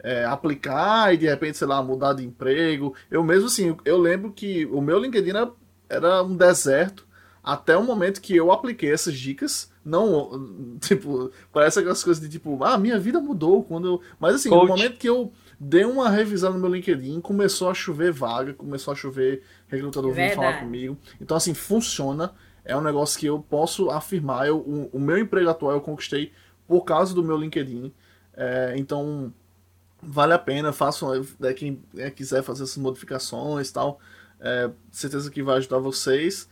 é, 0.01 0.25
aplicar 0.25 1.15
e 1.15 1.17
de 1.17 1.27
repente, 1.27 1.57
sei 1.57 1.69
lá, 1.69 1.83
mudar 1.83 2.15
de 2.15 2.25
emprego. 2.25 2.95
Eu 3.11 3.23
mesmo, 3.23 3.47
assim, 3.47 3.77
eu 3.85 3.99
lembro 3.99 4.33
que 4.33 4.67
o 4.67 4.81
meu 4.81 4.99
LinkedIn 4.99 5.31
era, 5.31 5.51
era 5.89 6.23
um 6.23 6.37
deserto 6.37 7.07
até 7.43 7.77
o 7.77 7.85
momento 7.85 8.21
que 8.21 8.35
eu 8.35 8.51
apliquei 8.51 8.93
essas 8.93 9.15
dicas 9.15 9.71
não, 9.87 10.77
tipo, 10.81 11.31
parece 11.53 11.79
aquelas 11.79 12.03
coisas 12.03 12.21
de 12.21 12.29
tipo, 12.29 12.63
ah, 12.65 12.77
minha 12.77 12.99
vida 12.99 13.21
mudou 13.21 13.63
quando 13.63 13.87
eu. 13.87 14.01
Mas 14.19 14.35
assim, 14.35 14.51
Coach. 14.51 14.63
no 14.63 14.69
momento 14.69 14.99
que 14.99 15.09
eu 15.09 15.33
dei 15.61 15.85
uma 15.85 16.11
revisão 16.11 16.53
no 16.53 16.59
meu 16.59 16.69
LinkedIn, 16.69 17.21
começou 17.21 17.71
a 17.71 17.75
chover 17.75 18.11
vaga, 18.11 18.53
começou 18.53 18.91
a 18.91 18.97
chover 18.97 19.45
recrutador 19.69 20.13
vindo 20.13 20.35
falar 20.35 20.59
comigo. 20.59 20.99
Então, 21.21 21.37
assim, 21.37 21.55
funciona. 21.55 22.35
É 22.65 22.77
um 22.77 22.81
negócio 22.81 23.17
que 23.17 23.27
eu 23.27 23.39
posso 23.39 23.89
afirmar. 23.89 24.49
Eu, 24.49 24.59
o, 24.59 24.91
o 24.93 24.99
meu 24.99 25.17
emprego 25.17 25.49
atual 25.49 25.71
eu 25.71 25.81
conquistei 25.81 26.33
por 26.67 26.83
causa 26.83 27.15
do 27.15 27.23
meu 27.23 27.37
LinkedIn. 27.37 27.93
É, 28.37 28.75
então, 28.77 29.33
vale 30.03 30.33
a 30.33 30.39
pena. 30.39 30.73
Façam, 30.73 31.25
é, 31.43 31.55
quem 31.55 31.81
é, 31.97 32.11
quiser 32.11 32.43
fazer 32.43 32.65
essas 32.65 32.77
modificações 32.77 33.71
e 33.71 33.73
tal. 33.73 34.01
É, 34.41 34.69
certeza 34.91 35.31
que 35.31 35.45
vai 35.45 35.59
ajudar 35.59 35.79
vocês. 35.79 36.49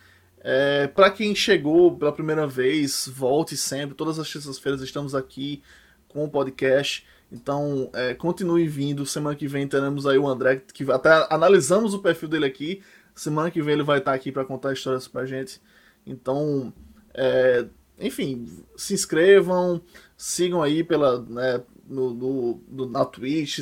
É, 0.46 0.86
para 0.88 1.10
quem 1.10 1.34
chegou 1.34 1.96
pela 1.96 2.12
primeira 2.12 2.46
vez, 2.46 3.10
volte 3.10 3.56
sempre. 3.56 3.94
Todas 3.94 4.18
as 4.18 4.30
terças-feiras 4.30 4.82
estamos 4.82 5.14
aqui 5.14 5.62
com 6.06 6.22
o 6.22 6.28
podcast. 6.28 7.06
Então, 7.32 7.90
é, 7.94 8.12
continue 8.12 8.68
vindo. 8.68 9.06
Semana 9.06 9.34
que 9.34 9.48
vem 9.48 9.66
teremos 9.66 10.06
aí 10.06 10.18
o 10.18 10.28
André, 10.28 10.62
que 10.72 10.90
até 10.92 11.26
analisamos 11.30 11.94
o 11.94 11.98
perfil 12.00 12.28
dele 12.28 12.44
aqui. 12.44 12.82
Semana 13.14 13.50
que 13.50 13.62
vem 13.62 13.72
ele 13.72 13.82
vai 13.82 13.98
estar 13.98 14.12
aqui 14.12 14.30
para 14.30 14.44
contar 14.44 14.74
histórias 14.74 15.08
pra 15.08 15.24
gente. 15.24 15.62
Então, 16.06 16.70
é, 17.14 17.64
enfim, 17.98 18.46
se 18.76 18.92
inscrevam, 18.92 19.80
sigam 20.14 20.62
aí 20.62 20.84
pela, 20.84 21.22
né, 21.22 21.62
no, 21.86 22.14
no, 22.14 22.60
no, 22.68 22.86
na 22.88 23.04
Twitch, 23.04 23.58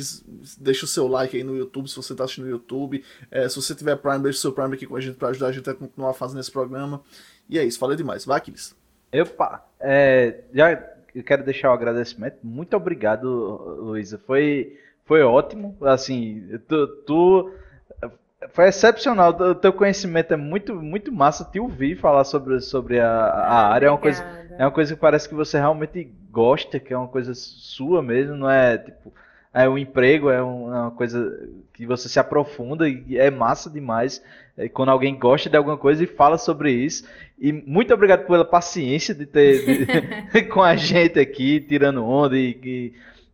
deixa 0.57 0.85
o 0.85 0.87
seu 0.87 1.07
like 1.07 1.35
aí 1.35 1.43
no 1.43 1.55
YouTube 1.55 1.89
se 1.89 1.95
você 1.95 2.13
está 2.13 2.23
assistindo 2.23 2.45
no 2.45 2.51
YouTube. 2.51 3.03
É, 3.29 3.47
se 3.47 3.55
você 3.55 3.75
tiver 3.75 3.95
Prime, 3.97 4.23
deixa 4.23 4.39
o 4.39 4.41
seu 4.41 4.51
Prime 4.51 4.73
aqui 4.73 4.85
com 4.85 4.95
a 4.95 5.01
gente 5.01 5.15
para 5.15 5.29
ajudar 5.29 5.47
a 5.47 5.51
gente 5.51 5.69
a 5.69 5.73
continuar 5.73 6.13
fazendo 6.13 6.39
esse 6.39 6.51
programa. 6.51 7.01
E 7.49 7.59
é 7.59 7.63
isso, 7.63 7.79
falei 7.79 7.97
demais. 7.97 8.25
Vai, 8.25 8.37
Aquiles. 8.37 8.75
Opa, 9.13 9.65
é, 9.79 10.43
já 10.53 10.71
eu 11.13 11.23
quero 11.23 11.43
deixar 11.43 11.69
o 11.69 11.71
um 11.71 11.75
agradecimento. 11.75 12.37
Muito 12.43 12.75
obrigado, 12.75 13.27
Luísa. 13.81 14.19
Foi, 14.25 14.77
foi 15.05 15.21
ótimo. 15.21 15.77
Assim, 15.81 16.59
tu, 16.67 16.87
tu 17.05 17.51
foi 18.49 18.67
excepcional. 18.67 19.31
O 19.31 19.55
teu 19.55 19.71
conhecimento 19.71 20.33
é 20.33 20.37
muito, 20.37 20.75
muito 20.75 21.11
massa 21.11 21.45
te 21.45 21.59
ouvir 21.59 21.95
falar 21.97 22.23
sobre, 22.23 22.59
sobre 22.61 22.99
a, 22.99 23.09
a 23.09 23.67
área. 23.67 23.87
É 23.87 23.89
uma, 23.89 23.97
coisa, 23.97 24.23
é 24.57 24.65
uma 24.65 24.71
coisa 24.71 24.93
que 24.93 24.99
parece 24.99 25.27
que 25.27 25.35
você 25.35 25.57
realmente 25.57 26.11
gosta, 26.31 26.79
que 26.79 26.93
é 26.93 26.97
uma 26.97 27.07
coisa 27.07 27.33
sua 27.33 28.01
mesmo, 28.01 28.35
não 28.35 28.49
é 28.49 28.77
tipo. 28.77 29.13
É 29.55 29.69
um 29.69 29.77
emprego, 29.77 30.31
é, 30.31 30.37
é 30.37 30.41
uma 30.41 30.89
coisa 30.89 31.47
que 31.73 31.85
você 31.85 32.09
se 32.09 32.19
aprofunda 32.19 32.89
e 32.89 33.19
é 33.19 33.29
massa 33.29 33.69
demais 33.69 34.19
é, 34.57 34.67
quando 34.67 34.89
alguém 34.89 35.15
gosta 35.15 35.47
de 35.47 35.55
alguma 35.55 35.77
coisa 35.77 36.03
e 36.03 36.07
fala 36.07 36.39
sobre 36.39 36.71
isso. 36.71 37.07
E 37.39 37.51
muito 37.51 37.93
obrigado 37.93 38.25
pela 38.25 38.45
paciência 38.45 39.13
de 39.13 39.27
ter 39.27 39.85
de, 40.33 40.43
com 40.49 40.61
a 40.63 40.75
gente 40.75 41.19
aqui, 41.19 41.59
tirando 41.59 42.03
onda 42.03 42.35
e, 42.35 42.57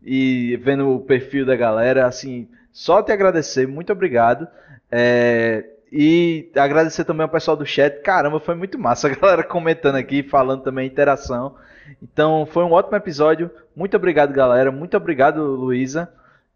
e, 0.04 0.54
e 0.54 0.58
vendo 0.58 0.90
o 0.90 1.00
perfil 1.00 1.46
da 1.46 1.56
galera. 1.56 2.06
Assim, 2.06 2.50
só 2.72 3.02
te 3.02 3.12
agradecer, 3.14 3.66
muito 3.66 3.94
obrigado. 3.94 4.48
É, 4.92 5.66
e 5.92 6.52
agradecer 6.56 7.04
também 7.04 7.24
ao 7.24 7.30
pessoal 7.30 7.58
do 7.58 7.66
chat. 7.66 8.02
Caramba, 8.02 8.40
foi 8.40 8.56
muito 8.56 8.78
massa 8.78 9.08
a 9.08 9.12
galera 9.16 9.44
comentando 9.44 9.96
aqui, 9.96 10.24
falando 10.24 10.64
também 10.64 10.88
interação. 10.88 11.56
Então, 12.02 12.46
foi 12.46 12.64
um 12.64 12.72
ótimo 12.72 12.96
episódio. 12.96 13.50
Muito 13.76 13.98
obrigado, 13.98 14.32
galera. 14.32 14.72
Muito 14.72 14.96
obrigado, 14.96 15.44
Luísa. 15.44 16.12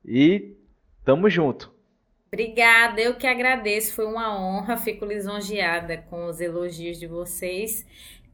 E 0.05 0.55
tamo 1.03 1.29
junto. 1.29 1.73
Obrigada, 2.31 3.01
eu 3.01 3.15
que 3.15 3.27
agradeço. 3.27 3.95
Foi 3.95 4.05
uma 4.05 4.39
honra. 4.39 4.77
Fico 4.77 5.05
lisonjeada 5.05 5.97
com 6.09 6.25
os 6.25 6.39
elogios 6.39 6.99
de 6.99 7.07
vocês. 7.07 7.85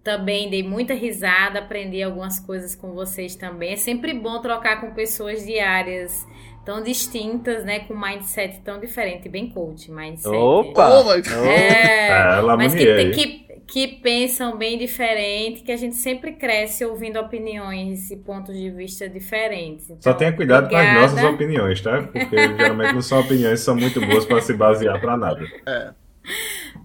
Também 0.04 0.50
dei 0.50 0.64
muita 0.64 0.94
risada, 0.94 1.60
aprendi 1.60 2.02
algumas 2.02 2.40
coisas 2.40 2.74
com 2.74 2.94
vocês 2.94 3.36
também. 3.36 3.74
É 3.74 3.76
sempre 3.76 4.14
bom 4.14 4.42
trocar 4.42 4.80
com 4.80 4.94
pessoas 4.94 5.46
de 5.46 5.60
áreas 5.60 6.26
tão 6.70 6.84
distintas, 6.84 7.66
né? 7.66 7.80
Com 7.80 7.96
mindset 7.96 8.62
tão 8.64 8.80
diferente, 8.80 9.28
bem 9.28 9.50
coach, 9.50 9.92
mindset. 9.92 10.36
Opa! 10.36 11.02
Oh 11.02 11.14
é, 11.44 12.10
é, 12.10 12.42
mas 12.44 12.76
que, 12.76 13.10
que, 13.10 13.48
que 13.66 13.88
pensam 13.88 14.56
bem 14.56 14.78
diferente, 14.78 15.64
que 15.64 15.72
a 15.72 15.76
gente 15.76 15.96
sempre 15.96 16.34
cresce 16.34 16.86
ouvindo 16.86 17.20
opiniões 17.20 18.12
e 18.12 18.18
pontos 18.18 18.56
de 18.56 18.70
vista 18.70 19.10
diferentes. 19.10 19.86
Então, 19.86 20.00
Só 20.00 20.14
tenha 20.14 20.32
cuidado 20.32 20.66
obrigada. 20.66 21.00
com 21.00 21.06
as 21.06 21.14
nossas 21.14 21.34
opiniões, 21.34 21.82
tá? 21.82 22.04
Porque 22.04 22.38
geralmente 22.38 22.94
não 22.94 23.02
são 23.02 23.20
opiniões 23.20 23.62
que 23.62 23.66
são 23.66 23.76
muito 23.76 24.00
boas 24.06 24.24
para 24.26 24.40
se 24.40 24.54
basear 24.54 25.02
para 25.02 25.18
nada. 25.18 25.44
É. 25.66 25.90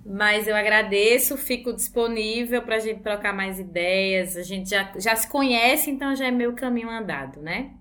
Mas 0.06 0.48
eu 0.48 0.56
agradeço, 0.56 1.36
fico 1.36 1.74
disponível 1.74 2.62
para 2.62 2.76
a 2.76 2.80
gente 2.80 3.02
trocar 3.02 3.34
mais 3.34 3.60
ideias. 3.60 4.34
A 4.34 4.42
gente 4.42 4.70
já, 4.70 4.90
já 4.96 5.14
se 5.14 5.28
conhece, 5.28 5.90
então 5.90 6.16
já 6.16 6.28
é 6.28 6.30
meu 6.30 6.54
caminho 6.54 6.88
andado, 6.88 7.42
né? 7.42 7.72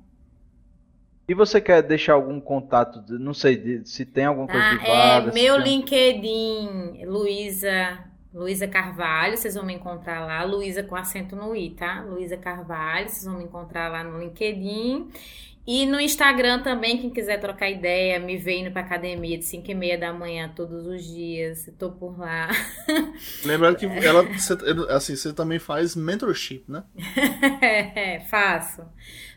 E 1.27 1.33
você 1.33 1.61
quer 1.61 1.81
deixar 1.81 2.13
algum 2.13 2.39
contato, 2.39 3.01
não 3.17 3.33
sei, 3.33 3.81
se 3.85 4.05
tem 4.05 4.25
alguma 4.25 4.47
coisa 4.47 4.65
ah, 4.65 4.71
de 4.71 4.77
vaga? 4.77 5.29
É, 5.29 5.33
meu 5.33 5.55
tem... 5.55 5.63
LinkedIn, 5.63 7.05
Luísa 7.05 8.03
Luísa 8.33 8.67
Carvalho, 8.67 9.37
vocês 9.37 9.53
vão 9.53 9.63
me 9.63 9.73
encontrar 9.73 10.25
lá, 10.25 10.43
Luísa 10.43 10.81
com 10.81 10.95
acento 10.95 11.35
no 11.35 11.55
i, 11.55 11.69
tá? 11.69 12.01
Luísa 12.01 12.35
Carvalho, 12.35 13.07
vocês 13.07 13.25
vão 13.25 13.37
me 13.37 13.43
encontrar 13.43 13.89
lá 13.89 14.03
no 14.03 14.19
LinkedIn. 14.19 15.07
E 15.65 15.85
no 15.85 15.97
Instagram 15.99 16.61
também, 16.61 16.97
quem 16.97 17.09
quiser 17.09 17.39
trocar 17.39 17.69
ideia, 17.69 18.19
me 18.19 18.35
vem 18.35 18.63
indo 18.63 18.71
pra 18.71 18.81
academia 18.81 19.37
de 19.37 19.45
5 19.45 19.71
e 19.71 19.73
meia 19.73 19.97
da 19.97 20.11
manhã 20.11 20.51
todos 20.53 20.85
os 20.87 21.05
dias. 21.05 21.71
Tô 21.79 21.91
por 21.91 22.19
lá. 22.19 22.49
Lembrando 23.45 23.77
que 23.77 23.85
ela, 23.85 24.27
assim, 24.89 25.15
você 25.15 25.31
também 25.31 25.59
faz 25.59 25.95
mentorship, 25.95 26.65
né? 26.67 26.83
é, 27.61 28.19
faço. 28.21 28.81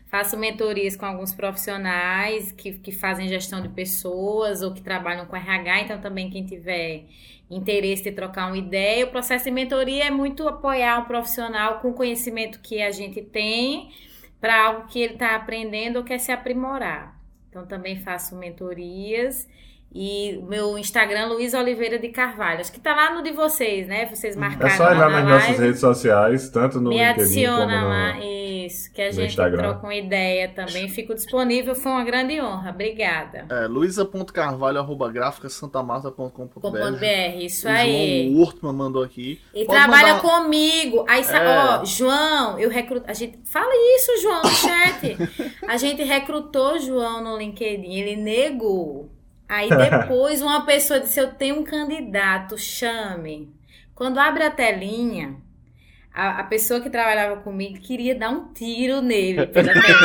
Faço 0.07 0.37
mentorias 0.37 0.95
com 0.95 1.05
alguns 1.05 1.33
profissionais 1.33 2.51
que, 2.53 2.79
que 2.79 2.93
fazem 2.93 3.27
gestão 3.27 3.61
de 3.61 3.67
pessoas 3.67 4.61
ou 4.61 4.73
que 4.73 4.81
trabalham 4.81 5.25
com 5.25 5.35
RH, 5.35 5.81
então 5.81 5.99
também 5.99 6.29
quem 6.29 6.45
tiver 6.45 7.03
interesse 7.49 8.03
de 8.03 8.11
trocar 8.13 8.47
uma 8.47 8.57
ideia, 8.57 9.05
o 9.05 9.09
processo 9.11 9.45
de 9.45 9.51
mentoria 9.51 10.05
é 10.05 10.11
muito 10.11 10.47
apoiar 10.47 10.99
um 10.99 11.05
profissional 11.05 11.79
com 11.79 11.89
o 11.89 11.93
conhecimento 11.93 12.59
que 12.59 12.81
a 12.81 12.91
gente 12.91 13.21
tem 13.21 13.91
para 14.39 14.67
algo 14.67 14.87
que 14.87 14.99
ele 14.99 15.13
está 15.13 15.35
aprendendo 15.35 15.97
ou 15.97 16.03
quer 16.03 16.19
se 16.19 16.31
aprimorar. 16.31 17.19
Então 17.49 17.65
também 17.65 17.97
faço 17.97 18.35
mentorias 18.35 19.47
e 19.93 20.37
o 20.41 20.45
meu 20.45 20.77
Instagram, 20.77 21.27
Luiz 21.27 21.53
Oliveira 21.53 21.97
de 21.97 22.09
Carvalho. 22.09 22.59
Acho 22.59 22.71
que 22.71 22.79
tá 22.79 22.95
lá 22.95 23.15
no 23.15 23.23
de 23.23 23.31
vocês, 23.31 23.87
né? 23.87 24.05
Vocês 24.05 24.35
marcaram. 24.35 24.67
É 24.67 24.77
só 24.77 24.91
ir 24.91 24.97
lá 24.97 25.09
nas 25.09 25.23
live. 25.23 25.29
nossas 25.29 25.59
redes 25.59 25.79
sociais, 25.79 26.49
tanto 26.49 26.79
no 26.79 26.89
Me 26.89 26.97
LinkedIn 26.97 27.21
adiciona 27.21 27.65
como 27.65 27.81
no, 27.81 27.89
lá, 27.89 28.19
isso, 28.19 28.93
que 28.93 29.01
a 29.01 29.11
gente 29.11 29.29
Instagram. 29.29 29.57
troca 29.57 29.83
uma 29.85 29.95
ideia 29.95 30.49
também. 30.49 30.89
Fico 30.89 31.15
disponível, 31.15 31.73
foi 31.73 31.91
uma 31.91 32.03
grande 32.03 32.39
honra. 32.41 32.69
Obrigada. 32.69 33.45
É, 33.49 33.65
luisa.carvalho, 33.67 34.79
arroba 34.79 35.09
gráficasantamata.com.br 35.09 37.07
isso 37.39 37.67
aí. 37.67 38.33
O 38.33 38.39
Urtman 38.39 38.73
mandou 38.73 39.03
aqui. 39.03 39.39
E 39.53 39.65
Pode 39.65 39.79
trabalha 39.79 40.15
mandar... 40.15 40.21
comigo. 40.21 41.05
Aí, 41.07 41.21
é. 41.21 41.47
ó, 41.47 41.85
João, 41.85 42.59
eu 42.59 42.69
recruto. 42.69 43.09
A 43.09 43.13
gente. 43.13 43.39
Fala 43.45 43.71
isso, 43.95 44.21
João, 44.21 44.41
no 44.41 44.49
chat. 44.49 45.17
a 45.67 45.77
gente 45.77 46.03
recrutou 46.03 46.79
João 46.79 47.23
no 47.23 47.37
LinkedIn. 47.37 47.93
Ele 47.93 48.15
negou. 48.15 49.09
Aí 49.47 49.69
depois 49.69 50.41
uma 50.41 50.65
pessoa 50.65 50.99
disse: 50.99 51.19
Eu 51.19 51.33
tenho 51.33 51.59
um 51.59 51.63
candidato, 51.63 52.57
chame. 52.57 53.53
Quando 53.95 54.19
abre 54.19 54.43
a 54.43 54.51
telinha, 54.51 55.37
a, 56.13 56.39
a 56.41 56.43
pessoa 56.43 56.81
que 56.81 56.89
trabalhava 56.89 57.37
comigo 57.41 57.79
queria 57.79 58.13
dar 58.13 58.29
um 58.29 58.51
tiro 58.53 59.01
nele 59.01 59.47
pela 59.47 59.71
telinha. 59.73 59.97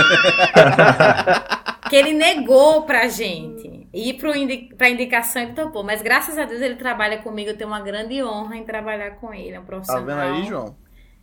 que 1.91 1.97
ele 1.97 2.13
negou 2.13 2.83
pra 2.83 3.09
gente. 3.09 3.87
Ir 3.93 4.15
pro 4.15 4.35
indi 4.35 4.71
pra 4.79 4.89
indicação 4.89 5.43
ele 5.43 5.53
topou. 5.53 5.83
Mas 5.83 6.01
graças 6.01 6.39
a 6.39 6.45
Deus 6.45 6.61
ele 6.63 6.77
trabalha 6.77 7.19
comigo. 7.19 7.51
Eu 7.51 7.57
tenho 7.57 7.69
uma 7.69 7.81
grande 7.81 8.23
honra 8.23 8.57
em 8.57 8.65
trabalhar 8.65 9.17
com 9.17 9.35
ele. 9.35 9.57
É 9.57 9.61
um 9.61 9.65
profissional. 9.65 10.07
Tá 10.07 10.15
vendo 10.15 10.37
aí, 10.37 10.47
João? 10.47 10.77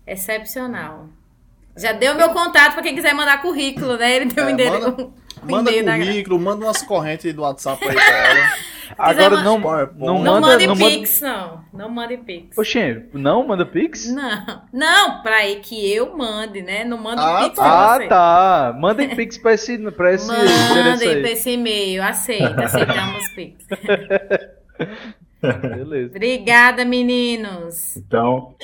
Excepcional. 0.06 1.08
Já 1.76 1.94
deu 1.94 2.14
meu 2.14 2.32
contato 2.32 2.74
para 2.74 2.84
quem 2.84 2.94
quiser 2.94 3.14
mandar 3.14 3.42
currículo, 3.42 3.98
né? 3.98 4.18
Ele 4.18 4.26
deu 4.26 4.44
é, 4.44 4.48
o 4.48 4.50
endereço. 4.50 4.92
Manda... 4.92 5.10
Manda 5.44 5.72
currículo, 5.72 6.40
manda 6.40 6.66
umas 6.66 6.82
correntes 6.82 7.34
do 7.34 7.42
WhatsApp 7.42 7.84
aí 7.88 7.94
pra 7.94 8.04
ela. 8.28 8.70
Agora 8.98 9.42
não, 9.42 9.60
não, 9.60 9.88
não 9.96 10.18
manda, 10.20 10.42
mande 10.42 10.68
não 10.68 10.76
Pix, 10.76 11.22
manda... 11.22 11.34
não. 11.34 11.64
Não 11.72 11.90
mande 11.90 12.18
Pix. 12.18 12.58
Oxê, 12.58 13.06
não 13.14 13.48
manda 13.48 13.66
Pix? 13.66 14.12
Não. 14.12 14.64
Não, 14.74 15.22
pra 15.22 15.40
que 15.56 15.94
eu 15.94 16.18
mande, 16.18 16.62
né? 16.62 16.84
Não 16.84 16.98
manda 16.98 17.22
ah, 17.22 17.44
Pix 17.44 17.56
tá. 17.56 17.96
Ah, 17.96 18.08
tá. 18.08 18.78
Mandem 18.80 19.16
Pix 19.16 19.38
pra 19.38 19.54
esse, 19.54 19.78
pra 19.92 20.14
esse 20.14 20.28
Mandem 20.28 21.22
pra 21.22 21.32
esse 21.32 21.52
e-mail. 21.52 22.04
Aceita, 22.04 22.64
aceitamos 22.64 23.28
Pix. 23.30 23.66
Beleza. 25.42 26.16
Obrigada, 26.16 26.84
meninos. 26.84 27.96
Então, 27.96 28.56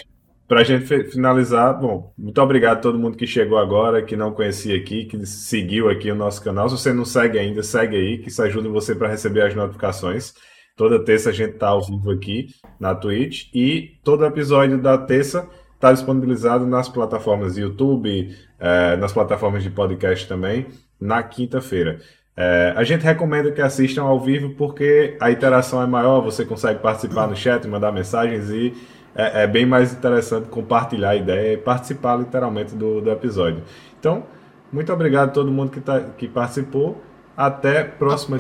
para 0.48 0.62
a 0.62 0.64
gente 0.64 0.86
finalizar, 1.10 1.80
bom, 1.80 2.14
muito 2.18 2.40
obrigado 2.40 2.78
a 2.78 2.82
todo 2.82 3.00
mundo 3.00 3.18
que 3.18 3.26
chegou 3.26 3.58
agora, 3.58 4.04
que 4.04 4.16
não 4.16 4.32
conhecia 4.32 4.78
aqui, 4.78 5.06
que 5.06 5.26
seguiu 5.26 5.90
aqui 5.90 6.12
o 6.12 6.16
nosso 6.16 6.44
canal. 6.44 6.70
Se 6.70 6.78
você 6.78 6.94
não 6.94 7.04
segue 7.04 7.40
ainda, 7.40 7.64
segue 7.64 7.96
aí, 7.96 8.18
que 8.20 8.30
isso 8.30 8.42
ajuda 8.44 8.70
você 8.70 8.94
para 8.94 9.08
receber 9.08 9.42
as 9.42 9.56
notificações. 9.56 10.34
Toda 10.76 11.04
terça 11.04 11.30
a 11.30 11.34
gente 11.34 11.54
está 11.54 11.70
ao 11.70 11.84
vivo 11.84 12.12
aqui 12.12 12.50
na 12.80 12.94
Twitch 12.94 13.50
e 13.54 13.94
todo 14.04 14.26
episódio 14.26 14.78
da 14.78 14.98
terça 14.98 15.50
está 15.74 15.92
disponibilizado 15.92 16.66
nas 16.68 16.90
plataformas 16.90 17.58
YouTube, 17.58 18.36
eh, 18.60 18.98
nas 18.98 19.14
plataformas 19.14 19.64
de 19.64 19.70
podcast 19.70 20.28
também, 20.28 20.68
na 21.00 21.24
quinta-feira. 21.24 22.00
Eh, 22.38 22.74
a 22.76 22.84
gente 22.84 23.04
recomenda 23.04 23.52
que 23.52 23.62
assistam 23.62 24.04
ao 24.04 24.20
vivo 24.20 24.54
porque 24.56 25.16
a 25.20 25.32
interação 25.32 25.82
é 25.82 25.88
maior, 25.88 26.22
você 26.22 26.46
consegue 26.46 26.82
participar 26.82 27.28
no 27.28 27.36
chat, 27.36 27.66
mandar 27.68 27.92
mensagens 27.92 28.50
e 28.50 28.74
é, 29.16 29.44
é, 29.44 29.48
bem 29.48 29.66
mais 29.66 29.94
interessante 29.94 30.50
compartilhar 30.50 31.12
a 31.12 31.16
ideia 31.16 31.54
e 31.54 31.58
participar 31.58 32.18
literalmente 32.18 32.76
do, 32.76 33.02
do 33.02 33.10
episódio. 33.10 33.64
Então, 34.00 34.26
muito 34.72 34.92
obrigado 34.92 35.30
a 35.30 35.32
todo 35.32 35.52
mundo 35.52 35.72
que, 35.72 35.80
tá, 35.80 36.02
que 36.02 36.28
participou. 36.28 37.02
Até 37.38 37.84
próxima 37.84 38.38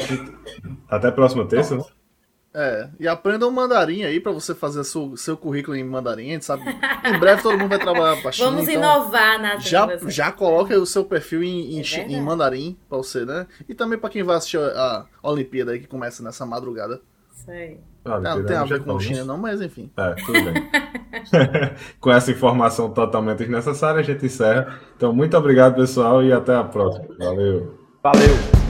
até 0.87 1.11
próxima 1.11 1.45
terça. 1.45 1.75
Né? 1.75 1.83
É, 2.53 2.89
e 2.97 3.05
aprenda 3.05 3.45
um 3.45 3.51
mandarim 3.51 4.03
aí 4.03 4.17
para 4.17 4.31
você 4.31 4.55
fazer 4.55 4.81
seu, 4.85 5.17
seu 5.17 5.35
currículo 5.35 5.75
em 5.75 5.83
mandarim, 5.83 6.29
a 6.29 6.33
gente 6.33 6.45
sabe. 6.45 6.63
Em 7.03 7.19
breve 7.19 7.41
todo 7.41 7.57
mundo 7.57 7.67
vai 7.67 7.79
trabalhar 7.79 8.21
para 8.21 8.31
China. 8.31 8.51
Vamos 8.51 8.69
então 8.69 8.81
inovar 8.81 9.41
na 9.41 9.57
já 9.57 9.97
Já 10.07 10.31
coloca 10.31 10.77
o 10.79 10.85
seu 10.85 11.03
perfil 11.03 11.43
em, 11.43 11.77
em, 11.77 11.81
é 11.81 12.07
em 12.07 12.21
mandarim 12.21 12.77
para 12.87 12.97
você, 12.97 13.25
né? 13.25 13.45
E 13.67 13.75
também 13.75 13.99
para 13.99 14.09
quem 14.09 14.23
vai 14.23 14.37
assistir 14.37 14.57
a, 14.57 15.05
a 15.21 15.29
Olimpíada 15.29 15.73
aí 15.73 15.79
que 15.79 15.87
começa 15.87 16.23
nessa 16.23 16.45
madrugada. 16.45 17.01
Sei. 17.45 17.81
Ah, 18.05 18.19
não, 18.19 18.37
não 18.37 18.45
tem 18.45 18.55
a 18.55 18.63
ver 18.63 18.83
com 18.83 18.99
China, 18.99 19.25
não, 19.25 19.37
mas 19.37 19.61
enfim. 19.61 19.91
É, 19.97 20.11
tudo 20.13 20.33
bem. 20.33 20.69
com 21.99 22.11
essa 22.11 22.31
informação 22.31 22.89
totalmente 22.91 23.39
desnecessária, 23.39 23.99
a 23.99 24.03
gente 24.03 24.25
encerra. 24.25 24.79
Então, 24.95 25.13
muito 25.13 25.35
obrigado, 25.35 25.75
pessoal, 25.75 26.23
e 26.23 26.31
até 26.31 26.55
a 26.55 26.63
próxima. 26.63 27.07
Valeu. 27.17 27.75
Valeu. 28.03 28.64